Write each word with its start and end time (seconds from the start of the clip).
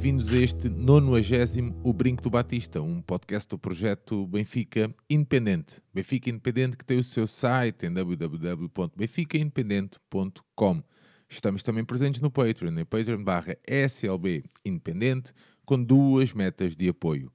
Bem-vindos 0.00 0.32
a 0.32 0.36
este 0.36 0.68
90 0.68 1.74
O 1.82 1.92
Brinco 1.92 2.22
do 2.22 2.30
Batista, 2.30 2.80
um 2.80 3.02
podcast 3.02 3.48
do 3.48 3.58
projeto 3.58 4.28
Benfica 4.28 4.94
Independente. 5.10 5.82
Benfica 5.92 6.30
Independente 6.30 6.76
que 6.76 6.84
tem 6.84 6.98
o 6.98 7.02
seu 7.02 7.26
site 7.26 7.84
em 7.84 7.92
www.benficaindependente.com. 7.92 10.82
Estamos 11.28 11.64
também 11.64 11.84
presentes 11.84 12.20
no 12.20 12.30
Patreon, 12.30 12.78
em 12.78 12.84
patreon 12.84 13.24
barra 13.24 13.56
SLB 13.66 14.44
Independente, 14.64 15.32
com 15.66 15.82
duas 15.82 16.32
metas 16.32 16.76
de 16.76 16.88
apoio. 16.88 17.32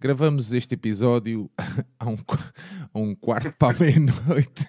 Gravamos 0.00 0.54
este 0.54 0.76
episódio 0.76 1.50
a 2.00 2.08
um, 2.08 2.16
a 2.94 2.98
um 2.98 3.14
quarto 3.14 3.52
para 3.52 3.76
a 3.76 3.80
meia-noite 3.80 4.66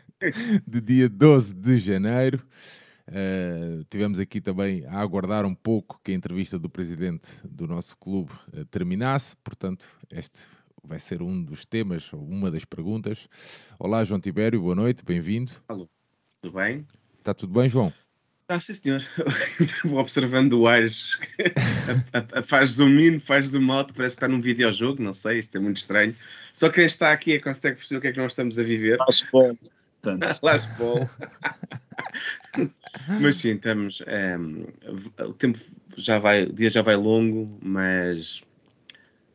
de 0.67 0.81
dia 0.81 1.07
12 1.07 1.53
de 1.53 1.77
janeiro. 1.77 2.45
Uh, 3.09 3.83
tivemos 3.89 4.19
aqui 4.19 4.39
também 4.39 4.85
a 4.85 4.99
aguardar 4.99 5.43
um 5.43 5.55
pouco 5.55 5.99
que 6.03 6.11
a 6.11 6.13
entrevista 6.13 6.59
do 6.59 6.69
presidente 6.69 7.27
do 7.43 7.65
nosso 7.65 7.97
clube 7.97 8.31
uh, 8.53 8.63
terminasse, 8.65 9.35
portanto, 9.37 9.87
este 10.11 10.41
vai 10.83 10.99
ser 10.99 11.23
um 11.23 11.43
dos 11.43 11.65
temas, 11.65 12.13
ou 12.13 12.23
uma 12.23 12.51
das 12.51 12.65
perguntas. 12.65 13.27
Olá, 13.79 14.03
João 14.03 14.19
Tibério, 14.19 14.61
boa 14.61 14.75
noite, 14.75 15.03
bem-vindo. 15.03 15.53
Alô, 15.67 15.89
tudo 16.39 16.53
bem? 16.55 16.85
Está 17.17 17.33
tudo 17.33 17.51
bem, 17.51 17.67
João? 17.67 17.91
Está, 18.43 18.59
sim, 18.59 18.73
senhor. 18.75 19.03
Vou 19.85 19.99
observando 19.99 20.53
o 20.53 20.67
Aires, 20.67 21.19
faz 22.45 22.71
zoom 22.71 22.99
in, 22.99 23.19
faz 23.19 23.47
zoom 23.47 23.71
out, 23.71 23.91
parece 23.93 24.15
que 24.15 24.23
está 24.23 24.27
num 24.27 24.41
videojogo, 24.41 25.01
não 25.01 25.13
sei, 25.13 25.39
isto 25.39 25.57
é 25.57 25.59
muito 25.59 25.77
estranho. 25.77 26.15
Só 26.53 26.69
quem 26.69 26.85
está 26.85 27.11
aqui 27.11 27.33
é 27.33 27.39
consegue 27.39 27.77
perceber 27.77 27.97
o 27.97 28.01
que 28.01 28.07
é 28.07 28.11
que 28.11 28.19
nós 28.19 28.33
estamos 28.33 28.59
a 28.59 28.63
viver. 28.63 28.97
Faz 28.97 29.25
bom. 29.31 29.55
Faz 30.01 30.65
bom. 30.77 31.09
mas 33.21 33.35
sim, 33.37 33.49
estamos. 33.49 34.01
É, 34.05 34.37
o 35.23 35.33
tempo 35.33 35.59
já 35.95 36.19
vai, 36.19 36.43
o 36.43 36.53
dia 36.53 36.69
já 36.69 36.81
vai 36.81 36.95
longo, 36.95 37.57
mas. 37.61 38.43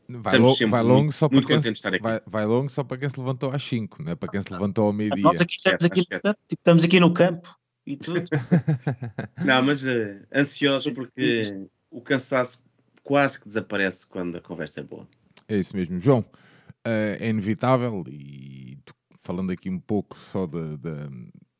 Vai, 0.07 0.37
lo 0.37 0.55
vai 0.69 0.83
longo 0.83 1.03
muito, 1.05 1.15
só 1.15 1.29
para 1.31 1.43
quem 1.43 1.61
se, 1.63 1.73
vai, 2.01 2.21
vai, 2.27 2.45
longo 2.45 2.69
só 2.69 2.85
para 2.85 2.99
quem 2.99 3.09
se 3.09 3.19
levantou 3.19 3.51
às 3.53 3.63
5, 3.63 4.03
não 4.03 4.13
é 4.13 4.15
para 4.15 4.29
quem 4.29 4.43
se 4.43 4.53
levantou 4.53 4.87
ao 4.87 4.93
meio-dia. 4.93 5.23
Nós 5.23 5.41
aqui 5.41 5.57
estamos, 5.57 5.85
aqui, 5.85 6.07
estamos 6.51 6.85
aqui 6.85 7.01
no 7.01 7.11
campo 7.11 7.57
e 7.87 7.97
tudo. 7.97 8.21
não, 9.43 9.63
mas 9.63 9.83
uh, 9.85 10.21
ansiosos 10.35 10.93
porque 10.93 11.67
o 11.91 12.03
cansaço 12.03 12.63
quase 13.03 13.41
que 13.41 13.49
desaparece 13.49 14.07
quando 14.07 14.37
a 14.37 14.43
conversa 14.43 14.81
é 14.81 14.85
boa. 14.85 15.09
É 15.49 15.57
isso 15.57 15.75
mesmo. 15.75 15.99
João, 15.99 16.21
uh, 16.21 17.17
é 17.19 17.29
inevitável 17.31 18.05
e 18.07 18.79
falando 19.23 19.53
aqui 19.53 19.71
um 19.71 19.81
pouco 19.81 20.19
só 20.19 20.47
de, 20.47 20.77
de, 20.77 20.91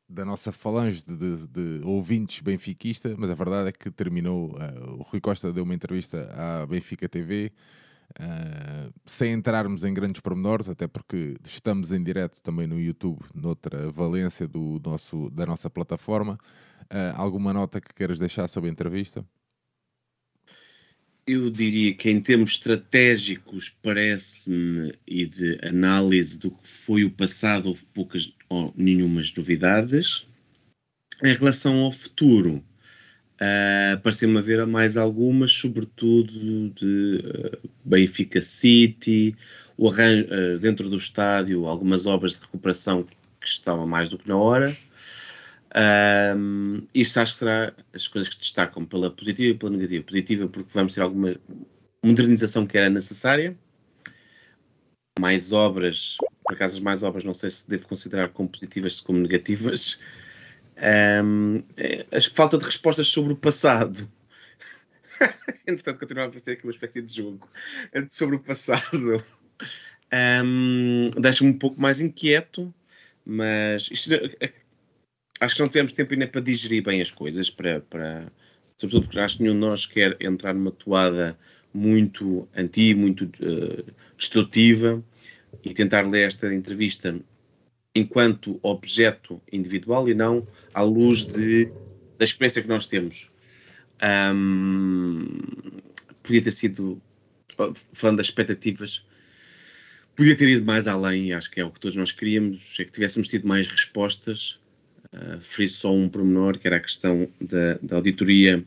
da 0.07 0.23
nossa 0.23 0.51
falange 0.51 1.03
de, 1.03 1.15
de, 1.15 1.47
de, 1.47 1.81
ouvintes 1.85 2.39
benfiquista, 2.39 3.15
mas 3.17 3.29
a 3.29 3.33
verdade 3.33 3.69
é 3.69 3.71
que 3.71 3.89
terminou. 3.89 4.51
Uh, 4.51 4.99
o 4.99 5.03
Rui 5.03 5.19
Costa 5.19 5.51
deu 5.51 5.63
uma 5.63 5.73
entrevista 5.73 6.29
à 6.33 6.65
Benfica 6.65 7.09
TV. 7.09 7.51
Uh, 8.19 8.21
eh, 8.21 8.89
sem 9.05 9.33
entrarmos 9.33 9.83
em 9.83 9.91
grandes 9.91 10.21
pormenores, 10.21 10.69
até 10.69 10.87
porque 10.87 11.37
estamos 11.43 11.91
em 11.91 12.03
direto 12.03 12.39
também 12.41 12.67
no 12.67 12.79
YouTube, 12.79 13.19
noutra 13.33 13.91
valência 13.91 14.47
do 14.47 14.79
nosso, 14.85 15.29
da 15.31 15.45
nossa 15.45 15.69
plataforma. 15.71 16.39
Uh, 16.83 17.15
alguma 17.15 17.51
nota 17.51 17.81
que 17.81 17.93
queiras 17.93 18.19
deixar 18.19 18.47
sobre 18.47 18.69
a 18.69 18.71
entrevista? 18.71 19.25
Eu 21.27 21.49
diria 21.49 21.91
que 21.95 22.07
em 22.07 22.21
termos 22.21 22.51
estratégicos 22.51 23.75
parece-me 23.81 24.93
e 25.07 25.25
de 25.25 25.59
análise 25.67 26.37
do 26.37 26.51
que 26.51 26.67
foi 26.67 27.03
o 27.03 27.09
passado 27.09 27.69
houve 27.69 27.83
poucas 27.85 28.31
ou 28.47 28.71
nenhumas 28.77 29.33
novidades. 29.33 30.27
Em 31.23 31.33
relação 31.33 31.79
ao 31.79 31.91
futuro, 31.91 32.63
uh, 33.35 33.99
pareceu-me 34.03 34.37
haver 34.37 34.67
mais 34.67 34.97
algumas, 34.97 35.51
sobretudo 35.51 36.69
de 36.69 37.23
uh, 37.25 37.69
Benfica 37.83 38.39
City, 38.39 39.35
o 39.75 39.89
arranjo, 39.89 40.25
uh, 40.25 40.59
dentro 40.59 40.87
do 40.89 40.97
estádio, 40.97 41.65
algumas 41.65 42.05
obras 42.05 42.33
de 42.33 42.41
recuperação 42.41 43.01
que 43.03 43.47
estavam 43.47 43.87
mais 43.87 44.09
do 44.09 44.19
que 44.19 44.27
na 44.27 44.37
hora. 44.37 44.77
Um, 45.75 46.87
isto 46.93 47.19
acho 47.19 47.33
que 47.33 47.39
será 47.39 47.73
as 47.93 48.07
coisas 48.07 48.29
que 48.29 48.39
destacam 48.39 48.85
pela 48.85 49.11
positiva 49.11 49.53
e 49.53 49.57
pela 49.57 49.71
negativa. 49.71 50.03
Positiva 50.05 50.47
porque 50.47 50.69
vamos 50.73 50.95
ter 50.95 51.01
alguma 51.01 51.35
modernização 52.03 52.65
que 52.65 52.77
era 52.77 52.89
necessária, 52.89 53.57
mais 55.19 55.51
obras, 55.51 56.17
por 56.43 56.53
acaso 56.53 56.77
as 56.77 56.83
mais 56.83 57.03
obras 57.03 57.23
não 57.23 57.33
sei 57.33 57.49
se 57.49 57.67
devo 57.67 57.87
considerar 57.87 58.29
como 58.29 58.47
positivas 58.47 59.01
como 59.01 59.19
negativas. 59.19 59.99
Um, 60.77 61.63
é, 61.77 62.05
a 62.11 62.21
falta 62.33 62.57
de 62.57 62.65
respostas 62.65 63.07
sobre 63.07 63.33
o 63.33 63.37
passado. 63.37 64.09
Entretanto, 65.67 65.99
continua 65.99 66.23
a 66.23 66.27
aparecer 66.27 66.51
aqui 66.51 66.63
uma 66.63 66.73
espécie 66.73 67.01
de 67.01 67.13
jogo 67.13 67.49
sobre 68.09 68.35
o 68.35 68.39
passado. 68.39 69.23
Um, 70.43 71.09
Deixa-me 71.19 71.49
um 71.51 71.57
pouco 71.57 71.81
mais 71.81 71.99
inquieto, 71.99 72.73
mas 73.25 73.89
isto, 73.91 74.09
acho 75.39 75.55
que 75.55 75.61
não 75.61 75.67
temos 75.67 75.93
tempo 75.93 76.13
ainda 76.13 76.27
para 76.27 76.41
digerir 76.41 76.83
bem 76.83 77.01
as 77.01 77.11
coisas, 77.11 77.49
para, 77.49 77.81
para, 77.81 78.31
sobretudo 78.77 79.03
porque 79.05 79.19
acho 79.19 79.37
que 79.37 79.43
nenhum 79.43 79.55
de 79.55 79.59
nós 79.59 79.85
quer 79.85 80.17
entrar 80.19 80.53
numa 80.53 80.71
toada 80.71 81.37
muito 81.73 82.47
antiga, 82.55 82.99
muito 82.99 83.25
uh, 83.25 83.93
destrutiva 84.17 85.03
e 85.63 85.73
tentar 85.73 86.07
ler 86.07 86.27
esta 86.27 86.53
entrevista 86.53 87.19
enquanto 87.93 88.59
objeto 88.61 89.41
individual 89.51 90.07
e 90.09 90.13
não 90.13 90.47
à 90.73 90.81
luz 90.81 91.25
de, 91.25 91.69
da 92.17 92.23
experiência 92.23 92.61
que 92.61 92.67
nós 92.67 92.87
temos. 92.87 93.29
Um, 94.33 95.25
podia 96.21 96.41
ter 96.41 96.51
sido, 96.51 97.01
falando 97.93 98.17
das 98.17 98.27
expectativas, 98.27 99.05
podia 100.15 100.35
ter 100.35 100.49
ido 100.49 100.65
mais 100.65 100.87
além, 100.87 101.33
acho 101.33 101.49
que 101.51 101.59
é 101.59 101.65
o 101.65 101.71
que 101.71 101.79
todos 101.79 101.95
nós 101.95 102.11
queríamos, 102.11 102.77
é 102.79 102.85
que 102.85 102.91
tivéssemos 102.91 103.27
tido 103.27 103.47
mais 103.47 103.67
respostas 103.67 104.59
Uh, 105.15 105.37
referi 105.37 105.69
só 105.69 105.93
um 105.93 106.09
pormenor, 106.09 106.59
que 106.59 106.67
era 106.67 106.75
a 106.75 106.81
questão 106.81 107.29
da, 107.39 107.75
da 107.81 107.95
auditoria, 107.95 108.61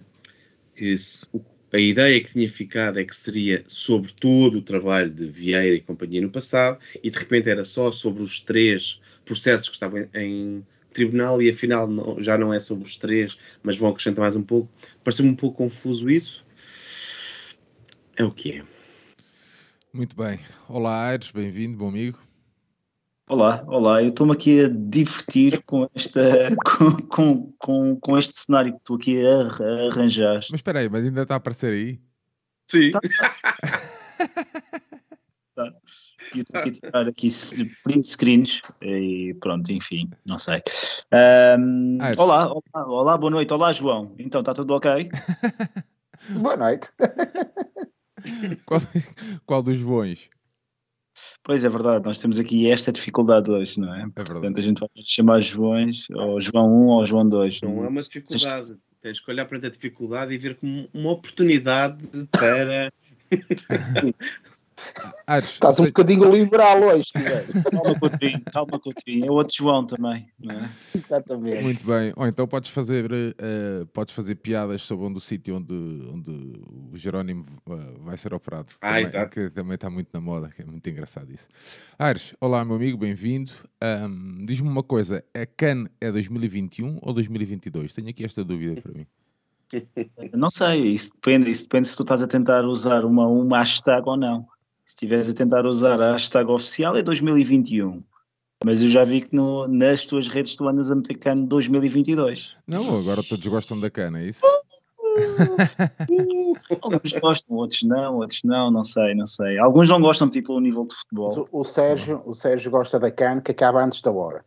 que 0.74 0.96
se, 0.96 1.26
a 1.70 1.78
ideia 1.78 2.18
que 2.22 2.32
tinha 2.32 2.48
ficado 2.48 2.98
é 2.98 3.04
que 3.04 3.14
seria 3.14 3.62
sobre 3.68 4.12
todo 4.12 4.58
o 4.58 4.62
trabalho 4.62 5.10
de 5.10 5.26
Vieira 5.26 5.74
e 5.74 5.80
companhia 5.80 6.22
no 6.22 6.30
passado, 6.30 6.78
e 7.02 7.10
de 7.10 7.18
repente 7.18 7.50
era 7.50 7.64
só 7.64 7.92
sobre 7.92 8.22
os 8.22 8.40
três 8.40 9.00
processos 9.24 9.68
que 9.68 9.74
estavam 9.74 9.98
em, 10.00 10.08
em 10.14 10.66
tribunal, 10.90 11.42
e 11.42 11.50
afinal 11.50 11.86
não, 11.86 12.22
já 12.22 12.38
não 12.38 12.54
é 12.54 12.60
sobre 12.60 12.84
os 12.84 12.96
três, 12.96 13.38
mas 13.62 13.76
vão 13.76 13.90
acrescentar 13.90 14.22
mais 14.22 14.36
um 14.36 14.42
pouco. 14.42 14.70
Pareceu-me 15.04 15.30
um 15.30 15.36
pouco 15.36 15.58
confuso 15.58 16.08
isso. 16.08 16.44
É 18.16 18.24
o 18.24 18.30
que 18.32 18.52
é. 18.52 18.62
Muito 19.92 20.16
bem. 20.16 20.40
Olá, 20.68 21.08
Aires, 21.08 21.30
bem-vindo, 21.30 21.76
bom 21.76 21.88
amigo. 21.88 22.27
Olá, 23.30 23.62
olá, 23.66 24.02
eu 24.02 24.08
estou-me 24.08 24.32
aqui 24.32 24.64
a 24.64 24.68
divertir 24.68 25.62
com, 25.64 25.86
esta, 25.94 26.20
com, 26.64 26.96
com, 27.08 27.52
com, 27.58 27.96
com 28.00 28.16
este 28.16 28.34
cenário 28.34 28.72
que 28.72 28.80
tu 28.82 28.94
aqui 28.94 29.18
a, 29.22 29.42
a 29.42 29.86
arranjar. 29.88 30.36
Mas 30.36 30.60
espera 30.60 30.78
aí, 30.78 30.88
mas 30.88 31.04
ainda 31.04 31.22
está 31.22 31.34
a 31.34 31.36
aparecer 31.36 31.74
aí? 31.74 32.00
Sim. 32.70 32.90
Tá. 32.90 33.00
tá. 35.54 35.74
Eu 36.34 36.40
estou 36.40 36.58
aqui 36.58 36.68
a 36.70 36.72
tirar 36.72 37.06
aqui 37.06 37.28
print 37.84 38.06
screens 38.06 38.62
e 38.80 39.36
pronto, 39.40 39.70
enfim, 39.72 40.08
não 40.24 40.38
sei. 40.38 40.62
Um, 41.58 41.98
olá, 42.16 42.50
olá, 42.50 42.86
olá, 42.86 43.18
boa 43.18 43.30
noite. 43.30 43.52
Olá, 43.52 43.72
João. 43.72 44.14
Então, 44.18 44.40
está 44.40 44.54
tudo 44.54 44.72
ok? 44.74 45.10
boa 46.32 46.56
noite. 46.56 46.88
qual, 48.64 48.80
qual 49.44 49.62
dos 49.62 49.78
Joões? 49.78 50.30
Pois 51.42 51.64
é 51.64 51.68
verdade, 51.68 52.04
nós 52.04 52.18
temos 52.18 52.38
aqui 52.38 52.70
esta 52.70 52.92
dificuldade 52.92 53.50
hoje, 53.50 53.80
não 53.80 53.94
é? 53.94 54.02
é 54.02 54.08
Portanto, 54.24 54.58
a 54.58 54.62
gente 54.62 54.80
vai 54.80 54.88
chamar 55.04 55.40
Joões, 55.40 56.06
ou 56.10 56.40
João 56.40 56.66
1 56.66 56.86
ou 56.86 57.06
João 57.06 57.28
2. 57.28 57.60
Não 57.62 57.84
é 57.84 57.88
uma 57.88 58.00
dificuldade, 58.00 58.76
tens 59.00 59.20
que 59.20 59.30
olhar 59.30 59.44
para 59.46 59.58
a 59.58 59.70
dificuldade 59.70 60.32
e 60.32 60.38
ver 60.38 60.56
como 60.56 60.88
uma 60.92 61.10
oportunidade 61.12 62.06
para. 62.30 62.92
Ares, 65.26 65.50
Estás 65.50 65.78
um 65.80 65.84
bocadinho 65.84 66.30
liberal 66.30 66.82
hoje, 66.82 67.10
Calma, 67.70 67.98
Coutrinho, 67.98 68.42
calma, 68.52 68.78
Coutrinho. 68.78 69.26
É 69.26 69.30
o 69.30 69.34
outro 69.34 69.54
João 69.54 69.86
também, 69.86 70.30
é? 70.48 70.68
Exatamente. 70.96 71.62
Muito 71.62 71.86
bem. 71.86 72.12
Ou 72.16 72.26
então 72.26 72.46
podes 72.46 72.70
fazer, 72.70 73.10
uh, 73.12 73.86
podes 73.92 74.14
fazer 74.14 74.36
piadas 74.36 74.82
sobre 74.82 75.06
onde 75.06 75.18
o 75.18 75.20
sítio 75.20 75.56
onde, 75.56 75.74
onde 75.74 76.30
o 76.92 76.96
Jerónimo 76.96 77.44
uh, 77.66 78.02
vai 78.02 78.16
ser 78.16 78.32
operado. 78.32 78.68
Ah, 78.80 78.94
também, 78.94 79.02
exato. 79.02 79.30
Que 79.30 79.50
também 79.50 79.74
está 79.74 79.90
muito 79.90 80.08
na 80.12 80.20
moda, 80.20 80.48
que 80.48 80.62
é 80.62 80.64
muito 80.64 80.88
engraçado 80.88 81.32
isso. 81.32 81.48
Ares, 81.98 82.34
olá, 82.40 82.64
meu 82.64 82.76
amigo, 82.76 82.98
bem-vindo. 82.98 83.52
Um, 83.82 84.46
Diz-me 84.46 84.68
uma 84.68 84.82
coisa: 84.82 85.24
a 85.34 85.46
CAN 85.46 85.86
é 86.00 86.10
2021 86.10 86.98
ou 87.02 87.12
2022? 87.12 87.92
Tenho 87.92 88.08
aqui 88.08 88.24
esta 88.24 88.44
dúvida 88.44 88.80
para 88.80 88.92
mim. 88.92 89.06
Não 90.32 90.48
sei, 90.48 90.92
isso 90.92 91.10
depende, 91.12 91.50
isso 91.50 91.64
depende 91.64 91.88
se 91.88 91.96
tu 91.96 92.02
estás 92.02 92.22
a 92.22 92.26
tentar 92.26 92.64
usar 92.64 93.04
uma, 93.04 93.26
uma 93.26 93.58
hashtag 93.58 94.02
ou 94.06 94.16
não. 94.16 94.46
Se 94.88 94.94
estiveres 94.94 95.28
a 95.28 95.34
tentar 95.34 95.66
usar 95.66 96.00
a 96.00 96.12
hashtag 96.12 96.50
oficial 96.50 96.96
é 96.96 97.02
2021. 97.02 98.02
Mas 98.64 98.82
eu 98.82 98.88
já 98.88 99.04
vi 99.04 99.20
que 99.20 99.36
no, 99.36 99.68
nas 99.68 100.06
tuas 100.06 100.28
redes 100.28 100.56
tu 100.56 100.66
andas 100.66 100.90
a 100.90 100.96
meter 100.96 101.18
cano 101.18 101.46
2022. 101.46 102.56
Não, 102.66 102.98
agora 102.98 103.22
todos 103.22 103.46
gostam 103.46 103.78
da 103.78 103.90
cana, 103.90 104.18
é 104.18 104.28
isso? 104.28 104.40
Alguns 106.80 107.12
gostam, 107.20 107.56
outros 107.56 107.82
não, 107.82 108.16
outros 108.16 108.40
não, 108.42 108.70
não 108.70 108.82
sei, 108.82 109.14
não 109.14 109.26
sei. 109.26 109.58
Alguns 109.58 109.90
não 109.90 110.00
gostam, 110.00 110.30
tipo, 110.30 110.54
o 110.54 110.60
nível 110.60 110.80
de 110.82 110.94
futebol. 110.94 111.46
O, 111.52 111.60
o, 111.60 111.64
Sérgio, 111.64 112.22
o 112.24 112.32
Sérgio 112.32 112.70
gosta 112.70 112.98
da 112.98 113.10
cana 113.10 113.42
que 113.42 113.52
acaba 113.52 113.84
antes 113.84 114.00
da 114.00 114.10
hora. 114.10 114.42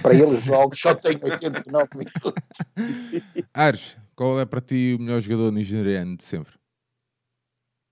Para 0.00 0.14
ele 0.14 0.24
os 0.24 0.40
jogos 0.42 0.80
só 0.80 0.94
têm 0.94 1.20
89 1.22 1.88
minutos. 1.94 2.32
Ares, 3.52 3.98
qual 4.16 4.40
é 4.40 4.46
para 4.46 4.62
ti 4.62 4.96
o 4.98 5.02
melhor 5.02 5.20
jogador 5.20 5.52
nigeriano 5.52 6.16
de 6.16 6.24
sempre? 6.24 6.61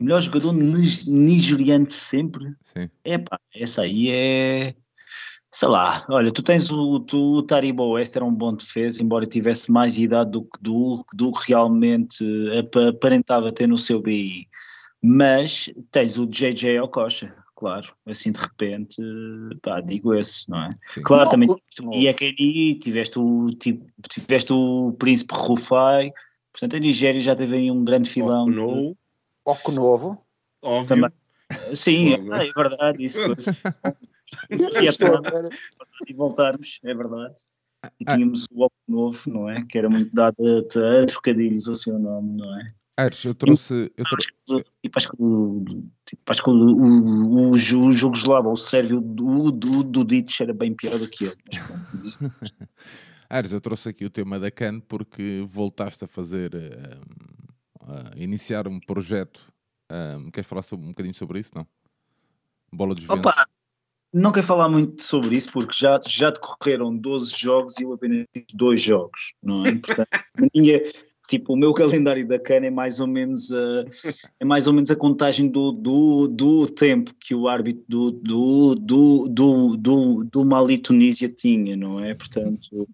Melhor 0.00 0.20
jogador 0.22 0.54
nigeriano 0.54 1.84
de 1.84 1.92
sempre? 1.92 2.54
Sim. 2.72 2.88
É 3.04 3.18
pá, 3.18 3.38
essa 3.54 3.82
aí 3.82 4.08
é. 4.10 4.74
Sei 5.52 5.68
lá, 5.68 6.06
olha, 6.08 6.32
tu 6.32 6.42
tens 6.42 6.70
o, 6.70 7.00
tu, 7.00 7.18
o 7.38 7.42
Taribo 7.42 7.90
West, 7.90 8.14
era 8.14 8.24
um 8.24 8.34
bom 8.34 8.54
defesa, 8.54 9.02
embora 9.02 9.26
tivesse 9.26 9.70
mais 9.70 9.98
idade 9.98 10.30
do 10.30 10.42
que 10.42 10.58
do, 10.60 11.04
do 11.12 11.32
que 11.32 11.48
realmente 11.48 12.24
aparentava 12.88 13.52
ter 13.52 13.66
no 13.66 13.76
seu 13.76 14.00
BI. 14.00 14.46
Mas 15.02 15.68
tens 15.90 16.16
o 16.18 16.26
JJ 16.26 16.78
Okocha, 16.80 17.34
claro, 17.56 17.88
assim 18.06 18.30
de 18.30 18.40
repente, 18.40 19.02
pá, 19.60 19.80
digo 19.80 20.14
esse, 20.14 20.48
não 20.48 20.58
é? 20.58 20.70
Sim. 20.86 21.02
Claro, 21.02 21.24
não, 21.24 21.30
também 21.30 21.48
tiveste 21.48 21.82
o 21.82 21.94
Iekeni, 21.94 22.74
tiveste 22.78 23.18
o, 23.18 23.50
tipo, 23.50 23.86
tiveste 24.08 24.52
o 24.52 24.92
Príncipe 24.98 25.34
Rufai, 25.34 26.12
portanto 26.52 26.76
a 26.76 26.78
Nigéria 26.78 27.20
já 27.20 27.34
teve 27.34 27.56
aí 27.56 27.70
um 27.70 27.82
grande 27.84 28.08
filão. 28.08 28.46
Oh, 28.46 28.94
Foco 29.44 29.72
novo. 29.72 30.24
Óbvio. 30.62 30.88
Também. 30.88 31.10
Sim, 31.74 32.14
é, 32.14 32.14
é 32.14 32.52
verdade, 32.52 33.04
isso. 33.04 33.20
e 36.06 36.14
voltarmos, 36.14 36.78
é 36.84 36.94
verdade. 36.94 37.34
E 37.98 38.04
ah. 38.06 38.14
tínhamos 38.14 38.46
o 38.52 38.64
Oco 38.64 38.76
Novo, 38.86 39.18
não 39.26 39.48
é? 39.48 39.64
Que 39.64 39.78
era 39.78 39.88
muito 39.88 40.10
dado 40.10 40.36
a, 40.38 41.02
a 41.02 41.06
trocadilhos 41.06 41.66
o 41.66 41.74
seu 41.74 41.98
nome, 41.98 42.36
não 42.36 42.60
é? 42.60 42.74
Aires, 42.96 43.24
eu 43.24 43.34
trouxe. 43.34 43.90
Eu 43.96 44.04
trou... 44.04 44.18
Tipo, 44.82 44.98
acho 44.98 45.10
que, 45.10 45.16
tipo, 46.04 46.30
acho 46.30 46.42
que 46.42 46.50
o, 46.50 46.52
o, 46.52 47.46
o, 47.46 47.50
o 47.50 47.56
Jugoslavo, 47.56 48.52
o 48.52 48.56
Sérvio 48.56 49.00
do, 49.00 49.50
do, 49.50 49.82
do 49.82 50.04
Ditch 50.04 50.40
era 50.40 50.52
bem 50.52 50.74
pior 50.74 50.98
do 50.98 51.08
que 51.08 51.24
ele. 51.24 51.34
Mas, 51.94 52.20
Aires, 53.30 53.52
eu 53.52 53.60
trouxe 53.60 53.88
aqui 53.88 54.04
o 54.04 54.10
tema 54.10 54.38
da 54.38 54.50
CAN 54.50 54.80
porque 54.80 55.42
voltaste 55.48 56.04
a 56.04 56.08
fazer. 56.08 56.54
Uh, 56.54 57.49
uh, 57.90 58.16
iniciar 58.16 58.68
um 58.68 58.78
projeto. 58.78 59.52
Uh, 59.90 60.30
queres 60.30 60.48
falar 60.48 60.62
sobre, 60.62 60.86
um 60.86 60.90
bocadinho 60.90 61.14
sobre 61.14 61.40
isso? 61.40 61.52
Não? 61.54 61.66
Bola 62.72 62.94
dos 62.94 63.04
Ventos? 63.04 63.18
Opa, 63.18 63.46
não 64.12 64.32
quero 64.32 64.46
falar 64.46 64.68
muito 64.68 65.02
sobre 65.02 65.36
isso 65.36 65.52
porque 65.52 65.72
já, 65.76 66.00
já 66.06 66.30
decorreram 66.30 66.96
12 66.96 67.36
jogos 67.36 67.78
e 67.78 67.84
eu 67.84 67.92
apenas 67.92 68.26
fiz 68.32 68.44
dois 68.54 68.80
jogos, 68.80 69.34
não 69.42 69.64
é? 69.64 69.76
Portanto, 69.76 70.08
ninguém, 70.54 70.82
tipo, 71.28 71.52
o 71.52 71.56
meu 71.56 71.72
calendário 71.72 72.26
da 72.26 72.38
cana 72.38 72.66
é 72.66 72.70
mais 72.70 72.98
ou 72.98 73.06
menos 73.06 73.52
a, 73.52 73.84
é 74.40 74.44
mais 74.44 74.66
ou 74.66 74.72
menos 74.72 74.90
a 74.90 74.96
contagem 74.96 75.48
do, 75.48 75.70
do, 75.72 76.26
do 76.26 76.66
tempo 76.66 77.14
que 77.20 77.34
o 77.34 77.46
árbitro 77.46 77.84
do, 77.88 78.10
do, 78.10 78.74
do, 78.74 79.28
do, 79.28 79.76
do, 79.76 80.24
do 80.24 80.44
Mali 80.44 80.78
Tunísia 80.78 81.28
tinha, 81.28 81.76
não 81.76 82.00
é? 82.00 82.14
Portanto, 82.14 82.88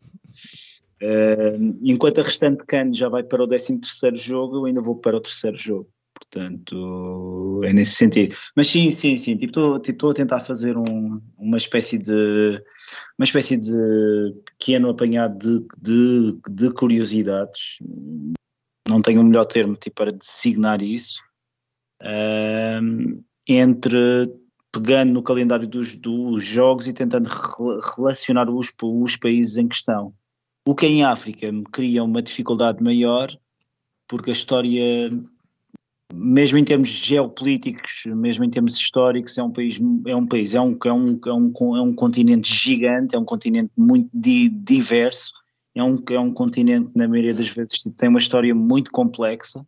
Uh, 1.03 1.77
enquanto 1.83 2.21
a 2.21 2.25
restante 2.25 2.65
CAN 2.65 2.93
já 2.93 3.09
vai 3.09 3.23
para 3.23 3.43
o 3.43 3.47
13 3.47 3.81
terceiro 3.81 4.17
jogo, 4.17 4.57
eu 4.57 4.65
ainda 4.65 4.81
vou 4.81 4.97
para 4.97 5.17
o 5.17 5.21
terceiro 5.21 5.57
jogo. 5.57 5.91
Portanto, 6.15 7.61
é 7.65 7.73
nesse 7.73 7.95
sentido. 7.97 8.35
Mas 8.57 8.69
sim, 8.69 8.91
sim, 8.91 9.17
sim. 9.17 9.33
Estou 9.33 9.79
tipo, 9.79 9.81
tipo, 9.81 10.11
a 10.11 10.15
tentar 10.15 10.41
fazer 10.41 10.77
um, 10.77 11.21
uma 11.37 11.59
espécie 11.59 11.99
de 11.99 12.63
uma 13.19 13.25
espécie 13.25 13.59
de 13.59 14.35
pequeno 14.47 14.89
apanhado 14.89 15.39
de, 15.39 15.67
de, 15.79 16.39
de 16.49 16.71
curiosidades. 16.71 17.79
Não 18.89 19.03
tenho 19.03 19.21
o 19.21 19.23
um 19.23 19.27
melhor 19.27 19.45
termo 19.45 19.77
tipo, 19.77 19.97
para 19.97 20.11
designar 20.11 20.83
isso. 20.83 21.19
Uh, 22.03 23.23
entre 23.47 23.99
pegando 24.73 25.13
no 25.13 25.23
calendário 25.23 25.67
dos, 25.67 25.97
dos 25.97 26.45
jogos 26.45 26.87
e 26.87 26.93
tentando 26.93 27.29
relacionar 27.97 28.49
os, 28.51 28.73
os 28.83 29.17
países 29.17 29.57
em 29.57 29.69
questão. 29.69 30.15
O 30.69 30.75
que 30.75 30.85
em 30.85 31.05
África 31.05 31.51
me 31.53 31.63
cria 31.63 32.03
uma 32.03 32.21
dificuldade 32.21 32.83
maior, 32.83 33.31
porque 34.09 34.31
a 34.31 34.33
história, 34.33 35.09
mesmo 36.13 36.59
em 36.59 36.65
termos 36.65 36.89
geopolíticos, 36.89 38.03
mesmo 38.07 38.45
em 38.45 38.51
termos 38.51 38.77
históricos, 38.77 39.39
é 39.39 39.45
um 39.45 39.53
país, 39.53 39.81
é 40.05 40.17
um 40.17 40.27
país, 40.27 40.55
é 40.55 40.61
um, 40.61 40.77
é 40.85 40.93
um, 40.93 41.21
é 41.25 41.33
um, 41.33 41.77
é 41.77 41.81
um 41.81 41.95
continente 41.95 42.53
gigante, 42.53 43.15
é 43.15 43.19
um 43.19 43.25
continente 43.25 43.71
muito 43.77 44.11
di, 44.13 44.49
diverso, 44.49 45.31
é 45.73 45.85
um, 45.85 46.03
é 46.11 46.19
um 46.19 46.33
continente, 46.33 46.91
na 46.97 47.07
maioria 47.07 47.33
das 47.33 47.49
vezes, 47.49 47.75
tipo, 47.75 47.95
tem 47.95 48.09
uma 48.09 48.19
história 48.19 48.53
muito 48.53 48.91
complexa 48.91 49.65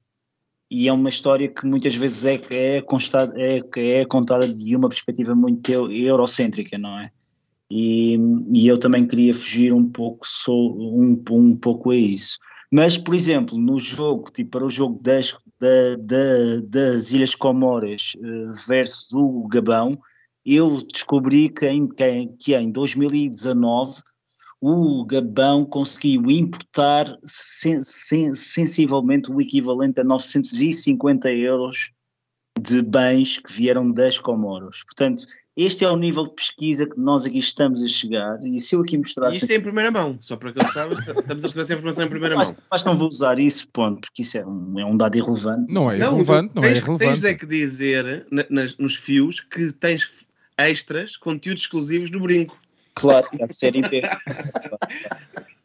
e 0.69 0.89
é 0.89 0.93
uma 0.93 1.11
história 1.11 1.47
que 1.47 1.65
muitas 1.65 1.95
vezes 1.95 2.25
é, 2.25 2.41
é, 2.51 2.83
constada, 2.83 3.33
é, 3.37 3.61
é 4.01 4.05
contada 4.05 4.49
de 4.49 4.75
uma 4.75 4.89
perspectiva 4.89 5.33
muito 5.33 5.71
eurocêntrica, 5.93 6.77
não 6.77 6.99
é? 6.99 7.13
E, 7.71 8.17
e 8.53 8.67
eu 8.67 8.79
também 8.79 9.07
queria 9.07 9.35
fugir 9.35 9.73
um 9.73 9.87
pouco, 9.87 10.27
sou, 10.27 10.77
um, 10.79 11.23
um 11.31 11.57
pouco 11.57 11.91
a 11.91 11.97
isso. 11.97 12.39
Mas, 12.71 12.99
por 12.99 13.15
exemplo, 13.15 13.59
no 13.59 13.79
jogo, 13.79 14.31
tipo, 14.31 14.51
para 14.51 14.65
o 14.65 14.71
jogo 14.71 15.01
das, 15.03 15.35
da, 15.59 15.97
da, 15.99 16.61
das 16.65 17.13
Ilhas 17.13 17.35
Comoras 17.35 18.13
uh, 18.17 18.69
versus 18.69 19.09
o 19.13 19.47
Gabão, 19.49 19.99
eu 20.45 20.83
descobri 20.83 21.49
que 21.49 21.67
em, 21.67 21.89
que 22.39 22.55
em 22.55 22.71
2019 22.71 24.01
o 24.61 25.05
Gabão 25.05 25.65
conseguiu 25.65 26.31
importar 26.31 27.17
sen, 27.23 27.81
sen, 27.81 28.35
sensivelmente 28.35 29.31
o 29.31 29.41
equivalente 29.41 30.01
a 30.01 30.05
950 30.05 31.31
euros 31.33 31.91
de 32.61 32.83
bens 32.83 33.39
que 33.39 33.53
vieram 33.53 33.91
das 33.93 34.19
Comoros. 34.19 34.83
Portanto, 34.83 35.25
este 35.59 35.85
é 35.85 35.91
o 35.91 35.97
nível 35.97 36.23
de 36.23 36.35
pesquisa 36.35 36.87
que 36.87 36.97
nós 36.97 37.27
aqui 37.27 37.39
estamos 37.39 37.83
a 37.83 37.89
chegar. 37.89 38.39
E 38.45 38.61
se 38.61 38.77
eu 38.77 38.81
aqui 38.81 38.97
mostrasse. 38.97 39.39
Isto 39.39 39.51
é 39.51 39.57
em 39.57 39.61
primeira 39.61 39.91
mão, 39.91 40.17
só 40.21 40.37
para 40.37 40.53
que 40.53 40.63
eu 40.63 40.69
saiba, 40.69 40.95
estamos 40.95 41.45
a 41.45 41.47
receber 41.49 41.63
essa 41.63 41.75
informação 41.75 42.07
em 42.07 42.09
primeira 42.09 42.37
mas, 42.37 42.53
mão. 42.53 42.63
Mas 42.71 42.85
não 42.85 42.95
vou 42.95 43.09
usar 43.09 43.41
isso, 43.41 43.67
ponto, 43.73 44.03
porque 44.03 44.23
isso 44.23 44.39
é 44.39 44.47
um, 44.47 44.79
é 44.79 44.85
um 44.85 44.97
dado 44.97 45.17
irrelevante. 45.17 45.73
Não 45.73 45.91
é 45.91 45.99
irrelevante, 45.99 46.55
não, 46.55 46.63
não 46.63 46.69
é 46.69 46.73
tens, 46.73 46.79
é 46.79 46.81
irrelevante. 46.81 47.21
Tens 47.21 47.25
é 47.25 47.35
que 47.35 47.45
dizer 47.45 48.27
na, 48.31 48.47
nas, 48.49 48.77
nos 48.79 48.95
fios 48.95 49.41
que 49.41 49.73
tens 49.73 50.27
extras, 50.57 51.17
conteúdos 51.17 51.65
exclusivos 51.65 52.09
do 52.09 52.21
brinco. 52.21 52.57
Claro, 52.95 53.27
a 53.41 53.49
série 53.49 53.83
B. 53.83 54.03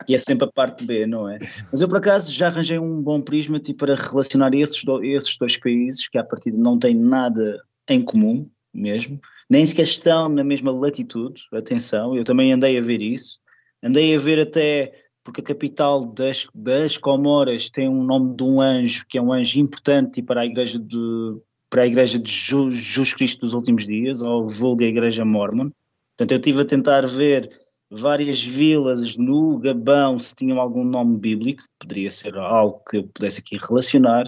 que 0.07 0.13
é 0.15 0.17
sempre 0.17 0.47
a 0.47 0.51
parte 0.51 0.85
B, 0.85 1.05
não 1.05 1.29
é? 1.29 1.37
Mas 1.71 1.81
eu 1.81 1.87
por 1.87 1.97
acaso 1.97 2.33
já 2.33 2.47
arranjei 2.47 2.79
um 2.79 2.99
bom 2.99 3.21
prisma 3.21 3.59
tipo, 3.59 3.85
para 3.85 3.93
relacionar 3.93 4.55
esses, 4.55 4.83
do, 4.83 5.03
esses 5.03 5.37
dois 5.37 5.55
países 5.55 6.07
que 6.07 6.17
a 6.17 6.23
partir 6.23 6.51
não 6.51 6.79
têm 6.79 6.95
nada 6.95 7.63
em 7.87 8.01
comum 8.01 8.49
mesmo, 8.73 9.19
nem 9.53 9.67
sequer 9.67 9.83
estão 9.83 10.27
na 10.29 10.43
mesma 10.43 10.71
latitude, 10.71 11.43
atenção, 11.53 12.15
eu 12.15 12.23
também 12.23 12.51
andei 12.51 12.75
a 12.75 12.81
ver 12.81 13.03
isso, 13.03 13.37
andei 13.83 14.15
a 14.15 14.19
ver 14.19 14.39
até 14.39 14.91
porque 15.23 15.41
a 15.41 15.43
capital 15.43 16.05
das, 16.07 16.47
das 16.55 16.97
Comoras 16.97 17.69
tem 17.69 17.87
um 17.87 18.03
nome 18.03 18.35
de 18.35 18.43
um 18.43 18.59
anjo, 18.59 19.05
que 19.07 19.15
é 19.15 19.21
um 19.21 19.31
anjo 19.31 19.59
importante 19.59 20.23
para 20.23 20.41
a 20.41 20.45
igreja 20.47 20.79
de, 20.79 21.37
para 21.69 21.83
a 21.83 21.87
igreja 21.87 22.17
de 22.17 22.31
Jesus 22.31 23.13
Cristo 23.13 23.41
dos 23.41 23.53
últimos 23.53 23.85
dias, 23.85 24.23
ou 24.23 24.47
vulga 24.47 24.85
igreja 24.85 25.23
mormon. 25.23 25.69
Portanto, 26.17 26.31
eu 26.31 26.37
estive 26.37 26.61
a 26.61 26.65
tentar 26.65 27.05
ver 27.05 27.47
várias 27.91 28.43
vilas 28.43 29.15
no 29.15 29.59
Gabão 29.59 30.17
se 30.17 30.35
tinham 30.35 30.59
algum 30.59 30.83
nome 30.83 31.15
bíblico, 31.15 31.63
poderia 31.77 32.09
ser 32.09 32.35
algo 32.35 32.81
que 32.89 32.97
eu 32.97 33.03
pudesse 33.03 33.39
aqui 33.39 33.57
relacionar, 33.61 34.25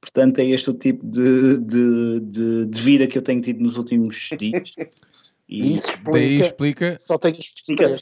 Portanto, 0.00 0.38
é 0.38 0.46
este 0.46 0.70
o 0.70 0.74
tipo 0.74 1.04
de, 1.06 1.58
de, 1.58 2.20
de, 2.20 2.66
de 2.66 2.80
vida 2.80 3.06
que 3.06 3.18
eu 3.18 3.22
tenho 3.22 3.40
tido 3.40 3.60
nos 3.60 3.76
últimos 3.76 4.30
dias. 4.38 4.72
E 5.52 5.72
isso 5.72 5.88
explica, 5.88 6.44
explica, 6.44 6.96
só 6.96 7.18
tenho 7.18 7.36
explica, 7.36 7.94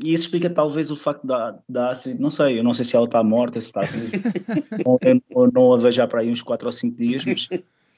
E 0.00 0.14
isso 0.14 0.26
explica 0.26 0.48
talvez 0.48 0.92
o 0.92 0.94
facto 0.94 1.26
da, 1.26 1.58
da 1.68 1.90
Astrid, 1.90 2.20
não 2.20 2.30
sei, 2.30 2.60
eu 2.60 2.62
não 2.62 2.72
sei 2.72 2.84
se 2.84 2.94
ela 2.94 3.06
está 3.06 3.20
morta, 3.24 3.60
se 3.60 3.66
está 3.66 3.80
ou, 5.34 5.50
não 5.50 5.74
a 5.74 5.76
vejo 5.76 6.06
para 6.06 6.20
aí 6.20 6.30
uns 6.30 6.40
4 6.40 6.68
ou 6.68 6.70
5 6.70 6.96
dias, 6.96 7.24
mas 7.24 7.48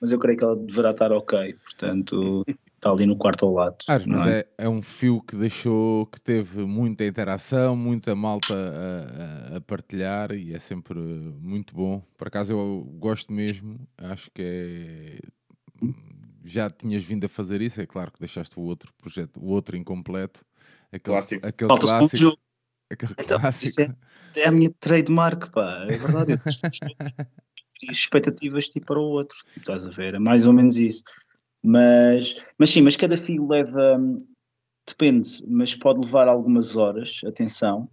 mas 0.00 0.12
eu 0.12 0.18
creio 0.18 0.38
que 0.38 0.44
ela 0.44 0.56
deverá 0.56 0.90
estar 0.90 1.12
ok, 1.12 1.54
portanto 1.62 2.44
está 2.80 2.90
ali 2.90 3.04
no 3.04 3.14
quarto 3.14 3.44
ao 3.44 3.52
lado. 3.52 3.76
Ah, 3.86 3.98
mas 4.06 4.26
é? 4.26 4.38
é, 4.40 4.46
é 4.64 4.68
um 4.68 4.80
fio 4.80 5.20
que 5.20 5.36
deixou, 5.36 6.06
que 6.06 6.18
teve 6.18 6.62
muita 6.64 7.04
interação, 7.04 7.76
muita 7.76 8.14
malta 8.16 8.54
a, 8.54 9.56
a- 9.56 9.60
partilhar 9.60 10.32
e 10.32 10.54
é 10.54 10.58
sempre 10.58 10.98
muito 10.98 11.74
bom. 11.74 12.02
Por 12.16 12.26
acaso 12.28 12.52
eu 12.52 12.82
gosto 12.98 13.30
mesmo, 13.32 13.86
acho 13.98 14.30
que 14.30 14.42
é. 14.42 15.20
Já 16.42 16.70
tinhas 16.70 17.02
vindo 17.02 17.24
a 17.26 17.28
fazer 17.28 17.60
isso, 17.60 17.80
é 17.82 17.86
claro 17.86 18.10
que 18.10 18.18
deixaste 18.18 18.58
o 18.58 18.62
outro 18.62 18.92
projeto, 18.94 19.38
o 19.38 19.46
outro 19.46 19.76
incompleto. 19.76 20.42
Aquele 20.90 21.16
Clássico. 21.16 21.46
Aquele 21.46 21.68
Falta 21.68 21.86
clássico. 21.86 22.16
jogo. 22.16 22.38
Aquele 22.90 23.12
Então, 23.20 23.38
clássico. 23.38 23.66
isso 23.68 23.96
É 24.36 24.46
a 24.46 24.50
minha 24.50 24.70
trademark, 24.80 25.50
pá, 25.50 25.84
é 25.86 25.96
verdade. 25.98 26.40
Expectativas 27.82 28.68
tipo 28.68 28.86
para 28.86 28.98
o 28.98 29.02
outro, 29.04 29.38
estás 29.56 29.86
a 29.86 29.90
ver? 29.90 30.14
É 30.14 30.18
mais 30.18 30.46
ou 30.46 30.52
menos 30.52 30.76
isso. 30.78 31.02
Mas, 31.62 32.36
mas 32.58 32.70
sim, 32.70 32.80
mas 32.82 32.96
cada 32.96 33.16
fio 33.16 33.46
leva, 33.46 33.98
hum, 33.98 34.24
depende, 34.86 35.44
mas 35.46 35.74
pode 35.74 36.00
levar 36.00 36.28
algumas 36.28 36.76
horas, 36.76 37.20
atenção. 37.26 37.88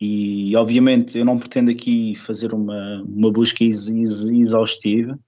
E 0.00 0.56
obviamente 0.56 1.18
eu 1.18 1.24
não 1.24 1.38
pretendo 1.38 1.70
aqui 1.70 2.14
fazer 2.14 2.54
uma, 2.54 3.02
uma 3.02 3.30
busca 3.30 3.62
ex- 3.62 3.90
ex- 3.90 4.30
exaustiva. 4.30 5.18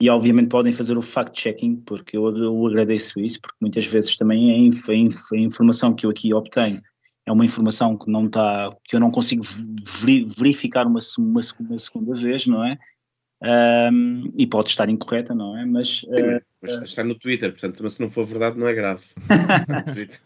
E 0.00 0.08
obviamente 0.08 0.48
podem 0.48 0.72
fazer 0.72 0.96
o 0.96 1.02
fact-checking, 1.02 1.76
porque 1.76 2.16
eu, 2.16 2.36
eu 2.36 2.66
agradeço 2.68 3.20
isso, 3.20 3.40
porque 3.40 3.56
muitas 3.60 3.84
vezes 3.84 4.16
também 4.16 4.52
a, 4.52 4.56
inf- 4.56 4.88
a 4.88 4.94
inf- 4.94 5.32
a 5.32 5.36
informação 5.36 5.92
que 5.92 6.06
eu 6.06 6.10
aqui 6.10 6.32
obtenho 6.32 6.80
é 7.26 7.32
uma 7.32 7.44
informação 7.44 7.96
que 7.96 8.10
não 8.10 8.26
está, 8.26 8.70
que 8.84 8.94
eu 8.94 9.00
não 9.00 9.10
consigo 9.10 9.42
veri- 10.00 10.24
verificar 10.24 10.86
uma, 10.86 11.00
uma, 11.18 11.40
uma 11.60 11.78
segunda 11.78 12.14
vez, 12.14 12.46
não 12.46 12.64
é? 12.64 12.78
Ahm, 13.40 14.32
e 14.36 14.46
pode 14.46 14.68
estar 14.68 14.88
incorreta, 14.88 15.34
não 15.34 15.56
é? 15.56 15.64
Mas 15.64 16.04
eh, 16.12 16.40
Mas 16.60 16.82
está 16.82 17.04
no 17.04 17.14
Twitter, 17.14 17.52
portanto, 17.52 17.80
mas 17.82 17.94
se 17.94 18.00
não 18.00 18.10
for 18.10 18.24
verdade, 18.24 18.58
não 18.58 18.66
é 18.66 18.74
grave. 18.74 19.04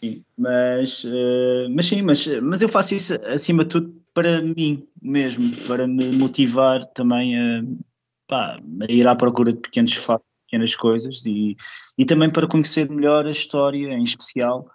Sim, 0.00 0.24
mas, 0.36 1.04
eh, 1.06 1.68
mas 1.70 1.86
sim, 1.86 2.02
mas, 2.02 2.26
mas 2.42 2.60
eu 2.60 2.68
faço 2.68 2.94
isso 2.94 3.14
acima 3.26 3.62
de 3.62 3.70
tudo 3.70 4.02
para 4.12 4.42
mim 4.42 4.86
mesmo, 5.00 5.50
para 5.66 5.86
me 5.86 6.12
motivar 6.16 6.84
também 6.86 7.38
a, 7.38 7.62
pá, 8.26 8.56
a 8.56 8.92
ir 8.92 9.06
à 9.06 9.14
procura 9.14 9.52
de 9.52 9.60
pequenos 9.60 9.94
fatos, 9.94 10.26
pequenas 10.46 10.74
coisas 10.76 11.24
e, 11.24 11.56
e 11.96 12.04
também 12.04 12.28
para 12.30 12.46
conhecer 12.46 12.90
melhor 12.90 13.26
a 13.26 13.30
história 13.30 13.94
em 13.94 14.02
especial 14.02 14.70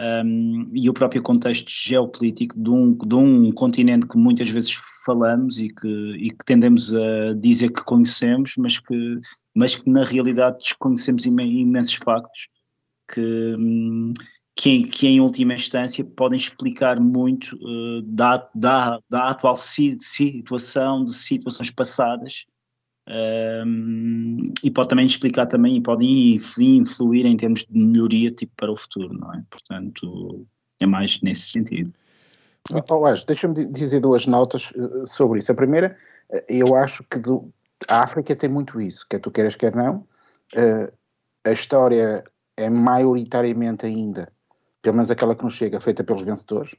um, 0.00 0.66
e 0.72 0.88
o 0.88 0.94
próprio 0.94 1.22
contexto 1.22 1.70
geopolítico 1.70 2.58
de 2.58 2.70
um, 2.70 2.96
de 2.96 3.14
um 3.14 3.52
continente 3.52 4.06
que 4.06 4.16
muitas 4.16 4.48
vezes 4.48 4.72
falamos 5.04 5.58
e 5.58 5.68
que, 5.68 5.88
e 6.16 6.30
que 6.30 6.44
tendemos 6.44 6.92
a 6.94 7.34
dizer 7.34 7.70
que 7.70 7.84
conhecemos, 7.84 8.54
mas 8.56 8.78
que, 8.78 9.20
mas 9.54 9.76
que 9.76 9.88
na 9.90 10.02
realidade 10.04 10.58
desconhecemos 10.58 11.26
imen- 11.26 11.60
imensos 11.60 11.94
factos 11.94 12.48
que, 13.12 13.54
hum, 13.58 14.12
que, 14.56 14.70
em- 14.70 14.86
que 14.86 15.06
em 15.06 15.20
última 15.20 15.54
instância 15.54 16.04
podem 16.04 16.38
explicar 16.38 16.98
muito 17.00 17.56
eh, 17.56 18.02
da, 18.04 18.48
da, 18.54 18.98
da 19.08 19.30
atual 19.30 19.56
si- 19.56 19.98
situação, 20.00 21.04
de 21.04 21.12
situações 21.14 21.70
passadas, 21.70 22.46
hum, 23.66 24.52
e 24.62 24.70
pode 24.70 24.88
também 24.88 25.06
explicar 25.06 25.46
também, 25.46 25.76
e 25.76 25.80
podem 25.80 26.34
inf- 26.34 26.58
influir 26.58 27.26
em 27.26 27.36
termos 27.36 27.66
de 27.68 27.78
melhoria 27.86 28.30
tipo, 28.30 28.52
para 28.56 28.70
o 28.70 28.76
futuro, 28.76 29.12
não 29.12 29.32
é? 29.34 29.42
Portanto, 29.50 30.46
é 30.80 30.86
mais 30.86 31.20
nesse 31.22 31.50
sentido. 31.50 31.92
Oh, 32.88 33.04
Age, 33.06 33.26
deixa-me 33.26 33.54
di- 33.54 33.66
dizer 33.66 34.00
duas 34.00 34.26
notas 34.26 34.72
eh, 34.76 35.06
sobre 35.06 35.40
isso. 35.40 35.50
A 35.50 35.54
primeira, 35.54 35.96
eh, 36.30 36.44
eu 36.48 36.76
acho 36.76 37.02
que 37.04 37.18
do- 37.18 37.52
a 37.88 38.02
África 38.04 38.36
tem 38.36 38.48
muito 38.48 38.80
isso, 38.80 39.06
quer 39.08 39.18
tu 39.18 39.30
queiras, 39.30 39.56
quer 39.56 39.74
não. 39.74 40.06
eh, 40.54 40.92
a 41.44 41.52
história 41.52 42.22
é 42.56 42.68
maioritariamente 42.68 43.86
ainda, 43.86 44.30
pelo 44.82 44.96
menos 44.96 45.10
aquela 45.10 45.34
que 45.34 45.42
nos 45.44 45.54
chega, 45.54 45.80
feita 45.80 46.04
pelos 46.04 46.22
vencedores. 46.22 46.74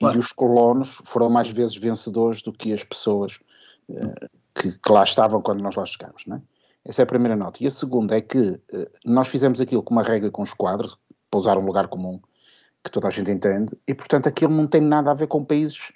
Claro. 0.00 0.16
E 0.16 0.18
os 0.18 0.32
colonos 0.32 1.00
foram 1.04 1.30
mais 1.30 1.50
vezes 1.50 1.76
vencedores 1.76 2.42
do 2.42 2.52
que 2.52 2.72
as 2.72 2.82
pessoas 2.82 3.38
eh, 3.88 4.28
que, 4.72 4.78
que 4.78 4.92
lá 4.92 5.04
estavam 5.04 5.40
quando 5.40 5.62
nós 5.62 5.74
lá 5.74 5.84
chegámos. 5.84 6.24
Não 6.26 6.36
é? 6.36 6.40
Essa 6.84 7.02
é 7.02 7.04
a 7.04 7.06
primeira 7.06 7.36
nota. 7.36 7.62
E 7.62 7.66
a 7.66 7.70
segunda 7.70 8.16
é 8.16 8.20
que 8.20 8.60
eh, 8.72 8.90
nós 9.04 9.28
fizemos 9.28 9.60
aquilo 9.60 9.82
com 9.82 9.92
uma 9.92 10.02
regra 10.02 10.30
com 10.30 10.42
os 10.42 10.54
quadros, 10.54 10.96
para 11.30 11.38
usar 11.38 11.58
um 11.58 11.64
lugar 11.64 11.88
comum 11.88 12.20
que 12.84 12.90
toda 12.90 13.08
a 13.08 13.10
gente 13.10 13.30
entende, 13.30 13.76
e 13.86 13.92
portanto 13.92 14.28
aquilo 14.28 14.54
não 14.54 14.66
tem 14.66 14.80
nada 14.80 15.10
a 15.10 15.14
ver 15.14 15.26
com 15.26 15.44
países 15.44 15.92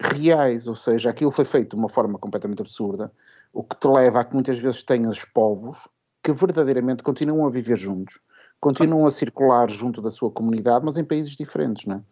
reais, 0.00 0.66
ou 0.66 0.74
seja, 0.74 1.10
aquilo 1.10 1.30
foi 1.30 1.44
feito 1.44 1.70
de 1.70 1.76
uma 1.76 1.88
forma 1.88 2.18
completamente 2.18 2.60
absurda, 2.60 3.12
o 3.52 3.62
que 3.62 3.76
te 3.76 3.86
leva 3.86 4.20
a 4.20 4.24
que 4.24 4.34
muitas 4.34 4.58
vezes 4.58 4.82
tenhas 4.82 5.24
povos 5.24 5.78
que 6.20 6.32
verdadeiramente 6.32 7.04
continuam 7.04 7.46
a 7.46 7.50
viver 7.50 7.76
juntos, 7.76 8.18
continuam 8.58 9.06
a 9.06 9.10
circular 9.12 9.70
junto 9.70 10.02
da 10.02 10.10
sua 10.10 10.28
comunidade, 10.28 10.84
mas 10.84 10.98
em 10.98 11.04
países 11.04 11.36
diferentes, 11.36 11.86
não 11.86 11.96
é? 11.96 12.02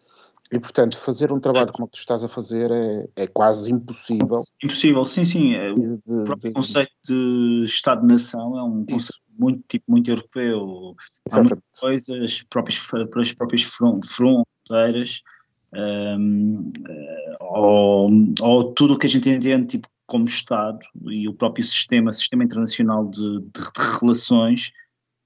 E 0.52 0.60
portanto, 0.60 0.98
fazer 1.00 1.32
um 1.32 1.40
trabalho 1.40 1.64
Certo. 1.66 1.72
como 1.76 1.86
o 1.86 1.88
que 1.88 1.96
tu 1.96 2.00
estás 2.00 2.22
a 2.22 2.28
fazer 2.28 2.70
é, 2.70 3.08
é 3.16 3.26
quase 3.26 3.72
impossível. 3.72 4.42
Impossível, 4.62 5.04
sim, 5.06 5.24
sim. 5.24 5.54
é, 5.54 5.72
O 5.72 5.74
de- 5.74 5.96
de- 5.96 6.24
próprio 6.24 6.50
de- 6.50 6.54
conceito 6.54 6.90
de 7.06 7.64
Estado-nação 7.64 8.58
é 8.58 8.62
um 8.62 8.84
conceito 8.84 9.22
muito, 9.38 9.64
tipo, 9.66 9.84
muito 9.88 10.10
europeu. 10.10 10.60
Há 10.60 11.36
muitas 11.40 11.58
Exatamente. 11.58 11.62
coisas, 11.80 12.42
próprias, 12.50 12.78
as 13.18 13.32
próprias 13.32 13.62
fron- 13.62 14.00
fronteiras, 14.04 15.22
hum, 15.74 16.70
eh, 16.86 17.36
ou, 17.40 18.10
ou 18.42 18.64
tudo 18.74 18.92
o 18.94 18.98
que 18.98 19.06
a 19.06 19.08
gente 19.08 19.30
entende 19.30 19.66
tipo, 19.66 19.88
como 20.06 20.26
Estado 20.26 20.80
e 21.06 21.26
o 21.26 21.32
próprio 21.32 21.64
sistema, 21.64 22.12
sistema 22.12 22.44
internacional 22.44 23.04
de, 23.04 23.40
de- 23.40 23.48
de 23.50 23.98
relações, 24.00 24.70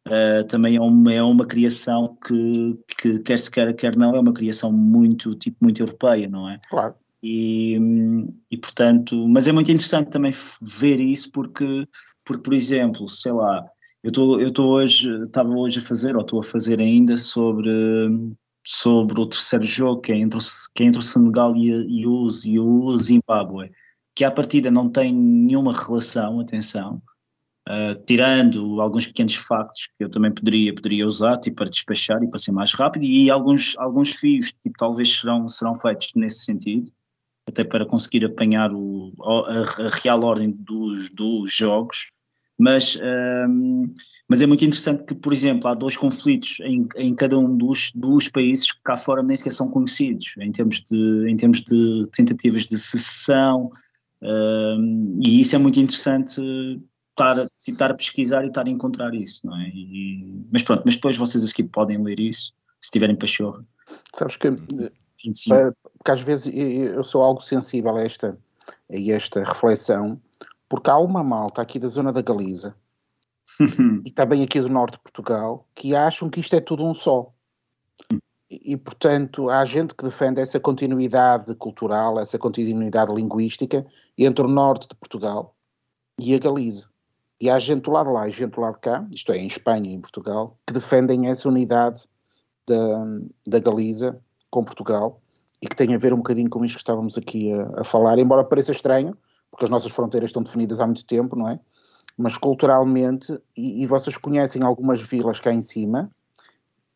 eh, 0.08 0.44
também 0.44 0.76
é 0.76 0.80
uma, 0.80 1.12
é 1.12 1.22
uma 1.22 1.44
criação 1.44 2.16
que, 2.24 2.78
que, 2.96 3.18
quer 3.20 3.38
se 3.38 3.50
queira, 3.50 3.74
quer 3.74 3.96
não, 3.96 4.14
é 4.14 4.20
uma 4.20 4.32
criação 4.32 4.72
muito, 4.72 5.34
tipo, 5.34 5.56
muito 5.60 5.82
europeia, 5.82 6.28
não 6.28 6.48
é? 6.48 6.60
Claro. 6.68 6.94
E, 7.22 7.76
e 8.48 8.56
portanto, 8.56 9.26
mas 9.26 9.48
é 9.48 9.52
muito 9.52 9.70
interessante 9.72 10.10
também 10.10 10.32
ver 10.62 11.00
isso 11.00 11.32
porque, 11.32 11.88
porque 12.24 12.42
por 12.42 12.54
exemplo, 12.54 13.08
sei 13.08 13.32
lá, 13.32 13.64
eu 14.02 14.08
estou 14.08 14.40
eu 14.40 14.48
estou 14.48 14.70
hoje, 14.70 15.10
estava 15.24 15.48
hoje 15.50 15.80
a 15.80 15.82
fazer, 15.82 16.14
ou 16.14 16.22
estou 16.22 16.38
a 16.38 16.44
fazer 16.44 16.80
ainda 16.80 17.16
sobre, 17.16 17.68
sobre 18.64 19.20
o 19.20 19.26
terceiro 19.26 19.64
jogo 19.64 20.02
que 20.02 20.12
é 20.12 20.16
entre 20.16 20.38
que 20.72 20.84
é 20.84 20.86
entre 20.86 21.00
o 21.00 21.02
Senegal 21.02 21.56
e, 21.56 22.02
e, 22.02 22.06
o, 22.06 22.26
e 22.44 22.60
o 22.60 22.96
Zimbábue, 22.96 23.72
que 24.14 24.22
à 24.24 24.30
partida 24.30 24.70
não 24.70 24.88
tem 24.88 25.12
nenhuma 25.12 25.72
relação, 25.72 26.38
atenção, 26.38 27.02
Uh, 27.68 28.00
tirando 28.06 28.80
alguns 28.80 29.08
pequenos 29.08 29.34
factos 29.34 29.88
que 29.98 30.04
eu 30.04 30.08
também 30.08 30.30
poderia, 30.30 30.72
poderia 30.72 31.04
usar 31.04 31.36
tipo, 31.36 31.56
para 31.56 31.68
despachar 31.68 32.22
e 32.22 32.30
para 32.30 32.38
ser 32.38 32.52
mais 32.52 32.72
rápido, 32.72 33.04
e 33.04 33.28
alguns, 33.28 33.76
alguns 33.78 34.10
fios 34.10 34.52
tipo, 34.52 34.76
talvez 34.78 35.18
serão, 35.18 35.48
serão 35.48 35.74
feitos 35.74 36.12
nesse 36.14 36.44
sentido, 36.44 36.92
até 37.44 37.64
para 37.64 37.84
conseguir 37.84 38.24
apanhar 38.24 38.72
o, 38.72 39.12
a, 39.20 39.84
a 39.86 39.88
real 40.00 40.24
ordem 40.24 40.52
dos, 40.52 41.10
dos 41.10 41.52
jogos. 41.52 42.12
Mas, 42.58 42.98
um, 43.48 43.92
mas 44.28 44.40
é 44.40 44.46
muito 44.46 44.64
interessante 44.64 45.04
que, 45.04 45.14
por 45.14 45.32
exemplo, 45.32 45.68
há 45.68 45.74
dois 45.74 45.96
conflitos 45.96 46.58
em, 46.60 46.86
em 46.96 47.14
cada 47.14 47.36
um 47.36 47.54
dos, 47.54 47.90
dos 47.94 48.28
países 48.28 48.72
que 48.72 48.78
cá 48.82 48.96
fora 48.96 49.22
nem 49.22 49.36
sequer 49.36 49.52
são 49.52 49.70
conhecidos, 49.70 50.34
em 50.38 50.52
termos 50.52 50.82
de, 50.82 51.28
em 51.28 51.36
termos 51.36 51.60
de 51.62 52.08
tentativas 52.12 52.64
de 52.66 52.78
secessão, 52.78 53.70
um, 54.22 55.20
e 55.22 55.40
isso 55.40 55.54
é 55.54 55.58
muito 55.58 55.78
interessante 55.78 56.40
estar, 57.16 57.40
a- 57.40 57.48
estar 57.66 57.90
a 57.90 57.94
pesquisar 57.94 58.44
e 58.44 58.48
estar 58.48 58.66
a 58.66 58.70
encontrar 58.70 59.14
isso, 59.14 59.46
não 59.46 59.56
é? 59.56 59.68
E- 59.68 60.46
mas 60.52 60.62
pronto, 60.62 60.82
mas 60.84 60.94
depois 60.96 61.16
vocês 61.16 61.50
aqui 61.50 61.64
podem 61.64 62.02
ler 62.02 62.20
isso, 62.20 62.52
se 62.80 62.90
tiverem 62.90 63.16
pachorra. 63.16 63.64
Sabes 64.14 64.36
que 64.36 64.48
eh, 64.48 64.52
25. 65.24 65.56
para- 65.56 65.72
porque 65.96 66.10
às 66.10 66.20
vezes 66.20 66.46
eu 66.54 66.96
eu 66.96 67.04
sou 67.04 67.22
algo 67.22 67.40
sensível 67.40 67.96
a 67.96 68.02
esta, 68.02 68.38
a 68.90 68.96
esta 68.96 69.42
reflexão, 69.42 70.20
porque 70.68 70.90
há 70.90 70.98
uma 70.98 71.24
malta 71.24 71.62
aqui 71.62 71.78
da 71.78 71.88
zona 71.88 72.12
da 72.12 72.20
Galiza 72.20 72.76
e 74.04 74.10
também 74.10 74.42
aqui 74.42 74.60
do 74.60 74.68
norte 74.68 74.94
de 74.94 75.00
Portugal 75.00 75.66
que 75.74 75.94
acham 75.94 76.28
que 76.28 76.40
isto 76.40 76.54
é 76.54 76.60
tudo 76.60 76.84
um 76.84 76.92
só. 76.92 77.32
E, 78.50 78.72
e, 78.72 78.76
portanto, 78.76 79.48
há 79.50 79.64
gente 79.64 79.94
que 79.94 80.04
defende 80.04 80.40
essa 80.40 80.60
continuidade 80.60 81.52
cultural, 81.56 82.20
essa 82.20 82.38
continuidade 82.38 83.12
linguística 83.12 83.84
entre 84.16 84.44
o 84.44 84.48
norte 84.48 84.88
de 84.88 84.94
Portugal 84.94 85.56
e 86.20 86.34
a 86.34 86.38
Galiza. 86.38 86.88
E 87.40 87.50
há 87.50 87.58
gente 87.58 87.82
do 87.82 87.90
lado 87.90 88.10
lá 88.10 88.26
e 88.26 88.30
gente 88.30 88.54
do 88.54 88.60
lado 88.60 88.78
cá, 88.78 89.06
isto 89.12 89.32
é, 89.32 89.38
em 89.38 89.46
Espanha 89.46 89.90
e 89.90 89.94
em 89.94 90.00
Portugal, 90.00 90.56
que 90.66 90.72
defendem 90.72 91.28
essa 91.28 91.48
unidade 91.48 92.08
da, 92.66 93.04
da 93.46 93.58
Galiza 93.58 94.18
com 94.50 94.64
Portugal 94.64 95.20
e 95.60 95.68
que 95.68 95.76
tem 95.76 95.94
a 95.94 95.98
ver 95.98 96.12
um 96.12 96.18
bocadinho 96.18 96.48
com 96.48 96.64
isto 96.64 96.76
que 96.76 96.82
estávamos 96.82 97.18
aqui 97.18 97.52
a, 97.52 97.80
a 97.80 97.84
falar, 97.84 98.18
embora 98.18 98.44
pareça 98.44 98.72
estranho, 98.72 99.16
porque 99.50 99.64
as 99.64 99.70
nossas 99.70 99.92
fronteiras 99.92 100.30
estão 100.30 100.42
definidas 100.42 100.80
há 100.80 100.86
muito 100.86 101.04
tempo, 101.04 101.36
não 101.36 101.48
é? 101.48 101.60
Mas 102.16 102.38
culturalmente, 102.38 103.38
e, 103.54 103.82
e 103.82 103.86
vocês 103.86 104.16
conhecem 104.16 104.62
algumas 104.62 105.02
vilas 105.02 105.38
cá 105.38 105.52
em 105.52 105.60
cima, 105.60 106.10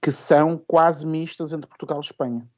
que 0.01 0.11
são 0.11 0.57
quase 0.67 1.07
mistas 1.07 1.53
entre 1.53 1.69
Portugal 1.69 1.99
e 1.99 2.05
Espanha. 2.05 2.49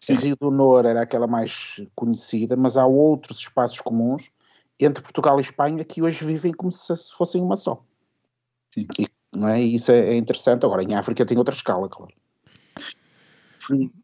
Sim. 0.00 0.14
Rio 0.14 0.36
do 0.36 0.50
Nor 0.50 0.84
era 0.84 1.00
aquela 1.02 1.26
mais 1.26 1.82
conhecida, 1.94 2.56
mas 2.56 2.76
há 2.76 2.86
outros 2.86 3.38
espaços 3.38 3.80
comuns 3.80 4.30
entre 4.78 5.02
Portugal 5.02 5.38
e 5.38 5.42
Espanha 5.42 5.84
que 5.84 6.02
hoje 6.02 6.24
vivem 6.24 6.52
como 6.52 6.72
se 6.72 6.94
fossem 7.16 7.40
uma 7.40 7.56
só. 7.56 7.84
Sim. 8.72 8.82
E, 8.98 9.06
não 9.32 9.48
é? 9.48 9.62
E 9.62 9.74
isso 9.74 9.92
é, 9.92 10.14
é 10.14 10.16
interessante. 10.16 10.64
Agora, 10.64 10.82
em 10.82 10.94
África 10.94 11.24
tem 11.24 11.38
outra 11.38 11.54
escala, 11.54 11.88
claro. 11.88 12.12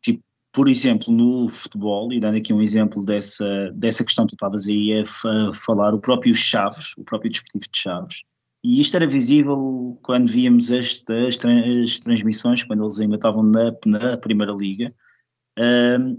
Tipo, 0.00 0.22
por 0.52 0.68
exemplo, 0.68 1.12
no 1.12 1.48
futebol, 1.48 2.12
e 2.12 2.18
dando 2.18 2.38
aqui 2.38 2.52
um 2.52 2.62
exemplo 2.62 3.04
dessa, 3.04 3.70
dessa 3.72 4.04
questão 4.04 4.26
que 4.26 4.32
tu 4.32 4.34
estavas 4.34 4.66
aí 4.66 5.00
a, 5.00 5.04
fa- 5.04 5.52
falar, 5.54 5.94
o 5.94 6.00
próprio 6.00 6.34
Chaves, 6.34 6.94
o 6.96 7.04
próprio 7.04 7.30
desportivo 7.30 7.70
de 7.70 7.78
Chaves, 7.78 8.22
e 8.62 8.80
isto 8.80 8.96
era 8.96 9.06
visível 9.06 9.96
quando 10.02 10.28
víamos 10.28 10.70
as, 10.70 11.02
as, 11.08 11.38
as 11.44 12.00
transmissões, 12.00 12.64
quando 12.64 12.82
eles 12.82 13.00
ainda 13.00 13.14
estavam 13.14 13.42
na, 13.42 13.72
na 13.86 14.16
Primeira 14.16 14.52
Liga, 14.52 14.92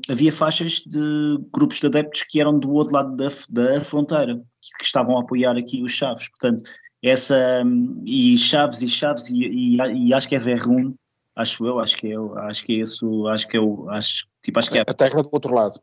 Havia 0.09 0.31
faixas 0.31 0.81
de 0.85 1.37
grupos 1.53 1.79
de 1.79 1.87
adeptos 1.87 2.23
que 2.29 2.39
eram 2.39 2.59
do 2.59 2.71
outro 2.73 2.95
lado 2.95 3.15
da, 3.15 3.27
da 3.49 3.81
fronteira, 3.81 4.35
que, 4.35 4.77
que 4.79 4.85
estavam 4.85 5.17
a 5.17 5.21
apoiar 5.21 5.57
aqui 5.57 5.81
os 5.81 5.91
Chaves. 5.91 6.27
Portanto, 6.29 6.63
essa, 7.01 7.63
e 8.05 8.37
Chaves 8.37 8.81
e 8.81 8.87
Chaves, 8.87 9.29
e, 9.29 9.45
e, 9.45 9.77
e 9.77 10.13
acho 10.13 10.27
que 10.27 10.35
é 10.35 10.39
Verrun, 10.39 10.93
acho 11.35 11.65
eu, 11.65 11.79
acho 11.79 11.97
que 11.97 12.11
é, 12.11 12.15
acho 12.47 12.63
que 12.63 12.73
é 12.73 12.75
isso, 12.77 13.27
acho 13.27 13.47
que 13.47 13.57
é 13.57 13.59
o, 13.59 13.89
acho, 13.89 14.27
tipo, 14.43 14.59
acho 14.59 14.69
que 14.69 14.77
é 14.77 14.81
A 14.81 14.93
terra 14.93 15.23
do 15.23 15.29
outro 15.31 15.53
lado. 15.53 15.79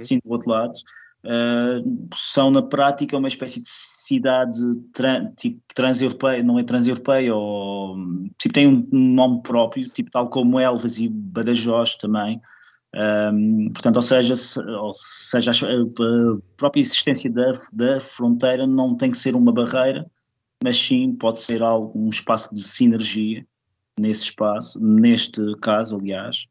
sim, 0.00 0.18
do 0.24 0.32
outro 0.32 0.50
lado, 0.50 0.72
uh, 1.24 2.08
são 2.14 2.50
na 2.50 2.62
prática 2.62 3.16
uma 3.16 3.28
espécie 3.28 3.62
de 3.62 3.68
cidade 3.68 4.60
tran, 4.92 5.32
tipo 5.36 5.60
transeuropeia, 5.74 6.42
não 6.42 6.58
é 6.58 6.64
transeuropeia, 6.64 7.34
ou 7.34 7.96
tipo, 8.38 8.54
tem 8.54 8.66
um 8.66 8.88
nome 8.90 9.42
próprio, 9.42 9.88
tipo 9.88 10.10
tal 10.10 10.28
como 10.28 10.58
Elvas 10.58 10.98
e 10.98 11.08
Badajoz 11.08 11.94
também. 11.94 12.40
Um, 12.96 13.68
portanto, 13.68 13.96
ou 13.96 14.02
seja, 14.02 14.34
se, 14.34 14.58
ou 14.58 14.92
seja, 14.94 15.50
a, 15.50 15.54
a 15.54 16.38
própria 16.56 16.80
existência 16.80 17.30
da, 17.30 17.52
da 17.70 18.00
fronteira 18.00 18.66
não 18.66 18.96
tem 18.96 19.10
que 19.10 19.18
ser 19.18 19.36
uma 19.36 19.52
barreira, 19.52 20.10
mas 20.64 20.78
sim 20.78 21.14
pode 21.14 21.40
ser 21.40 21.62
algo, 21.62 21.92
um 21.94 22.08
espaço 22.08 22.54
de 22.54 22.62
sinergia 22.62 23.46
nesse 24.00 24.24
espaço, 24.24 24.80
neste 24.80 25.42
caso, 25.60 25.98
aliás, 26.00 26.46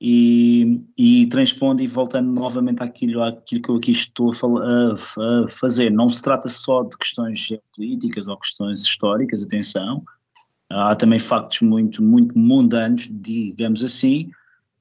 e, 0.00 0.80
e 0.96 1.26
transpondo 1.26 1.82
e 1.82 1.86
voltando 1.86 2.32
novamente 2.32 2.82
àquilo, 2.82 3.22
àquilo 3.22 3.62
que 3.62 3.68
eu 3.68 3.76
aqui 3.76 3.92
estou 3.92 4.30
a, 4.30 4.94
a 4.94 5.44
a 5.44 5.48
fazer. 5.48 5.90
Não 5.90 6.08
se 6.08 6.22
trata 6.22 6.48
só 6.48 6.82
de 6.82 6.96
questões 6.96 7.38
geopolíticas 7.38 8.28
ou 8.28 8.36
questões 8.38 8.80
históricas, 8.80 9.42
atenção, 9.42 10.02
há 10.70 10.96
também 10.96 11.18
factos 11.18 11.60
muito, 11.60 12.02
muito 12.02 12.36
mundanos, 12.36 13.08
digamos 13.10 13.84
assim, 13.84 14.30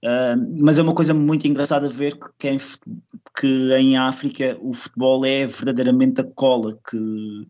ah, 0.03 0.35
mas 0.59 0.79
é 0.79 0.81
uma 0.81 0.95
coisa 0.95 1.13
muito 1.13 1.47
engraçada 1.47 1.87
ver 1.87 2.17
que, 2.17 2.27
que, 2.39 2.49
em, 2.49 2.57
que 3.39 3.73
em 3.75 3.97
África 3.97 4.57
o 4.59 4.73
futebol 4.73 5.25
é 5.25 5.45
verdadeiramente 5.45 6.21
a 6.21 6.23
cola 6.23 6.79
que 6.89 7.47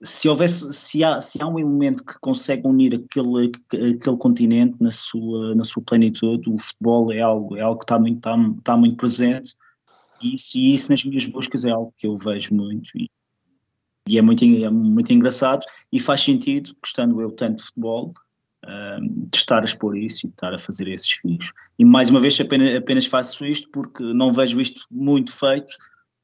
se 0.00 0.28
houvesse 0.28 0.72
se 0.72 1.02
há, 1.02 1.20
se 1.20 1.42
há 1.42 1.46
um 1.46 1.58
elemento 1.58 2.04
que 2.04 2.18
consegue 2.20 2.66
unir 2.66 2.94
aquele, 2.94 3.50
aquele 3.72 4.16
continente 4.16 4.76
na 4.80 4.90
sua, 4.90 5.54
na 5.54 5.64
sua 5.64 5.82
plenitude, 5.82 6.50
o 6.50 6.58
futebol 6.58 7.12
é 7.12 7.20
algo, 7.20 7.56
é 7.56 7.60
algo 7.60 7.78
que 7.78 7.84
está 7.84 7.98
muito, 7.98 8.16
está, 8.16 8.36
está 8.58 8.76
muito 8.76 8.96
presente. 8.96 9.56
E 10.22 10.34
isso, 10.34 10.58
e 10.58 10.74
isso 10.74 10.90
nas 10.90 11.04
minhas 11.04 11.26
buscas 11.26 11.64
é 11.64 11.70
algo 11.70 11.94
que 11.96 12.06
eu 12.06 12.16
vejo 12.16 12.54
muito 12.54 12.90
e, 12.96 13.08
e 14.08 14.18
é, 14.18 14.22
muito, 14.22 14.44
é 14.44 14.70
muito 14.70 15.12
engraçado 15.12 15.64
e 15.92 16.00
faz 16.00 16.22
sentido, 16.22 16.74
gostando 16.80 17.20
eu 17.20 17.30
tanto 17.30 17.58
de 17.58 17.64
futebol, 17.64 18.12
de 19.00 19.36
estar 19.36 19.60
a 19.60 19.64
expor 19.64 19.96
isso 19.96 20.26
e 20.26 20.28
de 20.28 20.34
estar 20.34 20.54
a 20.54 20.58
fazer 20.58 20.88
esses 20.88 21.10
fios. 21.10 21.52
E 21.78 21.84
mais 21.84 22.10
uma 22.10 22.20
vez 22.20 22.38
apenas, 22.40 22.76
apenas 22.76 23.06
faço 23.06 23.44
isto 23.44 23.68
porque 23.70 24.02
não 24.02 24.30
vejo 24.30 24.60
isto 24.60 24.82
muito 24.90 25.32
feito 25.32 25.72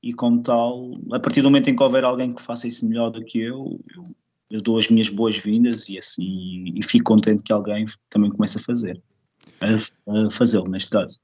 e 0.03 0.13
como 0.13 0.43
tal, 0.43 0.93
a 1.13 1.19
partir 1.19 1.41
do 1.41 1.51
momento 1.51 1.71
em 1.71 1.77
que 1.77 1.83
houver 1.83 2.05
alguém 2.05 2.33
que 2.33 2.43
faça 2.43 2.69
isso 2.69 2.87
melhor 2.87 3.11
do 3.11 3.25
que 3.25 3.41
eu, 3.41 3.81
eu, 3.97 4.03
eu 4.51 4.61
dou 4.61 4.79
as 4.79 4.89
minhas 4.89 5.09
boas-vindas 5.09 5.89
e 5.89 5.97
assim 5.97 6.73
e 6.75 6.83
fico 6.85 7.05
contente 7.05 7.43
que 7.43 7.53
alguém 7.53 7.87
também 8.11 8.31
comece 8.31 8.59
a 8.59 8.61
fazer, 8.61 9.01
a, 9.63 10.27
a 10.27 10.31
fazê-lo 10.31 10.69
neste 10.69 10.91
caso. 10.91 11.19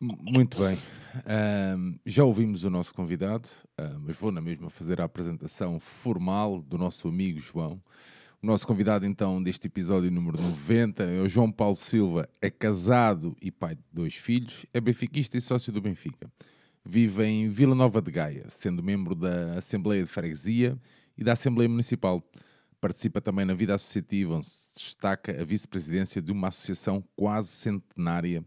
Muito 0.00 0.58
bem. 0.58 0.78
Ahm, 1.26 1.98
já 2.04 2.22
ouvimos 2.22 2.64
o 2.64 2.70
nosso 2.70 2.94
convidado, 2.94 3.48
ah, 3.76 3.96
mas 4.00 4.16
vou 4.16 4.30
na 4.30 4.40
mesma 4.40 4.70
fazer 4.70 5.00
a 5.00 5.04
apresentação 5.04 5.80
formal 5.80 6.60
do 6.60 6.76
nosso 6.76 7.08
amigo 7.08 7.40
João. 7.40 7.80
O 8.40 8.46
nosso 8.46 8.68
convidado, 8.68 9.04
então, 9.04 9.42
deste 9.42 9.66
episódio 9.66 10.12
número 10.12 10.40
90 10.40 11.02
é 11.02 11.20
o 11.20 11.28
João 11.28 11.50
Paulo 11.50 11.74
Silva. 11.74 12.28
É 12.40 12.48
casado 12.48 13.36
e 13.42 13.50
pai 13.50 13.74
de 13.74 13.82
dois 13.92 14.14
filhos, 14.14 14.64
é 14.72 14.80
benfiquista 14.80 15.36
e 15.36 15.40
sócio 15.40 15.72
do 15.72 15.80
Benfica. 15.80 16.30
Vive 16.84 17.24
em 17.24 17.48
Vila 17.48 17.74
Nova 17.74 18.00
de 18.00 18.12
Gaia, 18.12 18.46
sendo 18.48 18.80
membro 18.80 19.16
da 19.16 19.58
Assembleia 19.58 20.04
de 20.04 20.08
Freguesia 20.08 20.78
e 21.16 21.24
da 21.24 21.32
Assembleia 21.32 21.68
Municipal. 21.68 22.22
Participa 22.80 23.20
também 23.20 23.44
na 23.44 23.54
vida 23.54 23.74
associativa, 23.74 24.36
onde 24.36 24.46
se 24.46 24.72
destaca 24.72 25.32
a 25.32 25.44
vice-presidência 25.44 26.22
de 26.22 26.30
uma 26.30 26.46
associação 26.46 27.02
quase 27.16 27.48
centenária 27.48 28.44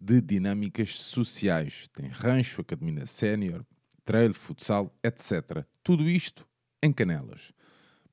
de 0.00 0.18
dinâmicas 0.22 0.98
sociais. 0.98 1.90
Tem 1.92 2.08
rancho, 2.08 2.62
academia 2.62 3.04
sénior, 3.04 3.66
trail, 4.02 4.32
futsal, 4.32 4.90
etc. 5.04 5.62
Tudo 5.82 6.08
isto 6.08 6.48
em 6.82 6.90
Canelas. 6.90 7.52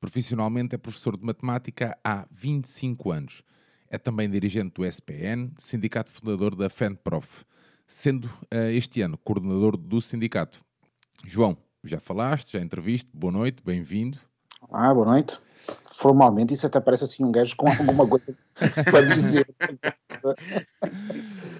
Profissionalmente 0.04 0.76
é 0.76 0.78
professor 0.78 1.16
de 1.16 1.24
matemática 1.26 1.98
há 2.04 2.26
25 2.30 3.10
anos. 3.10 3.42
É 3.90 3.98
também 3.98 4.30
dirigente 4.30 4.74
do 4.74 4.84
SPN, 4.84 5.54
sindicato 5.58 6.12
fundador 6.12 6.58
da 6.58 6.70
FENPROF, 6.70 7.46
sendo 7.88 8.30
eh, 8.52 8.74
este 8.74 9.02
ano 9.02 9.18
coordenador 9.18 9.78
do 9.78 10.02
sindicato. 10.02 10.60
João, 11.24 11.56
já 11.86 12.02
falaste, 12.02 12.52
já 12.52 12.60
entreviste, 12.60 13.10
boa 13.14 13.32
noite, 13.32 13.64
bem-vindo. 13.64 14.18
Ah, 14.74 14.94
boa 14.94 15.06
noite. 15.06 15.40
Formalmente 15.86 16.54
isso 16.54 16.68
até 16.68 16.82
parece 16.82 17.06
assim 17.06 17.24
um 17.24 17.32
gajo 17.32 17.56
com 17.56 17.70
alguma 17.70 18.06
coisa 18.06 18.36
para 18.84 19.04
dizer. 19.16 19.48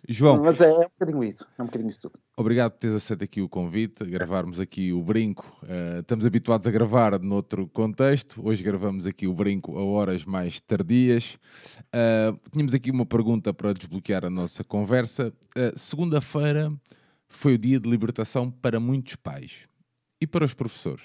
João, 0.08 0.44
Mas 0.44 0.60
é, 0.60 0.70
é 0.70 0.80
um 0.80 0.90
bocadinho 1.00 1.24
isso, 1.24 1.48
é 1.58 1.62
um 1.62 1.66
bocadinho 1.66 1.90
isso 1.90 2.02
tudo. 2.02 2.20
Obrigado 2.36 2.72
por 2.74 2.80
teres 2.80 2.96
aceito 2.96 3.24
aqui 3.24 3.42
o 3.42 3.48
convite, 3.48 4.04
gravarmos 4.04 4.60
aqui 4.60 4.92
o 4.92 5.02
brinco. 5.02 5.46
Eh, 5.66 6.00
estamos 6.00 6.26
habituados 6.26 6.68
a 6.68 6.72
gravar 6.72 7.18
noutro 7.20 7.68
contexto, 7.68 8.46
hoje 8.46 8.62
gravamos 8.64 9.08
aqui 9.08 9.28
o 9.28 9.34
brinco 9.34 9.78
a 9.78 9.84
horas 9.84 10.26
mais 10.26 10.60
tardias. 10.60 11.38
Eh, 11.94 12.34
tínhamos 12.52 12.74
aqui 12.74 12.92
uma 12.92 13.06
pergunta 13.06 13.54
para 13.54 13.74
desbloquear 13.74 14.26
a 14.26 14.30
nossa 14.30 14.62
conversa. 14.64 15.32
Eh, 15.56 15.72
Segunda-feira 15.76 16.74
foi 17.30 17.54
o 17.54 17.58
dia 17.58 17.80
de 17.80 17.90
libertação 17.90 18.52
para 18.52 18.82
muitos 18.82 19.16
pais 19.16 19.68
e 20.20 20.28
para 20.28 20.44
os 20.44 20.54
professores. 20.54 21.04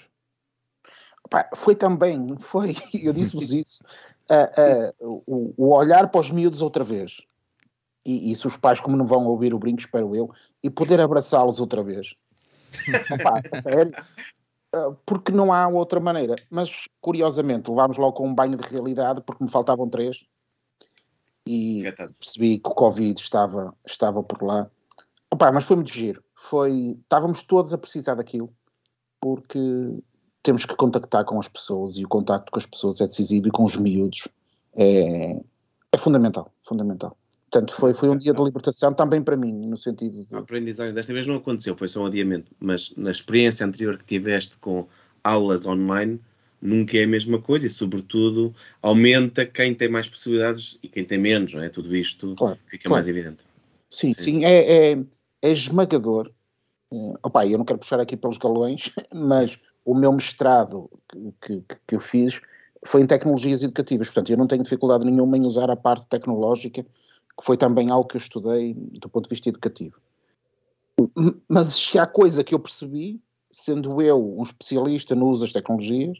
Pá, 1.29 1.49
foi 1.55 1.75
também, 1.75 2.35
foi, 2.39 2.75
eu 2.93 3.13
disse-vos 3.13 3.53
isso, 3.53 3.83
ah, 4.29 4.51
ah, 4.57 4.93
o, 4.99 5.53
o 5.57 5.73
olhar 5.73 6.09
para 6.09 6.21
os 6.21 6.31
miúdos 6.31 6.61
outra 6.61 6.83
vez. 6.83 7.21
E, 8.05 8.31
e 8.31 8.35
se 8.35 8.47
os 8.47 8.57
pais, 8.57 8.79
como 8.79 8.97
não 8.97 9.05
vão 9.05 9.25
ouvir 9.27 9.53
o 9.53 9.59
brinco, 9.59 9.79
espero 9.79 10.15
eu, 10.15 10.31
e 10.63 10.69
poder 10.69 11.01
abraçá-los 11.01 11.59
outra 11.59 11.83
vez. 11.83 12.15
Opa, 13.11 13.41
sério. 13.59 13.93
Ah, 14.73 14.93
porque 15.05 15.31
não 15.31 15.51
há 15.51 15.67
outra 15.67 15.99
maneira. 15.99 16.35
Mas, 16.49 16.87
curiosamente, 17.01 17.69
levámos 17.69 17.97
logo 17.97 18.13
com 18.13 18.27
um 18.27 18.35
banho 18.35 18.55
de 18.55 18.69
realidade, 18.69 19.21
porque 19.21 19.43
me 19.43 19.49
faltavam 19.49 19.89
três. 19.89 20.25
E 21.45 21.83
percebi 22.19 22.59
que 22.59 22.69
o 22.69 22.73
Covid 22.73 23.19
estava, 23.19 23.75
estava 23.85 24.21
por 24.21 24.43
lá. 24.43 24.69
Opa, 25.31 25.51
mas 25.51 25.65
foi 25.65 25.75
muito 25.75 25.91
giro. 25.91 26.23
Foi, 26.35 26.97
estávamos 27.01 27.43
todos 27.43 27.73
a 27.73 27.77
precisar 27.77 28.15
daquilo, 28.15 28.53
porque 29.19 29.59
temos 30.43 30.65
que 30.65 30.75
contactar 30.75 31.25
com 31.25 31.39
as 31.39 31.47
pessoas 31.47 31.97
e 31.97 32.05
o 32.05 32.07
contacto 32.07 32.51
com 32.51 32.59
as 32.59 32.65
pessoas 32.65 33.01
é 33.01 33.05
decisivo 33.05 33.47
e 33.47 33.51
com 33.51 33.63
os 33.63 33.75
miúdos 33.75 34.27
é, 34.73 35.39
é 35.91 35.97
fundamental, 35.97 36.51
fundamental. 36.63 37.17
Portanto, 37.51 37.73
foi, 37.73 37.93
foi 37.95 38.09
um 38.09 38.17
dia 38.17 38.31
de 38.31 38.43
libertação 38.43 38.93
também 38.93 39.23
para 39.23 39.35
mim, 39.35 39.65
no 39.65 39.75
sentido 39.75 40.23
de... 40.23 40.35
A 40.35 40.39
aprendizagem 40.39 40.93
desta 40.93 41.11
vez 41.11 41.25
não 41.25 41.35
aconteceu, 41.35 41.75
foi 41.75 41.87
só 41.87 42.03
um 42.03 42.05
adiamento, 42.05 42.51
mas 42.59 42.95
na 42.95 43.09
experiência 43.09 43.65
anterior 43.65 43.97
que 43.97 44.05
tiveste 44.05 44.55
com 44.57 44.87
aulas 45.23 45.65
online, 45.65 46.21
nunca 46.61 46.95
é 46.95 47.05
a 47.05 47.07
mesma 47.07 47.41
coisa 47.41 47.65
e, 47.65 47.69
sobretudo, 47.69 48.53
aumenta 48.83 49.47
quem 49.47 49.73
tem 49.73 49.89
mais 49.89 50.07
possibilidades 50.07 50.77
e 50.83 50.87
quem 50.87 51.03
tem 51.03 51.17
menos, 51.17 51.53
não 51.53 51.63
é? 51.63 51.69
Tudo 51.69 51.95
isto 51.95 52.35
Claro, 52.35 52.59
fica 52.67 52.83
claro. 52.83 52.93
mais 52.93 53.07
evidente. 53.07 53.43
Sim, 53.89 54.13
Sim. 54.13 54.21
sim, 54.21 54.45
é, 54.45 54.91
é, 54.91 55.03
é 55.41 55.51
esmagador. 55.51 56.31
Eh, 56.93 57.13
opa, 57.23 57.47
eu 57.47 57.57
não 57.57 57.65
quero 57.65 57.79
puxar 57.79 57.99
aqui 57.99 58.15
pelos 58.15 58.37
galões, 58.37 58.91
mas 59.11 59.57
o 59.83 59.95
meu 59.95 60.13
mestrado 60.13 60.87
que, 61.41 61.61
que, 61.61 61.75
que 61.87 61.95
eu 61.95 61.99
fiz 61.99 62.39
foi 62.85 63.01
em 63.01 63.07
tecnologias 63.07 63.63
educativas, 63.63 64.07
portanto 64.07 64.29
eu 64.29 64.37
não 64.37 64.47
tenho 64.47 64.61
dificuldade 64.61 65.03
nenhuma 65.03 65.35
em 65.35 65.45
usar 65.45 65.69
a 65.71 65.75
parte 65.75 66.05
tecnológica, 66.07 66.85
que 67.39 67.45
foi 67.45 67.55
também 67.55 67.89
algo 67.89 68.05
que 68.05 68.17
eu 68.17 68.19
estudei 68.19 68.73
do 68.73 69.07
ponto 69.07 69.23
de 69.23 69.29
vista 69.29 69.47
educativo. 69.47 69.97
Mas 71.47 71.67
se 71.67 71.97
há 71.97 72.05
coisa 72.05 72.43
que 72.43 72.53
eu 72.53 72.59
percebi, 72.59 73.21
sendo 73.49 74.01
eu 74.01 74.37
um 74.37 74.43
especialista 74.43 75.15
no 75.15 75.29
uso 75.29 75.45
das 75.45 75.53
tecnologias, 75.53 76.19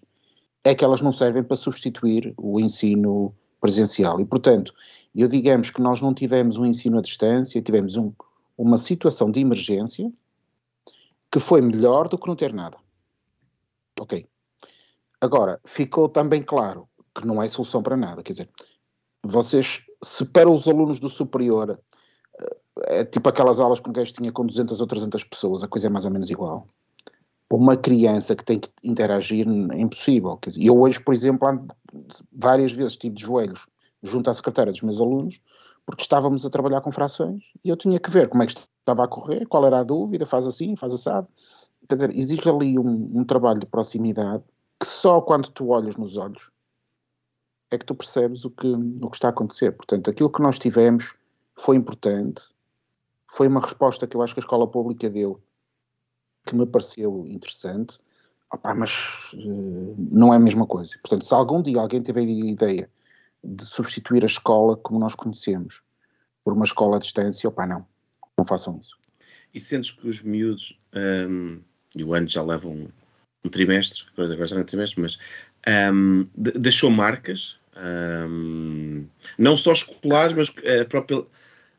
é 0.63 0.73
que 0.73 0.83
elas 0.83 1.01
não 1.01 1.11
servem 1.11 1.43
para 1.43 1.57
substituir 1.57 2.33
o 2.37 2.57
ensino 2.57 3.35
presencial. 3.59 4.21
E, 4.21 4.25
portanto, 4.25 4.73
eu 5.13 5.27
digamos 5.27 5.69
que 5.69 5.81
nós 5.81 5.99
não 5.99 6.13
tivemos 6.13 6.57
um 6.57 6.65
ensino 6.65 6.97
à 6.97 7.01
distância, 7.01 7.61
tivemos 7.61 7.97
um, 7.97 8.13
uma 8.57 8.77
situação 8.77 9.29
de 9.29 9.41
emergência 9.41 10.09
que 11.29 11.39
foi 11.41 11.61
melhor 11.61 12.07
do 12.07 12.17
que 12.17 12.27
não 12.27 12.35
ter 12.35 12.53
nada. 12.53 12.77
Ok. 13.99 14.25
Agora, 15.19 15.59
ficou 15.65 16.07
também 16.07 16.41
claro 16.41 16.87
que 17.13 17.27
não 17.27 17.43
é 17.43 17.49
solução 17.49 17.83
para 17.83 17.97
nada. 17.97 18.23
Quer 18.23 18.31
dizer, 18.31 18.49
vocês, 19.23 19.81
se 20.03 20.25
para 20.25 20.49
os 20.49 20.67
alunos 20.67 20.99
do 20.99 21.09
superior, 21.09 21.79
eh, 22.39 23.01
é 23.01 23.05
tipo 23.05 23.27
aquelas 23.29 23.59
aulas 23.59 23.79
que 23.79 23.89
um 23.89 23.93
gajo 23.93 24.13
tinha 24.13 24.31
com 24.31 24.45
200 24.45 24.79
ou 24.79 24.87
300 24.87 25.23
pessoas, 25.25 25.63
a 25.63 25.67
coisa 25.67 25.87
é 25.87 25.89
mais 25.89 26.05
ou 26.05 26.11
menos 26.11 26.29
igual. 26.29 26.65
Para 27.47 27.57
uma 27.57 27.75
criança 27.75 28.35
que 28.35 28.43
tem 28.43 28.59
que 28.59 28.69
interagir 28.83 29.47
é 29.71 29.81
impossível. 29.81 30.37
Quer 30.37 30.51
dizer, 30.51 30.63
eu 30.63 30.79
hoje, 30.79 30.99
por 30.99 31.13
exemplo, 31.13 31.47
várias 32.31 32.71
vezes 32.71 32.93
estive 32.93 33.15
de 33.15 33.23
joelhos 33.23 33.65
junto 34.03 34.29
à 34.29 34.33
secretária 34.33 34.71
dos 34.71 34.81
meus 34.81 35.01
alunos, 35.01 35.41
porque 35.85 36.03
estávamos 36.03 36.45
a 36.45 36.49
trabalhar 36.49 36.81
com 36.81 36.91
frações 36.91 37.43
e 37.65 37.69
eu 37.69 37.75
tinha 37.75 37.99
que 37.99 38.09
ver 38.09 38.29
como 38.29 38.43
é 38.43 38.45
que 38.45 38.53
estava 38.53 39.03
a 39.03 39.07
correr, 39.07 39.47
qual 39.47 39.65
era 39.65 39.79
a 39.79 39.83
dúvida, 39.83 40.25
faz 40.25 40.45
assim, 40.45 40.75
faz 40.75 40.93
assado. 40.93 41.27
Quer 41.87 41.95
dizer, 41.95 42.15
existe 42.15 42.47
ali 42.47 42.77
um, 42.77 43.11
um 43.15 43.23
trabalho 43.23 43.59
de 43.59 43.65
proximidade 43.65 44.43
que 44.79 44.87
só 44.87 45.19
quando 45.19 45.49
tu 45.49 45.69
olhas 45.69 45.97
nos 45.97 46.15
olhos 46.15 46.51
é 47.71 47.77
que 47.77 47.85
tu 47.85 47.95
percebes 47.95 48.45
o 48.45 48.49
que, 48.49 48.67
o 48.67 49.09
que 49.09 49.15
está 49.15 49.27
a 49.27 49.31
acontecer. 49.31 49.71
Portanto, 49.71 50.09
aquilo 50.09 50.31
que 50.31 50.41
nós 50.41 50.57
tivemos 50.57 51.15
foi 51.55 51.75
importante, 51.75 52.41
foi 53.27 53.47
uma 53.47 53.61
resposta 53.61 54.07
que 54.07 54.15
eu 54.15 54.21
acho 54.21 54.33
que 54.33 54.39
a 54.39 54.43
escola 54.43 54.67
pública 54.67 55.09
deu, 55.09 55.41
que 56.45 56.55
me 56.55 56.65
pareceu 56.65 57.25
interessante, 57.27 57.99
Opa, 58.51 58.73
mas 58.73 59.31
uh, 59.33 59.95
não 60.11 60.33
é 60.33 60.37
a 60.37 60.39
mesma 60.39 60.65
coisa. 60.65 60.97
Portanto, 61.03 61.23
se 61.23 61.33
algum 61.33 61.61
dia 61.61 61.79
alguém 61.79 62.01
tiver 62.01 62.21
a 62.21 62.23
ideia 62.23 62.89
de 63.43 63.63
substituir 63.63 64.23
a 64.23 64.27
escola 64.27 64.75
como 64.75 64.99
nós 64.99 65.13
conhecemos 65.13 65.81
por 66.43 66.53
uma 66.53 66.65
escola 66.65 66.95
à 66.95 66.99
distância, 66.99 67.47
opa, 67.47 67.67
não, 67.67 67.85
não 68.37 68.43
façam 68.43 68.79
isso. 68.81 68.97
E 69.53 69.59
sentes 69.59 69.91
que 69.91 70.07
os 70.07 70.23
miúdos, 70.23 70.79
um, 70.95 71.61
e 71.95 72.03
o 72.03 72.13
ano 72.13 72.27
já 72.27 72.41
leva 72.41 72.67
um, 72.67 72.87
um 73.45 73.49
trimestre, 73.49 74.03
agora 74.13 74.45
já 74.45 74.55
não 74.55 74.63
é 74.63 74.65
trimestre, 74.65 74.99
mas 74.99 75.19
um, 75.93 76.27
deixou 76.35 76.89
marcas, 76.89 77.58
um, 77.79 79.07
não 79.37 79.55
só 79.55 79.71
escolares, 79.71 80.35
mas 80.35 80.53
a 80.81 80.85
própria 80.85 81.25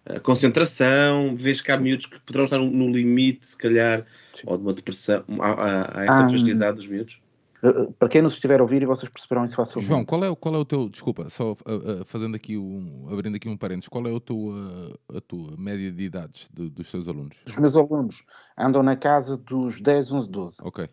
a 0.07 0.19
concentração, 0.19 1.37
vês 1.37 1.61
que 1.61 1.71
há 1.71 1.77
miúdos 1.77 2.07
que 2.07 2.19
poderão 2.21 2.45
estar 2.45 2.59
no 2.59 2.91
limite, 2.91 3.47
se 3.47 3.57
calhar, 3.57 4.07
Sim. 4.35 4.43
ou 4.47 4.57
de 4.57 4.63
uma 4.63 4.73
depressão, 4.73 5.25
há, 5.41 6.01
há 6.01 6.05
essa 6.07 6.29
fragilidade 6.29 6.77
dos 6.77 6.89
miúdos? 6.89 7.21
Uh, 7.63 7.93
para 7.93 8.09
quem 8.09 8.23
nos 8.23 8.33
estiver 8.33 8.59
a 8.59 8.63
ouvir 8.63 8.83
e 8.83 8.87
vocês 8.87 9.11
perceberão 9.11 9.45
isso 9.45 9.55
facilmente. 9.55 9.89
João, 9.89 10.03
qual 10.03 10.25
é, 10.25 10.35
qual 10.35 10.55
é 10.55 10.59
o 10.59 10.65
teu, 10.65 10.89
desculpa, 10.89 11.29
só 11.29 11.53
uh, 11.53 11.55
uh, 11.55 12.05
fazendo 12.07 12.35
aqui 12.35 12.57
um, 12.57 13.07
abrindo 13.13 13.37
aqui 13.37 13.51
um 13.51 13.57
parênteses, 13.57 13.89
qual 13.89 14.07
é 14.07 14.17
a 14.17 14.19
tua, 14.19 14.99
a 15.15 15.21
tua 15.21 15.55
média 15.59 15.93
de 15.93 16.03
idades 16.03 16.49
de, 16.51 16.71
dos 16.71 16.91
teus 16.91 17.07
alunos? 17.07 17.37
Os 17.47 17.57
meus 17.59 17.77
alunos 17.77 18.25
andam 18.57 18.83
na 18.83 18.97
casa 18.97 19.37
dos 19.37 19.79
10, 19.79 20.13
11, 20.13 20.31
12. 20.31 20.57
Ok 20.63 20.89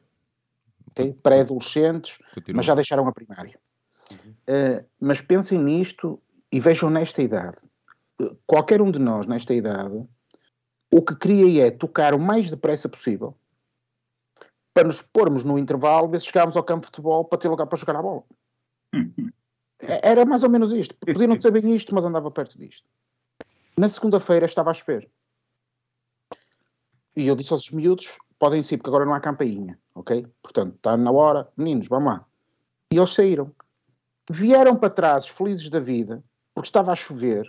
okay? 0.97 1.13
pré-adolescentes, 1.21 2.17
mas 2.53 2.65
já 2.65 2.75
deixaram 2.75 3.07
a 3.07 3.11
primária. 3.11 3.59
Uh, 4.13 4.85
mas 4.99 5.21
pensem 5.21 5.59
nisto 5.59 6.21
e 6.51 6.59
vejam 6.59 6.89
nesta 6.89 7.21
idade. 7.21 7.69
Qualquer 8.45 8.81
um 8.81 8.89
de 8.89 8.99
nós, 8.99 9.27
nesta 9.27 9.53
idade, 9.53 10.07
o 10.91 11.01
que 11.01 11.15
queria 11.15 11.67
é 11.67 11.71
tocar 11.71 12.13
o 12.13 12.19
mais 12.19 12.49
depressa 12.49 12.87
possível 12.87 13.35
para 14.73 14.87
nos 14.87 15.01
pormos 15.01 15.43
no 15.43 15.57
intervalo, 15.57 16.07
ver 16.07 16.19
se 16.19 16.27
chegámos 16.27 16.55
ao 16.55 16.63
campo 16.63 16.81
de 16.81 16.85
futebol 16.87 17.25
para 17.25 17.39
ter 17.39 17.47
lugar 17.47 17.65
para 17.65 17.79
jogar 17.79 17.95
a 17.95 18.01
bola. 18.01 18.23
Uhum. 18.93 19.31
Era 19.79 20.23
mais 20.23 20.43
ou 20.43 20.51
menos 20.51 20.71
isto. 20.71 20.95
Podia 20.99 21.25
não 21.25 21.39
ser 21.39 21.49
bem 21.49 21.73
isto, 21.73 21.95
mas 21.95 22.05
andava 22.05 22.29
perto 22.29 22.59
disto. 22.59 22.87
Na 23.75 23.89
segunda-feira 23.89 24.45
estava 24.45 24.69
a 24.69 24.73
chover. 24.75 25.09
E 27.15 27.25
eu 27.25 27.35
disse 27.35 27.53
aos 27.53 27.71
miúdos: 27.71 28.19
podem 28.37 28.61
sair, 28.61 28.77
porque 28.77 28.91
agora 28.91 29.05
não 29.05 29.15
há 29.15 29.19
campainha, 29.19 29.79
ok? 29.95 30.27
Portanto, 30.43 30.75
está 30.75 30.95
na 30.95 31.11
hora, 31.11 31.51
meninos, 31.57 31.87
vamos 31.87 32.13
lá. 32.13 32.25
E 32.91 32.97
eles 32.97 33.13
saíram. 33.13 33.51
Vieram 34.29 34.75
para 34.75 34.89
trás, 34.89 35.27
felizes 35.27 35.69
da 35.69 35.79
vida, 35.79 36.23
porque 36.53 36.67
estava 36.67 36.91
a 36.91 36.95
chover, 36.95 37.45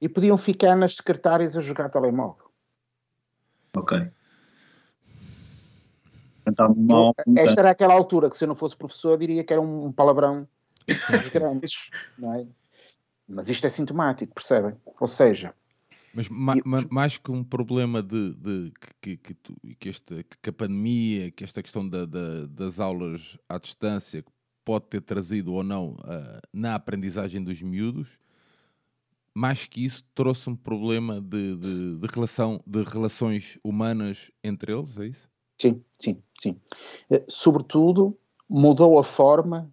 e 0.00 0.08
podiam 0.08 0.36
ficar 0.36 0.76
nas 0.76 0.96
secretárias 0.96 1.56
a 1.56 1.60
jogar 1.60 1.88
telemóvel. 1.88 2.50
Ok. 3.76 4.10
Então, 6.46 6.74
mal, 6.74 7.14
esta 7.36 7.60
era 7.60 7.70
aquela 7.70 7.94
altura 7.94 8.30
que 8.30 8.36
se 8.36 8.44
eu 8.44 8.48
não 8.48 8.54
fosse 8.54 8.76
professor 8.76 9.12
eu 9.12 9.18
diria 9.18 9.44
que 9.44 9.52
era 9.52 9.60
um 9.60 9.92
palavrão 9.92 10.48
grandes, 11.32 11.90
não 12.18 12.34
é? 12.34 12.46
Mas 13.28 13.50
isto 13.50 13.66
é 13.66 13.70
sintomático, 13.70 14.32
percebem? 14.34 14.74
Ou 14.98 15.06
seja, 15.06 15.54
mas 16.14 16.28
ma, 16.28 16.54
ma, 16.64 16.84
mais 16.90 17.18
que 17.18 17.30
um 17.30 17.44
problema 17.44 18.02
de, 18.02 18.34
de 18.34 18.72
que, 19.00 19.16
que, 19.18 19.36
que, 19.78 19.88
esta, 19.88 20.24
que 20.42 20.50
a 20.50 20.52
pandemia, 20.52 21.30
que 21.30 21.44
esta 21.44 21.62
questão 21.62 21.88
da, 21.88 22.06
da, 22.06 22.46
das 22.48 22.80
aulas 22.80 23.38
à 23.48 23.58
distância 23.58 24.24
pode 24.68 24.84
ter 24.84 25.00
trazido 25.00 25.54
ou 25.54 25.64
não 25.64 25.92
uh, 25.92 26.42
na 26.52 26.74
aprendizagem 26.74 27.42
dos 27.42 27.62
miúdos, 27.62 28.18
mais 29.32 29.64
que 29.64 29.82
isso 29.82 30.04
trouxe 30.14 30.50
um 30.50 30.54
problema 30.54 31.22
de, 31.22 31.56
de, 31.56 31.96
de, 31.96 32.06
relação, 32.06 32.62
de 32.66 32.82
relações 32.82 33.58
humanas 33.64 34.30
entre 34.44 34.74
eles, 34.74 34.98
é 34.98 35.06
isso? 35.06 35.26
Sim, 35.58 35.82
sim, 35.98 36.22
sim. 36.38 36.60
Uh, 37.10 37.24
sobretudo 37.28 38.14
mudou 38.46 38.98
a 38.98 39.04
forma, 39.04 39.72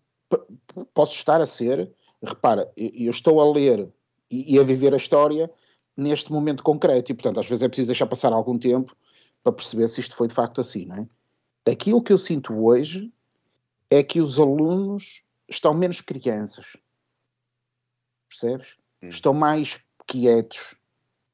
posso 0.93 1.12
estar 1.17 1.41
a 1.41 1.45
ser, 1.45 1.91
repara, 2.23 2.71
eu 2.77 3.12
estou 3.12 3.41
a 3.41 3.51
ler 3.51 3.89
e, 4.31 4.58
a 4.58 4.63
viver 4.63 4.93
a 4.93 4.97
história 4.97 5.51
neste 5.97 6.31
momento 6.31 6.63
concreto. 6.63 7.12
E, 7.12 7.15
portanto, 7.15 7.41
às 7.41 7.49
vezes 7.49 7.63
é 7.63 7.67
preciso 7.67 7.89
deixar 7.89 8.08
passar 8.08 8.31
algum 8.31 8.58
tempo 8.58 8.95
para 9.43 9.51
perceber 9.51 9.89
se 9.89 9.99
isto 9.99 10.15
foi 10.15 10.29
de 10.29 10.34
facto 10.34 10.62
assim, 10.62 10.86
não 10.86 10.95
é? 10.95 11.69
Aquilo 11.69 12.01
que 12.01 12.13
eu 12.13 12.17
sinto 12.17 12.53
hoje 12.53 13.12
é 13.89 14.04
que 14.04 14.19
os 14.19 14.39
alunos 14.39 15.24
estão 15.48 15.74
menos 15.74 16.02
crianças. 16.02 16.76
Percebes? 18.28 18.78
Hum. 19.02 19.10
Estão 19.10 19.34
mais 19.34 19.84
quietos, 20.08 20.76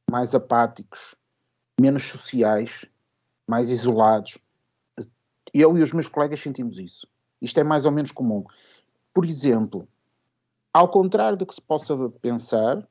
mais 0.09 0.35
apáticos, 0.35 1.15
menos 1.79 2.03
sociais, 2.03 2.85
mais 3.47 3.69
isolados. 3.69 4.37
Eu 5.53 5.77
e 5.77 5.81
os 5.81 5.91
meus 5.91 6.07
colegas 6.07 6.39
sentimos 6.39 6.79
isso. 6.79 7.07
Isto 7.41 7.59
é 7.59 7.63
mais 7.63 7.85
ou 7.85 7.91
menos 7.91 8.11
comum. 8.11 8.43
Por 9.13 9.25
exemplo, 9.25 9.87
ao 10.73 10.89
contrário 10.89 11.37
do 11.37 11.45
que 11.45 11.55
se 11.55 11.61
possa 11.61 11.95
pensar, 12.21 12.87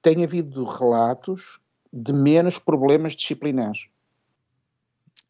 tem 0.00 0.24
havido 0.24 0.64
relatos 0.64 1.60
de 1.92 2.12
menos 2.12 2.58
problemas 2.58 3.14
disciplinares. 3.14 3.88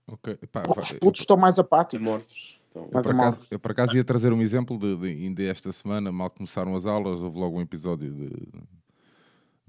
Okay. 0.06 0.36
Pá, 0.52 0.62
Porque 0.62 0.80
os 0.80 0.92
putos 0.92 1.20
eu, 1.20 1.22
estão 1.22 1.36
mais 1.36 1.58
apáticos. 1.58 2.06
Mortos. 2.06 2.55
Eu 2.76 2.88
por, 2.88 3.10
acaso, 3.10 3.46
eu, 3.50 3.58
por 3.58 3.70
acaso, 3.70 3.96
ia 3.96 4.04
trazer 4.04 4.32
um 4.32 4.42
exemplo 4.42 4.78
de, 4.78 4.96
de, 4.96 5.06
ainda 5.06 5.42
esta 5.44 5.72
semana, 5.72 6.12
mal 6.12 6.28
começaram 6.28 6.76
as 6.76 6.84
aulas, 6.84 7.20
houve 7.20 7.38
logo 7.38 7.56
um 7.56 7.60
episódio 7.62 8.12
de, 8.12 8.28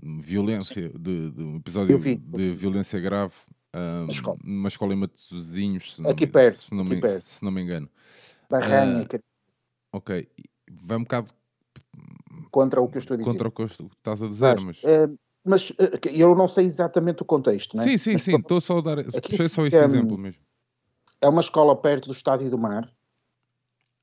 de 0.03 0.21
violência, 0.21 0.89
de, 0.89 1.31
de, 1.31 1.41
um 1.41 1.55
episódio 1.57 1.97
de 1.97 2.51
violência 2.51 2.99
grave 2.99 3.33
um, 3.73 4.07
escola. 4.07 4.37
numa 4.43 4.67
escola 4.67 4.93
em 4.93 4.97
Matosinhos, 4.97 5.95
se, 5.95 6.07
aqui 6.07 6.27
perto, 6.27 6.57
se, 6.57 6.75
não, 6.75 6.83
aqui 6.83 6.95
me, 6.95 7.01
perto. 7.01 7.23
se 7.23 7.43
não 7.43 7.51
me 7.51 7.61
engano. 7.61 7.89
Barranha. 8.49 9.03
Uh, 9.03 9.19
ok, 9.93 10.27
vai 10.83 10.97
um 10.97 11.03
bocado 11.03 11.29
contra 12.51 12.81
o 12.81 12.89
que 12.89 12.97
eu 12.97 12.99
estou 12.99 13.15
a 13.15 13.17
dizer. 13.17 13.31
Contra 13.31 13.47
o 13.47 13.51
que 13.51 13.63
estás 13.63 14.21
a 14.21 14.27
dizer, 14.27 14.59
mas... 14.59 14.83
Uh, 14.83 15.17
mas 15.45 15.69
uh, 15.69 15.75
eu 16.11 16.35
não 16.35 16.47
sei 16.47 16.65
exatamente 16.65 17.21
o 17.21 17.25
contexto, 17.25 17.77
não 17.77 17.83
é? 17.83 17.87
Sim, 17.87 17.97
sim, 17.97 18.13
mas, 18.13 18.23
sim, 18.23 18.35
estou 18.35 18.59
só 18.59 18.79
a 18.79 18.81
dar... 18.81 19.03
Puxei 19.05 19.47
só 19.47 19.65
este 19.65 19.77
é, 19.77 19.85
exemplo 19.85 20.17
mesmo. 20.17 20.41
É 21.21 21.27
uma 21.27 21.41
escola 21.41 21.75
perto 21.75 22.07
do 22.07 22.11
Estádio 22.11 22.49
do 22.49 22.57
Mar, 22.57 22.91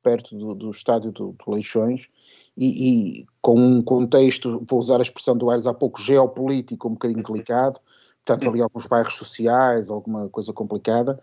perto 0.04 0.36
do, 0.36 0.54
do 0.54 0.70
Estádio 0.70 1.10
do, 1.10 1.32
do 1.32 1.50
Leixões, 1.50 2.08
e, 2.56 2.66
e, 2.66 3.26
com 3.40 3.58
um 3.58 3.82
contexto, 3.82 4.62
vou 4.68 4.78
usar 4.78 5.00
a 5.00 5.02
expressão 5.02 5.36
do 5.36 5.50
Aires 5.50 5.66
há 5.66 5.74
pouco, 5.74 6.00
geopolítico 6.00 6.86
um 6.86 6.92
bocadinho 6.92 7.22
delicado, 7.22 7.80
portanto 8.24 8.48
ali 8.48 8.60
alguns 8.60 8.86
bairros 8.86 9.16
sociais, 9.16 9.90
alguma 9.90 10.28
coisa 10.28 10.52
complicada, 10.52 11.18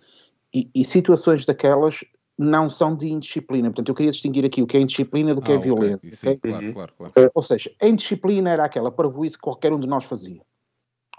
e, 0.53 0.69
e 0.75 0.83
situações 0.83 1.45
daquelas 1.45 2.03
não 2.37 2.69
são 2.69 2.95
de 2.95 3.07
indisciplina. 3.07 3.69
Portanto, 3.69 3.89
eu 3.89 3.95
queria 3.95 4.11
distinguir 4.11 4.43
aqui 4.43 4.63
o 4.63 4.67
que 4.67 4.75
é 4.75 4.81
indisciplina 4.81 5.35
do 5.35 5.41
que 5.41 5.51
é 5.51 5.55
ah, 5.55 5.57
é 5.57 5.61
violência. 5.61 6.15
Sim, 6.15 6.29
okay? 6.29 6.51
claro, 6.51 6.73
claro, 6.73 6.93
claro. 6.97 7.13
Uh, 7.17 7.31
ou 7.35 7.43
seja, 7.43 7.71
a 7.79 7.87
indisciplina 7.87 8.49
era 8.49 8.65
aquela 8.65 8.91
parvoíce 8.91 9.35
que 9.35 9.43
qualquer 9.43 9.71
um 9.71 9.79
de 9.79 9.87
nós 9.87 10.05
fazia. 10.05 10.41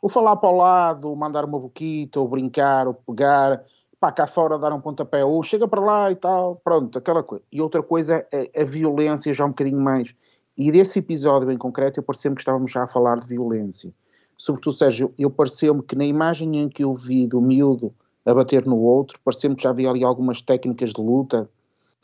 O 0.02 0.08
falar 0.08 0.34
para 0.36 0.50
o 0.50 0.56
lado, 0.56 1.14
mandar 1.14 1.44
uma 1.44 1.60
boquita, 1.60 2.18
ou 2.18 2.26
brincar, 2.26 2.88
ou 2.88 2.94
pegar, 2.94 3.64
pá, 4.02 4.10
cá 4.10 4.26
fora 4.26 4.58
dar 4.58 4.72
um 4.72 4.80
pontapé, 4.80 5.24
ou 5.24 5.40
chega 5.44 5.68
para 5.68 5.80
lá 5.80 6.10
e 6.10 6.16
tal, 6.16 6.56
pronto, 6.56 6.98
aquela 6.98 7.22
coisa. 7.22 7.44
E 7.52 7.62
outra 7.62 7.80
coisa 7.84 8.26
é, 8.32 8.50
é 8.52 8.62
a 8.62 8.64
violência 8.64 9.32
já 9.32 9.44
um 9.44 9.50
bocadinho 9.50 9.80
mais. 9.80 10.12
E 10.58 10.72
desse 10.72 10.98
episódio 10.98 11.48
em 11.52 11.56
concreto, 11.56 12.00
eu 12.00 12.02
pareceu-me 12.02 12.34
que 12.34 12.42
estávamos 12.42 12.72
já 12.72 12.82
a 12.82 12.88
falar 12.88 13.20
de 13.20 13.28
violência. 13.28 13.94
Sobretudo, 14.36 14.76
Sérgio, 14.76 15.14
eu 15.16 15.30
pareceu-me 15.30 15.84
que 15.84 15.94
na 15.94 16.04
imagem 16.04 16.56
em 16.56 16.68
que 16.68 16.82
eu 16.82 16.92
vi 16.92 17.28
do 17.28 17.40
miúdo 17.40 17.94
a 18.26 18.34
bater 18.34 18.66
no 18.66 18.76
outro. 18.76 19.20
Parecendo 19.24 19.54
que 19.54 19.62
já 19.62 19.70
havia 19.70 19.88
ali 19.88 20.02
algumas 20.02 20.42
técnicas 20.42 20.92
de 20.92 21.00
luta, 21.00 21.48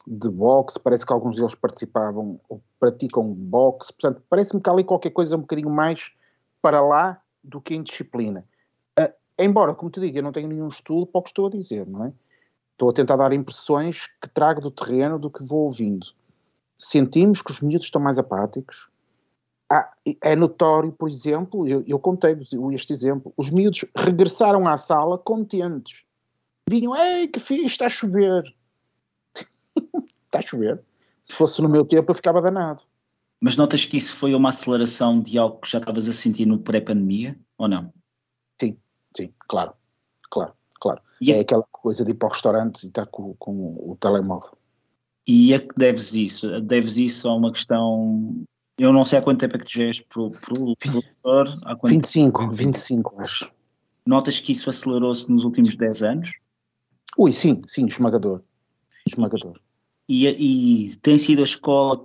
de 0.07 0.31
boxe, 0.31 0.79
parece 0.79 1.05
que 1.05 1.13
alguns 1.13 1.35
deles 1.35 1.57
participavam 1.57 2.39
ou 2.49 2.63
praticam 2.79 3.25
boxe, 3.25 3.93
portanto, 3.93 4.23
parece-me 4.31 4.63
que 4.63 4.71
há 4.71 4.73
ali 4.73 4.85
qualquer 4.85 5.11
coisa 5.11 5.37
um 5.37 5.41
bocadinho 5.41 5.69
mais 5.69 6.13
para 6.63 6.81
lá 6.81 7.21
do 7.43 7.61
que 7.61 7.75
em 7.75 7.83
disciplina. 7.83 8.45
Embora, 9.39 9.75
como 9.75 9.91
te 9.91 10.01
digo, 10.01 10.19
eu 10.19 10.23
não 10.23 10.33
tenho 10.33 10.49
nenhum 10.49 10.69
estudo 10.69 11.07
para 11.07 11.21
o 11.21 11.23
que 11.23 11.31
estou 11.31 11.47
a 11.47 11.51
dizer, 11.51 11.87
não 11.87 12.07
é? 12.07 12.13
Estou 12.73 12.91
a 12.91 12.93
tentar 12.93 13.17
dar 13.17 13.33
impressões 13.33 14.07
que 14.21 14.29
trago 14.29 14.61
do 14.61 14.71
terreno 14.71 15.19
do 15.19 15.31
que 15.31 15.45
vou 15.45 15.65
ouvindo. 15.67 16.07
Sentimos 16.77 17.43
que 17.43 17.51
os 17.51 17.61
miúdos 17.61 17.87
estão 17.87 18.01
mais 18.01 18.19
apáticos. 18.19 18.89
Ah, 19.71 19.93
é 20.23 20.35
notório, 20.35 20.91
por 20.91 21.09
exemplo, 21.09 21.69
eu, 21.69 21.85
eu 21.87 21.99
contei-vos 21.99 22.53
este 22.73 22.93
exemplo, 22.93 23.33
os 23.37 23.51
miúdos 23.51 23.85
regressaram 23.95 24.67
à 24.67 24.77
sala 24.77 25.19
contentes. 25.19 26.05
Vinham, 26.69 26.97
ei, 26.97 27.29
que 27.29 27.39
fixe, 27.39 27.67
está 27.67 27.87
a 27.87 27.91
chover. 27.91 28.43
está 30.27 30.39
a 30.39 30.43
chover. 30.43 30.83
Se 31.23 31.35
fosse 31.35 31.61
no 31.61 31.69
meu 31.69 31.85
tempo, 31.85 32.11
eu 32.11 32.15
ficava 32.15 32.41
danado. 32.41 32.83
Mas 33.41 33.57
notas 33.57 33.85
que 33.85 33.97
isso 33.97 34.15
foi 34.15 34.35
uma 34.35 34.49
aceleração 34.49 35.21
de 35.21 35.39
algo 35.39 35.61
que 35.61 35.71
já 35.71 35.79
estavas 35.79 36.09
a 36.09 36.13
sentir 36.13 36.47
no 36.47 36.59
pré-pandemia, 36.59 37.39
ou 37.57 37.69
não? 37.69 37.93
Sim, 39.19 39.33
claro, 39.49 39.73
claro, 40.31 40.53
claro. 40.81 41.03
E 41.21 41.33
é, 41.33 41.39
é 41.39 41.41
aquela 41.41 41.65
coisa 41.73 42.05
de 42.05 42.13
ir 42.13 42.15
para 42.15 42.29
o 42.29 42.33
restaurante 42.33 42.85
e 42.85 42.87
estar 42.87 43.07
com, 43.07 43.35
com 43.35 43.75
o 43.91 43.97
telemóvel. 44.01 44.57
E 45.27 45.53
a 45.53 45.59
que 45.59 45.75
deves 45.77 46.15
isso? 46.15 46.61
Deves 46.61 46.99
isso 46.99 47.29
a 47.29 47.35
uma 47.35 47.53
questão. 47.53 48.45
Eu 48.79 48.93
não 48.93 49.05
sei 49.05 49.19
há 49.19 49.23
quanto 49.23 49.41
tempo 49.41 49.57
é 49.57 49.59
que 49.59 49.67
tu 49.67 49.83
és 49.83 49.99
pro, 49.99 50.31
pro, 50.31 50.77
professor. 50.77 51.53
Há 51.67 51.75
quanto... 51.75 51.95
25, 51.95 52.51
25, 52.53 53.21
acho. 53.21 53.51
Notas 54.07 54.39
que 54.39 54.53
isso 54.53 54.71
acelerou-se 54.71 55.29
nos 55.29 55.43
últimos 55.43 55.77
10 55.77 56.03
anos? 56.05 56.39
Ui, 57.19 57.33
sim, 57.33 57.61
sim, 57.67 57.87
esmagador. 57.87 58.41
Esmagador. 59.05 59.61
E, 60.09 60.27
e, 60.27 60.97
tem 61.03 61.19
sido 61.19 61.41
a 61.41 61.45
escola, 61.45 62.01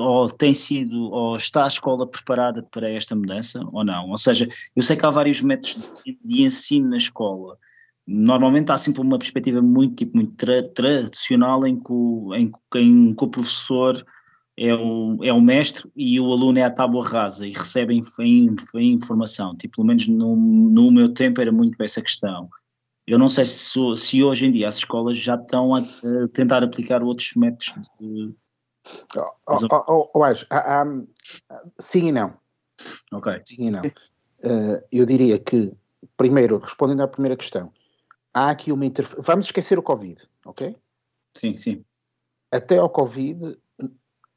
ou 0.00 0.28
tem 0.28 0.52
sido, 0.52 1.02
ou 1.12 1.36
está 1.36 1.64
a 1.64 1.68
escola 1.68 2.04
preparada 2.04 2.64
para 2.64 2.90
esta 2.90 3.14
mudança, 3.14 3.60
ou 3.72 3.84
não? 3.84 4.10
Ou 4.10 4.18
seja, 4.18 4.48
eu 4.74 4.82
sei 4.82 4.96
que 4.96 5.06
há 5.06 5.10
vários 5.10 5.40
métodos 5.40 5.80
de, 6.04 6.18
de 6.24 6.42
ensino 6.42 6.88
na 6.88 6.96
escola. 6.96 7.56
Normalmente 8.04 8.72
há 8.72 8.76
sempre 8.76 9.02
uma 9.02 9.18
perspectiva 9.18 9.62
muito, 9.62 9.94
tipo, 9.94 10.16
muito 10.16 10.32
tra 10.34 10.68
tradicional 10.70 11.64
em 11.64 11.76
que, 11.76 11.92
o, 11.92 12.34
em, 12.34 12.50
em 12.74 13.14
que 13.14 13.24
o 13.24 13.28
professor 13.28 14.04
é 14.58 14.74
o, 14.74 15.18
é 15.22 15.32
o 15.32 15.40
mestre 15.40 15.88
e 15.94 16.18
o 16.20 16.32
aluno 16.32 16.58
é 16.58 16.64
a 16.64 16.70
tábua 16.70 17.06
rasa 17.06 17.46
e 17.46 17.52
recebe 17.52 18.00
a 18.74 18.80
informação. 18.82 19.56
Tipo, 19.56 19.76
pelo 19.76 19.86
menos 19.86 20.08
no, 20.08 20.34
no 20.34 20.90
meu 20.90 21.14
tempo 21.14 21.40
era 21.40 21.52
muito 21.52 21.80
essa 21.80 22.02
questão. 22.02 22.48
Eu 23.10 23.18
não 23.18 23.28
sei 23.28 23.44
se, 23.44 23.76
se 23.96 24.22
hoje 24.22 24.46
em 24.46 24.52
dia 24.52 24.68
as 24.68 24.76
escolas 24.76 25.18
já 25.18 25.34
estão 25.34 25.74
a, 25.74 25.80
a 25.80 26.28
tentar 26.32 26.62
aplicar 26.62 27.02
outros 27.02 27.32
métodos 27.34 27.90
de. 27.98 28.32
Oh, 29.16 29.24
oh, 29.48 29.84
oh, 29.88 30.10
oh, 30.14 30.24
ah, 30.24 30.34
ah, 30.50 30.84
sim 31.76 32.06
e 32.06 32.12
não. 32.12 32.38
Ok. 33.12 33.42
Sim 33.44 33.64
e 33.64 33.70
não. 33.72 33.82
Uh, 33.82 34.80
eu 34.92 35.04
diria 35.04 35.40
que, 35.40 35.72
primeiro, 36.16 36.58
respondendo 36.58 37.02
à 37.02 37.08
primeira 37.08 37.36
questão, 37.36 37.72
há 38.32 38.50
aqui 38.50 38.70
uma 38.70 38.86
interferência. 38.86 39.24
Vamos 39.26 39.46
esquecer 39.46 39.76
o 39.76 39.82
Covid, 39.82 40.22
ok? 40.46 40.76
Sim, 41.34 41.56
sim. 41.56 41.84
Até 42.52 42.78
ao 42.78 42.88
Covid 42.88 43.58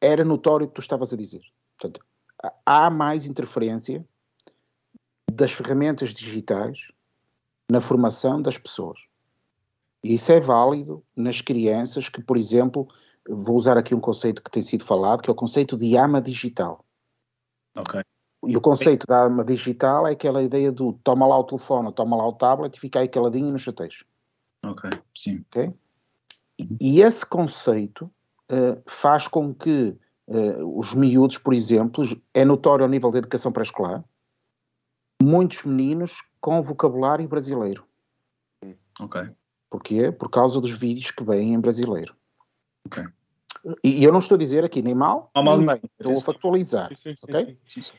era 0.01 0.25
notório 0.25 0.65
o 0.65 0.69
que 0.69 0.75
tu 0.75 0.81
estavas 0.81 1.13
a 1.13 1.17
dizer. 1.17 1.43
Portanto, 1.77 2.03
há 2.65 2.89
mais 2.89 3.27
interferência 3.27 4.03
das 5.31 5.51
ferramentas 5.51 6.11
digitais 6.11 6.87
na 7.69 7.81
formação 7.81 8.41
das 8.41 8.57
pessoas. 8.57 9.07
E 10.03 10.13
isso 10.15 10.31
é 10.31 10.39
válido 10.39 11.03
nas 11.15 11.41
crianças 11.41 12.09
que, 12.09 12.21
por 12.21 12.35
exemplo, 12.35 12.87
vou 13.27 13.55
usar 13.55 13.77
aqui 13.77 13.95
um 13.95 13.99
conceito 13.99 14.43
que 14.43 14.51
tem 14.51 14.61
sido 14.61 14.83
falado, 14.83 15.21
que 15.21 15.29
é 15.29 15.33
o 15.33 15.35
conceito 15.35 15.77
de 15.77 15.95
ama 15.95 16.21
digital. 16.21 16.83
Ok. 17.77 18.01
E 18.45 18.57
o 18.57 18.61
conceito 18.61 19.07
da 19.07 19.23
ama 19.23 19.43
digital 19.43 20.05
é 20.05 20.11
aquela 20.11 20.43
ideia 20.43 20.71
do 20.71 20.93
toma 21.03 21.25
lá 21.25 21.37
o 21.39 21.45
telefone, 21.45 21.93
toma 21.93 22.17
lá 22.17 22.27
o 22.27 22.33
tablet 22.33 22.75
e 22.75 22.79
fica 22.79 22.99
aí 22.99 23.07
caladinho 23.07 23.51
no 23.51 23.57
chateiros. 23.57 24.03
Ok, 24.65 24.89
sim. 25.15 25.43
Ok? 25.47 25.73
E, 26.79 27.01
esse 27.01 27.25
conceito 27.25 28.11
uh, 28.51 28.81
faz 28.85 29.27
com 29.27 29.53
que 29.53 29.97
uh, 30.27 30.79
os 30.79 30.93
miúdos, 30.93 31.37
por 31.37 31.53
exemplo, 31.53 32.03
é 32.33 32.43
notório 32.43 32.83
ao 32.83 32.89
nível 32.89 33.11
da 33.11 33.17
educação 33.19 33.51
pré-escolar, 33.51 34.03
muitos 35.21 35.63
meninos 35.63 36.23
com 36.39 36.61
vocabulário 36.61 37.27
brasileiro. 37.27 37.85
Ok. 38.99 39.21
Porquê? 39.69 40.11
Por 40.11 40.29
causa 40.29 40.61
dos 40.61 40.71
vídeos 40.71 41.11
que 41.11 41.23
vêm 41.23 41.53
em 41.53 41.59
brasileiro. 41.59 42.15
Ok. 42.85 43.03
E, 43.83 44.01
e 44.01 44.03
eu 44.03 44.11
não 44.11 44.19
estou 44.19 44.35
a 44.35 44.39
dizer 44.39 44.63
aqui 44.63 44.81
nem 44.81 44.93
mal, 44.93 45.31
não, 45.35 45.57
nem 45.57 45.65
bem, 45.65 45.81
estou 45.99 46.13
a 46.13 46.21
factualizar. 46.21 46.89
Sim, 46.89 46.95
sim, 46.95 47.15
ok? 47.23 47.57
Sim, 47.65 47.81
sim. 47.81 47.93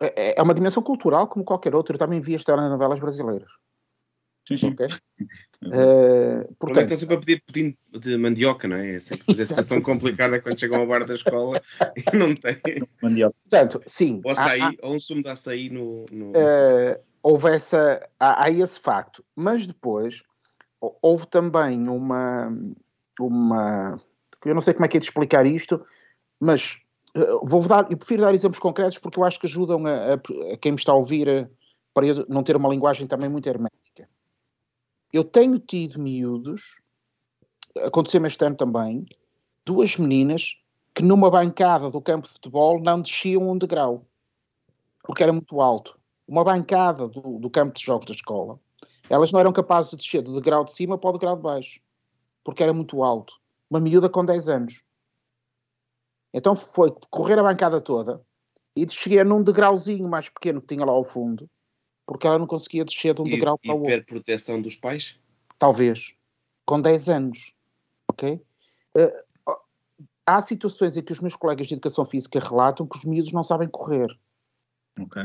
É, 0.00 0.38
é 0.38 0.42
uma 0.42 0.54
dimensão 0.54 0.82
cultural 0.82 1.28
como 1.28 1.44
qualquer 1.44 1.74
outra. 1.74 1.94
Eu 1.94 1.98
também 1.98 2.20
vi 2.20 2.34
as 2.34 2.42
telenovelas 2.42 3.00
brasileiras. 3.00 3.50
Sim, 4.46 4.56
sim. 4.56 4.68
Okay? 4.70 4.88
Uh, 5.64 6.54
portanto, 6.58 6.84
estão 6.84 6.98
sempre 6.98 7.14
a 7.14 7.18
pedir 7.18 7.42
pudim 7.46 7.76
de 7.92 8.16
mandioca, 8.16 8.66
não 8.66 8.76
é? 8.76 8.96
É 8.96 9.00
sempre 9.00 9.24
uma 9.28 9.36
situação 9.36 9.80
complicada 9.80 10.40
quando 10.40 10.58
chegam 10.58 10.80
ao 10.80 10.86
bar 10.86 11.04
da 11.04 11.14
escola 11.14 11.60
e 11.96 12.16
não 12.16 12.34
tem. 12.34 12.56
Mandioca. 13.02 13.36
Portanto, 13.48 13.82
sim. 13.86 14.20
Ou 14.24 14.30
açaí, 14.30 14.60
há, 14.60 14.68
há, 14.68 14.72
ou 14.82 14.94
um 14.96 15.00
sumo 15.00 15.22
de 15.22 15.28
açaí 15.28 15.68
no. 15.70 16.06
no... 16.10 16.30
Uh, 16.30 16.98
houve 17.22 17.50
essa. 17.50 18.08
Há, 18.18 18.44
há, 18.44 18.50
esse 18.50 18.80
facto. 18.80 19.24
Mas 19.36 19.66
depois 19.66 20.22
houve 20.80 21.26
também 21.26 21.88
uma. 21.88 22.56
uma 23.20 24.00
eu 24.44 24.54
não 24.54 24.62
sei 24.62 24.72
como 24.72 24.86
é 24.86 24.88
que 24.88 24.96
é 24.96 25.00
de 25.00 25.06
explicar 25.06 25.44
isto, 25.44 25.84
mas 26.40 26.78
uh, 27.14 27.44
vou 27.44 27.66
dar. 27.68 27.90
Eu 27.90 27.98
prefiro 27.98 28.22
dar 28.22 28.34
exemplos 28.34 28.58
concretos 28.58 28.98
porque 28.98 29.18
eu 29.18 29.24
acho 29.24 29.38
que 29.38 29.46
ajudam 29.46 29.84
a, 29.86 30.14
a, 30.14 30.54
a 30.54 30.56
quem 30.56 30.72
me 30.72 30.78
está 30.78 30.92
a 30.92 30.96
ouvir 30.96 31.28
a, 31.28 31.48
para 31.92 32.06
não 32.28 32.42
ter 32.42 32.56
uma 32.56 32.68
linguagem 32.68 33.06
também 33.06 33.28
muito 33.28 33.46
hermética. 33.46 33.79
Eu 35.12 35.24
tenho 35.24 35.58
tido 35.58 35.98
miúdos, 35.98 36.80
aconteceu-me 37.84 38.28
este 38.28 38.44
ano 38.44 38.54
também, 38.54 39.04
duas 39.66 39.96
meninas 39.96 40.56
que 40.94 41.02
numa 41.02 41.28
bancada 41.28 41.90
do 41.90 42.00
campo 42.00 42.28
de 42.28 42.32
futebol 42.32 42.80
não 42.80 43.02
desciam 43.02 43.50
um 43.50 43.58
degrau, 43.58 44.06
porque 45.02 45.24
era 45.24 45.32
muito 45.32 45.60
alto. 45.60 45.98
Uma 46.28 46.44
bancada 46.44 47.08
do, 47.08 47.40
do 47.40 47.50
campo 47.50 47.74
de 47.74 47.84
jogos 47.84 48.06
da 48.06 48.12
escola, 48.12 48.60
elas 49.08 49.32
não 49.32 49.40
eram 49.40 49.52
capazes 49.52 49.90
de 49.90 49.96
descer 49.96 50.22
do 50.22 50.34
degrau 50.34 50.64
de 50.64 50.72
cima 50.72 50.96
para 50.96 51.10
o 51.10 51.12
degrau 51.14 51.34
de 51.34 51.42
baixo, 51.42 51.80
porque 52.44 52.62
era 52.62 52.72
muito 52.72 53.02
alto. 53.02 53.34
Uma 53.68 53.80
miúda 53.80 54.08
com 54.08 54.24
10 54.24 54.48
anos. 54.48 54.84
Então 56.32 56.54
foi 56.54 56.94
correr 57.10 57.36
a 57.40 57.42
bancada 57.42 57.80
toda 57.80 58.24
e 58.76 58.86
descer 58.86 59.24
num 59.24 59.42
degrauzinho 59.42 60.08
mais 60.08 60.28
pequeno 60.28 60.60
que 60.60 60.68
tinha 60.68 60.86
lá 60.86 60.92
ao 60.92 61.02
fundo 61.02 61.50
porque 62.10 62.26
ela 62.26 62.40
não 62.40 62.46
conseguia 62.48 62.84
descer 62.84 63.14
de 63.14 63.22
um 63.22 63.26
e, 63.28 63.30
degrau 63.30 63.56
para 63.56 63.72
o 63.72 63.82
outro. 63.82 64.04
proteção 64.04 64.60
dos 64.60 64.74
pais? 64.74 65.16
Talvez. 65.56 66.12
Com 66.66 66.80
10 66.80 67.08
anos. 67.08 67.54
Ok? 68.10 68.42
Uh, 68.96 69.52
há 70.26 70.42
situações 70.42 70.96
em 70.96 71.04
que 71.04 71.12
os 71.12 71.20
meus 71.20 71.36
colegas 71.36 71.68
de 71.68 71.74
educação 71.74 72.04
física 72.04 72.40
relatam 72.40 72.84
que 72.84 72.98
os 72.98 73.04
miúdos 73.04 73.30
não 73.30 73.44
sabem 73.44 73.68
correr. 73.68 74.08
Ok. 74.98 75.22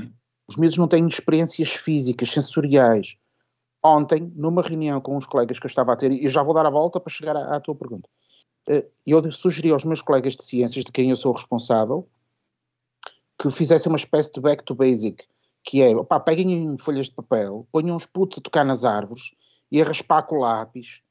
Os 0.47 0.57
miúdos 0.57 0.77
não 0.77 0.87
têm 0.87 1.07
experiências 1.07 1.69
físicas, 1.69 2.31
sensoriais. 2.31 3.17
Ontem, 3.83 4.31
numa 4.35 4.61
reunião 4.61 5.01
com 5.01 5.17
os 5.17 5.25
colegas 5.25 5.57
que 5.57 5.65
eu 5.65 5.69
estava 5.69 5.91
a 5.91 5.95
ter, 5.95 6.11
e 6.11 6.29
já 6.29 6.43
vou 6.43 6.53
dar 6.53 6.67
a 6.67 6.69
volta 6.69 6.99
para 6.99 7.11
chegar 7.11 7.35
à, 7.35 7.55
à 7.55 7.59
tua 7.59 7.73
pergunta, 7.73 8.07
uh, 8.69 8.87
eu 9.07 9.31
sugeri 9.31 9.71
aos 9.71 9.83
meus 9.83 10.03
colegas 10.03 10.35
de 10.35 10.43
ciências, 10.43 10.85
de 10.85 10.91
quem 10.91 11.09
eu 11.09 11.15
sou 11.15 11.33
responsável, 11.33 12.07
que 13.39 13.49
fizessem 13.49 13.91
uma 13.91 13.97
espécie 13.97 14.31
de 14.31 14.39
back 14.39 14.63
to 14.63 14.75
basic 14.75 15.25
que 15.65 15.81
é, 15.81 15.95
opá, 15.95 16.19
peguem 16.19 16.53
em 16.53 16.77
folhas 16.77 17.07
de 17.07 17.15
papel, 17.15 17.67
ponham 17.71 17.95
uns 17.95 18.05
putos 18.05 18.37
a 18.37 18.41
tocar 18.41 18.63
nas 18.63 18.85
árvores 18.85 19.33
e 19.71 19.81
a 19.81 19.85
raspar 19.85 20.21
com 20.23 20.37
lápis, 20.37 21.01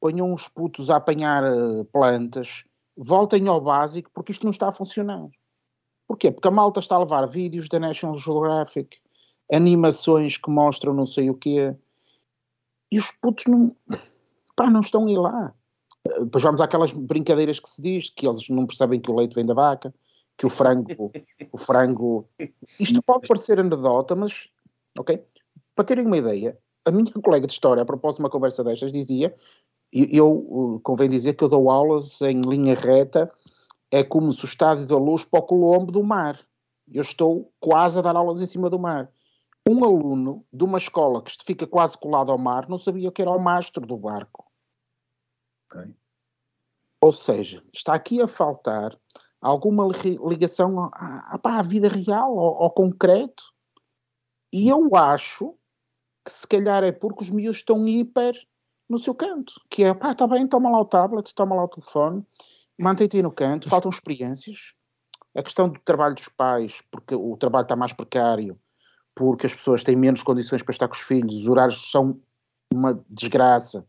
ponham 0.00 0.32
uns 0.32 0.48
putos 0.48 0.90
a 0.90 0.96
apanhar 0.96 1.44
uh, 1.44 1.84
plantas, 1.86 2.64
voltem 2.96 3.46
ao 3.46 3.60
básico, 3.60 4.10
porque 4.12 4.32
isto 4.32 4.44
não 4.44 4.50
está 4.50 4.68
a 4.68 4.72
funcionar. 4.72 5.28
Porquê? 6.08 6.32
Porque 6.32 6.48
a 6.48 6.50
malta 6.50 6.80
está 6.80 6.96
a 6.96 6.98
levar 6.98 7.24
vídeos 7.26 7.68
da 7.68 7.78
National 7.78 8.18
Geographic, 8.18 8.98
animações 9.52 10.36
que 10.36 10.50
mostram 10.50 10.92
não 10.92 11.06
sei 11.06 11.30
o 11.30 11.34
quê, 11.34 11.74
e 12.90 12.98
os 12.98 13.12
putos 13.12 13.44
não, 13.46 13.76
pá, 14.56 14.68
não 14.68 14.80
estão 14.80 15.06
a 15.06 15.10
ir 15.10 15.18
lá. 15.18 15.54
Depois 16.18 16.42
vamos 16.42 16.60
àquelas 16.60 16.92
brincadeiras 16.92 17.60
que 17.60 17.68
se 17.68 17.80
diz, 17.80 18.10
que 18.10 18.26
eles 18.26 18.48
não 18.48 18.66
percebem 18.66 19.00
que 19.00 19.10
o 19.10 19.14
leite 19.14 19.34
vem 19.36 19.46
da 19.46 19.54
vaca, 19.54 19.94
que 20.40 20.46
o 20.46 20.48
frango, 20.48 21.12
o 21.52 21.58
frango. 21.58 22.26
Isto 22.78 23.02
pode 23.02 23.28
parecer 23.28 23.60
anedota, 23.60 24.16
mas, 24.16 24.48
ok? 24.98 25.22
Para 25.74 25.84
terem 25.84 26.06
uma 26.06 26.16
ideia, 26.16 26.58
a 26.86 26.90
minha 26.90 27.12
colega 27.22 27.46
de 27.46 27.52
história, 27.52 27.82
a 27.82 27.86
propósito 27.86 28.20
de 28.20 28.22
uma 28.22 28.30
conversa 28.30 28.64
destas, 28.64 28.90
dizia, 28.90 29.34
e 29.92 30.16
eu, 30.16 30.80
convém 30.82 31.10
dizer 31.10 31.34
que 31.34 31.44
eu 31.44 31.48
dou 31.48 31.70
aulas 31.70 32.22
em 32.22 32.40
linha 32.40 32.74
reta, 32.74 33.30
é 33.90 34.02
como 34.02 34.32
se 34.32 34.42
o 34.42 34.48
estádio 34.48 34.86
da 34.86 34.96
luz 34.96 35.26
para 35.26 35.40
o 35.40 35.42
Colombo 35.42 35.92
do 35.92 36.02
mar. 36.02 36.40
Eu 36.90 37.02
estou 37.02 37.52
quase 37.60 37.98
a 37.98 38.02
dar 38.02 38.16
aulas 38.16 38.40
em 38.40 38.46
cima 38.46 38.70
do 38.70 38.78
mar. 38.78 39.12
Um 39.68 39.84
aluno 39.84 40.42
de 40.50 40.64
uma 40.64 40.78
escola 40.78 41.20
que 41.20 41.36
fica 41.44 41.66
quase 41.66 41.98
colado 41.98 42.32
ao 42.32 42.38
mar 42.38 42.66
não 42.66 42.78
sabia 42.78 43.10
o 43.10 43.12
que 43.12 43.20
era 43.20 43.30
o 43.30 43.38
mastro 43.38 43.86
do 43.86 43.98
barco. 43.98 44.50
Okay. 45.66 45.92
Ou 47.02 47.12
seja, 47.12 47.62
está 47.74 47.92
aqui 47.92 48.22
a 48.22 48.26
faltar 48.26 48.98
alguma 49.40 49.86
ligação 50.28 50.90
à, 50.92 51.38
à, 51.42 51.62
vida 51.62 51.88
real, 51.88 52.38
ao, 52.38 52.62
ao, 52.64 52.70
concreto. 52.70 53.44
E 54.52 54.68
eu 54.68 54.94
acho 54.94 55.54
que 56.24 56.32
se 56.32 56.46
calhar 56.46 56.84
é 56.84 56.92
porque 56.92 57.22
os 57.22 57.30
miúdos 57.30 57.56
estão 57.56 57.86
hiper 57.86 58.36
no 58.88 58.98
seu 58.98 59.14
canto, 59.14 59.54
que 59.70 59.84
é, 59.84 59.94
pá, 59.94 60.10
está 60.10 60.26
bem, 60.26 60.46
toma 60.46 60.68
lá 60.68 60.80
o 60.80 60.84
tablet, 60.84 61.32
toma 61.34 61.54
lá 61.54 61.64
o 61.64 61.68
telefone, 61.68 62.26
mantém-te 62.78 63.16
aí 63.16 63.22
no 63.22 63.30
canto, 63.30 63.68
faltam 63.68 63.90
experiências. 63.90 64.74
A 65.34 65.42
questão 65.42 65.68
do 65.68 65.78
trabalho 65.80 66.16
dos 66.16 66.28
pais, 66.28 66.82
porque 66.90 67.14
o 67.14 67.36
trabalho 67.36 67.62
está 67.62 67.76
mais 67.76 67.92
precário, 67.92 68.58
porque 69.14 69.46
as 69.46 69.54
pessoas 69.54 69.84
têm 69.84 69.94
menos 69.94 70.22
condições 70.22 70.62
para 70.62 70.72
estar 70.72 70.88
com 70.88 70.94
os 70.94 71.00
filhos, 71.00 71.36
os 71.36 71.48
horários 71.48 71.90
são 71.90 72.20
uma 72.72 73.00
desgraça. 73.08 73.86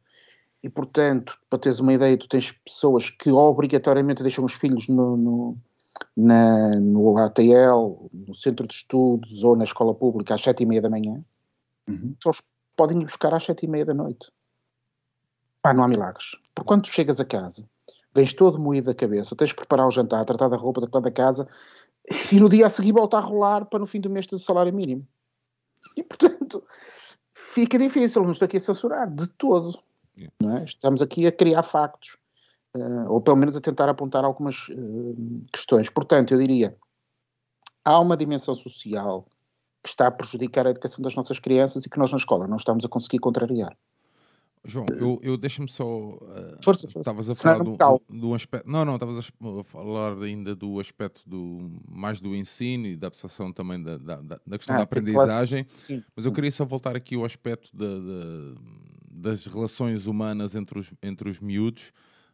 E, 0.63 0.69
portanto, 0.69 1.38
para 1.50 1.60
teres 1.60 1.80
uma 1.80 1.93
ideia, 1.93 2.17
tu 2.17 2.28
tens 2.28 2.52
pessoas 2.52 3.10
que 3.10 3.32
obrigatoriamente 3.32 4.21
deixam 4.21 4.45
os 4.45 4.54
filhos 4.54 4.88
no, 4.88 5.17
no, 5.17 5.58
na, 6.15 6.76
no 6.80 7.17
ATL, 7.17 8.10
no 8.13 8.36
centro 8.36 8.67
de 8.67 8.74
estudos 8.74 9.43
ou 9.43 9.56
na 9.56 9.63
escola 9.63 9.95
pública 9.95 10.36
às 10.36 10.41
sete 10.41 10.62
e 10.63 10.65
meia 10.65 10.82
da 10.82 10.89
manhã. 10.89 11.24
Uhum. 11.88 12.15
Só 12.21 12.30
os 12.30 12.43
podem 12.76 13.00
ir 13.00 13.06
buscar 13.06 13.34
às 13.34 13.43
sete 13.43 13.65
e 13.65 13.67
meia 13.67 13.86
da 13.86 13.93
noite. 13.93 14.32
Pá, 15.62 15.74
não 15.74 15.84
há 15.84 15.88
milagres. 15.88 16.36
Por 16.56 16.63
quando 16.63 16.84
tu 16.84 16.89
chegas 16.89 17.19
a 17.19 17.26
casa, 17.26 17.67
vens 18.13 18.34
todo 18.34 18.60
moído 18.60 18.88
da 18.88 18.95
cabeça, 18.95 19.36
tens 19.36 19.50
de 19.50 19.56
preparar 19.56 19.88
o 19.88 19.91
jantar, 19.91 20.26
tratar 20.26 20.47
da 20.47 20.58
roupa, 20.58 20.82
tratar 20.82 21.00
da 21.00 21.12
casa, 21.12 21.47
e 22.32 22.39
no 22.39 22.50
dia 22.50 22.65
a 22.65 22.69
seguir 22.69 22.91
volta 22.91 23.17
a 23.17 23.21
rolar 23.21 23.65
para 23.65 23.80
no 23.80 23.86
fim 23.86 24.00
do 24.00 24.10
mês 24.10 24.26
ter 24.26 24.36
o 24.36 24.39
salário 24.39 24.74
mínimo. 24.74 25.08
E, 25.95 26.04
portanto, 26.04 26.63
fica 27.34 27.78
difícil, 27.78 28.24
não 28.24 28.32
estou 28.32 28.45
aqui 28.45 28.58
a 28.58 28.60
censurar, 28.60 29.10
de 29.10 29.28
todo. 29.28 29.80
É? 30.28 30.64
Estamos 30.64 31.02
aqui 31.02 31.26
a 31.26 31.32
criar 31.32 31.64
factos, 31.64 32.18
eh, 32.76 33.08
ou 33.08 33.22
pelo 33.22 33.38
menos 33.38 33.56
a 33.56 33.62
tentar 33.62 33.90
apontar 33.90 34.24
algumas 34.26 34.68
eh, 34.70 34.76
questões. 35.54 35.90
Portanto, 35.90 36.34
eu 36.34 36.40
diria, 36.40 36.76
há 37.86 38.00
uma 38.00 38.18
dimensão 38.18 38.56
social 38.56 39.26
que 39.84 39.90
está 39.90 40.08
a 40.08 40.12
prejudicar 40.12 40.68
a 40.68 40.70
educação 40.72 41.02
das 41.02 41.16
nossas 41.16 41.40
crianças 41.40 41.86
e 41.86 41.90
que 41.90 41.98
nós 41.98 42.12
na 42.12 42.18
escola 42.18 42.48
não 42.48 42.58
estamos 42.58 42.86
a 42.86 42.90
conseguir 42.90 43.20
contrariar. 43.20 43.76
João, 44.64 44.86
eu, 44.92 45.20
eu 45.24 45.38
deixa-me 45.38 45.68
só. 45.68 45.84
eh, 45.84 46.58
Força, 46.64 46.88
força. 46.88 47.00
Estavas 47.00 47.30
a 47.32 47.34
Senão 47.36 47.66
falar 47.76 47.98
do, 47.98 48.20
do, 48.20 48.34
aspecto. 48.36 48.70
Não, 48.70 48.86
não, 48.86 48.94
estavas 48.94 49.18
a 49.18 49.64
falar 49.64 50.22
ainda 50.22 50.56
do 50.56 50.80
aspecto 50.80 51.28
do 51.28 51.82
mais 51.90 52.22
do 52.22 52.36
ensino 52.36 52.86
e 52.86 52.96
da 52.96 53.08
absorção 53.08 53.52
também 53.52 53.82
da, 53.82 53.98
da, 53.98 54.18
da- 54.22 54.58
questão 54.58 54.76
Ah, 54.76 54.80
da 54.80 54.86
claro 54.86 55.00
aprendizagem. 55.02 55.66
Sim. 55.68 56.04
Mas 56.16 56.26
eu 56.28 56.32
queria 56.32 56.52
só 56.52 56.64
voltar 56.64 56.96
aqui 56.96 57.16
ao 57.16 57.26
aspecto 57.26 57.76
da- 57.76 57.88
da- 57.88 58.62
das 59.12 59.45
relações 59.45 60.06
humanas 60.08 60.56
entre 60.56 60.80
os, 60.80 60.93
entre 61.02 61.30
os 61.30 61.39
miúdos. 61.39 61.91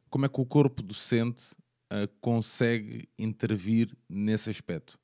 Como 0.09 0.25
é 0.25 0.29
que 0.29 0.39
o 0.39 0.45
corpo 0.45 0.83
docente 0.83 1.55
ah, 1.89 2.07
consegue 2.21 3.09
intervir 3.17 3.95
nesse 4.07 4.49
aspecto? 4.49 4.99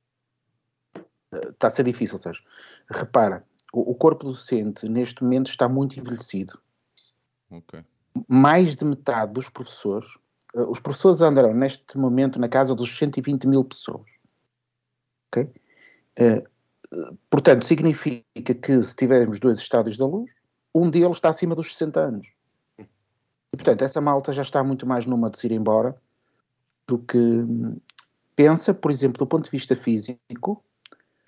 está 1.50 1.68
a 1.68 1.70
ser 1.70 1.84
difícil, 1.84 2.18
Sérgio. 2.18 2.44
Repara, 2.90 3.44
o, 3.72 3.92
o 3.92 3.96
corpo 3.96 4.26
docente 4.26 4.88
neste 4.88 5.24
momento 5.24 5.50
está 5.50 5.68
muito 5.68 6.00
envelhecido. 6.00 6.60
Mais 8.28 8.76
de 8.76 8.86
metade 8.86 9.34
dos 9.34 9.50
professores, 9.50 10.08
eh, 10.56 10.62
os 10.62 10.80
professores 10.80 11.22
andarão 11.22 11.54
neste 11.54 11.98
momento 11.98 12.40
na 12.40 12.48
casa 12.48 12.76
dos 12.76 12.96
120 12.96 13.48
mil 13.48 13.64
pessoas. 13.64 14.08
Ok? 15.28 15.50
Eh, 16.18 16.44
portanto, 17.30 17.66
significa 17.66 18.24
que 18.62 18.82
se 18.82 18.96
tivermos 18.96 19.40
dois 19.40 19.60
estádios 19.60 19.98
da 19.98 20.06
luz, 20.06 20.32
um 20.74 20.90
deles 20.90 21.18
está 21.18 21.30
acima 21.30 21.56
dos 21.56 21.72
60 21.74 22.00
anos. 22.00 22.34
E, 22.80 23.58
portanto, 23.58 23.84
essa 23.84 24.02
malta 24.02 24.34
já 24.34 24.42
está 24.42 24.64
muito 24.64 24.86
mais 24.86 25.06
numa 25.06 25.30
de 25.30 25.40
se 25.40 25.48
ir 25.48 25.52
embora 25.52 25.96
do 26.88 26.98
que 26.98 27.18
hum, 27.18 27.78
pensa, 28.36 28.74
por 28.74 28.92
exemplo, 28.92 29.20
do 29.20 29.28
ponto 29.28 29.46
de 29.46 29.52
vista 29.52 29.76
físico, 29.76 30.64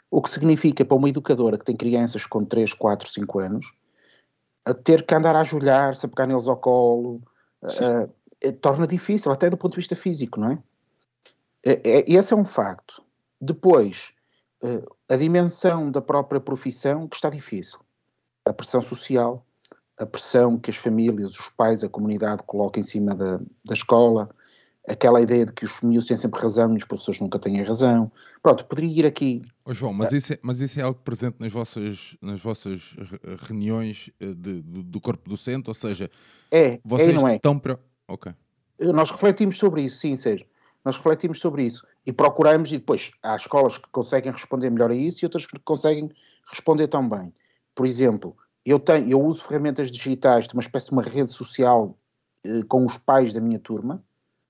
o 0.10 0.22
que 0.22 0.30
significa 0.30 0.84
para 0.84 0.98
uma 0.98 1.10
educadora 1.10 1.58
que 1.58 1.66
tem 1.66 1.76
crianças 1.76 2.26
com 2.26 2.44
3, 2.44 2.74
4, 2.74 3.12
5 3.12 3.40
anos, 3.40 3.74
a 4.64 4.74
ter 4.74 5.06
que 5.06 5.14
andar 5.14 5.36
a 5.36 5.42
ajoelhar-se, 5.42 6.06
a 6.06 6.10
pegar 6.10 6.26
neles 6.26 6.48
ao 6.48 6.58
colo, 6.58 7.22
torna 8.62 8.88
difícil, 8.88 9.32
até 9.32 9.50
do 9.50 9.58
ponto 9.58 9.74
de 9.74 9.78
vista 9.78 9.96
físico, 9.96 10.40
não 10.40 10.52
é? 10.52 10.64
É- 11.64 12.00
é- 12.00 12.06
Esse 12.08 12.34
é 12.34 12.38
um 12.38 12.46
facto. 12.46 13.04
Depois, 13.40 14.14
eh, 14.64 14.84
a 15.10 15.16
dimensão 15.16 15.92
da 15.92 16.02
própria 16.02 16.40
profissão 16.40 17.08
que 17.08 17.16
está 17.16 17.30
difícil. 17.30 17.80
A 18.46 18.54
pressão 18.54 18.82
social, 18.82 19.46
a 19.98 20.06
pressão 20.06 20.58
que 20.58 20.70
as 20.70 20.76
famílias, 20.78 21.32
os 21.40 21.50
pais, 21.50 21.84
a 21.84 21.90
comunidade 21.90 22.44
colocam 22.46 22.82
em 22.82 22.84
cima 22.84 23.16
da, 23.16 23.38
da 23.66 23.74
escola, 23.74 24.30
aquela 24.88 25.20
ideia 25.20 25.46
de 25.46 25.52
que 25.54 25.66
os 25.66 25.82
miúdos 25.82 26.08
têm 26.08 26.16
sempre 26.16 26.40
razão 26.40 26.72
e 26.74 26.78
os 26.78 26.84
professores 26.86 27.20
nunca 27.20 27.40
têm 27.40 27.62
razão. 27.64 28.12
Pronto, 28.44 28.66
poderia 28.66 29.00
ir 29.00 29.06
aqui 29.06 29.42
Ô, 29.66 29.74
João, 29.74 29.92
mas 29.94 30.14
isso, 30.14 30.34
é, 30.34 30.40
mas 30.44 30.60
isso 30.60 30.80
é 30.80 30.84
algo 30.84 31.00
presente 31.04 31.38
nas 31.40 31.52
vossas, 31.52 32.16
nas 32.22 32.40
vossas 32.40 32.96
re- 32.96 33.20
reuniões 33.48 34.12
eh, 34.20 34.28
de- 34.28 34.62
do, 34.62 34.84
do 34.84 35.02
corpo 35.02 35.28
docente? 35.28 35.70
Ou 35.72 35.74
seja, 35.74 36.10
É, 36.52 36.74
é 36.74 36.80
vocês 36.86 37.10
e 37.10 37.14
não 37.14 37.28
é. 37.28 37.38
estão. 37.38 37.58
Pre... 37.58 37.78
Ok. 38.08 38.32
Nós 38.80 39.10
refletimos 39.10 39.58
sobre 39.58 39.82
isso, 39.82 40.02
sim, 40.02 40.16
Sérgio. 40.16 40.46
Nós 40.84 40.98
refletimos 40.98 41.40
sobre 41.40 41.64
isso 41.64 41.84
e 42.06 42.14
procuramos, 42.14 42.72
e 42.72 42.78
depois 42.78 43.10
há 43.24 43.36
escolas 43.36 43.80
que 43.80 43.90
conseguem 43.90 44.32
responder 44.32 44.70
melhor 44.70 44.92
a 44.92 44.96
isso 44.96 45.24
e 45.24 45.26
outras 45.26 45.48
que 45.48 45.58
conseguem 45.62 46.12
responder 46.52 46.88
tão 46.88 47.10
bem. 47.10 47.34
Por 47.76 47.86
exemplo, 47.86 48.36
eu, 48.66 48.80
tenho, 48.80 49.10
eu 49.10 49.22
uso 49.22 49.44
ferramentas 49.44 49.92
digitais 49.92 50.48
de 50.48 50.54
uma 50.54 50.62
espécie 50.62 50.88
de 50.88 50.94
uma 50.94 51.04
rede 51.04 51.30
social 51.30 51.98
eh, 52.44 52.64
com 52.68 52.86
os 52.86 52.98
pais 52.98 53.34
da 53.34 53.42
minha 53.42 53.60
turma, 53.60 54.04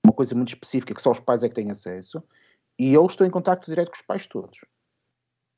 uma 0.04 0.12
coisa 0.12 0.34
muito 0.34 0.48
específica 0.48 0.94
que 0.94 1.02
só 1.02 1.10
os 1.10 1.20
pais 1.20 1.42
é 1.42 1.48
que 1.48 1.54
têm 1.54 1.70
acesso, 1.70 2.22
e 2.78 2.92
eu 2.92 3.04
estou 3.04 3.26
em 3.26 3.30
contacto 3.30 3.68
direto 3.68 3.90
com 3.90 3.96
os 3.96 4.02
pais 4.02 4.26
todos. 4.26 4.60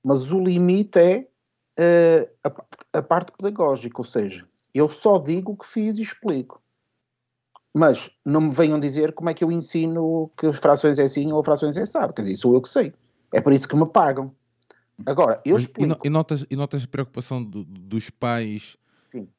Mas 0.03 0.33
o 0.33 0.41
limite 0.41 0.99
é 0.99 1.29
eh, 1.77 2.29
a, 2.43 2.99
a 2.99 3.03
parte 3.03 3.33
pedagógica, 3.33 4.01
ou 4.01 4.05
seja, 4.05 4.49
eu 4.75 4.89
só 4.89 5.19
digo 5.19 5.53
o 5.53 5.57
que 5.57 5.67
fiz 5.67 5.99
e 5.99 6.03
explico. 6.03 6.63
Mas 7.75 8.11
não 8.25 8.41
me 8.41 8.51
venham 8.51 8.81
dizer 8.81 9.13
como 9.13 9.31
é 9.31 9.35
que 9.35 9.45
eu 9.45 9.53
ensino 9.53 10.31
que 10.37 10.53
frações 10.53 10.99
é 10.99 11.05
assim 11.05 11.31
ou 11.33 11.45
frações 11.45 11.77
é 11.77 11.83
assado. 11.83 12.13
Quer 12.13 12.23
dizer, 12.23 12.37
sou 12.37 12.55
eu 12.55 12.63
que 12.63 12.69
sei. 12.69 12.93
É 13.33 13.41
por 13.41 13.53
isso 13.53 13.69
que 13.69 13.77
me 13.77 13.89
pagam. 13.89 14.35
Agora, 15.07 15.43
eu 15.45 15.57
Mas 15.57 15.69
e, 15.79 15.87
explico. 15.87 15.87
no- 15.87 15.99
e 16.05 16.11
notas, 16.11 16.45
e 16.51 16.57
notas 16.57 16.85
a 16.85 16.89
preocupação 16.89 17.43
do- 17.43 17.65
dos 17.65 18.11
pais 18.11 18.77
Sim. 19.13 19.35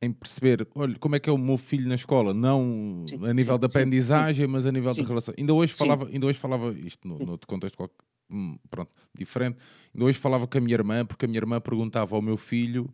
em 0.00 0.12
perceber, 0.12 0.66
olha, 0.74 0.98
como 0.98 1.14
é 1.14 1.20
que 1.20 1.30
é 1.30 1.32
o 1.32 1.38
meu 1.38 1.56
filho 1.56 1.88
na 1.88 1.94
escola? 1.94 2.34
Não 2.34 3.08
Sim, 3.08 3.22
a 3.24 3.32
nível 3.32 3.56
sim, 3.56 3.58
de 3.58 3.66
sim, 3.66 3.66
aprendizagem, 3.66 4.46
mas 4.48 4.66
a 4.66 4.72
nível 4.72 4.94
de 4.94 5.04
relação. 5.04 5.32
Ainda 5.38 5.54
hoje 5.54 5.72
falava, 5.74 6.08
ainda 6.08 6.26
hoje 6.26 6.38
falava 6.38 6.72
isto 6.72 7.06
no, 7.06 7.20
noutro 7.20 7.46
contexto 7.46 7.76
qualquer, 7.76 7.94
hum, 8.28 8.56
pronto, 8.68 8.90
diferente. 9.14 9.58
Ainda 9.94 10.04
hoje 10.06 10.18
falava 10.18 10.46
com 10.48 10.58
a 10.58 10.60
minha 10.60 10.74
irmã, 10.74 11.04
porque 11.06 11.24
a 11.24 11.28
minha 11.28 11.38
irmã 11.38 11.60
perguntava 11.60 12.16
ao 12.16 12.22
meu 12.22 12.36
filho, 12.36 12.92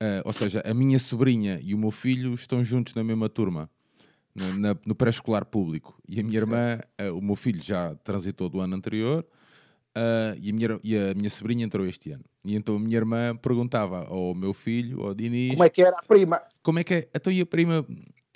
ah, 0.00 0.22
ou 0.24 0.32
seja, 0.32 0.62
a 0.66 0.74
minha 0.74 0.98
sobrinha 0.98 1.60
e 1.62 1.74
o 1.74 1.78
meu 1.78 1.90
filho 1.92 2.34
estão 2.34 2.64
juntos 2.64 2.94
na 2.94 3.04
mesma 3.04 3.28
turma. 3.28 3.70
No, 4.34 4.52
no 4.86 4.94
pré-escolar 4.94 5.46
público 5.46 5.98
e 6.08 6.20
a 6.20 6.22
minha 6.22 6.38
irmã, 6.38 6.80
ah, 6.98 7.12
o 7.12 7.20
meu 7.22 7.36
filho 7.36 7.62
já 7.62 7.94
transitou 7.96 8.48
do 8.50 8.60
ano 8.60 8.76
anterior 8.76 9.26
ah, 9.96 10.34
e, 10.40 10.50
a 10.50 10.52
minha, 10.52 10.80
e 10.84 10.96
a 10.96 11.14
minha 11.14 11.30
sobrinha 11.30 11.64
entrou 11.64 11.86
este 11.86 12.10
ano. 12.12 12.24
E 12.44 12.54
então 12.54 12.76
a 12.76 12.78
minha 12.78 12.96
irmã 12.96 13.34
perguntava 13.34 14.04
ao 14.06 14.34
meu 14.34 14.52
filho, 14.52 15.02
ao 15.02 15.14
Dinis, 15.14 15.50
Como 15.52 15.64
é 15.64 15.70
que 15.70 15.82
era 15.82 15.96
a 15.98 16.02
prima? 16.02 16.40
como 16.62 16.78
é 16.78 16.84
que 16.84 16.94
é? 16.94 17.08
Então 17.14 17.32
e 17.32 17.40
a 17.40 17.46
prima 17.46 17.84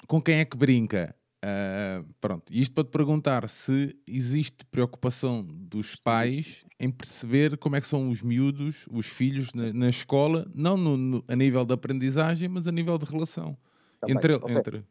com 0.07 0.21
quem 0.21 0.37
é 0.39 0.45
que 0.45 0.57
brinca? 0.57 1.15
Ah, 1.43 2.03
pronto, 2.21 2.53
isto 2.53 2.75
para 2.75 2.85
te 2.85 2.91
perguntar 2.91 3.49
se 3.49 3.97
existe 4.07 4.65
preocupação 4.71 5.43
dos 5.43 5.97
pais 5.97 6.67
em 6.79 6.91
perceber 6.91 7.57
como 7.57 7.77
é 7.77 7.81
que 7.81 7.87
são 7.87 8.11
os 8.11 8.21
miúdos, 8.23 8.87
os 8.91 9.07
filhos 9.07 9.53
na, 9.55 9.73
na 9.73 9.89
escola, 9.89 10.47
não 10.55 10.77
no- 10.77 10.97
no- 10.97 11.25
a 11.29 11.35
nível 11.37 11.65
de 11.65 11.73
aprendizagem, 11.73 12.49
mas 12.49 12.67
a 12.67 12.73
nível 12.73 12.99
de 12.99 13.07
relação. 13.07 13.57
Também. 14.01 14.17
Entre, 14.17 14.35
Ou 14.35 14.49
seja, 14.49 14.59
entre... 14.59 14.85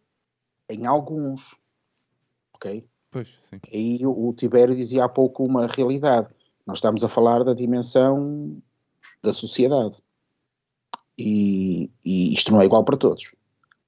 Em 0.69 0.85
alguns. 0.85 1.55
Ok? 2.53 2.85
Pois, 3.11 3.27
sim. 3.49 3.59
Aí 3.73 4.05
o, 4.05 4.29
o 4.29 4.33
Tibério 4.33 4.75
dizia 4.75 5.05
há 5.05 5.09
pouco 5.09 5.43
uma 5.45 5.67
realidade. 5.67 6.29
Nós 6.69 6.77
estamos 6.77 7.03
a 7.03 7.09
falar 7.09 7.43
da 7.43 7.55
dimensão 7.55 8.61
da 9.23 9.33
sociedade. 9.33 10.03
E, 11.17 11.89
e 12.05 12.31
isto 12.31 12.51
não 12.51 12.61
é 12.61 12.65
igual 12.65 12.83
para 12.83 12.95
todos. 12.95 13.33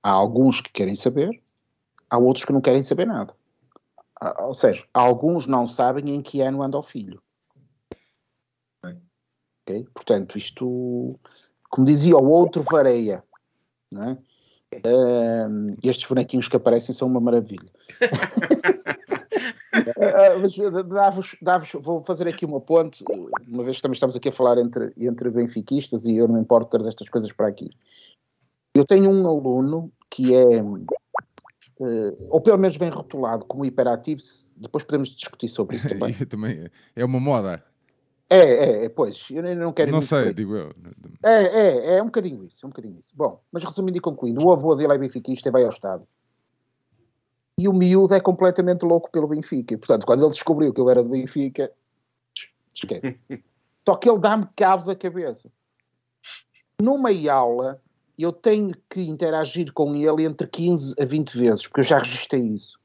Há 0.02 0.10
alguns 0.10 0.62
que 0.62 0.72
querem 0.72 0.96
saber, 0.96 1.44
há 2.10 2.18
outros 2.18 2.44
que 2.44 2.52
não 2.52 2.60
querem 2.60 2.82
saber 2.82 3.06
nada. 3.06 3.36
Há- 4.20 4.46
Ou 4.48 4.56
seja, 4.56 4.84
alguns 4.92 5.46
não 5.46 5.68
sabem 5.68 6.10
em 6.10 6.24
que 6.24 6.42
ano 6.42 6.64
anda 6.64 6.76
o 6.76 6.82
filho. 6.82 7.22
Ok? 8.84 9.88
Portanto, 9.94 10.36
isto, 10.40 11.20
como 11.70 11.86
dizia 11.86 12.18
o 12.18 12.28
outro, 12.32 12.64
vareia. 12.64 13.24
Não 13.92 14.04
é? 14.06 14.18
Ahm, 14.84 15.76
estes 15.84 16.08
bonequinhos 16.08 16.48
que 16.48 16.56
aparecem 16.56 16.96
são 16.96 17.08
uma 17.08 17.22
maravilha. 17.22 17.72
Ah, 19.74 20.38
mas 20.42 20.56
dá-vos- 20.88 21.38
dá-vos- 21.42 21.72
vou 21.82 22.04
fazer 22.04 22.28
aqui 22.28 22.46
uma 22.46 22.60
ponte, 22.60 23.04
uma 23.48 23.64
vez 23.64 23.78
que 23.78 23.82
também 23.82 23.94
estamos 23.94 24.16
aqui 24.16 24.30
a 24.30 24.32
falar 24.32 24.58
entre, 24.58 24.94
entre 24.98 25.30
benfiquistas 25.30 26.06
e 26.06 26.18
eu 26.18 26.28
não 26.28 26.40
importo 26.40 26.70
trazer 26.70 26.90
estas 26.90 27.10
coisas 27.10 27.32
para 27.32 27.48
aqui. 27.48 27.70
Eu 28.76 28.86
tenho 28.86 29.10
um 29.10 29.28
aluno 29.28 29.92
que 30.10 30.36
é, 30.36 30.58
eh, 30.58 32.16
ou 32.30 32.42
pelo 32.42 32.58
menos 32.58 32.78
vem 32.78 32.90
rotulado 32.90 33.46
como 33.46 33.66
hiperativo, 33.66 34.22
depois 34.58 34.84
podemos 34.84 35.10
discutir 35.10 35.50
sobre 35.50 35.78
isso 35.78 35.88
também. 35.88 36.14
também 36.28 36.70
é 36.96 37.06
uma 37.06 37.20
moda. 37.20 37.64
É, 38.30 38.40
é, 38.40 38.86
é, 38.86 38.90
pois, 38.90 39.26
eu 39.30 39.44
não 39.58 39.74
quero... 39.74 39.92
Não 39.92 40.02
sei, 40.02 40.34
digo 40.34 40.56
eu. 40.56 40.72
É, 41.22 41.44
é, 41.44 41.98
é 41.98 42.02
um 42.02 42.06
bocadinho 42.06 42.46
isso, 42.46 42.66
é 42.66 42.68
um 42.68 42.70
bocadinho 42.70 42.98
isso. 42.98 43.12
Bom, 43.14 43.42
mas 43.52 43.64
resumindo 43.64 43.98
e 43.98 44.02
concluindo, 44.02 44.46
o 44.46 44.54
avô 44.54 44.74
dele 44.74 44.94
é 44.94 44.98
benfiquista 44.98 45.50
e 45.50 45.52
vai 45.52 45.64
ao 45.64 45.70
Estado. 45.70 46.08
E 47.62 47.68
o 47.68 47.74
miúdo 47.74 48.16
é 48.16 48.20
completamente 48.20 48.84
louco 48.84 49.12
pelo 49.12 49.28
Benfica. 49.28 49.76
E, 49.76 49.78
portanto, 49.78 50.04
quando 50.04 50.24
ele 50.24 50.32
descobriu 50.32 50.74
que 50.74 50.82
eu 50.82 50.90
era 50.90 51.04
do 51.04 51.10
Benfica, 51.10 51.72
esquece. 52.74 53.20
Só 53.86 53.96
que 53.96 54.10
ele 54.10 54.18
dá-me 54.18 54.48
cabo 54.56 54.88
da 54.88 54.96
cabeça. 54.96 55.52
Numa 56.82 57.12
aula, 57.32 57.80
eu 58.18 58.34
tenho 58.34 58.72
que 58.90 59.02
interagir 59.02 59.72
com 59.74 59.96
ele 59.96 60.26
entre 60.26 60.48
15 60.48 60.96
a 61.00 61.06
20 61.06 61.38
vezes, 61.38 61.68
porque 61.68 61.82
eu 61.82 61.84
já 61.84 62.00
registrei 62.00 62.42
isso. 62.42 62.80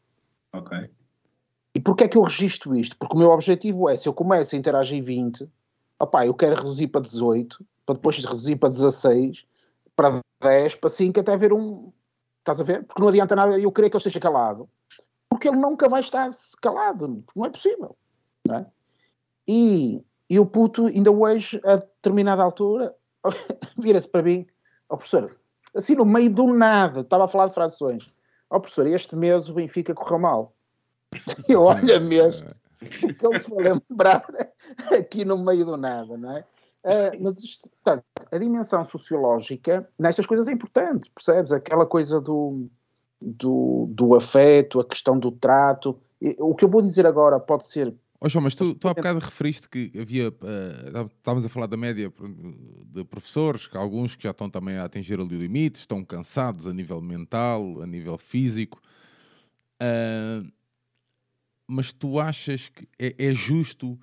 Ok. 0.52 0.90
E 1.74 1.80
porquê 1.80 2.04
é 2.04 2.08
que 2.08 2.18
eu 2.18 2.22
registro 2.22 2.76
isto? 2.76 2.98
Porque 2.98 3.16
o 3.16 3.18
meu 3.18 3.30
objetivo 3.30 3.88
é, 3.88 3.96
se 3.96 4.06
eu 4.06 4.12
começo 4.12 4.54
a 4.54 4.58
interagir 4.58 5.02
20, 5.02 5.48
opá, 5.98 6.26
eu 6.26 6.34
quero 6.34 6.56
reduzir 6.56 6.88
para 6.88 7.00
18, 7.00 7.64
para 7.86 7.94
depois 7.94 8.16
reduzir 8.16 8.56
para 8.56 8.68
16, 8.68 9.46
para 9.94 10.20
10, 10.42 10.74
para 10.74 10.90
5, 10.90 11.20
até 11.20 11.34
ver 11.34 11.54
um... 11.54 11.90
Estás 12.46 12.60
a 12.60 12.64
ver? 12.64 12.84
Porque 12.84 13.02
não 13.02 13.08
adianta 13.08 13.34
nada 13.34 13.58
eu 13.58 13.72
querer 13.72 13.90
que 13.90 13.96
ele 13.96 13.98
esteja 13.98 14.20
calado, 14.20 14.70
porque 15.28 15.48
ele 15.48 15.56
nunca 15.56 15.88
vai 15.88 16.00
estar 16.00 16.30
calado, 16.62 17.24
não 17.34 17.44
é 17.44 17.50
possível. 17.50 17.96
Não 18.46 18.58
é? 18.58 18.66
E, 19.48 20.00
e 20.30 20.38
o 20.38 20.46
puto, 20.46 20.86
ainda 20.86 21.10
hoje, 21.10 21.60
a 21.64 21.74
determinada 21.74 22.44
altura, 22.44 22.94
vira-se 23.76 24.08
para 24.08 24.22
mim, 24.22 24.46
ó 24.88 24.94
oh, 24.94 24.96
professor, 24.96 25.36
assim 25.74 25.96
no 25.96 26.04
meio 26.04 26.30
do 26.30 26.46
nada, 26.46 27.00
estava 27.00 27.24
a 27.24 27.28
falar 27.28 27.48
de 27.48 27.54
frações, 27.54 28.14
ó 28.48 28.58
oh, 28.58 28.60
professor, 28.60 28.86
este 28.86 29.16
mês 29.16 29.48
o 29.48 29.54
Benfica 29.54 29.92
correu 29.92 30.20
mal. 30.20 30.54
E 31.48 31.56
olha 31.56 31.98
mesmo, 31.98 32.48
que 32.78 33.26
ele 33.26 33.40
se 33.40 33.50
vai 33.50 33.72
lembrar 33.72 34.24
aqui 34.96 35.24
no 35.24 35.36
meio 35.36 35.64
do 35.64 35.76
nada, 35.76 36.16
não 36.16 36.30
é? 36.30 36.44
Uh, 36.86 37.20
mas 37.20 37.42
isto, 37.42 37.68
portanto, 37.68 38.04
a 38.30 38.38
dimensão 38.38 38.84
sociológica 38.84 39.88
nestas 39.98 40.24
coisas 40.24 40.46
é 40.46 40.52
importante, 40.52 41.10
percebes? 41.10 41.50
Aquela 41.50 41.84
coisa 41.84 42.20
do, 42.20 42.68
do, 43.20 43.88
do 43.90 44.14
afeto, 44.14 44.78
a 44.78 44.84
questão 44.84 45.18
do 45.18 45.32
trato. 45.32 45.98
O 46.38 46.54
que 46.54 46.64
eu 46.64 46.68
vou 46.68 46.80
dizer 46.80 47.04
agora 47.04 47.40
pode 47.40 47.66
ser 47.66 47.92
Oh, 48.18 48.28
João, 48.30 48.44
mas 48.44 48.54
tu, 48.54 48.74
tu 48.74 48.88
há 48.88 48.94
bocado 48.94 49.18
referiste 49.18 49.68
que 49.68 49.92
havia, 50.00 50.30
uh, 50.30 51.06
estávamos 51.18 51.44
a 51.44 51.50
falar 51.50 51.66
da 51.66 51.76
média 51.76 52.10
de 52.86 53.04
professores, 53.04 53.66
que 53.66 53.76
alguns 53.76 54.16
que 54.16 54.22
já 54.22 54.30
estão 54.30 54.48
também 54.48 54.78
a 54.78 54.84
atingir 54.84 55.20
ali 55.20 55.36
o 55.36 55.38
limite, 55.38 55.78
estão 55.78 56.02
cansados 56.02 56.66
a 56.66 56.72
nível 56.72 57.00
mental, 57.02 57.82
a 57.82 57.86
nível 57.86 58.16
físico. 58.16 58.80
Uh, 59.82 60.50
mas 61.66 61.92
tu 61.92 62.18
achas 62.18 62.70
que 62.70 62.88
é, 62.98 63.14
é 63.18 63.34
justo 63.34 63.98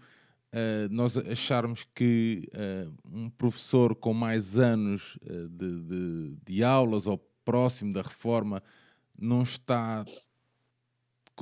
uh, 0.54 0.88
nós 0.92 1.18
acharmos 1.18 1.84
que 1.84 2.50
um 3.12 3.30
professor 3.30 3.96
com 3.96 4.14
mais 4.14 4.58
anos 4.58 5.18
de, 5.50 5.82
de, 5.82 6.38
de 6.46 6.64
aulas 6.64 7.08
ou 7.08 7.18
próximo 7.44 7.92
da 7.92 8.02
reforma 8.02 8.64
não 9.18 9.44
está, 9.44 10.06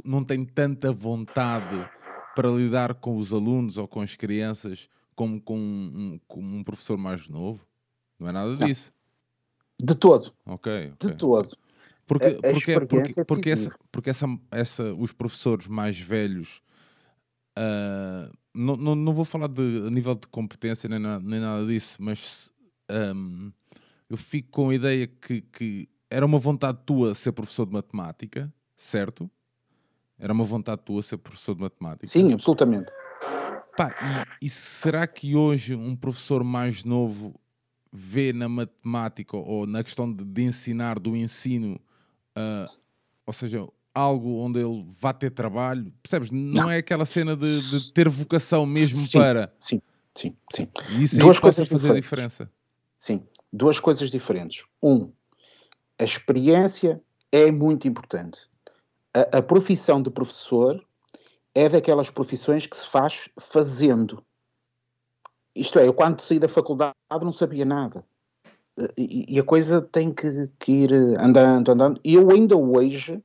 não 0.04 0.24
tem 0.24 0.44
tanta 0.44 0.92
vontade 0.92 1.88
para 2.36 2.50
lidar 2.50 2.96
com 2.96 3.18
os 3.18 3.34
alunos 3.34 3.78
ou 3.78 3.88
com 3.88 4.02
as 4.02 4.16
crianças 4.16 4.90
como 5.16 5.40
com 5.42 5.58
um, 5.58 6.20
como 6.28 6.58
um 6.58 6.64
professor 6.64 6.98
mais 6.98 7.28
novo? 7.28 7.66
Não 8.20 8.28
é 8.28 8.32
nada 8.32 8.56
disso. 8.56 8.94
De 9.82 9.96
todo. 9.96 10.34
Ok. 10.46 10.94
okay. 10.94 11.10
De 11.10 11.16
todo. 11.16 11.56
Porque, 12.08 12.26
a, 12.26 12.32
porque, 12.32 12.80
porque, 12.80 13.20
é 13.20 13.24
porque, 13.24 13.50
essa, 13.50 13.76
porque 13.92 14.10
essa, 14.10 14.26
essa, 14.52 14.94
os 14.96 15.14
professores 15.14 15.68
mais 15.68 16.00
velhos, 16.00 16.62
uh, 17.58 18.36
não, 18.54 18.76
não, 18.76 18.96
não 18.96 19.14
vou 19.14 19.26
falar 19.26 19.48
de 19.48 19.62
nível 19.92 20.16
de 20.16 20.28
competência 20.28 20.90
nem, 20.90 21.00
na, 21.00 21.20
nem 21.20 21.40
nada 21.40 21.66
disso, 21.66 21.98
mas 22.00 22.52
um, 22.90 23.52
eu 24.10 24.18
fico 24.18 24.50
com 24.52 24.70
a 24.70 24.76
ideia 24.76 25.08
que, 25.08 25.42
que 25.42 25.90
era 26.10 26.26
uma 26.26 26.38
vontade 26.38 26.80
tua 26.86 27.16
ser 27.16 27.32
professor 27.32 27.66
de 27.66 27.74
matemática, 27.74 28.54
certo? 28.76 29.30
Era 30.20 30.34
uma 30.34 30.44
vontade 30.44 30.82
tua 30.84 31.02
ser 31.02 31.18
professor 31.18 31.56
de 31.56 31.62
matemática? 31.62 32.06
Sim, 32.06 32.34
absolutamente. 32.34 32.92
Pá, 33.78 33.96
e, 34.42 34.46
e, 34.46 34.50
será 34.50 35.08
que 35.08 35.36
hoje 35.36 35.74
um 35.74 35.96
professor 35.96 36.44
mais 36.44 36.84
novo 36.84 37.40
vê 37.92 38.34
na 38.34 38.50
matemática 38.50 39.38
ou 39.38 39.66
na 39.66 39.84
questão 39.84 40.12
de, 40.12 40.26
de 40.26 40.44
ensinar, 40.44 41.00
do 41.00 41.16
ensino, 41.16 41.80
uh, 42.38 42.70
ou 43.26 43.34
seja, 43.34 43.66
algo 43.94 44.38
onde 44.38 44.60
ele 44.60 44.86
vá 45.00 45.14
ter 45.14 45.32
trabalho? 45.32 45.92
Percebes? 46.02 46.32
Não, 46.32 46.64
Não. 46.64 46.72
é 46.72 46.78
aquela 46.78 47.06
cena 47.06 47.36
de, 47.36 47.70
de, 47.70 47.92
ter 47.92 48.08
vocação 48.10 48.66
mesmo 48.66 49.00
sim, 49.00 49.18
para. 49.18 49.54
Sim, 49.60 49.82
sim, 50.16 50.36
sim. 50.54 50.68
E 50.90 51.04
isso 51.04 51.18
Duas 51.20 51.38
aí 51.38 51.42
coisas 51.42 51.68
fazer 51.68 51.82
diferentes. 51.82 52.04
diferença. 52.04 52.52
Sim, 52.98 53.24
duas 53.52 53.80
coisas 53.80 54.10
diferentes. 54.10 54.66
Um, 54.82 55.12
a 56.00 56.04
experiência 56.04 57.02
é 57.32 57.52
muito 57.52 57.88
importante 57.88 58.52
a, 59.14 59.38
a 59.38 59.42
profissão 59.42 60.02
de 60.02 60.10
professor 60.10 60.84
é 61.54 61.68
daquelas 61.68 62.10
profissões 62.10 62.66
que 62.66 62.76
se 62.76 62.88
faz 62.88 63.30
fazendo. 63.40 64.24
Isto 65.54 65.80
é, 65.80 65.88
eu 65.88 65.94
quando 65.94 66.22
saí 66.22 66.40
da 66.40 66.48
faculdade 66.48 66.96
não 67.22 67.34
sabia 67.34 67.66
nada. 67.66 68.06
E, 68.98 69.36
e 69.36 69.40
a 69.40 69.44
coisa 69.44 69.82
tem 69.82 70.14
que, 70.14 70.50
que, 70.58 70.72
ir 70.72 70.94
andando, 71.20 71.72
andando. 71.72 72.00
E 72.04 72.14
eu 72.14 72.32
ainda 72.32 72.56
hoje, 72.56 73.22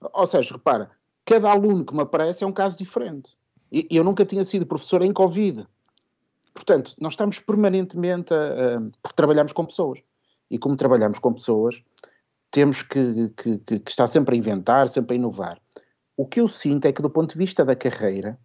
ou 0.00 0.26
seja, 0.26 0.54
repara, 0.54 0.90
cada 1.24 1.50
aluno 1.50 1.84
que 1.84 1.94
me 1.94 2.02
aparece 2.02 2.44
é 2.44 2.46
um 2.46 2.52
caso 2.52 2.76
diferente. 2.78 3.36
E 3.70 3.86
eu 3.90 4.02
nunca 4.02 4.24
tinha 4.24 4.44
sido 4.44 4.66
professor 4.66 5.02
em 5.02 5.12
Covid. 5.12 5.66
Portanto, 6.54 6.94
nós 6.98 7.12
estamos 7.12 7.38
permanentemente 7.38 8.32
a, 8.32 8.36
a 8.76 8.80
porque 9.02 9.16
trabalhamos 9.16 9.52
com 9.52 9.64
pessoas. 9.64 10.00
E 10.50 10.58
como 10.58 10.76
trabalhamos 10.76 11.18
com 11.18 11.32
pessoas, 11.32 11.82
temos 12.50 12.82
que, 12.82 13.30
que, 13.36 13.58
que, 13.58 13.82
estar 13.90 14.06
sempre 14.06 14.34
a 14.34 14.38
inventar, 14.38 14.88
sempre 14.88 15.14
a 15.14 15.18
inovar. 15.18 15.60
O 16.16 16.26
que 16.26 16.40
eu 16.40 16.48
sinto 16.48 16.86
é 16.86 16.92
que, 16.92 17.02
do 17.02 17.10
ponto 17.10 17.32
de 17.32 17.38
vista 17.38 17.64
da 17.64 17.76
carreira, 17.76 18.38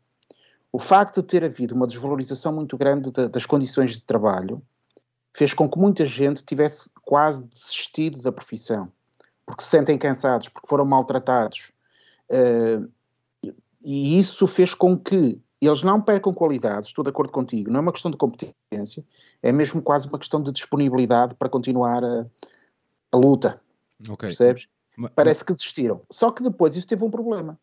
o 0.72 0.80
facto 0.80 1.22
de 1.22 1.28
ter 1.28 1.44
havido 1.44 1.74
uma 1.74 1.88
desvalorização 1.88 2.52
muito 2.52 2.78
grande 2.78 3.12
de, 3.12 3.30
das 3.30 3.46
condições 3.46 3.92
de 3.92 4.04
trabalho 4.04 4.62
fez 5.34 5.54
com 5.54 5.70
que 5.70 5.80
muita 5.80 6.06
gente 6.06 6.44
tivesse 6.44 6.90
quase 7.04 7.44
desistido 7.44 8.22
da 8.22 8.32
profissão, 8.32 8.92
porque 9.46 9.64
se 9.64 9.70
sentem 9.70 9.98
cansados, 9.98 10.50
porque 10.50 10.68
foram 10.68 10.86
maltratados. 10.86 11.72
Uh, 12.30 12.90
e 13.82 14.18
isso 14.18 14.48
fez 14.48 14.74
com 14.74 14.98
que 14.98 15.42
eles 15.62 15.84
não 15.84 16.02
percam 16.02 16.34
qualidades, 16.34 16.90
estou 16.90 17.04
de 17.04 17.10
acordo 17.10 17.32
contigo, 17.32 17.70
não 17.70 17.80
é 17.80 17.82
uma 17.82 17.92
questão 17.92 18.12
de 18.12 18.18
competência, 18.18 19.04
é 19.42 19.52
mesmo 19.52 19.82
quase 19.82 20.08
uma 20.08 20.20
questão 20.20 20.42
de 20.42 20.52
disponibilidade 20.52 21.36
para 21.36 21.50
continuar 21.50 22.04
a, 22.04 22.26
a 23.12 23.18
luta. 23.18 23.62
Okay. 24.02 24.30
Percebes? 24.30 24.68
Mas, 24.98 25.12
Parece 25.16 25.46
que 25.46 25.54
desistiram. 25.54 26.02
Só 26.10 26.32
que 26.32 26.44
depois 26.44 26.76
isso 26.76 26.88
teve 26.88 27.04
um 27.04 27.10
problema. 27.10 27.58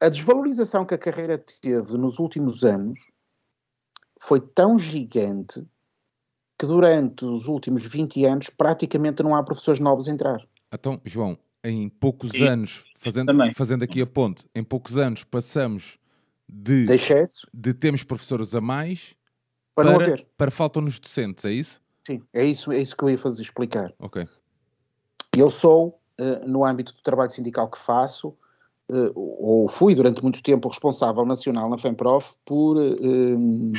A 0.00 0.08
desvalorização 0.08 0.84
que 0.84 0.94
a 0.94 0.98
carreira 0.98 1.38
teve 1.38 1.96
nos 1.96 2.18
últimos 2.18 2.64
anos 2.64 3.00
foi 4.20 4.40
tão 4.40 4.78
gigante 4.78 5.66
que 6.62 6.66
durante 6.68 7.24
os 7.24 7.48
últimos 7.48 7.84
20 7.84 8.24
anos 8.24 8.48
praticamente 8.48 9.20
não 9.20 9.34
há 9.34 9.42
professores 9.42 9.80
novos 9.80 10.08
a 10.08 10.12
entrar. 10.12 10.46
Então, 10.72 11.00
João, 11.04 11.36
em 11.64 11.88
poucos 11.88 12.40
anos, 12.40 12.84
fazendo, 12.96 13.32
fazendo 13.52 13.82
aqui 13.82 14.00
a 14.00 14.06
ponte, 14.06 14.46
em 14.54 14.62
poucos 14.62 14.96
anos 14.96 15.24
passamos 15.24 15.98
de, 16.48 16.86
de, 16.86 16.94
excesso. 16.94 17.48
de 17.52 17.74
termos 17.74 18.04
professores 18.04 18.54
a 18.54 18.60
mais 18.60 19.16
para, 19.74 19.98
para, 19.98 20.24
para 20.36 20.50
faltam-nos 20.52 21.00
docentes, 21.00 21.44
é 21.44 21.50
isso? 21.50 21.82
Sim, 22.06 22.22
é 22.32 22.44
isso, 22.44 22.70
é 22.70 22.80
isso 22.80 22.96
que 22.96 23.02
eu 23.02 23.10
ia 23.10 23.18
fazer 23.18 23.42
explicar. 23.42 23.92
Ok. 23.98 24.24
Eu 25.36 25.50
sou, 25.50 26.00
uh, 26.20 26.48
no 26.48 26.64
âmbito 26.64 26.92
do 26.92 27.02
trabalho 27.02 27.30
sindical 27.32 27.68
que 27.68 27.78
faço, 27.78 28.28
uh, 28.88 29.12
ou 29.16 29.66
fui 29.68 29.96
durante 29.96 30.22
muito 30.22 30.40
tempo 30.40 30.68
responsável 30.68 31.26
nacional 31.26 31.68
na 31.68 31.76
FEMPROF 31.76 32.36
por, 32.44 32.76
uh, 32.76 33.72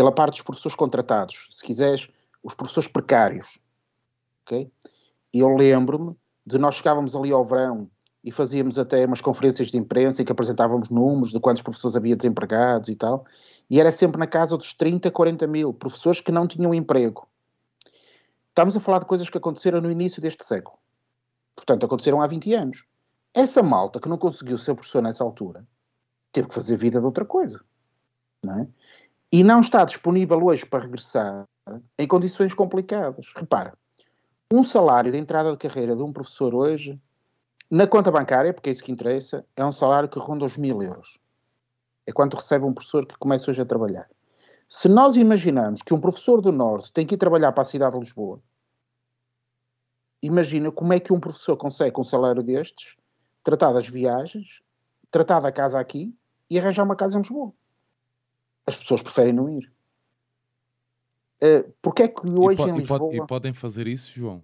pela 0.00 0.10
parte 0.10 0.36
dos 0.36 0.42
professores 0.42 0.74
contratados, 0.74 1.46
se 1.50 1.62
quiseres, 1.62 2.08
os 2.42 2.54
professores 2.54 2.88
precários. 2.88 3.58
Ok? 4.42 4.72
E 5.30 5.38
eu 5.40 5.54
lembro-me 5.54 6.16
de 6.46 6.56
nós 6.56 6.76
chegávamos 6.76 7.14
ali 7.14 7.30
ao 7.30 7.44
verão 7.44 7.86
e 8.24 8.32
fazíamos 8.32 8.78
até 8.78 9.04
umas 9.04 9.20
conferências 9.20 9.68
de 9.68 9.76
imprensa 9.76 10.22
em 10.22 10.24
que 10.24 10.32
apresentávamos 10.32 10.88
números 10.88 11.32
de 11.32 11.38
quantos 11.38 11.60
professores 11.60 11.96
havia 11.96 12.16
desempregados 12.16 12.88
e 12.88 12.96
tal, 12.96 13.26
e 13.68 13.78
era 13.78 13.92
sempre 13.92 14.18
na 14.18 14.26
casa 14.26 14.56
dos 14.56 14.72
30, 14.72 15.10
40 15.10 15.46
mil 15.46 15.74
professores 15.74 16.22
que 16.22 16.32
não 16.32 16.48
tinham 16.48 16.72
emprego. 16.72 17.28
Estamos 18.48 18.74
a 18.74 18.80
falar 18.80 19.00
de 19.00 19.04
coisas 19.04 19.28
que 19.28 19.36
aconteceram 19.36 19.82
no 19.82 19.90
início 19.90 20.22
deste 20.22 20.46
século. 20.46 20.78
Portanto, 21.54 21.84
aconteceram 21.84 22.22
há 22.22 22.26
20 22.26 22.54
anos. 22.54 22.86
Essa 23.34 23.62
malta 23.62 24.00
que 24.00 24.08
não 24.08 24.16
conseguiu 24.16 24.56
ser 24.56 24.74
professor 24.74 25.02
nessa 25.02 25.22
altura 25.22 25.68
teve 26.32 26.48
que 26.48 26.54
fazer 26.54 26.76
vida 26.76 27.00
de 27.00 27.04
outra 27.04 27.26
coisa. 27.26 27.62
Não 28.42 28.60
é? 28.60 28.68
E 29.32 29.44
não 29.44 29.60
está 29.60 29.84
disponível 29.84 30.42
hoje 30.44 30.66
para 30.66 30.82
regressar 30.82 31.46
em 31.96 32.08
condições 32.08 32.52
complicadas. 32.52 33.32
Repara, 33.36 33.78
um 34.52 34.64
salário 34.64 35.12
de 35.12 35.18
entrada 35.18 35.52
de 35.52 35.56
carreira 35.56 35.94
de 35.94 36.02
um 36.02 36.12
professor 36.12 36.52
hoje, 36.52 37.00
na 37.70 37.86
conta 37.86 38.10
bancária, 38.10 38.52
porque 38.52 38.70
é 38.70 38.72
isso 38.72 38.82
que 38.82 38.90
interessa, 38.90 39.46
é 39.54 39.64
um 39.64 39.70
salário 39.70 40.08
que 40.08 40.18
ronda 40.18 40.44
os 40.44 40.56
mil 40.56 40.82
euros. 40.82 41.20
É 42.04 42.12
quanto 42.12 42.36
recebe 42.36 42.64
um 42.64 42.74
professor 42.74 43.06
que 43.06 43.16
começa 43.18 43.48
hoje 43.48 43.62
a 43.62 43.64
trabalhar. 43.64 44.10
Se 44.68 44.88
nós 44.88 45.16
imaginamos 45.16 45.80
que 45.80 45.94
um 45.94 46.00
professor 46.00 46.40
do 46.40 46.50
Norte 46.50 46.92
tem 46.92 47.06
que 47.06 47.14
ir 47.14 47.18
trabalhar 47.18 47.52
para 47.52 47.62
a 47.62 47.64
cidade 47.64 47.94
de 47.94 48.00
Lisboa, 48.00 48.42
imagina 50.20 50.72
como 50.72 50.92
é 50.92 50.98
que 50.98 51.12
um 51.12 51.20
professor 51.20 51.56
consegue, 51.56 51.92
com 51.92 52.00
um 52.02 52.04
salário 52.04 52.42
destes, 52.42 52.96
tratar 53.44 53.72
das 53.72 53.88
viagens, 53.88 54.60
tratar 55.08 55.38
da 55.38 55.52
casa 55.52 55.78
aqui 55.78 56.12
e 56.48 56.58
arranjar 56.58 56.82
uma 56.82 56.96
casa 56.96 57.16
em 57.16 57.20
Lisboa. 57.20 57.52
As 58.66 58.76
pessoas 58.76 59.02
preferem 59.02 59.32
não 59.32 59.48
ir. 59.48 59.70
Uh, 61.42 61.72
Porque 61.80 62.02
é 62.02 62.08
que 62.08 62.28
hoje 62.28 62.62
e, 62.62 62.64
em 62.64 62.76
Lisboa... 62.76 62.96
E, 62.96 63.00
pode, 63.00 63.16
e, 63.16 63.26
podem 63.26 63.52
fazer 63.52 63.86
isso, 63.86 64.12
João? 64.12 64.42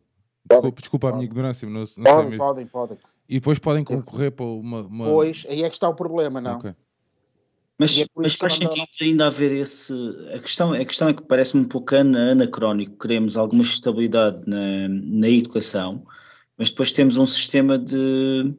Podem, 0.49 0.61
desculpa, 0.63 0.81
desculpa 0.81 1.07
podem. 1.09 1.15
a 1.15 1.19
minha 1.19 1.31
ignorância, 1.31 1.69
não, 1.69 1.81
não 1.81 1.87
podem, 1.87 2.29
sei 2.31 2.39
podem, 2.39 2.67
podem. 2.67 2.99
E 3.29 3.35
depois 3.35 3.59
podem 3.59 3.85
concorrer 3.85 4.33
para 4.33 4.47
uma... 4.47 4.83
uma... 4.83 5.05
Pois, 5.05 5.45
aí 5.49 5.63
é 5.63 5.69
que 5.69 5.75
está 5.75 5.89
o 5.89 5.95
problema, 5.95 6.41
não? 6.41 6.57
Ok. 6.57 6.75
Mas, 7.79 7.99
é 8.01 8.07
mas 8.15 8.35
faz 8.35 8.55
sentido 8.55 8.87
ainda 9.03 9.27
haver 9.27 9.53
esse. 9.53 9.93
A 10.35 10.39
questão, 10.39 10.73
a 10.73 10.85
questão 10.85 11.09
é 11.09 11.15
que 11.15 11.23
parece-me 11.23 11.65
um 11.65 11.69
pouco 11.69 11.95
anacrónico. 11.95 12.97
Queremos 12.99 13.37
alguma 13.37 13.63
estabilidade 13.63 14.43
na, 14.47 14.89
na 14.89 15.29
educação, 15.29 16.03
mas 16.57 16.71
depois 16.71 16.91
temos 16.91 17.19
um 17.19 17.27
sistema 17.27 17.79
de, 17.79 18.55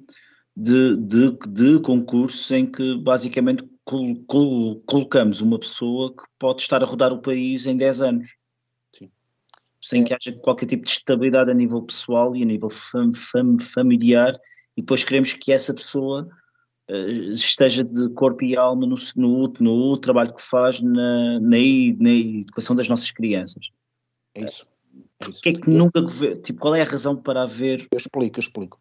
de, 0.55 0.97
de, 0.97 1.37
de 1.49 1.79
concursos 1.79 2.51
em 2.51 2.65
que 2.65 2.97
basicamente 2.97 3.67
col, 3.87 4.17
col, 4.27 4.79
colocamos 4.85 5.39
uma 5.39 5.57
pessoa 5.57 6.13
que 6.13 6.23
pode 6.37 6.61
estar 6.61 6.83
a 6.83 6.85
rodar 6.85 7.13
o 7.13 7.21
país 7.21 7.65
em 7.65 7.77
10 7.77 8.01
anos. 8.01 8.35
Sim. 8.93 9.09
Sem 9.81 10.01
É. 10.01 10.03
que 10.03 10.13
haja 10.13 10.37
qualquer 10.39 10.65
tipo 10.65 10.83
de 10.83 10.91
estabilidade 10.91 11.49
a 11.49 11.53
nível 11.53 11.81
pessoal 11.81 12.35
e 12.35 12.43
a 12.43 12.45
nível 12.45 12.69
fam, 12.69 13.13
fam, 13.13 13.57
familiar, 13.57 14.33
e 14.75 14.81
depois 14.81 15.05
queremos 15.05 15.31
que 15.33 15.53
essa 15.53 15.73
pessoa 15.73 16.27
uh, 16.91 17.31
esteja 17.31 17.83
de 17.83 18.09
corpo 18.09 18.43
e 18.43 18.57
alma 18.57 18.85
no, 18.85 18.95
no, 19.15 19.53
no 19.59 19.97
trabalho 19.97 20.35
que 20.35 20.41
faz 20.41 20.81
na, 20.81 21.39
na, 21.39 21.57
na 21.97 22.11
educação 22.11 22.75
das 22.75 22.89
nossas 22.89 23.09
crianças. 23.11 23.69
É 24.35 24.43
isso. 24.43 24.67
É 25.25 25.29
isso. 25.29 25.41
É 25.45 25.53
que 25.53 25.69
nunca, 25.69 26.05
tipo, 26.43 26.59
qual 26.59 26.75
é 26.75 26.81
a 26.81 26.85
razão 26.85 27.15
para 27.15 27.43
haver 27.43 27.87
Eu 27.89 27.97
explico, 27.97 28.37
eu 28.37 28.41
explico. 28.41 28.79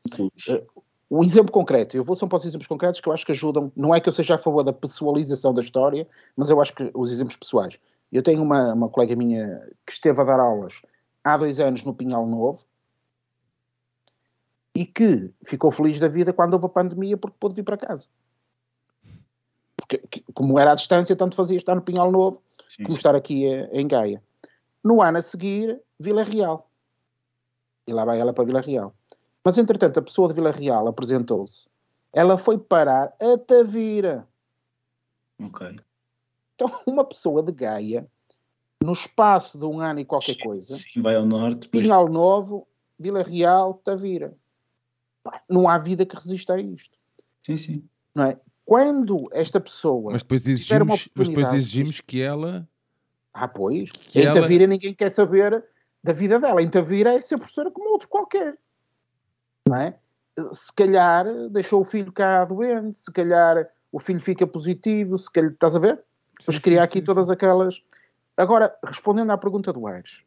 Um 1.10 1.22
exemplo 1.22 1.52
concreto, 1.52 1.96
eu 1.96 2.02
vou 2.02 2.16
só 2.16 2.26
para 2.26 2.36
os 2.36 2.44
exemplos 2.44 2.66
concretos 2.66 3.00
que 3.00 3.08
eu 3.08 3.12
acho 3.12 3.24
que 3.24 3.30
ajudam, 3.32 3.70
não 3.76 3.94
é 3.94 4.00
que 4.00 4.08
eu 4.08 4.12
seja 4.12 4.34
a 4.34 4.38
favor 4.38 4.64
da 4.64 4.72
pessoalização 4.72 5.54
da 5.54 5.62
história, 5.62 6.06
mas 6.36 6.50
eu 6.50 6.60
acho 6.60 6.74
que 6.74 6.90
os 6.94 7.12
exemplos 7.12 7.36
pessoais. 7.36 7.78
Eu 8.12 8.22
tenho 8.22 8.42
uma, 8.42 8.74
uma 8.74 8.88
colega 8.88 9.14
minha 9.14 9.68
que 9.86 9.92
esteve 9.92 10.20
a 10.20 10.24
dar 10.24 10.40
aulas 10.40 10.82
há 11.22 11.36
dois 11.36 11.60
anos 11.60 11.84
no 11.84 11.94
Pinhal 11.94 12.26
Novo 12.26 12.64
e 14.74 14.84
que 14.84 15.30
ficou 15.44 15.70
feliz 15.70 16.00
da 16.00 16.08
vida 16.08 16.32
quando 16.32 16.54
houve 16.54 16.66
a 16.66 16.70
pandemia 16.70 17.16
porque 17.16 17.36
pôde 17.38 17.54
vir 17.54 17.62
para 17.62 17.76
casa. 17.76 18.08
Porque, 19.76 19.98
que- 19.98 20.24
como 20.34 20.58
era 20.58 20.72
à 20.72 20.74
distância, 20.74 21.14
tanto 21.14 21.36
fazia 21.36 21.56
estar 21.56 21.74
no 21.74 21.82
Pinhal 21.82 22.10
Novo 22.10 22.42
Sim, 22.66 22.84
como 22.84 22.96
estar 22.96 23.14
aqui 23.14 23.46
eh, 23.46 23.70
em 23.72 23.86
Gaia. 23.86 24.22
No 24.82 25.00
ano 25.00 25.18
a 25.18 25.22
seguir, 25.22 25.80
Vila 25.98 26.24
Real. 26.24 26.68
E 27.86 27.92
lá 27.92 28.04
vai 28.04 28.18
ela 28.20 28.32
para 28.32 28.44
Vila 28.44 28.60
Real. 28.60 28.92
Mas, 29.46 29.58
entretanto, 29.58 30.00
a 30.00 30.02
pessoa 30.02 30.26
de 30.26 30.34
Vila 30.34 30.50
Real 30.50 30.88
apresentou-se. 30.88 31.68
Ela 32.12 32.36
foi 32.36 32.58
parar 32.58 33.14
a 33.20 33.38
Tavira. 33.38 34.26
Ok. 35.40 35.78
Então, 36.56 36.68
uma 36.84 37.04
pessoa 37.04 37.44
de 37.44 37.52
Gaia, 37.52 38.08
no 38.82 38.90
espaço 38.90 39.56
de 39.56 39.64
um 39.64 39.78
ano 39.78 40.00
e 40.00 40.04
qualquer 40.04 40.36
coisa, 40.38 40.74
Sim, 40.74 41.00
vai 41.00 41.14
ao 41.14 41.24
norte, 41.24 41.60
depois 41.60 41.84
Pinhal 41.84 42.08
Novo, 42.08 42.66
Vila 42.98 43.22
Real, 43.22 43.74
Tavira. 43.74 44.34
Não 45.48 45.68
há 45.68 45.78
vida 45.78 46.04
que 46.04 46.16
resista 46.16 46.54
a 46.54 46.60
isto. 46.60 46.98
Sim, 47.44 47.56
sim. 47.56 47.84
Não 48.12 48.24
é? 48.24 48.40
Quando 48.64 49.22
esta 49.30 49.60
pessoa. 49.60 50.10
Mas 50.10 50.24
depois 50.24 50.42
tiver 50.42 50.82
uma 50.82 50.94
exigimos, 50.94 51.12
mas 51.14 51.28
depois 51.28 51.52
exigimos 51.54 52.00
que 52.00 52.20
ela... 52.20 52.68
Ah, 53.32 53.46
pois. 53.46 53.92
Que 53.92 54.22
em 54.22 54.24
ela- 54.24 54.40
Tavira 54.40 54.66
ninguém 54.66 54.92
quer 54.92 55.10
saber 55.10 55.64
da 56.02 56.12
vida 56.12 56.40
dela. 56.40 56.60
Em 56.60 56.68
Tavira 56.68 57.14
é 57.14 57.20
ser 57.20 57.38
professora 57.38 57.70
como 57.70 57.90
outro 57.90 58.08
qualquer. 58.08 58.58
Não 59.66 59.76
é? 59.76 59.98
Se 60.52 60.72
calhar 60.72 61.26
deixou 61.50 61.80
o 61.80 61.84
filho 61.84 62.12
cá 62.12 62.44
doente, 62.44 62.98
se 62.98 63.10
calhar 63.10 63.68
o 63.90 63.98
filho 63.98 64.20
fica 64.20 64.46
positivo, 64.46 65.16
se 65.18 65.30
calhar. 65.30 65.50
Estás 65.50 65.74
a 65.74 65.78
ver? 65.78 66.02
Depois 66.38 66.56
Sim, 66.56 66.62
criar 66.62 66.82
sim, 66.82 66.84
aqui 66.84 66.98
sim, 66.98 67.04
todas 67.04 67.30
aquelas. 67.30 67.82
Agora, 68.36 68.76
respondendo 68.84 69.30
à 69.30 69.38
pergunta 69.38 69.72
do 69.72 69.86
Aires, 69.86 70.22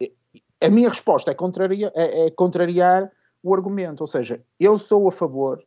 eh, 0.00 0.12
a 0.60 0.70
minha 0.70 0.88
resposta 0.88 1.30
é, 1.32 1.34
contraria, 1.34 1.92
é, 1.94 2.26
é 2.26 2.30
contrariar 2.30 3.10
o 3.42 3.52
argumento. 3.52 4.02
Ou 4.02 4.06
seja, 4.06 4.40
eu 4.58 4.78
sou 4.78 5.08
a 5.08 5.12
favor 5.12 5.64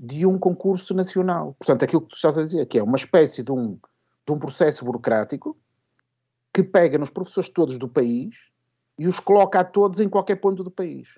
de 0.00 0.26
um 0.26 0.38
concurso 0.38 0.94
nacional. 0.94 1.54
Portanto, 1.58 1.84
aquilo 1.84 2.02
que 2.02 2.08
tu 2.08 2.16
estás 2.16 2.38
a 2.38 2.42
dizer, 2.42 2.66
que 2.66 2.78
é 2.78 2.82
uma 2.82 2.96
espécie 2.96 3.42
de 3.42 3.52
um, 3.52 3.78
de 4.26 4.32
um 4.32 4.38
processo 4.38 4.84
burocrático 4.84 5.56
que 6.52 6.62
pega 6.62 6.96
nos 6.98 7.10
professores 7.10 7.50
todos 7.50 7.78
do 7.78 7.88
país 7.88 8.50
e 8.98 9.06
os 9.06 9.20
coloca 9.20 9.60
a 9.60 9.64
todos 9.64 10.00
em 10.00 10.08
qualquer 10.08 10.36
ponto 10.36 10.64
do 10.64 10.70
país. 10.70 11.08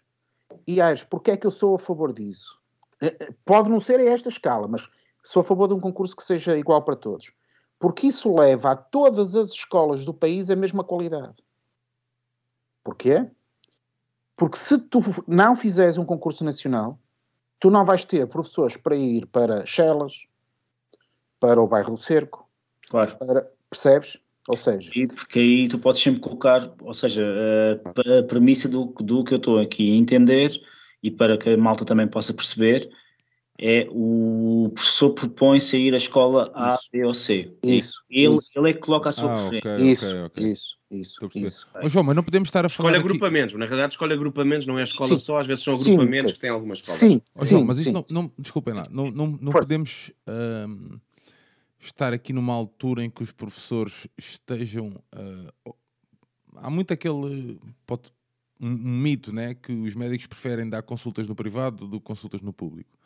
E 0.66 0.80
Aires, 0.80 1.04
porquê 1.04 1.32
é 1.32 1.36
que 1.36 1.46
eu 1.46 1.50
sou 1.50 1.74
a 1.74 1.78
favor 1.78 2.12
disso? 2.12 2.60
Eh, 3.00 3.16
eh, 3.20 3.34
Pode 3.44 3.70
não 3.70 3.80
ser 3.80 4.00
a 4.00 4.04
esta 4.04 4.28
escala, 4.28 4.66
mas 4.68 4.88
sou 5.22 5.40
a 5.40 5.44
favor 5.44 5.68
de 5.68 5.74
um 5.74 5.80
concurso 5.80 6.16
que 6.16 6.22
seja 6.22 6.56
igual 6.56 6.82
para 6.82 6.96
todos. 6.96 7.32
Porque 7.78 8.06
isso 8.06 8.34
leva 8.34 8.70
a 8.70 8.76
todas 8.76 9.36
as 9.36 9.50
escolas 9.50 10.04
do 10.04 10.14
país 10.14 10.50
a 10.50 10.56
mesma 10.56 10.82
qualidade. 10.82 11.42
Porquê? 12.82 13.28
Porque 14.36 14.56
se 14.56 14.78
tu 14.78 15.00
não 15.26 15.54
fizeres 15.54 15.98
um 15.98 16.04
concurso 16.04 16.44
nacional, 16.44 16.98
tu 17.58 17.70
não 17.70 17.84
vais 17.84 18.04
ter 18.04 18.26
professores 18.28 18.76
para 18.76 18.96
ir 18.96 19.26
para 19.26 19.64
Chelas, 19.66 20.26
para 21.40 21.60
o 21.60 21.66
bairro 21.66 21.96
do 21.96 22.00
Cerco, 22.00 22.48
Claro. 22.88 23.16
para, 23.18 23.52
percebes? 23.68 24.18
Ou 24.48 24.56
seja, 24.56 24.90
E 24.94 25.06
porque 25.06 25.38
aí 25.38 25.68
tu 25.68 25.78
podes 25.78 26.00
sempre 26.02 26.20
colocar, 26.20 26.72
ou 26.80 26.94
seja, 26.94 27.24
a, 27.84 28.18
a 28.18 28.22
premissa 28.22 28.68
do, 28.68 28.86
do 29.00 29.24
que 29.24 29.34
eu 29.34 29.38
estou 29.38 29.58
aqui 29.58 29.92
a 29.92 29.96
entender 29.96 30.52
e 31.02 31.10
para 31.10 31.36
que 31.36 31.50
a 31.50 31.56
malta 31.56 31.84
também 31.84 32.06
possa 32.06 32.32
perceber 32.32 32.88
é 33.58 33.88
o 33.90 34.70
professor 34.74 35.14
propõe-se 35.14 35.76
a 35.76 35.78
ir 35.78 35.94
à 35.94 35.96
escola 35.96 36.52
A, 36.54 36.74
Isso. 36.74 36.88
B 36.92 37.04
ou 37.04 37.14
C. 37.14 37.52
isso, 37.62 38.02
ele, 38.10 38.34
isso, 38.36 38.50
ele 38.54 38.70
é 38.70 38.72
que 38.74 38.80
coloca 38.80 39.08
a 39.08 39.12
sua 39.12 39.30
Ah, 39.30 39.32
preferência. 39.32 39.70
ok, 39.70 39.92
isso, 39.92 40.04
ok, 40.06 40.22
ok. 40.24 40.44
isso, 40.44 40.76
isso, 40.90 41.24
a 41.24 41.38
isso. 41.38 41.66
Ô, 41.82 41.88
João, 41.88 42.04
mas 42.04 42.14
não 42.14 42.22
podemos 42.22 42.48
estar 42.48 42.66
a 42.66 42.68
falar 42.68 42.90
Escolhe 42.90 43.02
aqui... 43.04 43.16
agrupamentos. 43.16 43.54
Na 43.54 43.64
realidade, 43.64 43.94
escolhe 43.94 44.12
agrupamentos, 44.12 44.66
não 44.66 44.78
é 44.78 44.82
escola 44.82 45.08
Sim. 45.08 45.18
só, 45.18 45.38
às 45.38 45.46
vezes 45.46 45.64
são 45.64 45.74
Sim, 45.74 45.94
agrupamentos 45.94 46.32
ok. 46.32 46.34
que 46.34 46.40
têm 46.40 46.50
algumas 46.50 46.78
escolas. 46.80 47.00
Sim, 47.00 47.22
sim, 47.32 47.46
João, 47.46 47.64
mas 47.64 47.78
isto 47.78 47.86
sim, 47.88 47.92
não, 47.92 48.22
não- 48.22 48.32
desculpem 48.38 48.74
lá, 48.74 48.84
não, 48.90 49.10
não, 49.10 49.26
não 49.28 49.52
Força. 49.52 49.68
podemos 49.68 50.12
ahm, 50.26 50.98
estar 51.78 52.12
aqui 52.12 52.32
numa 52.32 52.54
altura 52.54 53.04
em 53.04 53.10
que 53.10 53.22
os 53.22 53.32
professores 53.32 54.06
estejam. 54.16 54.94
ah, 55.12 55.52
há 56.56 56.70
muito 56.70 56.92
aquele 56.92 57.60
pode- 57.86 58.12
um, 58.60 58.68
um 58.70 58.98
mito, 59.00 59.32
né, 59.32 59.54
que 59.54 59.72
os 59.72 59.94
médicos 59.94 60.26
preferem 60.26 60.68
dar 60.68 60.82
consultas 60.82 61.28
no 61.28 61.34
privado 61.34 61.86
do 61.86 62.00
que 62.00 62.06
consultas 62.06 62.40
no 62.40 62.52
público. 62.52 62.98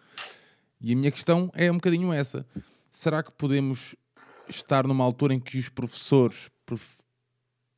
E 0.81 0.93
a 0.93 0.97
minha 0.97 1.11
questão 1.11 1.51
é 1.55 1.71
um 1.71 1.75
bocadinho 1.75 2.13
essa: 2.13 2.47
será 2.91 3.23
que 3.23 3.33
podemos 3.33 3.97
estar 4.49 4.87
numa 4.87 5.05
altura 5.05 5.35
em 5.35 5.41
que 5.41 5.59
os 5.59 5.69
professores 5.69 6.49
pref- 6.65 6.99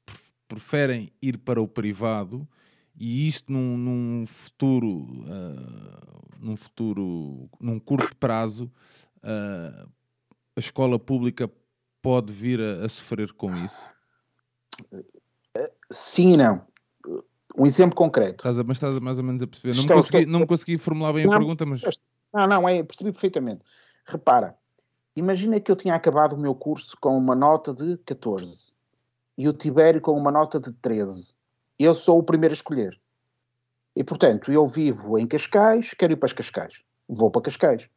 pref- 0.06 0.30
preferem 0.46 1.10
ir 1.20 1.38
para 1.38 1.60
o 1.60 1.68
privado? 1.68 2.46
e 2.94 3.26
isto 3.26 3.50
num, 3.50 3.78
num 3.78 4.26
futuro 4.26 5.24
ah, 5.26 6.36
num 6.38 6.54
futuro 6.54 7.48
num 7.58 7.78
curto 7.80 8.14
prazo 8.16 8.70
ah, 9.22 9.86
a 10.56 10.60
escola 10.60 10.98
pública 10.98 11.50
pode 12.00 12.32
vir 12.32 12.60
a, 12.60 12.84
a 12.84 12.88
sofrer 12.88 13.32
com 13.32 13.56
isso 13.56 13.84
sim 15.90 16.32
e 16.32 16.36
não. 16.36 16.62
Um 17.56 17.66
exemplo 17.66 17.94
concreto. 17.94 18.36
estás 18.36 18.58
a, 18.58 18.64
mas 18.64 18.78
estás 18.78 18.96
a 18.96 19.00
mais 19.00 19.18
ou 19.18 19.24
menos 19.24 19.42
a 19.42 19.46
perceber 19.46 19.72
não 19.74 19.76
me, 19.76 19.80
Estou, 19.82 19.96
consegui, 19.96 20.18
estou. 20.18 20.32
não 20.32 20.40
me 20.40 20.46
consegui 20.46 20.78
formular 20.78 21.12
bem 21.12 21.24
a 21.24 21.26
Não, 21.26 21.36
pergunta 21.36 21.66
mas 21.66 21.82
Não, 22.32 22.46
não, 22.46 22.68
é, 22.68 22.82
percebi 22.82 23.12
perfeitamente. 23.12 23.62
Repara, 24.06 24.56
imagina 25.14 25.60
que 25.60 25.70
eu 25.70 25.76
tinha 25.76 25.94
acabado 25.94 26.32
o 26.32 26.38
meu 26.38 26.54
curso 26.54 26.96
com 26.98 27.16
uma 27.16 27.34
nota 27.34 27.74
de 27.74 27.98
14 27.98 28.72
e 29.36 29.48
o 29.48 29.52
Tibério 29.52 30.00
com 30.00 30.12
uma 30.12 30.30
nota 30.30 30.58
de 30.58 30.72
13. 30.72 31.34
Eu 31.78 31.94
sou 31.94 32.18
o 32.18 32.22
primeiro 32.22 32.52
a 32.52 32.56
escolher. 32.56 32.98
E, 33.94 34.02
portanto, 34.02 34.50
eu 34.50 34.66
vivo 34.66 35.18
em 35.18 35.26
Cascais, 35.26 35.92
quero 35.92 36.14
ir 36.14 36.16
para 36.16 36.26
as 36.28 36.32
Cascais. 36.32 36.82
Vou 37.06 37.30
para 37.30 37.42
Cascais. 37.42 37.88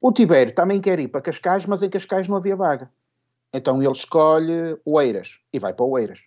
O 0.00 0.12
Tibério 0.12 0.54
também 0.54 0.80
quer 0.80 0.98
ir 1.00 1.08
para 1.08 1.20
Cascais, 1.20 1.66
mas 1.66 1.82
em 1.82 1.90
Cascais 1.90 2.28
não 2.28 2.36
havia 2.36 2.54
vaga. 2.54 2.90
Então 3.52 3.82
ele 3.82 3.92
escolhe 3.92 4.80
Oeiras 4.84 5.40
e 5.52 5.58
vai 5.58 5.72
para 5.72 5.84
Oeiras. 5.84 6.26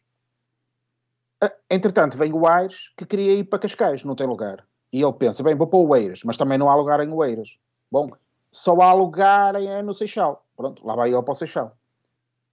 Ah, 1.39 1.53
Entretanto, 1.69 2.17
vem 2.17 2.34
o 2.34 2.45
Aires 2.45 2.91
que 2.97 3.05
queria 3.05 3.34
ir 3.34 3.45
para 3.45 3.59
Cascais, 3.59 4.03
não 4.03 4.15
tem 4.15 4.28
lugar. 4.28 4.65
E 4.91 5.01
ele 5.01 5.13
pensa, 5.13 5.41
bem, 5.41 5.55
vou 5.55 5.67
para 5.67 5.80
Oeiras, 5.80 6.22
mas 6.26 6.36
também 6.36 6.57
não 6.57 6.69
há 6.69 6.76
lugar 6.76 6.99
em 6.99 7.11
Oeiras. 7.13 7.57
Bom, 7.89 8.09
só 8.51 8.80
há 8.82 8.91
lugar 8.91 9.55
em, 9.55 9.82
no 9.82 9.93
Seixal. 9.93 10.45
Pronto, 10.55 10.86
lá 10.86 10.95
vai 10.95 11.13
ele 11.13 11.24
para 11.24 11.32
o 11.32 11.36
Seixal. 11.36 11.78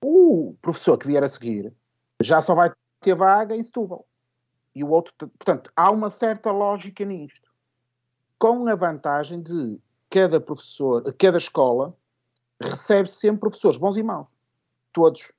O 0.02 0.54
professor 0.62 0.96
que 0.96 1.08
vier 1.08 1.24
a 1.24 1.28
seguir 1.28 1.74
já 2.22 2.40
só 2.40 2.54
vai 2.54 2.72
ter 3.00 3.14
vaga 3.16 3.56
em 3.56 3.62
Setúbal. 3.62 4.06
E 4.74 4.84
o 4.84 4.90
outro, 4.90 5.12
portanto, 5.16 5.72
há 5.74 5.90
uma 5.90 6.10
certa 6.10 6.52
lógica 6.52 7.04
nisto. 7.04 7.50
Com 8.38 8.68
a 8.68 8.76
vantagem 8.76 9.42
de 9.42 9.80
cada 10.10 10.40
professor, 10.40 11.12
cada 11.18 11.38
escola 11.38 11.96
recebe 12.60 13.08
sempre 13.08 13.40
professores 13.40 13.78
bons 13.78 13.96
e 13.96 14.02
maus. 14.02 14.36
todos. 14.92 15.32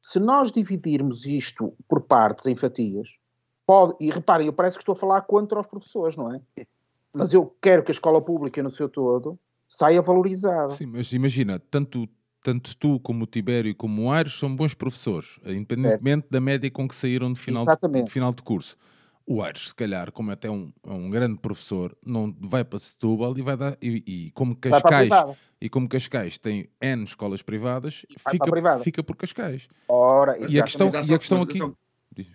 Se 0.00 0.18
nós 0.18 0.52
dividirmos 0.52 1.26
isto 1.26 1.74
por 1.88 2.02
partes, 2.02 2.46
em 2.46 2.54
fatias, 2.54 3.16
pode, 3.66 3.94
e 4.00 4.10
reparem, 4.10 4.46
eu 4.46 4.52
parece 4.52 4.76
que 4.76 4.82
estou 4.82 4.92
a 4.92 4.96
falar 4.96 5.22
contra 5.22 5.60
os 5.60 5.66
professores, 5.66 6.16
não 6.16 6.32
é? 6.32 6.40
Mas 7.12 7.32
eu 7.32 7.54
quero 7.60 7.82
que 7.82 7.90
a 7.90 7.94
escola 7.94 8.20
pública 8.20 8.62
no 8.62 8.70
seu 8.70 8.88
todo 8.88 9.38
saia 9.66 10.02
valorizada. 10.02 10.74
Sim, 10.74 10.86
mas 10.86 11.12
imagina, 11.12 11.58
tanto, 11.58 12.08
tanto 12.42 12.76
tu 12.76 13.00
como 13.00 13.24
o 13.24 13.26
Tibério 13.26 13.74
como 13.74 14.04
o 14.04 14.10
Aires 14.12 14.38
são 14.38 14.54
bons 14.54 14.74
professores, 14.74 15.38
independentemente 15.44 16.26
da 16.30 16.40
média 16.40 16.70
com 16.70 16.86
que 16.86 16.94
saíram 16.94 17.32
de 17.32 17.40
final, 17.40 17.64
de 18.04 18.10
final 18.10 18.32
de 18.32 18.42
curso. 18.42 18.76
O 19.26 19.42
Aires, 19.42 19.68
se 19.68 19.74
calhar, 19.74 20.12
como 20.12 20.30
até 20.30 20.50
um, 20.50 20.70
é 20.86 20.90
um 20.92 21.08
grande 21.08 21.38
professor, 21.38 21.96
não 22.04 22.34
vai 22.40 22.62
para 22.62 22.78
Setúbal 22.78 23.36
e 23.38 23.42
vai 23.42 23.56
dar. 23.56 23.76
E, 23.80 24.02
e 24.06 24.30
como 24.32 24.54
Cascais, 24.54 25.10
e 25.60 25.68
como 25.70 25.88
Cascais 25.88 26.36
tem 26.38 26.68
N 26.80 27.04
escolas 27.04 27.40
privadas, 27.40 28.04
fica, 28.30 28.50
privada. 28.50 28.82
fica 28.84 29.02
por 29.02 29.16
Cascais. 29.16 29.66
Ora, 29.88 30.36
E 30.50 30.60
a 30.60 30.62
questão, 30.64 30.90
e 31.08 31.14
a 31.14 31.18
questão 31.18 31.40
aqui. 31.42 31.58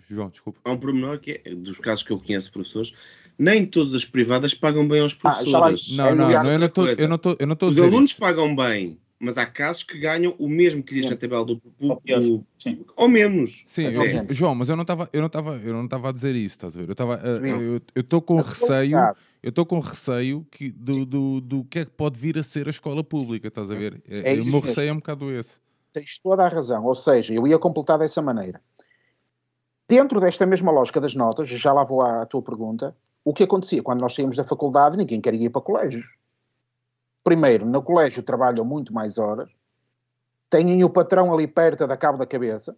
João, 0.08 0.28
desculpa. 0.28 0.60
Há 0.64 0.72
um 0.72 0.76
pormenor 0.76 1.20
que 1.20 1.40
é, 1.42 1.54
dos 1.54 1.78
casos 1.78 2.04
que 2.04 2.10
eu 2.12 2.18
conheço 2.20 2.52
professores, 2.52 2.92
nem 3.38 3.64
todas 3.64 3.94
as 3.94 4.04
privadas 4.04 4.52
pagam 4.52 4.86
bem 4.86 5.00
aos 5.00 5.14
Ah, 5.14 5.16
professores. 5.16 5.96
Não, 5.96 6.06
É 6.08 6.14
não, 6.14 6.28
não, 6.28 6.52
eu 6.52 6.58
não 6.58 6.66
estou 6.66 6.84
outra 6.86 7.02
eu 7.02 7.08
não 7.08 7.16
estou 7.16 7.36
eu 7.38 7.46
não 7.46 7.54
estou 7.54 7.66
a 7.66 7.70
Os 7.70 7.74
dizer 7.76 7.86
alunos 7.86 8.10
isso. 8.10 8.20
pagam 8.20 8.54
bem, 8.54 8.98
mas 9.20 9.36
há 9.36 9.44
casos 9.44 9.82
que 9.82 9.98
ganham 9.98 10.34
o 10.38 10.48
mesmo 10.48 10.82
que 10.82 10.94
existe 10.94 11.08
Sim. 11.08 11.14
na 11.14 11.20
tabela 11.20 11.44
do 11.44 11.52
Ou 11.52 11.96
público, 11.96 12.32
ou, 12.32 12.44
Sim. 12.58 12.84
ou 12.96 13.08
menos. 13.08 13.62
Sim, 13.66 13.84
eu-. 13.84 14.34
João, 14.34 14.54
mas 14.54 14.70
eu 14.70 14.76
não 14.76 14.82
estava 14.82 15.10
eu 15.12 15.20
não 15.20 15.26
estava 15.26 15.56
eu 15.58 15.74
não 15.74 15.84
estava 15.84 16.08
a 16.08 16.12
dizer 16.12 16.34
isso, 16.34 16.56
estás 16.56 16.74
a 16.74 16.80
ver? 16.80 16.88
Eu 16.88 16.92
estava 16.92 17.18
Sim. 17.18 17.80
eu 17.94 18.00
estou 18.00 18.22
com 18.22 18.40
receio, 18.40 18.96
eu 19.42 19.50
estou 19.50 19.66
com 19.66 19.78
receio 19.78 20.46
que 20.50 20.70
do, 20.70 21.04
do, 21.04 21.40
do 21.42 21.64
que 21.64 21.80
é 21.80 21.84
que 21.84 21.90
pode 21.90 22.18
vir 22.18 22.38
a 22.38 22.42
ser 22.42 22.66
a 22.66 22.70
escola 22.70 23.04
pública, 23.04 23.48
estás 23.48 23.70
a 23.70 23.74
ver? 23.74 24.02
É, 24.08 24.34
É 24.34 24.38
o 24.38 24.40
isso 24.40 24.50
meu 24.50 24.60
receio 24.60 24.88
é 24.88 24.92
um 24.92 24.96
bocado 24.96 25.30
esse. 25.30 25.58
Tens 25.92 26.18
toda 26.18 26.44
a 26.44 26.48
razão. 26.48 26.84
Ou 26.84 26.94
seja, 26.94 27.34
eu 27.34 27.46
ia 27.46 27.58
completar 27.58 27.98
dessa 27.98 28.22
maneira. 28.22 28.60
Dentro 29.86 30.20
desta 30.20 30.46
mesma 30.46 30.70
lógica 30.70 31.00
das 31.00 31.14
notas, 31.14 31.48
já 31.48 31.72
lá 31.72 31.84
vou 31.84 32.00
à, 32.00 32.22
à 32.22 32.26
tua 32.26 32.40
pergunta, 32.40 32.96
o 33.24 33.34
que 33.34 33.42
acontecia 33.42 33.82
quando 33.82 34.00
nós 34.00 34.14
saímos 34.14 34.36
da 34.36 34.44
faculdade, 34.44 34.96
ninguém 34.96 35.20
queria 35.20 35.46
ir 35.46 35.50
para 35.50 35.60
colégios. 35.60 36.14
Primeiro, 37.30 37.64
no 37.64 37.80
colégio 37.80 38.24
trabalham 38.24 38.64
muito 38.64 38.92
mais 38.92 39.16
horas, 39.16 39.48
têm 40.50 40.82
o 40.82 40.90
patrão 40.90 41.32
ali 41.32 41.46
perto 41.46 41.86
da 41.86 41.96
cabo 41.96 42.18
da 42.18 42.26
cabeça 42.26 42.76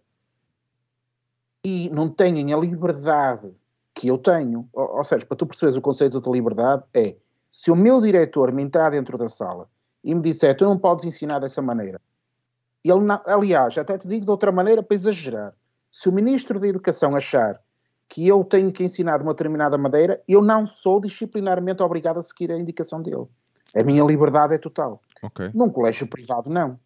e 1.65 1.89
não 1.89 2.07
têm 2.07 2.53
a 2.53 2.57
liberdade 2.57 3.51
que 3.95 4.09
eu 4.09 4.15
tenho. 4.19 4.69
Ou, 4.71 4.97
ou 4.97 5.03
seja, 5.03 5.25
para 5.25 5.35
tu 5.35 5.47
perceberes 5.47 5.75
o 5.75 5.81
conceito 5.81 6.21
de 6.21 6.29
liberdade, 6.29 6.83
é 6.93 7.15
se 7.49 7.71
o 7.71 7.75
meu 7.75 7.99
diretor 7.99 8.51
me 8.51 8.61
entrar 8.61 8.91
dentro 8.91 9.17
da 9.17 9.27
sala 9.27 9.67
e 10.03 10.13
me 10.13 10.21
disser 10.21 10.55
tu 10.55 10.65
não 10.65 10.77
podes 10.77 11.03
ensinar 11.05 11.39
dessa 11.39 11.59
maneira, 11.59 11.99
ele 12.83 12.93
aliás, 13.25 13.75
até 13.75 13.97
te 13.97 14.07
digo 14.07 14.23
de 14.23 14.29
outra 14.29 14.51
maneira 14.51 14.83
para 14.83 14.93
exagerar. 14.93 15.55
Se 15.91 16.09
o 16.09 16.13
Ministro 16.13 16.59
da 16.59 16.67
Educação 16.67 17.15
achar 17.15 17.59
que 18.07 18.27
eu 18.27 18.43
tenho 18.43 18.71
que 18.71 18.83
ensinar 18.83 19.17
de 19.17 19.23
uma 19.23 19.33
determinada 19.33 19.79
maneira, 19.79 20.21
eu 20.27 20.43
não 20.43 20.67
sou 20.67 21.01
disciplinarmente 21.01 21.81
obrigado 21.81 22.19
a 22.19 22.21
seguir 22.21 22.51
a 22.51 22.59
indicação 22.59 23.01
dele. 23.01 23.27
A 23.75 23.83
minha 23.83 24.03
liberdade 24.03 24.53
é 24.53 24.57
total. 24.57 25.01
Ok. 25.21 25.51
Num 25.53 25.69
colégio 25.69 26.07
privado, 26.07 26.49
não. 26.49 26.79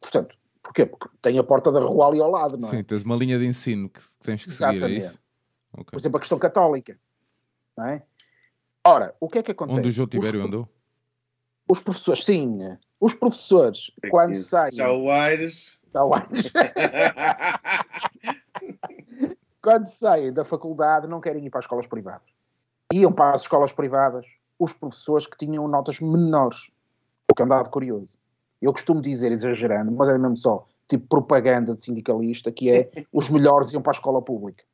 Portanto, 0.00 0.36
porquê? 0.62 0.86
Porque 0.86 1.08
tem 1.22 1.38
a 1.38 1.44
porta 1.44 1.70
da 1.70 1.80
rua 1.80 2.08
ali 2.08 2.20
ao 2.20 2.30
lado, 2.30 2.56
não 2.56 2.68
é? 2.68 2.72
Sim, 2.72 2.82
tens 2.82 3.02
uma 3.04 3.14
linha 3.16 3.38
de 3.38 3.46
ensino 3.46 3.88
que 3.88 4.00
tens 4.20 4.44
que 4.44 4.50
seguir, 4.50 4.64
é 4.64 4.76
Exatamente. 4.76 5.06
isso? 5.06 5.18
Ok. 5.72 5.86
Por 5.92 5.98
exemplo, 5.98 6.16
a 6.16 6.20
questão 6.20 6.38
católica. 6.38 6.98
Não 7.76 7.86
é? 7.86 8.02
Ora, 8.86 9.14
o 9.20 9.28
que 9.28 9.38
é 9.38 9.42
que 9.42 9.52
acontece? 9.52 9.78
Onde 9.78 9.88
o 9.88 9.92
João 9.92 10.06
Os 10.06 10.10
Tibério 10.10 10.40
pro- 10.40 10.48
andou? 10.48 10.68
Os 11.70 11.80
professores, 11.80 12.24
sim, 12.24 12.58
os 12.98 13.12
professores, 13.12 13.92
quando 14.10 14.36
saem... 14.36 14.74
Já 14.74 14.90
o 14.90 15.10
Aires. 15.10 15.78
Já 15.92 16.02
o 16.02 16.14
Aires. 16.14 16.50
quando 19.60 19.86
saem 19.86 20.32
da 20.32 20.44
faculdade 20.44 21.06
não 21.06 21.20
querem 21.20 21.44
ir 21.44 21.50
para 21.50 21.58
as 21.58 21.64
escolas 21.64 21.86
privadas. 21.86 22.26
Iam 22.92 23.12
para 23.12 23.34
as 23.34 23.42
escolas 23.42 23.72
privadas 23.72 24.26
os 24.58 24.72
professores 24.72 25.26
que 25.26 25.36
tinham 25.36 25.66
notas 25.68 26.00
menores, 26.00 26.70
o 27.30 27.34
que 27.34 27.42
é 27.42 27.44
um 27.44 27.48
dado 27.48 27.70
curioso. 27.70 28.18
Eu 28.60 28.72
costumo 28.72 29.00
dizer, 29.00 29.30
exagerando, 29.30 29.92
mas 29.92 30.08
é 30.08 30.18
mesmo 30.18 30.36
só 30.36 30.66
tipo 30.88 31.06
propaganda 31.06 31.74
de 31.74 31.82
sindicalista, 31.82 32.50
que 32.50 32.70
é 32.70 32.90
os 33.12 33.28
melhores 33.28 33.72
iam 33.72 33.82
para 33.82 33.92
a 33.92 33.94
escola 33.96 34.22
pública. 34.22 34.64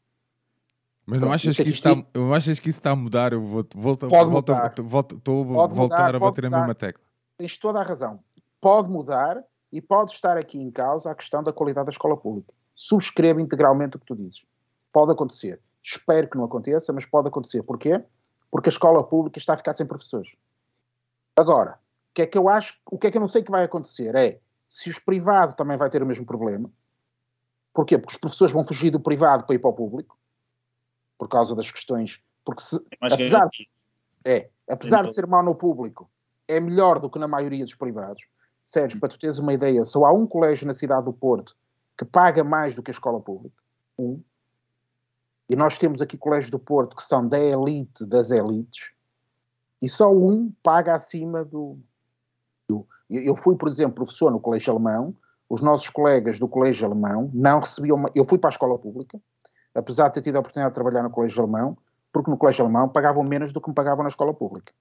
Mas 1.06 1.20
não 1.20 1.32
achas 1.32 1.58
é 1.58 1.62
que 1.62 1.68
isso 1.68 1.78
está, 1.78 2.04
não 2.14 2.32
achas 2.32 2.58
que 2.58 2.70
isso 2.70 2.78
está 2.78 2.92
a 2.92 2.96
mudar? 2.96 3.32
Eu 3.32 3.42
vou 3.42 3.66
volto, 3.74 4.08
Pode 4.08 4.30
volto, 4.30 4.52
mudar. 4.52 4.74
volto, 4.82 5.16
estou 5.16 5.60
a 5.60 5.66
voltar 5.66 6.14
a 6.14 6.18
bater 6.18 6.46
a 6.46 6.48
mudar. 6.48 6.60
mesma 6.60 6.74
tecla. 6.74 7.04
Tens 7.36 7.58
toda 7.58 7.80
a 7.80 7.82
razão. 7.82 8.20
Pode 8.60 8.88
mudar 8.88 9.44
e 9.70 9.82
pode 9.82 10.12
estar 10.12 10.38
aqui 10.38 10.58
em 10.58 10.70
causa 10.70 11.10
a 11.10 11.14
questão 11.14 11.42
da 11.42 11.52
qualidade 11.52 11.86
da 11.86 11.90
escola 11.90 12.16
pública. 12.16 12.54
Subscrevo 12.74 13.40
integralmente 13.40 13.96
o 13.96 14.00
que 14.00 14.06
tu 14.06 14.16
dizes. 14.16 14.46
Pode 14.90 15.12
acontecer. 15.12 15.60
Espero 15.82 16.28
que 16.28 16.38
não 16.38 16.44
aconteça, 16.44 16.92
mas 16.92 17.04
pode 17.04 17.28
acontecer. 17.28 17.62
Porquê? 17.62 18.02
Porque 18.54 18.68
a 18.68 18.70
escola 18.70 19.02
pública 19.02 19.36
está 19.36 19.54
a 19.54 19.56
ficar 19.56 19.72
sem 19.72 19.84
professores. 19.84 20.36
Agora, 21.34 21.72
o 21.72 22.14
que 22.14 22.22
é 22.22 22.26
que 22.28 22.38
eu 22.38 22.48
acho, 22.48 22.78
o 22.88 22.96
que 22.96 23.08
é 23.08 23.10
que 23.10 23.16
eu 23.16 23.20
não 23.20 23.26
sei 23.26 23.42
que 23.42 23.50
vai 23.50 23.64
acontecer 23.64 24.14
é 24.14 24.38
se 24.68 24.88
os 24.88 25.00
privados 25.00 25.56
também 25.56 25.76
vai 25.76 25.90
ter 25.90 26.00
o 26.04 26.06
mesmo 26.06 26.24
problema. 26.24 26.70
Porquê? 27.72 27.98
Porque 27.98 28.12
os 28.12 28.16
professores 28.16 28.52
vão 28.54 28.64
fugir 28.64 28.92
do 28.92 29.00
privado 29.00 29.44
para 29.44 29.56
ir 29.56 29.58
para 29.58 29.70
o 29.70 29.72
público 29.72 30.16
por 31.18 31.28
causa 31.28 31.56
das 31.56 31.68
questões. 31.68 32.22
Porque 32.44 32.62
se, 32.62 32.80
Mais 33.00 33.14
apesar 33.14 33.44
de, 33.48 33.66
é, 34.24 34.48
apesar 34.70 34.98
Então- 34.98 35.08
de 35.08 35.14
ser 35.14 35.26
mau 35.26 35.42
no 35.42 35.56
público, 35.56 36.08
é 36.46 36.60
melhor 36.60 37.00
do 37.00 37.10
que 37.10 37.18
na 37.18 37.26
maioria 37.26 37.64
dos 37.64 37.74
privados. 37.74 38.24
Sérgio, 38.64 39.00
para 39.00 39.08
tu 39.08 39.18
teres 39.18 39.40
uma 39.40 39.52
ideia, 39.52 39.84
só 39.84 40.04
há 40.04 40.12
um 40.12 40.28
colégio 40.28 40.64
na 40.64 40.74
cidade 40.74 41.06
do 41.06 41.12
Porto 41.12 41.56
que 41.98 42.04
paga 42.04 42.44
mais 42.44 42.76
do 42.76 42.84
que 42.84 42.92
a 42.92 42.94
escola 42.94 43.20
pública. 43.20 43.60
Um. 43.98 44.22
E 45.48 45.56
nós 45.56 45.78
temos 45.78 46.00
aqui 46.00 46.16
colégios 46.16 46.50
do 46.50 46.58
Porto 46.58 46.96
que 46.96 47.02
são 47.02 47.26
da 47.26 47.38
elite 47.38 48.06
das 48.06 48.30
elites 48.30 48.92
e 49.82 49.88
só 49.88 50.10
um 50.12 50.52
paga 50.62 50.94
acima 50.94 51.44
do. 51.44 51.78
do- 52.68 52.86
Eu 53.10 53.36
fui, 53.36 53.54
por 53.56 53.68
exemplo, 53.68 53.94
professor 53.96 54.30
no 54.30 54.40
colégio 54.40 54.72
alemão, 54.72 55.14
os 55.48 55.60
nossos 55.60 55.90
colegas 55.90 56.38
do 56.38 56.48
colégio 56.48 56.86
alemão 56.86 57.30
não 57.34 57.60
recebiam. 57.60 57.96
uma- 57.96 58.10
Eu 58.14 58.24
fui 58.24 58.38
para 58.38 58.48
a 58.48 58.52
escola 58.52 58.78
pública, 58.78 59.20
apesar 59.74 60.08
de 60.08 60.14
ter 60.14 60.22
tido 60.22 60.36
a 60.36 60.40
oportunidade 60.40 60.72
de 60.72 60.74
trabalhar 60.74 61.02
no 61.02 61.10
colégio 61.10 61.42
alemão, 61.42 61.76
porque 62.10 62.30
no 62.30 62.38
colégio 62.38 62.64
alemão 62.64 62.88
pagavam 62.88 63.22
menos 63.22 63.52
do 63.52 63.60
que 63.60 63.68
me 63.68 63.74
pagavam 63.74 64.02
na 64.02 64.08
escola 64.08 64.32
pública. 64.32 64.72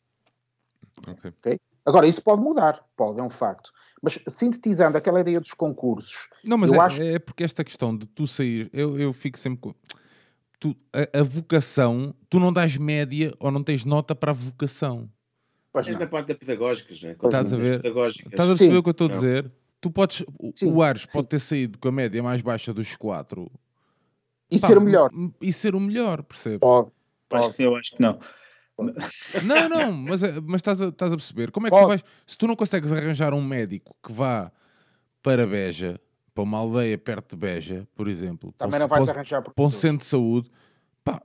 Ok. 1.08 1.60
Agora, 1.86 2.08
isso 2.08 2.22
pode 2.22 2.40
mudar, 2.42 2.82
pode, 2.96 3.20
é 3.20 3.24
um 3.24 3.30
facto. 3.30 3.72
Mas 4.02 4.18
sintetizando 4.28 4.98
aquela 4.98 5.20
ideia 5.20 5.40
dos 5.40 5.52
concursos, 5.54 6.30
Não, 6.46 6.58
mas 6.58 6.72
Eu 6.72 6.76
é, 6.82 6.86
acho- 6.86 7.02
é 7.02 7.20
porque 7.20 7.44
esta 7.44 7.62
questão 7.64 7.96
de 7.98 8.06
tu 8.06 8.26
sair, 8.26 8.70
eu, 8.72 8.98
eu 8.98 9.12
fico 9.12 9.38
sempre 9.38 9.60
com. 9.60 9.76
Tu, 10.64 10.74
a, 10.94 11.20
a 11.20 11.24
vocação, 11.24 12.16
tu 12.30 12.40
não 12.40 12.54
dás 12.54 12.78
média 12.78 13.34
ou 13.38 13.52
não 13.52 13.62
tens 13.62 13.84
nota 13.84 14.16
para 14.16 14.32
a 14.32 14.34
vocação. 14.34 15.10
pois 15.74 15.86
É 15.90 15.92
na 15.92 16.08
parte 16.08 16.28
da 16.28 16.36
pedagógicas, 16.36 17.02
né? 17.02 17.18
Estás 17.22 17.52
a 17.52 17.58
ver? 17.58 17.86
Estás 17.86 18.50
a 18.50 18.54
Sim. 18.54 18.58
perceber 18.58 18.78
o 18.78 18.84
que 18.84 18.88
eu 18.88 18.92
estou 18.92 19.08
a 19.08 19.10
dizer? 19.10 19.52
Tu 19.82 19.92
podes. 19.92 20.22
o- 20.40 20.54
Sim, 20.56 20.72
o 20.72 20.82
Ares 20.82 21.02
sim. 21.02 21.10
pode 21.12 21.28
ter 21.28 21.40
saído 21.40 21.78
com 21.78 21.90
a 21.90 21.92
média 21.92 22.24
mais 22.24 22.42
baixa 22.42 22.74
dos 22.74 22.96
quatro 22.96 23.52
E 24.50 24.58
Pá, 24.58 24.68
ser 24.68 24.78
o 24.78 24.82
melhor. 24.82 25.12
E 25.42 25.52
ser 25.52 25.76
o 25.76 25.82
melhor, 25.82 26.24
percebes? 26.24 26.60
Pode. 26.62 26.92
Eu 27.30 27.38
acho, 27.40 27.52
que, 27.52 27.64
eu 27.64 27.76
acho 27.76 27.92
que 27.98 28.02
não. 28.02 28.18
Não, 29.46 29.68
não, 29.68 29.92
mas, 29.92 30.24
é- 30.24 30.40
mas 30.40 30.60
estás, 30.60 30.80
a, 30.80 30.88
estás 30.88 31.12
a 31.12 31.16
perceber. 31.18 31.52
Como 31.52 31.68
é 31.68 31.70
que 31.70 31.76
tu 31.76 31.80
Pode. 31.82 31.90
vais. 31.90 32.04
Se 32.26 32.38
tu 32.38 32.48
não 32.48 32.56
consegues 32.56 32.94
arranjar 32.94 33.34
um 33.34 33.44
médico 33.44 33.94
que 34.02 34.14
vá 34.14 34.50
para 35.22 35.46
Beja, 35.46 36.00
para 36.34 36.44
uma 36.44 36.58
aldeia 36.58 36.98
perto 36.98 37.32
de 37.32 37.36
Beja, 37.36 37.88
por 37.96 38.08
exemplo, 38.08 38.52
para 38.54 38.68
Também 38.68 38.80
um- 38.80 38.84
não 38.84 38.88
vais 38.90 39.08
arranjar 39.10 39.42
para 39.42 39.54
um 39.64 39.70
centro 39.72 39.98
de 40.00 40.06
saúde, 40.06 40.50
pá, 41.04 41.22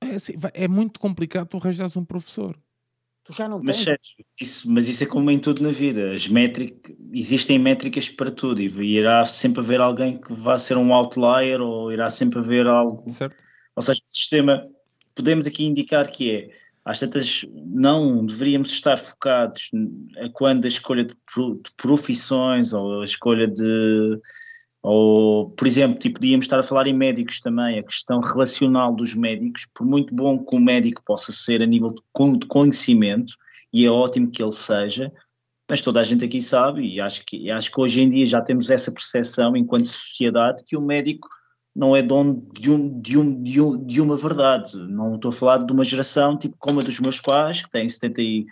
é, 0.00 0.14
assim, 0.14 0.34
é 0.54 0.68
muito 0.68 1.00
complicado 1.00 1.48
tu 1.48 1.56
arranjares 1.56 1.96
um 1.96 2.04
professor. 2.04 2.56
Tu 3.24 3.32
já 3.34 3.46
não 3.48 3.62
Mas, 3.62 3.84
tens. 3.84 4.16
Isso, 4.40 4.70
mas 4.70 4.88
isso 4.88 5.04
é 5.04 5.06
como 5.06 5.30
em 5.30 5.38
tudo 5.38 5.62
na 5.62 5.70
vida. 5.70 6.12
As 6.14 6.26
métricas, 6.28 6.96
existem 7.12 7.58
métricas 7.58 8.08
para 8.08 8.30
tudo 8.30 8.62
e 8.62 8.96
irá 8.96 9.22
sempre 9.26 9.60
haver 9.60 9.80
alguém 9.82 10.18
que 10.18 10.32
vá 10.32 10.56
ser 10.58 10.78
um 10.78 10.94
outlier 10.94 11.60
ou 11.60 11.92
irá 11.92 12.08
sempre 12.08 12.38
haver 12.38 12.66
algo. 12.66 13.12
Certo? 13.12 13.36
Ou 13.76 13.82
seja, 13.82 14.00
o 14.06 14.10
sistema, 14.10 14.66
podemos 15.14 15.46
aqui 15.46 15.66
indicar 15.66 16.10
que 16.10 16.30
é, 16.34 16.50
às 16.88 17.00
tantas, 17.00 17.44
não 17.66 18.24
deveríamos 18.24 18.70
estar 18.70 18.96
focados 18.96 19.70
a 20.24 20.30
quando 20.30 20.64
a 20.64 20.68
escolha 20.68 21.04
de, 21.04 21.14
pro- 21.30 21.56
de 21.56 21.70
profissões 21.76 22.72
ou 22.72 23.02
a 23.02 23.04
escolha 23.04 23.46
de. 23.46 24.18
Ou, 24.82 25.50
por 25.50 25.66
exemplo, 25.66 25.98
tipo, 25.98 26.14
podíamos 26.14 26.46
estar 26.46 26.58
a 26.58 26.62
falar 26.62 26.86
em 26.86 26.94
médicos 26.94 27.40
também, 27.40 27.78
a 27.78 27.82
questão 27.82 28.20
relacional 28.20 28.94
dos 28.96 29.14
médicos, 29.14 29.68
por 29.74 29.86
muito 29.86 30.14
bom 30.14 30.42
que 30.42 30.56
o 30.56 30.60
médico 30.60 31.02
possa 31.04 31.30
ser 31.30 31.60
a 31.60 31.66
nível 31.66 31.88
de 31.88 32.00
con- 32.10 32.38
de 32.38 32.46
conhecimento, 32.46 33.34
e 33.70 33.84
é 33.84 33.90
ótimo 33.90 34.30
que 34.30 34.42
ele 34.42 34.52
seja, 34.52 35.12
mas 35.68 35.82
toda 35.82 36.00
a 36.00 36.02
gente 36.02 36.24
aqui 36.24 36.40
sabe, 36.40 36.86
e 36.94 37.02
acho 37.02 37.22
que, 37.26 37.50
acho 37.50 37.70
que 37.70 37.78
hoje 37.78 38.00
em 38.00 38.08
dia 38.08 38.24
já 38.24 38.40
temos 38.40 38.70
essa 38.70 38.90
percepção 38.90 39.54
enquanto 39.54 39.84
sociedade 39.84 40.64
que 40.66 40.74
o 40.74 40.80
médico 40.80 41.28
não 41.78 41.94
é 41.94 42.02
dono 42.02 42.44
de, 42.58 42.68
um, 42.68 43.00
de, 43.00 43.16
um, 43.16 43.42
de, 43.42 43.60
um, 43.60 43.86
de 43.86 44.00
uma 44.00 44.16
verdade. 44.16 44.76
Não 44.88 45.14
estou 45.14 45.28
a 45.28 45.32
falar 45.32 45.58
de 45.58 45.72
uma 45.72 45.84
geração 45.84 46.36
tipo 46.36 46.56
como 46.58 46.80
a 46.80 46.82
dos 46.82 46.98
meus 46.98 47.20
pais, 47.20 47.62
que 47.62 47.70
têm 47.70 47.88
70 47.88 48.20
e, 48.20 48.46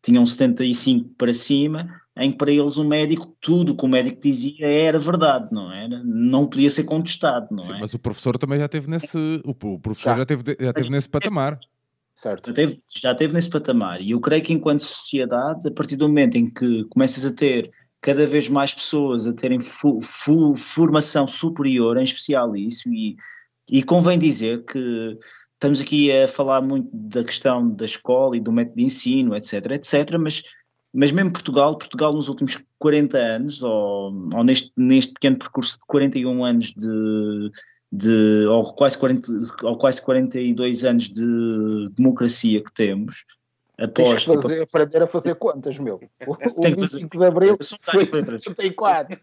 tinham 0.00 0.24
75 0.24 1.10
para 1.18 1.34
cima, 1.34 1.88
em 2.16 2.30
que 2.30 2.38
para 2.38 2.52
eles 2.52 2.76
o 2.76 2.84
médico, 2.84 3.36
tudo 3.40 3.76
que 3.76 3.84
o 3.84 3.88
médico 3.88 4.20
dizia 4.20 4.64
era 4.64 4.96
verdade, 4.96 5.48
não 5.50 5.72
era? 5.72 6.00
Não 6.04 6.46
podia 6.46 6.70
ser 6.70 6.84
contestado, 6.84 7.48
não 7.50 7.64
Sim, 7.64 7.74
é? 7.74 7.80
mas 7.80 7.94
o 7.94 7.98
professor 7.98 8.38
também 8.38 8.60
já 8.60 8.68
teve 8.68 8.88
nesse. 8.88 9.18
O, 9.44 9.50
o 9.50 9.80
professor 9.80 10.10
Já. 10.10 10.18
já, 10.18 10.26
teve, 10.26 10.56
já 10.60 10.72
teve 10.72 10.88
nesse 10.88 11.08
patamar. 11.08 11.58
Certo. 12.14 12.48
Já 12.48 12.54
teve, 12.54 12.82
já 12.96 13.14
teve 13.14 13.34
nesse 13.34 13.50
patamar. 13.50 14.00
E 14.00 14.12
eu 14.12 14.20
creio 14.20 14.42
que 14.42 14.52
enquanto 14.52 14.80
sociedade, 14.80 15.66
a 15.66 15.72
partir 15.72 15.96
do 15.96 16.08
momento 16.08 16.36
em 16.36 16.48
que 16.48 16.84
começas 16.84 17.24
a 17.24 17.32
ter 17.32 17.70
cada 18.08 18.24
vez 18.24 18.48
mais 18.48 18.72
pessoas 18.72 19.26
a 19.26 19.34
terem 19.34 19.60
fu- 19.60 20.00
fu- 20.00 20.54
formação 20.54 21.28
superior, 21.28 21.98
em 21.98 22.04
especial 22.04 22.56
isso, 22.56 22.88
e, 22.88 23.16
e 23.70 23.82
convém 23.82 24.18
dizer 24.18 24.64
que 24.64 25.18
estamos 25.52 25.82
aqui 25.82 26.10
a 26.10 26.26
falar 26.26 26.62
muito 26.62 26.88
da 26.90 27.22
questão 27.22 27.68
da 27.68 27.84
escola 27.84 28.34
e 28.34 28.40
do 28.40 28.50
método 28.50 28.76
de 28.76 28.84
ensino, 28.84 29.36
etc, 29.36 29.72
etc, 29.72 30.16
mas, 30.18 30.42
mas 30.90 31.12
mesmo 31.12 31.34
Portugal, 31.34 31.76
Portugal 31.76 32.14
nos 32.14 32.30
últimos 32.30 32.56
40 32.78 33.18
anos, 33.18 33.62
ou, 33.62 34.10
ou 34.34 34.42
neste, 34.42 34.72
neste 34.74 35.12
pequeno 35.12 35.36
percurso 35.36 35.74
de 35.74 35.84
41 35.86 36.44
anos 36.46 36.72
de, 36.74 37.50
de 37.92 38.46
ou, 38.46 38.72
quase 38.72 38.96
40, 38.96 39.30
ou 39.64 39.76
quase 39.76 40.00
42 40.00 40.82
anos 40.86 41.10
de 41.10 41.90
democracia 41.94 42.64
que 42.64 42.72
temos, 42.72 43.26
Tens 43.78 43.88
após... 43.90 44.24
que 44.24 44.30
tipo, 44.30 44.42
fazer, 44.42 44.62
aprender 44.62 45.02
a 45.04 45.06
fazer 45.06 45.34
contas, 45.36 45.78
meu. 45.78 46.00
O, 46.26 46.32
o 46.34 46.36
Tem 46.36 46.74
que 46.74 46.80
fazer- 46.80 46.98
25 46.98 47.18
de 47.18 47.24
Abril 47.24 47.56
Eu 47.60 47.64
sou 47.64 47.78
foi 47.84 48.06
gajo 48.06 48.26
de 48.26 48.38
64. 48.40 49.20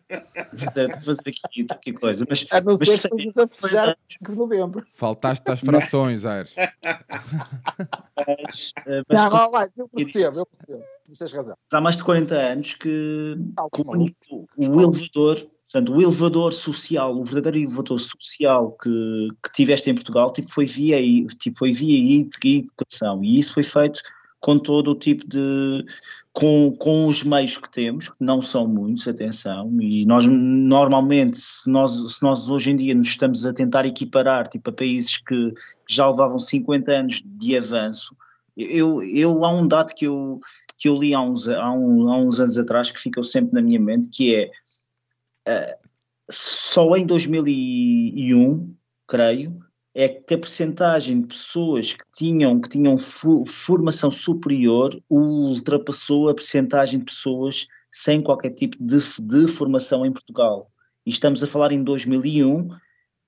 de 0.56 1.06
fazer 1.06 1.22
aqui, 1.28 1.66
aqui 1.70 1.91
coisa, 1.91 2.26
mas, 2.30 2.45
A 2.51 2.62
não 2.62 2.78
mas 2.80 2.88
ser 2.88 3.10
que 3.10 3.22
estamos 3.24 3.38
a 3.38 3.47
festejar 3.49 3.97
5 4.06 4.32
de 4.32 4.38
novembro. 4.38 4.86
Faltaste 4.93 5.51
às 5.51 5.60
frações, 5.60 6.24
Aires. 6.26 6.53
mas, 8.16 8.74
eh, 8.88 9.01
mas 9.10 9.24
Não, 9.26 9.30
não, 9.30 9.51
eu 9.78 9.89
percebo, 9.89 10.39
eu 10.39 10.45
percebo. 10.45 10.84
Mas 11.08 11.20
tens 11.20 11.32
razão. 11.34 11.56
há 11.74 11.82
mais 11.82 11.97
de 11.97 12.03
40 12.03 12.36
anos 12.36 12.74
que 12.76 13.38
que 13.74 13.82
o, 13.82 14.47
o 14.58 14.82
elevador, 14.82 15.36
portanto, 15.70 15.93
o 15.93 16.01
elevador 16.01 16.53
social, 16.53 17.14
o 17.16 17.24
verdadeiro 17.24 17.58
elevador 17.68 17.99
social 17.99 18.72
que, 18.82 19.28
que 19.43 19.51
tiveste 19.53 19.89
em 19.89 19.95
Portugal, 19.95 20.32
tipo, 20.32 20.49
foi 20.49 20.66
via, 20.66 20.97
tipo, 21.39 21.58
foi 21.58 21.72
via 21.72 22.22
ed- 22.22 22.30
educação, 22.43 23.24
e 23.24 23.38
isso 23.38 23.53
foi 23.53 23.64
feito 23.64 24.01
com 24.46 24.60
todo 24.60 24.91
o 24.91 24.96
tipo 24.96 25.28
de, 25.28 25.84
com, 26.32 26.72
com 26.78 27.08
os 27.08 27.24
meios 27.24 27.58
que 27.58 27.68
temos, 27.68 28.10
que 28.10 28.24
não 28.24 28.43
são 28.43 28.68
muitos, 28.68 29.08
atenção, 29.08 29.76
e 29.82 30.06
nós 30.06 30.24
normalmente, 30.28 31.36
se 31.36 31.68
nós, 31.68 32.14
se 32.14 32.22
nós 32.22 32.48
hoje 32.48 32.70
em 32.70 32.76
dia 32.76 32.93
nos 32.93 33.08
estamos 33.08 33.43
a 33.43 33.52
tentar 33.52 33.88
equiparar, 33.88 34.48
tipo, 34.48 34.70
a 34.70 34.74
países 34.74 35.18
que 35.18 35.52
já 35.89 36.08
levavam 36.08 36.38
50 36.38 36.91
anos 36.91 37.24
de 37.26 37.58
avanço, 37.58 38.16
eu, 38.56 39.02
eu 39.02 39.43
há 39.43 39.52
um 39.52 39.68
dado 39.68 39.96
que 39.96 40.06
eu, 40.06 40.39
que 40.78 40.88
eu 40.89 40.96
li 40.96 41.16
há 41.16 41.22
uns, 41.22 41.50
há, 41.50 41.72
um- 41.72 42.08
há 42.08 42.18
uns 42.20 42.39
anos 42.39 42.60
atrás 42.60 42.91
que 42.91 43.00
ficou 43.00 43.24
sempre 43.24 43.52
na 43.56 43.64
minha 43.64 43.80
mente, 43.80 44.10
que 44.10 44.36
é 44.36 44.52
eh, 45.48 45.78
só 46.30 46.96
em 46.96 47.04
2001, 47.08 48.76
creio, 49.08 49.56
é 49.96 50.10
que 50.10 50.34
a 50.34 50.38
percentagem 50.38 51.22
de 51.22 51.28
pessoas 51.28 51.93
que 51.93 52.04
tinham, 52.14 52.60
que 52.60 52.68
tinham 52.68 52.98
formação 52.98 54.12
superior 54.12 54.89
ultrapassou 55.10 56.28
a 56.28 56.36
percentagem 56.36 57.00
de 57.00 57.06
pessoas 57.06 57.66
sem 57.89 58.22
qualquer 58.22 58.50
tipo 58.50 58.76
de, 58.78 58.98
de 59.24 59.48
formação 59.48 60.06
em 60.06 60.12
Portugal. 60.12 60.70
E 61.06 61.10
estamos 61.10 61.41
a 61.41 61.48
falar 61.48 61.72
em 61.72 61.82
2001, 61.82 62.68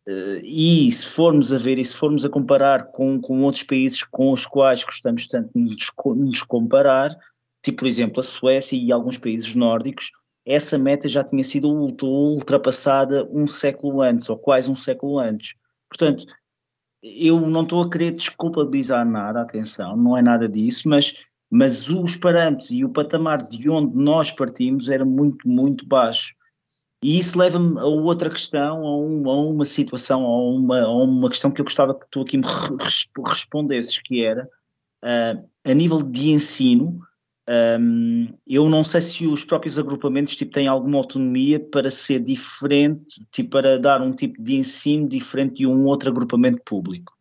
eh, 0.09 0.41
e 0.43 0.91
se 0.91 1.07
formos 1.07 1.53
a 1.53 1.57
ver 1.57 1.79
e 1.79 1.83
se 1.85 1.95
formos 1.95 2.25
a 2.25 2.29
comparar 2.29 2.91
com, 2.91 3.17
com 3.21 3.43
outros 3.43 3.63
países 3.63 4.03
com 4.03 4.33
os 4.33 4.45
quais 4.45 4.83
gostamos 4.83 5.25
tanto 5.25 5.49
de 5.55 5.61
nos, 5.61 5.89
co- 5.89 6.15
nos 6.15 6.43
comparar, 6.43 7.15
tipo 7.63 7.79
por 7.79 7.87
exemplo 7.87 8.19
a 8.19 8.23
Suécia 8.23 8.77
e 8.77 8.91
alguns 8.91 9.17
países 9.17 9.55
nórdicos, 9.55 10.11
essa 10.45 10.77
meta 10.77 11.07
já 11.07 11.23
tinha 11.23 11.43
sido 11.43 11.69
ult- 11.69 12.03
ultrapassada 12.03 13.25
um 13.31 13.47
século 13.47 14.01
antes, 14.01 14.29
ou 14.29 14.37
quase 14.37 14.69
um 14.69 14.75
século 14.75 15.17
antes. 15.17 15.53
Portanto, 15.89 16.25
eu 17.01 17.41
não 17.41 17.63
estou 17.63 17.83
a 17.83 17.89
querer 17.89 18.11
desculpabilizar 18.11 19.05
nada, 19.05 19.41
atenção, 19.41 19.95
não 19.95 20.17
é 20.17 20.21
nada 20.21 20.47
disso, 20.49 20.89
mas, 20.89 21.25
mas 21.49 21.89
os 21.89 22.15
parâmetros 22.15 22.71
e 22.71 22.83
o 22.83 22.89
patamar 22.89 23.41
de 23.41 23.69
onde 23.69 23.95
nós 23.95 24.31
partimos 24.31 24.89
era 24.89 25.05
muito, 25.05 25.47
muito 25.47 25.85
baixo. 25.85 26.35
E 27.03 27.19
isso 27.19 27.37
leva-me 27.37 27.79
a 27.79 27.85
outra 27.85 28.29
questão, 28.29 28.79
a, 28.83 29.29
a 29.31 29.39
uma 29.39 29.65
situação, 29.65 30.25
a 30.25 30.49
uma, 30.49 30.81
a 30.81 30.91
uma 30.91 31.29
questão 31.29 31.51
que 31.51 31.61
eu 31.61 31.65
gostava 31.65 31.93
que 31.93 32.07
tu 32.09 32.21
aqui 32.21 32.37
me 32.37 32.43
re- 32.43 32.77
resp- 32.81 33.17
respondesses, 33.25 33.99
que 33.99 34.23
era, 34.23 34.49
ah, 35.03 35.39
a 35.65 35.73
nível 35.73 36.01
de 36.01 36.31
ensino, 36.31 36.99
Hum, 37.49 38.27
eu 38.45 38.67
não 38.67 38.83
sei 38.83 38.99
se 38.99 39.25
os 39.25 39.45
próprios 39.45 39.79
agrupamentos 39.79 40.35
tipo, 40.35 40.51
têm 40.51 40.67
alguma 40.67 40.97
autonomia 40.97 41.59
para 41.59 41.89
ser 41.89 42.19
diferente, 42.19 43.25
tipo, 43.31 43.51
para 43.51 43.79
dar 43.79 44.01
um 44.01 44.11
tipo 44.11 44.41
de 44.41 44.55
ensino 44.55 45.07
diferente 45.07 45.57
de 45.57 45.67
um 45.67 45.85
outro 45.85 46.09
agrupamento 46.09 46.61
público. 46.65 47.13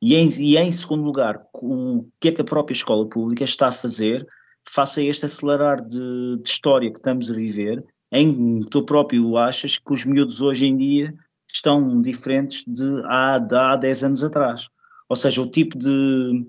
E 0.00 0.14
em, 0.14 0.28
e 0.40 0.56
em 0.56 0.70
segundo 0.70 1.02
lugar, 1.02 1.42
o 1.54 2.06
que 2.20 2.28
é 2.28 2.32
que 2.32 2.40
a 2.40 2.44
própria 2.44 2.74
escola 2.74 3.08
pública 3.08 3.44
está 3.44 3.68
a 3.68 3.72
fazer 3.72 4.26
face 4.68 5.00
a 5.00 5.04
este 5.04 5.24
acelerar 5.24 5.84
de, 5.84 6.36
de 6.38 6.48
história 6.48 6.90
que 6.90 6.98
estamos 6.98 7.30
a 7.30 7.34
viver, 7.34 7.84
em 8.10 8.62
tu 8.64 8.84
próprio 8.84 9.36
achas 9.36 9.78
que 9.78 9.92
os 9.92 10.04
miúdos 10.04 10.40
hoje 10.40 10.66
em 10.66 10.76
dia 10.76 11.14
estão 11.52 12.00
diferentes 12.00 12.64
de 12.66 13.02
há, 13.06 13.38
de 13.38 13.54
há 13.54 13.76
10 13.76 14.04
anos 14.04 14.24
atrás. 14.24 14.68
Ou 15.08 15.16
seja, 15.16 15.42
o 15.42 15.46
tipo 15.46 15.76
de, 15.78 16.46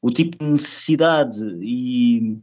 o 0.00 0.10
tipo 0.10 0.36
de 0.38 0.44
necessidade 0.44 1.40
e, 1.60 2.38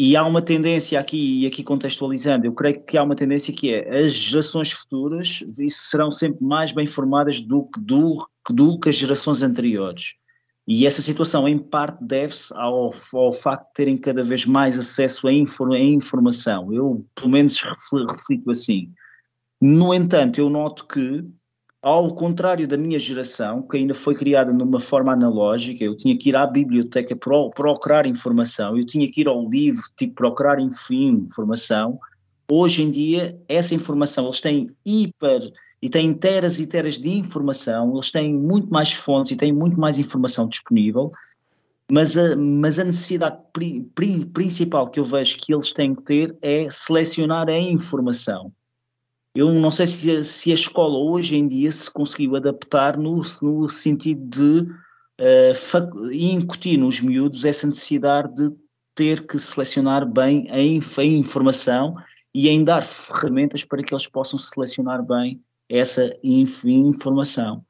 e 0.00 0.14
há 0.14 0.24
uma 0.24 0.40
tendência 0.40 1.00
aqui, 1.00 1.42
e 1.42 1.46
aqui 1.48 1.64
contextualizando, 1.64 2.46
eu 2.46 2.52
creio 2.52 2.80
que 2.84 2.96
há 2.96 3.02
uma 3.02 3.16
tendência 3.16 3.52
que 3.52 3.74
é 3.74 4.04
as 4.04 4.12
gerações 4.12 4.70
futuras 4.70 5.42
serão 5.68 6.12
sempre 6.12 6.44
mais 6.44 6.70
bem 6.70 6.86
formadas 6.86 7.40
do 7.40 7.64
que, 7.64 7.80
do, 7.80 8.24
do 8.48 8.78
que 8.78 8.90
as 8.90 8.94
gerações 8.94 9.42
anteriores. 9.42 10.14
E 10.68 10.86
essa 10.86 11.02
situação, 11.02 11.48
em 11.48 11.58
parte, 11.58 11.98
deve-se 12.00 12.56
ao, 12.56 12.94
ao 13.12 13.32
facto 13.32 13.66
de 13.66 13.74
terem 13.74 13.98
cada 13.98 14.22
vez 14.22 14.46
mais 14.46 14.78
acesso 14.78 15.26
a 15.26 15.32
informação. 15.32 16.72
Eu, 16.72 17.04
pelo 17.12 17.32
menos, 17.32 17.60
reflito 17.60 18.52
assim. 18.52 18.92
No 19.60 19.92
entanto, 19.92 20.38
eu 20.38 20.48
noto 20.48 20.86
que, 20.86 21.24
ao 21.80 22.14
contrário 22.14 22.66
da 22.66 22.76
minha 22.76 22.98
geração, 22.98 23.62
que 23.62 23.76
ainda 23.76 23.94
foi 23.94 24.14
criada 24.14 24.52
numa 24.52 24.80
forma 24.80 25.12
analógica, 25.12 25.84
eu 25.84 25.96
tinha 25.96 26.16
que 26.16 26.30
ir 26.30 26.36
à 26.36 26.46
biblioteca 26.46 27.14
pro, 27.14 27.50
procurar 27.50 28.06
informação, 28.06 28.76
eu 28.76 28.84
tinha 28.84 29.10
que 29.10 29.20
ir 29.20 29.28
ao 29.28 29.48
livro, 29.48 29.82
tipo, 29.96 30.14
procurar 30.14 30.58
enfim, 30.58 31.24
informação. 31.24 31.98
Hoje 32.50 32.82
em 32.82 32.90
dia, 32.90 33.38
essa 33.48 33.74
informação, 33.74 34.24
eles 34.24 34.40
têm 34.40 34.70
hiper 34.84 35.52
e 35.80 35.88
têm 35.88 36.14
teras 36.14 36.58
e 36.58 36.66
teras 36.66 36.98
de 36.98 37.10
informação, 37.10 37.92
eles 37.92 38.10
têm 38.10 38.34
muito 38.34 38.68
mais 38.70 38.92
fontes 38.92 39.32
e 39.32 39.36
têm 39.36 39.52
muito 39.52 39.78
mais 39.78 39.98
informação 39.98 40.48
disponível, 40.48 41.12
mas 41.90 42.18
a, 42.18 42.34
mas 42.36 42.78
a 42.78 42.84
necessidade 42.84 43.38
pri, 43.52 43.82
pri, 43.94 44.26
principal 44.26 44.90
que 44.90 44.98
eu 44.98 45.04
vejo 45.04 45.36
que 45.38 45.54
eles 45.54 45.72
têm 45.72 45.94
que 45.94 46.02
ter 46.02 46.36
é 46.42 46.68
selecionar 46.70 47.48
a 47.48 47.58
informação. 47.58 48.52
Eu 49.38 49.52
não 49.52 49.70
sei 49.70 49.86
se 49.86 50.10
a, 50.10 50.24
se 50.24 50.50
a 50.50 50.54
escola 50.54 50.98
hoje 50.98 51.36
em 51.36 51.46
dia 51.46 51.70
se 51.70 51.88
conseguiu 51.88 52.34
adaptar 52.34 52.96
no, 52.96 53.22
no 53.40 53.68
sentido 53.68 54.28
de 54.28 54.62
uh, 55.20 56.12
incutir 56.12 56.76
nos 56.76 57.00
miúdos 57.00 57.44
essa 57.44 57.68
necessidade 57.68 58.34
de 58.34 58.56
ter 58.96 59.24
que 59.28 59.38
selecionar 59.38 60.04
bem 60.04 60.44
a, 60.50 60.60
inf 60.60 60.98
a 60.98 61.04
informação 61.04 61.92
e 62.34 62.48
em 62.48 62.64
dar 62.64 62.82
ferramentas 62.82 63.62
para 63.62 63.80
que 63.80 63.94
eles 63.94 64.08
possam 64.08 64.36
selecionar 64.36 65.06
bem 65.06 65.40
essa 65.68 66.10
inf 66.20 66.64
informação. 66.64 67.64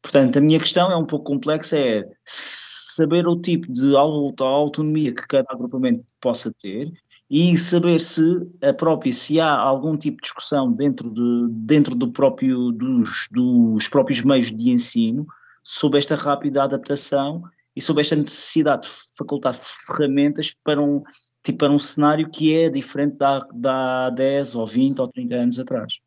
Portanto, 0.00 0.38
a 0.38 0.40
minha 0.40 0.58
questão 0.58 0.90
é 0.90 0.96
um 0.96 1.04
pouco 1.04 1.26
complexa, 1.26 1.76
é 1.78 2.08
saber 2.24 3.28
o 3.28 3.38
tipo 3.38 3.70
de 3.70 3.94
autonomia 3.94 5.14
que 5.14 5.28
cada 5.28 5.52
agrupamento 5.52 6.02
possa 6.18 6.50
ter 6.50 6.90
e 7.30 7.56
saber 7.56 8.00
se 8.00 8.22
a 8.60 8.74
própria, 8.74 9.12
se 9.12 9.38
há 9.38 9.54
algum 9.54 9.96
tipo 9.96 10.16
de 10.16 10.22
discussão 10.22 10.72
dentro, 10.72 11.08
de, 11.08 11.46
dentro 11.50 11.94
do 11.94 12.10
próprio, 12.10 12.72
dos, 12.72 13.28
dos 13.30 13.88
próprios 13.88 14.20
meios 14.22 14.50
de 14.50 14.70
ensino 14.72 15.24
sobre 15.62 15.98
esta 15.98 16.16
rápida 16.16 16.64
adaptação 16.64 17.40
e 17.76 17.80
sobre 17.80 18.00
esta 18.00 18.16
necessidade 18.16 18.88
de 18.88 18.94
facultar 19.16 19.54
ferramentas 19.54 20.52
para 20.64 20.82
um, 20.82 21.00
tipo, 21.40 21.58
para 21.58 21.72
um 21.72 21.78
cenário 21.78 22.28
que 22.28 22.52
é 22.52 22.68
diferente 22.68 23.16
da, 23.16 23.38
da 23.54 24.10
10 24.10 24.56
ou 24.56 24.66
20 24.66 24.98
ou 24.98 25.06
30 25.06 25.34
anos 25.36 25.58
atrás. 25.60 26.00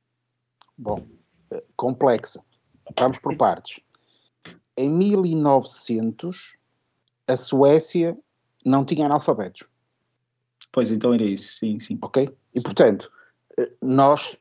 Bom, 0.78 1.06
complexa. 1.78 2.44
Vamos 3.00 3.18
por 3.20 3.38
partes. 3.38 3.80
Em 4.76 4.90
1900, 4.90 6.58
a 7.26 7.38
Suécia 7.38 8.18
não 8.66 8.84
tinha 8.84 9.06
analfabetos. 9.06 9.66
Pois, 10.74 10.92
então 10.92 11.14
era 11.14 11.24
isso, 11.24 11.60
sim, 11.60 11.80
sim. 11.80 11.98
Ok? 12.02 12.24
E, 12.54 12.60
sim. 12.60 12.64
portanto, 12.64 13.10
nós 13.82 14.38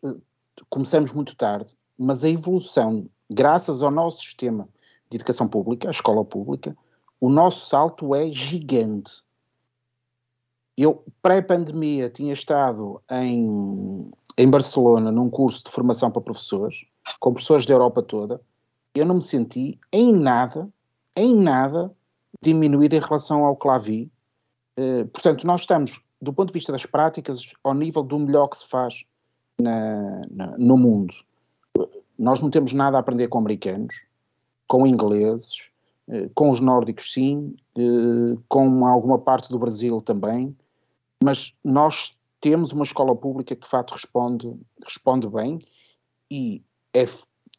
começamos 0.69 1.13
muito 1.13 1.37
tarde, 1.37 1.77
mas 1.97 2.25
a 2.25 2.31
evolução, 2.31 3.07
graças 3.31 3.83
ao 3.83 3.91
nosso 3.91 4.23
sistema 4.23 4.69
de 5.11 5.19
educação 5.19 5.47
pública, 5.47 5.89
a 5.89 5.91
escola 5.91 6.25
pública, 6.25 6.77
o 7.21 7.29
nosso 7.29 7.69
salto 7.69 8.15
é 8.15 8.29
gigante. 8.31 9.23
Eu, 10.77 11.05
pré-pandemia, 11.21 12.09
tinha 12.09 12.33
estado 12.33 13.01
em, 13.11 14.11
em 14.39 14.51
Barcelona 14.51 15.13
num 15.13 15.29
curso 15.29 15.63
de 15.65 15.71
formação 15.71 16.11
para 16.11 16.23
professores, 16.23 16.87
com 17.21 17.35
professores 17.35 17.67
da 17.67 17.75
Europa 17.75 18.03
toda. 18.03 18.41
Eu 18.95 19.05
não 19.05 19.17
me 19.17 19.23
senti 19.23 19.79
em 19.93 20.13
nada, 20.13 20.73
em 21.15 21.37
nada, 21.37 21.95
diminuído 22.41 22.97
em 22.97 23.01
relação 23.01 23.45
ao 23.45 23.55
que 23.55 23.69
lá 23.69 23.77
vi. 23.77 24.11
Uh, 24.79 25.07
portanto, 25.09 25.47
nós 25.47 25.61
estamos, 25.61 26.01
do 26.23 26.33
ponto 26.33 26.49
de 26.49 26.55
vista 26.55 26.71
das 26.71 26.87
práticas, 26.87 27.53
ao 27.65 27.75
nível 27.75 28.05
do 28.05 28.17
melhor 28.17 28.47
que 28.47 28.59
se 28.59 28.69
faz 28.69 29.05
na, 29.61 30.23
na, 30.31 30.57
no 30.57 30.79
mundo. 30.79 31.13
Nós 32.17 32.41
não 32.41 32.49
temos 32.49 32.73
nada 32.73 32.97
a 32.97 33.01
aprender 33.01 33.27
com 33.27 33.39
americanos, 33.39 34.05
com 34.69 34.87
ingleses, 34.87 35.69
uh, 36.07 36.31
com 36.33 36.49
os 36.51 36.61
nórdicos, 36.61 37.13
sim, 37.13 37.57
uh, 37.77 38.41
com 38.49 38.87
alguma 38.87 39.19
parte 39.19 39.51
do 39.51 39.59
Brasil 39.59 40.01
também, 40.01 40.57
mas 41.23 41.55
nós 41.65 42.17
temos 42.41 42.73
uma 42.73 42.85
escola 42.85 43.17
pública 43.17 43.57
que 43.57 43.63
de 43.63 43.69
facto 43.69 43.91
responde, 43.91 44.55
responde 44.85 45.29
bem 45.29 45.61
e 46.31 46.63
é 46.95 47.05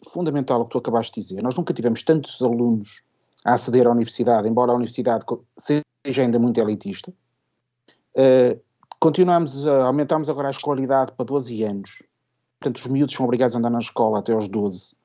fundamental 0.07 0.61
o 0.61 0.66
que 0.66 0.72
tu 0.72 0.78
acabaste 0.78 1.20
de 1.20 1.28
dizer. 1.28 1.41
Nós 1.41 1.55
nunca 1.55 1.74
tivemos 1.74 2.01
tantos 2.01 2.41
alunos 2.41 3.03
a 3.43 3.55
aceder 3.55 3.88
à 3.88 3.91
universidade, 3.91 4.47
embora 4.47 4.72
a 4.72 4.76
universidade 4.76 5.26
seja 5.57 6.22
ainda 6.22 6.39
muito 6.39 6.59
elitista. 6.59 7.14
Uh, 8.16 8.59
continuamos 8.99 9.68
a 9.68 9.86
aumentamos 9.86 10.30
agora 10.30 10.47
a 10.49 10.51
escolaridade 10.51 11.11
para 11.14 11.26
12 11.26 11.64
anos. 11.64 12.03
Portanto, 12.59 12.78
os 12.78 12.88
miúdos 12.88 13.16
são 13.16 13.26
obrigados 13.26 13.55
a 13.55 13.59
andar 13.59 13.70
na 13.70 13.80
escola 13.80 14.20
até 14.20 14.34
aos 14.34 14.47
12. 14.47 14.95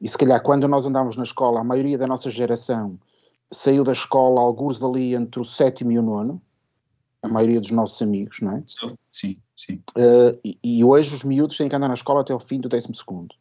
E 0.00 0.08
se 0.08 0.16
calhar 0.16 0.42
quando 0.42 0.68
nós 0.68 0.86
andávamos 0.86 1.16
na 1.16 1.24
escola, 1.24 1.60
a 1.60 1.64
maioria 1.64 1.98
da 1.98 2.06
nossa 2.06 2.30
geração 2.30 2.98
saiu 3.50 3.84
da 3.84 3.92
escola 3.92 4.40
alguns 4.40 4.78
dali 4.78 5.14
entre 5.14 5.40
o 5.40 5.44
sétimo 5.44 5.92
e 5.92 5.98
o 5.98 6.02
nono, 6.02 6.40
a 7.22 7.28
maioria 7.28 7.60
dos 7.60 7.70
nossos 7.70 8.00
amigos, 8.02 8.40
não 8.40 8.52
é? 8.52 8.62
Sim, 9.12 9.36
sim. 9.56 9.82
Uh, 9.96 10.38
e, 10.44 10.58
e, 10.62 10.84
hoje 10.84 11.14
os 11.14 11.24
miúdos 11.24 11.56
têm 11.56 11.68
que 11.68 11.76
andar 11.76 11.88
na 11.88 11.94
escola 11.94 12.20
até 12.20 12.34
o 12.34 12.40
fim 12.40 12.60
do 12.60 12.68
décimo 12.68 12.94
segundo. 12.94 13.34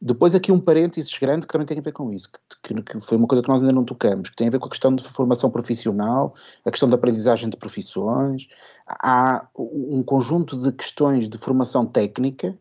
Depois 0.00 0.34
aqui 0.34 0.52
um 0.52 0.60
parênteses 0.60 1.16
grande 1.18 1.44
que 1.44 1.52
também 1.52 1.66
tem 1.66 1.78
a 1.78 1.82
ver 1.82 1.90
com 1.90 2.12
isso, 2.12 2.30
que, 2.62 2.82
que, 2.82 3.00
foi 3.00 3.16
uma 3.16 3.26
coisa 3.26 3.42
que 3.42 3.48
nós 3.48 3.60
ainda 3.60 3.74
não 3.74 3.84
tocamos, 3.84 4.30
que 4.30 4.36
tem 4.36 4.46
a 4.46 4.50
ver 4.50 4.60
com 4.60 4.66
a 4.66 4.70
questão 4.70 4.94
de 4.94 5.02
formação 5.02 5.50
profissional, 5.50 6.34
a 6.64 6.70
questão 6.70 6.88
da 6.88 6.94
aprendizagem 6.94 7.50
de 7.50 7.56
profissões. 7.56 8.46
Há 8.86 9.48
um 9.58 10.02
conjunto 10.04 10.56
de 10.56 10.70
questões 10.70 11.28
de 11.28 11.36
formação 11.36 11.84
técnica. 11.84 12.56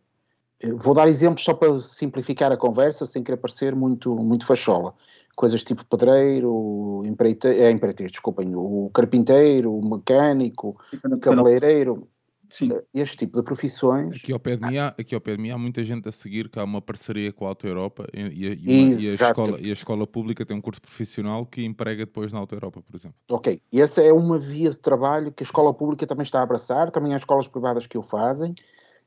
Vou 0.78 0.96
dar 0.96 1.08
exemplos 1.08 1.44
só 1.44 1.54
para 1.54 1.78
simplificar 1.78 2.52
a 2.52 2.58
conversa, 2.58 3.06
sem 3.06 3.24
querer 3.24 3.38
parecer 3.38 3.76
muito, 3.76 4.16
muito 4.16 4.44
fachola. 4.44 4.96
Coisas 5.36 5.64
tipo 5.64 5.86
pedreiro, 5.86 7.04
empreiteiro, 7.06 7.62
é, 7.62 7.70
empreiteiro, 7.70 8.12
desculpem, 8.12 8.56
o 8.56 8.90
carpinteiro, 8.92 9.72
o 9.72 9.88
mecânico, 9.88 10.76
cabeleireiro 11.22 12.08
Sim. 12.50 12.72
Eh, 12.74 12.84
este 12.94 13.18
tipo 13.18 13.38
de 13.38 13.44
profissões. 13.44 14.18
Aqui 14.18 14.32
ao, 14.32 14.40
pé 14.40 14.56
de 14.56 14.66
mim 14.66 14.78
há, 14.78 14.88
aqui 14.88 15.14
ao 15.14 15.22
pé 15.22 15.36
de 15.36 15.42
mim 15.42 15.50
há 15.50 15.58
muita 15.58 15.84
gente 15.84 16.08
a 16.08 16.12
seguir, 16.12 16.50
que 16.50 16.60
há 16.60 16.64
uma 16.64 16.82
parceria 16.82 17.32
com 17.32 17.46
a 17.46 17.50
Auto 17.50 17.68
Europa 17.68 18.08
e, 18.14 18.22
e, 18.22 18.84
uma, 18.84 18.94
e, 18.94 19.10
a, 19.10 19.14
escola, 19.14 19.60
e 19.60 19.70
a 19.70 19.74
escola 19.74 20.08
pública 20.08 20.46
tem 20.46 20.56
um 20.56 20.62
curso 20.62 20.82
profissional 20.82 21.46
que 21.46 21.64
emprega 21.64 22.06
depois 22.06 22.32
na 22.32 22.40
Auto 22.40 22.56
Europa, 22.56 22.82
por 22.82 22.96
exemplo. 22.96 23.18
Ok, 23.30 23.62
e 23.72 23.82
essa 23.82 24.02
é 24.02 24.12
uma 24.14 24.40
via 24.40 24.70
de 24.70 24.80
trabalho 24.80 25.32
que 25.32 25.44
a 25.44 25.46
escola 25.46 25.74
pública 25.74 26.08
também 26.08 26.24
está 26.24 26.40
a 26.40 26.44
abraçar, 26.44 26.92
também 26.92 27.14
há 27.14 27.18
escolas 27.18 27.48
privadas 27.48 27.86
que 27.86 27.98
o 27.98 28.02
fazem, 28.02 28.56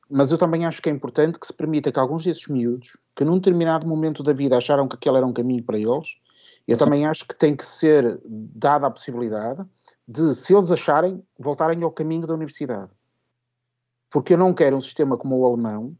mas 0.08 0.32
eu 0.32 0.38
também 0.38 0.66
acho 0.66 0.82
que 0.82 0.88
é 0.88 0.92
importante 0.92 1.38
que 1.38 1.46
se 1.46 1.52
permita 1.52 1.92
que 1.92 1.98
alguns 1.98 2.24
desses 2.24 2.46
miúdos, 2.48 2.96
que 3.14 3.24
num 3.24 3.34
determinado 3.34 3.86
momento 3.86 4.22
da 4.22 4.32
vida 4.32 4.56
acharam 4.56 4.88
que 4.88 4.96
aquele 4.96 5.16
era 5.16 5.26
um 5.26 5.32
caminho 5.32 5.62
para 5.62 5.78
eles, 5.78 6.16
eu 6.66 6.76
Sim. 6.76 6.84
também 6.84 7.06
acho 7.06 7.26
que 7.26 7.34
tem 7.34 7.56
que 7.56 7.64
ser 7.64 8.20
dada 8.24 8.86
a 8.86 8.90
possibilidade 8.90 9.64
de, 10.06 10.34
se 10.34 10.52
eles 10.52 10.70
acharem, 10.70 11.22
voltarem 11.38 11.82
ao 11.82 11.90
caminho 11.90 12.26
da 12.26 12.34
universidade 12.34 12.90
porque 14.10 14.34
eu 14.34 14.38
não 14.38 14.52
quero 14.52 14.76
um 14.76 14.80
sistema 14.80 15.16
como 15.16 15.38
o 15.38 15.46
alemão, 15.46 15.96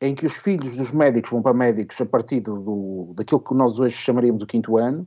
em 0.00 0.14
que 0.14 0.26
os 0.26 0.34
filhos 0.34 0.76
dos 0.76 0.90
médicos 0.90 1.30
vão 1.30 1.42
para 1.42 1.54
médicos 1.54 2.00
a 2.00 2.06
partir 2.06 2.40
do, 2.40 3.12
daquilo 3.14 3.40
que 3.40 3.54
nós 3.54 3.78
hoje 3.78 3.94
chamaríamos 3.94 4.42
o 4.42 4.46
quinto 4.46 4.76
ano, 4.76 5.06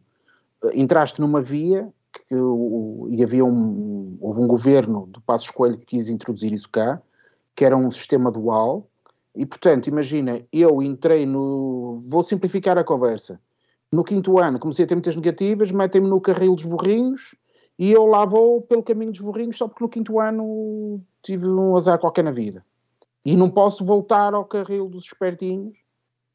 eh, 0.64 0.80
entraste 0.80 1.20
numa 1.20 1.42
via 1.42 1.92
que, 2.14 2.36
e 3.10 3.22
havia 3.22 3.44
um, 3.44 4.18
houve 4.22 4.40
um 4.40 4.48
governo 4.48 5.08
do 5.08 5.20
Passo 5.20 5.46
Escolho 5.46 5.78
que 5.78 5.86
quis 5.86 6.08
introduzir 6.08 6.54
isso 6.54 6.70
cá, 6.70 7.02
que 7.54 7.66
era 7.66 7.76
um 7.76 7.92
sistema 7.92 8.32
dual, 8.32 8.88
e 9.36 9.46
portanto, 9.46 9.88
imagina, 9.88 10.42
eu 10.52 10.82
entrei 10.82 11.26
no, 11.26 12.02
vou 12.06 12.24
simplificar 12.24 12.78
a 12.78 12.84
conversa, 12.84 13.40
no 13.92 14.04
quinto 14.04 14.40
ano 14.40 14.60
comecei 14.60 14.86
a 14.86 14.88
ter 14.88 14.96
muitas 14.96 15.16
negativas, 15.16 15.72
metem-me 15.72 16.08
no 16.08 16.22
carril 16.22 16.56
dos 16.56 16.66
burrinhos, 16.66 17.36
e 17.78 17.92
eu 17.92 18.06
lá 18.06 18.26
vou 18.26 18.62
pelo 18.62 18.82
caminho 18.82 19.12
dos 19.12 19.22
burrinhos 19.22 19.58
só 19.58 19.68
porque 19.68 19.84
no 19.84 19.90
quinto 19.90 20.20
ano 20.20 21.02
tive 21.26 21.48
um 21.48 21.76
azar 21.76 21.98
qualquer 21.98 22.24
na 22.24 22.32
vida. 22.32 22.64
E 23.26 23.36
não 23.36 23.50
posso 23.50 23.84
voltar 23.84 24.36
ao 24.36 24.46
carril 24.46 24.88
dos 24.88 25.06
espertinhos 25.06 25.80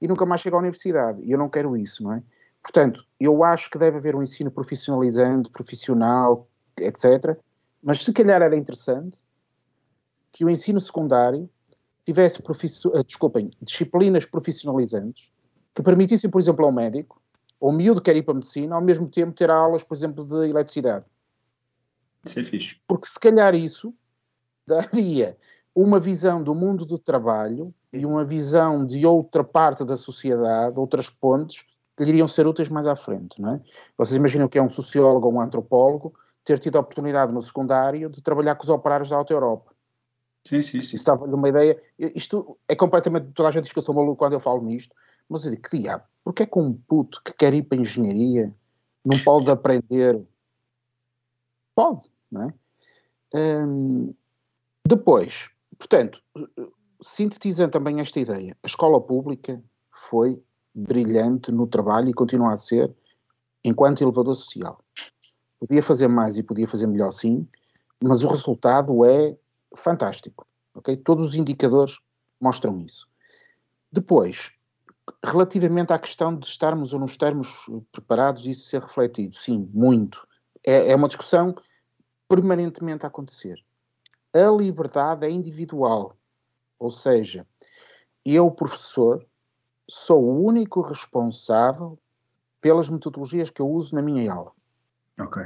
e 0.01 0.09
nunca 0.09 0.27
mais 0.27 0.41
chegar 0.41 0.57
à 0.57 0.61
universidade. 0.61 1.23
E 1.23 1.31
eu 1.31 1.39
não 1.39 1.49
quero 1.49 1.77
isso, 1.77 2.03
não 2.03 2.15
é? 2.15 2.23
Portanto, 2.61 3.07
eu 3.19 3.45
acho 3.45 3.71
que 3.71 3.79
deve 3.79 3.99
haver 3.99 4.17
um 4.17 4.23
ensino 4.23 4.51
profissionalizante, 4.51 5.49
profissional, 5.51 6.49
etc. 6.77 7.39
Mas 7.81 8.05
se 8.05 8.13
calhar 8.13 8.43
era 8.43 8.57
interessante 8.57 9.21
que 10.33 10.45
o 10.45 10.51
ensino 10.51 10.81
secundário 10.81 11.49
tivesse, 12.05 12.41
uh, 12.41 13.05
desculpem, 13.05 13.51
disciplinas 13.63 14.27
profissionalizantes 14.27 15.33
que 15.73 15.83
permitissem, 15.83 16.29
por 16.29 16.41
exemplo, 16.41 16.65
ao 16.65 16.73
médico, 16.73 17.23
ou 17.61 17.73
miúdo 17.73 18.01
que 18.01 18.11
quer 18.11 18.17
ir 18.17 18.25
para 18.25 18.33
a 18.33 18.35
medicina, 18.35 18.75
ao 18.75 18.83
mesmo 18.83 19.09
tempo 19.09 19.33
ter 19.33 19.51
aulas, 19.51 19.85
por 19.85 19.97
exemplo, 19.97 20.25
de 20.25 20.49
eletricidade. 20.49 21.07
Isso 22.27 22.41
é 22.41 22.43
fixe. 22.43 22.77
Porque 22.89 23.07
se 23.07 23.19
calhar 23.19 23.55
isso 23.55 23.95
daria 24.71 25.37
uma 25.75 25.99
visão 26.01 26.43
do 26.43 26.55
mundo 26.55 26.85
do 26.85 26.99
trabalho 26.99 27.75
e 27.93 28.07
uma 28.07 28.25
visão 28.25 28.85
de 28.85 29.05
outra 29.05 29.43
parte 29.43 29.85
da 29.85 29.97
sociedade, 29.97 30.79
outras 30.79 31.11
pontes, 31.11 31.65
que 31.97 32.05
lhe 32.05 32.11
iriam 32.11 32.29
ser 32.29 32.47
úteis 32.47 32.69
mais 32.69 32.87
à 32.87 32.97
frente, 32.97 33.41
não 33.41 33.55
é? 33.55 33.61
Vocês 33.99 34.17
imaginam 34.17 34.49
que 34.49 34.59
é 34.59 34.63
um 34.63 34.69
sociólogo 34.69 35.27
ou 35.27 35.35
um 35.35 35.41
antropólogo 35.41 36.15
ter 36.45 36.59
tido 36.59 36.77
a 36.77 36.81
oportunidade 36.81 37.33
no 37.33 37.43
secundário 37.43 38.09
de 38.09 38.23
trabalhar 38.23 38.55
com 38.55 38.65
os 38.65 38.71
operários 38.71 39.11
da 39.11 39.17
Alta 39.17 39.33
Europa. 39.33 39.73
Sim, 40.45 40.63
sim, 40.63 40.83
sim. 40.83 40.97
Estava-lhe 40.97 41.35
uma 41.35 41.49
ideia. 41.49 41.81
Isto 41.99 42.57
é 42.67 42.75
completamente. 42.75 43.33
Toda 43.35 43.51
a 43.51 43.53
gente 43.53 43.65
diz 43.65 43.73
que 43.73 43.79
eu 43.79 43.83
sou 43.83 43.95
maluco 43.95 44.17
quando 44.17 44.33
eu 44.33 44.41
falo 44.41 44.63
nisto, 44.63 44.95
mas 45.29 45.45
eu 45.45 45.51
digo 45.51 45.63
que 45.63 45.79
diabo, 45.79 46.05
porque 46.25 46.45
é 46.45 46.47
que 46.47 46.59
um 46.59 46.73
puto 46.73 47.21
que 47.23 47.33
quer 47.35 47.53
ir 47.53 47.63
para 47.65 47.77
a 47.77 47.81
engenharia 47.81 48.55
não 49.05 49.19
pode 49.19 49.51
aprender 49.53 50.21
Pode, 51.75 52.11
não 52.31 52.43
é? 52.43 52.55
Hum, 53.65 54.15
depois, 54.91 55.49
portanto, 55.79 56.21
sintetizando 57.01 57.71
também 57.71 58.01
esta 58.01 58.19
ideia, 58.19 58.57
a 58.61 58.67
escola 58.67 59.01
pública 59.01 59.63
foi 59.93 60.43
brilhante 60.75 61.53
no 61.53 61.69
trabalho 61.69 62.09
e 62.09 62.13
continua 62.13 62.55
a 62.55 62.57
ser 62.57 62.93
enquanto 63.65 64.03
elevador 64.03 64.35
social. 64.35 64.85
Podia 65.61 65.81
fazer 65.81 66.09
mais 66.09 66.39
e 66.39 66.43
podia 66.43 66.67
fazer 66.67 66.89
melhor 66.89 67.13
sim, 67.13 67.47
mas 68.03 68.25
o 68.25 68.29
resultado 68.29 69.05
é 69.05 69.37
fantástico. 69.77 70.45
Okay? 70.75 70.97
Todos 70.97 71.25
os 71.25 71.35
indicadores 71.37 72.01
mostram 72.41 72.81
isso. 72.81 73.07
Depois, 73.93 74.51
relativamente 75.25 75.93
à 75.93 76.01
questão 76.01 76.35
de 76.37 76.49
estarmos 76.49 76.93
ou 76.93 76.99
não 76.99 77.07
estarmos 77.07 77.71
preparados, 77.93 78.45
isso 78.45 78.69
ser 78.69 78.83
refletido, 78.83 79.37
sim, 79.37 79.69
muito. 79.73 80.27
É, 80.67 80.91
é 80.91 80.97
uma 80.97 81.07
discussão 81.07 81.55
permanentemente 82.29 83.07
a 83.07 83.09
acontecer. 83.09 83.63
A 84.33 84.49
liberdade 84.51 85.27
é 85.27 85.31
individual, 85.31 86.17
ou 86.79 86.91
seja, 86.91 87.47
eu, 88.25 88.51
professor, 88.51 89.27
sou 89.89 90.23
o 90.23 90.45
único 90.45 90.81
responsável 90.81 91.99
pelas 92.61 92.89
metodologias 92.89 93.51
que 93.51 93.61
eu 93.61 93.69
uso 93.69 93.95
na 93.95 94.03
minha 94.03 94.33
aula. 94.33 94.53
Ok. 95.19 95.43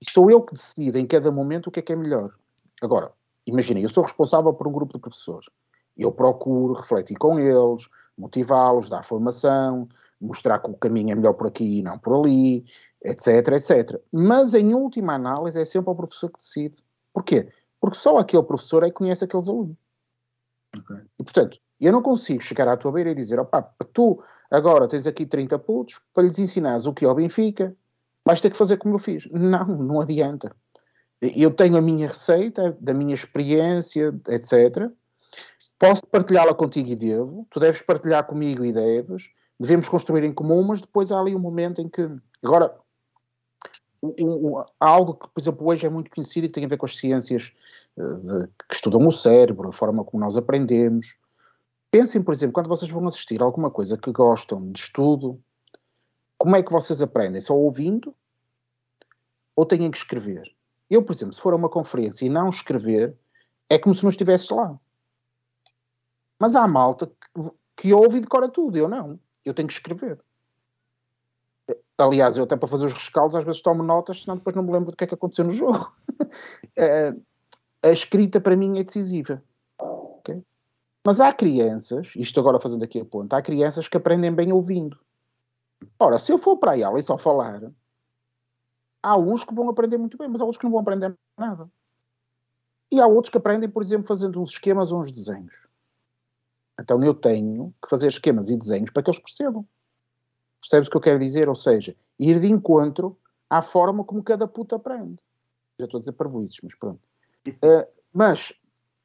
E 0.00 0.10
sou 0.10 0.30
eu 0.30 0.42
que 0.42 0.54
decido 0.54 0.96
em 0.96 1.06
cada 1.06 1.32
momento 1.32 1.66
o 1.66 1.70
que 1.70 1.80
é 1.80 1.82
que 1.82 1.92
é 1.92 1.96
melhor. 1.96 2.34
Agora, 2.80 3.12
imaginem, 3.46 3.82
eu 3.82 3.88
sou 3.88 4.04
responsável 4.04 4.52
por 4.54 4.68
um 4.68 4.72
grupo 4.72 4.92
de 4.92 5.00
professores. 5.00 5.50
Eu 5.96 6.12
procuro 6.12 6.74
refletir 6.74 7.16
com 7.16 7.38
eles, 7.38 7.88
motivá-los, 8.16 8.88
dar 8.88 9.02
formação, 9.02 9.88
mostrar 10.20 10.58
que 10.60 10.70
o 10.70 10.74
caminho 10.74 11.12
é 11.12 11.14
melhor 11.14 11.34
por 11.34 11.48
aqui 11.48 11.80
e 11.80 11.82
não 11.82 11.98
por 11.98 12.20
ali, 12.20 12.64
etc, 13.04 13.48
etc. 13.48 14.00
Mas, 14.12 14.54
em 14.54 14.72
última 14.74 15.14
análise, 15.14 15.60
é 15.60 15.64
sempre 15.64 15.90
o 15.90 15.96
professor 15.96 16.30
que 16.30 16.38
decide. 16.38 16.78
Porquê? 17.12 17.48
Porque 17.80 17.96
só 17.96 18.18
aquele 18.18 18.42
professor 18.42 18.82
é 18.82 18.88
que 18.88 18.94
conhece 18.94 19.24
aqueles 19.24 19.48
alunos. 19.48 19.76
Okay. 20.78 20.96
E, 21.18 21.24
portanto, 21.24 21.58
eu 21.80 21.92
não 21.92 22.02
consigo 22.02 22.42
chegar 22.42 22.68
à 22.68 22.76
tua 22.76 22.92
beira 22.92 23.10
e 23.10 23.14
dizer, 23.14 23.40
opá, 23.40 23.62
tu 23.92 24.22
agora 24.50 24.86
tens 24.86 25.06
aqui 25.06 25.24
30 25.24 25.58
putos, 25.58 26.00
para 26.12 26.24
lhes 26.24 26.38
ensinares 26.38 26.86
o 26.86 26.92
que 26.92 27.04
é 27.04 27.08
o 27.08 27.14
Benfica, 27.14 27.74
vais 28.24 28.40
ter 28.40 28.50
que 28.50 28.56
fazer 28.56 28.76
como 28.76 28.94
eu 28.94 28.98
fiz. 28.98 29.26
Não, 29.32 29.66
não 29.66 30.00
adianta. 30.00 30.54
Eu 31.20 31.50
tenho 31.50 31.76
a 31.76 31.80
minha 31.80 32.08
receita, 32.08 32.76
da 32.80 32.94
minha 32.94 33.14
experiência, 33.14 34.14
etc. 34.28 34.90
Posso 35.78 36.06
partilhá-la 36.06 36.54
contigo 36.54 36.90
e 36.90 36.94
devo, 36.94 37.46
tu 37.50 37.58
deves 37.58 37.82
partilhar 37.82 38.26
comigo 38.26 38.64
e 38.64 38.72
deves, 38.72 39.30
devemos 39.58 39.88
construir 39.88 40.24
em 40.24 40.32
comum, 40.32 40.62
mas 40.62 40.80
depois 40.80 41.10
há 41.10 41.18
ali 41.18 41.34
um 41.34 41.40
momento 41.40 41.80
em 41.80 41.88
que. 41.88 42.08
Agora, 42.42 42.74
um, 44.02 44.14
um, 44.20 44.64
algo 44.78 45.14
que, 45.14 45.28
por 45.28 45.40
exemplo, 45.40 45.66
hoje 45.66 45.86
é 45.86 45.90
muito 45.90 46.10
conhecido 46.10 46.44
e 46.44 46.48
que 46.48 46.54
tem 46.54 46.64
a 46.64 46.68
ver 46.68 46.76
com 46.76 46.86
as 46.86 46.96
ciências 46.96 47.52
uh, 47.96 48.16
de, 48.16 48.48
que 48.68 48.74
estudam 48.74 49.06
o 49.06 49.12
cérebro, 49.12 49.68
a 49.68 49.72
forma 49.72 50.04
como 50.04 50.22
nós 50.22 50.36
aprendemos. 50.36 51.16
Pensem, 51.90 52.22
por 52.22 52.32
exemplo, 52.32 52.54
quando 52.54 52.68
vocês 52.68 52.90
vão 52.90 53.06
assistir 53.06 53.42
alguma 53.42 53.70
coisa 53.70 53.98
que 53.98 54.10
gostam 54.12 54.70
de 54.70 54.80
estudo, 54.80 55.40
como 56.38 56.56
é 56.56 56.62
que 56.62 56.72
vocês 56.72 57.02
aprendem? 57.02 57.40
Só 57.40 57.54
ouvindo? 57.54 58.14
Ou 59.54 59.66
têm 59.66 59.90
que 59.90 59.96
escrever? 59.96 60.54
Eu, 60.88 61.04
por 61.04 61.14
exemplo, 61.14 61.34
se 61.34 61.40
for 61.40 61.52
a 61.52 61.56
uma 61.56 61.68
conferência 61.68 62.24
e 62.24 62.28
não 62.28 62.48
escrever, 62.48 63.14
é 63.68 63.78
como 63.78 63.94
se 63.94 64.02
não 64.02 64.10
estivesse 64.10 64.52
lá. 64.52 64.78
Mas 66.38 66.56
há 66.56 66.66
malta 66.66 67.06
que, 67.06 67.50
que 67.76 67.92
ouve 67.92 68.18
e 68.18 68.20
decora 68.20 68.48
tudo, 68.48 68.78
eu 68.78 68.88
não. 68.88 69.20
Eu 69.44 69.52
tenho 69.52 69.68
que 69.68 69.74
escrever. 69.74 70.18
Aliás, 72.00 72.36
eu 72.36 72.44
até 72.44 72.56
para 72.56 72.68
fazer 72.68 72.86
os 72.86 72.92
rescaldos 72.92 73.36
às 73.36 73.44
vezes 73.44 73.62
tomo 73.62 73.82
notas, 73.82 74.22
senão 74.22 74.36
depois 74.36 74.56
não 74.56 74.62
me 74.62 74.72
lembro 74.72 74.90
do 74.90 74.96
que 74.96 75.04
é 75.04 75.06
que 75.06 75.14
aconteceu 75.14 75.44
no 75.44 75.52
jogo. 75.52 75.90
Eh, 76.76 77.14
a 77.82 77.90
escrita 77.90 78.40
para 78.40 78.56
mim 78.56 78.78
é 78.78 78.84
decisiva. 78.84 79.42
Okay? 79.78 80.42
Mas 81.04 81.20
há 81.20 81.32
crianças, 81.32 82.12
isto 82.16 82.38
agora 82.40 82.60
fazendo 82.60 82.84
aqui 82.84 83.00
a 83.00 83.04
ponta, 83.04 83.36
há 83.36 83.42
crianças 83.42 83.88
que 83.88 83.96
aprendem 83.96 84.32
bem 84.32 84.52
ouvindo. 84.52 84.98
Ora, 85.98 86.18
se 86.18 86.32
eu 86.32 86.38
for 86.38 86.56
para 86.56 86.72
a 86.72 86.86
aula 86.86 86.98
e 86.98 87.02
só 87.02 87.16
falar, 87.16 87.72
há 89.02 89.18
uns 89.18 89.44
que 89.44 89.54
vão 89.54 89.68
aprender 89.68 89.96
muito 89.96 90.18
bem, 90.18 90.28
mas 90.28 90.40
há 90.40 90.44
outros 90.44 90.58
que 90.58 90.64
não 90.64 90.72
vão 90.72 90.80
aprender 90.80 91.16
nada. 91.38 91.70
E 92.92 93.00
há 93.00 93.06
outros 93.06 93.30
que 93.30 93.38
aprendem, 93.38 93.68
por 93.68 93.82
exemplo, 93.82 94.06
fazendo 94.06 94.40
uns 94.40 94.50
esquemas 94.50 94.92
ou 94.92 95.00
uns 95.00 95.10
desenhos. 95.10 95.54
Então 96.78 97.02
eu 97.04 97.14
tenho 97.14 97.74
que 97.82 97.88
fazer 97.88 98.08
esquemas 98.08 98.50
e 98.50 98.56
desenhos 98.56 98.90
para 98.90 99.02
que 99.02 99.10
eles 99.10 99.20
percebam. 99.20 99.66
Percebes 100.60 100.88
o 100.88 100.90
que 100.90 100.96
eu 100.96 101.00
quero 101.00 101.18
dizer? 101.18 101.48
Ou 101.48 101.54
seja, 101.54 101.96
ir 102.18 102.38
de 102.40 102.46
encontro 102.46 103.16
à 103.48 103.62
forma 103.62 104.04
como 104.04 104.22
cada 104.22 104.46
puta 104.46 104.76
aprende. 104.76 105.22
Já 105.78 105.86
estou 105.86 105.98
a 105.98 106.00
dizer 106.00 106.12
parvoízes, 106.12 106.58
mas 106.62 106.74
pronto. 106.74 107.00
Uh, 107.48 107.86
mas 108.12 108.52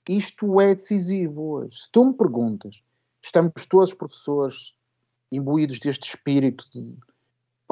isto 0.08 0.60
é 0.60 0.76
decisivo 0.76 1.42
hoje. 1.52 1.78
Se 1.78 1.92
tu 1.92 2.06
me 2.06 2.14
perguntas, 2.14 2.84
estamos 3.22 3.66
todos 3.66 3.94
professores 3.94 4.76
imbuídos 5.32 5.80
deste 5.80 6.10
espírito 6.10 6.66
de... 6.72 6.98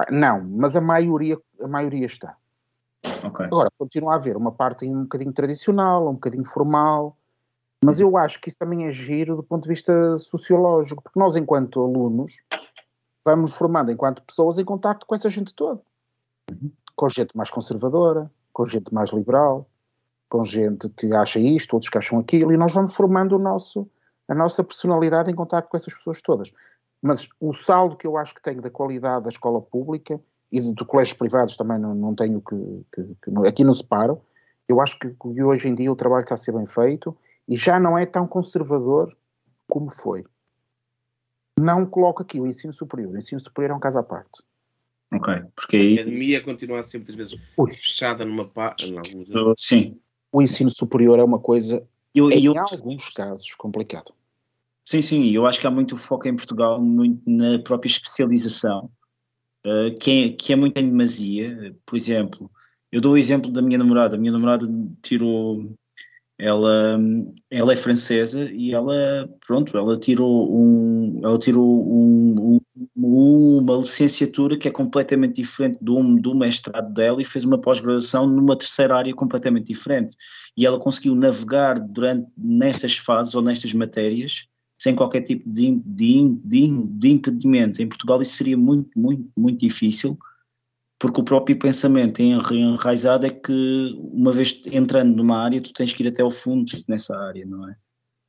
Não, 0.09 0.43
mas 0.43 0.75
a 0.75 0.81
maioria, 0.81 1.37
a 1.61 1.67
maioria 1.67 2.05
está. 2.05 2.35
Okay. 3.25 3.45
Agora, 3.45 3.69
continua 3.77 4.13
a 4.13 4.15
haver 4.15 4.35
uma 4.35 4.51
parte 4.51 4.85
um 4.85 5.03
bocadinho 5.03 5.33
tradicional, 5.33 6.09
um 6.09 6.13
bocadinho 6.13 6.45
formal, 6.45 7.17
mas 7.83 7.99
eu 7.99 8.17
acho 8.17 8.39
que 8.39 8.49
isso 8.49 8.57
também 8.57 8.87
é 8.87 8.91
giro 8.91 9.35
do 9.35 9.43
ponto 9.43 9.63
de 9.63 9.69
vista 9.69 10.17
sociológico, 10.17 11.03
porque 11.03 11.19
nós, 11.19 11.35
enquanto 11.35 11.81
alunos, 11.81 12.31
vamos 13.25 13.53
formando 13.53 13.91
enquanto 13.91 14.23
pessoas 14.23 14.57
em 14.59 14.65
contacto 14.65 15.05
com 15.05 15.15
essa 15.15 15.29
gente 15.29 15.53
toda. 15.53 15.81
Uhum. 16.51 16.71
Com 16.95 17.09
gente 17.09 17.35
mais 17.35 17.49
conservadora, 17.49 18.31
com 18.51 18.65
gente 18.65 18.93
mais 18.93 19.09
liberal, 19.11 19.67
com 20.29 20.43
gente 20.43 20.89
que 20.89 21.13
acha 21.13 21.39
isto, 21.39 21.73
outros 21.73 21.89
que 21.89 21.97
acham 21.97 22.19
aquilo, 22.19 22.51
e 22.51 22.57
nós 22.57 22.73
vamos 22.73 22.93
formando 22.93 23.35
o 23.35 23.39
nosso, 23.39 23.89
a 24.27 24.35
nossa 24.35 24.63
personalidade 24.63 25.31
em 25.31 25.35
contacto 25.35 25.69
com 25.69 25.77
essas 25.77 25.93
pessoas 25.93 26.21
todas. 26.21 26.51
Mas 27.01 27.27
o 27.39 27.53
saldo 27.53 27.97
que 27.97 28.07
eu 28.07 28.17
acho 28.17 28.33
que 28.33 28.41
tenho 28.41 28.61
da 28.61 28.69
qualidade 28.69 29.23
da 29.23 29.29
escola 29.29 29.61
pública 29.61 30.19
e 30.51 30.59
de, 30.59 30.73
de 30.73 30.85
colégios 30.85 31.17
privados 31.17 31.55
também 31.55 31.79
não, 31.79 31.93
não 31.93 32.15
tenho 32.15 32.41
que, 32.41 32.85
que, 32.93 33.15
que 33.21 33.47
aqui 33.47 33.63
não 33.63 33.73
separo, 33.73 34.21
eu 34.67 34.79
acho 34.79 34.97
que, 34.97 35.09
que 35.09 35.43
hoje 35.43 35.67
em 35.67 35.75
dia 35.75 35.91
o 35.91 35.95
trabalho 35.95 36.23
está 36.23 36.35
a 36.35 36.37
ser 36.37 36.53
bem 36.53 36.65
feito 36.65 37.15
e 37.47 37.55
já 37.55 37.79
não 37.79 37.97
é 37.97 38.05
tão 38.05 38.25
conservador 38.25 39.15
como 39.67 39.89
foi 39.89 40.23
não 41.59 41.85
coloco 41.85 42.21
aqui 42.21 42.39
o 42.39 42.47
ensino 42.47 42.73
superior. 42.73 43.13
O 43.13 43.17
ensino 43.17 43.39
superior 43.39 43.71
é 43.71 43.75
um 43.75 43.79
caso 43.79 43.99
à 43.99 44.03
parte. 44.03 44.43
Ok, 45.13 45.33
porque 45.55 45.77
aí... 45.77 45.99
A 45.99 46.01
academia 46.01 46.41
continua 46.41 46.79
a 46.79 46.83
ser 46.83 46.97
muitas 46.97 47.15
vezes 47.15 47.39
Ui. 47.55 47.73
fechada 47.73 48.25
numa 48.25 48.45
parte. 48.45 48.93
Sim. 49.57 49.99
O 50.31 50.41
ensino 50.41 50.71
superior 50.71 51.19
é 51.19 51.23
uma 51.23 51.39
coisa, 51.39 51.87
eu, 52.13 52.31
em 52.31 52.45
eu... 52.45 52.53
alguns 52.57 53.09
casos, 53.09 53.53
complicado. 53.53 54.11
Sim, 54.83 55.01
sim, 55.01 55.29
eu 55.29 55.45
acho 55.45 55.59
que 55.59 55.67
há 55.67 55.71
muito 55.71 55.95
foco 55.95 56.27
em 56.27 56.35
Portugal 56.35 56.81
muito 56.81 57.21
na 57.25 57.59
própria 57.59 57.89
especialização, 57.89 58.89
uh, 59.65 59.95
que, 59.99 60.11
é, 60.11 60.29
que 60.29 60.51
é 60.51 60.55
muito 60.55 60.77
em 60.77 60.89
demasia. 60.89 61.75
Por 61.85 61.95
exemplo, 61.95 62.51
eu 62.91 62.99
dou 62.99 63.13
o 63.13 63.17
exemplo 63.17 63.51
da 63.51 63.61
minha 63.61 63.77
namorada. 63.77 64.15
A 64.15 64.19
minha 64.19 64.31
namorada 64.31 64.67
tirou 65.01 65.73
ela, 66.37 66.99
ela 67.49 67.73
é 67.73 67.75
francesa 67.75 68.43
e 68.51 68.73
ela, 68.73 69.29
pronto, 69.45 69.77
ela 69.77 69.97
tirou, 69.97 70.51
um, 70.51 71.21
ela 71.23 71.37
tirou 71.37 71.85
um, 71.87 72.59
um, 72.95 73.61
uma 73.61 73.77
licenciatura 73.77 74.57
que 74.57 74.67
é 74.67 74.71
completamente 74.71 75.35
diferente 75.35 75.77
do, 75.81 76.15
do 76.15 76.35
mestrado 76.35 76.91
dela 76.93 77.21
e 77.21 77.25
fez 77.25 77.45
uma 77.45 77.59
pós-graduação 77.59 78.27
numa 78.27 78.57
terceira 78.57 78.97
área 78.97 79.13
completamente 79.13 79.67
diferente. 79.67 80.15
E 80.57 80.65
ela 80.65 80.79
conseguiu 80.79 81.15
navegar 81.15 81.79
durante, 81.79 82.27
nestas 82.37 82.97
fases 82.97 83.35
ou 83.35 83.41
nestas 83.41 83.73
matérias 83.73 84.47
sem 84.77 84.95
qualquer 84.95 85.21
tipo 85.21 85.49
de, 85.49 85.81
de, 85.85 86.37
de, 86.43 86.87
de 86.87 87.09
impedimento. 87.09 87.81
Em 87.81 87.87
Portugal 87.87 88.21
isso 88.21 88.35
seria 88.35 88.57
muito, 88.57 88.89
muito, 88.99 89.29
muito 89.37 89.59
difícil 89.59 90.17
porque 91.03 91.19
o 91.19 91.25
próprio 91.25 91.59
pensamento 91.59 92.21
enraizado 92.21 93.25
é 93.25 93.29
que 93.29 93.93
uma 94.13 94.31
vez 94.31 94.61
entrando 94.71 95.13
numa 95.13 95.37
área 95.37 95.59
tu 95.59 95.73
tens 95.73 95.91
que 95.91 96.01
ir 96.01 96.07
até 96.07 96.21
ao 96.21 96.31
fundo 96.31 96.71
nessa 96.87 97.13
área, 97.17 97.45
não 97.45 97.67
é? 97.67 97.75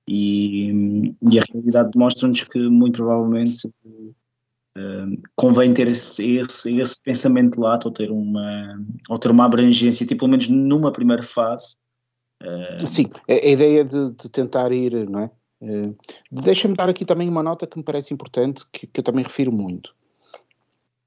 E, 0.09 1.15
e 1.23 1.39
a 1.39 1.43
realidade 1.53 1.93
demonstra-nos 1.93 2.43
que 2.43 2.59
muito 2.69 2.97
provavelmente 2.97 3.69
uh, 3.69 5.23
convém 5.37 5.73
ter 5.73 5.87
esse, 5.87 6.39
esse, 6.39 6.81
esse 6.81 7.01
pensamento 7.01 7.61
lato 7.61 7.87
ou 7.87 7.95
ter 7.95 8.11
uma 8.11 8.85
ou 9.09 9.19
ter 9.19 9.31
uma 9.31 9.45
abrangência, 9.45 10.05
tipo, 10.05 10.19
pelo 10.19 10.33
menos 10.33 10.49
numa 10.49 10.91
primeira 10.91 11.23
fase. 11.23 11.77
Uh, 12.43 12.85
Sim, 12.85 13.07
a, 13.29 13.35
a 13.35 13.51
ideia 13.51 13.85
de, 13.85 14.11
de, 14.11 14.29
tentar 14.29 14.73
ir, 14.73 15.09
não 15.09 15.21
é? 15.21 15.31
Uh, 15.63 15.97
Deixa-me 16.29 16.75
dar 16.75 16.89
aqui 16.89 17.05
também 17.05 17.29
uma 17.29 17.43
nota 17.43 17.69
que 17.69 17.79
me 17.79 17.85
parece 17.85 18.13
importante, 18.13 18.65
que, 18.73 18.85
que 18.89 18.99
eu 18.99 19.05
também 19.05 19.23
refiro 19.23 19.53
muito 19.53 19.95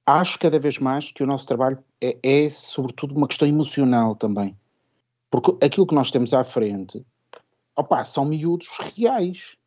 acho 0.08 0.40
cada 0.40 0.58
vez 0.58 0.80
mais 0.80 1.12
que 1.12 1.22
o 1.22 1.28
nosso 1.28 1.46
trabalho 1.46 1.84
é, 2.02 2.18
é, 2.24 2.50
sobretudo 2.50 3.14
uma 3.14 3.28
questão 3.28 3.46
emocional 3.46 4.16
também. 4.16 4.58
Porque 5.30 5.54
aquilo 5.64 5.86
que 5.86 5.94
nós 5.94 6.10
temos 6.10 6.34
à 6.34 6.46
frente, 6.46 7.06
opa, 7.76 8.06
são 8.06 8.24
miúdos 8.24 8.70
reais. 8.96 9.58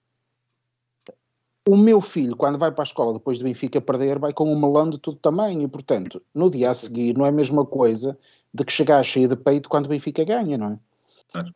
O 1.69 1.77
meu 1.77 2.01
filho, 2.01 2.35
quando 2.35 2.59
vai 2.59 2.73
para 2.73 2.83
a 2.83 2.85
escola 2.85 3.13
depois 3.13 3.37
de 3.37 3.45
Benfica 3.45 3.81
perder, 3.83 4.19
vai 4.19 4.33
com 4.33 4.51
um 4.51 4.59
melão 4.59 4.89
de 4.89 4.99
todo 4.99 5.19
tamanho. 5.19 5.61
E, 5.61 5.69
portanto, 5.69 6.23
no 6.35 6.51
dia 6.51 6.71
a 6.71 6.75
seguir, 6.75 7.17
não 7.17 7.27
é 7.27 7.29
a 7.29 7.33
mesma 7.33 7.67
coisa 7.67 8.19
de 8.53 8.65
que 8.65 8.73
chegar 8.73 9.05
cheio 9.05 9.29
de 9.29 9.37
peito 9.37 9.69
quando 9.69 9.85
o 9.85 9.89
Benfica 9.91 10.25
ganha, 10.25 10.57
não 10.57 10.73
é? 10.73 10.79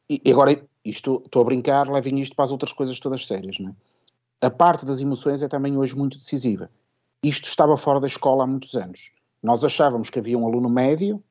E, 0.09 0.21
e 0.23 0.31
agora, 0.31 0.63
isto, 0.85 1.23
estou 1.25 1.41
a 1.41 1.45
brincar, 1.47 1.91
levem 1.91 2.21
isto 2.21 2.37
para 2.37 2.45
as 2.45 2.53
outras 2.53 2.73
coisas 2.73 3.01
todas 3.01 3.27
sérias, 3.27 3.59
não 3.59 3.71
é? 3.71 4.47
A 4.47 4.51
parte 4.51 4.85
das 4.85 5.01
emoções 5.01 5.43
é 5.43 5.49
também 5.49 5.77
hoje 5.79 5.97
muito 5.97 6.19
decisiva. 6.19 6.71
Isto 7.25 7.49
estava 7.49 7.75
fora 7.79 8.01
da 8.01 8.07
escola 8.07 8.45
há 8.45 8.47
muitos 8.47 8.75
anos. 8.75 9.11
Nós 9.43 9.65
achávamos 9.65 10.11
que 10.11 10.19
havia 10.19 10.39
um 10.39 10.47
aluno 10.47 10.69
médio, 10.69 11.25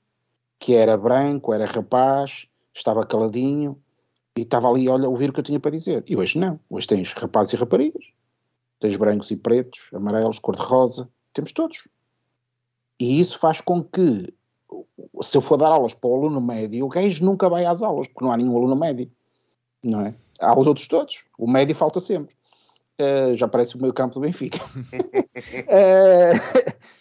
que 0.58 0.74
era 0.74 0.98
branco, 0.98 1.54
era 1.54 1.68
rapaz, 1.68 2.48
estava 2.74 3.06
caladinho 3.06 3.80
e 4.36 4.42
estava 4.42 4.68
ali 4.68 4.90
olha, 4.90 5.08
ouvir 5.08 5.30
o 5.30 5.34
que 5.34 5.40
eu 5.40 5.44
tinha 5.44 5.60
para 5.60 5.70
dizer. 5.70 6.04
E 6.08 6.18
hoje 6.18 6.40
não. 6.40 6.60
Hoje 6.68 6.88
tens 6.88 7.14
rapazes 7.14 7.54
e 7.54 7.58
raparigas. 7.58 8.06
Tens 8.80 8.98
brancos 8.98 9.30
e 9.30 9.36
pretos, 9.36 9.82
amarelos, 9.94 10.40
cor-de-rosa. 10.40 11.08
Temos 11.32 11.52
todos. 11.52 11.88
E 13.00 13.20
isso 13.20 13.38
faz 13.38 13.62
com 13.62 13.84
que, 13.84 14.34
se 15.22 15.38
eu 15.38 15.42
for 15.42 15.58
dar 15.58 15.68
aulas 15.68 15.94
para 15.94 16.10
o 16.10 16.16
aluno 16.16 16.42
médio, 16.42 16.88
o 16.88 16.90
gajo 16.90 17.24
nunca 17.24 17.48
vai 17.48 17.66
às 17.66 17.84
aulas, 17.84 18.08
porque 18.08 18.26
não 18.26 18.32
há 18.32 18.38
nenhum 18.38 18.58
aluno 18.58 18.76
médio. 18.76 19.12
Não 19.84 20.02
é? 20.02 20.16
Há 20.40 20.58
os 20.60 20.66
outros 20.66 20.88
todos. 20.88 21.24
O 21.38 21.48
médio 21.48 21.76
falta 21.76 22.00
sempre. 22.00 22.36
Uh, 23.00 23.36
já 23.36 23.48
parece 23.48 23.76
o 23.76 23.82
meio 23.82 23.92
campo 23.94 24.14
do 24.14 24.22
Benfica. 24.22 24.60
uh, 24.60 24.86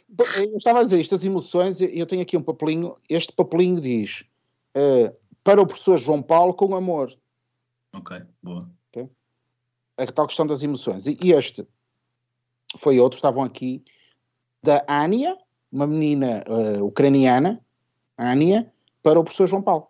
eu 0.41 0.57
estava 0.57 0.81
a 0.81 0.83
dizer 0.85 1.01
estas 1.01 1.23
emoções, 1.23 1.83
eu 1.83 2.07
tenho 2.07 2.23
aqui 2.23 2.35
um 2.35 2.43
papelinho, 2.43 2.97
este 3.11 3.31
papelinho 3.33 3.79
diz 3.79 4.25
uh, 4.75 5.15
para 5.45 5.61
o 5.61 5.67
professor 5.67 5.99
João 5.99 6.23
Paulo 6.23 6.55
com 6.55 6.75
amor. 6.75 7.15
Ok, 7.95 8.23
boa. 8.43 8.61
Okay? 8.89 9.07
A 9.99 10.07
tal 10.07 10.27
questão 10.27 10.47
das 10.47 10.63
emoções. 10.63 11.07
E 11.07 11.19
este 11.33 11.69
foi 12.79 12.99
outro, 12.99 13.19
estavam 13.19 13.43
aqui, 13.43 13.85
da 14.63 14.83
Ania, 14.89 15.37
uma 15.71 15.87
menina 15.87 16.43
ucraniana, 16.83 17.61
Ania, 18.17 18.73
para 19.03 19.21
o 19.21 19.25
professor 19.25 19.47
João 19.47 19.61
Paulo. 19.61 19.89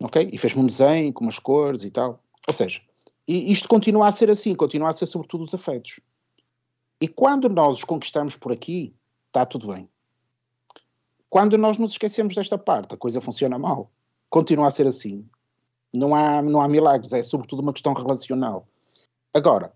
Ok? 0.00 0.28
E 0.30 0.36
fez-me 0.36 0.60
um 0.60 0.66
desenho 0.66 1.14
com 1.14 1.24
umas 1.24 1.38
cores 1.38 1.82
e 1.82 1.90
tal. 1.90 2.22
Ou 2.46 2.52
seja, 2.52 2.82
e 3.26 3.50
isto 3.50 3.68
continua 3.68 4.08
a 4.08 4.12
ser 4.12 4.30
assim, 4.30 4.54
continua 4.54 4.90
a 4.90 4.92
ser 4.92 5.06
sobretudo 5.06 5.44
os 5.44 5.54
afetos. 5.54 6.00
E 7.00 7.08
quando 7.08 7.48
nós 7.48 7.78
os 7.78 7.84
conquistamos 7.84 8.36
por 8.36 8.52
aqui, 8.52 8.94
está 9.26 9.44
tudo 9.44 9.68
bem. 9.68 9.88
Quando 11.28 11.58
nós 11.58 11.78
nos 11.78 11.92
esquecemos 11.92 12.34
desta 12.34 12.56
parte, 12.56 12.94
a 12.94 12.98
coisa 12.98 13.20
funciona 13.20 13.58
mal. 13.58 13.90
Continua 14.30 14.68
a 14.68 14.70
ser 14.70 14.86
assim. 14.86 15.28
Não 15.92 16.14
há, 16.14 16.42
não 16.42 16.60
há 16.60 16.68
milagres, 16.68 17.12
é 17.12 17.22
sobretudo 17.22 17.60
uma 17.60 17.72
questão 17.72 17.92
relacional. 17.92 18.68
Agora, 19.32 19.72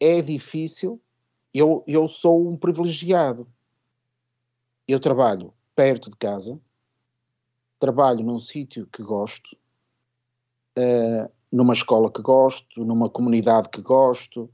é 0.00 0.20
difícil. 0.22 1.00
Eu, 1.52 1.84
eu 1.86 2.08
sou 2.08 2.48
um 2.48 2.56
privilegiado. 2.56 3.46
Eu 4.86 5.00
trabalho 5.00 5.52
perto 5.74 6.10
de 6.10 6.16
casa, 6.16 6.60
trabalho 7.78 8.24
num 8.24 8.38
sítio 8.38 8.86
que 8.86 9.02
gosto, 9.02 9.56
uh, 10.78 11.30
numa 11.54 11.72
escola 11.72 12.10
que 12.10 12.20
gosto, 12.20 12.84
numa 12.84 13.08
comunidade 13.08 13.68
que 13.68 13.80
gosto, 13.80 14.50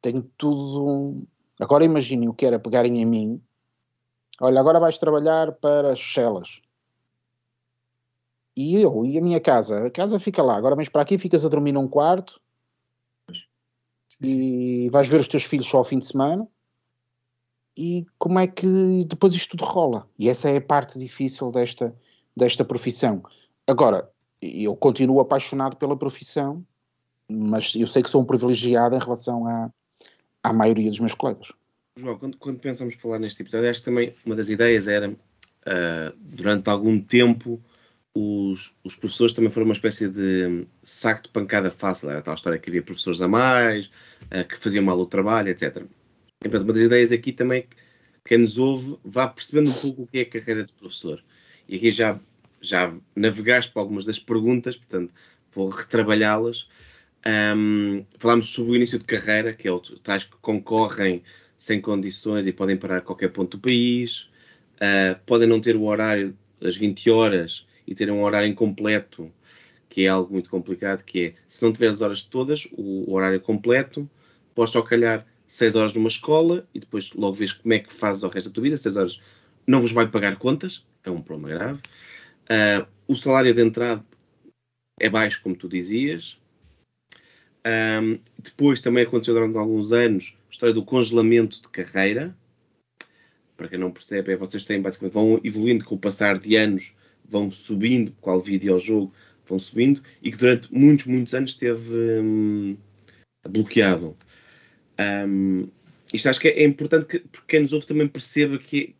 tenho 0.00 0.22
tudo. 0.38 1.22
Agora 1.60 1.84
imaginem 1.84 2.30
o 2.30 2.32
que 2.32 2.46
era 2.46 2.58
pegarem 2.58 3.02
em 3.02 3.04
mim. 3.04 3.42
Olha, 4.40 4.58
agora 4.58 4.80
vais 4.80 4.96
trabalhar 4.96 5.52
para 5.52 5.94
Chelas. 5.94 6.62
E 8.56 8.76
eu 8.76 9.04
e 9.04 9.18
a 9.18 9.20
minha 9.20 9.38
casa, 9.38 9.86
a 9.86 9.90
casa 9.90 10.18
fica 10.18 10.42
lá, 10.42 10.56
agora 10.56 10.74
vens 10.74 10.88
para 10.88 11.02
aqui, 11.02 11.18
ficas 11.18 11.44
a 11.44 11.48
dormir 11.48 11.72
num 11.72 11.86
quarto 11.86 12.40
e 14.24 14.88
vais 14.90 15.06
ver 15.08 15.20
os 15.20 15.28
teus 15.28 15.44
filhos 15.44 15.66
só 15.66 15.78
ao 15.78 15.84
fim 15.84 15.98
de 15.98 16.06
semana. 16.06 16.48
E 17.76 18.06
como 18.18 18.38
é 18.38 18.46
que 18.46 19.04
depois 19.04 19.34
isto 19.34 19.58
tudo 19.58 19.68
rola? 19.68 20.08
E 20.18 20.28
essa 20.28 20.48
é 20.48 20.56
a 20.56 20.60
parte 20.60 20.98
difícil 20.98 21.52
desta, 21.52 21.94
desta 22.34 22.64
profissão. 22.64 23.22
Agora, 23.66 24.10
eu 24.40 24.74
continuo 24.76 25.20
apaixonado 25.20 25.76
pela 25.76 25.96
profissão, 25.96 26.64
mas 27.28 27.74
eu 27.74 27.86
sei 27.86 28.02
que 28.02 28.10
sou 28.10 28.22
um 28.22 28.24
privilegiado 28.24 28.94
em 28.94 28.98
relação 28.98 29.46
à, 29.46 29.70
à 30.42 30.52
maioria 30.52 30.90
dos 30.90 31.00
meus 31.00 31.14
colegas. 31.14 31.52
João, 31.98 32.18
quando, 32.18 32.36
quando 32.38 32.58
pensamos 32.58 32.94
falar 32.94 33.18
neste 33.18 33.42
episódio, 33.42 33.68
acho 33.68 33.80
que 33.80 33.84
também 33.84 34.14
uma 34.24 34.36
das 34.36 34.48
ideias 34.48 34.86
era, 34.86 35.10
uh, 35.10 36.16
durante 36.16 36.70
algum 36.70 37.00
tempo, 37.00 37.60
os, 38.14 38.74
os, 38.82 38.96
professores 38.96 39.32
também 39.32 39.50
foram 39.50 39.66
uma 39.66 39.74
espécie 39.74 40.08
de 40.08 40.66
saco 40.82 41.24
de 41.24 41.28
pancada 41.28 41.70
fácil. 41.70 42.10
Era 42.10 42.22
tal 42.22 42.34
história 42.34 42.58
que 42.58 42.70
havia 42.70 42.82
professores 42.82 43.20
a 43.20 43.28
mais, 43.28 43.86
uh, 43.86 44.46
que 44.48 44.58
faziam 44.58 44.84
mal 44.84 44.98
o 44.98 45.06
trabalho, 45.06 45.48
etc. 45.48 45.76
E, 45.76 46.48
portanto, 46.48 46.62
uma 46.62 46.72
das 46.72 46.82
ideias 46.82 47.12
aqui 47.12 47.32
também 47.32 47.62
que 47.62 47.76
quem 48.24 48.38
nos 48.38 48.58
ouve 48.58 48.98
vá 49.04 49.26
percebendo 49.26 49.70
um 49.70 49.74
pouco 49.74 50.02
o 50.02 50.06
que 50.06 50.18
é 50.18 50.22
a 50.22 50.26
carreira 50.26 50.64
de 50.64 50.72
professor. 50.72 51.22
E 51.68 51.76
aqui 51.76 51.90
já, 51.90 52.18
já 52.60 52.92
navegaste 53.14 53.72
por 53.72 53.80
algumas 53.80 54.04
das 54.04 54.18
perguntas, 54.18 54.76
portanto, 54.76 55.12
vou 55.52 55.68
retrabalhá-las. 55.68 56.68
Um, 57.26 58.04
falámos 58.18 58.50
sobre 58.50 58.72
o 58.72 58.76
início 58.76 58.98
de 58.98 59.04
carreira, 59.04 59.52
que 59.52 59.68
é 59.68 59.72
o 59.72 59.80
tais 59.80 60.24
que 60.24 60.36
concorrem 60.40 61.22
sem 61.56 61.80
condições 61.80 62.46
e 62.46 62.52
podem 62.52 62.76
parar 62.76 62.98
a 62.98 63.00
qualquer 63.00 63.28
ponto 63.28 63.56
do 63.56 63.60
país, 63.60 64.28
uh, 64.76 65.18
podem 65.26 65.48
não 65.48 65.60
ter 65.60 65.76
o 65.76 65.84
horário 65.84 66.36
das 66.60 66.76
20 66.76 67.10
horas 67.10 67.66
e 67.86 67.94
ter 67.94 68.10
um 68.10 68.22
horário 68.22 68.48
incompleto, 68.48 69.32
que 69.88 70.04
é 70.04 70.08
algo 70.08 70.32
muito 70.32 70.48
complicado, 70.48 71.02
que 71.02 71.26
é, 71.26 71.34
se 71.48 71.64
não 71.64 71.72
tiver 71.72 71.88
as 71.88 72.00
horas 72.00 72.22
todas, 72.22 72.68
o, 72.72 73.10
o 73.10 73.14
horário 73.14 73.40
completo, 73.40 74.08
podes 74.54 74.72
só 74.72 74.82
calhar 74.82 75.26
6 75.48 75.74
horas 75.74 75.92
numa 75.92 76.08
escola 76.08 76.68
e 76.74 76.78
depois 76.78 77.12
logo 77.14 77.34
vês 77.34 77.52
como 77.52 77.74
é 77.74 77.78
que 77.78 77.92
fazes 77.92 78.22
o 78.22 78.28
resto 78.28 78.50
da 78.50 78.54
tua 78.54 78.62
vida, 78.62 78.76
6 78.76 78.96
horas 78.96 79.20
não 79.66 79.80
vos 79.80 79.92
vai 79.92 80.06
pagar 80.06 80.36
contas, 80.36 80.84
é 81.04 81.10
um 81.10 81.20
problema 81.20 81.58
grave. 81.58 81.80
Uh, 82.50 82.86
o 83.06 83.14
salário 83.16 83.54
de 83.54 83.62
entrada 83.62 84.04
é 84.98 85.08
baixo, 85.08 85.42
como 85.42 85.56
tu 85.56 85.68
dizias. 85.68 86.38
Um, 87.66 88.18
depois 88.38 88.80
também 88.80 89.04
aconteceu 89.04 89.34
durante 89.34 89.58
alguns 89.58 89.92
anos 89.92 90.36
a 90.48 90.50
história 90.50 90.74
do 90.74 90.84
congelamento 90.84 91.60
de 91.60 91.68
carreira. 91.68 92.36
Para 93.56 93.68
quem 93.68 93.78
não 93.78 93.90
percebe, 93.90 94.32
é 94.32 94.36
vocês 94.36 94.64
têm 94.64 94.80
basicamente 94.80 95.14
vão 95.14 95.40
evoluindo 95.42 95.84
com 95.84 95.96
o 95.96 95.98
passar 95.98 96.38
de 96.38 96.56
anos 96.56 96.94
vão 97.28 97.50
subindo, 97.50 98.14
qual 98.20 98.40
videojogo 98.40 99.12
vão 99.46 99.58
subindo, 99.58 100.02
e 100.22 100.30
que 100.30 100.38
durante 100.38 100.72
muitos, 100.72 101.06
muitos 101.06 101.34
anos 101.34 101.50
esteve 101.50 102.20
hum, 102.20 102.76
bloqueado. 103.48 104.16
Um, 104.98 105.68
isto 106.12 106.28
acho 106.28 106.40
que 106.40 106.48
é, 106.48 106.64
importante 106.64 107.06
que 107.06 107.22
quem 107.46 107.60
nos 107.60 107.72
ouve 107.72 107.86
também 107.86 108.08
perceba 108.08 108.58
que, 108.58 108.94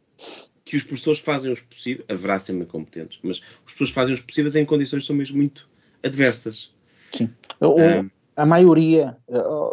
que 0.69 0.77
os 0.77 0.83
professores 0.83 1.21
fazem 1.21 1.53
os 1.53 1.61
possíveis, 1.61 2.05
haverá 2.09 2.39
sempre 2.39 2.67
competentes, 2.67 3.19
mas 3.23 3.39
os 3.39 3.73
professores 3.75 3.93
fazem 3.93 4.15
os 4.15 4.21
possíveis 4.21 4.55
em 4.55 4.65
condições 4.65 5.03
que 5.03 5.07
são 5.07 5.17
mesmo 5.17 5.37
muito 5.37 5.69
adversas. 6.03 6.73
Sim. 7.17 7.31
O, 7.61 7.81
um, 7.81 8.11
a 8.37 8.47
maioria, 8.47 9.17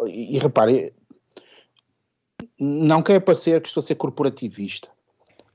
e, 0.06 0.36
e 0.36 0.38
repare, 0.38 0.92
não 2.58 3.02
quer 3.02 3.20
parecer 3.20 3.60
que 3.60 3.68
estou 3.68 3.80
a 3.80 3.84
ser 3.84 3.94
corporativista, 3.94 4.88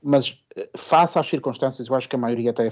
mas 0.02 0.40
eh, 0.56 0.70
face 0.76 1.18
às 1.18 1.26
circunstâncias, 1.26 1.88
eu 1.88 1.94
acho 1.94 2.08
que 2.08 2.16
a 2.16 2.18
maioria 2.18 2.50
até 2.50 2.70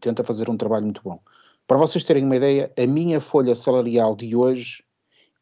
tenta 0.00 0.24
fazer 0.24 0.50
um 0.50 0.56
trabalho 0.56 0.84
muito 0.84 1.02
bom. 1.02 1.20
Para 1.66 1.78
vocês 1.78 2.04
terem 2.04 2.24
uma 2.24 2.36
ideia, 2.36 2.72
a 2.76 2.86
minha 2.86 3.20
folha 3.20 3.54
salarial 3.54 4.14
de 4.14 4.34
hoje 4.34 4.84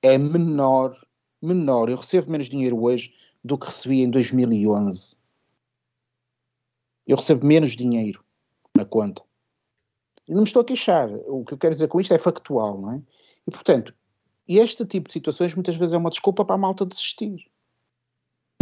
é 0.02 0.16
menor, 0.18 0.96
menor, 1.42 1.88
eu 1.88 1.96
recebo 1.96 2.30
menos 2.30 2.48
dinheiro 2.48 2.80
hoje 2.82 3.12
do 3.42 3.56
que 3.56 3.66
recebi 3.66 4.02
em 4.02 4.10
2011. 4.10 5.17
Eu 7.08 7.16
recebo 7.16 7.44
menos 7.44 7.74
dinheiro 7.74 8.22
na 8.76 8.84
conta. 8.84 9.22
Não 10.28 10.38
me 10.38 10.44
estou 10.44 10.62
a 10.62 10.64
queixar. 10.64 11.10
O 11.26 11.44
que 11.44 11.54
eu 11.54 11.58
quero 11.58 11.74
dizer 11.74 11.88
com 11.88 12.00
isto 12.00 12.14
é 12.14 12.18
factual, 12.18 12.80
não 12.80 12.92
é? 12.92 13.02
E, 13.46 13.50
portanto, 13.50 13.92
este 14.46 14.84
tipo 14.84 15.08
de 15.08 15.14
situações 15.14 15.54
muitas 15.54 15.74
vezes 15.74 15.94
é 15.94 15.98
uma 15.98 16.10
desculpa 16.10 16.44
para 16.44 16.54
a 16.54 16.58
malta 16.58 16.86
desistir 16.86 17.50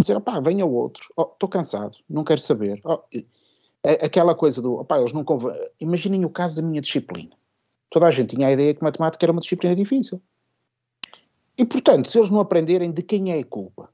dizer, 0.00 0.16
opá, 0.16 0.40
venha 0.40 0.64
outro, 0.66 1.08
estou 1.10 1.34
oh, 1.42 1.48
cansado, 1.48 1.98
não 2.08 2.24
quero 2.24 2.40
saber. 2.40 2.80
Oh, 2.84 3.00
aquela 4.02 4.34
coisa 4.34 4.60
do, 4.60 4.74
opá, 4.74 4.98
eles 4.98 5.12
não 5.12 5.24
convém. 5.24 5.54
Imaginem 5.80 6.24
o 6.24 6.30
caso 6.30 6.56
da 6.56 6.62
minha 6.62 6.80
disciplina. 6.80 7.34
Toda 7.90 8.06
a 8.06 8.10
gente 8.10 8.34
tinha 8.34 8.48
a 8.48 8.52
ideia 8.52 8.74
que 8.74 8.82
matemática 8.82 9.24
era 9.24 9.32
uma 9.32 9.40
disciplina 9.40 9.74
difícil. 9.74 10.20
E, 11.56 11.64
portanto, 11.64 12.10
se 12.10 12.18
eles 12.18 12.30
não 12.30 12.40
aprenderem, 12.40 12.92
de 12.92 13.02
quem 13.02 13.32
é 13.32 13.38
a 13.38 13.44
culpa? 13.44 13.88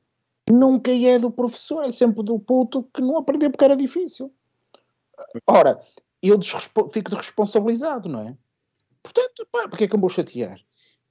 Nunca 0.51 0.91
é 0.91 1.19
do 1.19 1.31
professor, 1.31 1.85
é 1.85 1.93
sempre 1.93 2.25
do 2.25 2.39
puto 2.39 2.83
que 2.93 3.01
não 3.01 3.17
aprendeu 3.17 3.51
porque 3.51 3.65
era 3.65 3.77
difícil. 3.77 4.33
Ora, 5.47 5.81
eu 6.23 6.39
fico 6.91 7.11
desresponsabilizado, 7.11 8.09
não 8.09 8.21
é? 8.21 8.37
Portanto, 9.03 9.47
pá, 9.51 9.69
porque 9.69 9.85
é 9.85 9.89
que 9.89 9.97
eu 9.97 10.01
vou 10.01 10.09
chatear? 10.09 10.59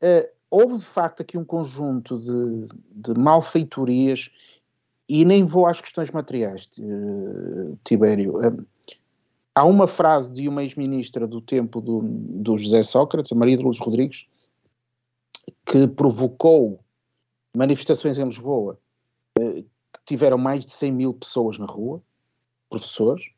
Uh, 0.01 0.27
houve 0.49 0.77
de 0.77 0.85
facto 0.85 1.21
aqui 1.21 1.37
um 1.37 1.43
conjunto 1.43 2.17
de, 2.17 2.67
de 2.91 3.19
malfeitorias 3.19 4.31
e 5.07 5.25
nem 5.25 5.43
vou 5.43 5.67
às 5.67 5.81
questões 5.81 6.09
materiais, 6.11 6.69
uh, 6.79 7.77
Tibério. 7.83 8.37
Uh, 8.37 8.65
há 9.53 9.65
uma 9.65 9.87
frase 9.87 10.31
de 10.31 10.47
uma 10.47 10.63
ex-ministra 10.63 11.27
do 11.27 11.41
tempo 11.41 11.81
do, 11.81 12.01
do 12.01 12.57
José 12.57 12.81
Sócrates, 12.83 13.31
a 13.31 13.35
Maria 13.35 13.57
de 13.57 13.63
Luz 13.63 13.77
Rodrigues, 13.79 14.27
que 15.65 15.87
provocou 15.87 16.79
manifestações 17.53 18.17
em 18.17 18.23
Lisboa 18.23 18.79
que 19.35 19.99
tiveram 20.05 20.37
mais 20.37 20.65
de 20.65 20.71
100 20.71 20.91
mil 20.91 21.13
pessoas 21.13 21.57
na 21.57 21.65
rua, 21.65 22.01
professores, 22.69 23.31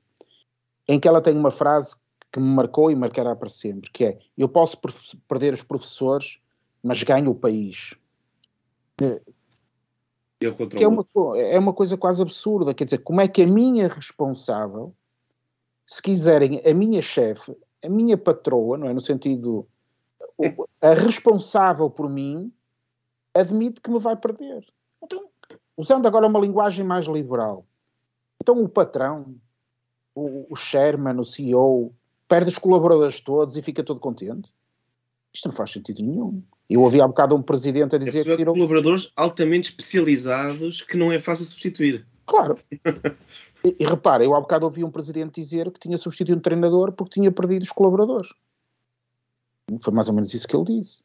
em 0.88 1.00
que 1.00 1.08
ela 1.08 1.22
tem 1.22 1.36
uma 1.36 1.52
frase 1.52 1.96
que 2.32 2.40
me 2.40 2.48
marcou 2.48 2.90
e 2.90 2.96
marcará 2.96 3.36
para 3.36 3.50
sempre, 3.50 3.92
que 3.92 4.06
é, 4.06 4.20
eu 4.38 4.50
posso 4.50 4.78
perder 5.28 5.54
os 5.54 5.64
professores, 5.64 6.40
mas 6.82 7.02
ganho 7.04 7.32
o 7.32 7.36
país 7.36 7.96
que 10.70 10.84
é 10.84 10.88
uma, 10.88 11.06
é 11.38 11.60
uma 11.60 11.74
coisa 11.74 11.98
quase 11.98 12.22
absurda. 12.22 12.74
Quer 12.74 12.86
dizer, 12.86 13.00
como 13.00 13.22
é 13.22 13.28
que 13.28 13.44
a 13.44 13.48
minha 13.48 13.88
responsável, 13.88 14.94
se 15.86 16.02
quiserem, 16.02 16.62
a 16.66 16.74
minha 16.74 17.02
chefe, 17.02 17.56
a 17.84 17.90
minha 17.90 18.18
patroa, 18.18 18.78
não 18.78 18.88
é? 18.88 18.94
No 18.94 19.02
sentido, 19.02 19.68
a 20.82 20.94
responsável 20.94 21.90
por 21.90 22.10
mim, 22.10 22.52
admite 23.34 23.82
que 23.82 23.90
me 23.90 24.00
vai 24.00 24.16
perder. 24.16 24.66
Então, 25.02 25.30
usando 25.78 26.08
agora 26.08 26.28
uma 26.28 26.40
linguagem 26.40 26.86
mais 26.86 27.06
liberal, 27.06 27.66
então 28.42 28.62
o 28.62 28.68
patrão, 28.68 29.36
o, 30.16 30.46
o 30.50 30.56
Sherman, 30.56 31.20
o 31.20 31.24
CEO, 31.24 31.94
perde 32.28 32.50
os 32.50 32.58
colaboradores 32.58 33.20
todos 33.20 33.58
e 33.58 33.62
fica 33.62 33.84
todo 33.84 34.00
contente? 34.00 34.50
Isto 35.34 35.48
não 35.48 35.56
faz 35.56 35.72
sentido 35.72 36.04
nenhum. 36.04 36.44
Eu 36.70 36.82
ouvi 36.82 37.02
há 37.02 37.08
bocado 37.08 37.36
um 37.36 37.42
presidente 37.42 37.96
a 37.96 38.00
dizer 38.00 38.22
é 38.22 38.24
que 38.24 38.38
tirou... 38.38 38.54
colaboradores 38.54 39.12
altamente 39.16 39.70
especializados 39.70 40.82
que 40.82 40.96
não 40.96 41.12
é 41.12 41.20
fácil 41.20 41.46
substituir. 41.46 42.06
Claro. 42.26 42.58
e, 43.66 43.76
e 43.80 43.86
repara, 43.86 44.24
eu 44.24 44.36
há 44.36 44.40
bocado 44.40 44.66
ouvi 44.66 44.84
um 44.84 44.92
presidente 44.92 45.42
dizer 45.42 45.72
que 45.72 45.80
tinha 45.80 45.98
substituído 45.98 46.38
um 46.38 46.42
treinador 46.42 46.92
porque 46.94 47.20
tinha 47.20 47.32
perdido 47.32 47.64
os 47.64 47.72
colaboradores. 47.72 48.30
Foi 49.82 49.94
mais 49.94 50.08
ou 50.08 50.14
menos 50.14 50.34
isso 50.34 50.48
que 50.48 50.56
ele 50.56 50.66
disse. 50.66 51.04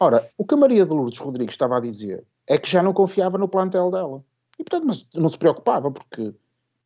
Ora, 0.00 0.28
o 0.36 0.44
que 0.44 0.54
a 0.54 0.56
Maria 0.56 0.84
de 0.84 0.90
Lourdes 0.90 1.18
Rodrigues 1.18 1.54
estava 1.54 1.76
a 1.76 1.80
dizer 1.80 2.24
é 2.46 2.58
que 2.58 2.68
já 2.68 2.82
não 2.82 2.92
confiava 2.92 3.38
no 3.38 3.48
plantel 3.48 3.90
dela. 3.90 4.24
E 4.58 4.64
portanto, 4.64 4.86
mas 4.86 5.06
não 5.14 5.28
se 5.28 5.38
preocupava, 5.38 5.90
porque. 5.90 6.34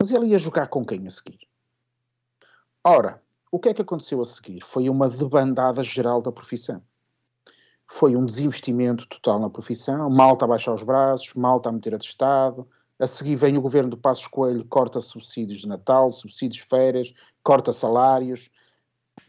Mas 0.01 0.11
ele 0.11 0.27
ia 0.27 0.39
jogar 0.39 0.69
com 0.69 0.85
quem 0.85 1.07
a 1.07 1.11
seguir? 1.11 1.41
Ora, 2.85 3.23
o 3.51 3.59
que 3.59 3.71
é 3.71 3.75
que 3.75 3.83
aconteceu 3.83 4.21
a 4.21 4.25
seguir? 4.25 4.63
Foi 4.63 4.89
uma 4.89 5.09
debandada 5.09 5.83
geral 5.83 6.23
da 6.23 6.31
profissão 6.31 6.83
foi 7.87 8.17
um 8.17 8.27
desinvestimento 8.27 9.07
total 9.07 9.39
na 9.39 9.49
profissão, 9.49 10.11
malta 10.11 10.45
a 10.45 10.49
baixar 10.49 10.75
os 10.75 10.83
braços, 10.83 11.33
malta 11.35 11.69
a 11.69 11.73
meter 11.73 11.95
a 11.95 11.99
Estado, 11.99 12.67
a 12.99 13.07
seguir 13.07 13.37
vem 13.37 13.57
o 13.57 13.61
governo 13.61 13.91
do 13.91 13.97
Passos 13.97 14.27
Coelho, 14.27 14.65
corta 14.65 15.01
subsídios 15.01 15.61
de 15.61 15.69
Natal, 15.69 16.11
subsídios 16.11 16.57
de 16.57 16.69
férias, 16.69 17.15
corta 17.43 17.73
salários. 17.73 18.51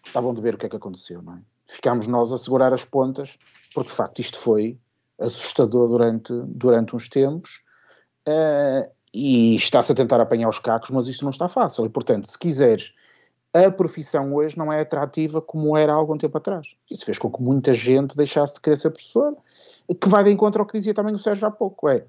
Estavam 0.05 0.33
de 0.33 0.41
ver 0.41 0.55
o 0.55 0.57
que 0.57 0.65
é 0.65 0.69
que 0.69 0.75
aconteceu, 0.75 1.21
não 1.21 1.35
é? 1.35 1.41
Ficámos 1.65 2.07
nós 2.07 2.31
a 2.31 2.37
segurar 2.37 2.73
as 2.73 2.85
pontas, 2.85 3.37
porque 3.73 3.89
de 3.89 3.95
facto 3.95 4.19
isto 4.19 4.37
foi 4.37 4.79
assustador 5.19 5.89
durante, 5.89 6.33
durante 6.45 6.95
uns 6.95 7.09
tempos. 7.09 7.61
Uh, 8.27 8.89
e 9.17 9.55
está-se 9.55 9.91
a 9.91 9.95
tentar 9.95 10.21
apanhar 10.21 10.47
os 10.47 10.59
cacos, 10.59 10.91
mas 10.91 11.07
isto 11.07 11.23
não 11.23 11.31
está 11.31 11.47
fácil. 11.47 11.85
E, 11.85 11.89
portanto, 11.89 12.25
se 12.27 12.37
quiseres, 12.37 12.93
a 13.51 13.71
profissão 13.71 14.33
hoje 14.35 14.57
não 14.57 14.71
é 14.71 14.81
atrativa 14.81 15.41
como 15.41 15.75
era 15.75 15.91
há 15.91 15.95
algum 15.95 16.17
tempo 16.17 16.37
atrás. 16.37 16.67
Isso 16.89 17.03
fez 17.03 17.17
com 17.17 17.31
que 17.31 17.41
muita 17.41 17.73
gente 17.73 18.15
deixasse 18.15 18.55
de 18.55 18.61
querer 18.61 18.77
ser 18.77 18.91
professor, 18.91 19.35
que 19.99 20.07
vai 20.07 20.23
de 20.23 20.31
encontro 20.31 20.61
ao 20.61 20.67
que 20.67 20.77
dizia 20.77 20.93
também 20.93 21.15
o 21.15 21.17
Sérgio 21.17 21.47
há 21.47 21.51
pouco, 21.51 21.89
é 21.89 22.05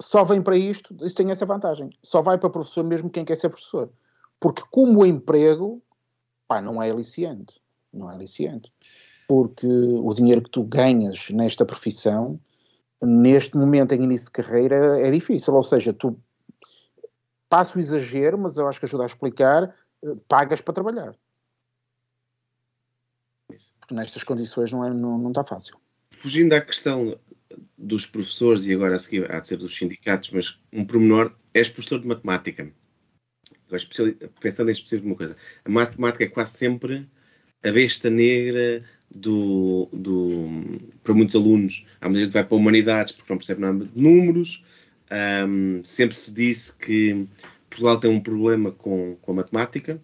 só 0.00 0.24
vem 0.24 0.42
para 0.42 0.56
isto, 0.56 0.94
isso 1.02 1.14
tem 1.14 1.30
essa 1.30 1.46
vantagem, 1.46 1.90
só 2.02 2.20
vai 2.20 2.36
para 2.36 2.50
professor 2.50 2.84
mesmo 2.84 3.08
quem 3.08 3.24
quer 3.24 3.36
ser 3.36 3.48
professor. 3.48 3.88
Porque 4.38 4.62
como 4.70 5.06
emprego, 5.06 5.82
pá, 6.46 6.60
não 6.60 6.82
é 6.82 6.90
aliciante, 6.90 7.60
não 7.92 8.10
é 8.10 8.14
aliciante. 8.14 8.72
Porque 9.26 9.66
o 9.66 10.12
dinheiro 10.12 10.42
que 10.42 10.50
tu 10.50 10.62
ganhas 10.62 11.30
nesta 11.30 11.64
profissão 11.64 12.38
neste 13.02 13.56
momento 13.56 13.92
em 13.92 14.02
início 14.02 14.26
de 14.26 14.32
carreira 14.32 15.00
é 15.00 15.10
difícil, 15.10 15.54
ou 15.54 15.62
seja, 15.62 15.92
tu 15.92 16.18
passo 17.48 17.78
o 17.78 17.80
exagero, 17.80 18.38
mas 18.38 18.56
eu 18.58 18.66
acho 18.66 18.78
que 18.78 18.86
ajuda 18.86 19.04
a 19.04 19.06
explicar, 19.06 19.74
eh, 20.04 20.16
pagas 20.28 20.60
para 20.60 20.74
trabalhar. 20.74 21.14
Porque 23.78 23.94
nestas 23.94 24.24
condições 24.24 24.72
não, 24.72 24.84
é, 24.84 24.90
não, 24.90 25.18
não 25.18 25.30
está 25.30 25.44
fácil. 25.44 25.78
Fugindo 26.10 26.54
à 26.54 26.60
questão 26.60 27.18
dos 27.76 28.06
professores 28.06 28.66
e 28.66 28.74
agora 28.74 28.96
a 28.96 28.98
seguir 28.98 29.30
há 29.30 29.40
de 29.40 29.48
ser 29.48 29.56
dos 29.56 29.74
sindicatos, 29.74 30.30
mas 30.30 30.60
um 30.72 30.84
pormenor, 30.84 31.32
és 31.54 31.68
professor 31.68 32.00
de 32.00 32.06
matemática. 32.06 32.70
Pensando 34.40 34.68
em 34.68 34.72
específico 34.72 35.06
uma 35.06 35.16
coisa, 35.16 35.36
a 35.64 35.70
matemática 35.70 36.24
é 36.24 36.28
quase 36.28 36.56
sempre 36.56 37.08
a 37.62 37.72
besta 37.72 38.08
negra 38.10 38.80
do, 39.14 39.88
do, 39.92 40.80
para 41.02 41.14
muitos 41.14 41.36
alunos, 41.36 41.86
à 42.00 42.08
medida 42.08 42.26
que 42.28 42.34
vai 42.34 42.44
para 42.44 42.56
humanidades, 42.56 43.12
porque 43.12 43.32
não 43.32 43.38
percebe 43.38 43.60
nada 43.60 43.84
de 43.84 44.00
números. 44.00 44.64
Um, 45.46 45.82
sempre 45.84 46.16
se 46.16 46.32
disse 46.32 46.74
que 46.74 47.26
Portugal 47.70 48.00
tem 48.00 48.10
um 48.10 48.20
problema 48.20 48.72
com, 48.72 49.16
com 49.20 49.32
a 49.32 49.34
matemática. 49.34 50.00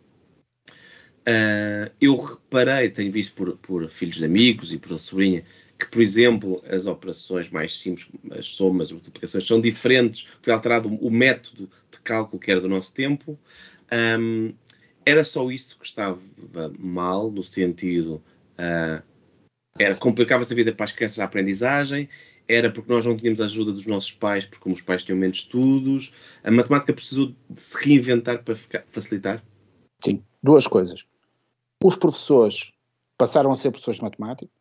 Uh, 1.22 1.90
eu 2.00 2.16
reparei, 2.18 2.90
tenho 2.90 3.12
visto 3.12 3.34
por, 3.34 3.56
por 3.58 3.88
filhos 3.88 4.16
de 4.16 4.24
amigos 4.24 4.72
e 4.72 4.78
por 4.78 4.98
sobrinha, 4.98 5.44
que, 5.78 5.86
por 5.86 6.00
exemplo, 6.00 6.62
as 6.68 6.86
operações 6.86 7.48
mais 7.50 7.78
simples, 7.78 8.08
as 8.30 8.46
somas, 8.46 8.88
as 8.88 8.92
multiplicações, 8.92 9.46
são 9.46 9.60
diferentes. 9.60 10.28
Foi 10.40 10.52
alterado 10.52 10.88
o 10.88 11.10
método 11.10 11.68
de 11.90 12.00
cálculo 12.00 12.40
que 12.40 12.50
era 12.50 12.60
do 12.60 12.68
nosso 12.68 12.92
tempo. 12.92 13.38
Um, 14.18 14.52
era 15.04 15.24
só 15.24 15.50
isso 15.50 15.76
que 15.78 15.84
estava 15.84 16.20
mal, 16.78 17.30
no 17.30 17.42
sentido 17.42 18.22
Uh, 18.58 19.02
era 19.78 19.94
complicava-se 19.94 20.52
a 20.52 20.56
vida 20.56 20.72
para 20.74 20.84
as 20.84 20.92
crianças 20.92 21.18
a 21.18 21.24
aprendizagem, 21.24 22.08
era 22.46 22.70
porque 22.70 22.92
nós 22.92 23.06
não 23.06 23.16
tínhamos 23.16 23.40
a 23.40 23.46
ajuda 23.46 23.72
dos 23.72 23.86
nossos 23.86 24.12
pais, 24.12 24.44
porque 24.44 24.70
os 24.70 24.82
pais 24.82 25.02
tinham 25.02 25.18
menos 25.18 25.38
estudos. 25.38 26.12
A 26.44 26.50
matemática 26.50 26.92
precisou 26.92 27.34
de 27.48 27.60
se 27.60 27.76
reinventar 27.78 28.42
para 28.42 28.54
ficar, 28.54 28.84
facilitar? 28.90 29.42
Sim, 30.04 30.22
duas 30.42 30.66
coisas. 30.66 31.04
Os 31.82 31.96
professores 31.96 32.72
passaram 33.16 33.50
a 33.50 33.56
ser 33.56 33.70
professores 33.70 33.98
de 33.98 34.04
matemática, 34.04 34.52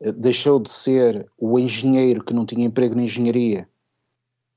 eh, 0.00 0.12
deixou 0.12 0.58
de 0.58 0.70
ser 0.70 1.30
o 1.36 1.58
engenheiro 1.58 2.24
que 2.24 2.34
não 2.34 2.46
tinha 2.46 2.66
emprego 2.66 2.94
na 2.94 3.02
engenharia 3.02 3.68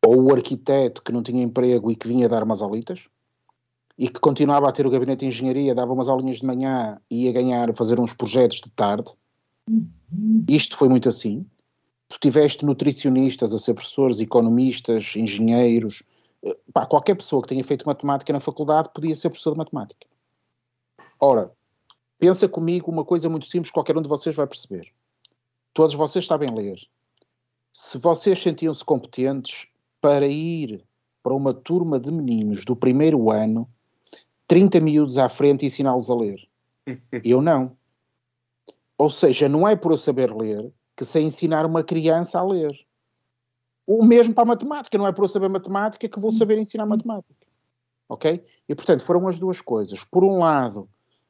ou 0.03 0.23
o 0.23 0.33
arquiteto 0.33 1.01
que 1.01 1.11
não 1.11 1.21
tinha 1.21 1.43
emprego 1.43 1.91
e 1.91 1.95
que 1.95 2.07
vinha 2.07 2.27
dar 2.27 2.43
umas 2.43 2.61
aulitas 2.61 3.07
e 4.01 4.09
que 4.09 4.19
continuava 4.19 4.67
a 4.67 4.71
ter 4.71 4.87
o 4.87 4.89
gabinete 4.89 5.19
de 5.19 5.25
engenharia, 5.27 5.75
dava 5.75 5.93
umas 5.93 6.09
aulinhas 6.09 6.37
de 6.37 6.45
manhã 6.47 6.99
e 7.07 7.25
ia 7.25 7.31
ganhar, 7.31 7.71
fazer 7.75 7.99
uns 7.99 8.15
projetos 8.15 8.59
de 8.59 8.71
tarde. 8.71 9.11
Isto 10.49 10.75
foi 10.75 10.89
muito 10.89 11.07
assim. 11.07 11.45
Tu 12.09 12.17
tiveste 12.19 12.65
nutricionistas 12.65 13.53
a 13.53 13.59
ser 13.59 13.75
professores, 13.75 14.19
economistas, 14.19 15.13
engenheiros, 15.15 16.01
eh, 16.43 16.57
pá, 16.73 16.87
qualquer 16.87 17.13
pessoa 17.13 17.43
que 17.43 17.49
tenha 17.49 17.63
feito 17.63 17.85
matemática 17.85 18.33
na 18.33 18.39
faculdade 18.39 18.89
podia 18.91 19.13
ser 19.13 19.29
professor 19.29 19.51
de 19.51 19.59
matemática. 19.59 20.07
Ora, 21.19 21.51
pensa 22.17 22.49
comigo 22.49 22.89
uma 22.89 23.05
coisa 23.05 23.29
muito 23.29 23.45
simples, 23.45 23.69
qualquer 23.69 23.95
um 23.95 24.01
de 24.01 24.09
vocês 24.09 24.35
vai 24.35 24.47
perceber. 24.47 24.91
Todos 25.75 25.93
vocês 25.93 26.25
sabem 26.25 26.49
ler. 26.51 26.79
Se 27.71 27.99
vocês 27.99 28.41
sentiam-se 28.41 28.83
competentes 28.83 29.67
para 30.01 30.25
ir 30.25 30.83
para 31.21 31.35
uma 31.35 31.53
turma 31.53 31.99
de 31.99 32.11
meninos 32.11 32.65
do 32.65 32.75
primeiro 32.75 33.29
ano 33.29 33.69
30 34.51 34.81
miúdos 34.81 35.17
à 35.17 35.29
frente 35.29 35.63
e 35.63 35.67
ensiná-los 35.67 36.09
a 36.09 36.13
ler. 36.13 36.45
Eu 37.23 37.41
não. 37.41 37.71
Ou 38.97 39.09
seja, 39.09 39.47
não 39.47 39.65
é 39.65 39.77
por 39.77 39.93
eu 39.93 39.97
saber 39.97 40.29
ler 40.29 40.69
que 40.93 41.05
sei 41.05 41.23
ensinar 41.23 41.65
uma 41.65 41.85
criança 41.85 42.37
a 42.37 42.43
ler. 42.43 42.77
O 43.87 44.03
mesmo 44.03 44.33
para 44.33 44.43
a 44.43 44.47
matemática, 44.47 44.97
não 44.97 45.07
é 45.07 45.13
por 45.13 45.23
eu 45.23 45.29
saber 45.29 45.47
matemática 45.47 46.07
que 46.09 46.19
vou 46.19 46.33
saber 46.33 46.57
ensinar 46.57 46.85
matemática. 46.85 47.47
Ok? 48.09 48.43
E 48.67 48.75
portanto 48.75 49.05
foram 49.05 49.25
as 49.25 49.39
duas 49.39 49.61
coisas. 49.61 50.03
Por 50.03 50.21
um 50.21 50.39
lado, 50.39 50.89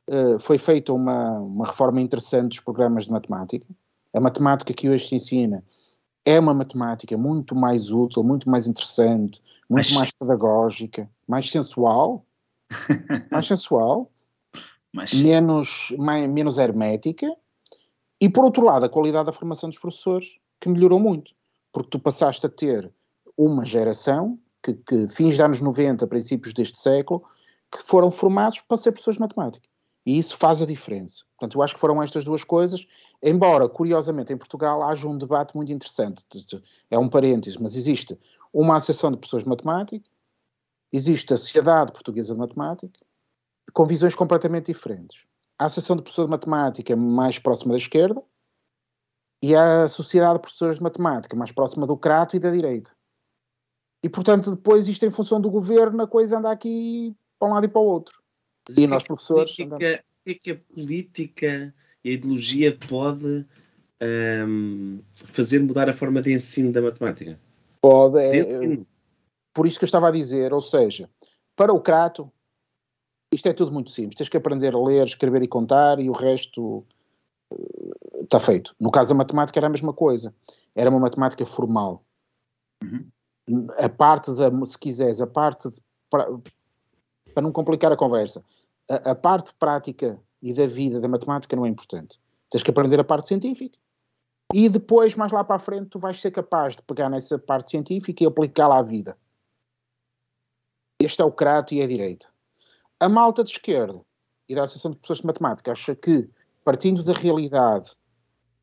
uh, 0.09 0.39
foi 0.39 0.57
feita 0.57 0.91
uma, 0.91 1.39
uma 1.41 1.67
reforma 1.67 2.01
interessante 2.01 2.49
dos 2.49 2.59
programas 2.59 3.05
de 3.05 3.11
matemática. 3.11 3.67
A 4.15 4.19
matemática 4.19 4.73
que 4.73 4.89
hoje 4.89 5.07
se 5.07 5.15
ensina 5.15 5.63
é 6.25 6.39
uma 6.39 6.55
matemática 6.55 7.15
muito 7.15 7.55
mais 7.55 7.91
útil, 7.91 8.23
muito 8.23 8.49
mais 8.49 8.67
interessante, 8.67 9.43
muito 9.69 9.85
mais, 9.85 9.93
mais 9.93 10.11
pedagógica, 10.11 11.07
mais 11.27 11.51
sensual, 11.51 12.25
mais 13.31 13.47
sensual, 13.47 14.11
mais... 14.93 15.13
Menos, 15.13 15.93
mais, 15.97 16.29
menos 16.29 16.57
hermética, 16.57 17.27
e 18.19 18.29
por 18.29 18.43
outro 18.43 18.63
lado, 18.63 18.85
a 18.85 18.89
qualidade 18.89 19.25
da 19.25 19.31
formação 19.31 19.69
dos 19.69 19.79
professores, 19.79 20.37
que 20.59 20.69
melhorou 20.69 20.99
muito, 20.99 21.31
porque 21.73 21.89
tu 21.89 21.99
passaste 21.99 22.45
a 22.45 22.49
ter 22.49 22.91
uma 23.35 23.65
geração 23.65 24.37
que, 24.61 24.73
que 24.73 25.07
fins 25.07 25.31
dos 25.31 25.39
anos 25.39 25.61
90, 25.61 26.05
princípios 26.05 26.53
deste 26.53 26.77
século, 26.77 27.23
que 27.71 27.81
foram 27.81 28.11
formados 28.11 28.59
para 28.59 28.77
ser 28.77 28.91
professores 28.91 29.15
de 29.15 29.21
matemática. 29.21 29.67
E 30.05 30.17
isso 30.17 30.35
faz 30.35 30.61
a 30.61 30.65
diferença. 30.65 31.23
Portanto, 31.37 31.57
eu 31.57 31.63
acho 31.63 31.75
que 31.75 31.79
foram 31.79 32.01
estas 32.01 32.23
duas 32.23 32.43
coisas, 32.43 32.85
embora, 33.21 33.69
curiosamente, 33.69 34.33
em 34.33 34.37
Portugal 34.37 34.83
haja 34.83 35.07
um 35.07 35.17
debate 35.17 35.55
muito 35.55 35.71
interessante. 35.71 36.23
É 36.89 36.97
um 36.97 37.07
parênteses, 37.07 37.57
mas 37.57 37.75
existe 37.75 38.17
uma 38.51 38.75
associação 38.75 39.11
de 39.11 39.17
professores 39.17 39.43
de 39.43 39.49
matemática 39.49 40.09
existe 40.91 41.33
a 41.33 41.37
Sociedade 41.37 41.91
Portuguesa 41.91 42.33
de 42.33 42.39
Matemática, 42.39 42.99
com 43.73 43.85
visões 43.85 44.15
completamente 44.15 44.67
diferentes. 44.67 45.23
A 45.57 45.65
Associação 45.65 45.95
de 45.95 46.01
Professores 46.01 46.27
de 46.27 46.31
Matemática 46.31 46.95
mais 46.95 47.39
próxima 47.39 47.73
da 47.73 47.77
esquerda 47.77 48.21
e 49.41 49.55
a 49.55 49.87
Sociedade 49.87 50.35
de 50.35 50.41
Professores 50.41 50.77
de 50.77 50.83
Matemática 50.83 51.35
mais 51.35 51.51
próxima 51.51 51.87
do 51.87 51.97
Crato 51.97 52.35
e 52.35 52.39
da 52.39 52.51
direita. 52.51 52.91
E, 54.03 54.09
portanto, 54.09 54.55
depois 54.55 54.87
isto 54.87 55.05
em 55.05 55.11
função 55.11 55.39
do 55.39 55.49
governo, 55.49 56.01
a 56.01 56.07
coisa 56.07 56.39
anda 56.39 56.51
aqui 56.51 57.15
para 57.37 57.47
um 57.47 57.53
lado 57.53 57.65
e 57.65 57.69
para 57.69 57.81
o 57.81 57.85
outro. 57.85 58.21
E, 58.69 58.81
e 58.81 58.87
nós, 58.87 59.03
professores... 59.03 59.57
O 59.59 59.77
que, 59.77 59.85
é 59.85 60.03
que, 60.25 60.35
que 60.35 60.51
a 60.51 60.55
política 60.55 61.73
e 62.03 62.09
a 62.09 62.13
ideologia 62.13 62.77
pode 62.89 63.45
um, 64.47 64.99
fazer 65.13 65.59
mudar 65.59 65.87
a 65.89 65.93
forma 65.93 66.21
de 66.21 66.33
ensino 66.33 66.71
da 66.71 66.81
matemática? 66.81 67.39
Pode. 67.81 68.19
É, 68.19 68.39
por 69.53 69.67
isso 69.67 69.77
que 69.77 69.83
eu 69.83 69.87
estava 69.87 70.07
a 70.07 70.11
dizer, 70.11 70.53
ou 70.53 70.61
seja, 70.61 71.09
para 71.55 71.73
o 71.73 71.81
Crato, 71.81 72.31
isto 73.33 73.47
é 73.47 73.53
tudo 73.53 73.71
muito 73.71 73.91
simples. 73.91 74.15
Tens 74.15 74.29
que 74.29 74.37
aprender 74.37 74.75
a 74.75 74.79
ler, 74.79 75.05
escrever 75.05 75.41
e 75.41 75.47
contar 75.47 75.99
e 75.99 76.09
o 76.09 76.13
resto 76.13 76.85
uh, 77.51 77.95
está 78.21 78.39
feito. 78.39 78.75
No 78.79 78.91
caso 78.91 79.09
da 79.09 79.15
matemática 79.15 79.59
era 79.59 79.67
a 79.67 79.69
mesma 79.69 79.93
coisa. 79.93 80.33
Era 80.75 80.89
uma 80.89 80.99
matemática 80.99 81.45
formal. 81.45 82.03
Uhum. 82.83 83.67
A 83.77 83.89
parte 83.89 84.33
da, 84.35 84.49
se 84.65 84.77
quiseres, 84.77 85.21
a 85.21 85.27
parte, 85.27 85.69
de, 85.69 85.81
para, 86.09 86.27
para, 87.33 87.43
não 87.43 87.51
complicar 87.51 87.91
a 87.91 87.97
conversa, 87.97 88.43
a, 88.89 89.11
a 89.11 89.15
parte 89.15 89.53
prática 89.55 90.19
e 90.41 90.53
da 90.53 90.67
vida 90.67 90.99
da 90.99 91.07
matemática 91.07 91.55
não 91.55 91.65
é 91.65 91.69
importante. 91.69 92.19
Tens 92.49 92.63
que 92.63 92.71
aprender 92.71 92.99
a 92.99 93.03
parte 93.03 93.27
científica. 93.27 93.77
E 94.53 94.67
depois, 94.67 95.15
mais 95.15 95.31
lá 95.31 95.43
para 95.43 95.55
a 95.55 95.59
frente, 95.59 95.89
tu 95.89 95.99
vais 95.99 96.19
ser 96.19 96.31
capaz 96.31 96.75
de 96.75 96.81
pegar 96.81 97.09
nessa 97.09 97.39
parte 97.39 97.71
científica 97.71 98.23
e 98.23 98.27
aplicá-la 98.27 98.79
à 98.79 98.81
vida. 98.81 99.17
Este 101.03 101.21
é 101.21 101.25
o 101.25 101.31
crato 101.31 101.73
e 101.73 101.81
é 101.81 101.83
a 101.83 101.87
direita. 101.87 102.27
A 102.99 103.09
malta 103.09 103.43
de 103.43 103.51
esquerda 103.51 103.99
e 104.47 104.53
da 104.53 104.63
Associação 104.63 104.91
de 104.91 104.97
Professores 104.97 105.21
de 105.21 105.27
Matemática 105.27 105.71
acha 105.71 105.95
que, 105.95 106.29
partindo 106.63 107.03
da 107.03 107.13
realidade 107.13 107.91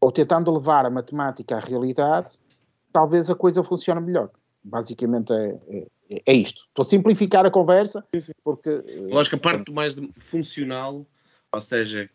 ou 0.01 0.13
tentando 0.13 0.53
levar 0.53 0.87
a 0.87 0.91
matemática 0.91 1.57
à 1.57 1.59
realidade, 1.59 2.39
talvez 2.93 3.29
a 3.29 3.35
coisa 3.35 3.65
funcione 3.65 4.01
melhor. 4.01 4.31
Basicamente 4.63 5.33
é, 5.33 5.59
é, 6.11 6.23
é 6.27 6.33
isto. 6.33 6.65
Estou 6.69 6.83
a 6.83 6.89
simplificar 6.89 7.45
a 7.45 7.51
conversa 7.51 8.07
porque. 8.45 8.85
Acho 9.19 9.31
que 9.31 9.37
a 9.37 9.41
parte 9.41 9.73
mais 9.73 9.97
funcional, 10.19 11.05
ou 11.51 11.61
seja, 11.61 12.09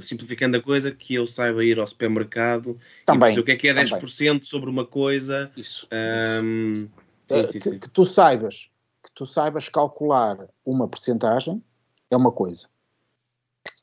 simplificando 0.00 0.56
a 0.56 0.62
coisa, 0.62 0.92
que 0.92 1.14
eu 1.14 1.26
saiba 1.26 1.64
ir 1.64 1.80
ao 1.80 1.86
supermercado 1.86 2.78
também, 3.04 3.34
e 3.34 3.40
o 3.40 3.44
que 3.44 3.52
é 3.52 3.56
que 3.56 3.68
é 3.68 3.74
10% 3.74 3.98
também. 3.98 4.44
sobre 4.44 4.70
uma 4.70 4.86
coisa. 4.86 5.50
Isso. 5.56 5.88
Um, 5.92 6.82
isso. 6.84 6.88
Sim, 7.28 7.46
sim, 7.48 7.60
sim. 7.60 7.78
que 7.78 7.90
tu 7.90 8.04
saibas 8.04 8.70
tu 9.18 9.26
saibas 9.26 9.68
calcular 9.68 10.48
uma 10.64 10.86
porcentagem 10.86 11.60
é 12.08 12.16
uma 12.16 12.30
coisa. 12.30 12.68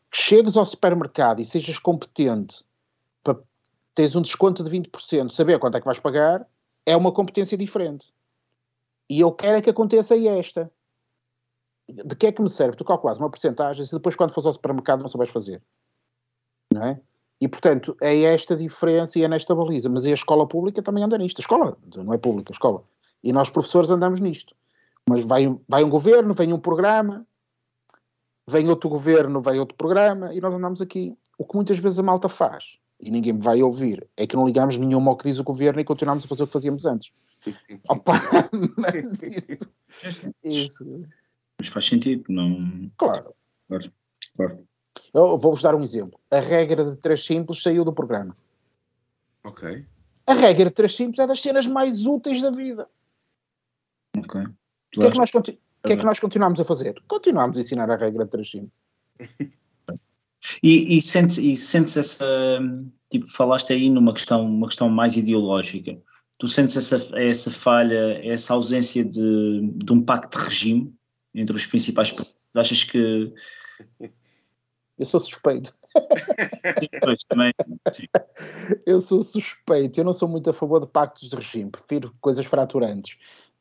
Que 0.10 0.18
chegues 0.18 0.56
ao 0.56 0.66
supermercado 0.66 1.41
e 1.41 1.45
sejas 1.45 1.78
competente 1.78 2.64
para 3.22 3.38
teres 3.94 4.16
um 4.16 4.22
desconto 4.22 4.64
de 4.64 4.72
20%, 4.72 5.32
saber 5.32 5.60
quanto 5.60 5.76
é 5.76 5.82
que 5.82 5.86
vais 5.86 5.99
pagar, 5.99 6.48
é 6.86 6.95
uma 6.95 7.12
competência 7.12 7.57
diferente. 7.57 8.14
E 9.10 9.20
eu 9.20 9.30
quero 9.34 9.57
é 9.57 9.62
que 9.62 9.70
aconteça 9.70 10.16
esta. 10.16 10.72
De 11.90 12.16
que 12.16 12.28
é 12.28 12.32
que 12.32 12.41
me 12.41 12.49
serve? 12.49 12.78
Tu 12.78 12.86
calculas 12.86 13.20
uma 13.20 13.30
porcentagem 13.30 13.86
se 13.86 13.94
depois 13.94 14.16
quando 14.16 14.32
fores 14.32 14.48
ao 14.48 14.53
supermercado 14.53 15.02
não 15.02 15.10
souberes 15.10 15.34
fazer. 15.34 15.62
Não 16.74 16.82
é? 16.82 17.02
E, 17.41 17.48
portanto, 17.49 17.98
é 17.99 18.22
esta 18.22 18.56
diferença 18.56 19.20
e 19.20 19.24
é 19.24 19.28
nesta 19.28 19.53
baliza. 19.53 19.90
Mas 19.90 20.06
a 20.06 20.12
escola 20.12 20.48
pública 20.48 20.82
também 20.82 21.03
anda 21.03 21.18
nisto. 21.18 21.40
A 21.40 21.44
escola, 21.44 21.78
não 21.98 22.14
é 22.14 22.18
pública, 22.18 22.53
a 22.53 22.56
escola. 22.56 22.86
E 23.22 23.34
nós, 23.34 23.49
professores, 23.49 23.91
andamos 23.91 24.22
nisto. 24.22 24.56
Mas 25.07 25.23
vai, 25.23 25.45
vai 25.68 25.84
um 25.84 25.90
governo, 25.90 26.34
vem 26.34 26.52
um 26.52 26.60
programa, 26.60 27.26
vem 28.49 28.68
outro 28.69 28.90
governo, 28.90 29.41
vem 29.41 29.60
outro 29.60 29.77
programa, 29.77 30.34
e 30.34 30.41
nós 30.41 30.53
andamos 30.53 30.82
aqui. 30.82 31.15
O 31.38 31.45
que 31.45 31.56
muitas 31.56 31.77
vezes 31.80 31.99
a 31.99 32.03
malta 32.03 32.27
faz, 32.27 32.80
e 32.99 33.11
ninguém 33.11 33.34
me 33.34 33.41
vai 33.41 33.61
ouvir, 33.61 34.07
é 34.18 34.26
que 34.26 34.36
não 34.36 34.45
ligamos 34.45 34.77
nenhuma 34.77 35.11
ao 35.11 35.18
que 35.18 35.30
diz 35.30 35.40
o 35.40 35.44
governo 35.44 35.80
e 35.80 35.86
continuamos 35.86 36.26
a 36.26 36.27
fazer 36.27 36.44
o 36.44 36.48
que 36.48 36.53
fazíamos 36.53 36.86
antes. 36.86 37.11
Opa, 37.90 38.14
mas 38.77 39.22
isso, 39.23 39.69
isso. 40.44 41.06
Mas 41.60 41.68
faz 41.68 41.86
sentido, 41.86 42.23
não. 42.30 42.90
Claro. 42.98 43.36
Claro. 43.68 43.91
claro. 44.36 44.68
Eu 45.14 45.38
vou-vos 45.38 45.61
dar 45.61 45.76
um 45.76 45.84
exemplo. 45.84 46.19
A 46.32 46.40
regra 46.40 46.84
de 46.84 46.98
três 46.98 47.23
simples 47.23 47.61
saiu 47.61 47.86
do 47.86 47.94
programa. 47.94 48.36
Ok. 49.44 49.86
A 50.26 50.34
regra 50.34 50.65
de 50.65 50.73
três 50.73 50.95
simples 50.95 51.19
é 51.19 51.27
das 51.27 51.41
cenas 51.41 51.68
mais 51.68 52.06
úteis 52.07 52.41
da 52.41 52.49
vida. 52.49 52.90
Ok. 54.18 54.41
O 54.95 55.01
que, 55.01 55.07
é 55.07 55.09
que, 55.11 55.17
nós, 55.17 55.31
conti- 55.31 55.59
o 55.84 55.88
que 55.88 55.93
é 55.93 55.97
que 55.97 56.05
nós 56.05 56.19
continuamos 56.19 56.59
a 56.59 56.63
fazer? 56.63 57.01
Continuamos 57.07 57.57
a 57.57 57.61
ensinar 57.61 57.89
a 57.89 57.95
regra 57.95 58.26
de 58.26 58.45
simples. 58.45 58.72
E, 60.61 60.97
e, 60.97 61.01
sentes, 61.01 61.38
e 61.38 61.55
sentes 61.55 61.97
essa. 61.97 62.26
Tipo, 63.09 63.27
falaste 63.27 63.73
aí 63.73 63.89
numa 63.89 64.13
questão, 64.13 64.45
uma 64.45 64.67
questão 64.67 64.89
mais 64.89 65.15
ideológica. 65.15 65.97
Tu 66.38 66.47
sentes 66.47 66.76
essa, 66.77 67.17
essa 67.17 67.49
falha, 67.49 68.19
essa 68.23 68.53
ausência 68.53 69.03
de, 69.03 69.69
de 69.73 69.93
um 69.93 70.01
pacto 70.01 70.38
de 70.38 70.43
regime 70.43 70.93
entre 71.34 71.55
os 71.55 71.65
principais? 71.65 72.13
Achas 72.55 72.84
que. 72.84 73.34
Eu 74.97 75.05
sou 75.05 75.19
suspeito. 75.19 75.73
Pois, 77.01 77.22
também, 77.26 77.51
sim. 77.91 78.05
Eu 78.85 79.01
sou 79.01 79.22
suspeito. 79.22 79.99
Eu 79.99 80.05
não 80.05 80.13
sou 80.13 80.27
muito 80.27 80.49
a 80.49 80.53
favor 80.53 80.80
de 80.80 80.88
pactos 80.88 81.27
de 81.30 81.35
regime. 81.35 81.69
Prefiro 81.69 82.15
coisas 82.22 82.45
fraturantes. 82.45 83.17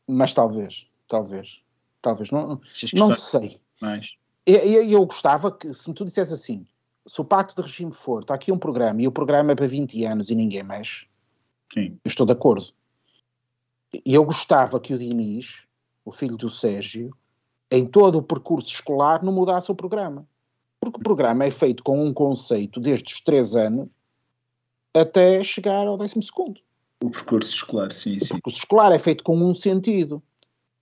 Mas 0.07 0.33
talvez, 0.33 0.87
talvez, 1.09 1.61
talvez. 2.01 2.31
Não, 2.31 2.61
não 2.95 3.15
sei. 3.15 3.61
mais? 3.81 4.17
Eu, 4.47 4.85
eu, 4.85 5.07
gostava 5.07 5.51
que, 5.51 5.73
se 5.73 5.89
me 5.89 5.95
tu 5.95 6.05
dissesse 6.05 6.35
assim, 6.35 6.67
se 7.07 7.21
o 7.21 7.25
pacto 7.25 7.55
de 7.55 7.63
regime 7.67 7.93
for, 7.93 8.21
está 8.21 8.35
aqui 8.35 8.53
um 8.53 8.59
programa 8.59 9.01
e 9.01 9.09
o 9.09 9.13
programa 9.13 9.53
é 9.53 9.55
para 9.55 9.67
20 9.67 10.05
anos 10.05 10.31
e 10.31 10.35
ninguém 10.35 10.63
mexe, 10.63 11.07
Sim. 11.73 11.99
eu 12.05 12.09
estou 12.09 12.27
de 12.27 12.33
acordo. 12.33 12.67
E 14.05 14.15
eu 14.15 14.25
gostava 14.25 14.81
que 14.81 14.93
o 14.93 14.99
Diniz, 14.99 15.65
o 16.05 16.13
filho 16.13 16.37
do 16.37 16.51
Sérgio, 16.51 17.17
em 17.71 17.87
todo 17.87 18.19
o 18.19 18.23
percurso 18.23 18.69
escolar 18.69 19.23
não 19.23 19.33
mudasse 19.33 19.71
o 19.71 19.75
programa. 19.75 20.27
Porque 20.81 20.99
o 20.99 21.03
programa 21.03 21.45
é 21.45 21.51
feito 21.51 21.83
com 21.83 22.05
um 22.05 22.13
conceito 22.13 22.81
desde 22.81 23.15
os 23.15 23.21
3 23.21 23.57
anos 23.57 23.99
até 24.93 25.43
chegar 25.43 25.87
ao 25.87 25.97
12 25.97 26.23
segundo. 26.23 26.61
O 27.03 27.11
percurso 27.11 27.53
escolar, 27.53 27.91
sim, 27.91 28.17
O 28.17 28.21
sim. 28.21 28.35
percurso 28.35 28.59
escolar 28.59 28.93
é 28.93 28.99
feito 28.99 29.25
com 29.25 29.37
um 29.37 29.55
sentido. 29.55 30.23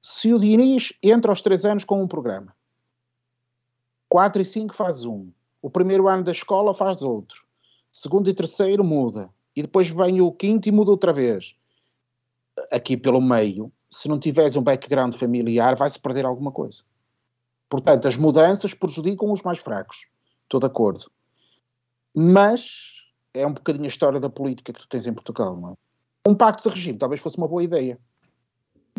Se 0.04 0.34
o 0.34 0.38
Diniz 0.38 0.92
entra 1.00 1.30
aos 1.30 1.40
3 1.40 1.64
anos 1.64 1.84
com 1.84 2.02
um 2.02 2.08
programa, 2.08 2.52
4 4.08 4.42
e 4.42 4.44
5 4.44 4.74
faz 4.74 5.04
um, 5.04 5.30
o 5.62 5.70
primeiro 5.70 6.08
ano 6.08 6.24
da 6.24 6.32
escola 6.32 6.74
faz 6.74 7.02
outro, 7.02 7.44
segundo 7.92 8.28
e 8.28 8.34
terceiro 8.34 8.82
muda, 8.82 9.30
e 9.54 9.62
depois 9.62 9.88
vem 9.88 10.20
o 10.20 10.32
quinto 10.32 10.68
e 10.68 10.72
muda 10.72 10.90
outra 10.90 11.12
vez. 11.12 11.54
Aqui 12.72 12.96
pelo 12.96 13.20
meio, 13.20 13.72
se 13.88 14.08
não 14.08 14.18
tiveres 14.18 14.56
um 14.56 14.62
background 14.62 15.14
familiar, 15.14 15.76
vai-se 15.76 16.00
perder 16.00 16.26
alguma 16.26 16.50
coisa. 16.50 16.82
Portanto, 17.68 18.08
as 18.08 18.16
mudanças 18.16 18.74
prejudicam 18.74 19.30
os 19.30 19.42
mais 19.42 19.58
fracos. 19.58 20.08
Estou 20.42 20.58
de 20.58 20.66
acordo. 20.66 21.10
Mas 22.12 23.06
é 23.32 23.46
um 23.46 23.52
bocadinho 23.54 23.84
a 23.84 23.88
história 23.88 24.18
da 24.18 24.28
política 24.28 24.72
que 24.72 24.80
tu 24.80 24.88
tens 24.88 25.06
em 25.06 25.14
Portugal, 25.14 25.56
não 25.56 25.70
é? 25.70 25.74
Um 26.28 26.34
pacto 26.34 26.68
de 26.68 26.74
regime 26.74 26.98
talvez 26.98 27.20
fosse 27.20 27.38
uma 27.38 27.48
boa 27.48 27.62
ideia. 27.62 27.98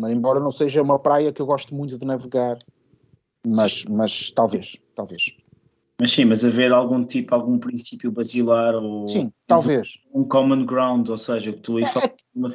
Embora 0.02 0.40
não 0.40 0.50
seja 0.50 0.82
uma 0.82 0.98
praia 0.98 1.32
que 1.32 1.40
eu 1.40 1.46
gosto 1.46 1.74
muito 1.74 1.98
de 1.98 2.04
navegar. 2.04 2.58
Mas, 3.46 3.84
mas 3.84 4.30
talvez, 4.30 4.76
talvez. 4.94 5.34
Mas 6.00 6.10
sim, 6.10 6.24
mas 6.24 6.44
haver 6.44 6.72
algum 6.72 7.04
tipo, 7.04 7.34
algum 7.34 7.58
princípio 7.58 8.10
basilar 8.10 8.74
ou 8.74 9.06
Sim, 9.06 9.32
talvez. 9.46 9.98
um 10.12 10.24
common 10.24 10.64
ground, 10.64 11.08
ou 11.08 11.18
seja, 11.18 11.52
que 11.52 11.60
tu 11.60 11.76
aí 11.76 11.84
É, 11.84 12.08
de 12.08 12.14
uma, 12.34 12.48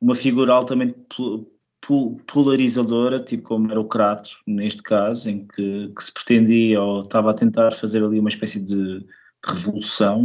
uma 0.00 0.14
figura 0.14 0.52
altamente 0.52 0.94
pol- 1.14 1.50
pol- 1.80 2.16
polarizadora, 2.26 3.18
tipo 3.18 3.42
como 3.42 3.70
era 3.70 3.80
o 3.80 3.88
Crato, 3.88 4.38
neste 4.46 4.82
caso, 4.82 5.28
em 5.30 5.46
que, 5.46 5.92
que 5.96 6.04
se 6.04 6.12
pretendia 6.12 6.80
ou 6.80 7.00
estava 7.00 7.30
a 7.30 7.34
tentar 7.34 7.72
fazer 7.72 8.04
ali 8.04 8.20
uma 8.20 8.28
espécie 8.28 8.64
de, 8.64 9.00
de 9.00 9.06
revolução, 9.44 10.20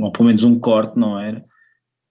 ou 0.00 0.10
pelo 0.10 0.26
menos 0.26 0.42
um 0.42 0.58
corte, 0.58 0.98
não 0.98 1.18
era? 1.18 1.44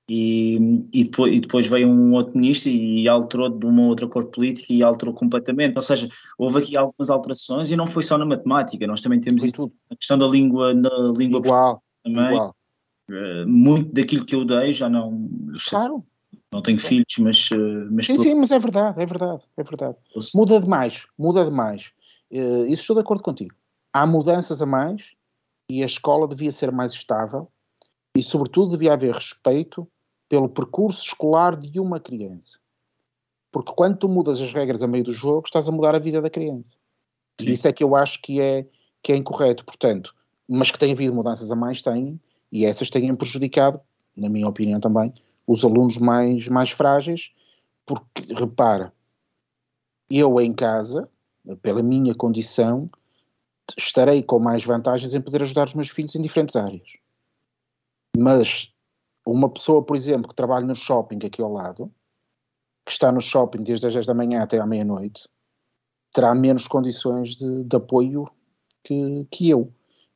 E, 0.10 0.58
e, 0.92 1.04
depois, 1.06 1.34
e 1.34 1.40
depois 1.40 1.68
veio 1.68 1.88
um 1.88 2.14
outro 2.14 2.38
ministro 2.38 2.70
e 2.70 3.08
alterou 3.08 3.50
de 3.50 3.66
uma 3.66 3.84
outra 3.84 4.08
cor 4.08 4.26
política 4.26 4.74
e 4.74 4.84
alterou 4.84 5.14
completamente. 5.14 5.76
Ou 5.76 5.82
seja, 5.82 6.10
houve 6.38 6.60
aqui 6.60 6.76
algumas 6.76 7.10
alterações 7.10 7.72
e 7.72 7.76
não 7.76 7.88
foi 7.88 8.04
só 8.04 8.18
na 8.18 8.26
matemática, 8.26 8.86
nós 8.86 9.00
também 9.02 9.20
temos 9.20 9.44
isso, 9.44 9.72
a 9.90 9.96
questão 9.96 10.18
da 10.18 10.28
língua, 10.28 10.74
na 10.74 11.14
língua 11.18 11.40
Igual, 11.40 11.82
também. 12.04 12.26
igual. 12.26 12.56
Uh, 13.10 13.48
muito 13.48 13.94
daquilo 13.94 14.26
que 14.26 14.36
eu 14.36 14.46
dei 14.46 14.74
já 14.74 14.90
não 14.90 15.28
sei, 15.58 15.78
Claro. 15.78 16.06
não 16.54 16.62
tenho 16.62 16.80
filhos 16.80 17.18
mas, 17.20 17.52
uh, 17.52 17.88
mas 17.92 18.06
Sim, 18.06 18.18
sim, 18.18 18.34
mas 18.36 18.50
é 18.50 18.60
verdade, 18.60 19.02
é 19.02 19.06
verdade, 19.06 19.44
é 19.58 19.64
verdade. 19.64 19.98
Muda 20.36 20.60
demais, 20.60 21.06
muda 21.18 21.44
demais. 21.44 21.92
Eh, 22.32 22.66
isso 22.68 22.82
estou 22.82 22.96
de 22.96 23.02
acordo 23.02 23.22
contigo. 23.22 23.54
Há 23.94 24.08
mudanças 24.08 24.62
a 24.62 24.66
mais 24.66 25.14
e 25.70 25.84
a 25.84 25.86
escola 25.86 26.28
devia 26.28 26.52
ser 26.52 26.72
mais 26.72 26.92
estável 26.94 27.48
e, 28.18 28.24
sobretudo, 28.24 28.72
devia 28.72 28.94
haver 28.94 29.14
respeito 29.14 29.88
pelo 30.34 30.50
percurso 30.50 31.06
escolar 31.06 31.56
de 31.56 31.80
uma 31.80 32.00
criança. 32.00 32.58
Porque 33.52 33.72
quando 33.72 33.98
tu 34.00 34.10
mudas 34.10 34.42
as 34.42 34.52
regras 34.52 34.82
a 34.82 34.88
meio 34.88 35.04
do 35.04 35.14
jogo, 35.14 35.44
estás 35.46 35.70
a 35.70 35.72
mudar 35.72 35.94
a 35.94 36.00
vida 36.00 36.20
da 36.20 36.28
criança. 36.28 36.74
Sim. 37.40 37.50
E 37.50 37.52
isso 37.52 37.68
é 37.68 37.72
que 37.72 37.84
eu 37.84 37.96
acho 37.96 38.20
que 38.20 38.42
é, 38.42 38.66
que 39.04 39.14
é 39.14 39.16
incorreto. 39.16 39.64
Portanto, 39.64 40.16
mas 40.50 40.72
que 40.72 40.80
tem 40.80 40.92
havido 40.92 41.14
mudanças 41.14 41.52
a 41.52 41.56
mais, 41.56 41.84
tem, 41.84 42.20
e 42.52 42.66
essas 42.66 42.90
têm 42.90 43.14
prejudicado, 43.14 43.80
na 44.18 44.28
minha 44.28 44.48
opinião 44.48 44.80
também, 44.80 45.14
os 45.46 45.64
alunos 45.64 46.00
mais, 46.00 46.48
mais 46.48 46.72
frágeis, 46.72 47.32
porque, 47.86 48.34
repara, 48.34 48.92
eu 50.10 50.42
em 50.42 50.52
casa, 50.52 51.08
pela 51.62 51.84
minha 51.84 52.16
condição, 52.16 52.88
estarei 53.78 54.24
com 54.24 54.40
mais 54.40 54.66
vantagens 54.66 55.14
em 55.14 55.22
poder 55.22 55.44
ajudar 55.44 55.68
os 55.68 55.76
meus 55.76 55.90
filhos 55.90 56.16
em 56.16 56.22
diferentes 56.22 56.56
áreas. 56.56 56.98
Mas 58.18 58.73
uma 59.26 59.50
pessoa, 59.50 59.82
por 59.84 59.96
exemplo, 59.96 60.28
que 60.30 60.36
trabalha 60.36 60.66
no 60.66 60.76
shopping 60.76 61.20
aqui 61.26 61.42
ao 61.42 61.52
lado, 61.52 61.92
que 62.86 62.92
está 62.92 63.12
no 63.12 63.22
shopping 63.22 63.64
desde 63.64 63.88
as 63.88 63.94
10 63.94 64.06
da 64.06 64.14
manhã 64.14 64.42
até 64.42 64.60
à 64.60 64.66
meia-noite, 64.66 65.28
terá 66.12 66.36
menos 66.36 66.68
condições 66.68 67.36
de, 67.36 67.64
de 67.64 67.76
apoio 67.76 68.28
que, 68.84 69.26
que 69.32 69.50
eu. 69.50 69.72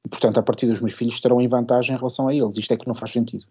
E, 0.05 0.09
portanto, 0.09 0.37
a 0.37 0.43
partir 0.43 0.67
dos 0.67 0.81
meus 0.81 0.93
filhos 0.93 1.15
estarão 1.15 1.39
em 1.41 1.47
vantagem 1.47 1.95
em 1.95 1.97
relação 1.97 2.27
a 2.27 2.35
eles. 2.35 2.57
Isto 2.57 2.73
é 2.73 2.77
que 2.77 2.87
não 2.87 2.93
faz 2.95 3.11
sentido. 3.11 3.45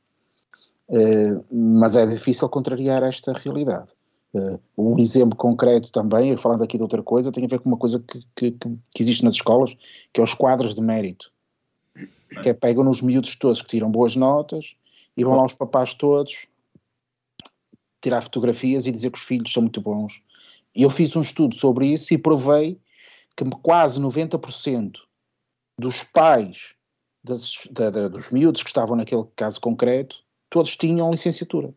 Eh, 0.88 1.40
mas 1.50 1.96
é 1.96 2.06
difícil 2.06 2.48
contrariar 2.48 3.02
esta 3.02 3.32
realidade. 3.32 3.88
Uh, 4.34 4.60
um 4.76 4.98
exemplo 4.98 5.36
concreto 5.36 5.90
também, 5.90 6.36
falando 6.36 6.62
aqui 6.62 6.76
de 6.76 6.82
outra 6.82 7.02
coisa, 7.02 7.32
tem 7.32 7.44
a 7.44 7.48
ver 7.48 7.58
com 7.58 7.70
uma 7.70 7.78
coisa 7.78 7.98
que, 8.00 8.20
que, 8.34 8.50
que- 8.50 8.78
que 8.94 9.02
existe 9.02 9.24
nas 9.24 9.34
escolas, 9.34 9.74
que 10.12 10.20
é 10.20 10.24
os 10.24 10.34
quadros 10.34 10.74
de 10.74 10.82
mérito. 10.82 11.32
Que 12.42 12.50
é 12.50 12.52
pegam 12.52 12.84
nos 12.84 13.00
miúdos 13.00 13.34
todos 13.36 13.62
que 13.62 13.68
tiram 13.68 13.90
boas 13.90 14.14
notas 14.14 14.76
e 15.16 15.24
vão 15.24 15.34
lá 15.36 15.44
os 15.44 15.54
papás 15.54 15.94
todos 15.94 16.46
tirar 18.00 18.20
fotografias 18.22 18.86
e 18.86 18.92
dizer 18.92 19.10
que 19.10 19.18
os 19.18 19.24
filhos 19.24 19.52
são 19.52 19.62
muito 19.62 19.80
bons. 19.80 20.22
E 20.74 20.82
eu 20.82 20.90
fiz 20.90 21.16
um 21.16 21.22
estudo 21.22 21.56
sobre 21.56 21.88
isso 21.88 22.12
e 22.12 22.18
provei 22.18 22.78
que 23.36 23.44
quase 23.62 24.00
90% 24.00 25.00
dos 25.78 26.04
pais 26.04 26.74
das- 27.24 27.66
da- 27.70 27.90
da- 27.90 28.08
dos 28.08 28.30
miúdos 28.30 28.62
que 28.62 28.68
estavam 28.68 28.96
naquele 28.96 29.24
caso 29.34 29.60
concreto, 29.60 30.22
todos 30.48 30.76
tinham 30.76 31.10
licenciatura. 31.10 31.74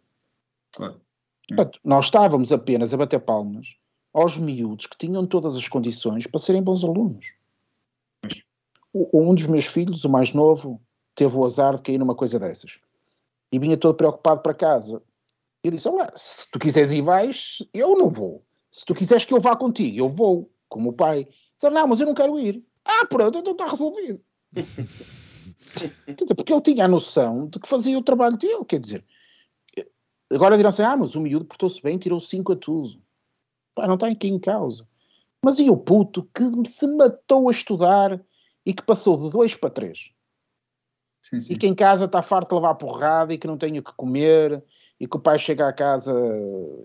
Claro. 0.73 1.01
Portanto, 1.47 1.79
nós 1.83 2.05
estávamos 2.05 2.51
apenas 2.51 2.93
a 2.93 2.97
bater 2.97 3.19
palmas 3.19 3.75
aos 4.13 4.37
miúdos 4.37 4.85
que 4.85 4.97
tinham 4.97 5.25
todas 5.25 5.55
as 5.55 5.67
condições 5.67 6.27
para 6.27 6.39
serem 6.39 6.61
bons 6.61 6.83
alunos. 6.83 7.33
O- 8.93 9.21
Um 9.21 9.33
dos 9.33 9.47
meus 9.47 9.65
filhos, 9.65 10.03
o 10.05 10.09
mais 10.09 10.31
novo, 10.33 10.79
teve 11.15 11.35
o 11.35 11.43
azar 11.43 11.75
de 11.75 11.81
cair 11.81 11.97
numa 11.97 12.15
coisa 12.15 12.37
dessas. 12.39 12.79
E 13.51 13.59
vinha 13.59 13.77
todo 13.77 13.95
preocupado 13.95 14.41
para 14.41 14.53
casa. 14.53 15.01
Eu 15.63 15.71
disse: 15.71 15.87
Olha, 15.87 16.11
se 16.15 16.49
tu 16.51 16.59
quiseres 16.59 16.91
ir, 16.91 17.01
vais, 17.01 17.57
eu 17.73 17.95
não 17.95 18.09
vou. 18.09 18.43
Se 18.71 18.85
tu 18.85 18.93
quiseres 18.93 19.25
que 19.25 19.33
eu 19.33 19.39
vá 19.39 19.55
contigo, 19.55 19.97
eu 19.97 20.09
vou, 20.09 20.51
como 20.67 20.89
o 20.89 20.93
pai. 20.93 21.25
Disse: 21.25 21.69
Não, 21.69 21.87
mas 21.87 21.99
eu 21.99 22.07
não 22.07 22.13
quero 22.13 22.39
ir. 22.39 22.63
Ah, 22.85 23.05
pronto, 23.05 23.37
então 23.37 23.53
está 23.53 23.65
resolvido. 23.65 24.21
Quer 25.75 26.23
dizer, 26.23 26.35
porque 26.35 26.51
ele 26.51 26.61
tinha 26.61 26.85
a 26.85 26.87
noção 26.87 27.47
de 27.47 27.59
que 27.59 27.67
fazia 27.67 27.97
o 27.97 28.03
trabalho 28.03 28.37
dele. 28.37 28.65
Quer 28.65 28.79
dizer, 28.79 29.05
Agora 30.31 30.55
dirão 30.55 30.69
assim, 30.69 30.83
ah, 30.83 30.95
mas 30.95 31.15
o 31.15 31.21
miúdo 31.21 31.45
portou-se 31.45 31.81
bem, 31.81 31.97
tirou 31.97 32.19
5 32.19 32.53
a 32.53 32.55
tudo. 32.55 33.01
Pá, 33.73 33.87
não 33.87 33.95
está 33.95 34.07
aqui 34.07 34.27
em 34.27 34.39
causa. 34.39 34.87
Mas 35.43 35.57
e 35.59 35.69
o 35.69 35.77
puto 35.77 36.29
que 36.33 36.45
se 36.67 36.85
matou 36.85 37.47
a 37.47 37.51
estudar 37.51 38.23
e 38.65 38.73
que 38.73 38.83
passou 38.83 39.17
de 39.17 39.31
2 39.31 39.55
para 39.55 39.69
3? 39.71 40.11
Sim, 41.29 41.39
sim. 41.39 41.53
E 41.53 41.57
que 41.57 41.67
em 41.67 41.75
casa 41.75 42.05
está 42.05 42.23
farto 42.23 42.49
de 42.49 42.55
levar 42.55 42.73
porrada 42.73 43.31
e 43.31 43.37
que 43.37 43.45
não 43.45 43.55
tem 43.55 43.77
o 43.77 43.83
que 43.83 43.93
comer 43.93 44.63
e 44.99 45.07
que 45.07 45.15
o 45.15 45.19
pai 45.19 45.37
chega 45.37 45.67
à 45.67 45.73
casa 45.73 46.11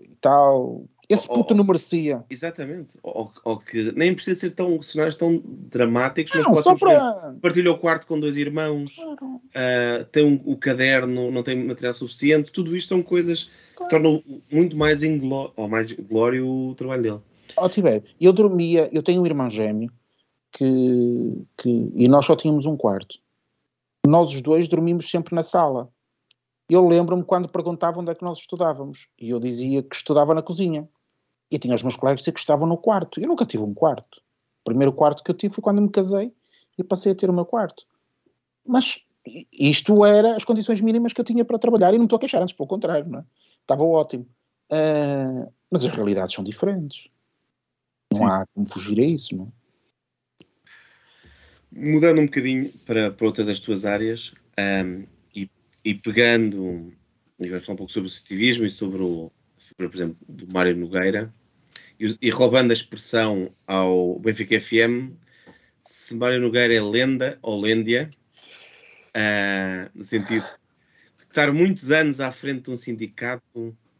e 0.03 0.15
tal. 0.17 0.85
Esse 1.09 1.27
puto 1.27 1.53
oh, 1.53 1.57
não 1.57 1.63
merecia. 1.63 2.23
Exatamente. 2.29 2.97
Ou, 3.01 3.31
ou 3.43 3.57
que 3.57 3.91
nem 3.93 4.13
precisa 4.13 4.39
ser 4.39 4.51
tão 4.51 4.79
cenários 4.83 5.15
tão 5.15 5.41
dramáticos, 5.43 6.31
mas 6.35 6.45
Não, 6.45 6.51
pode 6.51 6.63
só 6.63 6.71
simplesmente 6.71 6.99
para. 6.99 7.35
partilha 7.41 7.71
o 7.71 7.77
quarto 7.79 8.05
com 8.05 8.19
dois 8.19 8.37
irmãos, 8.37 8.95
ah, 9.55 10.05
tem 10.11 10.23
um- 10.23 10.41
o 10.45 10.55
caderno, 10.55 11.31
não 11.31 11.41
tem 11.41 11.63
material 11.63 11.93
suficiente, 11.93 12.51
tudo 12.51 12.75
isto 12.75 12.89
são 12.89 13.01
coisas 13.01 13.49
que 13.75 13.87
tornam 13.89 14.23
muito 14.51 14.77
mais, 14.77 15.01
ingló 15.01 15.51
ou 15.55 15.67
mais 15.67 15.91
glório 15.91 16.47
o 16.47 16.75
trabalho 16.75 17.01
dele. 17.01 17.19
Ó 17.57 17.69
eu 18.19 18.33
dormia, 18.33 18.89
eu 18.91 19.01
tenho 19.01 19.21
um 19.21 19.25
irmão 19.25 19.49
gêmeo 19.49 19.91
que, 20.51 21.45
que, 21.57 21.91
e 21.95 22.07
nós 22.07 22.25
só 22.25 22.35
tínhamos 22.35 22.65
um 22.65 22.77
quarto. 22.77 23.19
Nós 24.05 24.33
os 24.33 24.41
dois 24.41 24.67
dormimos 24.67 25.09
sempre 25.09 25.33
na 25.35 25.43
sala. 25.43 25.89
Eu 26.69 26.87
lembro-me 26.87 27.23
quando 27.23 27.47
perguntavam 27.47 28.01
onde 28.01 28.11
é 28.11 28.15
que 28.15 28.23
nós 28.23 28.39
estudávamos. 28.39 29.07
E 29.19 29.29
eu 29.29 29.39
dizia 29.39 29.83
que 29.83 29.95
estudava 29.95 30.33
na 30.33 30.41
cozinha. 30.41 30.87
E 31.49 31.59
tinha 31.59 31.75
os 31.75 31.83
meus 31.83 31.95
colegas 31.95 32.25
que 32.25 32.39
estavam 32.39 32.67
no 32.67 32.77
quarto. 32.77 33.19
Eu 33.19 33.27
nunca 33.27 33.45
tive 33.45 33.63
um 33.63 33.73
quarto. 33.73 34.17
O 34.61 34.65
primeiro 34.65 34.91
quarto 34.91 35.23
que 35.23 35.29
eu 35.29 35.35
tive 35.35 35.53
foi 35.53 35.63
quando 35.63 35.81
me 35.81 35.89
casei 35.89 36.33
e 36.77 36.83
passei 36.83 37.11
a 37.11 37.15
ter 37.15 37.29
o 37.29 37.33
meu 37.33 37.45
quarto. 37.45 37.85
Mas 38.65 38.99
isto 39.51 40.05
era 40.05 40.35
as 40.35 40.43
condições 40.43 40.81
mínimas 40.81 41.13
que 41.13 41.21
eu 41.21 41.25
tinha 41.25 41.45
para 41.45 41.59
trabalhar 41.59 41.93
e 41.93 41.97
não 41.97 42.05
estou 42.05 42.17
a 42.17 42.19
queixar, 42.19 42.41
antes 42.41 42.55
pelo 42.55 42.67
contrário, 42.67 43.09
não 43.09 43.19
é? 43.19 43.25
Estava 43.61 43.83
ótimo. 43.83 44.27
Ah, 44.71 45.47
mas 45.69 45.85
as 45.85 45.93
realidades 45.93 46.33
são 46.33 46.43
diferentes. 46.43 47.09
Não 48.13 48.19
Sim. 48.19 48.25
há 48.25 48.45
como 48.53 48.67
fugir 48.67 48.99
a 48.99 49.05
isso, 49.05 49.35
não 49.35 49.45
é? 49.45 49.64
Mudando 51.77 52.21
um 52.21 52.25
bocadinho 52.25 52.71
para, 52.85 53.11
para 53.11 53.27
outra 53.27 53.43
das 53.43 53.59
tuas 53.59 53.83
áreas 53.83 54.33
ahm, 54.57 55.03
e, 55.35 55.49
e 55.83 55.93
pegando, 55.93 56.93
e 57.37 57.49
vamos 57.49 57.65
falar 57.65 57.73
um 57.73 57.77
pouco 57.77 57.91
sobre 57.91 58.07
o 58.07 58.11
positivismo 58.11 58.65
e 58.65 58.71
sobre 58.71 59.01
o, 59.01 59.29
sobre, 59.57 59.89
por 59.89 59.95
exemplo, 59.97 60.17
do 60.25 60.47
Mário 60.53 60.77
Nogueira, 60.77 61.33
e, 61.99 62.17
e 62.21 62.29
roubando 62.29 62.71
a 62.71 62.73
expressão 62.73 63.53
ao 63.67 64.17
Benfica 64.19 64.57
FM, 64.57 65.11
se 65.83 66.15
Mário 66.15 66.39
Nogueira 66.39 66.73
é 66.73 66.81
lenda 66.81 67.37
ou 67.41 67.59
lêndia, 67.59 68.09
ah, 69.13 69.91
no 69.93 70.03
sentido 70.05 70.45
de 71.17 71.23
estar 71.23 71.51
muitos 71.51 71.91
anos 71.91 72.21
à 72.21 72.31
frente 72.31 72.63
de 72.63 72.71
um 72.71 72.77
sindicato, 72.77 73.43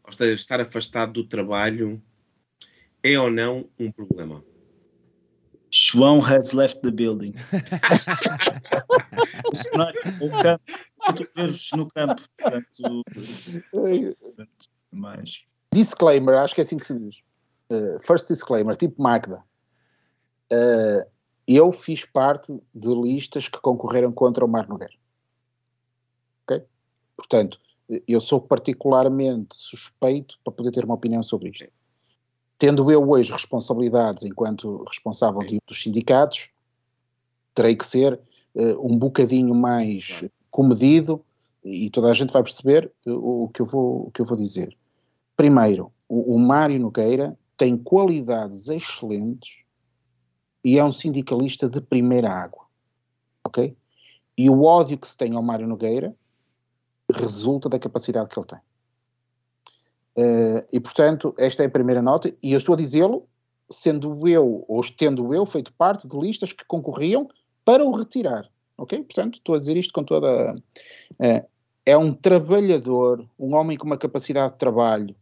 ou 0.02 0.12
seja, 0.12 0.32
estar 0.32 0.62
afastado 0.62 1.12
do 1.12 1.24
trabalho, 1.24 2.02
é 3.02 3.20
ou 3.20 3.30
não 3.30 3.68
um 3.78 3.92
problema? 3.92 4.42
João 5.76 6.20
has 6.20 6.52
left 6.52 6.80
the 6.80 6.90
building. 6.90 7.34
o 9.52 9.54
cenário, 9.54 10.00
o 10.22 10.30
campo, 10.42 10.64
a 11.02 11.12
ver-vos 11.12 11.70
no 11.72 11.90
campo, 11.90 12.22
portanto, 12.38 13.02
portanto, 14.22 14.68
mais. 14.90 15.44
Disclaimer, 15.72 16.36
acho 16.36 16.54
que 16.54 16.60
é 16.60 16.64
assim 16.64 16.78
que 16.78 16.86
se 16.86 16.98
diz. 16.98 17.16
Uh, 17.70 17.98
first 18.00 18.28
disclaimer, 18.28 18.76
tipo 18.76 19.02
Magda. 19.02 19.44
Uh, 20.50 21.04
eu 21.46 21.70
fiz 21.70 22.06
parte 22.06 22.58
de 22.74 22.88
listas 22.88 23.48
que 23.48 23.60
concorreram 23.60 24.12
contra 24.12 24.44
o 24.44 24.48
Mar 24.48 24.68
Nogueira. 24.68 24.94
Ok? 26.44 26.64
Portanto, 27.16 27.60
eu 28.08 28.20
sou 28.20 28.40
particularmente 28.40 29.54
suspeito 29.54 30.38
para 30.42 30.52
poder 30.52 30.72
ter 30.72 30.84
uma 30.84 30.94
opinião 30.94 31.22
sobre 31.22 31.50
isto. 31.50 31.68
Tendo 32.58 32.90
eu 32.90 33.08
hoje 33.08 33.32
responsabilidades 33.32 34.24
enquanto 34.24 34.84
responsável 34.84 35.40
de, 35.40 35.58
dos 35.66 35.82
sindicatos, 35.82 36.48
terei 37.54 37.76
que 37.76 37.84
ser 37.84 38.20
uh, 38.54 38.86
um 38.86 38.98
bocadinho 38.98 39.54
mais 39.54 40.24
comedido 40.50 41.22
e 41.62 41.90
toda 41.90 42.10
a 42.10 42.14
gente 42.14 42.32
vai 42.32 42.42
perceber 42.42 42.90
o, 43.06 43.44
o 43.44 43.48
que, 43.48 43.60
eu 43.60 43.66
vou, 43.66 44.06
o 44.06 44.10
que 44.10 44.20
eu 44.20 44.24
vou 44.26 44.36
dizer. 44.36 44.76
Primeiro, 45.36 45.92
o, 46.08 46.34
o 46.34 46.38
Mário 46.38 46.78
Nogueira 46.78 47.36
tem 47.56 47.76
qualidades 47.76 48.68
excelentes 48.68 49.64
e 50.64 50.78
é 50.78 50.84
um 50.84 50.92
sindicalista 50.92 51.68
de 51.68 51.80
primeira 51.80 52.30
água, 52.30 52.64
ok? 53.44 53.76
E 54.36 54.50
o 54.50 54.62
ódio 54.62 54.98
que 54.98 55.08
se 55.08 55.16
tem 55.16 55.34
ao 55.34 55.42
Mário 55.42 55.66
Nogueira 55.66 56.14
resulta 57.12 57.68
da 57.68 57.78
capacidade 57.78 58.28
que 58.28 58.38
ele 58.38 58.46
tem. 58.46 58.58
Uh, 60.16 60.64
e, 60.72 60.80
portanto, 60.80 61.34
esta 61.36 61.62
é 61.62 61.66
a 61.66 61.70
primeira 61.70 62.00
nota, 62.00 62.34
e 62.42 62.52
eu 62.52 62.58
estou 62.58 62.74
a 62.74 62.78
dizê-lo 62.78 63.28
sendo 63.70 64.26
eu, 64.26 64.64
ou 64.66 64.80
tendo 64.96 65.34
eu 65.34 65.44
feito 65.44 65.72
parte 65.74 66.08
de 66.08 66.16
listas 66.16 66.52
que 66.52 66.64
concorriam 66.64 67.28
para 67.64 67.84
o 67.84 67.90
retirar, 67.90 68.48
ok? 68.78 69.02
Portanto, 69.02 69.34
estou 69.38 69.54
a 69.54 69.58
dizer 69.58 69.76
isto 69.76 69.92
com 69.92 70.04
toda... 70.04 70.54
Uh, 71.12 71.46
é 71.84 71.96
um 71.96 72.12
trabalhador, 72.12 73.28
um 73.38 73.54
homem 73.54 73.76
com 73.76 73.86
uma 73.86 73.96
capacidade 73.96 74.54
de 74.54 74.58
trabalho, 74.58 75.14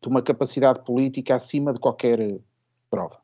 de 0.00 0.08
uma 0.08 0.22
capacidade 0.22 0.84
política 0.84 1.34
acima 1.34 1.72
de 1.72 1.80
qualquer 1.80 2.38
prova. 2.88 3.18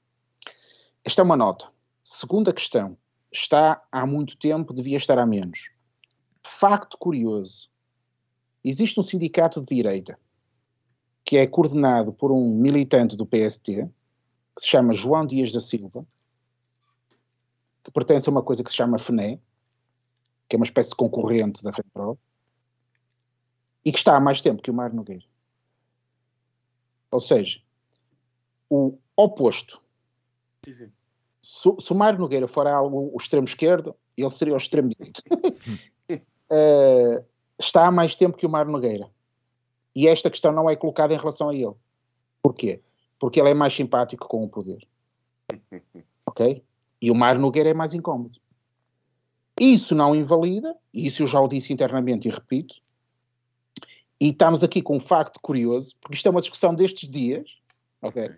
Esta 1.04 1.22
é 1.22 1.24
uma 1.24 1.36
nota. 1.36 1.68
Segunda 2.02 2.52
questão. 2.52 2.96
Está 3.30 3.80
há 3.92 4.04
muito 4.04 4.36
tempo, 4.36 4.74
devia 4.74 4.96
estar 4.96 5.18
há 5.18 5.26
menos. 5.26 5.70
Facto 6.42 6.98
curioso. 6.98 7.70
Existe 8.64 8.98
um 8.98 9.04
sindicato 9.04 9.60
de 9.60 9.76
direita 9.76 10.18
que 11.24 11.36
é 11.36 11.46
coordenado 11.46 12.12
por 12.12 12.32
um 12.32 12.54
militante 12.54 13.16
do 13.16 13.26
PST, 13.26 13.64
que 13.64 14.60
se 14.60 14.68
chama 14.68 14.92
João 14.92 15.26
Dias 15.26 15.52
da 15.52 15.60
Silva, 15.60 16.04
que 17.82 17.90
pertence 17.90 18.28
a 18.28 18.32
uma 18.32 18.42
coisa 18.42 18.62
que 18.62 18.70
se 18.70 18.76
chama 18.76 18.98
FNE, 18.98 19.40
que 20.48 20.56
é 20.56 20.58
uma 20.58 20.64
espécie 20.64 20.90
de 20.90 20.96
concorrente 20.96 21.62
da 21.62 21.72
FEPRO, 21.72 22.18
e 23.84 23.92
que 23.92 23.98
está 23.98 24.16
há 24.16 24.20
mais 24.20 24.40
tempo 24.40 24.62
que 24.62 24.70
o 24.70 24.74
Mário 24.74 24.96
Nogueira. 24.96 25.24
Ou 27.10 27.20
seja, 27.20 27.60
o 28.68 28.98
oposto. 29.16 29.80
Sim, 30.64 30.74
sim. 30.74 30.92
Se, 31.42 31.74
se 31.80 31.92
o 31.92 31.96
Mário 31.96 32.20
Nogueira 32.20 32.46
for 32.46 32.66
algo, 32.66 33.10
o 33.12 33.16
extremo 33.16 33.46
esquerdo, 33.46 33.96
ele 34.16 34.30
seria 34.30 34.54
o 34.54 34.58
extremo 34.58 34.90
direito. 34.90 35.22
uh, 36.10 37.24
está 37.58 37.86
há 37.86 37.90
mais 37.90 38.14
tempo 38.14 38.36
que 38.36 38.46
o 38.46 38.50
Mário 38.50 38.70
Nogueira. 38.70 39.10
E 39.94 40.06
esta 40.06 40.30
questão 40.30 40.52
não 40.52 40.68
é 40.68 40.76
colocada 40.76 41.14
em 41.14 41.18
relação 41.18 41.48
a 41.48 41.54
ele. 41.54 41.74
Porquê? 42.42 42.80
Porque 43.18 43.40
ele 43.40 43.50
é 43.50 43.54
mais 43.54 43.74
simpático 43.74 44.28
com 44.28 44.44
o 44.44 44.48
poder. 44.48 44.86
Ok? 46.26 46.62
E 47.02 47.10
o 47.10 47.14
Mário 47.14 47.40
Nogueira 47.40 47.70
é 47.70 47.74
mais 47.74 47.92
incómodo. 47.92 48.38
Isso 49.58 49.94
não 49.94 50.14
invalida, 50.14 50.76
e 50.94 51.06
isso 51.06 51.22
eu 51.22 51.26
já 51.26 51.40
o 51.40 51.48
disse 51.48 51.72
internamente 51.72 52.28
e 52.28 52.30
repito, 52.30 52.76
e 54.20 54.28
estamos 54.28 54.62
aqui 54.62 54.80
com 54.80 54.96
um 54.96 55.00
facto 55.00 55.40
curioso, 55.40 55.94
porque 56.00 56.14
isto 56.14 56.26
é 56.26 56.30
uma 56.30 56.40
discussão 56.40 56.74
destes 56.74 57.08
dias, 57.08 57.58
ok? 58.00 58.30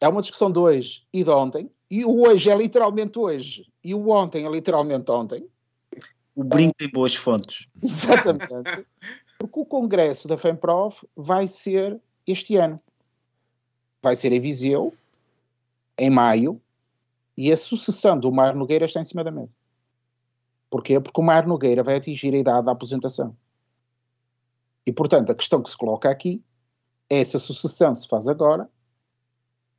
É 0.00 0.08
uma 0.08 0.20
discussão 0.20 0.50
de 0.50 0.58
hoje 0.58 1.06
e 1.12 1.22
de 1.22 1.30
ontem, 1.30 1.70
e 1.90 2.04
o 2.04 2.22
hoje 2.22 2.50
é 2.50 2.56
literalmente 2.56 3.18
hoje, 3.18 3.70
e 3.84 3.94
o 3.94 4.08
ontem 4.08 4.46
é 4.46 4.50
literalmente 4.50 5.10
ontem. 5.10 5.46
O 6.34 6.44
brinco 6.44 6.74
tem 6.76 6.90
boas 6.90 7.14
fontes. 7.14 7.66
Exatamente. 7.82 8.86
Porque 9.38 9.60
o 9.60 9.64
congresso 9.64 10.26
da 10.28 10.38
FEMPROF 10.38 11.06
vai 11.14 11.46
ser 11.48 12.00
este 12.26 12.56
ano. 12.56 12.80
Vai 14.02 14.16
ser 14.16 14.32
em 14.32 14.40
Viseu, 14.40 14.94
em 15.98 16.10
maio, 16.10 16.60
e 17.36 17.52
a 17.52 17.56
sucessão 17.56 18.18
do 18.18 18.32
Mar 18.32 18.54
Nogueira 18.54 18.86
está 18.86 19.00
em 19.00 19.04
cima 19.04 19.22
da 19.22 19.30
mesa. 19.30 19.52
Porquê? 20.70 20.98
Porque 21.00 21.20
o 21.20 21.24
Mar 21.24 21.46
Nogueira 21.46 21.82
vai 21.82 21.96
atingir 21.96 22.34
a 22.34 22.38
idade 22.38 22.66
da 22.66 22.72
aposentação. 22.72 23.36
E, 24.86 24.92
portanto, 24.92 25.30
a 25.30 25.34
questão 25.34 25.62
que 25.62 25.70
se 25.70 25.76
coloca 25.76 26.08
aqui 26.08 26.42
é 27.10 27.24
se 27.24 27.36
a 27.36 27.40
sucessão 27.40 27.94
se 27.94 28.06
faz 28.08 28.28
agora 28.28 28.68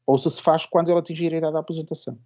ou 0.05 0.17
se 0.17 0.29
se 0.29 0.41
faz 0.41 0.65
quando 0.65 0.89
ele 0.89 0.99
atingir 0.99 1.34
a 1.34 1.38
idade 1.38 1.53
da 1.53 1.59
aposentação. 1.59 2.17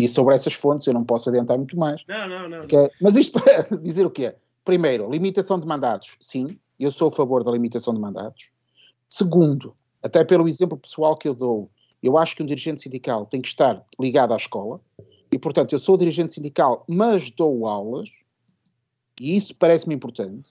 E 0.00 0.08
sobre 0.08 0.34
essas 0.34 0.54
fontes 0.54 0.86
eu 0.86 0.94
não 0.94 1.04
posso 1.04 1.28
adiantar 1.28 1.58
muito 1.58 1.76
mais. 1.76 2.02
Não, 2.06 2.28
não, 2.28 2.48
não. 2.48 2.60
Porque- 2.60 2.90
mas 3.00 3.16
isto 3.16 3.32
para 3.42 3.76
dizer 3.78 4.06
o 4.06 4.10
quê? 4.10 4.34
Primeiro, 4.64 5.10
limitação 5.10 5.58
de 5.58 5.66
mandatos. 5.66 6.16
Sim, 6.20 6.58
eu 6.84 6.90
sou 6.90 7.08
a 7.08 7.10
favor 7.10 7.42
da 7.42 7.50
limitação 7.50 7.94
de 7.94 8.00
mandatos. 8.00 8.50
Segundo, 9.08 9.74
até 10.02 10.24
pelo 10.24 10.48
exemplo 10.48 10.78
pessoal 10.78 11.16
que 11.16 11.28
eu 11.28 11.34
dou, 11.34 11.70
eu 12.02 12.16
acho 12.16 12.36
que 12.36 12.42
um 12.42 12.46
dirigente 12.46 12.80
sindical 12.80 13.26
tem 13.26 13.40
que 13.40 13.48
estar 13.48 13.84
ligado 13.98 14.32
à 14.32 14.36
escola. 14.36 14.80
E, 15.30 15.38
portanto, 15.38 15.72
eu 15.72 15.78
sou 15.78 15.96
dirigente 15.96 16.32
sindical, 16.32 16.84
mas 16.88 17.30
dou 17.30 17.66
aulas. 17.66 18.08
E 19.20 19.36
isso 19.36 19.54
parece-me 19.54 19.94
importante. 19.94 20.48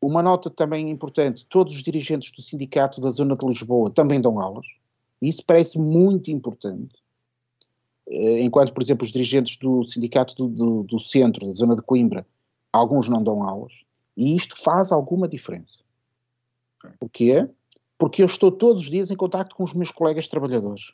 Uma 0.00 0.22
nota 0.22 0.48
também 0.48 0.88
importante: 0.88 1.46
todos 1.46 1.74
os 1.74 1.82
dirigentes 1.82 2.30
do 2.32 2.40
sindicato 2.40 3.00
da 3.00 3.10
zona 3.10 3.36
de 3.36 3.46
Lisboa 3.46 3.90
também 3.90 4.20
dão 4.20 4.40
aulas. 4.40 4.66
E 5.20 5.28
isso 5.28 5.44
parece 5.44 5.78
muito 5.78 6.30
importante. 6.30 6.94
Eh, 8.08 8.42
Enquanto, 8.42 8.72
por 8.72 8.82
exemplo, 8.82 9.04
os 9.04 9.12
dirigentes 9.12 9.56
do 9.56 9.84
sindicato 9.84 10.34
do, 10.34 10.48
do, 10.48 10.82
do 10.84 10.98
centro, 10.98 11.46
da 11.46 11.52
zona 11.52 11.76
de 11.76 11.82
Coimbra, 11.82 12.26
alguns 12.72 13.08
não 13.08 13.22
dão 13.22 13.42
aulas. 13.42 13.72
E 14.16 14.36
isto 14.36 14.56
faz 14.56 14.92
alguma 14.92 15.28
diferença. 15.28 15.80
Porquê? 16.98 17.48
porque 18.02 18.20
eu 18.20 18.26
estou 18.26 18.50
todos 18.50 18.82
os 18.82 18.90
dias 18.90 19.12
em 19.12 19.16
contato 19.16 19.54
com 19.54 19.62
os 19.62 19.72
meus 19.72 19.92
colegas 19.92 20.26
trabalhadores. 20.26 20.92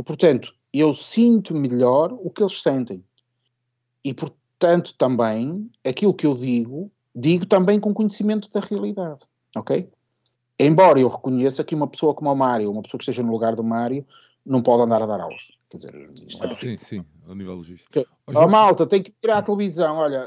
E, 0.00 0.02
portanto, 0.02 0.54
eu 0.72 0.94
sinto 0.94 1.54
melhor 1.54 2.14
o 2.14 2.30
que 2.30 2.42
eles 2.42 2.62
sentem. 2.62 3.04
E, 4.02 4.14
portanto, 4.14 4.94
também, 4.96 5.70
aquilo 5.84 6.14
que 6.14 6.26
eu 6.26 6.34
digo, 6.34 6.90
digo 7.14 7.44
também 7.44 7.78
com 7.78 7.92
conhecimento 7.92 8.50
da 8.50 8.60
realidade, 8.60 9.22
ok? 9.54 9.86
Embora 10.58 10.98
eu 10.98 11.08
reconheça 11.08 11.62
que 11.62 11.74
uma 11.74 11.88
pessoa 11.88 12.14
como 12.14 12.32
o 12.32 12.34
Mário, 12.34 12.70
uma 12.70 12.80
pessoa 12.80 12.98
que 12.98 13.02
esteja 13.02 13.22
no 13.22 13.30
lugar 13.30 13.54
do 13.54 13.62
Mário, 13.62 14.06
não 14.46 14.62
pode 14.62 14.84
andar 14.84 15.02
a 15.02 15.06
dar 15.06 15.20
aulas. 15.20 15.52
Quer 15.68 15.76
dizer, 15.76 15.92
não 15.92 16.50
é 16.50 16.54
Sim, 16.54 16.78
sim, 16.78 17.04
ao 17.28 17.34
nível 17.34 17.56
logístico. 17.56 17.92
que, 17.92 18.06
João, 18.32 18.48
malta, 18.48 18.86
tem 18.86 19.02
que 19.02 19.12
ir 19.22 19.30
à 19.30 19.42
televisão, 19.42 19.96
olha, 19.96 20.26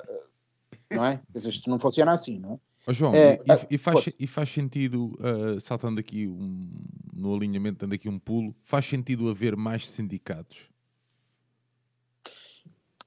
não 0.92 1.06
é? 1.06 1.22
Isto 1.36 1.70
não 1.70 1.80
funciona 1.80 2.12
assim, 2.12 2.40
não 2.40 2.54
é? 2.54 2.60
ó, 2.88 2.94
João, 2.94 3.14
É, 3.14 3.40
e- 3.46 3.76
e, 3.76 3.78
faz, 3.78 4.16
e 4.18 4.28
faz 4.28 4.50
sentido, 4.50 5.18
ah, 5.20 5.60
saltando 5.60 6.00
aqui 6.00 6.28
um- 6.28 6.70
no 7.14 7.36
alinhamento, 7.36 7.80
dando 7.80 7.94
aqui 7.94 8.08
um 8.08 8.18
pulo, 8.20 8.56
faz 8.62 8.86
sentido 8.86 9.30
haver 9.30 9.56
mais 9.56 9.90
sindicatos? 9.90 10.70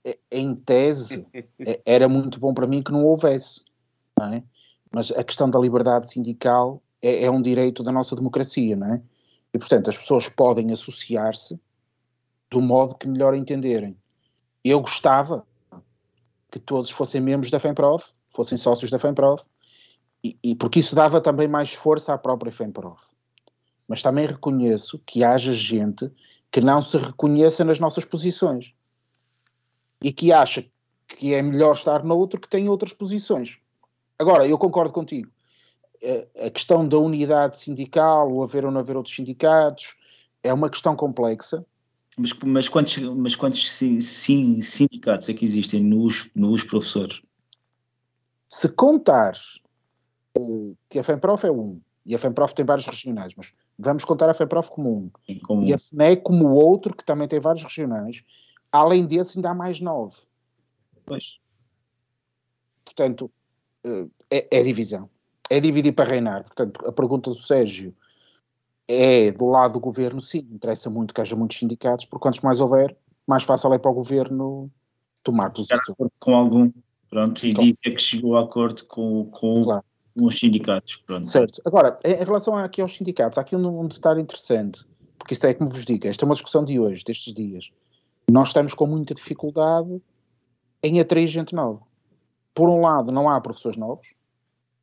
É- 0.04 0.18
em 0.30 0.54
tese, 0.54 1.26
é- 1.58 1.80
era 1.84 2.08
muito 2.08 2.40
bom 2.40 2.54
para 2.54 2.66
mim 2.66 2.82
que 2.82 2.92
não 2.92 3.04
houvesse, 3.04 3.62
não 4.18 4.32
é? 4.32 4.42
Mas 4.92 5.10
a 5.12 5.22
questão 5.22 5.48
da 5.48 5.58
liberdade 5.58 6.08
sindical 6.10 6.82
é, 7.02 7.24
é 7.24 7.30
um 7.30 7.40
direito 7.40 7.82
da 7.82 7.92
nossa 7.92 8.16
democracia, 8.16 8.74
não 8.76 8.94
é? 8.94 9.02
E, 9.52 9.58
portanto, 9.58 9.90
as 9.90 9.96
pessoas 9.98 10.28
podem 10.28 10.72
associar-se 10.72 11.58
do 12.50 12.60
modo 12.60 12.94
que 12.94 13.06
melhor 13.08 13.34
entenderem. 13.34 13.96
Eu 14.64 14.80
gostava 14.80 15.46
que 16.50 16.58
todos 16.58 16.90
fossem 16.90 17.20
membros 17.20 17.50
da 17.50 17.60
FEMPROF, 17.60 18.12
fossem 18.28 18.58
sócios 18.58 18.90
da 18.90 18.98
FEMPROF, 18.98 19.44
e, 20.22 20.36
e 20.42 20.54
porque 20.54 20.80
isso 20.80 20.94
dava 20.94 21.20
também 21.20 21.48
mais 21.48 21.72
força 21.72 22.12
à 22.12 22.18
própria 22.18 22.52
FEMPROF. 22.52 23.00
Mas 23.88 24.02
também 24.02 24.26
reconheço 24.26 25.00
que 25.06 25.24
haja 25.24 25.52
gente 25.52 26.10
que 26.50 26.60
não 26.60 26.82
se 26.82 26.96
reconheça 26.96 27.64
nas 27.64 27.78
nossas 27.78 28.04
posições 28.04 28.74
e 30.02 30.12
que 30.12 30.32
acha 30.32 30.64
que 31.06 31.34
é 31.34 31.42
melhor 31.42 31.74
estar 31.74 32.04
noutro 32.04 32.40
que 32.40 32.48
tem 32.48 32.68
outras 32.68 32.92
posições. 32.92 33.58
Agora, 34.18 34.46
eu 34.46 34.58
concordo 34.58 34.92
contigo. 34.92 35.30
A 36.44 36.50
questão 36.50 36.86
da 36.86 36.98
unidade 36.98 37.58
sindical, 37.58 38.30
o 38.30 38.42
haver 38.42 38.64
ou 38.64 38.70
não 38.70 38.80
haver 38.80 38.96
outros 38.96 39.14
sindicatos, 39.14 39.96
é 40.42 40.52
uma 40.52 40.70
questão 40.70 40.96
complexa. 40.96 41.64
Mas, 42.18 42.32
mas 42.44 42.68
quantos, 42.68 42.98
mas 42.98 43.36
quantos 43.36 43.70
sim, 43.70 44.00
sindicatos 44.60 45.28
é 45.28 45.34
que 45.34 45.44
existem 45.44 45.82
nos, 45.82 46.30
nos 46.34 46.64
professores? 46.64 47.22
Se 48.48 48.68
contares 48.68 49.60
eh, 50.36 50.74
que 50.88 50.98
a 50.98 51.04
FEMPROF 51.04 51.46
é 51.46 51.52
um, 51.52 51.80
e 52.04 52.14
a 52.14 52.18
FEMPROF 52.18 52.54
tem 52.54 52.64
vários 52.64 52.86
regionais, 52.86 53.32
mas 53.36 53.52
vamos 53.78 54.04
contar 54.04 54.28
a 54.28 54.34
FEMPROF 54.34 54.70
como 54.70 54.96
um, 54.96 55.10
Como, 55.40 55.64
e 55.64 55.72
a 55.72 55.78
FNEC 55.78 56.22
como 56.22 56.50
outro, 56.50 56.94
que 56.94 57.04
também 57.04 57.28
tem 57.28 57.38
vários 57.38 57.62
regionais, 57.62 58.22
além 58.72 59.06
desse 59.06 59.38
ainda 59.38 59.50
há 59.50 59.54
mais 59.54 59.80
nove. 59.80 60.16
pois, 61.06 61.38
Portanto, 62.84 63.30
eh, 63.84 64.06
é, 64.30 64.58
é 64.58 64.62
divisão. 64.62 65.08
É 65.48 65.60
dividir 65.60 65.92
para 65.92 66.10
reinar. 66.10 66.42
Portanto, 66.42 66.86
a 66.86 66.92
pergunta 66.92 67.30
do 67.30 67.36
Sérgio 67.36 67.94
é 68.90 69.30
do 69.30 69.46
lado 69.46 69.74
do 69.74 69.80
governo, 69.80 70.20
sim, 70.20 70.46
interessa 70.50 70.90
muito 70.90 71.14
que 71.14 71.20
haja 71.20 71.36
muitos 71.36 71.58
sindicatos, 71.58 72.06
porque 72.06 72.22
quantos 72.22 72.40
mais 72.40 72.60
houver, 72.60 72.96
mais 73.26 73.44
fácil 73.44 73.72
é 73.72 73.78
para 73.78 73.90
o 73.90 73.94
governo 73.94 74.70
tomar 75.22 75.50
posição. 75.50 75.94
com 76.18 76.34
algum, 76.34 76.72
pronto, 77.08 77.46
e 77.46 77.52
dizer 77.52 77.94
que 77.94 78.02
chegou 78.02 78.36
a 78.36 78.42
acordo 78.42 78.84
com, 78.86 79.26
com 79.26 79.62
Claro. 79.62 79.84
os 80.16 80.38
sindicatos, 80.38 80.96
pronto. 81.06 81.26
Certo. 81.26 81.62
Agora, 81.64 81.98
em 82.04 82.24
relação 82.24 82.56
aqui 82.56 82.80
aos 82.80 82.96
sindicatos, 82.96 83.38
há 83.38 83.42
aqui 83.42 83.54
um, 83.54 83.80
um 83.80 83.86
detalhe 83.86 84.20
interessante, 84.20 84.84
porque 85.16 85.34
isto 85.34 85.46
é 85.46 85.54
como 85.54 85.70
vos 85.70 85.84
digo, 85.84 86.08
esta 86.08 86.24
é 86.24 86.26
uma 86.26 86.34
discussão 86.34 86.64
de 86.64 86.80
hoje, 86.80 87.04
destes 87.04 87.32
dias. 87.32 87.70
Nós 88.28 88.48
estamos 88.48 88.74
com 88.74 88.86
muita 88.86 89.14
dificuldade 89.14 90.02
em 90.82 90.98
atrair 90.98 91.28
gente 91.28 91.54
nova. 91.54 91.80
Por 92.54 92.68
um 92.68 92.80
lado, 92.80 93.12
não 93.12 93.28
há 93.28 93.40
professores 93.40 93.76
novos, 93.76 94.14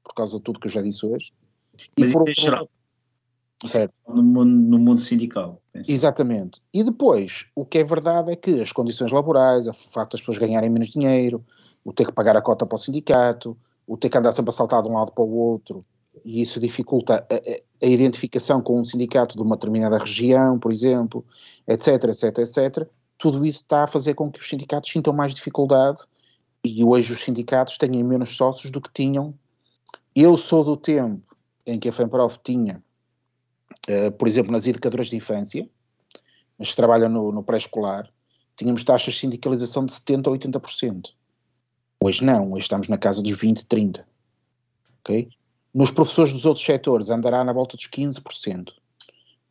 por 0.04 0.14
causa 0.14 0.38
de 0.38 0.44
tudo 0.44 0.60
que 0.60 0.68
eu 0.68 0.72
já 0.72 0.82
disse 0.82 1.06
hoje. 1.06 1.34
E 1.98 2.02
Mas 2.02 2.14
por 2.14 2.14
isso 2.14 2.18
é 2.18 2.20
outro 2.20 2.42
geral. 2.42 2.70
Certo. 3.66 3.94
No 4.08 4.22
mundo, 4.22 4.46
no 4.46 4.78
mundo 4.80 5.02
sindical. 5.02 5.62
Exatamente. 5.88 6.62
E 6.74 6.84
depois, 6.84 7.48
o 7.56 7.66
que 7.66 7.80
é 7.80 7.84
verdade 7.84 8.32
é 8.32 8.36
que 8.36 8.62
as 8.62 8.72
condições 8.72 9.12
laborais, 9.12 9.68
o 9.68 9.74
facto 9.74 10.12
das 10.12 10.22
pessoas 10.22 10.38
ganharem 10.38 10.70
menos 10.70 10.90
dinheiro, 10.90 11.44
o 11.84 11.92
ter 11.92 12.06
que 12.06 12.12
pagar 12.12 12.38
a 12.38 12.42
cota 12.42 12.66
para 12.66 12.76
o 12.76 12.80
sindicato, 12.80 13.58
o 13.88 13.98
ter 13.98 14.10
que 14.10 14.18
andar 14.18 14.32
sempre 14.32 14.50
a 14.50 14.54
saltar 14.54 14.84
de 14.84 14.90
um 14.90 14.94
lado 14.94 15.12
para 15.12 15.24
o 15.24 15.36
outro, 15.36 15.80
e 16.24 16.42
isso 16.42 16.60
dificulta 16.60 17.26
a, 17.30 17.34
a- 17.86 17.88
identificação 17.88 18.62
com 18.62 18.80
um 18.80 18.86
sindicato 18.86 19.36
de 19.36 19.42
uma 19.42 19.56
determinada 19.56 19.98
região, 19.98 20.60
por 20.60 20.72
exemplo, 20.72 21.26
etc, 21.68 22.04
etc, 22.06 22.38
etc. 22.40 22.88
Tudo 23.18 23.44
isso 23.46 23.62
está 23.62 23.86
a 23.86 23.88
fazer 23.88 24.14
com 24.14 24.30
que 24.30 24.40
os 24.40 24.48
sindicatos 24.48 24.92
sintam 24.92 25.14
mais 25.14 25.34
dificuldade 25.34 26.00
e 26.64 26.84
hoje 26.84 27.14
os 27.14 27.24
sindicatos 27.24 27.78
têm 27.78 28.04
menos 28.04 28.36
sócios 28.36 28.70
do 28.70 28.82
que 28.82 28.90
tinham. 28.94 29.34
Eu 30.16 30.38
sou 30.38 30.64
do 30.64 30.76
tempo 30.78 31.36
em 31.66 31.80
que 31.80 31.90
a 31.90 31.92
FEMPROF 31.92 32.40
tinha, 32.44 32.84
por 34.18 34.28
exemplo, 34.28 34.52
nas 34.52 34.68
educadoras 34.68 35.08
de 35.08 35.16
infância, 35.16 35.68
mas 36.58 36.70
que 36.72 36.76
trabalham 36.76 37.10
no, 37.10 37.32
no 37.32 37.44
pré-escolar, 37.44 38.10
tínhamos 38.56 38.84
taxas 38.84 39.14
de 39.14 39.20
sindicalização 39.22 39.86
de 39.86 39.92
70% 39.94 40.28
a 40.28 40.60
80%. 40.60 41.10
Hoje 42.04 42.24
não, 42.24 42.52
hoje 42.52 42.64
estamos 42.64 42.88
na 42.88 42.98
casa 42.98 43.22
dos 43.22 43.32
20%, 43.32 43.66
30%. 43.68 44.04
ok? 45.00 45.30
Nos 45.74 45.92
professores 45.92 46.34
dos 46.34 46.46
outros 46.46 46.66
setores 46.66 47.10
andará 47.10 47.44
na 47.44 47.54
volta 47.54 47.78
dos 47.78 47.88
15% 47.88 48.72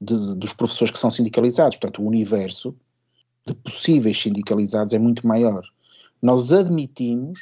de- 0.00 0.34
dos 0.34 0.52
professores 0.52 0.92
que 0.92 0.98
são 0.98 1.10
sindicalizados. 1.10 1.76
Portanto, 1.76 2.02
o 2.02 2.06
universo 2.06 2.76
de 3.46 3.54
possíveis 3.54 4.20
sindicalizados 4.20 4.92
é 4.92 4.98
muito 4.98 5.26
maior. 5.26 5.62
Nós 6.20 6.52
admitimos, 6.52 7.38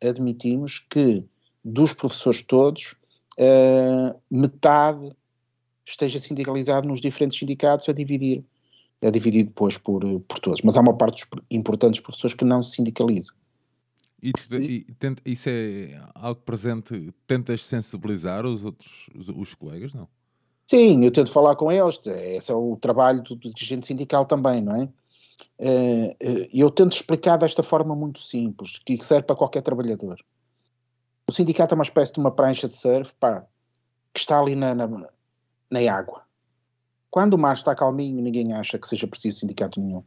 admitimos 0.00 0.78
que 0.88 1.24
dos 1.64 1.92
professores 1.92 2.42
todos, 2.42 2.94
eh, 3.36 4.14
metade 4.30 5.12
esteja 5.90 6.18
sindicalizado 6.18 6.86
nos 6.86 7.00
diferentes 7.00 7.38
sindicatos 7.38 7.88
a 7.88 7.92
dividir 7.92 8.44
é 9.00 9.10
dividido 9.10 9.48
depois 9.48 9.78
por, 9.78 10.00
por 10.22 10.38
todos, 10.40 10.60
mas 10.62 10.76
há 10.76 10.80
uma 10.80 10.96
parte 10.96 11.24
dos 11.30 11.42
importantes 11.50 12.00
professores 12.00 12.34
que 12.34 12.44
não 12.44 12.62
se 12.62 12.76
sindicalizam. 12.76 13.34
E, 14.20 14.32
e 14.60 14.92
tenta- 14.94 15.22
isso 15.24 15.48
é 15.48 16.00
algo 16.14 16.40
presente? 16.40 17.14
Tentas 17.26 17.64
sensibilizar 17.64 18.44
os 18.44 18.64
outros, 18.64 19.08
os, 19.14 19.28
os 19.28 19.54
colegas? 19.54 19.94
Não? 19.94 20.08
Sim, 20.66 21.04
eu 21.04 21.12
tento 21.12 21.30
falar 21.30 21.54
com 21.54 21.70
eles, 21.70 22.00
esse 22.04 22.50
é 22.50 22.54
o 22.54 22.76
trabalho 22.76 23.22
do, 23.22 23.36
do 23.36 23.54
dirigente 23.54 23.86
sindical 23.86 24.26
também, 24.26 24.60
não 24.60 24.82
é? 24.82 24.88
Eh, 25.60 26.16
eh, 26.20 26.48
Eu 26.52 26.70
tento 26.70 26.92
explicar 26.92 27.36
desta 27.36 27.62
forma 27.62 27.94
muito 27.94 28.20
simples, 28.20 28.78
que 28.84 29.02
serve 29.04 29.26
para 29.26 29.36
qualquer 29.36 29.62
trabalhador. 29.62 30.18
O 31.28 31.32
sindicato 31.32 31.74
é 31.74 31.76
uma 31.76 31.84
espécie 31.84 32.12
de 32.12 32.18
uma 32.20 32.32
prancha 32.32 32.66
de 32.66 32.74
surf, 32.74 33.14
pá, 33.20 33.46
que 34.12 34.20
está 34.20 34.40
ali 34.40 34.56
na, 34.56 34.74
na, 34.74 34.88
na 35.70 35.80
água. 35.92 36.22
Quando 37.10 37.34
o 37.34 37.38
mar 37.38 37.54
está 37.54 37.74
calminho, 37.74 38.20
ninguém 38.20 38.52
acha 38.52 38.78
que 38.78 38.86
seja 38.86 39.06
preciso 39.06 39.40
sindicato 39.40 39.80
nenhum. 39.80 40.02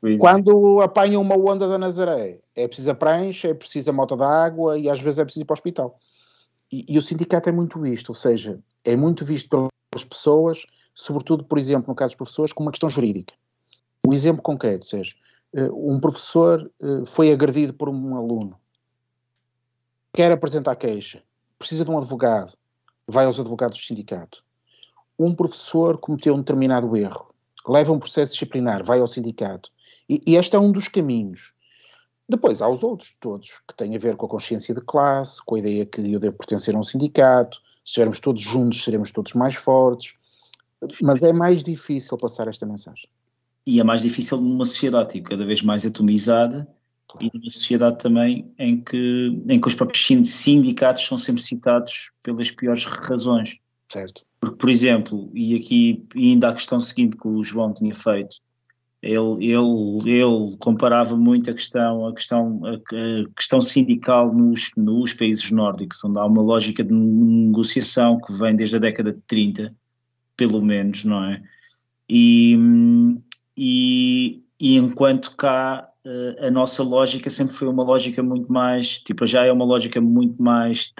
Foi- 0.00 0.16
Quando 0.18 0.80
apanham 0.80 1.20
uma 1.20 1.36
onda 1.36 1.68
da 1.68 1.78
Nazaré, 1.78 2.40
é 2.54 2.66
preciso 2.66 2.90
a 2.90 2.94
prancha, 2.94 3.48
é 3.48 3.54
preciso 3.54 3.90
a 3.90 3.92
moto 3.92 4.16
da 4.16 4.28
água 4.28 4.78
e 4.78 4.88
às 4.88 5.00
vezes 5.00 5.18
é 5.18 5.24
preciso 5.24 5.42
ir 5.42 5.46
para 5.46 5.54
o 5.54 5.58
hospital. 5.58 5.98
E, 6.70 6.84
e 6.88 6.98
o 6.98 7.02
sindicato 7.02 7.48
é 7.48 7.52
muito 7.52 7.78
visto, 7.80 8.10
ou 8.10 8.14
seja, 8.14 8.58
é 8.84 8.96
muito 8.96 9.24
visto 9.24 9.68
pelas 9.90 10.04
pessoas, 10.04 10.64
sobretudo, 10.94 11.44
por 11.44 11.58
exemplo, 11.58 11.88
no 11.88 11.94
caso 11.94 12.10
dos 12.10 12.16
professores, 12.16 12.52
com 12.52 12.62
uma 12.62 12.70
questão 12.70 12.88
jurídica. 12.88 13.34
Um 14.06 14.12
exemplo 14.12 14.42
concreto, 14.42 14.84
seja, 14.84 15.14
eh, 15.52 15.70
um 15.72 15.98
professor 15.98 16.70
eh, 16.80 17.04
foi 17.06 17.32
agredido 17.32 17.74
por 17.74 17.88
um 17.88 18.16
aluno, 18.16 18.58
quer 20.12 20.30
apresentar 20.30 20.76
queixa, 20.76 21.22
precisa 21.58 21.84
de 21.84 21.90
um 21.90 21.98
advogado, 21.98 22.56
vai 23.06 23.26
aos 23.26 23.38
advogados 23.38 23.78
do 23.78 23.84
sindicato. 23.84 24.44
Um 25.18 25.34
professor 25.34 25.98
cometeu 25.98 26.34
um 26.34 26.38
determinado 26.38 26.96
erro, 26.96 27.34
leva 27.66 27.92
um 27.92 27.98
processo 27.98 28.32
disciplinar, 28.32 28.84
vai 28.84 29.00
ao 29.00 29.06
sindicato. 29.06 29.70
E, 30.08 30.20
e 30.26 30.36
este 30.36 30.56
é 30.56 30.58
um 30.58 30.72
dos 30.72 30.88
caminhos. 30.88 31.52
Depois 32.28 32.62
há 32.62 32.68
os 32.68 32.82
outros 32.82 33.14
todos, 33.20 33.60
que 33.68 33.76
têm 33.76 33.94
a 33.94 33.98
ver 33.98 34.16
com 34.16 34.26
a 34.26 34.28
consciência 34.28 34.74
de 34.74 34.80
classe, 34.80 35.42
com 35.44 35.56
a 35.56 35.58
ideia 35.58 35.84
que 35.84 36.00
eu 36.12 36.18
devo 36.18 36.36
pertencer 36.36 36.74
a 36.74 36.78
um 36.78 36.82
sindicato, 36.82 37.58
se 37.84 37.90
estivermos 37.90 38.18
todos 38.18 38.42
juntos, 38.42 38.82
seremos 38.82 39.12
todos 39.12 39.34
mais 39.34 39.54
fortes. 39.54 40.14
Mas 41.02 41.22
é 41.22 41.32
mais 41.32 41.62
difícil 41.62 42.16
passar 42.16 42.48
esta 42.48 42.66
mensagem. 42.66 43.08
E 43.66 43.80
é 43.80 43.84
mais 43.84 44.02
difícil 44.02 44.38
numa 44.40 44.64
sociedade 44.64 45.10
tipo, 45.10 45.30
cada 45.30 45.44
vez 45.44 45.62
mais 45.62 45.86
atomizada 45.86 46.68
e 47.20 47.30
numa 47.32 47.50
sociedade 47.50 47.98
também 47.98 48.52
em 48.58 48.80
que, 48.80 49.42
em 49.48 49.60
que 49.60 49.68
os 49.68 49.74
próprios 49.74 50.04
sin- 50.04 50.24
sindicatos 50.24 51.06
são 51.06 51.16
sempre 51.16 51.42
citados 51.42 52.10
pelas 52.22 52.50
piores 52.50 52.84
razões. 52.84 53.58
Certo? 53.90 54.22
Porque, 54.40 54.56
por 54.56 54.70
exemplo, 54.70 55.30
e 55.34 55.54
aqui 55.54 56.04
ainda 56.14 56.48
a 56.48 56.54
questão 56.54 56.80
seguinte 56.80 57.16
que 57.16 57.28
o 57.28 57.42
João 57.42 57.72
tinha 57.72 57.94
feito, 57.94 58.36
ele, 59.00 59.46
ele, 59.46 60.10
ele 60.10 60.56
comparava 60.58 61.14
muito 61.14 61.50
a 61.50 61.54
questão, 61.54 62.06
a 62.06 62.14
questão, 62.14 62.60
a, 62.64 62.74
a 62.74 63.34
questão 63.36 63.60
sindical 63.60 64.34
nos, 64.34 64.70
nos 64.76 65.12
países 65.12 65.50
nórdicos, 65.50 66.02
onde 66.04 66.18
há 66.18 66.24
uma 66.24 66.40
lógica 66.42 66.82
de 66.82 66.92
negociação 66.92 68.18
que 68.18 68.32
vem 68.32 68.56
desde 68.56 68.76
a 68.76 68.80
década 68.80 69.12
de 69.12 69.20
30, 69.26 69.74
pelo 70.36 70.62
menos, 70.62 71.04
não 71.04 71.22
é? 71.22 71.42
E, 72.08 72.56
e, 73.56 74.42
e 74.58 74.76
enquanto 74.76 75.36
cá 75.36 75.88
a 76.40 76.50
nossa 76.50 76.82
lógica 76.82 77.30
sempre 77.30 77.54
foi 77.54 77.66
uma 77.66 77.82
lógica 77.82 78.22
muito 78.22 78.52
mais, 78.52 79.00
tipo, 79.00 79.24
já 79.26 79.46
é 79.46 79.50
uma 79.50 79.64
lógica 79.64 80.00
muito 80.00 80.40
mais 80.42 80.92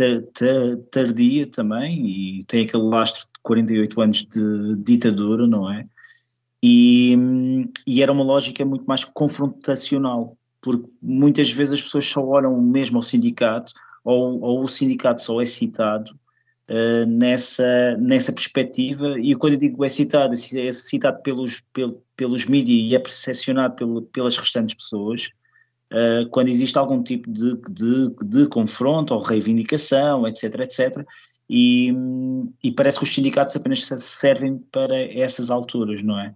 tardia 0.90 1.46
também, 1.46 2.38
e 2.38 2.44
tem 2.46 2.64
aquele 2.64 2.84
lastro 2.84 3.26
de 3.26 3.40
48 3.42 4.00
anos 4.00 4.24
de 4.24 4.76
ditadura, 4.76 5.46
não 5.46 5.70
é? 5.70 5.86
E, 6.62 7.14
e 7.86 8.02
era 8.02 8.10
uma 8.10 8.24
lógica 8.24 8.64
muito 8.64 8.86
mais 8.86 9.04
confrontacional, 9.04 10.38
porque 10.62 10.88
muitas 11.02 11.50
vezes 11.50 11.74
as 11.74 11.82
pessoas 11.82 12.06
só 12.06 12.26
olham 12.26 12.58
mesmo 12.62 12.96
ao 12.96 13.02
sindicato, 13.02 13.74
ou, 14.02 14.40
ou 14.40 14.62
o 14.62 14.68
sindicato 14.68 15.20
só 15.20 15.38
é 15.40 15.44
citado 15.44 16.12
uh, 16.70 17.06
nessa, 17.06 17.96
nessa 17.98 18.32
perspectiva, 18.32 19.20
e 19.20 19.34
quando 19.34 19.54
eu 19.54 19.58
digo 19.58 19.84
é 19.84 19.88
citado, 19.90 20.34
é 20.34 20.72
citado 20.72 21.22
pelos, 21.22 21.62
pel, 21.72 22.02
pelos 22.16 22.46
mídias 22.46 22.90
e 22.90 22.94
é 22.94 22.98
percepcionado 22.98 23.76
pelo, 23.76 24.02
pelas 24.02 24.36
restantes 24.36 24.74
pessoas, 24.74 25.28
uh, 25.92 26.28
quando 26.30 26.48
existe 26.48 26.76
algum 26.78 27.02
tipo 27.02 27.30
de, 27.30 27.56
de, 27.70 28.14
de 28.24 28.46
confronto 28.46 29.14
ou 29.14 29.20
reivindicação, 29.20 30.26
etc, 30.26 30.60
etc, 30.60 31.04
e, 31.48 31.92
e, 32.62 32.72
parece 32.72 32.98
que 32.98 33.04
os 33.04 33.14
sindicatos 33.14 33.54
apenas 33.54 33.84
servem 33.84 34.58
para 34.72 34.96
essas 34.96 35.50
alturas, 35.50 36.02
não 36.02 36.18
é? 36.18 36.34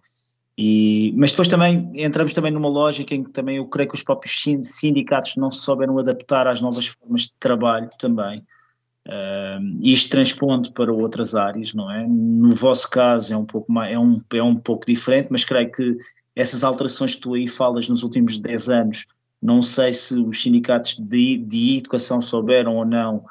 E, 0.56 1.14
mas 1.16 1.30
depois 1.30 1.46
também 1.46 1.90
entramos 1.94 2.32
também 2.32 2.50
numa 2.50 2.68
lógica 2.68 3.14
em 3.14 3.22
que 3.22 3.30
também 3.30 3.58
eu 3.58 3.66
creio 3.68 3.88
que 3.88 3.94
os 3.94 4.02
próprios 4.02 4.42
sindicatos 4.62 5.36
não 5.36 5.50
se 5.50 5.60
souberam 5.60 5.98
adaptar 5.98 6.48
às 6.48 6.60
novas 6.60 6.88
formas 6.88 7.22
de 7.22 7.32
trabalho 7.38 7.88
também. 7.98 8.44
Uh, 9.08 9.78
isto 9.80 10.10
transpondo 10.10 10.70
para 10.72 10.92
outras 10.92 11.34
áreas, 11.34 11.72
não 11.72 11.90
é? 11.90 12.06
No 12.06 12.54
vosso 12.54 12.90
caso 12.90 13.32
é 13.32 13.36
um 13.36 13.46
pouco 13.46 13.72
mais, 13.72 13.94
é 13.94 13.98
um, 13.98 14.22
é 14.34 14.42
um 14.42 14.56
pouco 14.56 14.84
diferente, 14.86 15.28
mas 15.30 15.44
creio 15.44 15.72
que 15.72 15.96
essas 16.36 16.62
alterações 16.62 17.14
que 17.14 17.22
tu 17.22 17.34
aí 17.34 17.48
falas 17.48 17.88
nos 17.88 18.02
últimos 18.02 18.38
10 18.38 18.68
anos, 18.68 19.06
não 19.40 19.62
sei 19.62 19.92
se 19.92 20.18
os 20.18 20.42
sindicatos 20.42 20.96
de, 20.98 21.38
de 21.38 21.78
educação 21.78 22.20
souberam 22.20 22.76
ou 22.76 22.84
não 22.84 23.24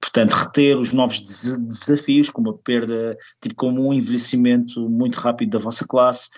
portanto, 0.00 0.32
reter 0.32 0.78
os 0.78 0.92
novos 0.92 1.20
des 1.20 1.58
desafios, 1.58 2.30
como 2.30 2.50
a 2.50 2.58
perda, 2.58 3.16
tipo, 3.40 3.54
como 3.56 3.88
um 3.88 3.92
envelhecimento 3.92 4.88
muito 4.88 5.16
rápido 5.16 5.50
da 5.50 5.58
vossa 5.58 5.84
classe, 5.86 6.30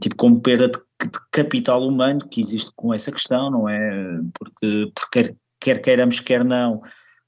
tipo, 0.00 0.16
como 0.16 0.40
perda 0.40 0.68
de, 0.68 0.78
de, 0.78 1.18
capital 1.30 1.86
humano 1.86 2.28
que 2.28 2.40
existe 2.40 2.70
com 2.76 2.92
essa 2.92 3.10
questão, 3.10 3.50
não 3.50 3.68
é? 3.68 4.20
Porque, 4.34 4.92
porque 4.94 5.34
quer, 5.66 5.80
queiramos, 5.80 6.20
quer 6.20 6.44
não, 6.44 6.80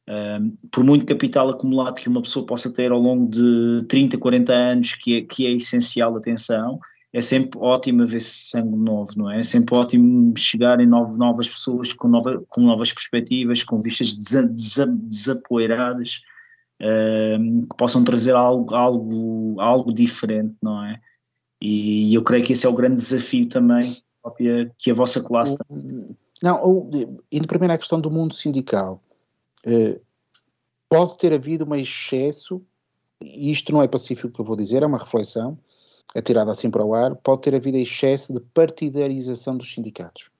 um, 0.08 0.56
por 0.70 0.84
muito 0.84 1.04
capital 1.04 1.48
acumulado 1.48 1.96
que 1.96 2.08
uma 2.08 2.22
pessoa 2.22 2.46
possa 2.46 2.72
ter 2.72 2.92
ao 2.92 3.00
longo 3.00 3.28
de 3.28 3.84
30, 3.88 4.16
40 4.16 4.52
anos, 4.52 4.94
que 4.94 5.16
é, 5.16 5.22
que 5.22 5.44
é 5.44 5.50
essencial, 5.50 6.16
atenção, 6.16 6.78
é 7.12 7.20
sempre 7.20 7.58
ótimo 7.60 8.06
ver 8.06 8.20
sangue 8.20 8.76
novo, 8.76 9.10
não 9.16 9.28
é? 9.28 9.40
É 9.40 9.42
sempre 9.42 9.76
ótimo 9.76 10.32
chegarem 10.36 10.86
novas 10.86 11.48
pessoas 11.48 11.92
com, 11.92 12.06
nova, 12.06 12.44
com 12.48 12.60
novas 12.60 12.92
perspectivas, 12.92 13.64
com 13.64 13.80
vistas 13.80 14.14
desa, 14.14 14.46
desa, 14.46 14.86
desapoeiradas, 14.86 16.20
uh, 16.80 17.66
que 17.66 17.76
possam 17.76 18.04
trazer 18.04 18.36
algo, 18.36 18.72
algo, 18.72 19.60
algo 19.60 19.92
diferente, 19.92 20.54
não 20.62 20.84
é? 20.84 21.00
E 21.60 22.14
eu 22.14 22.22
creio 22.22 22.44
que 22.44 22.52
esse 22.52 22.66
é 22.66 22.68
o 22.68 22.74
grande 22.74 22.96
desafio 22.96 23.48
também 23.48 23.96
que 24.78 24.90
a 24.90 24.94
vossa 24.94 25.22
classe 25.22 25.56
tem. 25.56 26.16
Não, 26.42 26.90
indo 27.32 27.48
primeiro 27.48 27.74
à 27.74 27.78
questão 27.78 28.00
do 28.00 28.10
mundo 28.10 28.34
sindical, 28.34 29.02
uh, 29.66 30.00
pode 30.88 31.18
ter 31.18 31.32
havido 31.32 31.64
um 31.64 31.74
excesso, 31.74 32.62
e 33.20 33.50
isto 33.50 33.72
não 33.72 33.82
é 33.82 33.88
pacífico 33.88 34.32
que 34.32 34.40
eu 34.40 34.44
vou 34.44 34.56
dizer, 34.56 34.82
é 34.82 34.86
uma 34.86 34.98
reflexão, 34.98 35.58
atirada 36.14 36.50
assim 36.50 36.70
para 36.70 36.84
o 36.84 36.94
ar, 36.94 37.14
pode 37.16 37.42
ter 37.42 37.54
havido 37.54 37.76
excesso 37.76 38.32
de 38.32 38.40
partidarização 38.40 39.56
dos 39.56 39.72
sindicatos. 39.72 40.30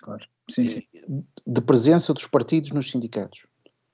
Claro, 0.00 0.26
sim, 0.48 0.64
sim. 0.64 0.82
De 1.46 1.60
presença 1.60 2.12
dos 2.12 2.26
partidos 2.26 2.72
nos 2.72 2.90
sindicatos. 2.90 3.46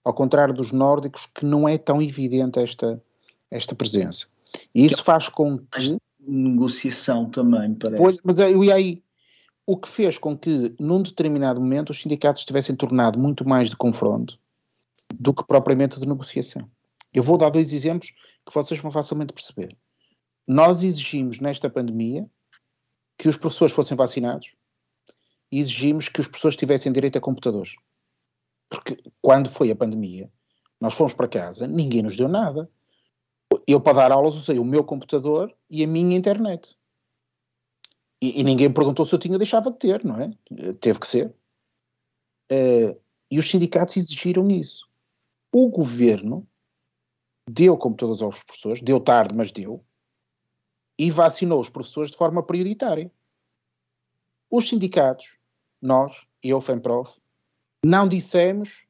Ao 0.05 0.13
contrário 0.13 0.55
dos 0.55 0.73
nórdicos, 0.73 1.27
que 1.27 1.45
não 1.45 1.69
é 1.69 1.79
tão 1.79 2.03
evidente 2.03 2.59
esta, 2.59 3.01
esta 3.51 3.75
presença. 3.75 4.27
E 4.75 4.85
isso 4.85 5.03
faz 5.03 5.29
com 5.29 5.59
que. 5.59 5.97
Negociação 6.25 7.29
também, 7.31 7.75
parece. 7.75 8.03
Pois, 8.03 8.19
mas 8.23 8.39
eu 8.39 8.63
ia 8.63 8.75
aí. 8.75 9.03
O 9.67 9.77
que 9.77 9.89
fez 9.89 10.19
com 10.19 10.37
que, 10.37 10.75
num 10.79 11.03
determinado 11.03 11.61
momento, 11.61 11.91
os 11.91 12.03
sindicatos 12.03 12.45
tivessem 12.45 12.75
tornado 12.75 13.19
muito 13.19 13.49
mais 13.49 13.71
de 13.71 13.77
confronto 13.77 14.39
do 15.15 15.33
que 15.33 15.45
propriamente 15.45 16.01
de 16.01 16.09
negociação. 16.09 16.69
Eu 17.13 17.23
vou 17.23 17.37
dar 17.37 17.51
dois 17.51 17.73
exemplos 17.73 18.13
que 18.45 18.55
vocês 18.55 18.81
vão 18.81 18.91
facilmente 18.91 19.33
perceber. 19.33 19.77
Nós 20.47 20.83
exigimos 20.83 21.39
nesta 21.39 21.71
pandemia 21.71 22.29
que 23.19 23.29
os 23.29 23.37
professores 23.37 23.75
fossem 23.75 23.97
vacinados 23.97 24.55
e 25.51 25.61
exigimos 25.61 26.09
que 26.09 26.21
os 26.21 26.27
professores 26.27 26.57
tivessem 26.57 26.93
direito 26.93 27.19
a 27.19 27.21
computadores. 27.21 27.77
Porque 28.69 28.97
quando 29.21 29.51
foi 29.51 29.71
a 29.71 29.77
pandemia, 29.77 30.31
nós 30.81 30.95
fomos 30.95 31.13
para 31.13 31.29
casa, 31.29 31.67
ninguém 31.67 32.03
nos 32.03 32.17
deu 32.17 32.27
nada. 32.27 32.69
Eu, 33.67 33.81
para 33.81 33.99
dar 33.99 34.13
aulas, 34.13 34.35
usei 34.35 34.59
o 34.59 34.65
meu 34.65 34.83
computador 34.83 35.55
e 35.69 35.85
a 35.85 35.87
minha 35.87 36.17
internet. 36.17 36.77
E, 38.23 38.41
e 38.41 38.45
ninguém 38.45 38.73
perguntou 38.73 39.05
se 39.05 39.13
eu 39.13 39.19
tinha 39.19 39.37
deixado 39.37 39.73
de 39.73 39.79
ter, 39.79 40.05
não 40.05 40.15
é? 40.17 40.31
Teve 40.75 41.01
que 41.01 41.09
ser. 41.09 41.35
Uh, 42.51 42.97
e 43.29 43.39
os 43.39 43.51
sindicatos 43.51 43.97
exigiram 43.97 44.49
isso. 44.49 44.89
O 45.51 45.69
governo 45.69 46.47
deu 47.51 47.77
computadores 47.77 48.23
aos 48.23 48.41
professores, 48.41 48.81
deu 48.81 49.01
tarde, 49.01 49.35
mas 49.35 49.51
deu 49.51 49.85
e 50.97 51.11
vacinou 51.11 51.61
os 51.61 51.69
professores 51.69 52.13
de 52.13 52.17
forma 52.17 52.45
prioritária. 52.45 53.11
Os 54.49 54.69
sindicatos, 54.69 55.37
nós 55.81 56.25
e 56.43 56.55
o 56.55 56.61
FEMPROF, 56.61 57.21
não 57.85 58.07
dissemos 58.07 58.87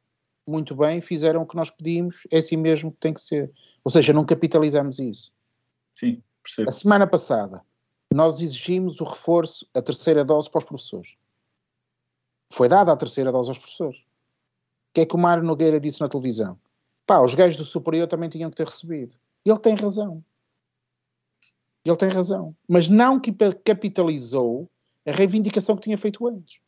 muito 0.46 0.74
bem, 0.74 1.00
fizeram 1.00 1.42
o 1.42 1.46
que 1.46 1.56
nós 1.56 1.70
pedimos, 1.70 2.26
é 2.30 2.38
assim 2.38 2.56
mesmo 2.56 2.92
que 2.92 2.98
tem 2.98 3.14
que 3.14 3.20
ser. 3.20 3.50
Ou 3.82 3.90
seja, 3.90 4.12
não 4.12 4.26
capitalizamos 4.26 4.98
isso. 4.98 5.32
Sim, 5.94 6.22
percebo. 6.42 6.68
A 6.68 6.72
semana 6.72 7.06
passada, 7.06 7.64
nós 8.12 8.40
exigimos 8.40 9.00
o 9.00 9.04
reforço, 9.04 9.66
a 9.74 9.80
terceira 9.80 10.24
dose 10.24 10.50
para 10.50 10.58
os 10.58 10.64
professores. 10.64 11.14
Foi 12.50 12.68
dada 12.68 12.92
a 12.92 12.96
terceira 12.96 13.32
dose 13.32 13.50
aos 13.50 13.58
professores. 13.58 13.98
O 13.98 14.94
que 14.94 15.00
é 15.02 15.06
que 15.06 15.14
o 15.14 15.18
Mário 15.18 15.42
Nogueira 15.42 15.80
disse 15.80 16.00
na 16.00 16.08
televisão? 16.08 16.58
Pá, 17.06 17.20
os 17.20 17.34
gajos 17.34 17.56
do 17.56 17.64
superior 17.64 18.06
também 18.06 18.28
tinham 18.28 18.50
que 18.50 18.56
ter 18.56 18.66
recebido. 18.66 19.16
Ele 19.44 19.58
tem 19.58 19.74
razão. 19.74 20.22
Ele 21.84 21.96
tem 21.96 22.08
razão. 22.08 22.54
Mas 22.68 22.88
não 22.88 23.18
que 23.18 23.32
capitalizou 23.64 24.70
a 25.06 25.12
reivindicação 25.12 25.76
que 25.76 25.82
tinha 25.82 25.98
feito 25.98 26.26
antes. 26.26 26.60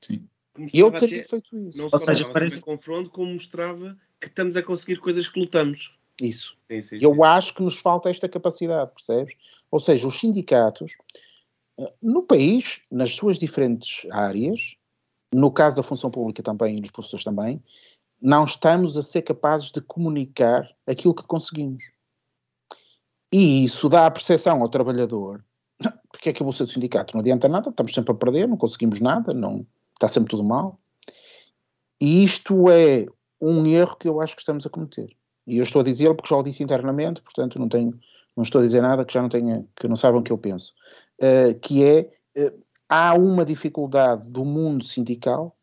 Sim. 0.00 0.26
Eu 0.72 0.90
teria 0.90 1.22
feito 1.22 1.56
isso. 1.58 1.78
Não 1.78 1.88
Ou 1.92 1.98
seja, 1.98 2.28
parece 2.30 2.62
confronto 2.62 3.10
como 3.10 3.32
mostrava 3.32 3.96
que 4.20 4.26
estamos 4.28 4.56
a 4.56 4.62
conseguir 4.62 4.98
coisas 4.98 5.28
que 5.28 5.38
lutamos. 5.38 5.95
Isso. 6.20 6.56
Sim, 6.70 6.82
sim, 6.82 6.98
Eu 7.00 7.14
sim. 7.14 7.22
acho 7.22 7.54
que 7.54 7.62
nos 7.62 7.78
falta 7.78 8.08
esta 8.08 8.28
capacidade, 8.28 8.90
percebes? 8.92 9.34
Ou 9.70 9.80
seja, 9.80 10.06
os 10.06 10.18
sindicatos 10.18 10.92
eh, 11.78 11.92
no 12.02 12.22
país, 12.22 12.80
nas 12.90 13.14
suas 13.14 13.38
diferentes 13.38 14.06
áreas, 14.10 14.76
no 15.34 15.50
caso 15.50 15.76
da 15.76 15.82
função 15.82 16.10
pública 16.10 16.42
também 16.42 16.78
e 16.78 16.80
dos 16.80 16.90
professores 16.90 17.24
também, 17.24 17.62
não 18.20 18.44
estamos 18.44 18.96
a 18.96 19.02
ser 19.02 19.22
capazes 19.22 19.70
de 19.70 19.80
comunicar 19.80 20.74
aquilo 20.86 21.14
que 21.14 21.22
conseguimos. 21.22 21.84
E 23.30 23.64
isso 23.64 23.88
dá 23.88 24.06
a 24.06 24.10
percepção 24.10 24.62
ao 24.62 24.68
trabalhador, 24.68 25.44
porque 26.10 26.30
é 26.30 26.32
que 26.32 26.40
eu 26.40 26.44
vou 26.44 26.52
ser 26.52 26.64
do 26.64 26.70
sindicato? 26.70 27.14
Não 27.14 27.20
adianta 27.20 27.48
nada, 27.48 27.68
estamos 27.68 27.92
sempre 27.92 28.12
a 28.12 28.14
perder, 28.14 28.48
não 28.48 28.56
conseguimos 28.56 29.00
nada, 29.00 29.34
não, 29.34 29.66
está 29.92 30.08
sempre 30.08 30.30
tudo 30.30 30.44
mal. 30.44 30.80
E 32.00 32.24
isto 32.24 32.70
é 32.70 33.06
um 33.40 33.66
erro 33.66 33.96
que 33.96 34.08
eu 34.08 34.20
acho 34.20 34.34
que 34.34 34.42
estamos 34.42 34.64
a 34.64 34.70
cometer. 34.70 35.14
E 35.46 35.58
eu 35.58 35.62
estou 35.62 35.80
a 35.80 35.84
dizê-lo 35.84 36.14
porque 36.14 36.28
já 36.28 36.36
o 36.36 36.42
disse 36.42 36.62
internamente, 36.62 37.22
portanto 37.22 37.58
não 37.58 37.68
tenho, 37.68 37.98
não 38.36 38.42
estou 38.42 38.60
a 38.60 38.64
dizer 38.64 38.82
nada 38.82 39.04
que 39.04 39.14
já 39.14 39.22
não 39.22 39.28
tenha, 39.28 39.64
que 39.76 39.86
não 39.86 39.96
saibam 39.96 40.20
o 40.20 40.22
que 40.22 40.32
eu 40.32 40.38
penso. 40.38 40.74
Uh, 41.18 41.58
que 41.60 41.84
é, 41.84 42.10
uh, 42.38 42.62
há 42.88 43.14
uma 43.14 43.44
dificuldade 43.44 44.28
do 44.28 44.44
mundo 44.44 44.84
sindical 44.84 45.56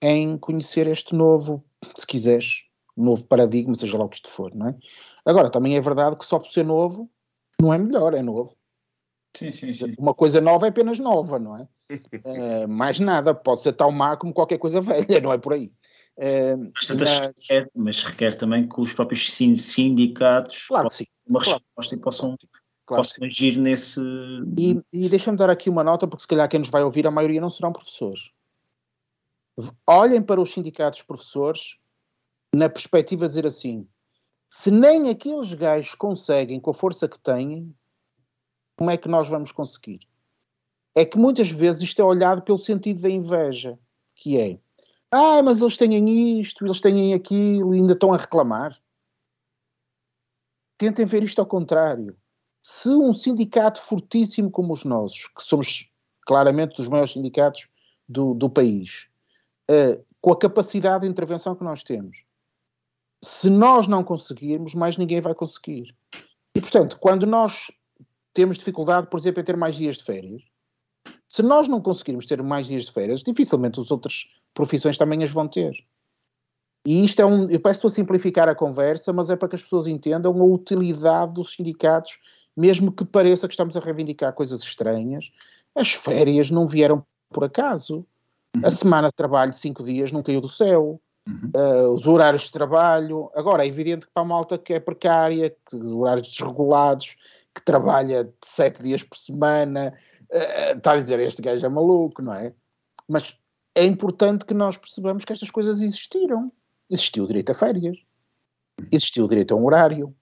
em 0.00 0.38
conhecer 0.38 0.86
este 0.86 1.14
novo, 1.14 1.64
se 1.94 2.06
quiseres, 2.06 2.64
novo 2.96 3.24
paradigma, 3.24 3.74
seja 3.74 3.98
lá 3.98 4.04
o 4.04 4.08
que 4.08 4.16
isto 4.16 4.28
for, 4.28 4.54
não 4.54 4.68
é? 4.68 4.76
Agora, 5.24 5.50
também 5.50 5.76
é 5.76 5.80
verdade 5.80 6.16
que 6.16 6.24
só 6.24 6.38
por 6.38 6.48
ser 6.48 6.64
novo 6.64 7.10
não 7.60 7.72
é 7.72 7.78
melhor, 7.78 8.14
é 8.14 8.22
novo. 8.22 8.56
Sim, 9.36 9.50
sim, 9.50 9.72
sim. 9.72 9.92
Uma 9.98 10.14
coisa 10.14 10.40
nova 10.40 10.66
é 10.66 10.70
apenas 10.70 10.98
nova, 10.98 11.38
não 11.38 11.56
é? 11.56 11.68
é 12.24 12.66
mais 12.66 12.98
nada, 12.98 13.34
pode 13.34 13.60
ser 13.60 13.72
tão 13.72 13.90
má 13.90 14.16
como 14.16 14.32
qualquer 14.32 14.58
coisa 14.58 14.80
velha, 14.80 15.20
não 15.20 15.32
é 15.32 15.38
por 15.38 15.52
aí. 15.52 15.72
Mas, 16.18 16.90
mas... 16.90 17.20
Requer, 17.20 17.70
mas, 17.76 18.02
requer, 18.02 18.34
também 18.34 18.68
que 18.68 18.80
os 18.80 18.92
próprios 18.92 19.32
sindicatos 19.32 20.66
claro 20.66 20.90
sim, 20.90 21.06
uma 21.24 21.40
claro. 21.40 21.60
resposta 21.60 21.94
e 21.94 21.98
possam, 21.98 22.36
claro 22.84 23.02
possam 23.02 23.24
agir 23.24 23.56
nesse. 23.56 24.00
E, 24.58 24.80
e 24.92 25.08
deixa-me 25.08 25.38
dar 25.38 25.48
aqui 25.48 25.70
uma 25.70 25.84
nota, 25.84 26.08
porque 26.08 26.22
se 26.22 26.28
calhar 26.28 26.48
quem 26.48 26.58
nos 26.58 26.70
vai 26.70 26.82
ouvir, 26.82 27.06
a 27.06 27.10
maioria 27.10 27.40
não 27.40 27.50
serão 27.50 27.72
professores. 27.72 28.30
Olhem 29.86 30.20
para 30.20 30.40
os 30.40 30.52
sindicatos 30.52 31.02
professores 31.02 31.78
na 32.52 32.68
perspectiva 32.68 33.26
de 33.26 33.28
dizer 33.28 33.46
assim: 33.46 33.86
se 34.50 34.72
nem 34.72 35.10
aqueles 35.10 35.54
gajos 35.54 35.94
conseguem 35.94 36.58
com 36.58 36.70
a 36.72 36.74
força 36.74 37.08
que 37.08 37.18
têm, 37.18 37.72
como 38.76 38.90
é 38.90 38.96
que 38.96 39.08
nós 39.08 39.28
vamos 39.28 39.52
conseguir? 39.52 40.00
É 40.96 41.04
que 41.04 41.16
muitas 41.16 41.48
vezes 41.48 41.82
isto 41.82 42.02
é 42.02 42.04
olhado 42.04 42.42
pelo 42.42 42.58
sentido 42.58 43.02
da 43.02 43.08
inveja, 43.08 43.78
que 44.16 44.36
é 44.36 44.58
ah, 45.10 45.42
mas 45.42 45.60
eles 45.60 45.76
têm 45.76 46.40
isto, 46.40 46.64
eles 46.64 46.80
têm 46.80 47.14
aquilo 47.14 47.74
e 47.74 47.78
ainda 47.78 47.94
estão 47.94 48.12
a 48.12 48.16
reclamar. 48.16 48.78
Tentem 50.76 51.06
ver 51.06 51.22
isto 51.22 51.40
ao 51.40 51.46
contrário. 51.46 52.16
Se 52.62 52.90
um 52.90 53.12
sindicato 53.12 53.80
fortíssimo 53.80 54.50
como 54.50 54.72
os 54.72 54.84
nossos, 54.84 55.26
que 55.28 55.42
somos 55.42 55.90
claramente 56.26 56.76
dos 56.76 56.88
maiores 56.88 57.12
sindicatos 57.12 57.68
do, 58.06 58.34
do 58.34 58.50
país, 58.50 59.08
uh, 59.70 60.04
com 60.20 60.32
a 60.32 60.38
capacidade 60.38 61.04
de 61.04 61.10
intervenção 61.10 61.56
que 61.56 61.64
nós 61.64 61.82
temos, 61.82 62.22
se 63.24 63.48
nós 63.48 63.88
não 63.88 64.04
conseguirmos, 64.04 64.74
mais 64.74 64.96
ninguém 64.96 65.20
vai 65.20 65.34
conseguir. 65.34 65.96
E, 66.54 66.60
portanto, 66.60 66.98
quando 67.00 67.26
nós 67.26 67.70
temos 68.32 68.58
dificuldade, 68.58 69.08
por 69.08 69.18
exemplo, 69.18 69.40
em 69.40 69.44
ter 69.44 69.56
mais 69.56 69.76
dias 69.76 69.96
de 69.96 70.04
férias, 70.04 70.42
se 71.28 71.42
nós 71.42 71.66
não 71.66 71.80
conseguirmos 71.80 72.26
ter 72.26 72.42
mais 72.42 72.66
dias 72.66 72.84
de 72.84 72.92
férias, 72.92 73.22
dificilmente 73.22 73.80
as 73.80 73.90
outras 73.90 74.28
profissões 74.54 74.98
também 74.98 75.22
as 75.22 75.30
vão 75.30 75.48
ter. 75.48 75.74
E 76.86 77.04
isto 77.04 77.20
é 77.20 77.26
um. 77.26 77.50
Eu 77.50 77.60
peço 77.60 77.86
a 77.86 77.90
simplificar 77.90 78.48
a 78.48 78.54
conversa, 78.54 79.12
mas 79.12 79.30
é 79.30 79.36
para 79.36 79.48
que 79.48 79.56
as 79.56 79.62
pessoas 79.62 79.86
entendam 79.86 80.32
a 80.40 80.44
utilidade 80.44 81.34
dos 81.34 81.52
sindicatos, 81.52 82.18
mesmo 82.56 82.92
que 82.92 83.04
pareça 83.04 83.46
que 83.46 83.52
estamos 83.52 83.76
a 83.76 83.80
reivindicar 83.80 84.32
coisas 84.32 84.62
estranhas. 84.62 85.30
As 85.74 85.92
férias 85.92 86.50
não 86.50 86.66
vieram 86.66 87.04
por 87.30 87.44
acaso. 87.44 88.06
Uhum. 88.56 88.66
A 88.66 88.70
semana 88.70 89.08
de 89.08 89.14
trabalho 89.14 89.50
de 89.50 89.58
cinco 89.58 89.84
dias 89.84 90.12
não 90.12 90.22
caiu 90.22 90.40
do 90.40 90.48
céu. 90.48 91.00
Uhum. 91.26 91.50
Uh, 91.54 91.94
os 91.94 92.06
horários 92.06 92.44
de 92.44 92.52
trabalho. 92.52 93.30
Agora, 93.34 93.64
é 93.64 93.68
evidente 93.68 94.06
que 94.06 94.12
para 94.12 94.22
a 94.22 94.26
malta 94.26 94.56
que 94.56 94.72
é 94.72 94.80
precária, 94.80 95.54
que 95.68 95.76
horários 95.76 96.28
desregulados, 96.28 97.16
que 97.54 97.62
trabalha 97.62 98.32
sete 98.42 98.82
dias 98.82 99.02
por 99.02 99.18
semana, 99.18 99.92
uh, 100.32 100.76
está 100.76 100.92
a 100.92 100.96
dizer 100.96 101.20
este 101.20 101.42
gajo 101.42 101.66
é 101.66 101.68
maluco, 101.68 102.22
não 102.22 102.32
é? 102.32 102.54
Mas 103.06 103.36
é 103.78 103.84
importante 103.84 104.44
que 104.44 104.54
nós 104.54 104.76
percebamos 104.76 105.24
que 105.24 105.32
estas 105.32 105.52
coisas 105.52 105.80
existiram. 105.80 106.52
Existiu 106.90 107.22
o 107.22 107.26
direito 107.28 107.52
a 107.52 107.54
férias, 107.54 107.96
existiu 108.90 109.24
o 109.24 109.28
direito 109.28 109.54
a 109.54 109.56
um 109.56 109.64
horário, 109.64 110.12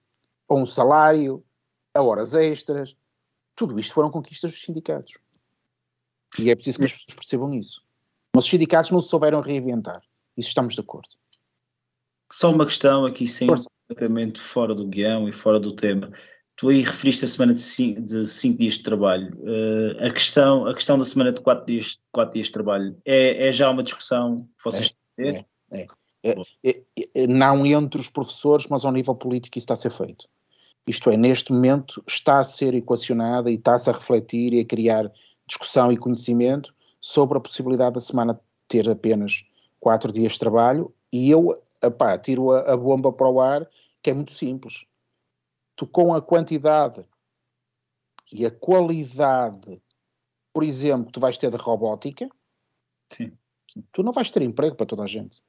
a 0.47 0.53
um 0.53 0.65
salário, 0.65 1.43
a 1.91 2.01
horas 2.03 2.35
extras. 2.35 2.95
Tudo 3.55 3.79
isto 3.79 3.95
foram 3.95 4.11
conquistas 4.11 4.51
dos 4.51 4.61
sindicatos. 4.61 5.17
E 6.37 6.51
é 6.51 6.55
preciso 6.55 6.77
que 6.77 6.85
as 6.85 6.91
pessoas 6.91 7.15
percebam 7.15 7.51
isso. 7.55 7.81
Mas 8.35 8.43
os 8.43 8.49
sindicatos 8.49 8.91
não 8.91 9.01
se 9.01 9.09
souberam 9.09 9.41
reinventar. 9.41 10.03
Isso 10.37 10.49
estamos 10.49 10.75
de 10.75 10.81
acordo. 10.81 11.09
Só 12.31 12.51
uma 12.51 12.65
questão 12.65 13.07
aqui, 13.07 13.25
sim, 13.25 13.47
completamente 13.47 14.39
fora 14.39 14.75
do 14.75 14.85
guião 14.85 15.27
e 15.27 15.31
fora 15.31 15.59
do 15.59 15.71
tema. 15.71 16.11
Tu 16.57 16.69
aí 16.69 16.81
referiste 16.81 17.23
a 17.23 17.27
semana 17.27 17.53
de 17.53 17.61
cinco, 17.61 18.01
de 18.01 18.25
cinco 18.25 18.57
dias 18.57 18.73
de 18.73 18.83
trabalho. 18.83 19.31
Uh, 19.41 20.07
a, 20.07 20.09
questão, 20.09 20.65
a 20.65 20.73
questão 20.73 20.97
da 20.97 21.05
semana 21.05 21.31
de 21.31 21.39
quatro 21.39 21.67
dias, 21.67 21.99
quatro 22.11 22.33
dias 22.33 22.47
de 22.47 22.51
trabalho 22.51 22.97
é, 23.05 23.47
é 23.47 23.51
já 23.51 23.69
uma 23.69 23.83
discussão 23.83 24.37
que 24.37 24.63
vocês 24.63 24.95
é, 25.19 25.23
têm? 25.23 25.45
É, 25.71 25.87
é. 26.23 26.35
É, 26.63 26.81
é, 27.13 27.27
não 27.27 27.63
entre 27.63 28.01
os 28.01 28.09
professores, 28.09 28.65
mas 28.67 28.83
ao 28.83 28.91
nível 28.91 29.13
político 29.13 29.55
isso 29.59 29.65
está 29.65 29.75
a 29.75 29.77
ser 29.77 29.91
feito. 29.91 30.27
Isto 30.87 31.11
é, 31.11 31.15
neste 31.15 31.53
momento 31.53 32.03
está 32.07 32.39
a 32.39 32.43
ser 32.43 32.73
equacionada 32.73 33.51
e 33.51 33.53
está-se 33.53 33.87
a 33.91 33.93
refletir 33.93 34.51
e 34.53 34.61
a 34.61 34.65
criar 34.65 35.11
discussão 35.45 35.91
e 35.91 35.97
conhecimento 35.97 36.73
sobre 36.99 37.37
a 37.37 37.41
possibilidade 37.41 37.93
da 37.93 38.01
semana 38.01 38.39
ter 38.67 38.89
apenas 38.89 39.45
quatro 39.79 40.11
dias 40.11 40.33
de 40.33 40.39
trabalho 40.39 40.91
e 41.13 41.29
eu 41.29 41.53
epá, 41.83 42.17
tiro 42.17 42.51
a, 42.51 42.73
a 42.73 42.75
bomba 42.75 43.13
para 43.13 43.29
o 43.29 43.39
ar, 43.39 43.69
que 44.01 44.09
é 44.09 44.13
muito 44.13 44.31
simples 44.31 44.86
tu 45.77 45.87
com 45.87 46.13
a 46.13 46.21
quantidade 46.21 47.05
e 48.33 48.45
a 48.45 48.51
qualidade, 48.51 49.81
por 50.51 50.63
exemplo, 50.63 51.11
tu 51.11 51.19
vais 51.21 51.37
ter 51.37 51.49
de 51.49 51.55
robótica, 51.55 52.27
sim, 53.09 53.31
sim. 53.71 53.83
tu 53.93 54.03
não 54.03 54.11
vais 54.11 54.29
ter 54.29 54.41
emprego 54.41 54.75
para 54.75 54.85
toda 54.85 55.03
a 55.03 55.07
gente. 55.07 55.41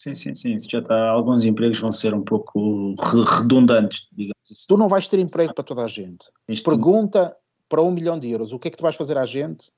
Sim, 0.00 0.14
sim, 0.14 0.34
sim. 0.34 0.56
Já 0.58 0.78
está, 0.78 1.08
alguns 1.08 1.44
empregos 1.44 1.78
vão 1.80 1.92
ser 1.92 2.14
um 2.14 2.22
pouco 2.22 2.94
redundantes, 3.38 4.08
digamos 4.12 4.38
assim. 4.50 4.66
Tu 4.68 4.76
não 4.76 4.88
vais 4.88 5.06
ter 5.06 5.18
emprego 5.18 5.54
para 5.54 5.64
toda 5.64 5.84
a 5.84 5.88
gente. 5.88 6.28
Isto 6.48 6.70
Pergunta 6.70 7.36
para 7.68 7.82
um 7.82 7.90
milhão 7.90 8.18
de 8.18 8.30
euros, 8.30 8.52
o 8.52 8.58
que 8.58 8.68
é 8.68 8.70
que 8.70 8.76
tu 8.76 8.82
vais 8.82 8.96
fazer 8.96 9.18
à 9.18 9.26
gente? 9.26 9.70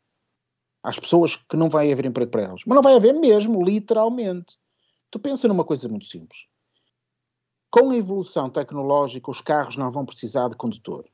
Às 0.83 0.99
pessoas 0.99 1.37
que 1.37 1.57
não 1.57 1.69
vai 1.69 1.91
haver 1.91 2.05
emprego 2.05 2.31
para 2.31 2.43
elas. 2.43 2.62
Mas 2.65 2.75
não 2.77 2.83
vai 2.83 2.95
haver 2.95 3.15
mesmo, 3.15 3.62
literalmente. 3.62 4.57
Tu 5.11 5.19
pensa 5.19 5.49
numa 5.49 5.65
coisa 5.65 5.89
muito 5.89 6.07
simples. 6.07 6.47
Com 7.71 7.91
a 7.91 7.97
evolução 7.97 8.51
tecnológica, 8.51 9.31
os 9.31 9.41
carros 9.41 9.77
não 9.77 9.91
vão 9.91 10.05
precisar 10.05 10.49
de 10.49 10.57
condutor. 10.57 11.05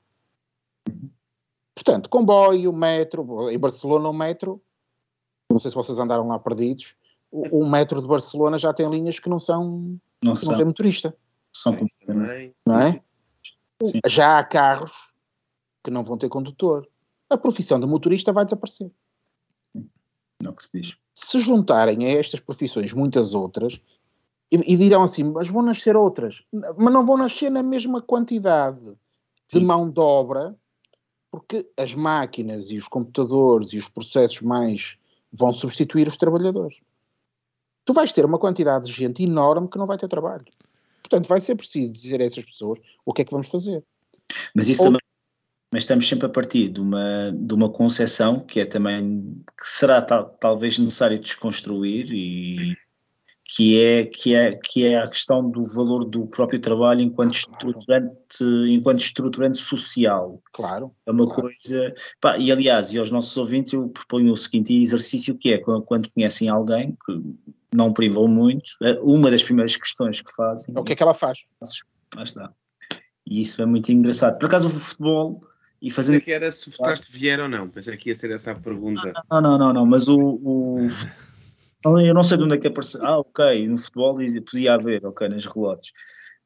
Portanto, 1.74 2.08
comboio, 2.08 2.72
metro, 2.72 3.50
em 3.50 3.58
Barcelona 3.58 4.08
o 4.08 4.12
metro, 4.12 4.62
não 5.50 5.60
sei 5.60 5.70
se 5.70 5.74
vocês 5.74 5.98
andaram 5.98 6.26
lá 6.26 6.38
perdidos, 6.38 6.96
o, 7.30 7.60
o 7.60 7.70
metro 7.70 8.00
de 8.00 8.08
Barcelona 8.08 8.56
já 8.56 8.72
tem 8.72 8.88
linhas 8.88 9.18
que 9.18 9.28
não 9.28 9.38
são, 9.38 9.98
não, 10.24 10.32
que 10.32 10.38
são. 10.38 10.50
não 10.50 10.56
tem 10.56 10.66
motorista. 10.66 11.16
São 11.52 11.76
completamente. 11.76 12.54
Não 12.64 12.78
é? 12.78 13.02
Sim. 13.82 14.00
Já 14.06 14.38
há 14.38 14.44
carros 14.44 15.12
que 15.84 15.90
não 15.90 16.02
vão 16.02 16.16
ter 16.16 16.28
condutor. 16.28 16.88
A 17.28 17.36
profissão 17.36 17.78
de 17.78 17.86
motorista 17.86 18.32
vai 18.32 18.44
desaparecer. 18.44 18.90
Não 20.42 20.52
é 20.52 20.54
que 20.54 20.64
se 20.64 20.80
diz. 20.80 20.96
Se 21.14 21.40
juntarem 21.40 22.04
a 22.06 22.08
estas 22.08 22.40
profissões 22.40 22.92
muitas 22.92 23.34
outras, 23.34 23.80
e, 24.50 24.74
e, 24.74 24.76
dirão 24.76 25.02
assim, 25.02 25.24
mas 25.24 25.48
vão 25.48 25.62
nascer 25.62 25.96
outras. 25.96 26.44
Mas 26.52 26.92
não 26.92 27.04
vão 27.04 27.16
nascer 27.16 27.50
na 27.50 27.62
mesma 27.62 28.00
quantidade 28.00 28.84
de 28.84 29.58
Sim. 29.58 29.64
mão 29.64 29.90
de 29.90 30.00
obra, 30.00 30.56
porque 31.30 31.68
as 31.76 31.94
máquinas 31.94 32.70
e 32.70 32.76
os 32.76 32.88
computadores 32.88 33.72
e 33.72 33.78
os 33.78 33.88
processos 33.88 34.40
mais 34.40 34.96
vão 35.32 35.52
substituir 35.52 36.06
os 36.06 36.16
trabalhadores. 36.16 36.78
Tu 37.84 37.92
vais 37.92 38.12
ter 38.12 38.24
uma 38.24 38.38
quantidade 38.38 38.86
de 38.86 38.92
gente 38.92 39.22
enorme 39.22 39.68
que 39.68 39.78
não 39.78 39.86
vai 39.86 39.98
ter 39.98 40.08
trabalho. 40.08 40.44
Portanto, 41.02 41.28
vai 41.28 41.40
ser 41.40 41.54
preciso 41.54 41.92
dizer 41.92 42.20
a 42.20 42.24
essas 42.24 42.44
pessoas 42.44 42.78
o 43.04 43.12
que 43.12 43.22
é 43.22 43.24
que 43.24 43.30
vamos 43.30 43.48
fazer. 43.48 43.84
Mas 44.54 44.68
isso 44.68 44.82
Ou... 44.82 44.86
também 44.88 45.00
mas 45.72 45.82
estamos 45.82 46.08
sempre 46.08 46.26
a 46.26 46.30
partir 46.30 46.68
de 46.68 46.80
uma, 46.80 47.32
de 47.32 47.52
uma 47.52 47.68
concepção 47.68 48.40
que 48.40 48.60
é 48.60 48.64
também 48.64 49.42
que 49.58 49.68
será 49.68 50.00
tal, 50.00 50.30
talvez 50.40 50.78
necessário 50.78 51.18
desconstruir 51.18 52.10
e 52.12 52.76
que 53.48 53.80
é, 53.80 54.04
que, 54.04 54.34
é, 54.34 54.56
que 54.56 54.86
é 54.86 54.98
a 54.98 55.06
questão 55.06 55.48
do 55.48 55.62
valor 55.62 56.04
do 56.04 56.26
próprio 56.26 56.58
trabalho 56.58 57.00
enquanto 57.00 57.34
estruturante, 57.34 58.44
enquanto 58.68 59.00
estruturante 59.00 59.58
social. 59.58 60.40
Claro. 60.52 60.92
É 61.06 61.12
uma 61.12 61.26
claro. 61.26 61.42
coisa. 61.42 61.94
Pá, 62.20 62.36
e 62.38 62.50
aliás, 62.50 62.92
e 62.92 62.98
aos 62.98 63.10
nossos 63.10 63.36
ouvintes, 63.36 63.72
eu 63.72 63.88
proponho 63.88 64.32
o 64.32 64.36
seguinte 64.36 64.74
exercício 64.74 65.36
que 65.36 65.52
é 65.52 65.58
quando 65.58 66.10
conhecem 66.10 66.48
alguém 66.48 66.96
que 67.06 67.22
não 67.72 67.92
privam 67.92 68.26
muito, 68.26 68.72
eh, 68.82 68.98
uma 69.02 69.30
das 69.30 69.42
primeiras 69.42 69.76
questões 69.76 70.20
que 70.20 70.32
fazem. 70.34 70.74
É 70.74 70.80
o 70.80 70.84
que 70.84 70.92
é 70.92 70.96
que 70.96 71.02
ela 71.02 71.14
faz? 71.14 71.40
Lá 72.16 72.22
está. 72.22 72.52
E 73.24 73.40
isso 73.40 73.62
é 73.62 73.66
muito 73.66 73.92
engraçado. 73.92 74.38
Por 74.38 74.46
acaso 74.46 74.68
o 74.68 74.70
futebol. 74.70 75.40
E 75.80 75.90
fazendo... 75.90 76.14
Pensei 76.14 76.24
que 76.24 76.32
era 76.32 76.50
se 76.50 76.70
votaste 76.70 77.12
Vieira 77.12 77.42
ou 77.44 77.48
não. 77.48 77.68
Pensei 77.68 77.96
que 77.96 78.08
ia 78.08 78.14
ser 78.14 78.30
essa 78.30 78.52
a 78.52 78.54
pergunta. 78.54 79.12
Não, 79.30 79.40
não, 79.40 79.58
não, 79.58 79.72
não. 79.72 79.86
Mas 79.86 80.08
o, 80.08 80.16
o 80.18 80.88
eu 81.84 82.14
não 82.14 82.22
sei 82.22 82.36
de 82.36 82.44
onde 82.44 82.54
é 82.54 82.58
que 82.58 82.66
apareceu. 82.66 83.04
Ah, 83.04 83.18
ok, 83.18 83.68
no 83.68 83.78
futebol 83.78 84.16
podia 84.50 84.74
haver, 84.74 85.04
ok, 85.04 85.28
nas 85.28 85.44
relotes. 85.44 85.92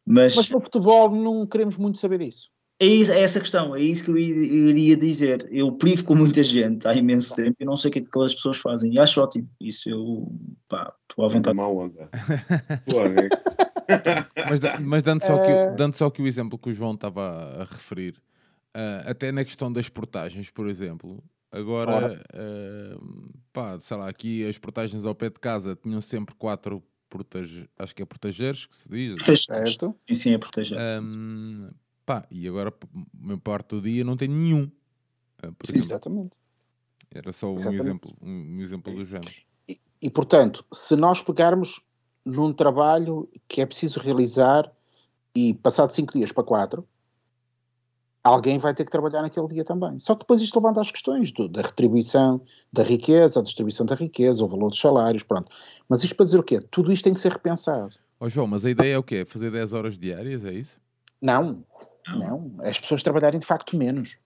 Mas, 0.07 0.37
Mas 0.37 0.51
no 0.51 0.61
futebol 0.61 1.11
não 1.11 1.47
queremos 1.47 1.77
muito 1.77 1.99
saber 1.99 2.19
disso. 2.19 2.49
É, 2.83 2.87
isso, 2.87 3.13
é 3.13 3.21
essa 3.21 3.39
a 3.39 3.43
questão, 3.43 3.77
é 3.77 3.81
isso 3.81 4.05
que 4.05 4.11
eu 4.11 4.17
iria 4.17 4.97
dizer. 4.97 5.47
Eu 5.51 5.71
privo 5.73 6.03
com 6.03 6.15
muita 6.15 6.43
gente 6.43 6.89
há 6.89 6.95
imenso 6.95 7.35
tempo 7.35 7.55
e 7.61 7.65
não 7.65 7.77
sei 7.77 7.91
o 7.91 7.93
que 7.93 7.99
é 7.99 8.03
que 8.03 8.09
aquelas 8.09 8.35
pessoas 8.35 8.57
fazem. 8.57 8.95
E 8.95 8.99
acho 8.99 9.21
ótimo. 9.21 9.47
Isso 9.61 9.91
eu, 9.91 10.33
pá, 10.67 10.91
estou 11.09 11.27
à 11.27 11.29
vontade. 11.29 11.55
Má 11.55 11.69
onda. 11.69 12.09
mas, 14.49 14.61
mas 14.81 15.03
dando, 15.03 15.21
só 15.21 15.43
que, 15.43 15.51
é. 15.51 15.71
dando 15.73 15.95
só 15.95 16.09
que 16.09 16.23
o 16.23 16.27
exemplo 16.27 16.59
que 16.59 16.71
o 16.71 16.75
João 16.75 16.95
estava 16.95 17.61
a 17.61 17.65
referir, 17.65 18.15
uh, 18.75 19.11
até 19.11 19.31
na 19.31 19.45
questão 19.45 19.71
das 19.71 19.91
portagens, 19.91 20.49
por 20.49 20.67
exemplo, 20.67 21.23
Agora, 21.53 22.23
uh, 22.33 23.33
pá, 23.53 23.79
sei 23.81 23.97
lá, 23.97 24.09
aqui 24.09 24.49
as 24.49 24.57
portagens 24.57 25.05
ao 25.05 25.15
pé 25.15 25.31
de 25.31 25.41
casa 25.41 25.75
tinham 25.75 26.01
sempre 26.01 26.35
quatro 26.37 26.83
portage, 27.09 27.69
acho 27.77 27.95
que 27.95 28.03
é 28.03 28.07
protegeres 28.07 28.67
que 28.67 28.77
se 28.77 28.89
diz. 28.89 29.17
Certo. 29.41 29.93
Sim, 29.97 30.15
sim, 30.15 30.35
é 30.35 30.39
proteger. 30.39 30.79
Um, 30.79 31.71
pá, 32.07 32.25
e 32.31 32.47
agora, 32.47 32.73
a 32.73 33.37
parte 33.39 33.71
do 33.71 33.83
dia, 33.83 34.05
não 34.05 34.17
tem 34.17 34.29
nenhum. 34.29 34.71
Uh, 35.43 35.53
sim, 35.65 35.79
exatamente. 35.79 36.39
Era 37.13 37.33
só 37.33 37.51
um 37.51 37.57
exatamente. 37.57 37.83
exemplo, 37.83 38.17
um, 38.23 38.57
um, 38.57 38.61
exemplo 38.61 38.95
do 38.95 39.05
género. 39.05 39.35
E, 39.69 39.81
e, 40.01 40.09
portanto, 40.09 40.65
se 40.73 40.95
nós 40.95 41.21
pegarmos 41.21 41.81
num 42.25 42.53
trabalho 42.53 43.29
que 43.49 43.61
é 43.61 43.67
preciso 43.67 43.99
realizar 43.99 44.71
e 45.35 45.55
passado 45.55 45.91
cinco 45.91 46.13
dias 46.13 46.31
para 46.31 46.45
quatro, 46.45 46.87
alguém 48.23 48.59
vai 48.59 48.75
ter 48.75 48.85
que 48.85 48.91
trabalhar 48.91 49.23
naquele 49.23 49.49
dia 49.49 49.65
também. 49.65 49.99
Só 49.99 50.15
que 50.15 50.21
depois 50.21 50.41
isto 50.41 50.59
levanta 50.59 50.81
as 50.81 50.91
questões 50.91 51.33
do, 51.33 51.49
da 51.49 51.63
retribuição 51.63 52.41
da 52.73 52.83
riqueza, 52.83 53.41
a 53.41 53.43
distribuição 53.43 53.87
da 53.87 53.95
riqueza, 53.95 54.45
o 54.45 54.49
valor 54.49 54.69
dos 54.69 54.79
salários, 54.79 55.23
pronto. 55.23 55.51
Mas 55.89 56.05
isto 56.05 56.15
para 56.15 56.27
dizer 56.27 56.39
o 56.39 56.43
quê? 56.43 56.61
Tudo 56.61 56.93
isto 56.93 57.05
tem 57.05 57.15
que 57.15 57.21
ser 57.21 57.33
repensado. 57.33 57.95
Ó 58.19 58.29
João, 58.29 58.47
mas 58.47 58.65
a 58.67 58.71
ideia 58.71 58.95
é 58.95 58.99
o 58.99 59.03
quê? 59.03 59.25
Fazer 59.25 59.51
10 59.51 59.73
horas 59.73 59.99
diárias, 59.99 60.45
é 60.45 60.53
isso? 60.53 60.81
Não, 61.21 61.65
não. 62.09 62.53
As 62.61 62.79
pessoas 62.79 63.03
trabalharem 63.03 63.41
de 63.41 63.47
facto 63.47 63.77
menos. 63.77 64.17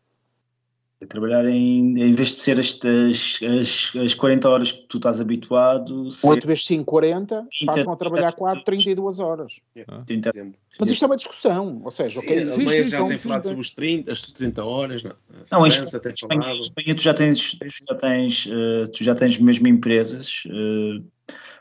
É 1.04 1.06
trabalhar 1.06 1.44
em, 1.46 2.00
em 2.02 2.12
vez 2.12 2.34
de 2.34 2.40
ser 2.40 2.58
as, 2.58 2.78
as, 2.82 3.40
as, 3.42 3.96
as 3.96 4.14
40 4.14 4.48
horas 4.48 4.72
que 4.72 4.86
tu 4.88 4.96
estás 4.96 5.20
habituado, 5.20 6.10
ser 6.10 6.28
8 6.28 6.46
vezes 6.46 6.64
5, 6.66 6.84
40, 6.84 7.46
30, 7.58 7.72
passam 7.72 7.92
a 7.92 7.96
trabalhar 7.96 8.32
30, 8.32 8.38
4, 8.38 8.64
32 8.64 9.20
horas. 9.20 9.60
Ah. 9.86 10.02
30 10.06 10.30
Exemplo. 10.30 10.54
Mas 10.80 10.88
isto 10.88 11.04
é 11.04 11.06
uma 11.06 11.16
discussão, 11.16 11.82
ou 11.84 11.90
seja, 11.90 12.18
ok, 12.18 12.38
a 12.38 12.46
sim, 12.46 12.52
Alemanha 12.52 12.82
sim, 12.84 12.90
já 12.90 12.98
sim, 12.98 13.06
tem 13.06 13.16
falado 13.16 13.46
sobre 13.46 13.60
os 13.60 13.70
30, 13.70 14.12
as 14.12 14.22
30 14.22 14.64
horas, 14.64 15.02
não. 15.02 15.14
Não, 15.52 15.62
a 15.62 15.68
em 15.68 15.68
Espanha, 15.68 16.54
Espanha 16.54 16.94
tu 16.94 17.02
já 17.02 17.14
tens, 17.14 17.52
tu 17.52 17.66
já 17.88 17.94
tens, 17.94 18.48
eh, 18.50 18.86
tu 18.86 19.04
já 19.04 19.14
tens 19.14 19.38
mesmo 19.38 19.68
empresas, 19.68 20.44
eh, 20.46 21.02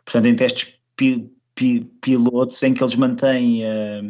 portanto, 0.06 0.26
em 0.26 0.36
testes 0.36 0.74
pi- 0.96 1.30
pi- 1.54 1.86
pilotos 2.02 2.64
em 2.64 2.74
que 2.74 2.82
eles 2.82 2.96
mantêm, 2.96 3.66
eh, 3.66 4.02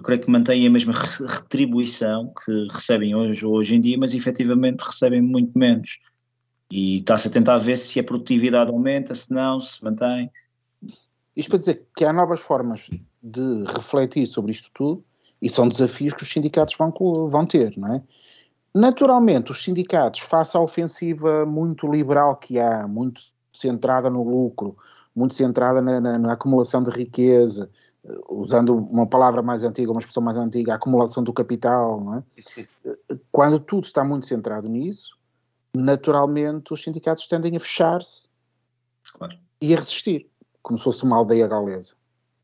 eu 0.00 0.02
creio 0.02 0.20
que 0.22 0.30
mantêm 0.30 0.66
a 0.66 0.70
mesma 0.70 0.94
re- 0.94 1.26
retribuição 1.26 2.32
que 2.44 2.66
recebem 2.72 3.14
hoje, 3.14 3.44
hoje 3.44 3.76
em 3.76 3.80
dia, 3.80 3.98
mas 4.00 4.14
efetivamente 4.14 4.80
recebem 4.80 5.20
muito 5.20 5.56
menos. 5.56 5.98
E 6.72 6.96
está-se 6.96 7.28
a 7.28 7.30
tentar 7.30 7.58
ver 7.58 7.76
se 7.76 8.00
a 8.00 8.04
produtividade 8.04 8.70
aumenta, 8.70 9.14
se 9.14 9.30
não, 9.30 9.60
se 9.60 9.84
mantém. 9.84 10.30
Isto 11.36 11.50
para 11.50 11.58
dizer 11.58 11.86
que 11.94 12.04
há 12.04 12.12
novas 12.12 12.40
formas 12.40 12.88
de 13.22 13.64
refletir 13.64 14.26
sobre 14.26 14.52
isto 14.52 14.70
tudo 14.72 15.04
e 15.40 15.50
são 15.50 15.68
desafios 15.68 16.14
que 16.14 16.22
os 16.22 16.32
sindicatos 16.32 16.74
vão, 16.78 16.92
vão 17.28 17.44
ter, 17.46 17.76
não 17.76 17.94
é? 17.94 18.02
Naturalmente, 18.74 19.50
os 19.50 19.62
sindicatos, 19.62 20.20
face 20.20 20.56
à 20.56 20.60
ofensiva 20.60 21.44
muito 21.44 21.86
liberal 21.90 22.36
que 22.36 22.58
há, 22.58 22.86
muito 22.88 23.20
centrada 23.52 24.08
no 24.08 24.22
lucro, 24.22 24.76
muito 25.14 25.34
centrada 25.34 25.82
na, 25.82 26.00
na- 26.00 26.18
na 26.18 26.32
acumulação 26.32 26.82
de 26.82 26.90
riqueza, 26.90 27.68
usando 28.28 28.74
uma 28.74 29.06
palavra 29.06 29.42
mais 29.42 29.62
antiga, 29.62 29.90
uma 29.90 30.00
expressão 30.00 30.22
mais 30.22 30.38
antiga, 30.38 30.72
a 30.72 30.76
acumulação 30.76 31.22
do 31.22 31.32
capital, 31.32 32.00
é? 32.14 32.22
Quando 33.30 33.58
tudo 33.58 33.84
está 33.84 34.02
muito 34.02 34.26
centrado 34.26 34.68
nisso, 34.68 35.18
naturalmente 35.74 36.72
os 36.72 36.82
sindicatos 36.82 37.26
tendem 37.26 37.56
a 37.56 37.60
fechar-se 37.60 38.28
Claro. 39.12 39.36
e 39.60 39.74
a 39.74 39.76
resistir, 39.76 40.28
como 40.62 40.78
se 40.78 40.84
fosse 40.84 41.04
uma 41.04 41.16
aldeia 41.16 41.46
galesa. 41.46 41.94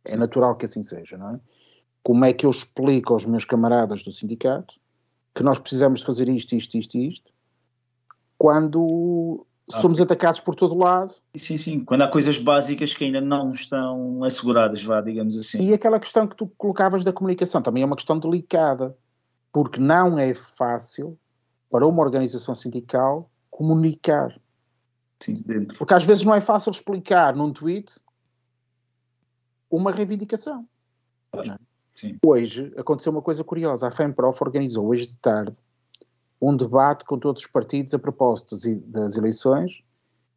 É 0.04 0.16
natural 0.16 0.54
que 0.54 0.66
assim 0.66 0.82
seja, 0.82 1.16
não 1.16 1.34
é? 1.34 1.40
Como 2.02 2.24
é 2.24 2.32
que 2.32 2.46
eu 2.46 2.50
explico 2.50 3.12
aos 3.12 3.26
meus 3.26 3.44
camaradas 3.44 4.02
do 4.02 4.12
sindicato 4.12 4.74
que 5.34 5.42
nós 5.42 5.58
precisamos 5.58 6.02
fazer 6.02 6.28
isto, 6.28 6.54
isto, 6.54 6.78
isto 6.78 6.96
isto, 6.96 7.32
quando. 8.38 9.46
Somos 9.68 10.00
atacados 10.00 10.40
por 10.40 10.54
todo 10.54 10.76
lado 10.76 11.14
Sim, 11.34 11.56
sim, 11.56 11.84
quando 11.84 12.02
há 12.02 12.08
coisas 12.08 12.38
básicas 12.38 12.94
que 12.94 13.04
ainda 13.04 13.20
não 13.20 13.50
estão 13.50 14.22
asseguradas, 14.24 14.82
vá, 14.82 15.00
digamos 15.00 15.36
assim. 15.36 15.62
E 15.68 15.74
aquela 15.74 16.00
questão 16.00 16.26
que 16.26 16.36
tu 16.36 16.46
colocavas 16.56 17.04
da 17.04 17.12
comunicação 17.12 17.60
também 17.60 17.82
é 17.82 17.86
uma 17.86 17.96
questão 17.96 18.18
delicada, 18.18 18.96
porque 19.52 19.80
não 19.80 20.18
é 20.18 20.32
fácil 20.34 21.18
para 21.70 21.86
uma 21.86 22.02
organização 22.02 22.54
sindical 22.54 23.30
comunicar. 23.50 24.40
Sim, 25.20 25.42
dentro. 25.44 25.76
Porque 25.78 25.94
às 25.94 26.04
vezes 26.04 26.24
não 26.24 26.34
é 26.34 26.40
fácil 26.40 26.70
explicar 26.70 27.34
num 27.34 27.52
tweet 27.52 27.98
uma 29.70 29.90
reivindicação. 29.90 30.66
é? 31.34 31.56
Sim. 31.94 32.16
Hoje 32.24 32.72
aconteceu 32.76 33.10
uma 33.10 33.22
coisa 33.22 33.42
curiosa. 33.42 33.88
A 33.88 33.90
FEMPROF 33.90 34.42
organizou 34.42 34.86
hoje 34.86 35.06
de 35.06 35.16
tarde 35.16 35.60
um 36.40 36.56
debate 36.56 37.04
com 37.04 37.18
todos 37.18 37.42
os 37.42 37.48
partidos 37.48 37.94
a 37.94 37.98
propósito 37.98 38.56
das, 38.86 39.16
eleições 39.16 39.82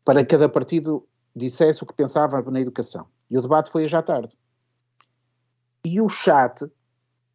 para 0.05 0.23
que 0.23 0.31
cada 0.31 0.47
partido 0.47 1.07
dissesse 1.35 1.84
o 1.84 1.85
que 1.85 1.93
pensava 1.93 2.41
na 2.49 2.59
educação. 2.59 3.07
E 3.30 3.38
o 3.38 3.41
debate 3.41 3.71
foi 3.71 3.84
hoje 3.84 3.95
à 3.95 4.01
tarde. 4.01 4.35
E 5.85 6.01
o 6.01 6.09
chat 6.09 6.65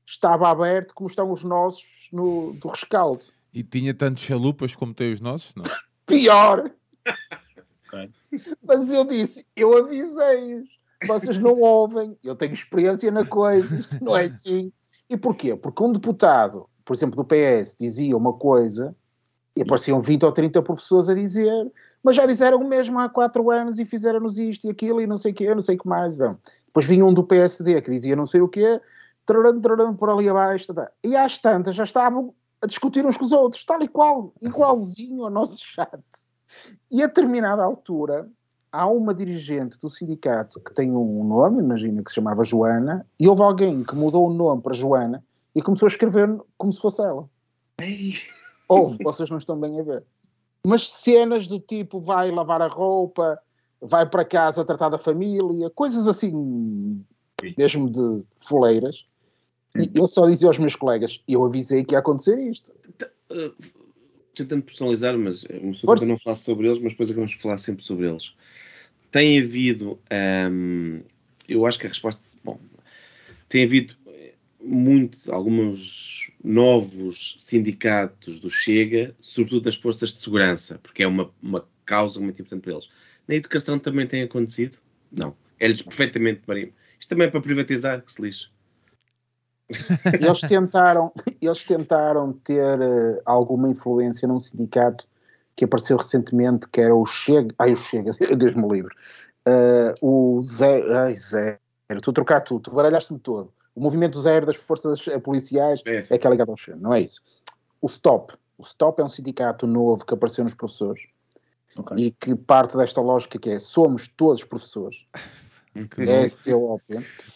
estava 0.06 0.48
aberto 0.50 0.94
como 0.94 1.08
estão 1.08 1.30
os 1.30 1.44
nossos 1.44 2.08
no, 2.12 2.54
do 2.54 2.68
rescaldo. 2.68 3.26
E 3.52 3.62
tinha 3.62 3.94
tantos 3.94 4.24
chalupas 4.24 4.74
como 4.74 4.92
tem 4.92 5.12
os 5.12 5.20
nossos? 5.20 5.54
Não. 5.54 5.62
Pior! 6.06 6.70
Ok. 7.86 8.10
Mas 8.66 8.92
eu 8.92 9.04
disse, 9.04 9.46
eu 9.54 9.76
avisei-os. 9.76 10.68
Vocês 11.06 11.38
não 11.38 11.60
ouvem, 11.60 12.16
eu 12.22 12.34
tenho 12.34 12.52
experiência 12.52 13.10
na 13.10 13.26
coisa, 13.26 13.78
isto 13.78 14.02
não 14.02 14.16
é 14.16 14.24
assim. 14.24 14.72
E 15.08 15.16
porquê? 15.16 15.54
Porque 15.54 15.82
um 15.82 15.92
deputado, 15.92 16.68
por 16.84 16.94
exemplo, 16.94 17.16
do 17.16 17.24
PS, 17.24 17.76
dizia 17.78 18.16
uma 18.16 18.32
coisa 18.32 18.94
e 19.56 19.62
apareciam 19.62 20.00
20 20.00 20.24
ou 20.24 20.32
30 20.32 20.62
professores 20.62 21.08
a 21.08 21.14
dizer, 21.14 21.72
mas 22.02 22.16
já 22.16 22.26
disseram 22.26 22.58
o 22.58 22.68
mesmo 22.68 22.98
há 22.98 23.08
quatro 23.08 23.50
anos 23.50 23.78
e 23.78 23.84
fizeram-nos 23.84 24.38
isto 24.38 24.66
e 24.66 24.70
aquilo 24.70 25.00
e 25.00 25.06
não 25.06 25.16
sei 25.16 25.32
o 25.32 25.34
quê, 25.34 25.54
não 25.54 25.62
sei 25.62 25.76
o 25.76 25.78
que 25.78 25.88
mais. 25.88 26.18
Não. 26.18 26.36
Depois 26.66 26.86
vinha 26.86 27.04
um 27.04 27.14
do 27.14 27.22
PSD 27.22 27.80
que 27.80 27.90
dizia 27.90 28.16
não 28.16 28.26
sei 28.26 28.40
o 28.40 28.48
quê, 28.48 28.80
trarão, 29.24 29.60
trarão, 29.60 29.94
por 29.94 30.10
ali 30.10 30.28
abaixo. 30.28 30.66
tá, 30.74 30.84
tá. 30.84 30.92
E 31.02 31.16
às 31.16 31.38
tantas 31.38 31.74
já 31.74 31.84
estavam 31.84 32.34
a 32.60 32.66
discutir 32.66 33.06
uns 33.06 33.16
com 33.16 33.24
os 33.24 33.32
outros, 33.32 33.64
tal 33.64 33.80
e 33.82 33.88
qual, 33.88 34.32
igualzinho 34.42 35.24
ao 35.24 35.30
nosso 35.30 35.64
chat. 35.64 36.02
E 36.90 37.02
a 37.02 37.06
determinada 37.06 37.62
altura, 37.62 38.28
há 38.72 38.86
uma 38.86 39.14
dirigente 39.14 39.78
do 39.78 39.88
sindicato 39.88 40.58
que 40.60 40.74
tem 40.74 40.90
um 40.90 41.22
nome, 41.24 41.62
imagina 41.62 42.02
que 42.02 42.10
se 42.10 42.16
chamava 42.16 42.42
Joana, 42.42 43.06
e 43.20 43.28
houve 43.28 43.42
alguém 43.42 43.84
que 43.84 43.94
mudou 43.94 44.28
o 44.28 44.34
nome 44.34 44.62
para 44.62 44.74
Joana 44.74 45.22
e 45.54 45.62
começou 45.62 45.86
a 45.86 45.90
escrever 45.90 46.28
como 46.56 46.72
se 46.72 46.80
fosse 46.80 47.02
ela. 47.02 47.28
Houve, 48.68 49.02
vocês 49.02 49.30
não 49.30 49.38
estão 49.38 49.58
bem 49.58 49.78
a 49.78 49.82
ver. 49.82 50.04
Mas 50.66 50.90
cenas 50.90 51.46
do 51.46 51.60
tipo 51.60 52.00
vai 52.00 52.30
lavar 52.30 52.62
a 52.62 52.66
roupa, 52.66 53.38
vai 53.80 54.08
para 54.08 54.24
casa 54.24 54.64
tratar 54.64 54.88
da 54.88 54.98
família, 54.98 55.68
coisas 55.70 56.08
assim, 56.08 57.04
mesmo 57.56 57.90
de 57.90 58.24
foleiras. 58.40 59.06
E 59.76 59.90
eu 59.98 60.06
só 60.06 60.28
dizia 60.28 60.48
aos 60.48 60.58
meus 60.58 60.76
colegas, 60.76 61.22
eu 61.28 61.44
avisei 61.44 61.84
que 61.84 61.94
ia 61.94 61.98
acontecer 61.98 62.38
isto. 62.38 62.72
Uh, 63.30 63.54
tentando 64.34 64.62
personalizar, 64.62 65.16
mas 65.18 65.44
é 65.48 65.58
uma 65.58 65.72
pessoa 65.72 65.96
não 66.06 66.18
falar 66.18 66.36
sobre 66.36 66.66
eles, 66.66 66.78
mas 66.78 66.92
depois 66.92 67.10
acabamos 67.10 67.32
de 67.32 67.42
falar 67.42 67.58
sempre 67.58 67.84
sobre 67.84 68.08
eles. 68.08 68.34
Tem 69.10 69.38
havido, 69.38 69.98
hum, 70.50 71.02
eu 71.48 71.66
acho 71.66 71.78
que 71.78 71.86
a 71.86 71.88
resposta, 71.88 72.22
bom, 72.42 72.58
tem 73.48 73.64
havido 73.64 73.96
eh, 74.64 74.66
muito, 74.66 75.32
alguns 75.32 76.30
novos 76.42 77.36
sindicatos 77.38 78.40
do 78.40 78.50
Chega, 78.50 79.14
sobretudo 79.20 79.62
das 79.62 79.76
forças 79.76 80.12
de 80.12 80.20
segurança, 80.20 80.78
porque 80.82 81.02
é 81.02 81.06
uma, 81.06 81.30
uma 81.42 81.66
causa 81.84 82.20
muito 82.20 82.40
importante 82.40 82.62
para 82.62 82.72
eles. 82.72 82.90
Na 83.26 83.34
educação 83.34 83.78
também 83.78 84.06
tem 84.06 84.22
acontecido? 84.22 84.78
Não. 85.12 85.34
É-lhes 85.58 85.82
perfeitamente 85.82 86.42
marinho. 86.46 86.72
Isto 86.98 87.10
também 87.10 87.26
é 87.26 87.30
para 87.30 87.40
privatizar, 87.40 88.02
que 88.02 88.12
se 88.12 88.20
lixe. 88.20 88.48
Eles 90.12 90.40
tentaram, 90.40 91.12
eles 91.40 91.64
tentaram 91.64 92.32
ter 92.32 92.80
eh, 92.80 93.22
alguma 93.24 93.68
influência 93.68 94.28
num 94.28 94.38
sindicato 94.38 95.06
que 95.56 95.64
apareceu 95.64 95.96
recentemente, 95.96 96.68
que 96.68 96.80
era 96.80 96.94
o 96.94 97.06
Chega, 97.06 97.54
ai 97.58 97.72
o 97.72 97.76
Chega, 97.76 98.12
Deus 98.36 98.54
me 98.54 98.68
livre, 98.68 98.94
Eh, 99.46 99.94
o 100.00 100.40
Zé, 100.42 100.82
ai 100.90 101.14
Zé, 101.14 101.58
estou 101.90 102.12
a 102.12 102.14
trocar 102.14 102.40
tudo, 102.40 102.62
tu 102.62 102.70
baralhaste-me 102.70 103.18
todo. 103.18 103.52
O 103.74 103.80
movimento 103.80 104.20
zero 104.20 104.46
das 104.46 104.56
forças 104.56 105.06
eh, 105.08 105.18
policiais 105.18 105.82
É 105.84 106.14
é 106.14 106.18
que 106.18 106.26
é 106.26 106.30
ligado 106.30 106.50
ao 106.50 106.56
Chega, 106.56 106.76
não 106.78 106.94
é 106.94 107.00
isso. 107.00 107.20
O 107.80 107.86
Stop, 107.88 108.34
o 108.56 108.62
Stop 108.62 109.00
é 109.00 109.04
um 109.04 109.08
sindicato 109.08 109.66
novo 109.66 110.04
que 110.06 110.14
apareceu 110.14 110.44
nos 110.44 110.54
professores 110.54 111.02
Ok. 111.76 111.96
e 111.98 112.12
que 112.12 112.34
parte 112.36 112.76
desta 112.76 113.00
lógica 113.00 113.38
que 113.38 113.50
é 113.50 113.58
somos 113.58 114.06
todos 114.08 114.44
professores, 114.44 115.04
Que 115.90 116.02
é 116.02 116.28
STOP. 116.28 116.82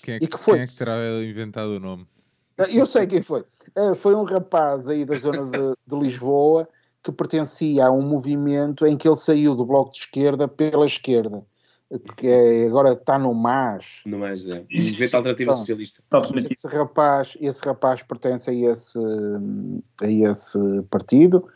quem, 0.00 0.14
é 0.14 0.16
e 0.18 0.20
que, 0.20 0.28
que 0.28 0.38
foi? 0.38 0.54
quem 0.54 0.62
é 0.62 0.66
que 0.68 0.76
terá 0.76 0.94
inventado 1.24 1.70
o 1.70 1.80
nome? 1.80 2.06
Eu 2.70 2.86
sei 2.86 3.06
quem 3.06 3.20
foi. 3.20 3.44
Eh, 3.74 3.94
Foi 3.96 4.14
um 4.14 4.22
rapaz 4.24 4.88
aí 4.88 5.04
da 5.04 5.16
zona 5.18 5.44
de, 5.44 5.74
de 5.86 5.96
Lisboa 6.00 6.68
que 7.02 7.10
pertencia 7.12 7.86
a 7.86 7.90
um 7.90 8.02
movimento 8.02 8.86
em 8.86 8.96
que 8.96 9.08
ele 9.08 9.16
saiu 9.16 9.54
do 9.56 9.64
bloco 9.66 9.90
de 9.92 9.98
esquerda 9.98 10.46
pela 10.48 10.86
esquerda, 10.86 11.44
que 12.16 12.26
é- 12.26 12.66
agora 12.66 12.92
está 12.92 13.18
no 13.18 13.32
MAS. 13.32 14.02
Não 14.04 14.18
mais, 14.18 14.46
é. 14.48 14.60
Isso, 14.70 14.90
Movimento. 14.92 15.14
Alternativa 15.14 15.52
Bom. 15.52 15.56
Socialista. 15.56 16.02
Esse 16.50 16.68
rapaz, 16.68 17.36
esse 17.40 17.64
rapaz 17.64 18.02
pertence 18.02 18.50
a 18.50 18.52
esse, 18.52 18.98
a 20.02 20.06
esse 20.10 20.58
partido 20.90 21.48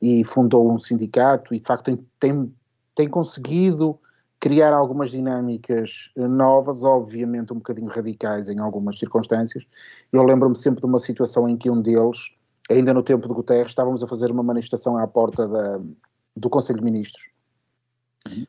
e 0.00 0.22
fundou 0.24 0.70
um 0.70 0.78
sindicato 0.78 1.54
e 1.54 1.58
de 1.58 1.66
facto 1.66 1.86
tem, 1.86 2.06
tem, 2.20 2.54
tem 2.94 3.08
conseguido 3.08 3.98
criar 4.40 4.72
algumas 4.72 5.10
dinâmicas 5.10 6.10
novas, 6.16 6.84
obviamente 6.84 7.52
um 7.52 7.56
bocadinho 7.56 7.88
radicais 7.88 8.48
em 8.48 8.60
algumas 8.60 8.98
circunstâncias. 8.98 9.66
Eu 10.12 10.22
lembro-me 10.22 10.56
sempre 10.56 10.80
de 10.80 10.86
uma 10.86 10.98
situação 10.98 11.48
em 11.48 11.56
que 11.56 11.68
um 11.68 11.80
deles, 11.82 12.30
ainda 12.70 12.94
no 12.94 13.02
tempo 13.02 13.26
de 13.26 13.34
Guterres, 13.34 13.68
estávamos 13.68 14.02
a 14.04 14.06
fazer 14.06 14.30
uma 14.30 14.42
manifestação 14.42 14.96
à 14.96 15.06
porta 15.08 15.48
da, 15.48 15.80
do 16.36 16.48
Conselho 16.48 16.78
de 16.78 16.84
Ministros. 16.84 17.28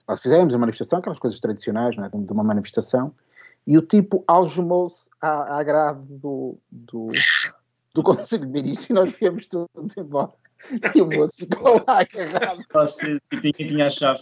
Nós 0.07 0.22
fizemos 0.22 0.53
a 0.53 0.57
manifestação, 0.57 0.99
aquelas 0.99 1.19
coisas 1.19 1.39
tradicionais, 1.39 1.95
não 1.95 2.06
é? 2.06 2.10
de 2.10 2.31
uma 2.31 2.43
manifestação, 2.43 3.14
e 3.65 3.77
o 3.77 3.81
tipo 3.81 4.23
algemou-se 4.27 5.10
à, 5.22 5.60
à 5.60 5.64
grade 5.64 6.06
do, 6.07 6.57
do, 6.72 7.07
do 7.93 8.01
Conselho 8.03 8.45
de 8.45 8.51
Ministros 8.51 8.89
e 8.89 8.93
nós 8.93 9.11
viemos 9.11 9.47
todos 9.47 9.97
embora. 9.97 10.34
E 10.93 11.01
o 11.01 11.06
moço 11.06 11.38
ficou 11.38 11.81
lá 11.88 12.01
agarrado. 12.01 12.64
Você 12.73 13.19
tipo, 13.31 13.53
tinha 13.53 13.88
a 13.88 13.89
chave. 13.89 14.22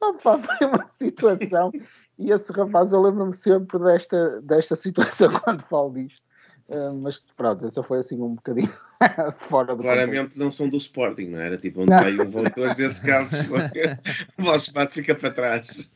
Opa, 0.00 0.38
foi 0.38 0.66
uma 0.66 0.86
situação. 0.88 1.72
E 2.18 2.30
esse 2.30 2.52
rapaz, 2.52 2.92
eu 2.92 3.00
lembro-me 3.00 3.32
sempre 3.32 3.78
desta, 3.78 4.40
desta 4.42 4.76
situação 4.76 5.28
quando 5.40 5.62
falo 5.62 5.92
disto. 5.92 6.27
Uh, 6.68 6.92
mas 6.94 7.20
pronto, 7.34 7.64
essa 7.66 7.82
foi 7.82 7.98
assim 8.00 8.20
um 8.20 8.34
bocadinho 8.34 8.70
fora 9.38 9.74
do 9.74 9.82
Claramente 9.82 10.18
contexto. 10.18 10.38
não 10.38 10.52
são 10.52 10.68
do 10.68 10.76
Sporting, 10.76 11.28
não 11.28 11.38
era? 11.40 11.56
Tipo, 11.56 11.80
onde 11.82 11.90
vai 11.90 12.14
um 12.18 12.28
voo 12.28 12.44
e 12.46 12.50
dois 12.50 12.74
desses 12.74 12.98
casos, 12.98 13.38
o 14.38 14.42
vosso 14.42 14.72
bar 14.74 14.86
fica 14.90 15.14
para 15.14 15.30
trás. 15.30 15.90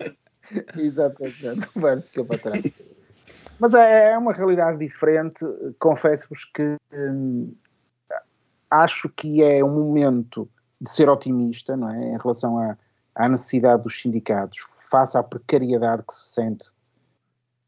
Exatamente, 0.77 1.69
o 1.75 1.81
Berto 1.81 2.09
fica 2.09 2.25
para 2.25 2.39
trás. 2.39 2.63
Mas 3.59 3.75
é, 3.75 4.13
é 4.13 4.19
uma 4.19 4.33
realidade 4.33 4.79
diferente. 4.79 5.45
Confesso-vos 5.79 6.45
que 6.55 6.77
hum, 6.93 7.55
acho 8.71 9.09
que 9.11 9.43
é 9.43 9.63
um 9.63 9.71
momento 9.75 10.49
de 10.81 10.89
ser 10.91 11.09
otimista, 11.09 11.77
não 11.77 11.91
é? 11.91 11.99
Em 12.15 12.19
relação 12.19 12.59
à, 12.59 12.77
à 13.15 13.29
necessidade 13.29 13.83
dos 13.83 14.01
sindicatos, 14.01 14.59
face 14.91 15.17
à 15.19 15.23
precariedade 15.23 16.03
que 16.03 16.15
se 16.15 16.33
sente 16.35 16.71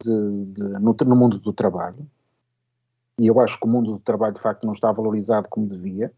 de- 0.03 0.45
de- 0.47 0.63
no, 0.81 0.97
no 1.07 1.17
mundo 1.17 1.39
do 1.39 1.53
trabalho. 1.53 2.09
E 3.19 3.27
eu 3.27 3.41
acho 3.41 3.59
que 3.59 3.67
o 3.67 3.71
mundo 3.71 3.93
do 3.93 3.99
trabalho, 3.99 4.35
de 4.35 4.41
facto, 4.41 4.65
não 4.65 4.73
está 4.73 4.91
valorizado 4.91 5.49
como 5.49 5.67
devia. 5.67 6.13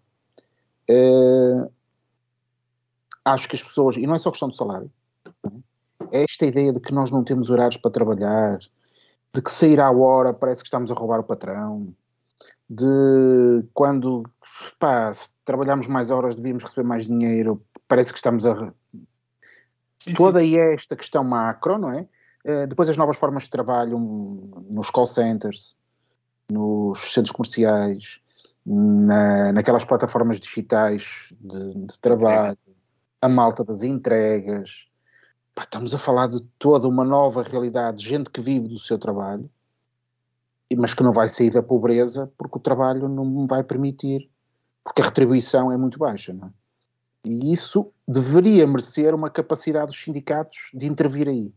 Eh, 0.89 1.69
acho 3.25 3.49
que 3.49 3.57
as 3.57 3.63
pessoas, 3.63 3.97
e 3.97 4.07
não 4.07 4.15
é 4.15 4.19
só 4.19 4.31
questão 4.31 4.49
do 4.49 4.57
salário, 4.57 4.91
é 6.11 6.23
esta 6.23 6.47
ideia 6.47 6.73
de 6.73 6.81
que 6.81 6.95
nós 6.95 7.11
não 7.11 7.25
temos 7.25 7.51
horários 7.51 7.77
para 7.77 7.91
trabalhar, 7.91 8.59
de 9.35 9.43
que 9.43 9.51
sair 9.51 9.81
à 9.81 9.91
hora 9.91 10.33
parece 10.33 10.63
que 10.63 10.69
estamos 10.69 10.91
a 10.91 10.95
roubar 10.95 11.21
o 11.21 11.25
patrão, 11.25 11.95
de 12.69 13.65
quando 13.75 14.23
pá, 14.79 15.13
se 15.13 15.29
trabalharmos 15.45 15.87
mais 15.87 16.11
horas 16.11 16.35
devíamos 16.35 16.63
receber 16.63 16.87
mais 16.87 17.07
dinheiro, 17.07 17.63
parece 17.87 18.13
que 18.13 18.19
estamos 18.19 18.47
a. 18.47 18.73
Toda 20.17 20.45
esta 20.47 20.95
questão 20.95 21.25
macro, 21.25 21.79
não 21.79 21.91
é? 21.91 22.09
Eh, 22.45 22.67
depois 22.69 22.89
as 22.89 22.97
novas 22.97 23.17
formas 23.17 23.45
de 23.45 23.51
trabalho 23.51 23.97
hum, 23.97 24.67
nos 24.71 24.89
call 24.89 25.07
centers, 25.07 25.77
nos 26.51 27.13
centros 27.13 27.33
comerciais, 27.33 28.21
na, 28.65 29.53
naquelas 29.53 29.85
plataformas 29.85 30.41
digitais 30.41 31.33
de, 31.41 31.87
de 31.87 31.99
trabalho, 32.01 32.59
a 33.21 33.29
malta 33.29 33.65
das 33.65 33.83
entregas. 33.83 34.87
Pá, 35.55 35.63
estamos 35.63 35.95
a 35.95 35.99
falar 35.99 36.29
de 36.29 36.41
toda 36.59 36.89
uma 36.89 37.05
nova 37.05 37.43
realidade, 37.43 38.07
gente 38.07 38.31
que 38.31 38.41
vive 38.41 38.69
do 38.69 38.79
seu 38.79 38.99
trabalho, 38.99 39.49
mas 40.77 40.95
que 40.95 41.03
não 41.03 41.13
vai 41.13 41.29
sair 41.29 41.51
da 41.51 41.63
pobreza 41.63 42.31
porque 42.37 42.59
o 42.59 42.61
trabalho 42.61 43.09
não 43.09 43.47
vai 43.47 43.63
permitir, 43.63 44.29
porque 44.83 45.01
a 45.01 45.05
retribuição 45.05 45.71
é 45.73 45.77
muito 45.77 45.99
baixa. 45.99 46.33
Não 46.33 46.49
é? 46.49 46.51
E 47.25 47.53
isso 47.53 47.93
deveria 48.07 48.67
merecer 48.67 49.13
uma 49.15 49.29
capacidade 49.29 49.87
dos 49.87 50.01
sindicatos 50.01 50.71
de 50.73 50.87
intervir 50.87 51.29
aí. 51.29 51.53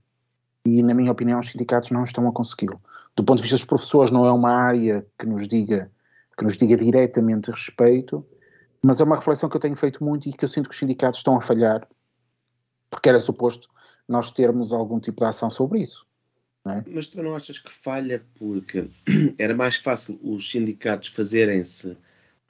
E, 0.65 0.84
na 0.84 0.94
minha 0.94 1.11
opinião, 1.11 1.40
os 1.40 1.52
sindicatos 1.52 1.91
não 1.91 2.03
estão 2.03 2.27
a 2.27 2.31
consegui-lo. 2.31 2.81
Do 3.15 3.23
ponto 3.23 3.38
de 3.38 3.44
vista 3.44 3.57
dos 3.57 3.65
professores, 3.65 4.11
não 4.11 4.26
é 4.26 4.31
uma 4.31 4.52
área 4.52 5.06
que 5.18 5.26
nos 5.26 5.48
diga, 5.48 5.91
que 6.38 6.44
nos 6.44 6.57
diga 6.57 6.76
diretamente 6.76 7.52
respeito, 7.52 8.26
mas 8.81 9.02
é 9.02 9.03
uma 9.03 9.15
reflexão 9.15 9.49
que 9.49 9.57
eu 9.57 9.61
tenho 9.61 9.76
feito 9.76 10.03
muito 10.03 10.27
e 10.30 10.34
que 10.34 10.44
eu 10.44 10.49
sinto 10.49 10.69
que 10.69 10.73
os 10.73 10.80
sindicatos 10.80 11.19
estão 11.19 11.36
a 11.36 11.41
falhar, 11.41 11.88
porque 12.90 13.10
era 13.10 13.19
suposto 13.19 13.69
nós 14.07 14.31
termos 14.31 14.73
algum 14.73 14.99
tipo 14.99 15.19
de 15.19 15.26
ação 15.26 15.49
sobre 15.49 15.80
isso. 15.80 16.07
Mas 16.88 17.10
tu 17.10 17.22
não 17.23 17.36
achas 17.36 17.60
que 17.60 17.72
falha 17.72 18.23
porque 18.38 18.90
era 19.38 19.56
mais 19.56 19.76
fácil 19.76 20.19
os 20.22 20.49
sindicatos 20.49 21.10
fazerem-se 21.10 21.98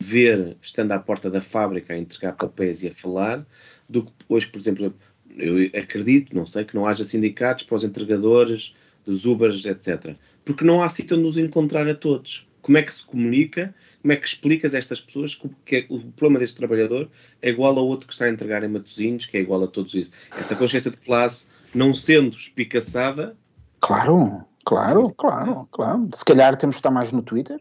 ver 0.01 0.57
estando 0.61 0.93
à 0.93 0.99
porta 0.99 1.29
da 1.29 1.41
fábrica 1.41 1.93
a 1.93 1.97
entregar 1.97 2.33
papéis 2.33 2.83
e 2.83 2.87
a 2.87 2.95
falar, 2.95 3.45
do 3.87 4.05
que 4.05 4.13
hoje, 4.29 4.47
por 4.47 4.57
exemplo, 4.57 4.93
eu 5.37 5.69
acredito, 5.79 6.35
não 6.35 6.45
sei, 6.47 6.65
que 6.65 6.75
não 6.75 6.85
haja 6.87 7.03
sindicatos 7.03 7.63
para 7.63 7.75
os 7.75 7.83
entregadores 7.83 8.75
dos 9.05 9.25
Ubers, 9.25 9.65
etc. 9.65 10.15
Porque 10.45 10.63
não 10.63 10.81
há 10.81 10.89
sítio 10.89 11.15
onde 11.15 11.25
nos 11.25 11.37
encontrar 11.37 11.87
a 11.87 11.95
todos. 11.95 12.47
Como 12.61 12.77
é 12.77 12.83
que 12.83 12.93
se 12.93 13.03
comunica? 13.05 13.73
Como 14.01 14.11
é 14.11 14.15
que 14.15 14.27
explicas 14.27 14.75
a 14.75 14.77
estas 14.77 14.99
pessoas 14.99 15.33
que 15.65 15.85
o- 15.89 15.99
problema 16.11 16.39
deste 16.39 16.57
trabalhador 16.57 17.09
é 17.41 17.49
igual 17.49 17.77
ao 17.77 17.87
outro 17.87 18.05
que 18.05 18.13
está 18.13 18.25
a 18.25 18.29
entregar 18.29 18.63
em 18.63 18.67
Matosinhos, 18.67 19.25
que 19.25 19.37
é 19.37 19.39
igual 19.39 19.63
a 19.63 19.67
todos 19.67 19.93
isso? 19.93 20.11
Essa 20.37 20.55
consciência 20.55 20.91
de 20.91 20.97
classe 20.97 21.47
não 21.73 21.93
sendo 21.93 22.35
espicaçada, 22.35 23.35
Claro, 23.79 24.43
claro, 24.65 25.09
claro, 25.15 25.67
claro. 25.71 26.09
Se 26.13 26.25
calhar 26.25 26.55
temos 26.57 26.75
que 26.75 26.79
estar 26.79 26.91
mais 26.91 27.11
no 27.13 27.21
Twitter, 27.21 27.59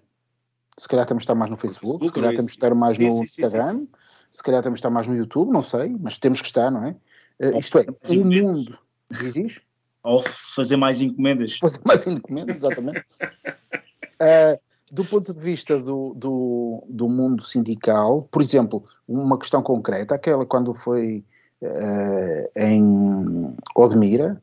se 0.77 0.89
calhar 0.89 1.07
temos 1.07 1.20
que 1.20 1.24
estar 1.24 1.35
mais 1.36 1.49
no 1.51 1.57
Facebook, 1.57 2.05
se 2.07 2.12
calhar 2.12 2.32
temos 2.35 2.47
que 2.53 2.59
isso? 2.59 2.66
estar 2.66 2.74
mais 2.74 2.99
no 2.99 3.23
Instagram, 3.24 3.86
se 4.32 4.43
calhar 4.43 4.62
temos 4.62 4.77
que 4.77 4.81
estar 4.81 4.90
mais 4.90 5.07
no 5.07 5.15
YouTube, 5.16 5.53
não 5.53 5.62
sei, 5.62 5.95
mas 6.01 6.19
temos 6.19 6.40
que 6.40 6.49
estar, 6.49 6.70
não 6.73 6.85
é? 6.85 6.97
Ou 7.40 7.59
isto 7.59 7.78
é, 7.78 7.86
o 8.16 8.24
mundo. 8.24 8.78
Diz 9.10 9.36
isto? 9.36 9.62
Ou 10.02 10.23
fazer 10.23 10.77
mais 10.77 11.02
encomendas. 11.02 11.59
fazer 11.59 11.81
mais 11.85 12.06
encomendas, 12.06 12.56
exatamente. 12.56 13.05
Eh, 14.20 14.59
do 14.90 15.05
ponto 15.05 15.32
de 15.32 15.40
vista 15.40 15.81
do, 15.81 16.12
do, 16.12 16.85
do 16.89 17.09
mundo 17.09 17.40
sindical, 17.44 18.23
por 18.23 18.43
exemplo, 18.43 18.82
uma 19.06 19.39
questão 19.39 19.62
concreta, 19.62 20.16
aquela 20.16 20.44
quando 20.44 20.74
foi 20.74 21.24
eh, 21.62 22.51
em 22.56 23.55
Odmira, 23.77 24.43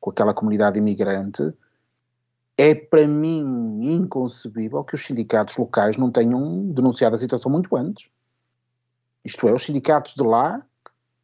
com 0.00 0.10
aquela 0.10 0.32
comunidade 0.32 0.78
imigrante, 0.78 1.52
é 2.56 2.74
para 2.74 3.06
mim 3.06 3.94
inconcebível 3.94 4.84
que 4.84 4.94
os 4.94 5.04
sindicatos 5.04 5.56
locais 5.56 5.96
não 5.96 6.10
tenham 6.10 6.70
denunciado 6.72 7.16
a 7.16 7.18
situação 7.18 7.50
muito 7.50 7.74
antes. 7.76 8.10
Isto 9.24 9.48
é, 9.48 9.52
os 9.52 9.64
sindicatos 9.64 10.14
de 10.14 10.22
lá, 10.22 10.64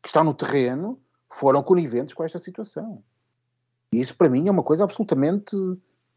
que 0.02 0.08
estão 0.08 0.24
no 0.24 0.34
terreno, 0.34 0.98
foram 1.38 1.62
coniventes 1.62 2.14
com 2.14 2.24
esta 2.24 2.38
situação. 2.38 3.02
E 3.92 4.00
isso 4.00 4.16
para 4.16 4.28
mim 4.28 4.48
é 4.48 4.50
uma 4.50 4.62
coisa 4.62 4.84
absolutamente 4.84 5.54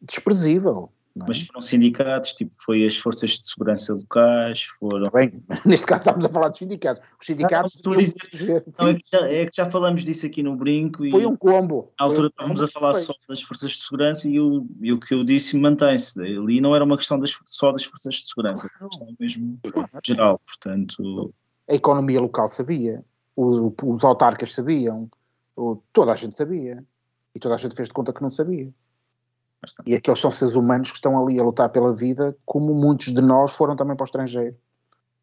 desprezível. 0.01 0.91
é? 1.17 1.25
Mas 1.27 1.45
foram 1.45 1.61
sindicatos, 1.61 2.33
tipo, 2.33 2.53
foi 2.53 2.85
as 2.85 2.95
forças 2.95 3.31
de 3.31 3.45
segurança 3.45 3.93
locais, 3.93 4.63
foram. 4.79 5.11
Bem, 5.11 5.43
neste 5.65 5.85
caso 5.85 6.03
estamos 6.03 6.25
a 6.25 6.29
falar 6.29 6.47
de 6.49 6.59
sindicatos. 6.59 7.05
Os 7.19 7.25
sindicatos 7.25 7.81
Não, 7.85 7.95
dizer-. 7.97 8.63
Não, 8.79 8.87
é, 8.87 8.93
que 8.93 9.01
já, 9.11 9.27
é 9.27 9.45
que 9.45 9.55
já 9.57 9.65
falamos 9.65 10.03
disso 10.05 10.25
aqui 10.25 10.41
no 10.41 10.55
brinco 10.55 11.05
e 11.05 11.11
foi 11.11 11.25
um 11.25 11.35
combo. 11.35 11.91
à 11.99 12.05
altura 12.05 12.27
um 12.27 12.29
estávamos 12.29 12.63
a 12.63 12.67
falar 12.69 12.93
só 12.93 13.13
das 13.27 13.41
forças 13.41 13.71
de 13.71 13.83
segurança 13.83 14.29
e 14.29 14.39
o, 14.39 14.65
e 14.79 14.93
o 14.93 14.99
que 14.99 15.13
eu 15.13 15.25
disse 15.25 15.57
mantém-se. 15.57 16.21
Ali 16.21 16.61
não 16.61 16.73
era 16.73 16.85
uma 16.85 16.95
questão 16.95 17.19
das, 17.19 17.33
só 17.45 17.73
das 17.73 17.83
forças 17.83 18.15
de 18.15 18.29
segurança, 18.29 18.69
era 18.73 18.85
uma 18.85 18.89
questão 18.89 19.15
mesmo 19.19 19.59
geral. 20.01 20.39
Portanto, 20.45 21.33
A 21.67 21.75
economia 21.75 22.21
local 22.21 22.47
sabia, 22.47 23.03
os, 23.39 23.73
os 23.83 24.03
autarcas 24.03 24.53
sabiam, 24.53 25.09
toda 25.93 26.11
a 26.11 26.15
gente 26.15 26.35
sabia. 26.35 26.83
E 27.33 27.39
toda 27.39 27.55
a 27.55 27.57
gente 27.57 27.75
fez 27.75 27.87
de 27.87 27.93
conta 27.93 28.11
que 28.11 28.21
não 28.21 28.31
sabia. 28.31 28.73
E 29.85 29.95
aqueles 29.95 30.19
são 30.19 30.31
seres 30.31 30.55
humanos 30.55 30.89
que 30.89 30.97
estão 30.97 31.21
ali 31.21 31.39
a 31.39 31.43
lutar 31.43 31.69
pela 31.69 31.93
vida, 31.93 32.35
como 32.45 32.73
muitos 32.73 33.13
de 33.13 33.21
nós 33.21 33.53
foram 33.53 33.75
também 33.75 33.95
para 33.95 34.03
o 34.03 34.05
estrangeiro. 34.05 34.57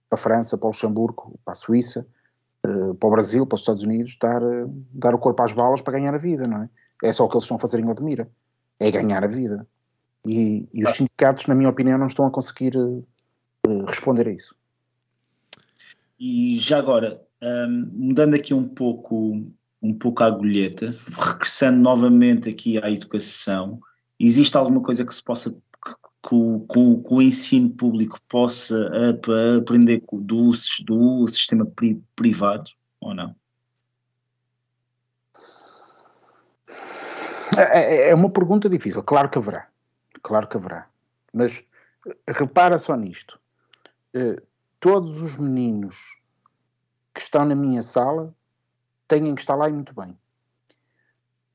Para 0.09 0.19
a 0.19 0.23
França, 0.23 0.57
para 0.57 0.67
o 0.67 0.69
Luxemburgo, 0.69 1.39
para 1.45 1.53
a 1.53 1.55
Suíça, 1.55 2.07
eh, 2.63 2.95
para 2.99 3.09
o 3.09 3.11
Brasil, 3.11 3.47
para 3.47 3.57
os 3.57 3.63
Estados 3.63 3.83
Unidos, 3.83 4.17
dar, 4.21 4.43
eh, 4.43 4.67
dar 4.93 5.15
o 5.15 5.19
corpo 5.19 5.43
às 5.43 5.53
balas 5.53 5.81
para 5.81 5.99
ganhar 5.99 6.15
a 6.15 6.19
vida, 6.19 6.47
não 6.47 6.63
é? 6.63 6.71
É 7.03 7.13
só 7.13 7.25
o 7.25 7.29
que 7.29 7.35
eles 7.35 7.45
estão 7.45 7.57
a 7.57 7.61
fazer 7.61 7.81
em 7.81 7.89
Odmira. 7.89 8.31
É 8.79 8.91
ganhar 8.91 9.25
a 9.25 9.27
vida. 9.27 9.67
E, 10.25 10.69
e 10.73 10.85
os 10.85 10.97
sindicatos, 10.97 11.47
na 11.47 11.55
minha 11.55 11.71
opinião, 11.71 11.99
não 11.99 12.07
estão 12.07 12.27
a 12.27 12.31
conseguir 12.31 12.73
eh, 12.77 13.85
responder 13.87 14.29
a 14.29 14.31
isso. 14.31 14.55
E 16.21 16.57
já 16.59 16.79
agora, 16.79 17.26
mudando 17.69 18.35
aqui 18.35 18.53
um 18.55 18.67
pouco, 18.69 19.45
um 19.83 19.95
pouco 19.95 20.23
a 20.23 20.27
agulheta, 20.27 20.91
regressando 21.19 21.79
novamente 21.81 22.49
aqui 22.49 22.79
à 22.83 22.91
educação, 22.91 23.81
existe 24.19 24.57
alguma 24.57 24.83
coisa 24.83 25.05
que 25.05 25.15
se 25.15 25.23
possa 25.23 25.55
que 26.29 26.35
o- 26.35 27.23
ensino 27.23 27.71
público 27.71 28.19
possa 28.29 28.77
ap- 29.11 29.31
aprender 29.61 30.03
do, 30.13 30.51
do 30.85 31.27
sistema 31.29 31.65
pri- 31.65 32.03
privado 32.17 32.71
ou 33.01 33.15
não? 33.15 33.35
É, 37.57 37.63
é- 37.63 38.11
é 38.11 38.15
uma 38.15 38.29
pergunta 38.31 38.69
difícil. 38.69 39.03
Claro 39.03 39.29
que 39.31 39.39
haverá. 39.39 39.69
Claro 40.23 40.49
que 40.49 40.57
haverá. 40.57 40.89
Mas 41.33 41.63
repara 42.29 42.79
só 42.79 42.97
nisto. 42.97 43.39
Eh, 44.15 44.43
todos 44.81 45.23
os 45.23 45.37
meninos 45.37 45.97
que 47.17 47.23
estão 47.23 47.47
na 47.47 47.55
minha 47.55 47.83
sala 47.83 48.35
têm 49.09 49.35
que 49.35 49.41
estar 49.41 49.57
lá 49.57 49.71
e 49.71 49.73
muito 49.73 49.95
bem. 49.95 50.19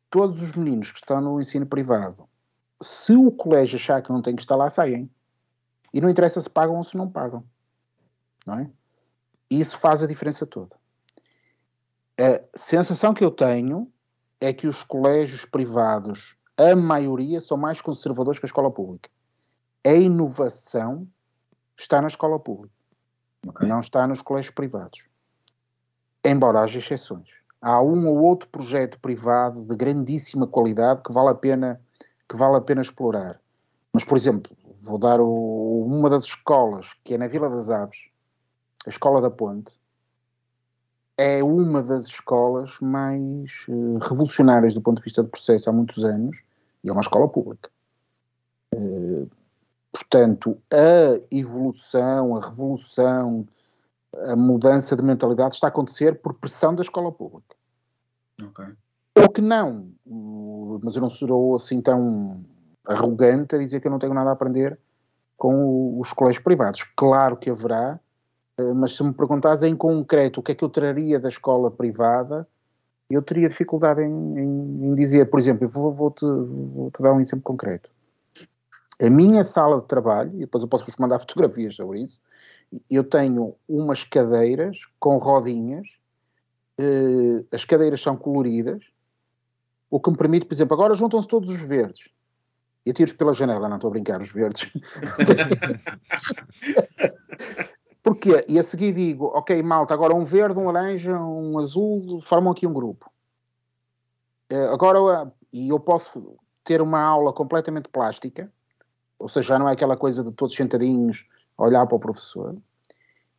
Todos 0.10 0.42
os 0.42 0.54
meninos 0.54 0.92
que 0.92 0.98
estão 0.98 1.22
no 1.22 1.40
ensino 1.40 1.68
privado, 1.68 2.28
se 2.82 3.14
o 3.14 3.32
colégio 3.32 3.78
achar 3.78 4.02
que 4.02 4.12
não 4.12 4.24
tem 4.24 4.36
que 4.36 4.42
estar 4.42 4.56
lá, 4.56 4.72
saem. 4.72 5.08
E 5.94 6.02
não 6.02 6.10
interessa 6.10 6.42
se 6.42 6.50
pagam 6.50 6.78
ou 6.78 6.84
se 6.84 6.98
não 6.98 7.08
pagam. 7.08 7.46
Não 8.44 8.58
é? 8.58 8.72
E 9.52 9.60
isso 9.60 9.78
faz 9.78 10.02
a 10.02 10.08
diferença 10.08 10.48
toda. 10.48 10.76
A 12.18 12.42
sensação 12.58 13.14
que 13.14 13.24
eu 13.24 13.30
tenho 13.30 13.92
é 14.40 14.52
que 14.52 14.66
os 14.66 14.82
colégios 14.82 15.46
privados, 15.46 16.36
a 16.58 16.76
maioria, 16.76 17.40
são 17.40 17.56
mais 17.56 17.80
conservadores 17.82 18.40
que 18.40 18.48
a 18.48 18.50
escola 18.50 18.72
pública. 18.72 19.12
A 19.86 19.94
inovação 19.94 21.08
está 21.78 22.02
na 22.02 22.08
escola 22.08 22.40
pública. 22.40 22.74
Ok. 23.48 23.68
Não 23.68 23.80
está 23.80 24.08
nos 24.08 24.24
colégios 24.24 24.56
privados. 24.56 25.11
Embora 26.23 26.61
haja 26.61 26.80
exceções. 26.80 27.30
Há 27.61 27.81
um 27.81 28.07
ou 28.07 28.22
outro 28.23 28.49
projeto 28.49 28.99
privado 28.99 29.65
de 29.65 29.76
grandíssima 29.76 30.48
qualidade 30.48 31.02
que 31.02 31.11
vale 31.14 31.30
a 31.30 31.35
pena, 31.35 31.80
que 32.27 32.35
vale 32.35 32.57
a 32.57 32.61
pena 32.61 32.81
explorar. 32.81 33.39
Mas, 33.93 34.03
por 34.03 34.18
exemplo, 34.18 34.56
vou 34.80 34.98
dar 34.98 35.19
o- 35.19 35.85
uma 35.85 36.10
das 36.10 36.23
escolas, 36.23 36.93
que 37.03 37.14
é 37.14 37.18
na 37.18 37.27
Vila 37.27 37.49
das 37.49 37.69
Aves, 37.69 38.10
a 38.85 38.89
Escola 38.89 39.22
da 39.22 39.30
Ponte, 39.30 39.72
é 41.18 41.43
uma 41.43 41.84
das 41.84 42.06
escolas 42.06 42.80
mais 42.80 43.65
eh, 43.69 43.99
revolucionárias 44.02 44.73
do 44.73 44.81
ponto 44.81 44.98
de 44.98 45.03
vista 45.03 45.22
de 45.22 45.30
processo 45.30 45.69
há 45.69 45.73
muitos 45.73 46.03
anos, 46.03 46.41
e 46.84 46.89
é 46.89 46.91
uma 46.91 47.02
escola 47.02 47.27
pública. 47.27 47.69
Eh, 48.73 49.27
portanto, 49.91 50.57
a 50.72 51.22
evolução, 51.30 52.35
a 52.35 52.41
revolução, 52.41 53.45
a 54.14 54.36
mudança 54.36 54.96
de 54.96 55.04
mentalidade 55.04 55.56
está 55.56 55.68
a 55.68 55.70
acontecer 55.70 56.22
por 56.22 56.34
pressão 56.34 56.76
da 56.76 56.82
escola 56.82 57.12
pública. 57.12 57.56
Ok. 58.44 58.66
Ou 59.18 59.30
que 59.30 59.42
não, 59.42 59.92
mas 60.82 60.96
eu 60.96 61.02
não 61.02 61.10
sou 61.10 61.56
assim 61.56 61.82
tão 61.82 62.44
arrogante 62.86 63.56
a 63.56 63.60
dizer 63.60 63.80
que 63.80 63.88
eu 63.88 63.92
não 63.92 64.00
tenho 64.00 64.14
nada 64.14 64.30
a 64.30 64.34
aprender 64.34 64.78
com 65.38 66.00
os 66.00 66.14
colégios 66.14 66.44
privados. 66.44 66.84
Claro 66.96 67.36
que 67.36 67.50
haverá, 67.50 68.00
eh, 68.58 68.74
mas 68.74 68.96
se 68.96 69.04
me 69.04 69.14
perguntares 69.14 69.64
em 69.64 69.76
concreto 69.76 70.40
o 70.40 70.44
que 70.44 70.52
é 70.52 70.56
que 70.56 70.64
eu 70.64 70.70
traria 70.70 71.20
da 71.20 71.30
escola 71.30 71.70
privada, 71.70 72.48
eu 73.10 73.22
teria 73.22 73.48
dificuldade 73.48 74.02
em, 74.02 74.40
em- 74.40 74.86
em 74.88 74.96
dizer, 74.96 75.30
por 75.30 75.40
exemplo, 75.40 75.66
eu 75.66 75.70
vou- 75.70 75.92
vou-te 75.94 76.26
vou-te 76.26 77.02
dar 77.02 77.14
um 77.14 77.20
exemplo 77.20 77.44
concreto. 77.44 77.90
A 79.02 79.10
minha 79.10 79.44
sala 79.44 79.78
de 79.78 79.86
trabalho, 79.86 80.32
e 80.36 80.40
depois 80.42 80.64
eu 80.64 80.70
posso 80.70 80.86
vos 80.86 80.96
mandar 80.98 81.20
fotografias 81.20 81.76
sobre 81.76 82.02
isso, 82.02 82.22
eu 82.89 83.03
tenho 83.03 83.56
umas 83.68 84.03
cadeiras 84.03 84.88
com 84.99 85.18
rodinhas, 85.18 85.99
eh, 86.77 87.43
as 87.52 87.65
cadeiras 87.65 88.02
são 88.02 88.15
coloridas, 88.15 88.85
o 89.89 89.99
que 89.99 90.10
me 90.10 90.18
permite, 90.18 90.45
por 90.45 90.53
exemplo, 90.53 90.73
agora 90.73 90.93
juntam-se 90.93 91.27
todos 91.27 91.49
os 91.49 91.61
verdes. 91.61 92.10
E 92.85 92.93
tiros 92.93 93.14
pela 93.14 93.34
janela, 93.34 93.68
não 93.68 93.76
estou 93.76 93.89
a 93.89 93.91
brincar, 93.91 94.22
os 94.22 94.31
verdes. 94.31 94.72
Porquê? 98.02 98.43
E 98.48 98.57
a 98.57 98.64
seguir 98.64 98.93
digo, 98.93 99.26
ok, 99.27 99.61
malta, 99.61 99.93
agora 99.93 100.15
um 100.15 100.23
verde, 100.23 100.60
um 100.60 100.72
laranja, 100.72 101.19
um 101.19 101.60
azul, 101.60 102.19
formam 102.22 102.52
aqui 102.52 102.65
um 102.65 102.73
grupo. 102.73 103.11
Eh, 104.49 104.68
agora, 104.68 105.31
e 105.53 105.69
eu 105.69 105.80
posso 105.80 106.38
ter 106.64 106.81
uma 106.81 107.02
aula 107.02 107.34
completamente 107.34 107.89
plástica, 107.89 108.52
ou 109.19 109.30
seja, 109.30 109.49
já 109.49 109.60
não 109.60 109.69
é 109.69 109.73
aquela 109.73 109.95
coisa 109.95 110.23
de 110.23 110.31
todos 110.31 110.56
sentadinhos 110.56 111.27
olhar 111.57 111.86
para 111.86 111.95
o 111.95 111.99
professor. 111.99 112.56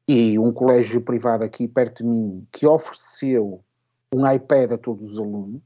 E 0.07 0.39
um 0.39 0.53
colégio 0.53 1.01
privado 1.01 1.45
aqui 1.45 1.69
perto 1.69 2.03
de 2.03 2.09
mim 2.09 2.47
que 2.51 2.67
ofereceu 2.67 3.63
um 4.15 4.31
iPad 4.31 4.73
a 4.73 4.79
todos 4.79 5.13
os 5.13 5.19
alunos, 5.19 5.63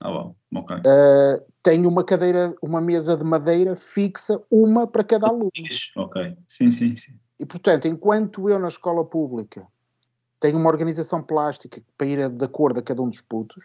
Ah, 0.00 0.10
bom. 0.10 0.34
Ok. 0.54 0.76
eh, 0.84 1.46
tem 1.62 1.86
uma 1.86 2.04
cadeira, 2.04 2.54
uma 2.62 2.80
mesa 2.80 3.16
de 3.16 3.24
madeira 3.24 3.76
fixa, 3.76 4.40
uma 4.50 4.86
para 4.86 5.04
cada 5.04 5.28
aluno. 5.28 5.50
Ok. 5.96 6.36
Sim, 6.46 6.70
sim, 6.70 6.94
sim. 6.94 7.12
E, 7.38 7.46
portanto, 7.46 7.86
enquanto 7.86 8.50
eu 8.50 8.58
na 8.58 8.68
escola 8.68 9.04
pública 9.04 9.66
tenho 10.38 10.58
uma 10.58 10.68
organização 10.68 11.22
plástica 11.22 11.82
para 11.96 12.06
ir 12.06 12.28
de 12.28 12.44
acordo 12.44 12.80
a 12.80 12.82
cada 12.82 13.00
um 13.02 13.08
dos 13.08 13.20
putos, 13.20 13.64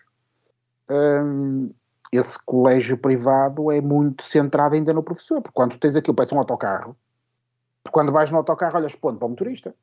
hum, 0.90 1.72
esse 2.12 2.38
colégio 2.46 2.98
privado 2.98 3.72
é 3.72 3.82
muito 3.82 4.24
centrado 4.24 4.76
ainda 4.76 4.94
no 4.94 5.04
professor, 5.04 5.42
porque 5.42 5.54
quando 5.54 5.78
tens 5.78 5.96
aquilo, 5.96 6.16
parece 6.16 6.36
um 6.36 6.40
autocarro, 6.40 6.96
quando 7.92 8.12
vais 8.12 8.32
no 8.32 8.38
autocarro 8.38 8.78
olhas 8.78 8.96
para 8.96 9.10
onde? 9.10 9.20
Para 9.20 9.26
o 9.26 9.30
motorista. 9.30 9.76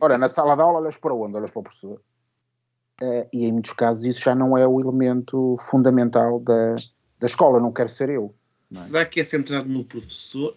Ora, 0.00 0.18
na 0.18 0.28
sala 0.28 0.54
de 0.56 0.62
aula 0.62 0.80
olhas 0.80 0.96
para 0.96 1.14
onde? 1.14 1.36
Olhas 1.36 1.50
para 1.50 1.60
o 1.60 1.62
professor. 1.62 2.00
Eh, 3.00 3.28
e 3.32 3.44
em 3.44 3.52
muitos 3.52 3.72
casos 3.72 4.04
isso 4.04 4.20
já 4.20 4.34
não 4.34 4.56
é 4.56 4.66
o 4.66 4.80
elemento 4.80 5.56
fundamental 5.60 6.40
da, 6.40 6.76
da 7.18 7.26
escola, 7.26 7.60
não 7.60 7.72
quero 7.72 7.88
ser 7.88 8.08
eu. 8.08 8.34
É? 8.72 8.76
Será 8.76 9.04
que 9.04 9.20
é 9.20 9.24
centrado 9.24 9.68
no 9.68 9.84
professor? 9.84 10.56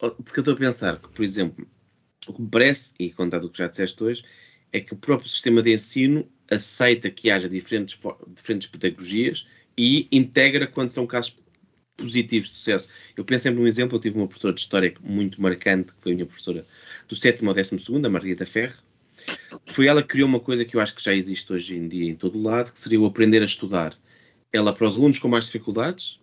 Oh, 0.00 0.10
Porque 0.10 0.38
eu 0.38 0.42
estou 0.42 0.54
a 0.54 0.58
pensar 0.58 1.00
que, 1.00 1.08
por 1.08 1.24
exemplo, 1.24 1.66
o 2.28 2.32
que 2.32 2.42
me 2.42 2.48
parece, 2.48 2.92
e 2.98 3.10
contado 3.10 3.44
o 3.44 3.50
que 3.50 3.58
já 3.58 3.66
disseste 3.66 4.02
hoje, 4.02 4.24
é 4.72 4.80
que 4.80 4.92
o 4.92 4.96
próprio 4.96 5.28
sistema 5.28 5.62
de 5.62 5.72
ensino 5.72 6.28
aceita 6.50 7.10
que 7.10 7.30
haja 7.30 7.48
diferentes, 7.48 7.98
diferentes 8.28 8.68
pedagogias 8.68 9.46
e 9.76 10.08
integra 10.12 10.66
quando 10.66 10.90
são 10.90 11.06
casos 11.06 11.36
positivos 11.96 12.50
de 12.50 12.56
sucesso. 12.56 12.88
Eu 13.16 13.24
penso 13.24 13.44
sempre 13.44 13.60
num 13.60 13.66
exemplo, 13.66 13.96
eu 13.96 14.00
tive 14.00 14.16
uma 14.16 14.26
professora 14.26 14.54
de 14.54 14.60
História 14.60 14.94
muito 15.00 15.40
marcante, 15.40 15.92
que 15.92 16.02
foi 16.02 16.12
a 16.12 16.14
minha 16.14 16.26
professora 16.26 16.66
do 17.08 17.16
sétimo 17.16 17.50
ao 17.50 17.54
décimo 17.54 17.80
segundo, 17.80 18.06
a 18.06 18.10
Margarida 18.10 18.46
Ferro. 18.46 18.76
Foi 19.68 19.86
ela 19.86 20.02
que 20.02 20.08
criou 20.08 20.28
uma 20.28 20.40
coisa 20.40 20.64
que 20.64 20.76
eu 20.76 20.80
acho 20.80 20.94
que 20.94 21.02
já 21.02 21.14
existe 21.14 21.52
hoje 21.52 21.74
em 21.74 21.88
dia 21.88 22.10
em 22.10 22.14
todo 22.14 22.38
o 22.38 22.42
lado, 22.42 22.72
que 22.72 22.78
seria 22.78 23.00
o 23.00 23.06
aprender 23.06 23.42
a 23.42 23.46
estudar. 23.46 23.96
Ela, 24.52 24.72
para 24.72 24.88
os 24.88 24.96
alunos 24.96 25.18
com 25.18 25.28
mais 25.28 25.46
dificuldades, 25.46 26.20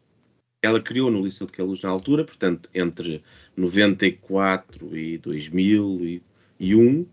ela 0.62 0.80
criou 0.82 1.12
no 1.12 1.22
Liceu 1.22 1.46
de 1.46 1.54
Queluz 1.54 1.82
na 1.82 1.90
altura, 1.90 2.24
portanto, 2.24 2.70
entre 2.74 3.22
94 3.58 4.98
e 4.98 5.18
2001, 5.18 7.06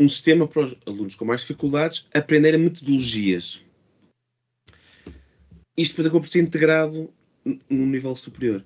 um 0.00 0.08
sistema 0.08 0.48
para 0.48 0.64
os 0.64 0.74
alunos 0.84 1.14
com 1.14 1.24
mais 1.24 1.42
dificuldades 1.42 2.08
aprenderem 2.12 2.58
metodologias. 2.58 3.62
Isto 5.76 5.92
depois 5.92 6.06
acabou 6.06 6.20
por 6.22 6.28
ser 6.28 6.42
integrado 6.42 7.08
num 7.44 7.86
nível 7.86 8.14
superior. 8.16 8.64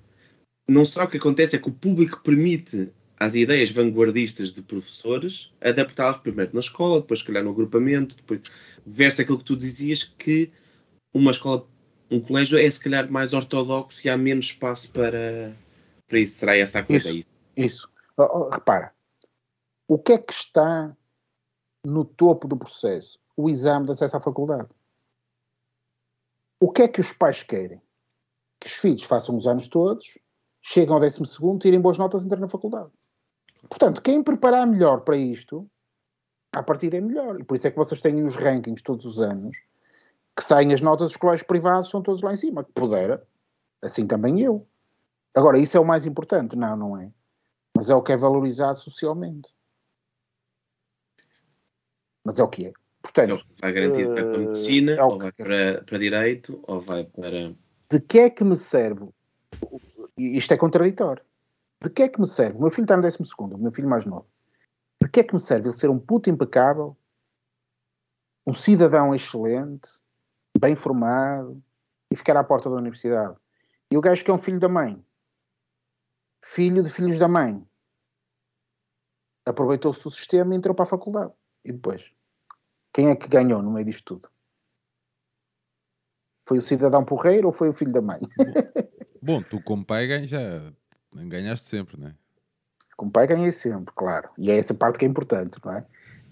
Não 0.67 0.85
será 0.85 1.05
o 1.05 1.07
que 1.07 1.17
acontece 1.17 1.55
é 1.55 1.59
que 1.59 1.69
o 1.69 1.73
público 1.73 2.21
permite 2.21 2.91
às 3.19 3.33
ideias 3.33 3.71
vanguardistas 3.71 4.51
de 4.51 4.61
professores 4.61 5.51
adaptá-las 5.61 6.17
primeiro 6.17 6.53
na 6.53 6.59
escola, 6.59 7.01
depois 7.01 7.21
se 7.21 7.25
calhar 7.25 7.43
no 7.43 7.49
agrupamento, 7.49 8.15
depois 8.15 8.41
versa 8.85 9.21
aquilo 9.21 9.39
que 9.39 9.45
tu 9.45 9.55
dizias 9.55 10.03
que 10.03 10.51
uma 11.13 11.31
escola 11.31 11.65
um 12.09 12.21
colégio 12.21 12.57
é 12.57 12.69
se 12.69 12.79
calhar 12.79 13.11
mais 13.11 13.33
ortodoxo 13.33 14.05
e 14.05 14.09
há 14.09 14.17
menos 14.17 14.47
espaço 14.47 14.89
para, 14.91 15.53
para 16.07 16.19
isso. 16.19 16.37
Será 16.37 16.55
essa 16.55 16.79
a 16.79 16.83
coisa? 16.83 17.09
Isso. 17.09 17.17
Isso. 17.17 17.35
Isso. 17.55 17.89
Oh, 18.17 18.23
oh, 18.23 18.49
repara, 18.49 18.93
o 19.87 19.97
que 19.97 20.13
é 20.13 20.17
que 20.17 20.33
está 20.33 20.95
no 21.85 22.05
topo 22.05 22.47
do 22.47 22.57
processo? 22.57 23.19
O 23.35 23.49
exame 23.49 23.85
de 23.85 23.91
acesso 23.91 24.17
à 24.17 24.21
faculdade. 24.21 24.69
O 26.59 26.71
que 26.71 26.83
é 26.83 26.87
que 26.87 26.99
os 26.99 27.11
pais 27.13 27.43
querem? 27.43 27.81
Que 28.59 28.67
os 28.67 28.73
filhos 28.73 29.03
façam 29.03 29.37
os 29.37 29.47
anos 29.47 29.67
todos, 29.67 30.17
chegam 30.61 30.95
ao 30.95 31.01
décimo 31.01 31.25
segundo, 31.25 31.61
tirem 31.61 31.79
boas 31.79 31.97
notas 31.97 32.21
e 32.23 32.25
entrem 32.25 32.41
na 32.41 32.49
faculdade. 32.49 32.89
Portanto, 33.69 34.01
quem 34.01 34.23
preparar 34.23 34.65
melhor 34.65 35.01
para 35.01 35.17
isto, 35.17 35.69
a 36.53 36.63
partir 36.63 36.93
é 36.93 37.01
melhor. 37.01 37.39
E 37.39 37.43
por 37.43 37.55
isso 37.55 37.67
é 37.67 37.71
que 37.71 37.77
vocês 37.77 38.01
têm 38.01 38.23
os 38.23 38.35
rankings 38.35 38.81
todos 38.83 39.05
os 39.05 39.21
anos, 39.21 39.57
que 40.35 40.43
saem 40.43 40.73
as 40.73 40.81
notas 40.81 41.09
dos 41.09 41.17
colégios 41.17 41.47
privados, 41.47 41.89
são 41.89 42.01
todos 42.01 42.21
lá 42.21 42.31
em 42.31 42.35
cima. 42.35 42.63
Que 42.63 42.71
pudera, 42.71 43.25
assim 43.81 44.05
também 44.07 44.41
eu. 44.41 44.67
Agora, 45.35 45.59
isso 45.59 45.77
é 45.77 45.79
o 45.79 45.85
mais 45.85 46.05
importante? 46.05 46.55
Não, 46.55 46.75
não 46.75 46.97
é. 46.97 47.11
Mas 47.75 47.89
é 47.89 47.95
o 47.95 48.01
que 48.01 48.11
é 48.11 48.17
valorizado 48.17 48.77
socialmente. 48.77 49.49
Mas 52.23 52.39
é 52.39 52.43
o 52.43 52.47
que 52.47 52.65
é. 52.65 52.69
É 52.69 52.73
Portanto, 53.01 53.45
vai 53.61 53.71
vai 53.73 54.13
para 54.13 54.35
a 54.35 54.37
medicina, 54.39 54.91
é 54.93 55.03
ou 55.03 55.17
vai 55.17 55.31
que- 55.31 55.43
para, 55.43 55.83
para 55.83 55.97
direito, 55.97 56.59
ou 56.63 56.81
vai 56.81 57.05
para. 57.05 57.55
De 57.89 58.01
que 58.01 58.19
é 58.19 58.29
que 58.29 58.43
me 58.43 58.55
serve? 58.55 59.09
Isto 60.17 60.53
é 60.53 60.57
contraditório. 60.57 61.23
De 61.81 61.89
que 61.89 62.03
é 62.03 62.09
que 62.09 62.19
me 62.19 62.27
serve? 62.27 62.57
O 62.57 62.61
meu 62.61 62.71
filho 62.71 62.83
está 62.83 62.97
no 62.97 63.03
décimo 63.03 63.25
segundo, 63.25 63.55
o 63.55 63.59
meu 63.59 63.71
filho 63.71 63.87
mais 63.87 64.05
novo. 64.05 64.27
De 65.01 65.07
que 65.09 65.19
é 65.19 65.23
que 65.23 65.33
me 65.33 65.39
serve 65.39 65.67
ele 65.67 65.75
ser 65.75 65.89
um 65.89 65.99
puto 65.99 66.29
impecável, 66.29 66.97
um 68.45 68.53
cidadão 68.53 69.13
excelente, 69.13 69.89
bem 70.59 70.75
formado 70.75 71.61
e 72.11 72.15
ficar 72.15 72.35
à 72.35 72.43
porta 72.43 72.69
da 72.69 72.75
universidade? 72.75 73.39
E 73.91 73.97
o 73.97 74.01
gajo 74.01 74.23
que 74.23 74.31
é 74.31 74.33
um 74.33 74.39
filho 74.39 74.59
da 74.59 74.67
mãe, 74.67 75.01
filho 76.43 76.83
de 76.83 76.89
filhos 76.89 77.19
da 77.19 77.27
mãe, 77.27 77.65
aproveitou-se 79.45 80.03
do 80.03 80.11
sistema 80.11 80.53
e 80.53 80.57
entrou 80.57 80.75
para 80.75 80.83
a 80.83 80.89
faculdade. 80.89 81.33
E 81.63 81.71
depois? 81.71 82.11
Quem 82.91 83.09
é 83.09 83.15
que 83.15 83.29
ganhou 83.29 83.61
no 83.61 83.71
meio 83.71 83.85
disto 83.85 84.15
tudo? 84.15 84.29
Foi 86.47 86.57
o 86.59 86.61
cidadão 86.61 87.03
porreiro 87.03 87.47
ou 87.47 87.53
foi 87.53 87.69
o 87.69 87.73
filho 87.73 87.91
da 87.91 88.01
mãe? 88.01 88.19
Bom, 89.21 89.41
tu 89.41 89.59
como 89.61 89.83
pai 89.85 90.07
ganha- 90.07 90.27
já 90.27 90.39
ganhaste 91.13 91.67
sempre, 91.67 91.99
não 91.99 92.07
é? 92.07 92.13
Como 92.95 93.11
pai 93.11 93.27
ganhei 93.27 93.51
sempre, 93.51 93.93
claro. 93.95 94.29
E 94.37 94.49
é 94.49 94.57
essa 94.57 94.73
parte 94.73 94.97
que 94.97 95.05
é 95.05 95.07
importante, 95.07 95.59
não 95.63 95.73
é? 95.73 95.85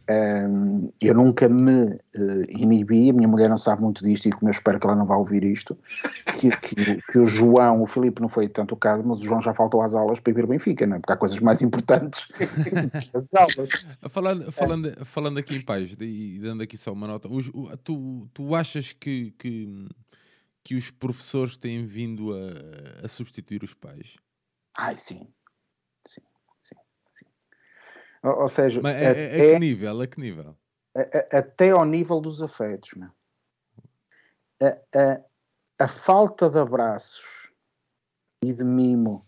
Ahm, 0.07 0.89
eu 1.01 1.15
nunca 1.15 1.49
me 1.49 1.93
eh, 2.13 2.45
inibi, 2.49 3.09
a 3.09 3.13
minha 3.13 3.27
mulher 3.27 3.49
não 3.49 3.57
sabe 3.57 3.81
muito 3.81 4.03
disto 4.03 4.27
e 4.27 4.31
como 4.31 4.47
eu 4.49 4.51
espero 4.51 4.79
que 4.79 4.85
ela 4.85 4.95
não 4.95 5.05
vá 5.07 5.15
ouvir 5.17 5.43
isto, 5.43 5.75
que, 6.39 6.49
que- 6.57 7.01
que 7.11 7.17
o 7.19 7.25
João, 7.25 7.81
o 7.81 7.87
Filipe 7.87 8.21
não 8.21 8.29
foi 8.29 8.47
tanto 8.47 8.73
o 8.75 8.77
caso, 8.77 9.03
mas 9.03 9.19
o 9.21 9.25
João 9.25 9.41
já 9.41 9.51
faltou 9.51 9.81
às 9.81 9.95
aulas 9.95 10.19
para 10.19 10.29
ir 10.31 10.35
ver 10.35 10.45
o 10.45 10.47
Benfica, 10.47 10.85
não 10.85 10.97
é? 10.97 10.99
Porque 10.99 11.11
há 11.13 11.17
coisas 11.17 11.39
mais 11.39 11.59
importantes 11.63 12.25
que 12.37 13.17
as 13.17 13.33
aulas. 13.33 13.89
Falando, 14.07 14.51
falando, 14.51 15.05
falando 15.05 15.37
aqui 15.39 15.55
em 15.55 15.61
pais 15.65 15.95
e 15.99 16.39
dando 16.39 16.61
aqui 16.61 16.77
só 16.77 16.93
uma 16.93 17.07
nota, 17.07 17.27
os- 17.27 17.49
o- 17.49 17.75
tu, 17.83 18.29
tu 18.31 18.53
achas 18.53 18.91
que, 18.93 19.31
que, 19.39 19.87
que 20.65 20.75
os 20.75 20.89
professores 20.89 21.55
têm 21.55 21.85
vindo 21.85 22.33
a, 22.33 23.05
a 23.05 23.07
substituir 23.07 23.63
os 23.63 23.75
pais? 23.75 24.17
Ai, 24.75 24.97
sim. 24.97 25.31
Sim, 26.07 26.21
sim. 26.59 26.75
Ou, 28.23 28.41
ou 28.41 28.47
seja, 28.49 28.81
Mas 28.81 28.95
é, 28.95 29.03
é- 29.05 29.09
até, 29.35 29.49
a 29.51 29.53
que 29.53 29.59
nível? 29.59 30.01
A 30.01 30.07
que 30.07 30.19
nível? 30.19 30.57
a- 30.95 31.01
a- 31.01 31.37
até 31.39 31.69
ao 31.69 31.85
nível 31.85 32.19
dos 32.19 32.41
afetos, 32.41 32.95
meu. 32.95 33.11
A, 34.59 34.99
a- 34.99 35.23
a 35.77 35.87
falta 35.87 36.49
de 36.49 36.57
abraços 36.57 37.51
e 38.43 38.51
de 38.51 38.63
mimo 38.63 39.23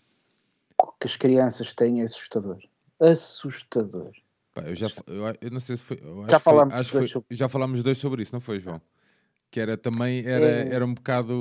que 0.99 1.05
as 1.07 1.15
crianças 1.15 1.71
têm 1.73 2.01
é 2.01 2.03
assustador. 2.03 2.57
Assustador. 2.99 4.11
Pá, 4.55 4.63
eu, 4.63 4.75
já, 4.75 4.87
eu, 5.05 5.23
eu 5.39 5.51
não 5.51 5.59
sei 5.59 5.77
se 5.77 5.83
foi. 5.83 5.97
Já 6.27 6.39
foi- 6.39 6.65
dois 6.65 6.87
foi- 6.89 7.07
sobre- 7.07 7.35
já 7.35 7.47
falámos 7.47 7.83
dois 7.83 7.99
sobre 7.99 8.23
isso, 8.23 8.33
não 8.33 8.41
foi, 8.41 8.59
João? 8.59 8.81
Que 9.49 9.59
era 9.59 9.77
também 9.77 10.25
era, 10.25 10.45
É. 10.45 10.73
era 10.73 10.85
um 10.85 10.93
bocado. 10.93 11.33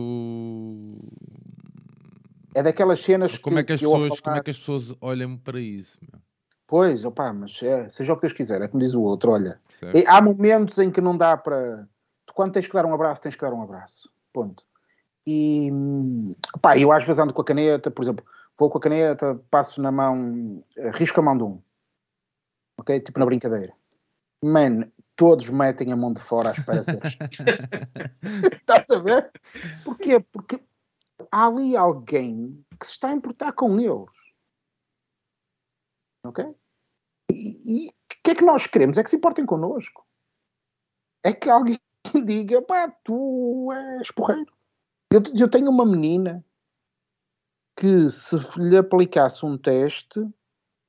É 2.54 2.62
daquelas 2.62 3.00
cenas 3.00 3.36
Como 3.38 3.56
que, 3.56 3.60
é 3.60 3.64
que 3.64 3.72
as 3.74 3.80
que 3.80 3.86
pessoas, 3.86 4.08
como 4.10 4.22
falar- 4.22 4.36
é 4.38 4.42
que 4.42 4.50
as 4.50 4.58
pessoas 4.58 4.94
olham 5.00 5.36
para 5.36 5.60
isso? 5.60 5.98
meu? 6.00 6.20
Pois, 6.66 7.04
opá, 7.04 7.32
mas 7.32 7.62
é, 7.62 7.88
seja 7.88 8.12
o 8.12 8.16
que 8.16 8.22
Deus 8.22 8.32
quiser, 8.32 8.60
é 8.62 8.66
como 8.68 8.82
diz 8.82 8.94
o 8.94 9.02
outro, 9.02 9.30
olha. 9.30 9.60
Há 10.06 10.20
momentos 10.20 10.78
em 10.78 10.90
que 10.90 11.00
não 11.00 11.16
dá 11.16 11.36
para. 11.36 11.88
Tu, 12.24 12.34
quando 12.34 12.52
tens 12.52 12.66
que 12.66 12.72
dar 12.72 12.86
um 12.86 12.94
abraço, 12.94 13.20
tens 13.20 13.36
que 13.36 13.42
dar 13.42 13.52
um 13.52 13.62
abraço. 13.62 14.10
Ponto. 14.32 14.64
E 15.26 15.70
pá, 16.60 16.76
eu 16.78 16.90
às 16.92 17.04
vezes 17.04 17.20
ando 17.20 17.32
com 17.34 17.42
a 17.42 17.44
caneta, 17.44 17.90
por 17.90 18.02
exemplo, 18.02 18.24
vou 18.58 18.68
com 18.70 18.78
a 18.78 18.80
caneta, 18.80 19.40
passo 19.50 19.80
na 19.82 19.92
mão, 19.92 20.62
eh, 20.76 20.90
risco 20.94 21.20
a 21.20 21.22
mão 21.22 21.36
de 21.36 21.44
um. 21.44 21.60
Ok? 22.78 22.98
Tipo 23.00 23.18
na 23.20 23.26
brincadeira. 23.26 23.72
Man, 24.42 24.88
todos 25.16 25.48
metem 25.50 25.92
a 25.92 25.96
mão 25.96 26.12
de 26.12 26.20
fora 26.20 26.50
à 26.50 26.52
espera 26.52 26.82
de 26.82 28.56
Estás 28.56 28.90
a 28.90 28.98
ver? 28.98 29.32
Porquê? 29.84 30.20
Porque 30.20 30.62
há 31.32 31.46
ali 31.46 31.76
alguém 31.76 32.64
que 32.78 32.86
se 32.86 32.92
está 32.92 33.08
a 33.08 33.14
importar 33.14 33.52
com 33.52 33.80
eles. 33.80 34.14
Ok? 36.26 36.44
E 37.30 37.88
o 37.88 37.92
que 38.22 38.30
é 38.30 38.34
que 38.34 38.44
nós 38.44 38.66
queremos? 38.66 38.98
É 38.98 39.02
que 39.02 39.10
se 39.10 39.16
importem 39.16 39.46
connosco. 39.46 40.06
É 41.24 41.32
que 41.32 41.48
alguém 41.48 41.78
diga, 42.24 42.62
pá, 42.62 42.88
tu 43.02 43.72
és 43.72 44.10
porreiro. 44.10 44.52
Eu, 45.10 45.22
eu 45.38 45.50
tenho 45.50 45.70
uma 45.70 45.86
menina 45.86 46.44
que 47.76 48.08
se 48.08 48.36
lhe 48.58 48.76
aplicasse 48.76 49.44
um 49.44 49.56
teste, 49.56 50.20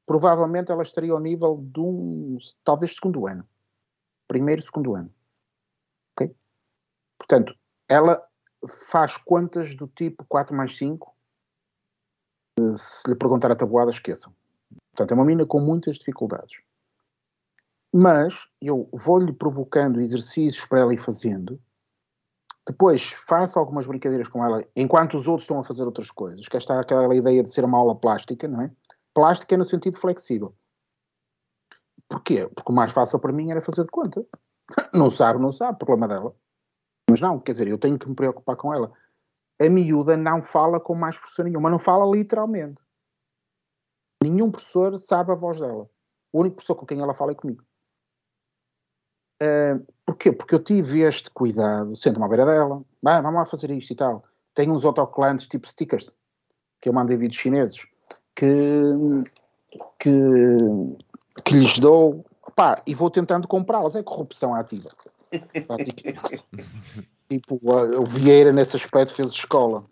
provavelmente 0.06 0.72
ela 0.72 0.84
estaria 0.84 1.12
ao 1.12 1.20
nível 1.20 1.58
de 1.72 1.80
um, 1.80 2.38
talvez 2.64 2.96
segundo 2.96 3.28
ano. 3.28 3.48
Primeiro, 4.28 4.62
segundo 4.62 4.96
ano. 4.96 5.14
Ok? 6.16 6.36
Portanto, 7.18 7.56
ela 7.88 8.22
faz 8.68 9.18
contas 9.18 9.76
do 9.76 9.88
tipo 9.88 10.26
4 10.26 10.56
mais 10.56 10.78
5. 10.78 11.16
Eh, 12.60 12.76
Se 12.76 13.10
lhe 13.10 13.16
perguntar 13.16 13.52
a 13.52 13.56
tabuada, 13.56 13.92
esqueçam. 13.92 14.34
Portanto, 14.92 15.12
é 15.12 15.14
uma 15.14 15.26
menina 15.26 15.46
com 15.46 15.60
muitas 15.62 15.98
dificuldades. 15.98 16.62
Mas 17.94 18.48
eu 18.62 18.90
vou-lhe 18.92 19.32
provocando 19.32 20.02
exercícios 20.02 20.66
para 20.66 20.82
ela 20.82 20.94
ir 20.94 20.98
fazendo. 20.98 21.60
Depois 22.68 23.12
faço 23.12 23.58
algumas 23.58 23.88
brincadeiras 23.88 24.28
com 24.28 24.44
ela, 24.44 24.66
enquanto 24.76 25.14
os 25.14 25.28
outros 25.28 25.44
estão 25.44 25.60
a 25.60 25.64
fazer 25.64 25.86
outras 25.86 26.12
coisas. 26.12 26.48
Que 26.48 26.58
esta 26.58 26.74
é 26.74 26.80
aquela 26.80 27.16
ideia 27.16 27.42
de 27.42 27.50
ser 27.50 27.64
uma 27.64 27.78
aula 27.78 27.96
plástica, 27.96 28.48
não 28.48 28.62
é? 28.62 28.72
Plástica 29.14 29.56
é 29.56 29.58
no 29.58 29.64
sentido 29.64 29.98
flexível. 29.98 30.54
Porquê? 32.10 32.48
Porque 32.48 32.72
o 32.72 32.76
mais 32.76 32.92
fácil 32.92 33.20
para 33.20 33.34
mim 33.34 33.52
era 33.52 33.62
fazer 33.62 33.84
de 33.84 33.90
conta. 33.90 34.26
Não 34.94 35.10
sabe, 35.10 35.40
não 35.40 35.52
sabe, 35.52 35.78
problema 35.78 36.10
dela. 36.10 36.36
Mas 37.10 37.22
não, 37.22 37.40
quer 37.40 37.54
dizer, 37.54 37.70
eu 37.70 37.78
tenho 37.78 37.98
que 37.98 38.10
me 38.10 38.14
preocupar 38.14 38.58
com 38.58 38.74
ela. 38.74 38.92
A 39.62 39.70
miúda 39.70 40.18
não 40.18 40.44
fala 40.44 40.78
com 40.78 40.94
mais 40.94 41.18
professor 41.18 41.46
nenhum, 41.46 41.62
mas 41.62 41.72
não 41.72 41.80
fala 41.80 42.06
literalmente. 42.14 42.82
Nenhum 44.22 44.52
professor 44.52 45.00
sabe 45.00 45.32
a 45.32 45.36
voz 45.36 45.60
dela. 45.60 45.90
O 46.34 46.42
único 46.42 46.58
professor 46.58 46.76
com 46.76 46.86
quem 46.86 47.00
ela 47.00 47.14
fala 47.14 47.32
é 47.32 47.36
comigo. 47.36 47.64
Uh, 49.42 49.86
porquê? 50.06 50.32
Porque 50.32 50.56
eu 50.56 50.64
tive 50.64 51.02
este 51.02 51.30
cuidado, 51.32 51.96
sento-me 51.96 52.26
à 52.26 52.28
beira 52.28 52.46
dela, 52.46 52.84
vai, 53.02 53.22
vamos 53.22 53.40
lá 53.40 53.46
fazer 53.46 53.72
isto 53.72 53.92
e 53.92 53.96
tal. 53.96 54.24
Tenho 54.54 54.74
uns 54.74 54.84
autocolantes 54.84 55.48
tipo 55.48 55.68
stickers, 55.68 56.16
que 56.82 56.90
eu 56.90 56.94
mando 56.94 57.14
em 57.14 57.18
vídeos 57.18 57.40
chineses, 57.40 57.88
que, 58.36 58.82
que, 60.00 60.10
que 61.44 61.54
lhes 61.54 61.80
dou, 61.80 62.26
pá, 62.56 62.82
e 62.86 62.94
vou 62.94 63.10
tentando 63.10 63.48
comprá-las. 63.48 63.96
É 63.96 64.04
corrupção 64.04 64.54
ativa. 64.54 64.90
Tipo, 67.30 67.60
o 67.62 68.06
Vieira 68.06 68.54
nesse 68.54 68.78
aspecto 68.78 69.14
fez 69.14 69.32
escola. 69.32 69.84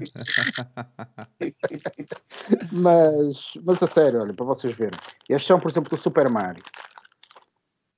mas, 2.72 3.52
mas 3.66 3.82
a 3.82 3.86
sério, 3.86 4.22
olha, 4.22 4.32
para 4.32 4.46
vocês 4.46 4.74
verem. 4.74 4.98
Estes 5.28 5.46
são, 5.46 5.60
por 5.60 5.70
exemplo, 5.70 5.90
do 5.90 6.00
Super 6.00 6.30
Mario. 6.30 6.62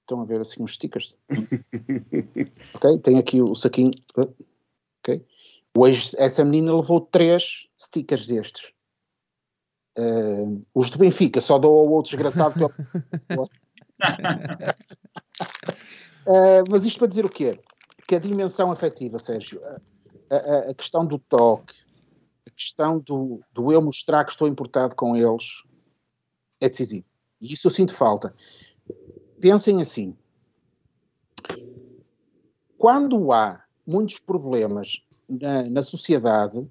Estão 0.00 0.22
a 0.22 0.24
ver 0.24 0.40
assim 0.40 0.60
uns 0.60 0.74
stickers. 0.74 1.16
ok? 2.74 2.98
Tem 2.98 3.18
aqui 3.18 3.40
o 3.40 3.54
saquinho. 3.54 3.92
Ok? 4.16 5.24
Hoje 5.76 6.10
essa 6.16 6.44
menina 6.44 6.74
levou 6.74 7.00
três 7.00 7.68
stickers 7.78 8.26
destes. 8.26 8.72
Eh, 10.00 10.44
os 10.72 10.90
do 10.90 10.98
Benfica 10.98 11.40
só 11.40 11.58
dou 11.58 11.76
ao 11.76 11.88
outro 11.90 12.12
desgraçado 12.12 12.54
que 12.54 12.62
Eh, 16.30 16.62
mas 16.70 16.84
isto 16.84 16.98
para 16.98 17.08
dizer 17.08 17.24
o 17.24 17.28
quê? 17.30 17.58
Que 18.06 18.14
a 18.14 18.18
dimensão 18.18 18.70
afetiva, 18.70 19.18
Sérgio, 19.18 19.60
a, 20.30 20.36
a- 20.36 20.70
a 20.70 20.74
questão 20.74 21.04
do 21.04 21.18
toque, 21.18 21.74
a 22.46 22.50
questão 22.50 22.98
do, 23.00 23.40
do 23.52 23.72
eu 23.72 23.80
mostrar 23.82 24.24
que 24.24 24.30
estou 24.30 24.46
importado 24.46 24.94
com 24.94 25.16
eles 25.16 25.64
é 26.60 26.68
decisivo. 26.68 27.06
E 27.40 27.52
isso 27.52 27.66
eu 27.66 27.70
sinto 27.72 27.94
falta. 27.94 28.34
Pensem 29.40 29.80
assim: 29.80 30.14
quando 32.76 33.32
há 33.32 33.64
muitos 33.86 34.18
problemas 34.18 35.02
na, 35.28 35.62
na 35.64 35.82
sociedade, 35.82 36.66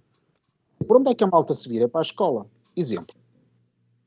por 0.88 0.98
onde 0.98 1.12
é 1.12 1.16
que 1.16 1.24
a 1.24 1.28
malta 1.28 1.54
se 1.54 1.68
vira? 1.68 1.90
Para 1.90 2.02
a 2.02 2.04
escola. 2.04 2.48
Exemplo: 2.78 3.16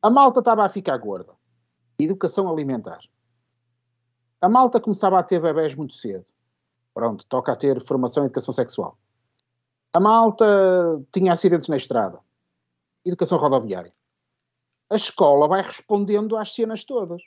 a 0.01 0.09
malta 0.09 0.38
estava 0.38 0.64
a 0.64 0.68
ficar 0.68 0.97
gorda. 0.97 1.34
Educação 1.98 2.48
alimentar. 2.48 3.01
A 4.40 4.48
malta 4.48 4.80
começava 4.80 5.18
a 5.18 5.22
ter 5.24 5.42
bebés 5.42 5.74
muito 5.74 5.92
cedo. 5.92 6.24
Pronto, 6.94 7.26
toca 7.26 7.52
a 7.52 7.56
ter 7.56 7.84
formação 7.84 8.22
em 8.22 8.26
educação 8.26 8.55
sexual. 8.55 8.97
A 9.92 9.98
malta 9.98 10.47
tinha 11.12 11.32
acidentes 11.32 11.68
na 11.68 11.76
estrada. 11.76 12.20
Educação 13.05 13.38
rodoviária. 13.38 13.92
A 14.88 14.97
escola 14.97 15.48
vai 15.48 15.62
respondendo 15.62 16.36
às 16.36 16.55
cenas 16.55 16.84
todas. 16.84 17.20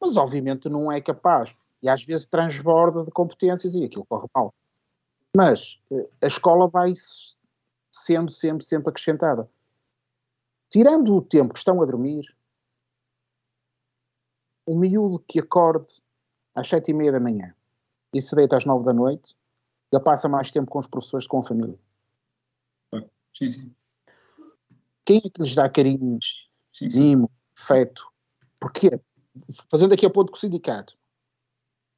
Mas, 0.00 0.16
obviamente, 0.16 0.68
não 0.68 0.90
é 0.90 1.00
capaz. 1.00 1.54
E 1.82 1.88
às 1.88 2.04
vezes 2.04 2.26
transborda 2.26 3.04
de 3.04 3.10
competências 3.12 3.74
e 3.74 3.84
aquilo 3.84 4.04
corre 4.06 4.26
mal. 4.34 4.52
Mas 5.34 5.80
eh, 5.92 6.08
a 6.22 6.26
escola 6.26 6.68
vai 6.68 6.92
sendo 7.92 8.30
sempre, 8.30 8.64
sempre 8.64 8.90
acrescentada. 8.90 9.48
Tirando 10.70 11.16
o 11.16 11.20
tempo 11.20 11.52
que 11.52 11.58
estão 11.58 11.82
a 11.82 11.84
dormir, 11.84 12.32
o 14.64 14.78
miúdo 14.78 15.18
que 15.18 15.40
acorde 15.40 16.00
às 16.54 16.68
sete 16.68 16.92
e 16.92 16.94
meia 16.94 17.10
da 17.10 17.18
manhã 17.18 17.54
e 18.14 18.22
se 18.22 18.34
deita 18.36 18.56
às 18.56 18.64
nove 18.64 18.84
da 18.84 18.92
noite, 18.92 19.36
ele 19.92 20.02
passa 20.02 20.28
mais 20.28 20.50
tempo 20.50 20.70
com 20.70 20.78
os 20.78 20.86
professores 20.86 21.24
que 21.24 21.30
com 21.30 21.40
a 21.40 21.42
família. 21.42 21.78
Sim, 23.36 23.50
sim. 23.50 23.74
Quem 25.04 25.18
é 25.18 25.30
que 25.30 25.42
lhes 25.42 25.54
dá 25.54 25.68
carinho, 25.68 26.18
sim, 26.72 26.88
sim. 26.88 27.00
mimo, 27.00 27.30
afeto? 27.56 28.06
Porquê? 28.60 29.00
Fazendo 29.70 29.94
aqui 29.94 30.06
a 30.06 30.10
ponto 30.10 30.30
com 30.30 30.36
o 30.36 30.40
sindicato, 30.40 30.96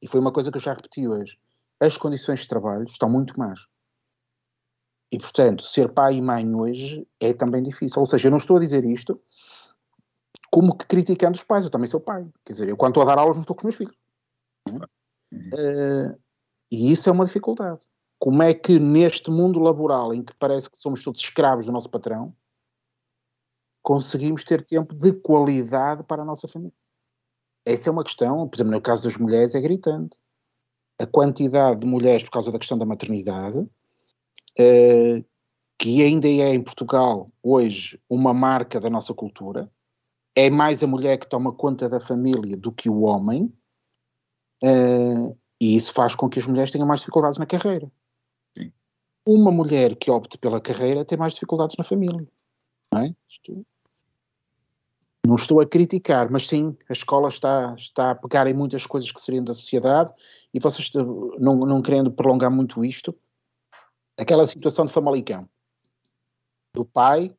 e 0.00 0.06
foi 0.06 0.20
uma 0.20 0.32
coisa 0.32 0.50
que 0.50 0.56
eu 0.56 0.62
já 0.62 0.72
repeti 0.72 1.06
hoje, 1.06 1.38
as 1.80 1.96
condições 1.98 2.40
de 2.40 2.48
trabalho 2.48 2.84
estão 2.84 3.10
muito 3.10 3.38
más. 3.38 3.66
E, 5.12 5.18
portanto, 5.18 5.62
ser 5.62 5.92
pai 5.92 6.14
e 6.14 6.22
mãe 6.22 6.54
hoje 6.54 7.06
é 7.20 7.34
também 7.34 7.62
difícil. 7.62 8.00
Ou 8.00 8.06
seja, 8.06 8.28
eu 8.28 8.30
não 8.30 8.38
estou 8.38 8.56
a 8.56 8.60
dizer 8.60 8.82
isto 8.82 9.20
como 10.50 10.74
que 10.74 10.86
criticando 10.86 11.36
os 11.36 11.44
pais. 11.44 11.66
Eu 11.66 11.70
também 11.70 11.86
sou 11.86 12.00
pai. 12.00 12.26
Quer 12.46 12.54
dizer, 12.54 12.68
eu 12.70 12.76
quando 12.78 12.92
estou 12.92 13.02
a 13.02 13.06
dar 13.06 13.20
aulas 13.20 13.36
não 13.36 13.42
estou 13.42 13.54
com 13.54 13.60
os 13.60 13.64
meus 13.64 13.76
filhos. 13.76 13.96
Eh, 15.32 16.16
e 16.70 16.90
isso 16.90 17.10
é 17.10 17.12
uma 17.12 17.26
dificuldade. 17.26 17.84
Como 18.18 18.42
é 18.42 18.54
que 18.54 18.78
neste 18.78 19.30
mundo 19.30 19.58
laboral 19.58 20.14
em 20.14 20.24
que 20.24 20.34
parece 20.36 20.70
que 20.70 20.78
somos 20.78 21.04
todos 21.04 21.20
escravos 21.20 21.66
do 21.66 21.72
nosso 21.72 21.90
patrão, 21.90 22.34
conseguimos 23.82 24.44
ter 24.44 24.64
tempo 24.64 24.94
de 24.94 25.12
qualidade 25.12 26.04
para 26.04 26.22
a 26.22 26.24
nossa 26.24 26.48
família? 26.48 26.74
Essa 27.66 27.90
é 27.90 27.92
uma 27.92 28.04
questão, 28.04 28.48
por 28.48 28.56
exemplo, 28.56 28.72
no 28.72 28.80
caso 28.80 29.02
das 29.02 29.18
mulheres 29.18 29.54
é 29.54 29.60
gritante. 29.60 30.16
A 30.98 31.06
quantidade 31.06 31.80
de 31.80 31.86
mulheres 31.86 32.24
por 32.24 32.30
causa 32.30 32.50
da 32.50 32.58
questão 32.58 32.78
da 32.78 32.86
maternidade, 32.86 33.68
eh, 34.58 35.24
que 35.78 36.02
ainda 36.02 36.28
é 36.28 36.54
em 36.54 36.62
Portugal 36.62 37.26
hoje 37.42 38.00
uma 38.08 38.32
marca 38.32 38.80
da 38.80 38.88
nossa 38.90 39.12
cultura, 39.12 39.70
é 40.34 40.48
mais 40.48 40.82
a 40.82 40.86
mulher 40.86 41.18
que 41.18 41.28
toma 41.28 41.52
conta 41.52 41.88
da 41.88 42.00
família 42.00 42.56
do 42.56 42.72
que 42.72 42.88
o 42.88 43.00
homem, 43.02 43.52
eh, 44.62 45.34
e 45.60 45.76
isso 45.76 45.92
faz 45.92 46.14
com 46.14 46.28
que 46.28 46.38
as 46.38 46.46
mulheres 46.46 46.70
tenham 46.70 46.86
mais 46.86 47.00
dificuldades 47.00 47.38
na 47.38 47.46
carreira. 47.46 47.90
Sim. 48.56 48.72
Uma 49.26 49.50
mulher 49.50 49.96
que 49.96 50.10
opte 50.10 50.38
pela 50.38 50.60
carreira 50.60 51.04
tem 51.04 51.18
mais 51.18 51.34
dificuldades 51.34 51.76
na 51.76 51.84
família. 51.84 52.26
Não 52.92 53.00
é? 53.00 53.14
Isto- 53.28 53.64
Não 55.24 55.36
estou 55.36 55.60
a 55.60 55.66
criticar, 55.66 56.28
mas 56.30 56.48
sim, 56.48 56.76
a 56.88 56.92
escola 56.92 57.28
está, 57.28 57.74
está 57.78 58.10
a 58.10 58.14
pegar 58.14 58.48
em 58.48 58.54
muitas 58.54 58.84
coisas 58.86 59.10
que 59.12 59.20
seriam 59.20 59.44
da 59.44 59.54
sociedade 59.54 60.12
e 60.52 60.58
vocês, 60.58 60.90
não, 61.38 61.56
não 61.60 61.80
querendo 61.80 62.10
prolongar 62.10 62.50
muito 62.50 62.84
isto, 62.84 63.14
aquela 64.16 64.46
situação 64.46 64.84
de 64.84 64.92
Famalicão, 64.92 65.48
do 66.74 66.84
pai 66.84 67.34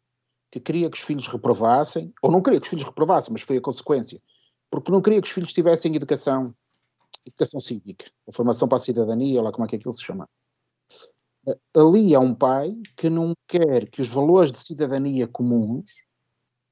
que 0.51 0.59
queria 0.59 0.89
que 0.89 0.97
os 0.97 1.03
filhos 1.03 1.27
reprovassem, 1.27 2.13
ou 2.21 2.31
não 2.31 2.41
queria 2.41 2.59
que 2.59 2.65
os 2.65 2.69
filhos 2.69 2.85
reprovassem, 2.85 3.31
mas 3.31 3.41
foi 3.41 3.57
a 3.57 3.61
consequência, 3.61 4.21
porque 4.69 4.91
não 4.91 5.01
queria 5.01 5.21
que 5.21 5.27
os 5.27 5.33
filhos 5.33 5.51
tivessem 5.51 5.95
educação, 5.95 6.53
educação 7.25 7.59
cívica, 7.59 8.05
a 8.27 8.31
formação 8.31 8.67
para 8.67 8.75
a 8.75 8.79
cidadania, 8.79 9.39
ou 9.39 9.45
lá 9.45 9.51
como 9.51 9.65
é 9.65 9.67
que 9.67 9.75
aquilo 9.75 9.93
se 9.93 10.03
chama. 10.03 10.29
Ali 11.75 12.13
há 12.13 12.19
um 12.19 12.35
pai 12.35 12.75
que 12.95 13.09
não 13.09 13.33
quer 13.47 13.89
que 13.89 14.01
os 14.01 14.07
valores 14.07 14.51
de 14.51 14.59
cidadania 14.59 15.27
comuns, 15.27 15.89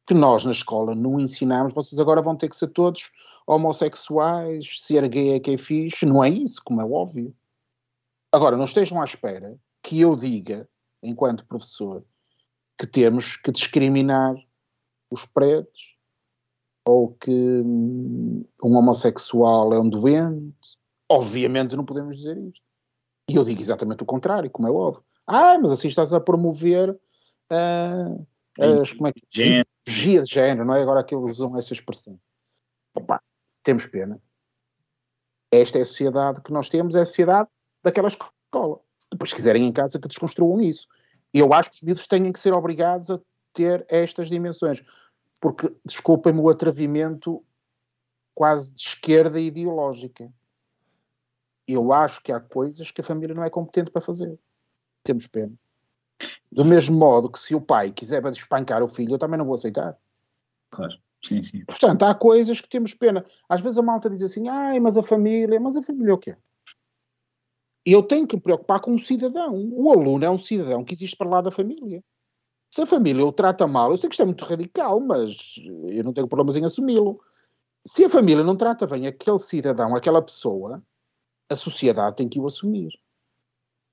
que 0.06 0.14
nós 0.14 0.46
na 0.46 0.52
escola 0.52 0.94
não 0.94 1.20
ensinamos, 1.20 1.74
vocês 1.74 2.00
agora 2.00 2.22
vão 2.22 2.36
ter 2.36 2.50
que 2.50 2.56
ser 2.56 2.68
todos 2.68 3.12
homossexuais, 3.48 4.80
ser 4.80 5.10
gay 5.10 5.34
é 5.34 5.40
que 5.40 5.52
é 5.52 5.58
fixe, 5.58 6.06
não 6.06 6.24
é 6.24 6.30
isso, 6.30 6.62
como 6.64 6.82
é 6.82 6.86
óbvio. 6.86 7.36
Agora, 8.32 8.56
não 8.56 8.66
estejam 8.66 9.02
à 9.02 9.04
espera 9.04 9.60
que 9.84 10.00
eu 10.00 10.16
diga, 10.16 10.70
enquanto 11.02 11.46
professor, 11.46 12.06
que 12.78 12.88
temos 12.88 13.38
que 13.38 13.52
discriminar 13.52 14.36
os 15.10 15.26
pretos 15.26 15.98
ou 16.86 17.14
que 17.14 17.32
hum, 17.32 18.46
um 18.64 18.76
homossexual 18.76 19.74
é 19.74 19.80
um 19.80 19.90
doente. 19.90 20.78
Obviamente 21.10 21.76
não 21.76 21.86
podemos 21.86 22.16
dizer 22.16 22.38
isto. 22.38 22.62
E 23.30 23.36
eu 23.36 23.44
digo 23.44 23.62
exatamente 23.62 24.04
o 24.04 24.06
contrário, 24.06 24.50
como 24.50 24.68
é 24.68 24.72
óbvio. 24.72 25.04
Ah, 25.28 25.58
mas 25.60 25.72
assim 25.72 25.88
estás 25.88 26.14
a 26.14 26.20
promover 26.20 26.90
uh, 26.90 28.28
as, 28.60 28.92
como 28.94 29.08
é 29.08 29.14
que, 29.14 29.22
Género. 29.30 29.68
de 29.86 30.26
género, 30.26 30.66
não 30.66 30.76
é? 30.76 30.82
Agora 30.82 31.04
que 31.04 31.14
eles 31.14 31.26
usam 31.26 31.58
essa 31.58 31.74
expressão. 31.74 32.20
Opa, 32.96 33.22
temos 33.64 33.86
pena. 33.86 34.22
Esta 35.52 35.78
é 35.78 35.82
a 35.82 35.86
sociedade 35.86 36.42
que 36.42 36.52
nós 36.52 36.70
temos, 36.70 36.96
é 36.96 37.02
a 37.02 37.06
sociedade 37.06 37.50
daquela 37.84 38.08
escola. 38.08 38.82
Depois, 39.12 39.30
se 39.30 39.36
quiserem 39.36 39.66
em 39.66 39.72
casa, 39.72 40.00
que 40.00 40.08
desconstruam 40.08 40.62
isso. 40.62 40.88
Eu 41.34 41.54
acho 41.54 41.70
que 41.70 41.76
os 41.78 41.82
miúdos 41.82 42.08
têm 42.08 42.32
que 42.32 42.40
ser 42.40 42.54
obrigados 42.54 43.12
a 43.12 43.20
ter 43.54 43.86
estas 43.90 44.30
dimensões. 44.30 44.84
Porque, 45.40 45.74
desculpem-me 45.84 46.40
o 46.40 46.50
atrevimento 46.50 47.44
quase 48.34 48.74
de 48.74 48.82
esquerda 48.82 49.40
ideológica. 49.40 50.32
Eu 51.68 51.92
acho 51.94 52.22
que 52.22 52.32
há 52.32 52.40
coisas 52.40 52.92
que 52.92 53.02
a 53.02 53.04
família 53.04 53.36
não 53.36 53.44
é 53.44 53.50
competente 53.50 53.92
para 53.92 54.02
fazer. 54.02 54.38
Temos 55.04 55.28
pena. 55.28 55.54
Do 56.52 56.66
mesmo 56.66 56.98
modo 56.98 57.30
que 57.30 57.40
se 57.40 57.56
o 57.56 57.62
pai 57.62 57.92
quiser 57.92 58.24
espancar 58.28 58.84
o 58.84 58.88
filho, 58.88 59.14
eu 59.14 59.20
também 59.20 59.38
não 59.38 59.46
vou 59.46 59.56
aceitar. 59.56 59.98
Claro, 60.70 60.98
sim, 61.24 61.42
sim. 61.42 61.66
Portanto, 61.66 62.04
há 62.04 62.14
coisas 62.14 62.62
que 62.62 62.70
temos 62.70 62.94
pena. 62.94 63.26
Às 63.48 63.62
vezes 63.62 63.78
a 63.78 63.82
malta 63.82 64.10
diz 64.10 64.22
assim, 64.22 64.48
ai, 64.48 64.80
mas 64.80 64.98
a 64.98 65.04
família, 65.04 65.60
mas 65.60 65.76
a 65.78 65.82
família 65.82 66.12
é 66.12 66.14
o 66.14 66.18
quê? 66.18 66.36
Eu 67.86 68.04
tenho 68.04 68.28
que 68.28 68.36
me 68.36 68.42
preocupar 68.42 68.80
com 68.80 68.94
o 68.94 69.00
cidadão. 69.00 69.70
O 69.74 69.92
aluno 69.92 70.24
é 70.24 70.30
um 70.30 70.38
cidadão 70.38 70.84
que 70.84 70.94
existe 70.94 71.16
para 71.16 71.30
lá 71.30 71.42
da 71.42 71.52
família. 71.52 72.04
Se 72.70 72.82
a 72.82 72.86
família 72.86 73.26
o 73.26 73.34
trata 73.34 73.68
mal, 73.68 73.92
eu 73.92 73.98
sei 73.98 74.10
que 74.10 74.14
isto 74.14 74.22
é 74.22 74.26
muito 74.26 74.46
radical, 74.46 75.00
mas 75.00 75.56
eu 75.90 76.04
não 76.04 76.14
tenho 76.14 76.28
problemas 76.28 76.56
em 76.56 76.64
assumi-lo. 76.64 77.22
Se 77.86 78.06
a 78.06 78.10
família 78.10 78.44
não 78.44 78.56
trata 78.56 78.88
bem 78.88 79.08
aquele 79.08 79.40
cidadão, 79.40 79.96
aquela 79.96 80.22
pessoa, 80.22 80.82
a 81.50 81.56
sociedade 81.56 82.16
tem 82.16 82.30
que 82.30 82.40
o 82.40 82.46
assumir. 82.46 82.92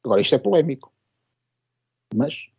Agora, 0.04 0.20
isto 0.20 0.34
é 0.34 0.38
polémico. 0.38 0.92
Mas 2.14 2.50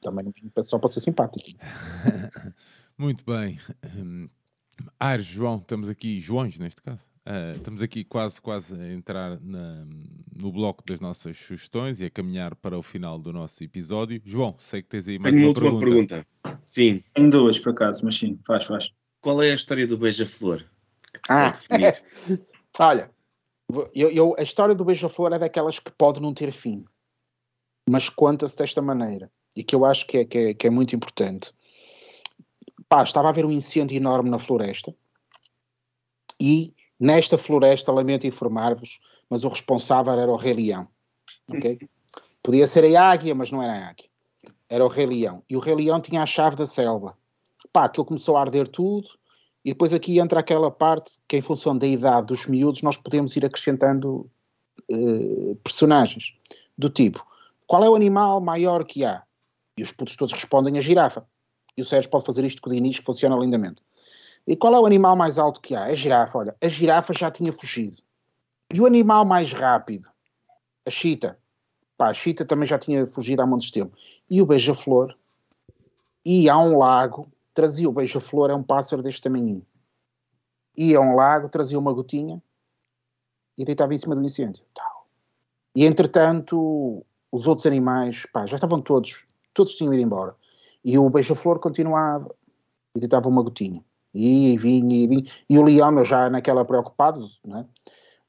também 0.00 0.24
não 0.24 0.62
só 0.62 0.78
para 0.78 0.90
ser 0.90 1.00
simpático. 1.00 1.58
Muito 2.98 3.24
bem. 3.24 3.58
Hum, 4.82 4.86
Aires, 4.98 5.26
João, 5.26 5.56
estamos 5.58 5.88
aqui, 5.88 6.18
Joões 6.20 6.58
neste 6.58 6.82
caso, 6.82 7.06
uh, 7.26 7.56
estamos 7.56 7.82
aqui 7.82 8.04
quase, 8.04 8.40
quase 8.40 8.74
a 8.80 8.92
entrar 8.92 9.40
na, 9.40 9.86
no 10.40 10.52
bloco 10.52 10.82
das 10.84 11.00
nossas 11.00 11.36
sugestões 11.38 12.00
e 12.00 12.06
a 12.06 12.10
caminhar 12.10 12.54
para 12.54 12.78
o 12.78 12.82
final 12.82 13.18
do 13.18 13.32
nosso 13.32 13.62
episódio. 13.62 14.20
João, 14.24 14.54
sei 14.58 14.82
que 14.82 14.88
tens 14.88 15.06
aí 15.08 15.18
mais 15.18 15.34
Tenho 15.34 15.46
uma 15.46 15.52
uma 15.52 15.68
última 15.68 15.78
pergunta. 15.80 16.26
pergunta. 16.42 16.60
Sim. 16.66 17.02
Em 17.16 17.28
duas, 17.30 17.58
por 17.58 17.70
acaso, 17.72 18.04
mas 18.04 18.16
sim, 18.16 18.36
faz, 18.46 18.64
faz. 18.64 18.90
Qual 19.20 19.42
é 19.42 19.52
a 19.52 19.54
história 19.54 19.86
do 19.86 19.96
beija-flor? 19.96 20.64
Ah, 21.28 21.52
olha, 22.80 23.10
eu, 23.94 24.10
eu- 24.10 24.34
a 24.38 24.42
história 24.42 24.74
do 24.74 24.84
beija-flor 24.84 25.32
é 25.32 25.38
daquelas 25.38 25.78
que 25.78 25.90
pode 25.92 26.20
não 26.20 26.34
ter 26.34 26.50
fim, 26.52 26.84
mas 27.88 28.08
conta-se 28.08 28.56
desta 28.58 28.82
maneira 28.82 29.30
e 29.56 29.62
que 29.62 29.74
eu 29.74 29.84
acho 29.84 30.06
que 30.06 30.18
é, 30.18 30.24
que 30.24 30.38
é, 30.38 30.54
que 30.54 30.66
é 30.66 30.70
muito 30.70 30.96
importante. 30.96 31.52
Pá, 32.88 33.02
estava 33.02 33.28
a 33.28 33.30
haver 33.30 33.44
um 33.44 33.50
incêndio 33.50 33.96
enorme 33.96 34.30
na 34.30 34.38
floresta 34.38 34.94
e 36.40 36.74
nesta 36.98 37.38
floresta, 37.38 37.92
lamento 37.92 38.26
informar-vos, 38.26 39.00
mas 39.28 39.44
o 39.44 39.48
responsável 39.48 40.12
era 40.12 40.30
o 40.30 40.36
Rei 40.36 40.52
Leão. 40.52 40.88
Podia 42.42 42.66
ser 42.66 42.94
a 42.94 43.10
águia, 43.10 43.34
mas 43.34 43.50
não 43.50 43.62
era 43.62 43.72
a 43.72 43.88
águia. 43.88 44.06
Era 44.68 44.84
o 44.84 44.88
Rei 44.88 45.06
Leão. 45.06 45.42
E 45.48 45.56
o 45.56 45.60
Rei 45.60 45.74
Leão 45.74 46.00
tinha 46.00 46.22
a 46.22 46.26
chave 46.26 46.56
da 46.56 46.66
selva. 46.66 47.16
Pá, 47.72 47.84
aquilo 47.84 48.04
começou 48.04 48.36
a 48.36 48.40
arder 48.40 48.68
tudo 48.68 49.08
e 49.64 49.70
depois 49.70 49.94
aqui 49.94 50.18
entra 50.18 50.40
aquela 50.40 50.70
parte 50.70 51.12
que, 51.26 51.36
em 51.36 51.40
função 51.40 51.76
da 51.76 51.86
idade 51.86 52.26
dos 52.26 52.46
miúdos, 52.46 52.82
nós 52.82 52.96
podemos 52.96 53.34
ir 53.36 53.46
acrescentando 53.46 54.30
eh, 54.90 55.56
personagens. 55.62 56.36
Do 56.76 56.90
tipo, 56.90 57.24
qual 57.66 57.82
é 57.82 57.88
o 57.88 57.94
animal 57.94 58.40
maior 58.40 58.84
que 58.84 59.04
há? 59.04 59.22
E 59.76 59.82
os 59.82 59.90
putos 59.90 60.16
todos 60.16 60.34
respondem 60.34 60.76
a 60.76 60.80
girafa. 60.80 61.26
E 61.76 61.82
o 61.82 61.84
Sérgio 61.84 62.10
pode 62.10 62.24
fazer 62.24 62.44
isto 62.44 62.62
com 62.62 62.70
o 62.70 62.72
Dinis, 62.72 62.98
que 62.98 63.04
funciona 63.04 63.36
lindamente. 63.36 63.82
E 64.46 64.56
qual 64.56 64.74
é 64.74 64.78
o 64.78 64.86
animal 64.86 65.16
mais 65.16 65.38
alto 65.38 65.60
que 65.60 65.74
há? 65.74 65.84
A 65.84 65.94
girafa. 65.94 66.38
Olha, 66.38 66.56
a 66.60 66.68
girafa 66.68 67.12
já 67.12 67.30
tinha 67.30 67.52
fugido. 67.52 67.98
E 68.72 68.80
o 68.80 68.86
animal 68.86 69.24
mais 69.24 69.52
rápido? 69.52 70.08
A 70.86 70.90
chita. 70.90 71.38
Pá, 71.96 72.08
a 72.10 72.14
chita 72.14 72.44
também 72.44 72.66
já 72.66 72.78
tinha 72.78 73.06
fugido 73.06 73.42
há 73.42 73.46
muitos 73.46 73.70
tempo. 73.70 73.96
E 74.28 74.42
o 74.42 74.46
beija-flor? 74.46 75.16
E 76.24 76.48
há 76.48 76.58
um 76.58 76.78
lago, 76.78 77.30
trazia 77.52 77.88
o 77.88 77.92
beija-flor, 77.92 78.50
é 78.50 78.54
um 78.54 78.62
pássaro 78.62 79.02
deste 79.02 79.22
tamanhinho. 79.22 79.64
Ia 80.76 80.98
a 80.98 81.00
um 81.00 81.14
lago, 81.14 81.48
trazia 81.48 81.78
uma 81.78 81.92
gotinha 81.92 82.42
e 83.56 83.64
deitava 83.64 83.94
em 83.94 83.98
cima 83.98 84.16
do 84.16 84.24
incêndio. 84.24 84.64
Tal. 84.74 85.06
E 85.74 85.84
entretanto, 85.84 87.04
os 87.30 87.46
outros 87.46 87.66
animais, 87.66 88.26
pá, 88.32 88.46
já 88.46 88.56
estavam 88.56 88.80
todos, 88.80 89.24
todos 89.52 89.74
tinham 89.76 89.92
ido 89.92 90.02
embora. 90.02 90.36
E 90.84 90.98
o 90.98 91.08
beija-flor 91.08 91.58
continuava 91.58 92.34
e 92.94 93.00
deitava 93.00 93.28
uma 93.28 93.42
gotinha. 93.42 93.82
E 94.12 94.56
vinha, 94.58 94.96
e 94.96 95.06
vinha. 95.06 95.24
E 95.48 95.58
o 95.58 95.62
leão, 95.62 95.90
meu, 95.90 96.04
já 96.04 96.28
naquela 96.30 96.64
preocupado, 96.64 97.26
não 97.44 97.58
é? 97.58 97.66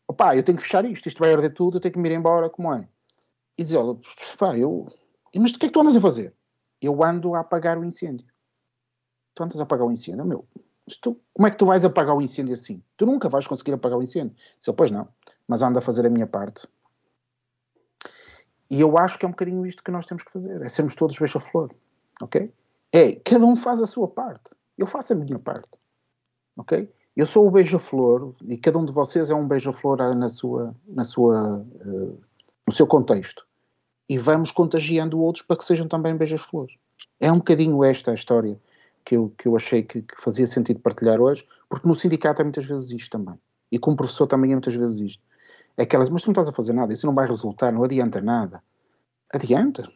Opá, 0.08 0.36
eu 0.36 0.44
tenho 0.44 0.58
que 0.58 0.64
fechar 0.64 0.86
isto, 0.86 1.08
isto 1.08 1.20
vai 1.20 1.34
arder 1.34 1.54
tudo, 1.54 1.78
eu 1.78 1.82
tenho 1.82 1.94
que 1.94 2.00
me 2.00 2.10
ir 2.10 2.16
embora, 2.16 2.50
como 2.50 2.74
é? 2.74 2.88
E 3.58 3.64
diz 3.64 3.74
ela, 3.74 3.98
pá, 4.38 4.58
eu... 4.58 4.88
Mas 5.36 5.52
o 5.52 5.60
que 5.60 5.66
é 5.66 5.70
que 5.70 5.74
tu 5.74 5.82
andas 5.82 5.96
a 5.96 6.02
fazer? 6.02 6.34
Eu 6.82 7.04
ando 7.04 7.36
a 7.36 7.40
apagar 7.40 7.78
o 7.78 7.84
incêndio. 7.84 8.28
Tu 9.34 9.44
andas 9.44 9.60
a 9.60 9.64
apagar 9.64 9.86
o 9.86 9.92
incêndio? 9.92 10.26
Meu, 10.26 10.46
tu, 11.02 11.20
como 11.34 11.48
é 11.48 11.52
que 11.52 11.58
tu 11.58 11.66
vais 11.66 11.84
apagar 11.84 12.16
o 12.16 12.22
incêndio 12.22 12.54
assim? 12.54 12.82
Tu 12.96 13.06
nunca 13.06 13.28
vais 13.28 13.48
conseguir 13.48 13.74
apagar 13.74 13.98
o 13.98 14.04
incêndio. 14.04 14.36
Se 14.60 14.70
eu, 14.70 14.74
pois 14.74 14.92
não, 14.92 15.08
mas 15.48 15.62
ando 15.62 15.80
a 15.80 15.82
fazer 15.82 16.06
a 16.06 16.10
minha 16.10 16.28
parte. 16.28 16.68
E 18.70 18.82
eu 18.82 18.98
acho 18.98 19.20
que 19.20 19.26
é 19.26 19.28
um 19.28 19.32
bocadinho 19.32 19.66
isto 19.66 19.84
que 19.84 19.92
nós 19.92 20.06
temos 20.06 20.24
que 20.24 20.32
fazer, 20.32 20.62
é 20.62 20.70
sermos 20.70 20.96
todos 20.96 21.18
beija-flor, 21.18 21.74
ok? 22.22 22.52
É, 22.92 23.14
cada 23.14 23.46
um 23.46 23.56
faz 23.56 23.82
a 23.82 23.86
sua 23.86 24.08
parte. 24.08 24.52
Eu 24.78 24.88
faço 24.88 25.14
a 25.14 25.16
minha 25.16 25.40
parte, 25.40 25.70
ok? 26.58 26.90
Eu 27.16 27.26
sou 27.26 27.48
o 27.48 27.52
beija-flor 27.52 28.36
e 28.46 28.58
cada 28.58 28.78
um 28.78 28.86
de 28.86 28.92
vocês 28.92 29.30
é 29.30 29.36
um 29.36 29.48
beija-flor 29.48 30.02
ah, 30.02 30.14
na 30.14 30.30
sua, 30.30 30.76
na 30.86 31.04
sua, 31.06 31.66
eh, 31.80 32.14
no 32.68 32.74
seu 32.74 32.86
contexto. 32.86 33.48
E 34.10 34.18
vamos 34.18 34.52
contagiando 34.52 35.20
outros 35.20 35.46
para 35.46 35.56
que 35.56 35.64
sejam 35.64 35.88
também 35.88 36.16
beijas-flores. 36.16 36.76
É 37.20 37.32
um 37.32 37.38
bocadinho 37.38 37.84
esta 37.84 38.12
a 38.12 38.14
história 38.14 38.60
que 39.06 39.16
eu, 39.16 39.34
que 39.38 39.48
eu 39.48 39.56
achei 39.56 39.82
que, 39.82 40.02
que 40.02 40.22
fazia 40.22 40.46
sentido 40.46 40.82
partilhar 40.82 41.22
hoje, 41.22 41.48
porque 41.70 41.88
no 41.88 41.96
sindicato 41.96 42.42
é 42.42 42.44
muitas 42.44 42.66
vezes 42.66 42.92
isto 42.92 43.12
também. 43.12 43.40
E 43.72 43.80
como 43.80 43.96
professor 43.96 44.28
também 44.28 44.52
é 44.52 44.56
muitas 44.56 44.76
vezes 44.76 45.00
isto. 45.00 45.24
É 45.78 45.84
aquelas, 45.84 46.10
mas 46.10 46.22
tu 46.22 46.28
não 46.28 46.34
estás 46.34 46.50
a 46.50 46.52
fazer 46.52 46.74
nada, 46.74 46.92
isso 46.92 47.06
não 47.06 47.14
vai 47.14 47.28
resultar, 47.28 47.72
não 47.72 47.84
adianta 47.84 48.20
nada. 48.20 48.62
Adianta, 49.32 49.90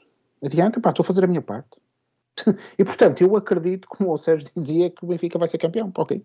adianta, 0.44 0.80
pá, 0.80 0.90
estou 0.90 1.04
a 1.04 1.08
fazer 1.08 1.24
a 1.24 1.28
minha 1.28 1.42
parte. 1.42 1.82
E 2.78 2.84
portanto, 2.84 3.22
eu 3.22 3.36
acredito, 3.36 3.88
como 3.88 4.12
o 4.12 4.18
Sérgio 4.18 4.48
dizia, 4.56 4.90
que 4.90 5.04
o 5.04 5.08
Benfica 5.08 5.38
vai 5.38 5.48
ser 5.48 5.58
campeão. 5.58 5.92
Ok. 5.98 6.24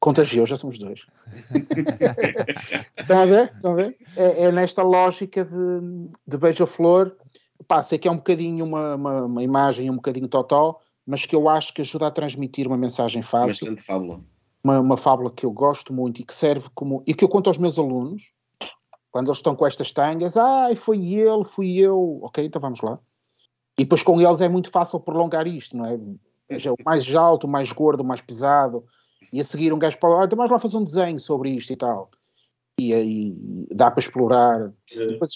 Contagiou, 0.00 0.46
já 0.46 0.56
somos 0.56 0.78
dois. 0.78 1.00
Estão 2.98 3.20
a 3.20 3.26
ver? 3.26 3.52
Estão 3.54 3.72
a 3.72 3.74
ver? 3.74 3.96
É, 4.16 4.44
é 4.44 4.52
nesta 4.52 4.82
lógica 4.82 5.44
de, 5.44 5.80
de 6.26 6.38
beija-flor. 6.38 7.16
Pá, 7.68 7.82
sei 7.82 7.98
que 7.98 8.08
é 8.08 8.10
um 8.10 8.16
bocadinho 8.16 8.64
uma, 8.64 8.94
uma, 8.94 9.24
uma 9.26 9.42
imagem, 9.42 9.90
um 9.90 9.96
bocadinho 9.96 10.26
totó, 10.26 10.80
mas 11.06 11.26
que 11.26 11.36
eu 11.36 11.48
acho 11.50 11.74
que 11.74 11.82
ajuda 11.82 12.06
a 12.06 12.10
transmitir 12.10 12.66
uma 12.66 12.78
mensagem 12.78 13.20
fácil 13.20 13.66
Bastante 13.66 13.82
fábula. 13.82 14.20
uma, 14.64 14.80
uma 14.80 14.96
fábula 14.96 15.30
que 15.30 15.44
eu 15.44 15.50
gosto 15.50 15.92
muito 15.92 16.20
e 16.20 16.24
que 16.24 16.32
serve 16.32 16.68
como. 16.74 17.02
e 17.06 17.12
que 17.12 17.22
eu 17.22 17.28
conto 17.28 17.48
aos 17.48 17.58
meus 17.58 17.78
alunos, 17.78 18.32
quando 19.10 19.28
eles 19.28 19.38
estão 19.38 19.54
com 19.54 19.66
estas 19.66 19.90
tangas, 19.90 20.36
ai, 20.38 20.76
foi 20.76 21.12
ele, 21.12 21.44
fui 21.44 21.76
eu, 21.76 22.20
ok, 22.22 22.44
então 22.44 22.62
vamos 22.62 22.80
lá. 22.80 22.98
E 23.80 23.84
depois 23.84 24.02
com 24.02 24.20
eles 24.20 24.42
é 24.42 24.48
muito 24.48 24.70
fácil 24.70 25.00
prolongar 25.00 25.46
isto, 25.46 25.74
não 25.74 25.86
é? 25.86 25.98
seja, 26.52 26.70
o 26.70 26.76
mais 26.84 27.14
alto, 27.14 27.46
o 27.46 27.50
mais 27.50 27.72
gordo, 27.72 28.02
o 28.02 28.04
mais 28.04 28.20
pesado, 28.20 28.84
e 29.32 29.40
a 29.40 29.44
seguir 29.44 29.72
um 29.72 29.78
gajo 29.78 29.96
para 29.96 30.10
lá, 30.10 30.28
mais 30.36 30.50
lá 30.50 30.58
fazer 30.58 30.76
um 30.76 30.84
desenho 30.84 31.18
sobre 31.18 31.48
isto 31.48 31.72
e 31.72 31.76
tal. 31.76 32.10
E 32.78 32.92
aí 32.92 33.34
dá 33.74 33.90
para 33.90 34.00
explorar. 34.00 34.70
Depois, 34.86 35.32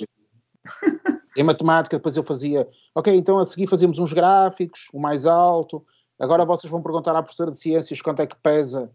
em 1.34 1.42
matemática, 1.42 1.96
depois 1.96 2.18
eu 2.18 2.22
fazia, 2.22 2.68
ok, 2.94 3.16
então 3.16 3.38
a 3.38 3.46
seguir 3.46 3.66
fazemos 3.66 3.98
uns 3.98 4.12
gráficos, 4.12 4.88
o 4.92 5.00
mais 5.00 5.24
alto, 5.24 5.82
agora 6.20 6.44
vocês 6.44 6.70
vão 6.70 6.82
perguntar 6.82 7.16
à 7.16 7.22
professora 7.22 7.50
de 7.50 7.56
ciências 7.56 8.02
quanto 8.02 8.20
é 8.20 8.26
que 8.26 8.36
pesa 8.36 8.90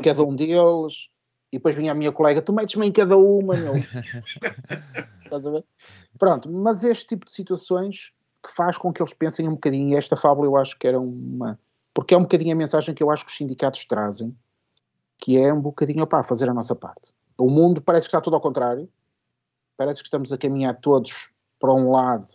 cada 0.00 0.22
um 0.22 0.36
deles, 0.36 1.08
e 1.52 1.56
depois 1.56 1.74
vinha 1.74 1.90
a 1.90 1.94
minha 1.96 2.12
colega, 2.12 2.40
tu 2.40 2.52
metes-me 2.52 2.86
em 2.86 2.92
cada 2.92 3.16
uma, 3.16 3.56
meu. 3.56 3.74
Estás 5.24 5.44
a 5.44 5.50
ver? 5.50 5.64
Pronto, 6.16 6.48
mas 6.48 6.84
este 6.84 7.08
tipo 7.08 7.26
de 7.26 7.32
situações 7.32 8.12
que 8.42 8.52
faz 8.52 8.76
com 8.76 8.92
que 8.92 9.00
eles 9.00 9.14
pensem 9.14 9.48
um 9.48 9.52
bocadinho, 9.52 9.90
e 9.90 9.96
esta 9.96 10.16
fábula 10.16 10.46
eu 10.46 10.56
acho 10.56 10.78
que 10.78 10.86
era 10.86 11.00
uma. 11.00 11.58
Porque 11.94 12.14
é 12.14 12.18
um 12.18 12.22
bocadinho 12.22 12.52
a 12.52 12.56
mensagem 12.56 12.94
que 12.94 13.02
eu 13.02 13.10
acho 13.10 13.24
que 13.24 13.30
os 13.30 13.36
sindicatos 13.36 13.84
trazem, 13.84 14.36
que 15.18 15.38
é 15.38 15.52
um 15.52 15.60
bocadinho, 15.60 16.02
opá, 16.02 16.22
fazer 16.22 16.48
a 16.48 16.54
nossa 16.54 16.74
parte. 16.74 17.12
O 17.38 17.48
mundo 17.48 17.80
parece 17.80 18.06
que 18.06 18.08
está 18.08 18.20
tudo 18.20 18.34
ao 18.34 18.40
contrário, 18.40 18.88
parece 19.76 20.00
que 20.00 20.06
estamos 20.06 20.32
a 20.32 20.38
caminhar 20.38 20.78
todos 20.80 21.30
para 21.58 21.72
um 21.72 21.90
lado 21.90 22.32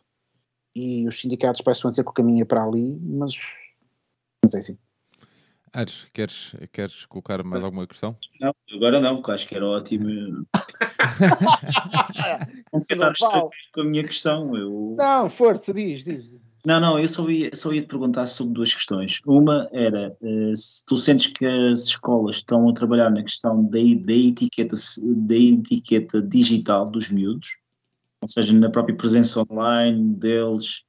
e 0.76 1.08
os 1.08 1.20
sindicatos 1.20 1.62
parecem 1.62 1.90
dizer 1.90 2.04
que 2.04 2.10
o 2.10 2.14
caminho 2.14 2.44
é 2.44 2.46
para 2.46 2.64
ali, 2.64 2.98
mas, 3.02 3.34
mas 4.44 4.54
é 4.54 4.60
assim. 4.60 4.78
Ares, 5.74 6.08
queres, 6.14 6.56
queres 6.72 7.06
colocar 7.06 7.44
mais 7.44 7.64
alguma 7.64 7.86
questão? 7.86 8.18
Não, 8.40 8.54
agora 8.74 9.00
não, 9.00 9.18
porque 9.18 9.32
acho 9.32 9.48
que 9.48 9.56
era 9.56 9.66
ótimo. 9.66 10.46
Com 13.74 13.82
a 13.82 13.84
minha 13.84 14.04
questão. 14.04 14.56
Eu... 14.56 14.96
Não, 14.98 15.30
força, 15.30 15.74
diz, 15.74 16.06
diz. 16.06 16.38
Não, 16.66 16.82
não, 16.82 17.00
eu 17.00 17.08
só 17.08 17.30
ia, 17.30 17.56
só 17.56 17.72
ia 17.72 17.82
te 17.82 17.88
perguntar 17.88 18.26
sobre 18.26 18.54
duas 18.54 18.74
questões. 18.74 19.22
Uma 19.26 19.70
era 19.72 20.16
uh, 20.22 20.56
se 20.56 20.86
tu 20.86 20.98
sentes 20.98 21.28
que 21.28 21.46
as 21.46 21.86
escolas 21.86 22.38
estão 22.38 22.68
a 22.68 22.74
trabalhar 22.74 23.10
na 23.10 23.24
questão 23.24 23.64
da, 23.64 23.80
da, 23.80 24.14
etiqueta, 24.14 24.76
da 25.02 25.36
etiqueta 25.36 26.22
digital 26.22 26.90
dos 26.90 27.10
miúdos, 27.10 27.58
ou 28.22 28.28
seja, 28.28 28.54
na 28.54 28.70
própria 28.70 28.98
presença 28.98 29.42
online 29.50 30.16
deles, 30.16 30.84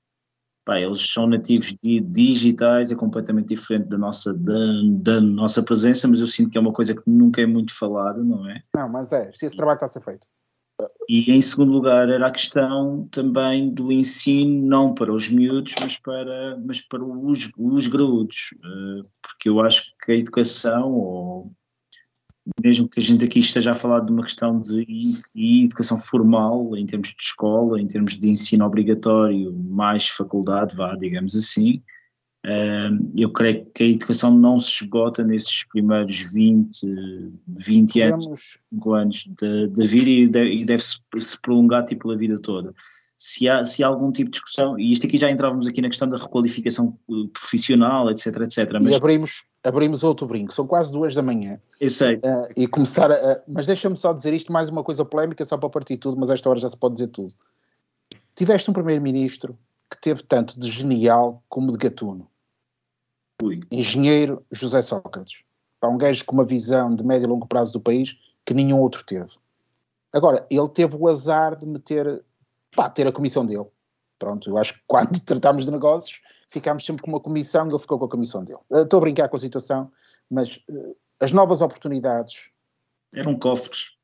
pá, 0.68 0.78
eles 0.78 1.00
são 1.00 1.26
nativos 1.26 1.74
de, 1.82 1.98
digitais, 2.00 2.92
é 2.92 2.94
completamente 2.94 3.48
diferente 3.48 3.88
da 3.88 3.96
nossa, 3.96 4.34
da, 4.34 4.52
da, 5.00 5.18
nossa 5.18 5.62
presença, 5.62 6.06
mas 6.06 6.20
eu 6.20 6.26
sinto 6.26 6.50
que 6.50 6.58
é 6.58 6.60
uma 6.60 6.74
coisa 6.74 6.94
que 6.94 7.02
nunca 7.06 7.40
é 7.40 7.46
muito 7.46 7.74
falada, 7.74 8.22
não 8.22 8.46
é? 8.50 8.62
Não, 8.76 8.86
mas 8.86 9.10
é, 9.10 9.30
esse 9.30 9.56
trabalho 9.56 9.76
está 9.76 9.86
a 9.86 9.88
ser 9.88 10.02
feito. 10.02 10.26
E 11.08 11.32
em 11.32 11.40
segundo 11.40 11.72
lugar 11.72 12.10
era 12.10 12.26
a 12.26 12.30
questão 12.30 13.08
também 13.10 13.72
do 13.72 13.90
ensino, 13.90 14.62
não 14.62 14.94
para 14.94 15.10
os 15.10 15.30
miúdos, 15.30 15.74
mas 15.80 15.98
para, 15.98 16.58
mas 16.58 16.82
para 16.82 17.02
os, 17.02 17.50
os 17.56 17.86
graúdos, 17.86 18.54
eh, 18.62 19.08
porque 19.22 19.48
eu 19.48 19.60
acho 19.60 19.90
que 20.04 20.12
a 20.12 20.16
educação, 20.16 20.92
ou 20.92 21.50
mesmo 22.62 22.88
que 22.88 23.00
a 23.00 23.02
gente 23.02 23.24
aqui 23.24 23.38
esteja 23.38 23.72
a 23.72 23.74
falar 23.74 24.00
de 24.00 24.12
uma 24.12 24.22
questão 24.22 24.60
de 24.60 25.18
educação 25.34 25.98
formal, 25.98 26.76
em 26.76 26.86
termos 26.86 27.08
de 27.08 27.22
escola, 27.22 27.80
em 27.80 27.86
termos 27.86 28.18
de 28.18 28.28
ensino 28.28 28.64
obrigatório, 28.64 29.52
mais 29.64 30.08
faculdade, 30.08 30.74
vá, 30.74 30.94
digamos 30.94 31.36
assim, 31.36 31.82
eu 33.16 33.30
creio 33.32 33.66
que 33.74 33.82
a 33.82 33.86
educação 33.86 34.30
não 34.30 34.58
se 34.58 34.84
esgota 34.84 35.24
nesses 35.24 35.64
primeiros 35.64 36.32
20, 36.32 37.32
20 37.46 38.00
anos, 38.02 38.58
5 38.72 38.92
anos 38.92 39.28
da 39.70 39.84
vida 39.84 40.44
e 40.44 40.64
deve-se 40.64 40.98
se 41.18 41.40
prolongar 41.40 41.84
tipo, 41.84 42.02
pela 42.02 42.16
vida 42.16 42.38
toda. 42.38 42.72
Se 43.16 43.48
há, 43.48 43.64
se 43.64 43.82
há 43.82 43.88
algum 43.88 44.12
tipo 44.12 44.30
de 44.30 44.34
discussão, 44.34 44.78
e 44.78 44.92
isto 44.92 45.04
aqui 45.04 45.16
já 45.16 45.28
entrávamos 45.28 45.66
aqui 45.66 45.82
na 45.82 45.88
questão 45.88 46.08
da 46.08 46.16
requalificação 46.16 46.96
uh, 47.08 47.26
profissional, 47.28 48.08
etc, 48.12 48.26
etc. 48.42 48.70
Mas... 48.80 48.94
E 48.94 48.96
abrimos, 48.96 49.44
abrimos 49.64 50.04
outro 50.04 50.24
brinco, 50.24 50.54
são 50.54 50.64
quase 50.64 50.92
duas 50.92 51.16
da 51.16 51.22
manhã. 51.22 51.60
Eu 51.80 51.90
sei. 51.90 52.14
Uh, 52.18 52.46
e 52.54 52.68
começar 52.68 53.10
a. 53.10 53.42
Mas 53.48 53.66
deixa-me 53.66 53.96
só 53.96 54.12
dizer 54.12 54.32
isto, 54.32 54.52
mais 54.52 54.70
uma 54.70 54.84
coisa 54.84 55.04
polémica, 55.04 55.44
só 55.44 55.58
para 55.58 55.68
partir 55.68 55.96
tudo, 55.96 56.16
mas 56.16 56.30
esta 56.30 56.48
hora 56.48 56.60
já 56.60 56.68
se 56.68 56.76
pode 56.76 56.94
dizer 56.94 57.08
tudo. 57.08 57.34
Tiveste 58.36 58.70
um 58.70 58.72
primeiro-ministro 58.72 59.58
que 59.90 60.00
teve 60.00 60.22
tanto 60.22 60.58
de 60.58 60.70
genial 60.70 61.42
como 61.48 61.72
de 61.72 61.78
gatuno. 61.78 62.28
Ui. 63.42 63.60
Engenheiro 63.70 64.44
José 64.50 64.82
Sócrates. 64.82 65.42
Há 65.80 65.88
um 65.88 65.96
gajo 65.96 66.24
com 66.24 66.34
uma 66.34 66.44
visão 66.44 66.94
de 66.94 67.04
médio 67.04 67.26
e 67.26 67.28
longo 67.28 67.46
prazo 67.46 67.72
do 67.72 67.80
país 67.80 68.18
que 68.44 68.52
nenhum 68.52 68.80
outro 68.80 69.04
teve. 69.04 69.30
Agora, 70.12 70.46
ele 70.50 70.68
teve 70.68 70.96
o 70.96 71.08
azar 71.08 71.56
de 71.56 71.66
meter 71.66 72.24
pá, 72.74 72.90
ter 72.90 73.06
a 73.06 73.12
comissão 73.12 73.46
dele. 73.46 73.66
Pronto, 74.18 74.50
eu 74.50 74.58
acho 74.58 74.74
que 74.74 74.80
quando 74.86 75.20
tratámos 75.24 75.64
de 75.64 75.70
negócios, 75.70 76.20
ficámos 76.48 76.84
sempre 76.84 77.02
com 77.02 77.10
uma 77.10 77.20
comissão 77.20 77.66
e 77.66 77.70
ele 77.70 77.78
ficou 77.78 77.98
com 77.98 78.06
a 78.06 78.08
comissão 78.08 78.42
dele. 78.42 78.58
Eh, 78.72 78.82
estou 78.82 78.98
a 78.98 79.00
brincar 79.00 79.28
com 79.28 79.36
a 79.36 79.38
situação, 79.38 79.90
mas 80.28 80.56
uh, 80.68 80.96
as 81.20 81.32
novas 81.32 81.60
oportunidades. 81.60 82.50
Eram 83.14 83.38
cofres, 83.38 83.97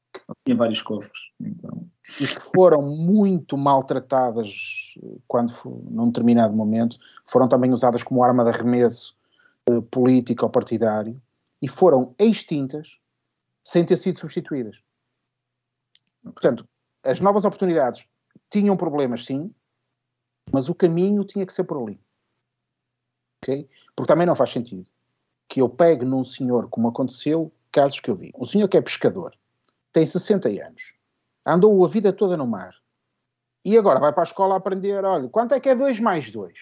tinha 0.45 0.57
vários 0.57 0.83
cofres. 0.83 1.31
Então. 1.41 1.89
E 2.21 2.27
que 2.27 2.41
foram 2.55 2.83
muito 2.83 3.57
maltratadas 3.57 4.95
eh, 5.03 5.17
quando, 5.27 5.53
num 5.91 6.07
determinado 6.07 6.55
momento, 6.55 6.99
foram 7.27 7.49
também 7.49 7.73
usadas 7.73 8.03
como 8.03 8.23
arma 8.23 8.45
de 8.45 8.51
arremesso 8.51 9.17
uh, 9.69 9.83
político 9.83 10.45
ou 10.45 10.51
partidário 10.51 11.21
e 11.61 11.69
foram 11.69 12.15
extintas 12.19 12.99
sem 13.63 13.85
ter 13.85 13.97
sido 13.97 14.19
substituídas. 14.19 14.83
Portanto, 16.23 16.69
as 17.03 17.21
novas 17.21 17.45
oportunidades 17.45 18.07
tinham 18.51 18.77
problemas, 18.77 19.25
sim, 19.25 19.55
mas 20.53 20.69
o 20.69 20.75
caminho 20.75 21.25
tinha 21.25 21.47
que 21.47 21.53
ser 21.53 21.65
por 21.65 21.83
ali. 21.83 22.01
Ok? 23.43 23.69
Porque 23.95 24.13
também 24.13 24.27
não 24.27 24.37
faz 24.37 24.51
sentido 24.53 24.89
que 25.49 25.61
eu 25.61 25.69
pegue 25.69 26.05
num 26.05 26.25
senhor, 26.25 26.69
como 26.69 26.89
aconteceu, 26.89 27.53
casos 27.71 28.01
que 28.01 28.11
eu 28.11 28.17
vi. 28.17 28.33
Um 28.37 28.45
senhor 28.45 28.69
que 28.69 28.77
é 28.77 28.83
pescador, 28.83 29.37
tem 29.95 30.05
60 30.05 30.49
anos, 30.49 30.93
andou 31.47 31.83
a 31.85 31.89
vida 31.89 32.13
toda 32.13 32.37
no 32.37 32.47
mar, 32.47 32.75
e 33.65 33.79
agora 33.79 34.01
vai 34.01 34.13
para 34.13 34.25
a 34.25 34.27
escola 34.27 34.57
aprender, 34.57 35.05
olha, 35.05 35.29
quanto 35.29 35.55
é 35.55 35.61
que 35.61 35.69
é 35.69 35.75
2 35.75 36.01
mais 36.01 36.31
2? 36.31 36.53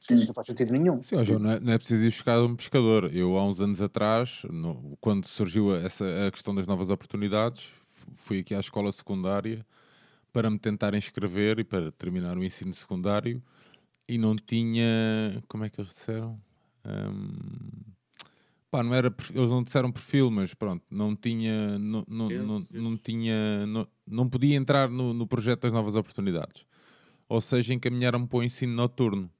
Sim. 0.00 0.14
Não 0.14 0.32
faz 0.32 0.46
sentido 0.46 0.72
nenhum. 0.72 1.02
Sim, 1.02 1.16
hoje 1.16 1.38
não, 1.38 1.52
é, 1.52 1.60
não 1.60 1.72
é 1.74 1.78
preciso 1.78 2.04
ir 2.04 2.10
buscar 2.10 2.40
um 2.40 2.56
pescador. 2.56 3.14
Eu, 3.14 3.36
há 3.36 3.44
uns 3.44 3.60
anos 3.60 3.82
atrás, 3.82 4.40
no, 4.50 4.96
quando 4.98 5.26
surgiu 5.26 5.76
essa, 5.76 6.06
a 6.26 6.30
questão 6.30 6.54
das 6.54 6.66
novas 6.66 6.88
oportunidades, 6.88 7.70
fui 8.16 8.38
aqui 8.40 8.54
à 8.54 8.60
escola 8.60 8.90
secundária 8.92 9.64
para 10.32 10.50
me 10.50 10.58
tentar 10.58 10.94
inscrever 10.94 11.58
e 11.58 11.64
para 11.64 11.92
terminar 11.92 12.38
o 12.38 12.42
ensino 12.42 12.72
secundário 12.72 13.42
e 14.08 14.16
não 14.16 14.34
tinha. 14.36 15.42
Como 15.46 15.64
é 15.64 15.68
que 15.68 15.78
eles 15.78 15.92
disseram? 15.92 16.40
Um, 16.82 17.92
pá, 18.70 18.82
não 18.82 18.94
era, 18.94 19.14
eles 19.34 19.50
não 19.50 19.62
disseram 19.62 19.90
perfil, 19.90 20.30
mas 20.30 20.54
pronto, 20.54 20.84
não 20.90 21.16
tinha. 21.16 21.78
Não, 21.78 22.04
não, 22.08 22.28
não, 22.28 22.66
não 22.70 22.96
tinha. 22.96 23.66
Não, 23.66 23.86
não 24.06 24.28
podia 24.28 24.56
entrar 24.56 24.88
no, 24.88 25.12
no 25.12 25.26
projeto 25.26 25.62
das 25.62 25.72
novas 25.72 25.94
oportunidades. 25.94 26.64
Ou 27.28 27.40
seja, 27.40 27.74
encaminharam-me 27.74 28.26
para 28.26 28.38
o 28.38 28.42
ensino 28.42 28.74
noturno. 28.74 29.30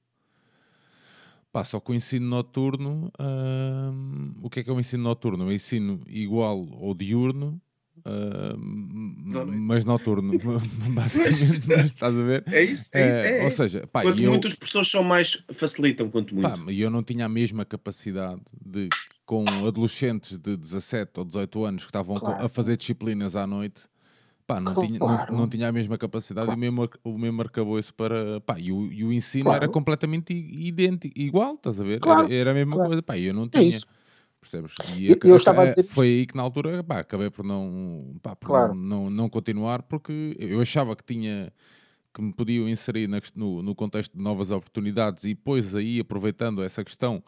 Pá, 1.51 1.63
só 1.65 1.79
que 1.81 1.91
o 1.91 1.93
ensino 1.93 2.25
noturno, 2.27 3.11
hum, 3.19 4.33
o 4.41 4.49
que 4.49 4.61
é 4.61 4.63
que 4.63 4.69
é 4.69 4.73
o 4.73 4.79
ensino 4.79 5.03
noturno? 5.03 5.43
É 5.43 5.47
um 5.47 5.51
ensino 5.51 6.01
igual 6.07 6.65
ao 6.81 6.93
diurno, 6.93 7.61
Uh, 8.03 8.57
mas 8.57 9.85
noturno, 9.85 10.33
basicamente, 10.89 11.67
mas, 11.67 11.85
estás 11.85 12.15
a 12.15 12.23
ver? 12.23 12.43
É 12.47 12.63
isso, 12.63 12.89
é, 12.93 13.09
isso, 13.09 13.17
é, 13.17 13.39
é. 13.39 13.43
Ou 13.43 13.49
seja, 13.51 13.87
pá, 13.87 14.01
quanto 14.01 14.19
eu, 14.19 14.31
muitas 14.31 14.55
pessoas 14.55 14.87
são 14.87 15.03
mais, 15.03 15.43
facilitam 15.53 16.09
quanto 16.09 16.33
muito. 16.33 16.49
Pá, 16.49 16.57
eu 16.71 16.89
não 16.89 17.03
tinha 17.03 17.25
a 17.25 17.29
mesma 17.29 17.63
capacidade 17.63 18.41
de, 18.59 18.89
com 19.31 19.45
adolescentes 19.65 20.37
de 20.37 20.57
17 20.57 21.21
ou 21.21 21.23
18 21.23 21.63
anos 21.63 21.83
que 21.83 21.89
estavam 21.89 22.17
claro. 22.17 22.43
a 22.43 22.49
fazer 22.49 22.75
disciplinas 22.75 23.33
à 23.33 23.47
noite, 23.47 23.83
pá, 24.45 24.59
não, 24.59 24.73
claro. 24.73 24.87
tinha, 24.89 24.99
não, 24.99 25.37
não, 25.37 25.47
tinha 25.47 25.69
a 25.69 25.71
mesma 25.71 25.97
capacidade 25.97 26.47
claro. 26.47 26.59
e 26.61 26.67
o 26.67 26.73
mesmo, 26.73 26.89
o 27.01 27.17
mesmo 27.17 27.41
acabou 27.41 27.79
isso 27.79 27.93
para. 27.93 28.41
Pá, 28.41 28.59
e, 28.59 28.73
o, 28.73 28.91
e 28.91 29.05
o 29.05 29.13
ensino 29.13 29.49
era 29.53 29.69
completamente 29.69 30.33
idêntico, 30.33 31.17
igual, 31.17 31.53
estás 31.53 31.79
a 31.79 31.83
ver? 31.85 32.01
Era, 32.05 32.33
era, 32.33 32.51
a 32.51 32.53
mesma 32.53 32.75
coisa, 32.75 33.01
pá, 33.01 33.17
eu 33.17 33.33
não 33.33 33.45
é 33.45 33.47
tinha. 33.47 33.77
É 33.77 33.79
percebes? 34.41 34.73
E 34.97 35.09
eu, 35.09 35.17
eu 35.23 35.37
estava 35.37 35.63
a 35.63 35.65
dizer... 35.67 35.83
foi 35.83 36.07
aí 36.07 36.25
que 36.25 36.35
na 36.35 36.43
altura 36.43 36.83
pá, 36.83 36.99
acabei 36.99 37.29
por, 37.29 37.45
não, 37.45 38.13
pá, 38.21 38.35
por 38.35 38.47
claro. 38.47 38.73
não, 38.73 39.03
não, 39.03 39.09
não, 39.09 39.29
continuar 39.29 39.81
porque 39.83 40.35
eu 40.37 40.59
achava 40.59 40.93
que 40.93 41.05
tinha 41.05 41.53
que 42.13 42.21
me 42.21 42.33
podiam 42.33 42.67
inserir 42.67 43.07
na, 43.07 43.21
no, 43.33 43.63
no 43.63 43.73
contexto 43.73 44.17
de 44.17 44.21
novas 44.21 44.51
oportunidades 44.51 45.23
e 45.23 45.29
depois 45.29 45.73
aí 45.73 46.01
aproveitando 46.01 46.61
essa 46.61 46.83
questão 46.83 47.23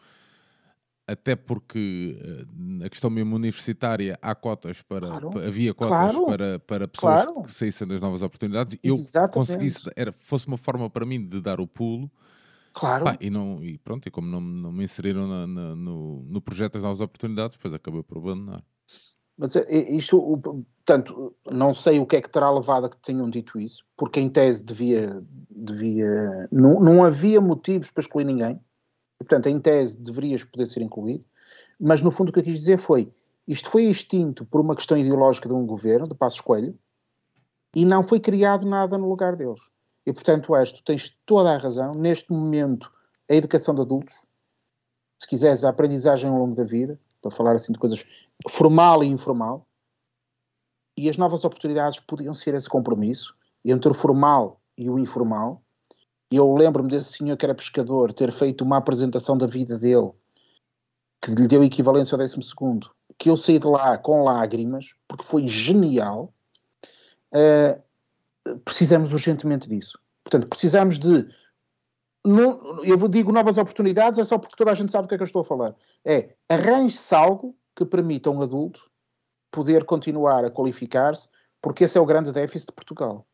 até 1.06 1.36
porque 1.36 2.16
na 2.56 2.88
questão 2.88 3.10
mesmo 3.10 3.36
universitária 3.36 4.18
há 4.22 4.34
cotas 4.34 4.80
para, 4.82 5.08
claro. 5.08 5.38
havia 5.46 5.74
cotas 5.74 6.14
claro. 6.14 6.26
para, 6.26 6.58
para 6.58 6.88
pessoas 6.88 7.24
claro. 7.24 7.42
que 7.42 7.52
saíssem 7.52 7.86
das 7.86 8.00
novas 8.00 8.22
oportunidades 8.22 8.78
eu 8.82 8.94
Exatamente. 8.94 9.34
conseguisse 9.34 9.90
era 9.96 10.12
fosse 10.12 10.46
uma 10.46 10.56
forma 10.56 10.88
para 10.88 11.04
mim 11.04 11.26
de 11.26 11.40
dar 11.40 11.60
o 11.60 11.66
pulo 11.66 12.10
Claro. 12.74 13.04
Pá, 13.04 13.16
e, 13.20 13.30
não, 13.30 13.62
e 13.62 13.78
pronto, 13.78 14.08
e 14.08 14.10
como 14.10 14.26
não, 14.26 14.40
não 14.40 14.72
me 14.72 14.82
inseriram 14.82 15.28
na, 15.28 15.46
na, 15.46 15.76
no, 15.76 16.24
no 16.24 16.40
projeto 16.40 16.72
das 16.72 16.82
novas 16.82 17.00
oportunidades, 17.00 17.56
depois 17.56 17.72
acabei 17.72 18.02
por 18.02 18.18
abandonar. 18.18 18.64
Mas 19.38 19.54
é, 19.54 19.60
é, 19.60 19.94
isto, 19.94 20.20
portanto, 20.42 21.34
não 21.50 21.72
sei 21.72 22.00
o 22.00 22.06
que 22.06 22.16
é 22.16 22.20
que 22.20 22.28
terá 22.28 22.50
levado 22.50 22.86
a 22.86 22.90
que 22.90 22.96
tenham 22.98 23.30
dito 23.30 23.60
isso, 23.60 23.84
porque 23.96 24.20
em 24.20 24.28
tese 24.28 24.64
devia, 24.64 25.22
devia 25.48 26.48
não, 26.50 26.80
não 26.80 27.04
havia 27.04 27.40
motivos 27.40 27.90
para 27.92 28.02
excluir 28.02 28.24
ninguém, 28.24 28.60
portanto, 29.18 29.48
em 29.48 29.58
tese, 29.58 29.98
deverias 29.98 30.44
poder 30.44 30.66
ser 30.66 30.82
incluído. 30.82 31.24
Mas, 31.80 32.02
no 32.02 32.10
fundo, 32.10 32.28
o 32.28 32.32
que 32.32 32.38
eu 32.38 32.44
quis 32.44 32.58
dizer 32.58 32.78
foi, 32.78 33.12
isto 33.46 33.68
foi 33.68 33.84
extinto 33.84 34.44
por 34.44 34.60
uma 34.60 34.74
questão 34.74 34.96
ideológica 34.96 35.48
de 35.48 35.54
um 35.54 35.66
governo, 35.66 36.08
de 36.08 36.14
Passos 36.14 36.40
Coelho, 36.40 36.78
e 37.74 37.84
não 37.84 38.02
foi 38.02 38.20
criado 38.20 38.64
nada 38.64 38.96
no 38.96 39.08
lugar 39.08 39.36
deles. 39.36 39.60
E, 40.06 40.12
portanto, 40.12 40.54
és, 40.54 40.70
tu 40.72 40.82
tens 40.82 41.16
toda 41.26 41.52
a 41.52 41.58
razão. 41.58 41.92
Neste 41.92 42.32
momento, 42.32 42.92
a 43.28 43.34
educação 43.34 43.74
de 43.74 43.80
adultos, 43.80 44.14
se 45.18 45.26
quiseres, 45.26 45.64
a 45.64 45.70
aprendizagem 45.70 46.30
ao 46.30 46.38
longo 46.38 46.54
da 46.54 46.64
vida, 46.64 47.00
para 47.20 47.30
falar 47.30 47.54
assim 47.54 47.72
de 47.72 47.78
coisas 47.78 48.04
formal 48.48 49.02
e 49.02 49.06
informal, 49.06 49.66
e 50.96 51.08
as 51.08 51.16
novas 51.16 51.44
oportunidades 51.44 51.98
podiam 52.00 52.34
ser 52.34 52.54
esse 52.54 52.68
compromisso 52.68 53.34
entre 53.64 53.90
o 53.90 53.94
formal 53.94 54.60
e 54.76 54.88
o 54.88 54.98
informal. 54.98 55.63
Eu 56.36 56.52
lembro-me 56.52 56.88
desse 56.88 57.12
senhor 57.12 57.36
que 57.36 57.46
era 57.46 57.54
pescador 57.54 58.12
ter 58.12 58.32
feito 58.32 58.64
uma 58.64 58.78
apresentação 58.78 59.38
da 59.38 59.46
vida 59.46 59.78
dele, 59.78 60.10
que 61.22 61.30
lhe 61.30 61.46
deu 61.46 61.62
equivalência 61.62 62.16
ao 62.16 62.18
décimo 62.18 62.42
segundo, 62.42 62.90
que 63.16 63.30
eu 63.30 63.36
saí 63.36 63.60
de 63.60 63.68
lá 63.68 63.96
com 63.96 64.24
lágrimas, 64.24 64.94
porque 65.06 65.24
foi 65.24 65.46
genial. 65.46 66.34
Uh, 67.32 67.80
precisamos 68.64 69.12
urgentemente 69.12 69.68
disso. 69.68 69.96
Portanto, 70.24 70.48
precisamos 70.48 70.98
de. 70.98 71.24
Não, 72.24 72.82
eu 72.82 72.96
digo 73.06 73.30
novas 73.30 73.56
oportunidades, 73.56 74.18
é 74.18 74.24
só 74.24 74.36
porque 74.36 74.56
toda 74.56 74.72
a 74.72 74.74
gente 74.74 74.90
sabe 74.90 75.04
o 75.04 75.08
que 75.08 75.14
é 75.14 75.18
que 75.18 75.22
eu 75.22 75.26
estou 75.26 75.42
a 75.42 75.44
falar. 75.44 75.76
É 76.04 76.34
arranje-se 76.48 77.14
algo 77.14 77.54
que 77.76 77.84
permita 77.84 78.28
a 78.28 78.32
um 78.32 78.42
adulto 78.42 78.90
poder 79.52 79.84
continuar 79.84 80.44
a 80.44 80.50
qualificar-se, 80.50 81.28
porque 81.62 81.84
esse 81.84 81.96
é 81.96 82.00
o 82.00 82.06
grande 82.06 82.32
déficit 82.32 82.68
de 82.68 82.72
Portugal. 82.72 83.24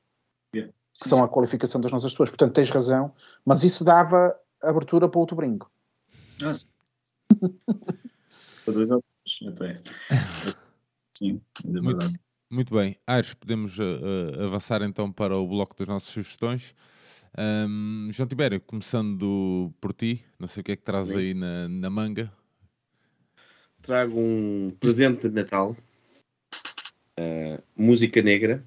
Que 0.95 1.09
são 1.09 1.25
a 1.25 1.29
qualificação 1.29 1.81
das 1.81 1.93
nossas 1.93 2.13
pessoas. 2.13 2.31
Portanto, 2.31 2.55
tens 2.55 2.71
razão, 2.71 3.13
mas 3.45 3.65
isso 3.65 3.85
dava 3.85 4.35
abertura 4.63 5.09
para 5.09 5.21
outro 5.21 5.37
brinco. 5.37 5.71
Nossa. 6.41 6.67
para 8.65 8.75
dois 8.75 8.91
autores, 8.91 9.41
até. 9.49 9.81
Sim, 11.17 11.41
é 11.65 11.71
verdade. 11.71 12.05
Muito, 12.05 12.21
muito 12.51 12.75
bem. 12.75 12.97
Aires, 13.07 13.35
podemos 13.35 13.79
uh, 13.79 14.45
avançar 14.45 14.83
então 14.83 15.11
para 15.13 15.37
o 15.37 15.47
bloco 15.47 15.77
das 15.77 15.89
nossas 15.89 16.09
sugestões. 16.09 16.75
Um, 17.39 18.09
João 18.11 18.29
Tibério, 18.29 18.61
começando 18.61 19.73
por 19.81 19.93
ti, 19.93 20.25
não 20.39 20.49
sei 20.49 20.63
o 20.63 20.65
que 20.65 20.73
é 20.73 20.77
que 20.77 20.83
traz 20.83 21.09
Sim. 21.09 21.17
aí 21.17 21.35
na, 21.35 21.69
na 21.69 21.89
manga. 21.89 22.33
Trago 23.83 24.19
um 24.19 24.75
presente 24.79 25.29
de 25.29 25.35
Natal, 25.35 25.77
uh, 27.19 27.63
música 27.77 28.21
negra, 28.21 28.63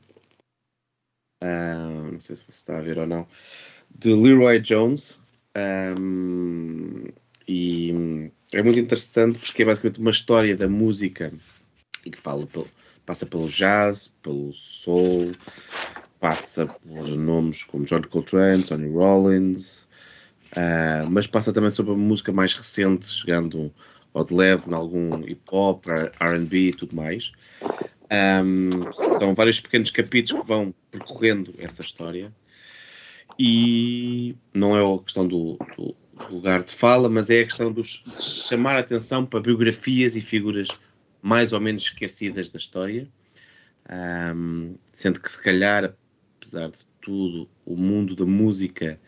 não 2.11 2.19
sei 2.19 2.35
se 2.35 2.43
você 2.43 2.51
está 2.51 2.77
a 2.77 2.81
ver 2.81 2.97
ou 2.97 3.07
não, 3.07 3.27
de 3.93 4.13
Leroy 4.13 4.59
Jones. 4.59 5.19
Um, 5.55 7.03
e 7.47 8.31
é 8.51 8.63
muito 8.63 8.79
interessante 8.79 9.37
porque 9.37 9.63
é 9.63 9.65
basicamente 9.65 9.99
uma 9.99 10.11
história 10.11 10.55
da 10.55 10.67
música 10.67 11.31
e 12.05 12.11
que 12.11 12.19
fala 12.19 12.45
pelo, 12.47 12.67
passa 13.05 13.25
pelo 13.25 13.47
jazz, 13.47 14.13
pelo 14.21 14.51
soul, 14.53 15.31
passa 16.19 16.65
por 16.65 17.07
nomes 17.09 17.63
como 17.63 17.85
John 17.85 18.01
Coltrane, 18.03 18.63
Tony 18.63 18.89
Rollins, 18.89 19.87
uh, 20.53 21.09
mas 21.11 21.27
passa 21.27 21.53
também 21.53 21.71
sobre 21.71 21.93
a 21.93 21.97
música 21.97 22.31
mais 22.31 22.53
recente, 22.53 23.07
chegando 23.07 23.73
ao 24.13 24.23
de 24.23 24.33
leve, 24.33 24.69
em 24.69 24.73
algum 24.73 25.27
hip 25.27 25.41
hop, 25.51 25.85
RB 26.19 26.69
e 26.69 26.73
tudo 26.73 26.95
mais. 26.95 27.31
Um, 28.11 28.91
são 28.91 29.33
vários 29.33 29.59
pequenos 29.59 29.89
capítulos 29.91 30.41
que 30.41 30.47
vão 30.47 30.73
percorrendo 30.91 31.53
essa 31.57 31.81
história. 31.81 32.33
E 33.39 34.35
não 34.53 34.77
é 34.77 34.95
a 34.95 34.99
questão 35.03 35.27
do, 35.27 35.57
do 35.77 35.95
lugar 36.29 36.63
de 36.63 36.73
fala, 36.73 37.09
mas 37.09 37.29
é 37.29 37.41
a 37.41 37.45
questão 37.45 37.71
de 37.71 37.81
chamar 37.83 38.75
a 38.75 38.79
atenção 38.79 39.25
para 39.25 39.39
biografias 39.39 40.15
e 40.15 40.21
figuras 40.21 40.67
mais 41.21 41.53
ou 41.53 41.61
menos 41.61 41.83
esquecidas 41.83 42.49
da 42.49 42.57
história, 42.57 43.07
um, 44.35 44.75
sendo 44.91 45.19
que 45.21 45.31
se 45.31 45.41
calhar, 45.41 45.95
apesar 46.37 46.69
de 46.69 46.79
tudo, 47.01 47.49
o 47.65 47.75
mundo 47.75 48.15
da 48.15 48.25
música 48.25 48.99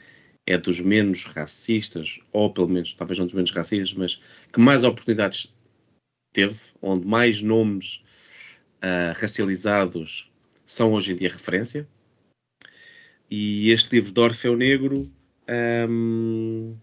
é 0.47 0.57
dos 0.57 0.79
menos 0.79 1.25
racistas, 1.25 2.19
ou 2.31 2.53
pelo 2.53 2.69
menos, 2.69 2.93
talvez 2.93 3.17
não 3.17 3.25
dos 3.25 3.33
menos 3.33 3.51
racistas, 3.51 3.93
mas 3.93 4.21
que 4.53 4.59
mais 4.59 4.83
oportunidades 4.83 5.53
teve, 6.31 6.59
onde 6.81 7.05
mais 7.05 7.41
nomes 7.41 8.03
uh, 8.85 9.19
racializados 9.19 10.31
são 10.65 10.93
hoje 10.93 11.13
em 11.13 11.15
dia 11.15 11.29
referência. 11.29 11.87
E 13.29 13.71
este 13.71 13.95
livro 13.95 14.11
de 14.11 14.19
Orfeu 14.19 14.55
Negro 14.55 15.11
um, 15.89 16.75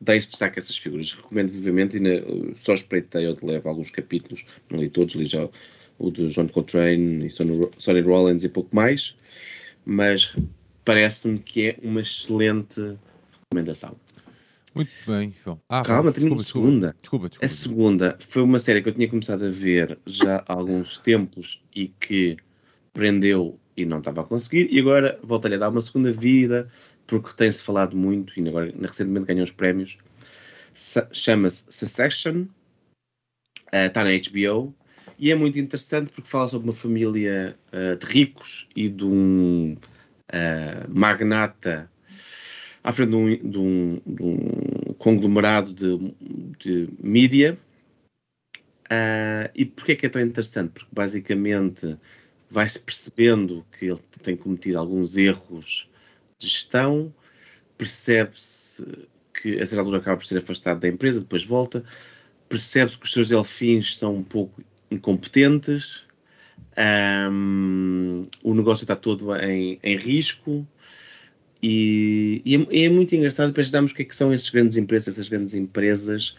deixo 0.00 0.30
destaque 0.30 0.58
a 0.58 0.60
essas 0.60 0.76
figuras. 0.76 1.12
Recomendo 1.12 1.50
vivamente, 1.50 1.96
e 1.96 2.00
na, 2.00 2.54
só 2.54 2.74
espreitei 2.74 3.26
ou 3.26 3.34
de 3.34 3.44
leve 3.44 3.68
alguns 3.68 3.90
capítulos, 3.90 4.44
não 4.70 4.80
li 4.80 4.88
todos, 4.88 5.14
li 5.14 5.26
já 5.26 5.48
o 5.98 6.10
de 6.10 6.28
John 6.28 6.48
Coltrane 6.48 7.26
e 7.26 7.30
Sonny 7.30 8.00
Rollins 8.02 8.44
e 8.44 8.48
pouco 8.48 8.74
mais, 8.74 9.16
mas 9.84 10.34
parece-me 10.84 11.38
que 11.38 11.70
é 11.70 11.78
uma 11.82 12.00
excelente 12.00 12.96
recomendação. 13.42 13.96
Muito 14.74 14.92
bem, 15.06 15.34
João. 15.42 15.60
Ah, 15.68 15.82
Calma, 15.82 16.12
tenho 16.12 16.32
uma 16.32 16.38
segunda. 16.38 16.94
Desculpa, 17.00 17.28
desculpa, 17.28 17.46
A 17.46 17.48
segunda 17.48 18.18
foi 18.20 18.42
uma 18.42 18.58
série 18.58 18.82
que 18.82 18.88
eu 18.88 18.94
tinha 18.94 19.08
começado 19.08 19.44
a 19.44 19.50
ver 19.50 19.98
já 20.06 20.44
há 20.46 20.52
alguns 20.52 20.98
tempos 20.98 21.62
e 21.74 21.88
que 21.88 22.36
prendeu 22.92 23.58
e 23.76 23.84
não 23.84 23.98
estava 23.98 24.22
a 24.22 24.24
conseguir, 24.24 24.68
e 24.72 24.80
agora 24.80 25.18
voltei-lhe 25.22 25.54
a 25.54 25.58
dar 25.58 25.68
uma 25.68 25.80
segunda 25.80 26.12
vida, 26.12 26.68
porque 27.06 27.32
tem-se 27.34 27.62
falado 27.62 27.96
muito, 27.96 28.38
e 28.38 28.48
agora 28.48 28.74
recentemente 28.80 29.26
ganhou 29.26 29.44
os 29.44 29.52
prémios. 29.52 29.98
Chama-se 31.12 31.64
Succession, 31.70 32.46
está 33.72 34.02
uh, 34.02 34.04
na 34.04 34.10
HBO, 34.10 34.74
e 35.16 35.30
é 35.30 35.34
muito 35.34 35.58
interessante 35.58 36.10
porque 36.10 36.28
fala 36.28 36.48
sobre 36.48 36.68
uma 36.68 36.74
família 36.74 37.56
uh, 37.72 37.96
de 37.96 38.06
ricos 38.06 38.68
e 38.74 38.88
de 38.88 39.04
um 39.04 39.74
uh, 39.74 40.88
magnata 40.88 41.90
à 42.88 42.92
frente 42.92 43.10
de 43.10 43.16
um, 43.16 43.50
de 43.50 43.58
um, 43.58 44.00
de 44.06 44.22
um 44.22 44.94
conglomerado 44.94 45.74
de, 45.74 46.14
de 46.58 46.88
mídia. 46.98 47.58
Uh, 48.86 49.52
e 49.54 49.66
porquê 49.66 49.92
é 49.92 49.94
que 49.94 50.06
é 50.06 50.08
tão 50.08 50.22
interessante? 50.22 50.70
Porque 50.70 50.88
basicamente 50.90 51.98
vai-se 52.50 52.80
percebendo 52.80 53.62
que 53.78 53.84
ele 53.84 54.00
tem 54.22 54.34
cometido 54.34 54.78
alguns 54.78 55.18
erros 55.18 55.86
de 56.38 56.46
gestão, 56.46 57.12
percebe-se 57.76 58.82
que 59.34 59.60
a 59.60 59.66
certa 59.66 59.80
altura 59.80 59.98
acaba 59.98 60.16
por 60.16 60.24
ser 60.24 60.38
afastado 60.38 60.80
da 60.80 60.88
empresa, 60.88 61.20
depois 61.20 61.44
volta, 61.44 61.84
percebe-se 62.48 62.96
que 62.96 63.04
os 63.04 63.12
seus 63.12 63.28
delfins 63.28 63.98
são 63.98 64.14
um 64.14 64.22
pouco 64.22 64.62
incompetentes, 64.90 66.04
um, 67.30 68.26
o 68.42 68.54
negócio 68.54 68.84
está 68.84 68.96
todo 68.96 69.36
em, 69.36 69.78
em 69.82 69.98
risco. 69.98 70.66
E, 71.62 72.40
e 72.44 72.54
é, 72.54 72.84
é, 72.84 72.88
muito 72.88 73.14
engraçado 73.14 73.52
para 73.52 73.62
estudarmos 73.62 73.92
o 73.92 73.94
que, 73.94 74.02
é 74.02 74.04
que 74.04 74.14
são 74.14 74.32
essas 74.32 74.48
grandes 74.48 74.76
empresas, 74.76 75.08
essas 75.14 75.28
grandes 75.28 75.54
empresas 75.54 76.36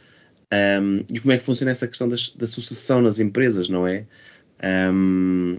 um, 0.82 1.04
e 1.14 1.20
como 1.20 1.32
é 1.32 1.38
que 1.38 1.44
funciona 1.44 1.72
essa 1.72 1.88
questão 1.88 2.10
das, 2.10 2.30
da 2.30 2.48
sucessão 2.48 3.02
nas 3.02 3.20
empresas, 3.20 3.70
não 3.70 3.86
é? 3.86 4.06
Um, 4.92 5.58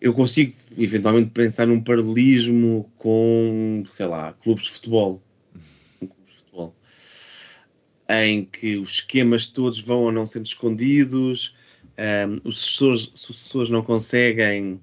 eu 0.00 0.12
consigo 0.12 0.54
eventualmente 0.76 1.30
pensar 1.30 1.66
num 1.66 1.80
paralelismo 1.80 2.90
com, 2.98 3.84
sei 3.86 4.06
lá, 4.06 4.32
clubes 4.42 4.64
de 4.64 4.70
futebol 4.70 5.22
em 8.08 8.44
que 8.44 8.76
os 8.76 8.90
esquemas 8.90 9.46
todos 9.46 9.80
vão 9.80 10.02
ou 10.02 10.12
não 10.12 10.26
sendo 10.26 10.46
escondidos, 10.46 11.54
um, 12.28 12.48
os 12.48 12.58
sucessores, 12.58 13.12
sucessores 13.14 13.70
não 13.70 13.82
conseguem 13.82 14.80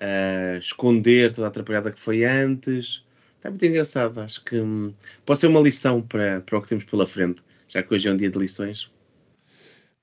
uh, 0.00 0.58
esconder 0.58 1.32
toda 1.32 1.46
a 1.46 1.48
atrapalhada 1.48 1.92
que 1.92 2.00
foi 2.00 2.24
antes. 2.24 3.04
Está 3.36 3.50
muito 3.50 3.64
engraçado, 3.64 4.20
acho 4.20 4.42
que 4.42 4.58
um, 4.58 4.94
pode 5.26 5.38
ser 5.38 5.48
uma 5.48 5.60
lição 5.60 6.00
para, 6.00 6.40
para 6.40 6.58
o 6.58 6.62
que 6.62 6.68
temos 6.68 6.84
pela 6.84 7.06
frente, 7.06 7.42
já 7.68 7.82
que 7.82 7.92
hoje 7.92 8.08
é 8.08 8.12
um 8.12 8.16
dia 8.16 8.30
de 8.30 8.38
lições. 8.38 8.90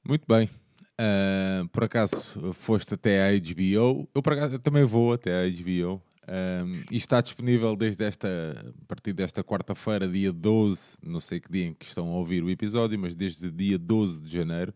Muito 0.04 0.26
bem. 0.28 0.50
Uh, 1.00 1.68
por 1.70 1.84
acaso 1.84 2.54
foste 2.54 2.94
até 2.94 3.28
à 3.28 3.32
HBO? 3.32 4.08
Eu 4.14 4.22
por 4.22 4.34
acaso 4.34 4.60
também 4.60 4.84
vou 4.84 5.14
até 5.14 5.44
à 5.44 5.50
HBO. 5.50 6.02
Um, 6.32 6.84
e 6.92 6.98
está 6.98 7.20
disponível 7.20 7.76
desde 7.76 8.06
esta, 8.06 8.74
a 8.82 8.86
partir 8.88 9.12
desta 9.12 9.44
quarta-feira, 9.44 10.08
dia 10.08 10.32
12, 10.32 10.98
não 11.04 11.20
sei 11.20 11.40
que 11.40 11.52
dia 11.52 11.66
em 11.66 11.74
que 11.74 11.86
estão 11.86 12.08
a 12.08 12.16
ouvir 12.16 12.44
o 12.44 12.50
episódio, 12.50 12.98
mas 13.00 13.16
desde 13.16 13.50
dia 13.50 13.78
12 13.78 14.22
de 14.22 14.38
janeiro, 14.38 14.74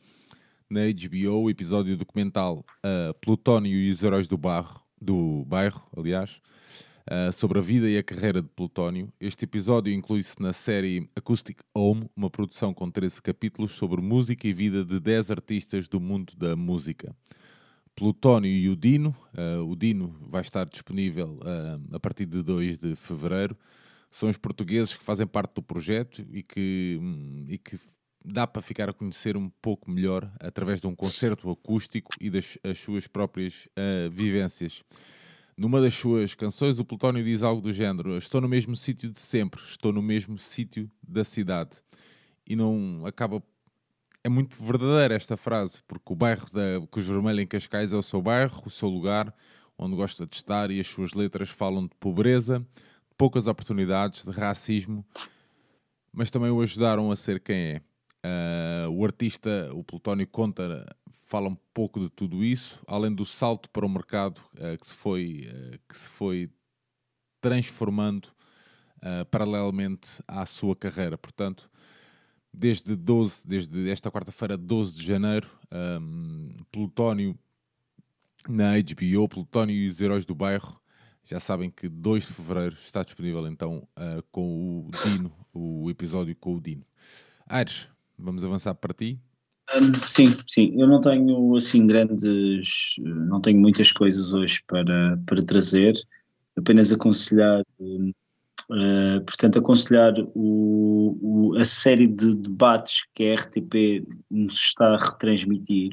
na 0.69 0.81
HBO, 0.81 1.43
o 1.43 1.49
episódio 1.49 1.95
documental 1.95 2.65
uh, 2.83 3.13
Plutónio 3.21 3.77
e 3.77 3.89
os 3.91 4.03
Heróis 4.03 4.27
do, 4.27 4.37
barro, 4.37 4.84
do 5.01 5.45
Bairro, 5.45 5.81
aliás, 5.95 6.41
uh, 7.09 7.31
sobre 7.31 7.59
a 7.59 7.61
vida 7.61 7.89
e 7.89 7.97
a 7.97 8.03
carreira 8.03 8.41
de 8.41 8.49
Plutónio. 8.49 9.11
Este 9.19 9.45
episódio 9.45 9.93
inclui-se 9.93 10.41
na 10.41 10.53
série 10.53 11.09
Acoustic 11.15 11.59
Home, 11.73 12.09
uma 12.15 12.29
produção 12.29 12.73
com 12.73 12.89
13 12.89 13.21
capítulos 13.21 13.73
sobre 13.73 14.01
música 14.01 14.47
e 14.47 14.53
vida 14.53 14.83
de 14.83 14.99
10 14.99 15.31
artistas 15.31 15.87
do 15.87 15.99
mundo 15.99 16.33
da 16.35 16.55
música. 16.55 17.15
Plutónio 17.95 18.51
e 18.51 18.67
o 18.69 18.75
Dino. 18.75 19.15
Uh, 19.33 19.63
o 19.63 19.75
Dino 19.75 20.15
vai 20.29 20.41
estar 20.41 20.65
disponível 20.65 21.39
uh, 21.41 21.95
a 21.95 21.99
partir 21.99 22.25
de 22.25 22.43
2 22.43 22.77
de 22.77 22.95
fevereiro. 22.95 23.57
são 24.11 24.29
os 24.29 24.37
portugueses 24.37 24.95
que 24.95 25.03
fazem 25.03 25.25
parte 25.25 25.55
do 25.55 25.61
projeto 25.61 26.25
e 26.31 26.43
que, 26.43 26.99
hum, 27.01 27.45
e 27.47 27.57
que 27.57 27.79
dá 28.25 28.47
para 28.47 28.61
ficar 28.61 28.89
a 28.89 28.93
conhecer 28.93 29.37
um 29.37 29.49
pouco 29.61 29.89
melhor 29.89 30.31
através 30.39 30.81
de 30.81 30.87
um 30.87 30.95
concerto 30.95 31.49
acústico 31.49 32.11
e 32.19 32.29
das 32.29 32.57
as 32.63 32.79
suas 32.79 33.07
próprias 33.07 33.67
uh, 33.77 34.09
vivências. 34.09 34.83
Numa 35.55 35.79
das 35.79 35.93
suas 35.93 36.33
canções, 36.33 36.79
o 36.79 36.85
Plutónio 36.85 37.23
diz 37.23 37.43
algo 37.43 37.61
do 37.61 37.71
género: 37.71 38.17
Estou 38.17 38.41
no 38.41 38.49
mesmo 38.49 38.75
sítio 38.75 39.09
de 39.09 39.19
sempre, 39.19 39.61
estou 39.61 39.93
no 39.93 40.01
mesmo 40.01 40.37
sítio 40.37 40.89
da 41.01 41.23
cidade. 41.23 41.81
E 42.45 42.55
não 42.55 43.05
acaba. 43.05 43.41
É 44.23 44.29
muito 44.29 44.61
verdadeira 44.61 45.13
esta 45.13 45.37
frase, 45.37 45.83
porque 45.87 46.11
o 46.11 46.15
bairro 46.15 46.47
da 46.51 46.85
Cruz 46.89 47.05
Vermelha 47.05 47.41
em 47.41 47.47
Cascais 47.47 47.93
é 47.93 47.95
o 47.95 48.01
seu 48.01 48.23
bairro, 48.23 48.59
o 48.65 48.71
seu 48.71 48.89
lugar, 48.89 49.31
onde 49.77 49.95
gosta 49.95 50.25
de 50.25 50.35
estar, 50.35 50.71
e 50.71 50.79
as 50.79 50.87
suas 50.87 51.13
letras 51.13 51.49
falam 51.49 51.83
de 51.83 51.95
pobreza, 51.99 52.59
de 52.59 53.15
poucas 53.15 53.45
oportunidades, 53.45 54.23
de 54.23 54.31
racismo, 54.31 55.05
mas 56.11 56.31
também 56.31 56.49
o 56.49 56.59
ajudaram 56.59 57.11
a 57.11 57.15
ser 57.15 57.39
quem 57.39 57.55
é. 57.55 57.81
Uh, 58.25 58.89
o 58.89 59.05
artista, 59.05 59.69
o 59.71 59.83
Plutónio, 59.83 60.25
conta, 60.25 60.83
fala 61.25 61.47
um 61.47 61.57
pouco 61.73 61.99
de 61.99 62.09
tudo 62.09 62.43
isso, 62.43 62.81
além 62.87 63.13
do 63.13 63.23
salto 63.23 63.69
para 63.69 63.85
o 63.85 63.89
mercado 63.89 64.39
uh, 64.55 64.77
que, 64.79 64.87
se 64.87 64.95
foi, 64.95 65.47
uh, 65.47 65.79
que 65.87 65.95
se 65.95 66.09
foi 66.09 66.49
transformando 67.39 68.29
paralelamente 69.29 70.07
à 70.27 70.47
sua 70.47 70.75
carreira. 70.75 71.15
Portanto, 71.15 71.69
desde 72.51 72.95
12, 72.95 73.47
desde 73.47 73.87
esta 73.87 74.09
quarta-feira, 74.09 74.57
12 74.57 74.97
de 74.97 75.05
janeiro, 75.05 75.47
um, 76.01 76.49
Plutónio 76.71 77.37
na 78.49 78.71
HBO, 78.79 79.29
Plutónio 79.29 79.75
e 79.75 79.85
os 79.85 80.01
Heróis 80.01 80.25
do 80.25 80.33
Bairro. 80.33 80.81
Já 81.23 81.39
sabem 81.39 81.69
que 81.69 81.87
2 81.87 82.25
de 82.25 82.33
fevereiro 82.33 82.75
está 82.79 83.03
disponível 83.03 83.47
então 83.47 83.87
com 84.31 84.87
o 84.87 84.89
Dino, 84.89 85.31
o 85.53 85.87
episódio 85.91 86.35
com 86.35 86.55
o 86.55 86.61
Dino. 86.61 86.83
Aires, 87.47 87.87
Vamos 88.17 88.43
avançar 88.43 88.73
para 88.75 88.93
ti? 88.93 89.19
Sim, 90.07 90.27
sim. 90.47 90.73
Eu 90.79 90.87
não 90.87 91.01
tenho 91.01 91.55
assim 91.55 91.85
grandes, 91.87 92.95
não 92.99 93.41
tenho 93.41 93.59
muitas 93.59 93.91
coisas 93.91 94.33
hoje 94.33 94.61
para, 94.67 95.17
para 95.25 95.41
trazer. 95.41 95.93
Apenas 96.57 96.91
aconselhar, 96.91 97.61
uh, 97.79 99.25
portanto, 99.25 99.59
aconselhar 99.59 100.13
o, 100.33 101.17
o, 101.21 101.57
a 101.57 101.65
série 101.65 102.07
de 102.07 102.29
debates 102.29 103.03
que 103.13 103.27
a 103.27 103.33
RTP 103.35 104.07
nos 104.29 104.53
está 104.55 104.93
a 104.93 104.97
retransmitir. 104.97 105.91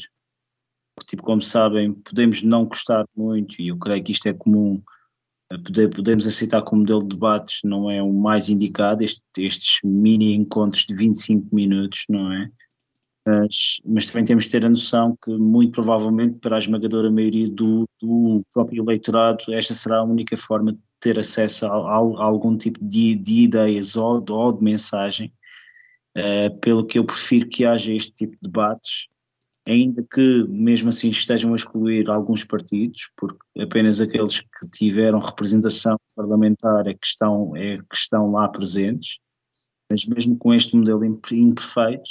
Tipo, 1.06 1.22
como 1.22 1.40
sabem, 1.40 1.94
podemos 1.94 2.42
não 2.42 2.66
gostar 2.66 3.04
muito, 3.16 3.60
e 3.60 3.68
eu 3.68 3.78
creio 3.78 4.04
que 4.04 4.12
isto 4.12 4.28
é 4.28 4.32
comum 4.32 4.80
podemos 5.94 6.26
aceitar 6.26 6.62
como 6.62 6.82
modelo 6.82 7.02
de 7.02 7.08
debates 7.08 7.60
não 7.64 7.90
é 7.90 8.02
o 8.02 8.12
mais 8.12 8.48
indicado, 8.48 9.02
este, 9.02 9.22
estes 9.38 9.80
mini 9.84 10.34
encontros 10.34 10.84
de 10.84 10.94
25 10.94 11.54
minutos, 11.54 12.04
não 12.08 12.32
é? 12.32 12.50
Mas, 13.24 13.80
mas, 13.84 14.06
também 14.06 14.24
temos 14.24 14.44
de 14.44 14.50
ter 14.50 14.66
a 14.66 14.68
noção 14.68 15.16
que, 15.22 15.30
muito 15.30 15.72
provavelmente, 15.72 16.38
para 16.40 16.56
a 16.56 16.58
esmagadora 16.58 17.10
maioria 17.10 17.48
do, 17.48 17.88
do 18.00 18.44
próprio 18.52 18.82
eleitorado, 18.82 19.44
esta 19.50 19.74
será 19.74 19.98
a 19.98 20.04
única 20.04 20.36
forma 20.36 20.72
de 20.72 20.78
ter 20.98 21.18
acesso 21.18 21.66
a, 21.66 21.68
a, 21.68 21.96
a 21.96 22.24
algum 22.24 22.56
tipo 22.56 22.84
de, 22.84 23.14
de 23.14 23.42
ideias 23.42 23.94
ou, 23.94 24.24
ou, 24.28 24.52
de 24.52 24.64
mensagem, 24.64 25.32
uh, 26.18 26.58
pelo 26.58 26.84
que 26.84 26.98
eu 26.98 27.04
prefiro 27.04 27.48
que 27.48 27.64
haja 27.64 27.92
este 27.94 28.12
tipo 28.12 28.32
de 28.32 28.42
debates 28.42 29.06
ainda 29.66 30.04
que 30.12 30.44
mesmo 30.48 30.88
assim 30.88 31.08
estejam 31.08 31.52
a 31.52 31.56
excluir 31.56 32.10
alguns 32.10 32.44
partidos, 32.44 33.10
porque 33.16 33.38
apenas 33.60 34.00
aqueles 34.00 34.40
que 34.40 34.70
tiveram 34.72 35.20
representação 35.20 35.96
parlamentar 36.16 36.86
é 36.86 36.94
que 36.94 37.06
estão, 37.06 37.56
é 37.56 37.78
que 37.78 37.96
estão 37.96 38.30
lá 38.32 38.48
presentes, 38.48 39.18
mas 39.90 40.04
mesmo 40.04 40.36
com 40.36 40.52
este 40.52 40.76
modelo 40.76 41.04
imperfeito, 41.04 42.10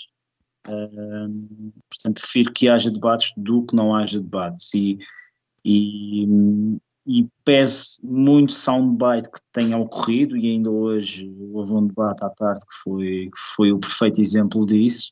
uh, 0.67 1.73
portanto, 1.89 2.21
prefiro 2.21 2.53
que 2.53 2.69
haja 2.69 2.91
debates 2.91 3.33
do 3.35 3.65
que 3.65 3.75
não 3.75 3.95
haja 3.95 4.19
debates. 4.19 4.73
E, 4.73 4.99
e, 5.65 6.25
e 7.05 7.27
pese 7.43 7.99
muito 8.03 8.53
soundbite 8.53 9.29
que 9.29 9.39
tenha 9.51 9.77
ocorrido 9.77 10.37
e 10.37 10.47
ainda 10.47 10.69
hoje 10.69 11.33
houve 11.51 11.73
um 11.73 11.87
debate 11.87 12.23
à 12.23 12.29
tarde 12.29 12.61
que 12.61 12.75
foi, 12.83 13.29
que 13.33 13.39
foi 13.55 13.71
o 13.71 13.79
perfeito 13.79 14.21
exemplo 14.21 14.65
disso, 14.65 15.11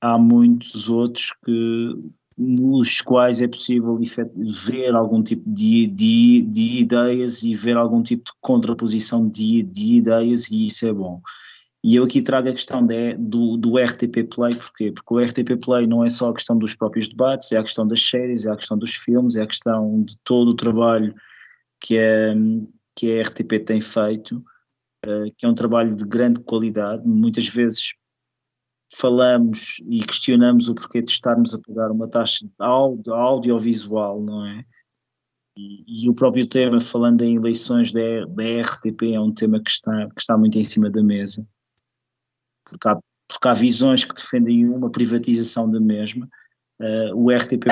há 0.00 0.18
muitos 0.18 0.88
outros 0.88 1.32
que 1.44 1.94
nos 2.36 3.00
quais 3.00 3.40
é 3.40 3.46
possível 3.46 3.96
ver 4.66 4.94
algum 4.94 5.22
tipo 5.22 5.48
de, 5.48 5.86
de, 5.86 6.42
de 6.42 6.80
ideias 6.80 7.42
e 7.42 7.54
ver 7.54 7.76
algum 7.76 8.02
tipo 8.02 8.24
de 8.24 8.32
contraposição 8.40 9.28
de, 9.28 9.62
de 9.62 9.96
ideias 9.96 10.50
e 10.50 10.66
isso 10.66 10.86
é 10.86 10.92
bom. 10.92 11.20
E 11.82 11.96
eu 11.96 12.04
aqui 12.04 12.22
trago 12.22 12.48
a 12.48 12.52
questão 12.52 12.84
de, 12.84 13.14
do, 13.14 13.58
do 13.58 13.78
RTP 13.78 14.24
Play, 14.34 14.54
porquê? 14.54 14.90
Porque 14.90 15.14
o 15.14 15.18
RTP 15.18 15.62
Play 15.62 15.86
não 15.86 16.02
é 16.02 16.08
só 16.08 16.30
a 16.30 16.34
questão 16.34 16.56
dos 16.56 16.74
próprios 16.74 17.06
debates, 17.06 17.52
é 17.52 17.58
a 17.58 17.62
questão 17.62 17.86
das 17.86 18.00
séries, 18.00 18.46
é 18.46 18.50
a 18.50 18.56
questão 18.56 18.78
dos 18.78 18.94
filmes, 18.94 19.36
é 19.36 19.42
a 19.42 19.46
questão 19.46 20.02
de 20.02 20.16
todo 20.24 20.48
o 20.48 20.56
trabalho 20.56 21.14
que 21.78 21.98
a, 21.98 22.34
que 22.96 23.18
a 23.18 23.22
RTP 23.22 23.62
tem 23.64 23.80
feito, 23.80 24.42
uh, 25.06 25.30
que 25.36 25.44
é 25.44 25.48
um 25.48 25.54
trabalho 25.54 25.94
de 25.94 26.04
grande 26.06 26.40
qualidade, 26.40 27.06
muitas 27.06 27.46
vezes 27.46 27.92
falamos 28.92 29.76
e 29.88 30.00
questionamos 30.00 30.68
o 30.68 30.74
porquê 30.74 31.00
de 31.00 31.10
estarmos 31.10 31.54
a 31.54 31.60
pagar 31.60 31.90
uma 31.90 32.08
taxa 32.08 32.46
de 32.46 33.12
audiovisual, 33.12 34.20
não 34.20 34.46
é? 34.46 34.64
E, 35.56 36.04
e, 36.04 36.10
o 36.10 36.14
próprio 36.14 36.46
tema, 36.46 36.80
falando 36.80 37.22
em 37.22 37.36
eleições 37.36 37.92
da, 37.92 38.24
da 38.26 38.60
RTP, 38.60 39.14
é 39.14 39.20
um 39.20 39.32
tema 39.32 39.60
que 39.62 39.70
está, 39.70 40.08
que 40.08 40.20
está 40.20 40.36
muito 40.36 40.58
em 40.58 40.64
cima 40.64 40.90
da 40.90 41.02
mesa, 41.02 41.46
porque 42.64 42.88
há, 42.88 42.98
porque 43.28 43.48
há 43.48 43.54
visões 43.54 44.04
que 44.04 44.14
defendem 44.14 44.68
uma 44.68 44.90
privatização 44.90 45.70
da 45.70 45.78
mesma. 45.78 46.28
Uh, 46.80 47.14
o 47.14 47.30
RTP, 47.30 47.68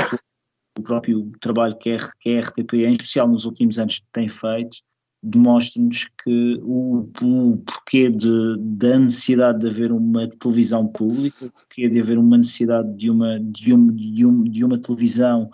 o 0.79 0.83
próprio 0.83 1.33
trabalho 1.41 1.77
que 1.77 1.91
a, 1.91 1.97
que 2.21 2.37
a 2.37 2.41
RTP, 2.41 2.75
em 2.75 2.93
especial 2.93 3.27
nos 3.27 3.47
últimos 3.47 3.79
anos, 3.81 4.01
tem 4.13 4.29
feito, 4.29 4.79
demonstra-nos 5.23 6.09
que 6.25 6.59
o, 6.63 7.09
o 7.23 7.59
porquê 7.59 8.11
de, 8.11 8.57
da 8.59 8.99
necessidade 8.99 9.61
de 9.61 9.69
haver 9.69 9.93
uma 9.93 10.29
televisão 10.29 10.87
pública, 10.89 11.47
o 11.47 11.51
porquê 11.51 11.89
de 11.89 12.01
haver 12.01 12.19
uma 12.19 12.37
necessidade 12.37 12.93
de 12.97 13.09
uma, 13.09 13.39
de, 13.39 13.73
um, 13.73 13.87
de, 13.87 14.27
um, 14.27 14.43
de 14.43 14.65
uma 14.65 14.81
televisão 14.81 15.49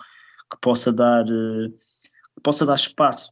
que 0.51 0.57
possa 0.59 0.91
dar, 0.91 1.23
eh, 1.23 1.69
que 1.69 2.41
possa 2.41 2.65
dar 2.65 2.73
espaço 2.73 3.31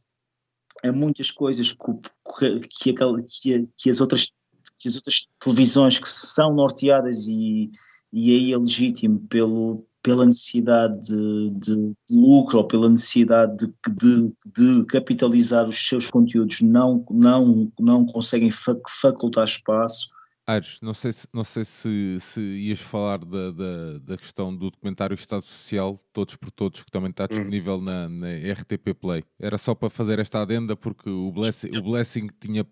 a 0.84 0.92
muitas 0.92 1.32
coisas 1.32 1.72
que, 1.72 2.60
que, 2.70 2.94
que, 3.00 3.68
que, 3.76 3.90
as 3.90 4.00
outras, 4.00 4.32
que 4.78 4.88
as 4.88 4.94
outras 4.94 5.26
televisões 5.40 5.98
que 5.98 6.08
são 6.08 6.54
norteadas 6.54 7.26
e, 7.26 7.68
e 8.12 8.30
aí 8.30 8.52
é 8.52 8.56
legítimo 8.56 9.18
pelo, 9.28 9.87
pela 10.08 10.24
necessidade 10.24 11.06
de, 11.06 11.50
de, 11.50 11.76
de, 12.08 12.16
lucro 12.16 12.56
ou 12.56 12.64
pela 12.66 12.88
necessidade 12.88 13.66
de, 13.92 14.32
de, 14.56 14.84
capitalizar 14.86 15.68
os 15.68 15.86
seus 15.86 16.10
conteúdos 16.10 16.62
não, 16.62 17.04
não, 17.10 17.70
não 17.78 18.06
conseguem 18.06 18.48
facultar 18.50 19.44
espaço. 19.44 20.08
Aires, 20.46 20.78
não 20.80 20.94
sei, 20.94 21.12
se, 21.12 21.28
não 21.30 21.44
sei 21.44 21.62
se, 21.62 22.16
se 22.20 22.40
ias 22.40 22.80
falar 22.80 23.18
da, 23.18 23.50
da, 23.50 23.98
da, 24.02 24.16
questão 24.16 24.50
do 24.56 24.70
documentário 24.70 25.14
Estado 25.14 25.44
Social, 25.44 25.98
Todos 26.10 26.36
por 26.36 26.50
Todos, 26.50 26.82
que 26.82 26.90
também 26.90 27.10
está 27.10 27.24
hum. 27.24 27.28
disponível 27.28 27.78
na, 27.78 28.08
na 28.08 28.28
RTP 28.28 28.94
Play. 28.98 29.22
Era 29.38 29.58
só 29.58 29.74
para 29.74 29.90
fazer 29.90 30.18
esta 30.20 30.40
adenda 30.40 30.74
porque 30.74 31.10
o 31.10 31.30
Blessing, 31.30 31.76
o 31.76 31.82
Blessing 31.82 32.28
tinha 32.40 32.66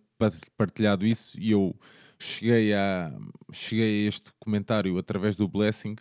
partilhado 0.56 1.04
isso 1.04 1.38
e 1.38 1.50
eu 1.50 1.76
cheguei 2.18 2.72
a, 2.72 3.12
cheguei 3.52 4.06
a 4.06 4.08
este 4.08 4.32
comentário 4.38 4.96
através 4.96 5.36
do 5.36 5.46
Blessing 5.46 5.96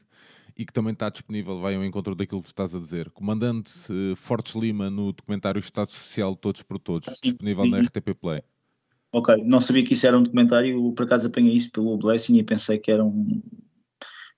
e 0.58 0.66
que 0.66 0.72
também 0.72 0.94
está 0.94 1.10
disponível, 1.10 1.60
vai 1.60 1.76
ao 1.76 1.84
encontro 1.84 2.16
daquilo 2.16 2.42
que 2.42 2.48
tu 2.48 2.52
estás 2.52 2.74
a 2.74 2.80
dizer. 2.80 3.10
Comandante 3.10 3.72
uh, 3.90 4.16
Fortes 4.16 4.56
Lima 4.56 4.90
no 4.90 5.12
documentário 5.12 5.60
Estado 5.60 5.92
Social 5.92 6.36
Todos 6.36 6.64
por 6.64 6.80
Todos, 6.80 7.18
Sim. 7.18 7.30
disponível 7.30 7.66
na 7.66 7.80
RTP 7.80 8.14
Play. 8.20 8.42
Ok, 9.12 9.44
não 9.46 9.62
sabia 9.62 9.84
que 9.84 9.94
isso 9.94 10.08
era 10.08 10.18
um 10.18 10.24
documentário, 10.24 10.92
por 10.94 11.04
acaso 11.04 11.28
apanhei 11.28 11.56
isso 11.56 11.72
pelo 11.72 11.98
Blessing 11.98 12.38
e 12.38 12.44
pensei 12.44 12.78
que 12.78 12.92
era 12.92 13.04
um 13.04 13.42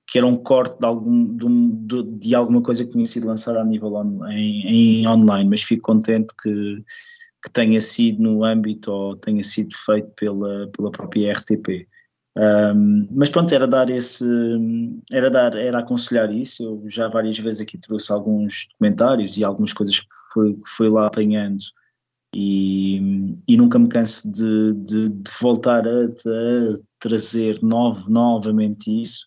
que 0.08 0.18
era 0.18 0.26
um 0.26 0.38
corte 0.38 0.80
de, 0.80 0.86
algum, 0.86 1.36
de, 1.36 1.48
de, 1.86 2.04
de 2.20 2.36
alguma 2.36 2.62
coisa 2.62 2.86
que 2.86 2.92
tinha 2.92 3.06
sido 3.06 3.28
lançada 3.28 3.60
a 3.60 3.66
nível 3.66 3.94
on, 3.94 4.26
em, 4.30 5.02
em, 5.02 5.08
online, 5.08 5.50
mas 5.50 5.62
fico 5.62 5.82
contente 5.82 6.34
que, 6.42 6.82
que 7.44 7.52
tenha 7.52 7.82
sido 7.82 8.22
no 8.22 8.46
âmbito 8.46 8.90
ou 8.90 9.18
tenha 9.18 9.44
sido 9.44 9.76
feito 9.76 10.10
pela, 10.16 10.68
pela 10.70 10.92
própria 10.92 11.34
RTP. 11.34 11.88
Um, 12.38 13.08
mas 13.10 13.30
pronto, 13.30 13.52
era 13.52 13.68
dar 13.68 13.90
esse, 13.90 14.24
era 15.12 15.30
dar, 15.30 15.58
era 15.58 15.80
aconselhar 15.80 16.32
isso. 16.32 16.64
Eu 16.64 16.84
já 16.88 17.08
várias 17.08 17.38
vezes 17.40 17.62
aqui 17.62 17.78
trouxe 17.80 18.12
alguns 18.12 18.68
documentários 18.72 19.38
e 19.38 19.44
algumas 19.44 19.74
coisas 19.74 20.00
que 20.00 20.08
fui, 20.66 20.90
lá 20.90 21.08
apanhando 21.08 21.64
e, 22.36 23.36
e 23.48 23.58
nunca 23.58 23.80
me 23.80 23.90
canso 23.90 24.30
de, 24.30 24.72
de, 24.76 25.10
de 25.10 25.32
voltar 25.42 25.88
a, 25.88 26.06
a, 26.06 26.80
trazer 27.00 27.60
novo, 27.64 28.08
novamente 28.10 29.02
isso. 29.02 29.26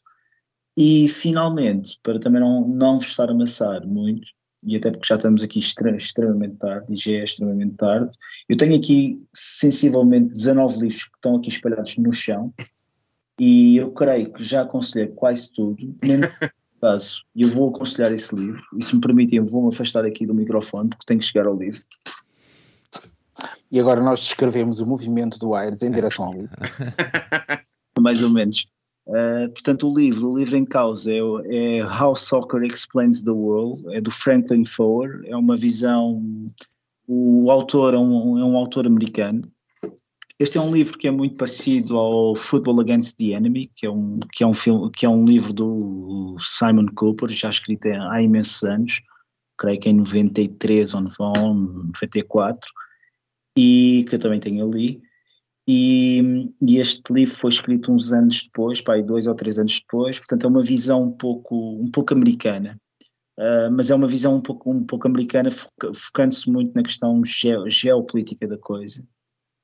E 0.76 1.08
finalmente, 1.08 1.98
para 2.04 2.20
também 2.20 2.40
não, 2.40 2.66
não 2.68 2.96
vos 2.96 3.06
estar 3.06 3.28
a 3.28 3.32
amassar 3.32 3.84
muito, 3.84 4.28
e 4.62 4.76
até 4.76 4.90
porque 4.90 5.08
já 5.08 5.16
estamos 5.16 5.42
aqui 5.42 5.58
extremamente 5.58 6.56
tarde, 6.56 6.94
e 6.94 6.96
já 6.96 7.12
é 7.12 7.24
extremamente 7.24 7.74
tarde, 7.74 8.16
eu 8.48 8.56
tenho 8.56 8.76
aqui 8.76 9.20
sensivelmente 9.34 10.32
19 10.32 10.80
livros 10.80 11.04
que 11.04 11.16
estão 11.16 11.36
aqui 11.36 11.48
espalhados 11.48 11.96
no 11.96 12.12
chão, 12.12 12.54
e 13.40 13.78
eu 13.78 13.90
creio 13.92 14.30
que 14.30 14.42
já 14.44 14.60
aconselhei 14.60 15.08
quase 15.08 15.50
tudo, 15.50 15.96
mesmo 16.04 16.26
caso, 16.78 17.24
eu 17.34 17.48
vou 17.48 17.70
aconselhar 17.70 18.12
esse 18.12 18.34
livro, 18.34 18.62
e 18.76 18.84
se 18.84 18.94
me 18.94 19.00
permitem, 19.00 19.40
vou-me 19.40 19.70
afastar 19.70 20.04
aqui 20.04 20.26
do 20.26 20.34
microfone, 20.34 20.90
porque 20.90 21.06
tenho 21.06 21.20
que 21.20 21.26
chegar 21.26 21.46
ao 21.46 21.56
livro. 21.56 21.80
E 23.72 23.80
agora 23.80 24.02
nós 24.02 24.20
descrevemos 24.20 24.80
o 24.80 24.86
movimento 24.86 25.38
do 25.38 25.54
Aires 25.54 25.80
em 25.80 25.90
direção 25.90 26.26
ao 26.26 26.34
livro. 26.34 26.50
Mais 27.98 28.22
ou 28.22 28.28
menos. 28.28 28.66
Uh, 29.06 29.48
portanto, 29.48 29.90
o 29.90 29.98
livro, 29.98 30.28
o 30.28 30.38
livro 30.38 30.58
em 30.58 30.64
causa 30.66 31.10
é, 31.10 31.18
é, 31.78 31.84
How 31.84 32.14
Soccer 32.14 32.62
Explains 32.62 33.22
the 33.22 33.30
World, 33.30 33.82
é 33.96 34.02
do 34.02 34.10
Franklin 34.10 34.66
Foer, 34.66 35.22
é 35.24 35.34
uma 35.34 35.56
visão. 35.56 36.22
O 37.08 37.50
autor 37.50 37.94
é 37.94 37.98
um, 37.98 38.38
é 38.38 38.44
um 38.44 38.56
autor 38.56 38.86
americano. 38.86 39.42
Este 40.40 40.56
é 40.56 40.60
um 40.62 40.72
livro 40.72 40.96
que 40.96 41.06
é 41.06 41.10
muito 41.10 41.36
parecido 41.36 41.98
ao 41.98 42.34
Football 42.34 42.80
Against 42.80 43.18
the 43.18 43.34
Enemy, 43.34 43.70
que 43.76 43.84
é 43.84 43.90
um, 43.90 44.18
que 44.32 44.42
é 44.42 44.46
um, 44.46 44.54
filme, 44.54 44.90
que 44.90 45.04
é 45.04 45.08
um 45.08 45.26
livro 45.26 45.52
do 45.52 46.34
Simon 46.40 46.86
Cooper, 46.94 47.28
já 47.28 47.50
escrito 47.50 47.86
há 47.88 48.22
imensos 48.22 48.62
anos, 48.62 49.02
creio 49.58 49.78
que 49.78 49.90
em 49.90 49.92
93 49.92 50.94
ou 50.94 51.02
94 51.02 52.70
e 53.54 54.06
que 54.08 54.14
eu 54.14 54.18
também 54.18 54.40
tenho 54.40 54.66
ali. 54.66 55.02
E, 55.68 56.50
e, 56.62 56.78
este 56.78 57.12
livro 57.12 57.34
foi 57.34 57.50
escrito 57.50 57.92
uns 57.92 58.10
anos 58.14 58.44
depois, 58.44 58.80
pai, 58.80 59.02
dois 59.02 59.26
ou 59.26 59.34
três 59.34 59.58
anos 59.58 59.78
depois, 59.78 60.18
portanto 60.18 60.44
é 60.44 60.48
uma 60.48 60.62
visão 60.62 61.02
um 61.02 61.12
pouco, 61.12 61.76
um 61.78 61.90
pouco 61.90 62.14
americana, 62.14 62.80
uh, 63.38 63.70
mas 63.70 63.90
é 63.90 63.94
uma 63.94 64.08
visão 64.08 64.36
um 64.36 64.40
pouco, 64.40 64.72
um 64.72 64.86
pouco 64.86 65.06
americana, 65.06 65.50
focando-se 65.94 66.50
muito 66.50 66.72
na 66.74 66.82
questão 66.82 67.22
ge 67.22 67.52
geopolítica 67.68 68.48
da 68.48 68.56
coisa. 68.56 69.04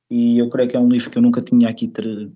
E 0.08 0.38
eu 0.38 0.48
creio 0.48 0.68
que 0.68 0.76
é 0.76 0.80
um 0.80 0.88
livro 0.88 1.10
que 1.10 1.18
eu 1.18 1.22
nunca 1.22 1.40
tinha 1.40 1.68
aqui, 1.68 1.90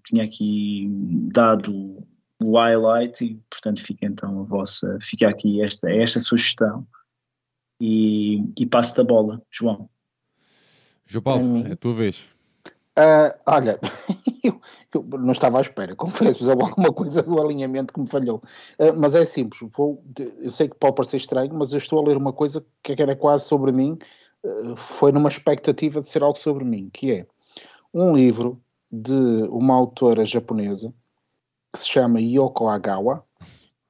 tinha 0.05 0.25
aqui 0.25 0.89
dado 1.33 2.05
o 2.43 2.57
highlight, 2.57 3.25
e 3.25 3.41
portanto 3.49 3.81
fica 3.81 4.07
então 4.07 4.41
a 4.41 4.43
vossa, 4.43 4.99
fica 5.01 5.29
aqui 5.29 5.63
esta, 5.63 5.91
esta 5.91 6.19
sugestão. 6.19 6.87
E, 7.81 8.45
e 8.59 8.67
passo 8.67 8.97
da 8.97 9.05
bola, 9.05 9.41
João. 9.51 9.89
João 11.07 11.23
Paulo, 11.23 11.67
é 11.67 11.73
a 11.73 11.77
tua 11.77 11.95
vez. 11.95 12.25
Uh, 12.99 13.33
olha, 13.47 13.79
eu, 14.45 14.61
eu, 14.95 15.19
não 15.19 15.33
estava 15.33 15.59
à 15.59 15.61
espera, 15.61 15.95
confesso, 15.95 16.39
mas 16.41 16.49
houve 16.49 16.63
alguma 16.63 16.93
coisa 16.93 17.23
do 17.23 17.41
alinhamento 17.41 17.95
que 17.95 18.01
me 18.01 18.07
falhou. 18.07 18.43
Uh, 18.79 18.93
mas 18.97 19.15
é 19.15 19.25
simples, 19.25 19.61
vou, 19.73 20.05
eu 20.39 20.51
sei 20.51 20.69
que 20.69 20.77
pode 20.77 20.97
parecer 20.97 21.17
estranho, 21.17 21.55
mas 21.55 21.73
eu 21.73 21.79
estou 21.79 22.01
a 22.01 22.09
ler 22.09 22.17
uma 22.17 22.33
coisa 22.33 22.65
que 22.83 23.01
era 23.01 23.17
quase 23.17 23.47
sobre 23.47 23.73
mim, 23.73 23.97
uh, 24.45 24.77
foi 24.77 25.13
numa 25.13 25.29
expectativa 25.29 26.01
de 26.01 26.07
ser 26.07 26.23
algo 26.23 26.39
sobre 26.39 26.65
mim, 26.65 26.91
que 26.93 27.13
é 27.13 27.27
um 27.93 28.12
livro 28.12 28.60
de 28.91 29.12
uma 29.51 29.75
autora 29.75 30.25
japonesa 30.25 30.93
que 31.73 31.78
se 31.78 31.89
chama 31.89 32.20
Yoko 32.20 32.69
Agawa, 32.69 33.25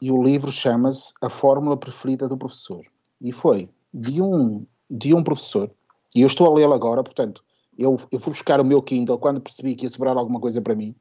e 0.03 0.11
o 0.11 0.23
livro 0.23 0.51
chama-se 0.51 1.13
A 1.21 1.29
Fórmula 1.29 1.77
Preferida 1.77 2.29
do 2.29 2.37
Professor. 2.37 2.85
E 3.21 3.33
foi 3.33 3.69
de 3.93 4.23
um, 4.23 4.67
de 4.91 5.15
um 5.15 5.23
professor 5.23 5.71
e 6.15 6.23
eu 6.23 6.27
estou 6.27 6.47
a 6.47 6.55
lê-lo 6.55 6.73
agora, 6.73 7.03
portanto, 7.03 7.45
eu, 7.79 7.97
eu 8.11 8.19
fui 8.19 8.33
buscar 8.33 8.61
o 8.61 8.65
meu 8.65 8.83
Kindle 8.83 9.19
quando 9.19 9.41
percebi 9.41 9.75
que 9.75 9.85
ia 9.85 9.89
sobrar 9.89 10.17
alguma 10.17 10.41
coisa 10.41 10.61
para 10.61 10.75
mim. 10.75 10.95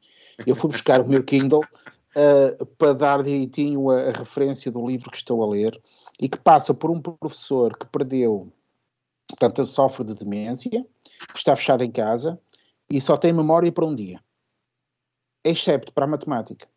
Eu 0.46 0.56
fui 0.56 0.70
buscar 0.70 1.02
o 1.02 1.08
meu 1.08 1.24
Kindle 1.24 1.62
uh, 1.62 2.66
para 2.78 2.94
dar 2.94 3.24
direitinho 3.24 3.90
a, 3.90 4.10
a, 4.10 4.12
referência 4.12 4.72
do 4.72 4.86
livro 4.86 5.10
que 5.10 5.18
estou 5.18 5.44
a 5.44 5.48
ler 5.48 5.80
e 6.22 6.30
que 6.30 6.40
passa 6.40 6.74
por 6.74 6.92
um 6.92 7.02
professor 7.02 7.76
que 7.76 7.88
perdeu, 7.88 8.54
portanto, 9.28 9.66
sofre 9.66 10.06
de 10.06 10.14
demência, 10.14 10.86
está 11.36 11.56
fechado 11.56 11.84
em 11.84 11.92
casa 11.92 12.40
e 12.90 13.00
só 13.00 13.16
tem 13.16 13.32
memória 13.32 13.72
para 13.72 13.86
um 13.86 13.94
dia, 13.94 14.20
excepto 15.44 15.94
para 15.94 16.06
a 16.06 16.08
matemática. 16.08 16.68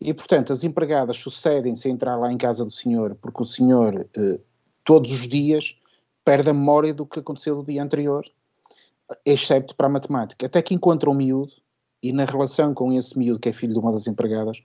E, 0.00 0.14
portanto, 0.14 0.52
as 0.52 0.64
empregadas 0.64 1.18
sucedem-se 1.18 1.86
a 1.86 1.90
entrar 1.90 2.16
lá 2.16 2.32
em 2.32 2.38
casa 2.38 2.64
do 2.64 2.70
senhor, 2.70 3.14
porque 3.16 3.42
o 3.42 3.46
senhor, 3.46 4.08
uh, 4.16 4.40
todos 4.82 5.12
os 5.12 5.28
dias, 5.28 5.76
perde 6.24 6.50
a 6.50 6.54
memória 6.54 6.94
do 6.94 7.04
que 7.04 7.20
aconteceu 7.20 7.56
do 7.56 7.64
dia 7.64 7.82
anterior, 7.82 8.24
excepto 9.24 9.74
para 9.74 9.88
a 9.88 9.90
matemática. 9.90 10.46
Até 10.46 10.62
que 10.62 10.74
encontra 10.74 11.10
um 11.10 11.14
miúdo, 11.14 11.52
e 12.02 12.12
na 12.12 12.24
relação 12.24 12.72
com 12.72 12.92
esse 12.92 13.18
miúdo, 13.18 13.38
que 13.38 13.50
é 13.50 13.52
filho 13.52 13.74
de 13.74 13.78
uma 13.78 13.92
das 13.92 14.06
empregadas, 14.06 14.62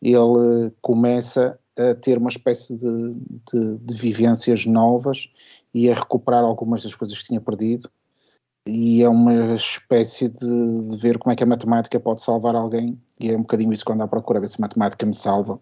ele 0.00 0.72
começa 0.80 1.58
a 1.76 1.94
ter 1.94 2.16
uma 2.16 2.28
espécie 2.28 2.76
de, 2.76 3.14
de, 3.52 3.78
de 3.78 3.94
vivências 3.94 4.64
novas 4.66 5.28
e 5.74 5.90
a 5.90 5.94
recuperar 5.94 6.44
algumas 6.44 6.82
das 6.82 6.94
coisas 6.94 7.18
que 7.18 7.26
tinha 7.26 7.40
perdido. 7.40 7.90
E 8.66 9.00
é 9.00 9.08
uma 9.08 9.54
espécie 9.54 10.28
de, 10.28 10.90
de, 10.90 10.96
ver 10.96 11.18
como 11.18 11.32
é 11.32 11.36
que 11.36 11.44
a 11.44 11.46
matemática 11.46 12.00
pode 12.00 12.20
salvar 12.20 12.56
alguém, 12.56 13.00
e 13.20 13.30
é 13.30 13.36
um 13.36 13.42
bocadinho 13.42 13.72
isso 13.72 13.84
quando 13.84 14.02
há 14.02 14.08
procura 14.08 14.40
ver 14.40 14.48
se 14.48 14.56
a 14.58 14.62
matemática 14.62 15.06
me 15.06 15.14
salva, 15.14 15.60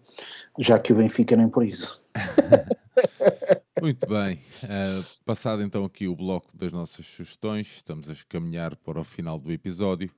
já 0.57 0.79
que 0.79 0.91
o 0.91 0.95
Benfica 0.95 1.35
nem 1.35 1.47
por 1.47 1.63
isso. 1.63 2.03
Muito 3.79 4.07
bem. 4.07 4.39
Uh, 4.63 5.05
passado 5.23 5.61
então 5.61 5.85
aqui 5.85 6.07
o 6.07 6.15
bloco 6.15 6.57
das 6.57 6.71
nossas 6.71 7.05
sugestões, 7.05 7.67
estamos 7.75 8.09
a 8.09 8.15
caminhar 8.27 8.75
para 8.75 8.99
o 8.99 9.03
final 9.03 9.37
do 9.37 9.51
episódio. 9.51 10.09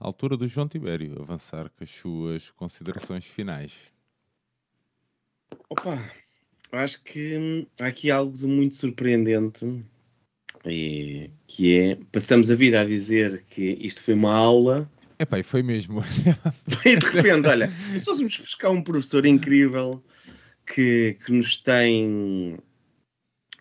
À 0.00 0.06
altura 0.06 0.34
do 0.34 0.48
João 0.48 0.66
Tibério 0.66 1.20
avançar 1.20 1.68
com 1.68 1.84
as 1.84 1.90
suas 1.90 2.50
considerações 2.50 3.26
finais. 3.26 3.72
Opa, 5.68 6.10
acho 6.72 7.02
que 7.04 7.36
hum, 7.36 7.66
há 7.78 7.88
aqui 7.88 8.10
algo 8.10 8.36
de 8.36 8.46
muito 8.46 8.76
surpreendente 8.76 9.84
e, 10.66 11.30
que 11.46 11.78
é, 11.78 11.98
passamos 12.10 12.50
a 12.50 12.54
vida 12.54 12.80
a 12.80 12.84
dizer 12.84 13.44
que 13.48 13.78
isto 13.80 14.02
foi 14.02 14.14
uma 14.14 14.34
aula. 14.34 14.90
Epá, 15.18 15.38
e 15.38 15.42
foi 15.42 15.62
mesmo. 15.62 16.02
e 16.84 16.96
de 16.96 17.06
repente, 17.06 17.46
olha, 17.46 17.70
se 17.96 18.04
fôssemos 18.04 18.38
buscar 18.38 18.70
um 18.70 18.82
professor 18.82 19.26
incrível 19.26 20.02
que, 20.66 21.16
que 21.24 21.32
nos 21.32 21.56
tem 21.58 22.58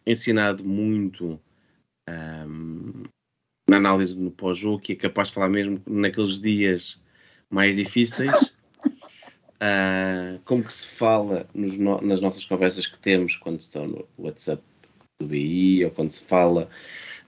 ensinado 0.06 0.64
muito 0.64 1.40
um, 2.10 3.04
na 3.70 3.78
análise 3.78 4.18
no 4.18 4.32
pós-jogo, 4.32 4.80
que 4.80 4.94
é 4.94 4.96
capaz 4.96 5.30
de 5.30 5.36
falar 5.36 5.50
mesmo 5.50 5.82
naqueles 5.88 6.40
dias 6.40 7.00
mais 7.50 7.76
difíceis. 7.76 8.32
Uh, 9.62 10.40
como 10.44 10.64
que 10.64 10.74
se 10.74 10.88
fala 10.88 11.48
no, 11.54 12.02
nas 12.02 12.20
nossas 12.20 12.44
conversas 12.46 12.88
que 12.88 12.98
temos 12.98 13.36
quando 13.36 13.60
estão 13.60 13.88
no 13.88 14.08
WhatsApp 14.18 14.64
BI 15.24 15.85
ou 15.85 15.91
quando 15.91 16.11
se 16.11 16.24
fala 16.24 16.69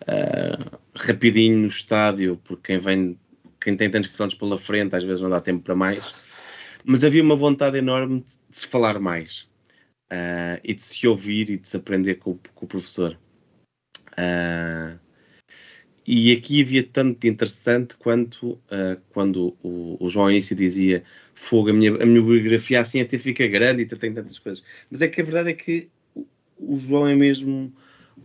uh, 0.03 0.79
rapidinho 0.95 1.59
no 1.59 1.67
estádio, 1.67 2.39
porque 2.43 2.73
quem 2.73 2.79
vem, 2.79 3.19
quem 3.59 3.75
tem 3.75 3.89
tantos 3.89 4.09
quilómetros 4.09 4.39
pela 4.39 4.57
frente, 4.57 4.95
às 4.95 5.03
vezes 5.03 5.21
não 5.21 5.29
dá 5.29 5.39
tempo 5.41 5.63
para 5.63 5.75
mais. 5.75 6.13
Mas 6.85 7.03
havia 7.03 7.23
uma 7.23 7.35
vontade 7.35 7.77
enorme 7.77 8.23
de 8.49 8.59
se 8.59 8.67
falar 8.67 8.99
mais 8.99 9.47
uh, 10.11 10.59
e 10.63 10.73
de 10.73 10.83
se 10.83 11.07
ouvir 11.07 11.49
e 11.49 11.57
de 11.57 11.67
se 11.67 11.77
aprender 11.77 12.15
com, 12.15 12.37
com 12.53 12.65
o 12.65 12.67
professor. 12.67 13.17
Uh, 14.11 14.99
e 16.05 16.33
aqui 16.33 16.61
havia 16.61 16.83
tanto 16.83 17.21
de 17.21 17.29
interessante 17.29 17.95
quanto 17.95 18.59
quando 19.09 19.55
o, 19.63 19.95
o, 20.05 20.09
João 20.09 20.29
Início 20.29 20.53
dizia 20.53 21.01
fogo, 21.33 21.69
a 21.69 21.73
minha, 21.73 21.91
a 21.91 22.05
minha 22.05 22.21
biografia 22.21 22.81
assim 22.81 22.99
até 22.99 23.17
fica 23.17 23.47
grande 23.47 23.83
e 23.83 23.85
tem 23.85 24.13
tantas 24.13 24.37
coisas. 24.37 24.61
Mas 24.91 25.01
é 25.01 25.07
que 25.07 25.21
a 25.21 25.23
verdade 25.23 25.51
é 25.51 25.53
que 25.53 25.89
o, 26.67 26.77
João 26.77 27.07
é 27.07 27.15
mesmo 27.15 27.73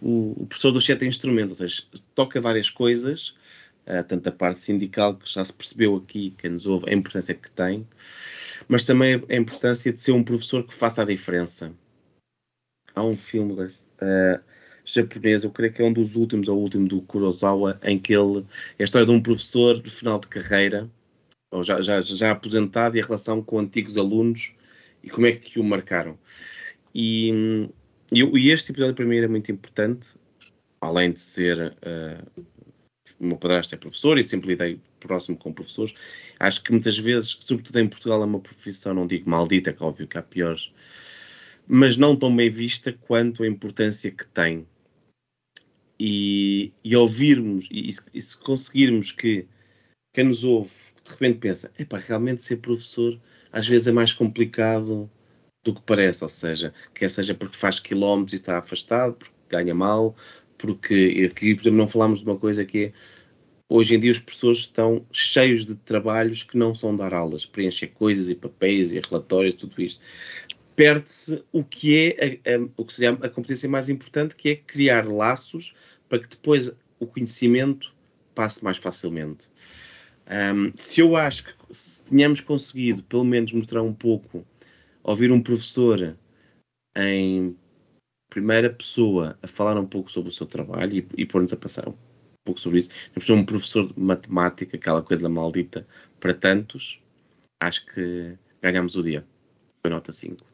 o, 0.00 0.42
o, 0.42 0.46
professor 0.46 0.72
dos 0.72 0.84
sete 0.84 1.06
instrumentos, 1.06 1.60
ou 1.60 1.68
seja, 1.68 1.82
toca 2.14 2.40
várias 2.40 2.70
coisas, 2.70 3.36
uh, 3.86 4.02
tanto 4.06 4.28
a 4.28 4.32
parte 4.32 4.60
sindical 4.60 5.16
que 5.16 5.30
já 5.30 5.44
se 5.44 5.52
percebeu 5.52 5.96
aqui, 5.96 6.34
quem 6.38 6.50
nos 6.50 6.66
ouve, 6.66 6.90
a 6.90 6.94
importância 6.94 7.34
que 7.34 7.50
tem, 7.50 7.86
mas 8.68 8.84
também 8.84 9.22
a 9.28 9.36
importância 9.36 9.92
de 9.92 10.02
ser 10.02 10.12
um 10.12 10.24
professor 10.24 10.64
que 10.64 10.74
faça 10.74 11.02
a 11.02 11.04
diferença. 11.04 11.72
Há 12.94 13.02
um 13.04 13.16
filme 13.16 13.52
uh, 13.52 14.40
japonês, 14.84 15.44
eu 15.44 15.50
creio 15.50 15.72
que 15.72 15.82
é 15.82 15.84
um 15.84 15.92
dos 15.92 16.16
últimos, 16.16 16.48
ou 16.48 16.58
o 16.58 16.62
último 16.62 16.88
do 16.88 17.02
Kurosawa, 17.02 17.78
em 17.82 17.98
que 17.98 18.14
ele 18.14 18.44
é 18.78 18.82
a 18.82 18.84
história 18.84 19.06
de 19.06 19.12
um 19.12 19.22
professor 19.22 19.80
de 19.80 19.90
final 19.90 20.18
de 20.18 20.28
carreira, 20.28 20.90
ou 21.50 21.62
já, 21.62 21.80
já, 21.80 22.00
já 22.00 22.30
aposentado, 22.30 22.96
e 22.96 23.00
a 23.00 23.04
relação 23.04 23.42
com 23.42 23.58
antigos 23.58 23.96
alunos 23.96 24.54
e 25.02 25.10
como 25.10 25.26
é 25.26 25.32
que 25.32 25.58
o 25.58 25.64
marcaram. 25.64 26.18
E, 26.94 27.68
e, 28.12 28.22
e 28.22 28.50
este 28.50 28.72
episódio 28.72 28.94
para 28.94 29.04
mim 29.04 29.16
era 29.16 29.28
muito 29.28 29.50
importante, 29.52 30.10
além 30.80 31.12
de 31.12 31.20
ser 31.20 31.76
uh, 31.82 32.44
o 33.20 33.36
padrasto 33.36 33.74
é 33.74 33.78
professor 33.78 34.18
e 34.18 34.22
sempre 34.22 34.48
lidei 34.48 34.80
próximo 35.00 35.36
com 35.36 35.52
professores. 35.52 35.94
Acho 36.38 36.62
que 36.62 36.70
muitas 36.70 36.98
vezes, 36.98 37.36
sobretudo 37.40 37.78
em 37.78 37.88
Portugal, 37.88 38.22
é 38.22 38.24
uma 38.24 38.40
profissão, 38.40 38.94
não 38.94 39.06
digo 39.06 39.28
maldita, 39.28 39.72
que 39.72 39.82
é 39.82 39.86
óbvio 39.86 40.06
que 40.06 40.18
há 40.18 40.22
piores, 40.22 40.72
mas 41.66 41.96
não 41.96 42.16
tão 42.16 42.34
bem 42.34 42.50
vista 42.50 42.92
quanto 42.92 43.42
a 43.42 43.48
importância 43.48 44.10
que 44.10 44.26
tem. 44.26 44.66
E, 46.00 46.72
e 46.84 46.94
ouvirmos, 46.94 47.66
e, 47.72 47.90
e, 48.14 48.22
se 48.22 48.38
conseguirmos 48.38 49.10
que 49.10 49.46
quem 50.14 50.24
nos 50.24 50.44
ouve 50.44 50.70
de 51.04 51.10
repente 51.10 51.38
pensa, 51.38 51.72
epá, 51.76 51.98
realmente 51.98 52.44
ser 52.44 52.58
professor 52.58 53.18
às 53.50 53.66
vezes 53.66 53.88
é 53.88 53.92
mais 53.92 54.12
complicado 54.12 55.10
do 55.64 55.74
que 55.74 55.82
parece, 55.82 56.22
ou 56.22 56.28
seja, 56.28 56.72
quer 56.94 57.10
seja 57.10 57.34
porque 57.34 57.56
faz 57.56 57.80
quilómetros 57.80 58.32
e 58.32 58.36
está 58.36 58.58
afastado, 58.58 59.14
porque 59.14 59.34
ganha 59.48 59.74
mal, 59.74 60.14
porque 60.56 61.28
aqui, 61.30 61.54
por 61.54 61.62
exemplo, 61.62 61.78
não 61.78 61.88
falámos 61.88 62.20
de 62.20 62.26
uma 62.26 62.36
coisa 62.36 62.64
que 62.64 62.86
é 62.86 62.92
hoje 63.68 63.94
em 63.94 64.00
dia 64.00 64.10
os 64.10 64.18
professores 64.18 64.60
estão 64.60 65.04
cheios 65.12 65.66
de 65.66 65.74
trabalhos 65.74 66.42
que 66.42 66.56
não 66.56 66.74
são 66.74 66.96
dar 66.96 67.12
aulas, 67.12 67.44
preencher 67.44 67.88
coisas 67.88 68.30
e 68.30 68.34
papéis 68.34 68.92
e 68.92 69.00
relatórios, 69.00 69.54
tudo 69.54 69.80
isto. 69.82 70.00
Perde-se 70.74 71.42
o 71.52 71.62
que 71.62 72.14
é 72.16 72.40
a, 72.46 72.56
a, 72.56 72.68
o 72.76 72.84
que 72.84 72.94
seria 72.94 73.10
a 73.10 73.28
competência 73.28 73.68
mais 73.68 73.88
importante, 73.88 74.36
que 74.36 74.48
é 74.48 74.56
criar 74.56 75.06
laços 75.06 75.74
para 76.08 76.20
que 76.20 76.28
depois 76.28 76.72
o 76.98 77.06
conhecimento 77.06 77.92
passe 78.34 78.62
mais 78.62 78.78
facilmente. 78.78 79.48
Um, 80.30 80.72
se 80.76 81.00
eu 81.00 81.16
acho 81.16 81.44
que 81.44 81.52
se 81.72 82.04
tínhamos 82.04 82.40
conseguido, 82.40 83.02
pelo 83.02 83.24
menos, 83.24 83.52
mostrar 83.52 83.82
um 83.82 83.92
pouco, 83.92 84.46
ouvir 85.08 85.32
um 85.32 85.42
professor 85.42 86.16
em 86.94 87.56
primeira 88.28 88.68
pessoa 88.68 89.38
a 89.42 89.48
falar 89.48 89.78
um 89.80 89.86
pouco 89.86 90.10
sobre 90.10 90.28
o 90.28 90.32
seu 90.32 90.46
trabalho 90.46 90.98
e, 90.98 91.08
e 91.22 91.24
pôr-nos 91.24 91.52
a 91.52 91.56
passar 91.56 91.88
um 91.88 91.94
pouco 92.44 92.60
sobre 92.60 92.80
isso. 92.80 92.90
Temos 93.14 93.30
um 93.30 93.44
professor 93.44 93.90
de 93.90 93.98
matemática, 93.98 94.76
aquela 94.76 95.02
coisa 95.02 95.26
maldita, 95.28 95.86
para 96.20 96.34
tantos, 96.34 97.00
acho 97.58 97.86
que 97.86 98.36
ganhamos 98.60 98.96
o 98.96 99.02
dia. 99.02 99.24
Foi 99.80 99.90
nota 99.90 100.12
5. 100.12 100.44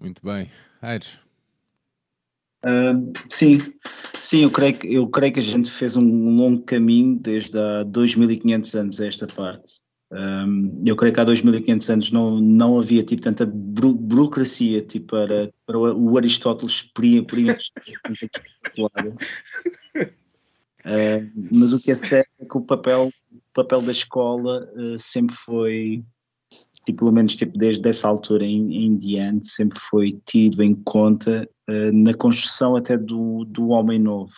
Muito 0.00 0.22
bem. 0.24 0.48
Aires? 0.80 1.18
Uh, 2.64 3.12
sim, 3.28 3.58
sim, 3.84 4.44
eu 4.44 4.50
creio, 4.50 4.78
que, 4.78 4.94
eu 4.94 5.08
creio 5.08 5.32
que 5.32 5.40
a 5.40 5.42
gente 5.42 5.70
fez 5.70 5.96
um 5.96 6.36
longo 6.36 6.62
caminho 6.62 7.18
desde 7.18 7.58
há 7.58 7.82
2500 7.82 8.74
anos 8.76 9.00
a 9.00 9.06
esta 9.06 9.26
parte. 9.26 9.87
Um, 10.10 10.82
eu 10.86 10.96
creio 10.96 11.12
que 11.12 11.20
há 11.20 11.24
2500 11.24 11.90
anos 11.90 12.10
não, 12.10 12.40
não 12.40 12.78
havia 12.78 13.02
tipo, 13.02 13.20
tanta 13.20 13.44
buro, 13.44 13.92
burocracia 13.92 14.80
tipo, 14.80 15.08
para, 15.08 15.52
para 15.66 15.78
o 15.78 16.16
Aristóteles 16.16 16.82
preencher. 16.82 17.72
uh, 19.96 21.30
mas 21.52 21.74
o 21.74 21.80
que 21.80 21.90
é 21.90 21.98
certo 21.98 22.30
é 22.40 22.46
que 22.46 22.56
o 22.56 22.62
papel, 22.62 23.10
o 23.30 23.52
papel 23.52 23.82
da 23.82 23.92
escola 23.92 24.66
uh, 24.74 24.98
sempre 24.98 25.36
foi, 25.36 26.02
tipo, 26.86 27.00
pelo 27.00 27.12
menos 27.12 27.36
tipo, 27.36 27.58
desde 27.58 27.86
essa 27.86 28.08
altura 28.08 28.46
em, 28.46 28.86
em 28.86 28.96
diante, 28.96 29.46
sempre 29.48 29.78
foi 29.78 30.18
tido 30.24 30.62
em 30.62 30.74
conta 30.74 31.46
uh, 31.68 31.92
na 31.92 32.14
construção 32.14 32.76
até 32.76 32.96
do, 32.96 33.44
do 33.44 33.68
homem 33.68 33.98
novo. 33.98 34.32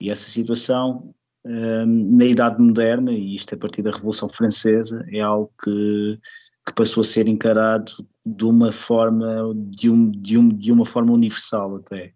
E 0.00 0.10
essa 0.10 0.28
situação 0.28 1.14
na 1.44 2.24
Idade 2.24 2.62
Moderna, 2.62 3.12
e 3.12 3.34
isto 3.34 3.54
a 3.54 3.58
partir 3.58 3.82
da 3.82 3.90
Revolução 3.90 4.28
Francesa, 4.28 5.04
é 5.10 5.20
algo 5.20 5.50
que, 5.62 6.18
que 6.66 6.74
passou 6.74 7.00
a 7.00 7.04
ser 7.04 7.26
encarado 7.28 7.92
de 8.24 8.44
uma 8.44 8.70
forma, 8.70 9.52
de, 9.56 9.88
um, 9.88 10.10
de, 10.10 10.36
um, 10.36 10.48
de 10.48 10.70
uma 10.70 10.84
forma 10.84 11.12
universal 11.12 11.76
até. 11.76 12.12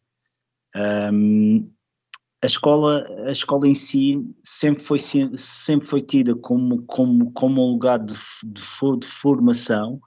Um, 1.12 1.70
a 2.42 2.46
escola, 2.46 3.06
a 3.26 3.30
escola 3.30 3.66
em 3.66 3.72
si 3.72 4.22
sempre 4.44 4.82
foi, 4.82 4.98
sempre 4.98 5.86
foi 5.86 6.02
tida 6.02 6.34
como, 6.34 6.82
como, 6.82 7.32
como 7.32 7.62
um 7.62 7.70
lugar 7.70 7.98
de, 7.98 8.12
de, 8.12 8.60
de 8.98 9.06
formação 9.06 9.98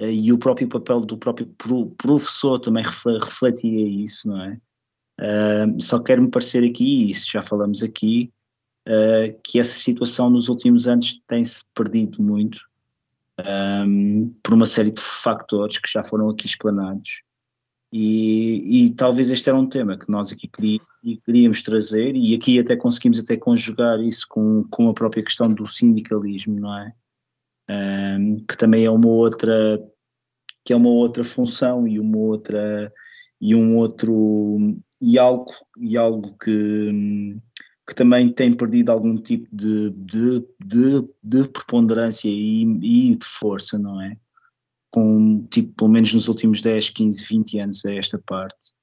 uh, 0.00 0.04
e 0.04 0.32
o 0.32 0.38
próprio 0.38 0.68
papel 0.68 1.00
do 1.00 1.18
próprio 1.18 1.46
professor 1.96 2.60
também 2.60 2.84
refletia 2.84 3.88
isso, 3.88 4.28
não 4.28 4.40
é? 4.40 4.58
Só 5.80 6.00
quero 6.00 6.22
me 6.22 6.30
parecer 6.30 6.64
aqui, 6.64 6.84
e 6.84 7.10
isso 7.10 7.30
já 7.30 7.40
falamos 7.40 7.82
aqui, 7.84 8.32
uh, 8.88 9.40
que 9.42 9.58
essa 9.58 9.78
situação 9.78 10.30
nos 10.30 10.48
últimos 10.48 10.86
anos 10.86 11.20
tem-se 11.26 11.64
perdido 11.74 12.22
muito 12.22 12.60
um, 13.86 14.34
por 14.42 14.54
uma 14.54 14.66
série 14.66 14.90
de 14.90 15.00
factores 15.00 15.78
que 15.78 15.90
já 15.90 16.02
foram 16.02 16.30
aqui 16.30 16.46
explanados. 16.46 17.22
E, 17.92 18.86
e, 18.86 18.90
talvez 18.90 19.30
este 19.30 19.48
era 19.48 19.58
um 19.58 19.68
tema 19.68 19.96
que 19.96 20.10
nós 20.10 20.32
aqui 20.32 20.50
queríamos 21.24 21.62
trazer 21.62 22.16
e 22.16 22.34
aqui 22.34 22.58
até 22.58 22.74
conseguimos 22.74 23.20
até 23.20 23.36
conjugar 23.36 24.00
isso 24.00 24.26
com, 24.28 24.64
com 24.68 24.88
a 24.88 24.94
própria 24.94 25.22
questão 25.22 25.54
do 25.54 25.64
sindicalismo, 25.64 26.58
não 26.58 26.76
é? 26.76 26.92
Um, 27.70 28.44
que 28.44 28.56
também 28.58 28.84
é 28.84 28.90
uma 28.90 29.08
outra 29.08 29.80
que 30.64 30.72
é 30.72 30.76
uma 30.76 30.88
outra 30.88 31.22
função 31.22 31.86
e 31.86 32.00
uma 32.00 32.18
outra 32.18 32.92
e 33.40 33.54
um 33.54 33.78
outro 33.78 34.58
e 35.00 35.18
algo 35.18 35.52
e 35.78 35.96
algo 35.96 36.36
que 36.36 37.38
que 37.86 37.94
também 37.94 38.30
tem 38.30 38.52
perdido 38.52 38.90
algum 38.90 39.16
tipo 39.16 39.48
de, 39.54 39.90
de, 39.90 40.40
de, 40.64 41.08
de 41.22 41.48
preponderância 41.48 42.28
e, 42.28 42.62
e, 42.62 43.16
de 43.16 43.26
força, 43.26 43.78
não 43.78 44.00
é? 44.00 44.16
Com, 44.90 45.46
tipo, 45.50 45.72
pelo 45.74 45.90
menos 45.90 46.14
nos 46.14 46.28
últimos 46.28 46.60
10, 46.60 46.90
15, 46.90 47.24
20 47.24 47.58
anos 47.58 47.84
a 47.84 47.94
esta 47.94 48.18
parte. 48.18 48.74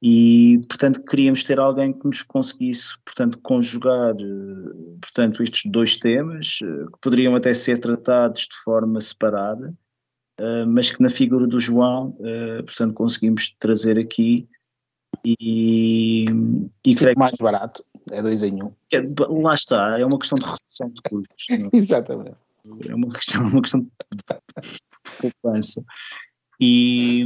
E, 0.00 0.60
portanto, 0.68 1.04
queríamos 1.04 1.44
ter 1.44 1.60
alguém 1.60 1.92
que 1.92 2.04
nos 2.04 2.22
conseguisse, 2.22 2.98
portanto, 3.04 3.38
conjugar, 3.40 4.14
eh, 4.14 4.96
portanto, 5.00 5.42
estes 5.42 5.70
dois 5.70 5.96
temas, 5.96 6.58
eh, 6.62 6.86
que 6.86 6.98
poderiam 7.00 7.36
até 7.36 7.54
ser 7.54 7.78
tratados 7.78 8.48
de 8.50 8.56
forma 8.64 9.00
separada, 9.00 9.72
eh, 10.40 10.64
mas 10.64 10.90
que 10.90 11.00
na 11.00 11.08
figura 11.08 11.46
do 11.46 11.60
João, 11.60 12.16
portanto, 12.66 12.94
conseguimos 12.94 13.54
trazer 13.60 13.96
aqui 13.98 14.48
e, 15.24 16.24
e 16.84 16.94
creio 16.96 17.16
mais 17.16 17.36
barato 17.38 17.84
é 18.10 18.22
dois 18.22 18.42
em 18.42 18.62
um. 18.62 18.72
É, 18.92 19.02
lá 19.28 19.54
está, 19.54 19.98
é 19.98 20.04
uma 20.04 20.18
questão 20.18 20.38
de 20.38 20.46
redução 20.46 20.88
de 20.88 21.02
custos. 21.02 21.46
É? 21.50 21.68
Exatamente. 21.76 22.36
É 22.88 22.94
uma 22.94 23.12
questão, 23.12 23.42
uma 23.48 23.60
questão 23.60 23.80
de 23.80 23.90
poupança. 25.20 25.82
E, 26.60 27.24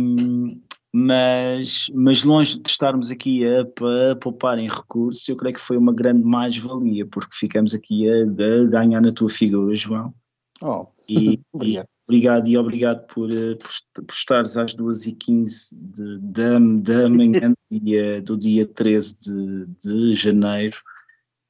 mas, 0.93 1.91
mas 1.95 2.25
longe 2.25 2.59
de 2.59 2.71
estarmos 2.71 3.11
aqui 3.11 3.45
a, 3.45 3.61
a, 3.61 4.17
poupar 4.17 4.59
em 4.59 4.69
recursos, 4.69 5.29
eu 5.29 5.37
creio 5.37 5.55
que 5.55 5.61
foi 5.61 5.77
uma 5.77 5.93
grande 5.93 6.27
mais-valia, 6.27 7.07
porque 7.07 7.37
ficamos 7.37 7.75
aqui 7.75 8.09
a, 8.09 8.23
a, 8.23 8.65
ganhar 8.65 9.03
na 9.03 9.11
tua 9.11 9.29
figura, 9.29 9.75
João. 9.75 10.15
Oh, 10.63 10.87
e, 11.07 11.39
obrigado. 11.53 11.89
Obrigado 12.09 12.47
e 12.47 12.57
obrigado 12.57 13.05
por, 13.09 13.29
eh, 13.31 13.57
por, 13.57 14.05
por 14.05 14.13
estares 14.13 14.57
às 14.57 14.73
2h15 14.77 15.75
de, 15.75 16.19
da, 16.21 16.53
da 16.53 17.09
manhã 17.09 17.51
do 17.51 17.81
dia, 17.81 18.23
do 18.23 18.39
dia 18.39 18.65
13 18.65 19.19
de, 19.19 19.67
de 19.83 20.15
janeiro, 20.15 20.77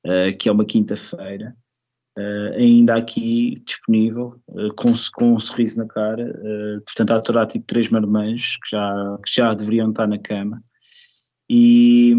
uh, 0.07 0.36
que 0.39 0.49
é 0.49 0.52
uma 0.52 0.65
quinta-feira, 0.65 1.55
uh, 2.18 2.55
ainda 2.55 2.97
aqui 2.97 3.57
disponível, 3.67 4.41
uh, 4.49 4.73
com, 4.75 4.91
com 5.12 5.35
um 5.35 5.41
sorriso 5.41 5.78
na 5.78 5.86
cara, 5.86 6.33
portanto 6.86 7.10
a 7.10 7.17
aturar 7.17 7.47
tipo 7.47 7.67
três 7.67 7.91
marmanjos 7.91 8.57
que 8.57 8.70
já, 8.70 9.18
que 9.23 9.35
já 9.35 9.52
deveriam 9.52 9.91
estar 9.91 10.07
na 10.07 10.18
cama. 10.18 10.62
E, 11.51 12.15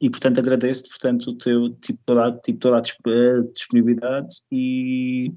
e 0.00 0.10
portanto 0.10 0.38
agradeço-te 0.38 0.88
portanto, 0.88 1.30
o 1.30 1.38
teu 1.38 1.70
tipo 1.74 2.00
toda, 2.06 2.32
tipo, 2.38 2.58
toda 2.58 2.78
a 2.78 2.80
disponibilidade 3.52 4.42
e 4.50 5.30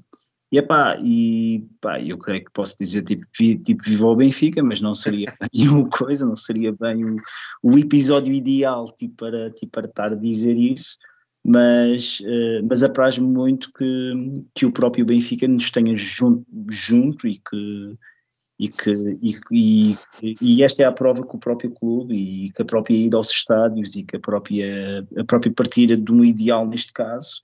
e, 0.50 0.58
epá, 0.58 0.98
e 1.02 1.66
pá, 1.80 2.00
eu 2.00 2.16
creio 2.16 2.44
que 2.44 2.50
posso 2.52 2.76
dizer 2.78 3.02
tipo, 3.02 3.26
vi, 3.38 3.58
tipo 3.58 3.84
viva 3.84 4.06
o 4.06 4.16
Benfica, 4.16 4.62
mas 4.62 4.80
não 4.80 4.94
seria 4.94 5.34
bem 5.52 5.68
uma 5.68 5.88
coisa, 5.88 6.26
não 6.26 6.36
seria 6.36 6.72
bem 6.72 7.04
o, 7.04 7.16
o 7.62 7.78
episódio 7.78 8.32
ideal 8.32 8.86
tipo, 8.96 9.16
para, 9.16 9.50
tipo, 9.50 9.72
para 9.72 9.86
estar 9.86 10.12
a 10.12 10.16
dizer 10.16 10.56
isso, 10.56 10.98
mas, 11.44 12.20
uh, 12.20 12.66
mas 12.68 12.82
apraz-me 12.82 13.26
muito 13.26 13.70
que, 13.72 14.12
que 14.54 14.66
o 14.66 14.72
próprio 14.72 15.04
Benfica 15.04 15.46
nos 15.46 15.70
tenha 15.70 15.94
junto, 15.94 16.46
junto 16.70 17.26
e 17.26 17.38
que 17.38 17.98
e 18.60 18.68
que 18.68 18.90
e, 19.22 19.38
e, 20.20 20.36
e, 20.40 20.64
esta 20.64 20.82
é 20.82 20.86
a 20.86 20.90
prova 20.90 21.24
que 21.24 21.36
o 21.36 21.38
próprio 21.38 21.70
clube 21.70 22.14
e 22.14 22.50
que 22.50 22.60
a 22.60 22.64
própria 22.64 22.96
ida 22.96 23.16
aos 23.16 23.30
estádios 23.30 23.94
e 23.94 24.02
que 24.02 24.16
a 24.16 24.20
própria 24.20 25.06
a 25.16 25.24
própria 25.24 25.52
partida 25.52 25.96
de 25.96 26.10
um 26.10 26.24
ideal 26.24 26.66
neste 26.66 26.92
caso 26.92 27.40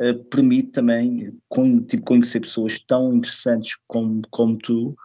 uh, 0.00 0.24
permite 0.24 0.70
também 0.70 1.36
com, 1.48 1.82
tipo, 1.82 2.04
conhecer 2.04 2.40
pessoas 2.40 2.78
tão 2.78 3.14
interessantes 3.14 3.76
como, 3.86 4.22
como 4.30 4.56
tu 4.58 4.96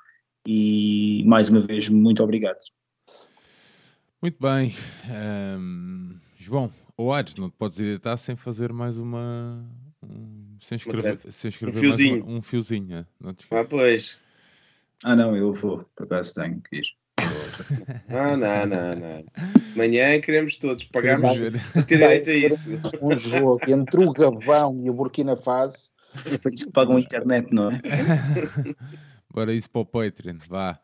e 0.47 1.23
mais 1.25 1.49
uma 1.49 1.59
vez 1.59 1.89
muito 1.89 2.23
obrigado. 2.23 2.59
Muito 4.21 4.37
bem. 4.41 4.73
Um, 5.59 6.17
João, 6.37 6.71
ou 6.95 7.13
Ades, 7.13 7.35
não 7.35 7.49
te 7.49 7.55
podes 7.57 7.79
editar 7.79 8.17
sem 8.17 8.35
fazer 8.35 8.73
mais 8.73 8.97
uma. 8.97 9.63
Um, 10.01 10.57
sem 10.61 10.77
escrever, 10.77 11.19
sem 11.19 11.49
escrever 11.49 11.77
um 11.77 11.81
fiozinho. 11.81 12.11
Mais 12.11 12.23
uma, 12.23 12.37
um 12.37 12.41
fiozinho. 12.41 13.07
Não 13.19 13.35
ah, 13.51 13.65
pois. 13.69 14.17
Ah, 15.03 15.15
não, 15.15 15.35
eu 15.35 15.53
vou, 15.53 15.85
por 15.95 16.05
acaso 16.05 16.33
tenho 16.33 16.61
que 16.61 16.77
ir. 16.77 16.87
Não, 18.07 18.37
não, 18.37 18.65
não, 18.65 18.95
não. 18.95 19.23
Amanhã 19.75 20.19
queremos 20.21 20.55
todos, 20.55 20.83
pagamos 20.85 21.31
ter 21.87 21.97
direito 21.97 22.29
a 22.29 22.33
isso. 22.33 22.71
Um 23.01 23.15
jogo 23.17 23.59
entre 23.67 24.03
o 24.03 24.11
Gabão 24.11 24.79
e 24.81 24.89
o 24.89 24.93
Burkina 24.93 25.35
Faso. 25.35 25.89
Isso 26.15 26.49
que 26.49 26.71
pagam 26.71 26.97
a 26.97 26.99
internet, 26.99 27.53
não 27.53 27.71
é? 27.71 27.79
Bora 29.33 29.53
isso 29.53 29.69
para 29.69 29.81
o 29.81 29.85
Patreon, 29.85 30.37
vá. 30.47 30.79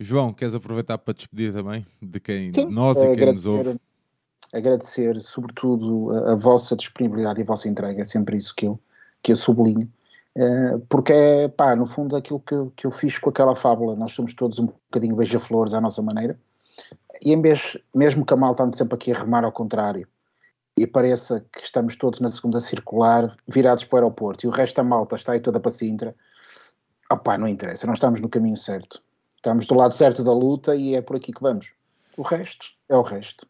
João, 0.00 0.32
queres 0.32 0.54
aproveitar 0.54 0.98
para 0.98 1.14
despedir 1.14 1.52
também 1.52 1.86
de 2.00 2.18
quem 2.18 2.52
Sim, 2.52 2.66
nós 2.66 2.96
e 2.96 3.14
quem 3.14 3.26
nos 3.32 3.46
ouve? 3.46 3.76
Agradecer, 4.52 5.20
sobretudo, 5.20 6.10
a, 6.10 6.32
a, 6.32 6.34
vossa 6.34 6.74
disponibilidade 6.74 7.40
e 7.40 7.42
a 7.42 7.46
vossa 7.46 7.68
entrega, 7.68 8.00
é 8.00 8.04
sempre 8.04 8.36
isso 8.36 8.54
que 8.54 8.66
eu, 8.66 8.78
que 9.22 9.32
eu 9.32 9.36
sublinho. 9.36 9.90
Uh, 10.36 10.80
porque 10.88 11.12
é, 11.12 11.48
pá, 11.48 11.76
no 11.76 11.84
fundo, 11.84 12.16
aquilo 12.16 12.40
que, 12.40 12.54
que 12.76 12.86
eu 12.86 12.90
fiz 12.90 13.18
com 13.18 13.30
aquela 13.30 13.54
fábula. 13.54 13.94
Nós 13.94 14.12
somos 14.12 14.34
todos 14.34 14.58
um 14.58 14.66
bocadinho 14.66 15.16
beija-flores 15.16 15.74
à 15.74 15.80
nossa 15.80 16.02
maneira. 16.02 16.38
E 17.20 17.32
em 17.32 17.40
vez, 17.40 17.76
mesmo 17.94 18.24
que 18.24 18.34
a 18.34 18.36
malta 18.36 18.64
ande 18.64 18.76
sempre 18.76 18.94
aqui 18.94 19.12
a 19.12 19.18
remar 19.18 19.44
ao 19.44 19.52
contrário, 19.52 20.08
e 20.76 20.86
pareça 20.86 21.44
que 21.52 21.62
estamos 21.62 21.96
todos 21.96 22.20
na 22.20 22.28
segunda 22.28 22.58
circular, 22.60 23.34
virados 23.46 23.84
para 23.84 23.96
o 23.96 23.98
aeroporto, 23.98 24.46
e 24.46 24.48
o 24.48 24.52
resto 24.52 24.76
da 24.76 24.82
malta 24.82 25.16
está 25.16 25.32
aí 25.32 25.40
toda 25.40 25.60
para 25.60 25.70
Sintra, 25.70 26.14
opá, 27.10 27.36
não 27.36 27.46
interessa, 27.46 27.86
não 27.86 27.94
estamos 27.94 28.20
no 28.20 28.28
caminho 28.28 28.56
certo. 28.56 29.02
Estamos 29.36 29.66
do 29.66 29.74
lado 29.74 29.92
certo 29.92 30.24
da 30.24 30.32
luta 30.32 30.74
e 30.74 30.94
é 30.94 31.02
por 31.02 31.16
aqui 31.16 31.32
que 31.32 31.42
vamos. 31.42 31.72
O 32.16 32.22
resto 32.22 32.66
é 32.88 32.96
o 32.96 33.02
resto. 33.02 33.46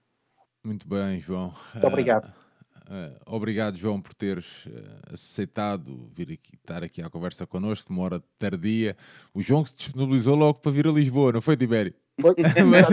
Muito 0.65 0.89
bem, 0.89 1.20
João. 1.20 1.52
Muito 1.75 1.86
obrigado. 1.86 2.41
Uh, 2.89 3.17
obrigado, 3.27 3.77
João, 3.77 4.01
por 4.01 4.12
teres 4.12 4.67
uh, 4.67 5.12
aceitado 5.12 6.11
vir 6.15 6.33
aqui, 6.33 6.57
estar 6.57 6.83
aqui 6.83 7.01
à 7.01 7.09
conversa 7.09 7.47
connosco, 7.47 7.86
de 7.86 7.93
uma 7.93 8.05
hora 8.05 8.23
tardia. 8.39 8.97
O 9.33 9.41
João 9.41 9.62
que 9.62 9.70
se 9.70 9.77
disponibilizou 9.77 10.35
logo 10.35 10.59
para 10.59 10.73
vir 10.73 10.86
a 10.86 10.93
Lisboa, 10.93 11.33
não 11.33 11.41
foi, 11.41 11.57
Tibério? 11.57 11.94
Foi. 12.20 12.35
mas, 12.69 12.86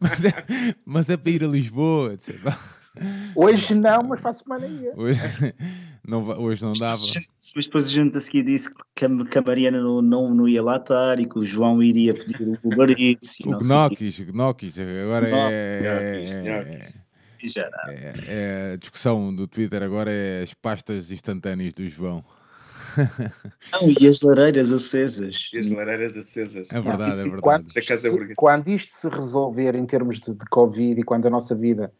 mas, 0.00 0.24
é, 0.24 0.32
mas, 0.84 1.08
é, 1.08 1.16
para 1.16 1.30
ir 1.30 1.44
a 1.44 1.48
Lisboa. 1.48 2.16
Hoje 3.34 3.74
não, 3.74 4.02
mas 4.02 4.20
para 4.20 4.30
a 4.30 4.34
semana 4.34 4.66
ia. 4.66 4.92
Hoje 4.96 5.20
não, 6.06 6.28
hoje 6.40 6.62
não 6.62 6.72
dava. 6.72 6.98
Mas 7.56 7.64
depois 7.64 7.86
a 7.86 7.90
gente 7.90 8.16
a 8.16 8.20
seguir 8.20 8.42
disse 8.42 8.72
que 8.94 9.04
a, 9.04 9.24
que 9.24 9.38
a 9.38 9.42
Mariana 9.42 9.80
não, 9.80 10.02
não, 10.02 10.34
não 10.34 10.48
ia 10.48 10.62
lá 10.62 10.76
estar 10.76 11.18
e 11.18 11.26
que 11.26 11.38
o 11.38 11.44
João 11.44 11.82
iria 11.82 12.12
pedir 12.14 12.42
o 12.42 12.58
Uber 12.62 12.90
Eats. 12.90 13.40
O 13.40 13.58
Gnocchis, 13.58 14.18
o 14.18 14.24
Gnocchis, 14.26 14.74
agora 14.78 15.28
é, 15.28 15.80
é, 15.82 17.09
é, 17.88 18.12
é, 18.26 18.72
a 18.74 18.76
discussão 18.76 19.34
do 19.34 19.46
Twitter 19.46 19.82
agora 19.82 20.10
é 20.10 20.42
as 20.42 20.54
pastas 20.54 21.10
instantâneas 21.10 21.72
do 21.72 21.88
João. 21.88 22.24
Não, 23.72 23.88
e 23.88 24.08
as 24.08 24.20
lareiras 24.20 24.72
acesas. 24.72 25.48
E 25.52 25.58
as 25.58 25.68
lareiras 25.68 26.16
acesas. 26.16 26.68
É 26.70 26.80
verdade, 26.80 27.20
é 27.20 27.22
verdade. 27.22 27.42
Quando, 27.42 27.72
se, 27.72 28.34
quando 28.34 28.68
isto 28.68 28.92
se 28.92 29.08
resolver 29.08 29.74
em 29.74 29.86
termos 29.86 30.18
de, 30.18 30.34
de 30.34 30.44
Covid 30.46 31.00
e 31.00 31.04
quando 31.04 31.26
a 31.26 31.30
nossa 31.30 31.54
vida 31.54 31.92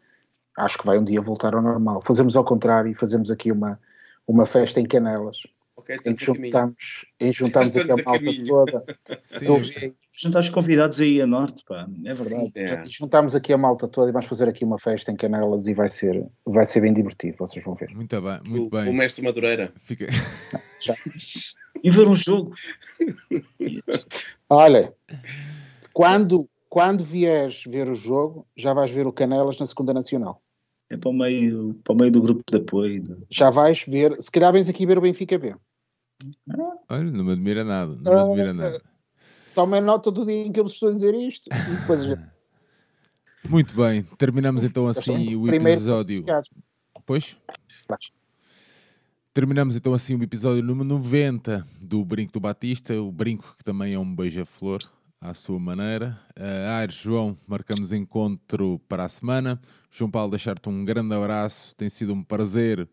acho 0.57 0.77
que 0.77 0.85
vai 0.85 0.97
um 0.97 1.03
dia 1.03 1.21
voltar 1.21 1.55
ao 1.55 1.61
normal. 1.61 2.01
Fazemos 2.01 2.35
ao 2.35 2.43
contrário 2.43 2.91
e 2.91 2.95
fazemos 2.95 3.31
aqui 3.31 3.51
uma, 3.51 3.79
uma 4.27 4.45
festa 4.45 4.79
em 4.79 4.85
Canelas. 4.85 5.43
Okay, 5.75 5.97
em 6.05 6.15
que 6.15 6.25
juntamos, 6.25 7.05
em 7.19 7.31
juntamos 7.31 7.75
aqui 7.77 7.91
a 7.91 7.95
malta 8.03 8.45
toda. 8.45 8.85
Sim, 9.27 9.95
juntar 10.13 10.39
os 10.39 10.49
convidados 10.49 10.99
aí 10.99 11.21
a 11.21 11.27
norte, 11.27 11.63
pá, 11.67 11.87
é 12.05 12.13
verdade. 12.13 12.45
Sim, 12.45 12.51
é. 12.55 12.83
Juntamos 12.85 13.35
aqui 13.35 13.53
a 13.53 13.57
malta 13.57 13.87
toda 13.87 14.09
e 14.09 14.11
vamos 14.11 14.27
fazer 14.27 14.47
aqui 14.49 14.63
uma 14.65 14.77
festa 14.77 15.11
em 15.11 15.15
Canelas 15.15 15.67
e 15.67 15.73
vai 15.73 15.87
ser, 15.87 16.25
vai 16.45 16.65
ser 16.65 16.81
bem 16.81 16.93
divertido, 16.93 17.37
vocês 17.37 17.63
vão 17.63 17.75
ver. 17.75 17.89
Muito 17.93 18.21
bem, 18.21 18.39
muito 18.45 18.67
o, 18.67 18.69
bem. 18.69 18.89
O 18.89 18.93
mestre 18.93 19.23
Madureira. 19.23 19.73
Fica... 19.83 20.07
Já. 20.81 20.95
E 21.83 21.89
ver 21.89 22.07
um 22.07 22.15
jogo. 22.15 22.51
Olha, 24.47 24.93
quando, 25.93 26.47
quando 26.69 27.03
vieres 27.03 27.63
ver 27.63 27.89
o 27.89 27.95
jogo, 27.95 28.45
já 28.55 28.73
vais 28.73 28.91
ver 28.91 29.07
o 29.07 29.11
Canelas 29.11 29.57
na 29.57 29.65
segunda 29.65 29.93
nacional. 29.93 30.43
É 30.89 30.97
para 30.97 31.09
o 31.09 31.13
meio, 31.13 31.73
para 31.83 31.93
o 31.93 31.97
meio 31.97 32.11
do 32.11 32.21
grupo 32.21 32.43
de 32.47 32.57
apoio. 32.57 33.01
Já 33.29 33.49
vais 33.49 33.83
ver, 33.87 34.15
se 34.17 34.29
calhar 34.29 34.51
vens 34.51 34.69
aqui 34.69 34.85
ver 34.85 34.97
o 34.97 35.01
Benfica 35.01 35.39
B. 35.39 35.55
Olha, 36.89 37.03
não 37.03 37.23
me 37.23 37.31
admira 37.31 37.63
nada, 37.63 37.95
não 37.95 38.01
me 38.01 38.09
Ah, 38.09 38.21
admira 38.21 38.53
nada. 38.53 38.81
Tomem 39.61 39.79
nota 39.79 40.09
do 40.09 40.25
dia 40.25 40.47
em 40.47 40.51
que 40.51 40.59
eu 40.59 40.63
vos 40.63 40.73
estou 40.73 40.89
a 40.89 40.91
dizer 40.91 41.13
isto. 41.13 41.47
E 41.47 41.75
depois 41.75 42.01
a 42.01 42.07
gente... 42.07 42.21
Muito 43.47 43.75
bem, 43.75 44.01
terminamos 44.17 44.63
então 44.63 44.87
assim 44.87 45.35
o 45.35 45.53
episódio. 45.53 46.25
Pois? 47.05 47.37
Terminamos 49.31 49.75
então 49.75 49.93
assim 49.93 50.15
o 50.15 50.23
episódio 50.23 50.63
número 50.63 50.89
90 50.89 51.63
do 51.79 52.03
Brinco 52.03 52.33
do 52.33 52.39
Batista, 52.39 52.99
o 52.99 53.11
Brinco 53.11 53.55
que 53.55 53.63
também 53.63 53.93
é 53.93 53.99
um 53.99 54.15
beija-flor 54.15 54.79
à 55.19 55.31
sua 55.35 55.59
maneira. 55.59 56.19
Uh, 56.35 56.69
Aires, 56.71 56.95
João, 56.95 57.37
marcamos 57.45 57.91
encontro 57.91 58.81
para 58.89 59.03
a 59.05 59.09
semana. 59.09 59.61
João 59.91 60.09
Paulo, 60.09 60.31
deixar-te 60.31 60.69
um 60.69 60.83
grande 60.83 61.13
abraço, 61.13 61.75
tem 61.75 61.87
sido 61.87 62.15
um 62.15 62.23
prazer 62.23 62.89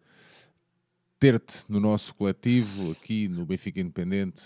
ter-te 1.19 1.65
no 1.69 1.81
nosso 1.81 2.15
coletivo, 2.15 2.93
aqui 2.93 3.27
no 3.29 3.45
Benfica 3.45 3.81
Independente, 3.81 4.43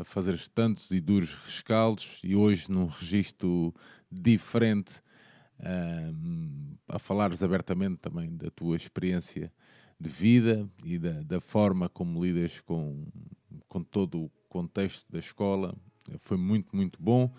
a 0.00 0.04
fazer 0.04 0.40
tantos 0.48 0.90
e 0.90 1.00
duros 1.00 1.34
rescaldos 1.34 2.20
e 2.24 2.34
hoje 2.34 2.70
num 2.70 2.86
registro 2.86 3.74
diferente, 4.10 4.94
a 6.88 6.98
falares 6.98 7.42
abertamente 7.42 7.98
também 7.98 8.34
da 8.34 8.50
tua 8.50 8.76
experiência 8.76 9.52
de 10.00 10.10
vida 10.10 10.68
e 10.84 10.98
da, 10.98 11.22
da 11.22 11.40
forma 11.40 11.88
como 11.88 12.24
lidas 12.24 12.60
com, 12.60 13.06
com 13.68 13.82
todo 13.82 14.24
o 14.24 14.30
contexto 14.48 15.10
da 15.12 15.18
escola. 15.18 15.74
Foi 16.18 16.36
muito, 16.36 16.74
muito 16.74 17.02
bom. 17.02 17.32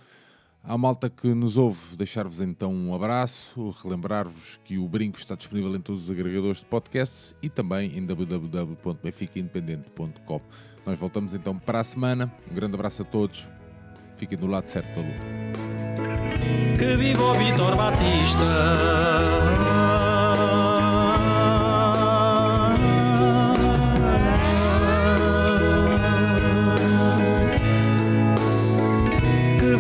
À 0.68 0.76
malta 0.78 1.10
que 1.12 1.28
nos 1.28 1.58
ouve, 1.58 1.96
deixar-vos 1.96 2.42
então 2.42 2.74
um 2.74 2.96
abraço, 2.96 3.70
relembrar-vos 3.84 4.60
que 4.64 4.80
o 4.80 4.88
Brinco 4.88 5.20
está 5.20 5.36
disponível 5.36 5.76
em 5.76 5.80
todos 5.80 6.06
os 6.06 6.12
agregadores 6.12 6.58
de 6.60 6.66
podcasts 6.66 7.36
e 7.40 7.50
também 7.50 7.96
em 7.96 8.04
www.benficaindependente.com. 8.04 10.42
Nós 10.84 10.98
voltamos 10.98 11.36
então 11.36 11.60
para 11.60 11.82
a 11.82 11.84
semana. 11.84 12.34
Um 12.52 12.56
grande 12.56 12.74
abraço 12.74 13.04
a 13.04 13.06
todos. 13.06 13.48
Fiquem 14.18 14.40
do 14.40 14.48
lado 14.48 14.66
certo 14.66 15.00
da 15.00 15.08
luta. 15.08 15.22
Que 16.80 16.98
viva 16.98 17.24
o 17.24 17.36
Vitor 17.36 17.76
Batista! 17.76 19.65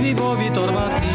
krivo 0.05 0.35
vitor 0.35 0.69
bati 0.71 1.14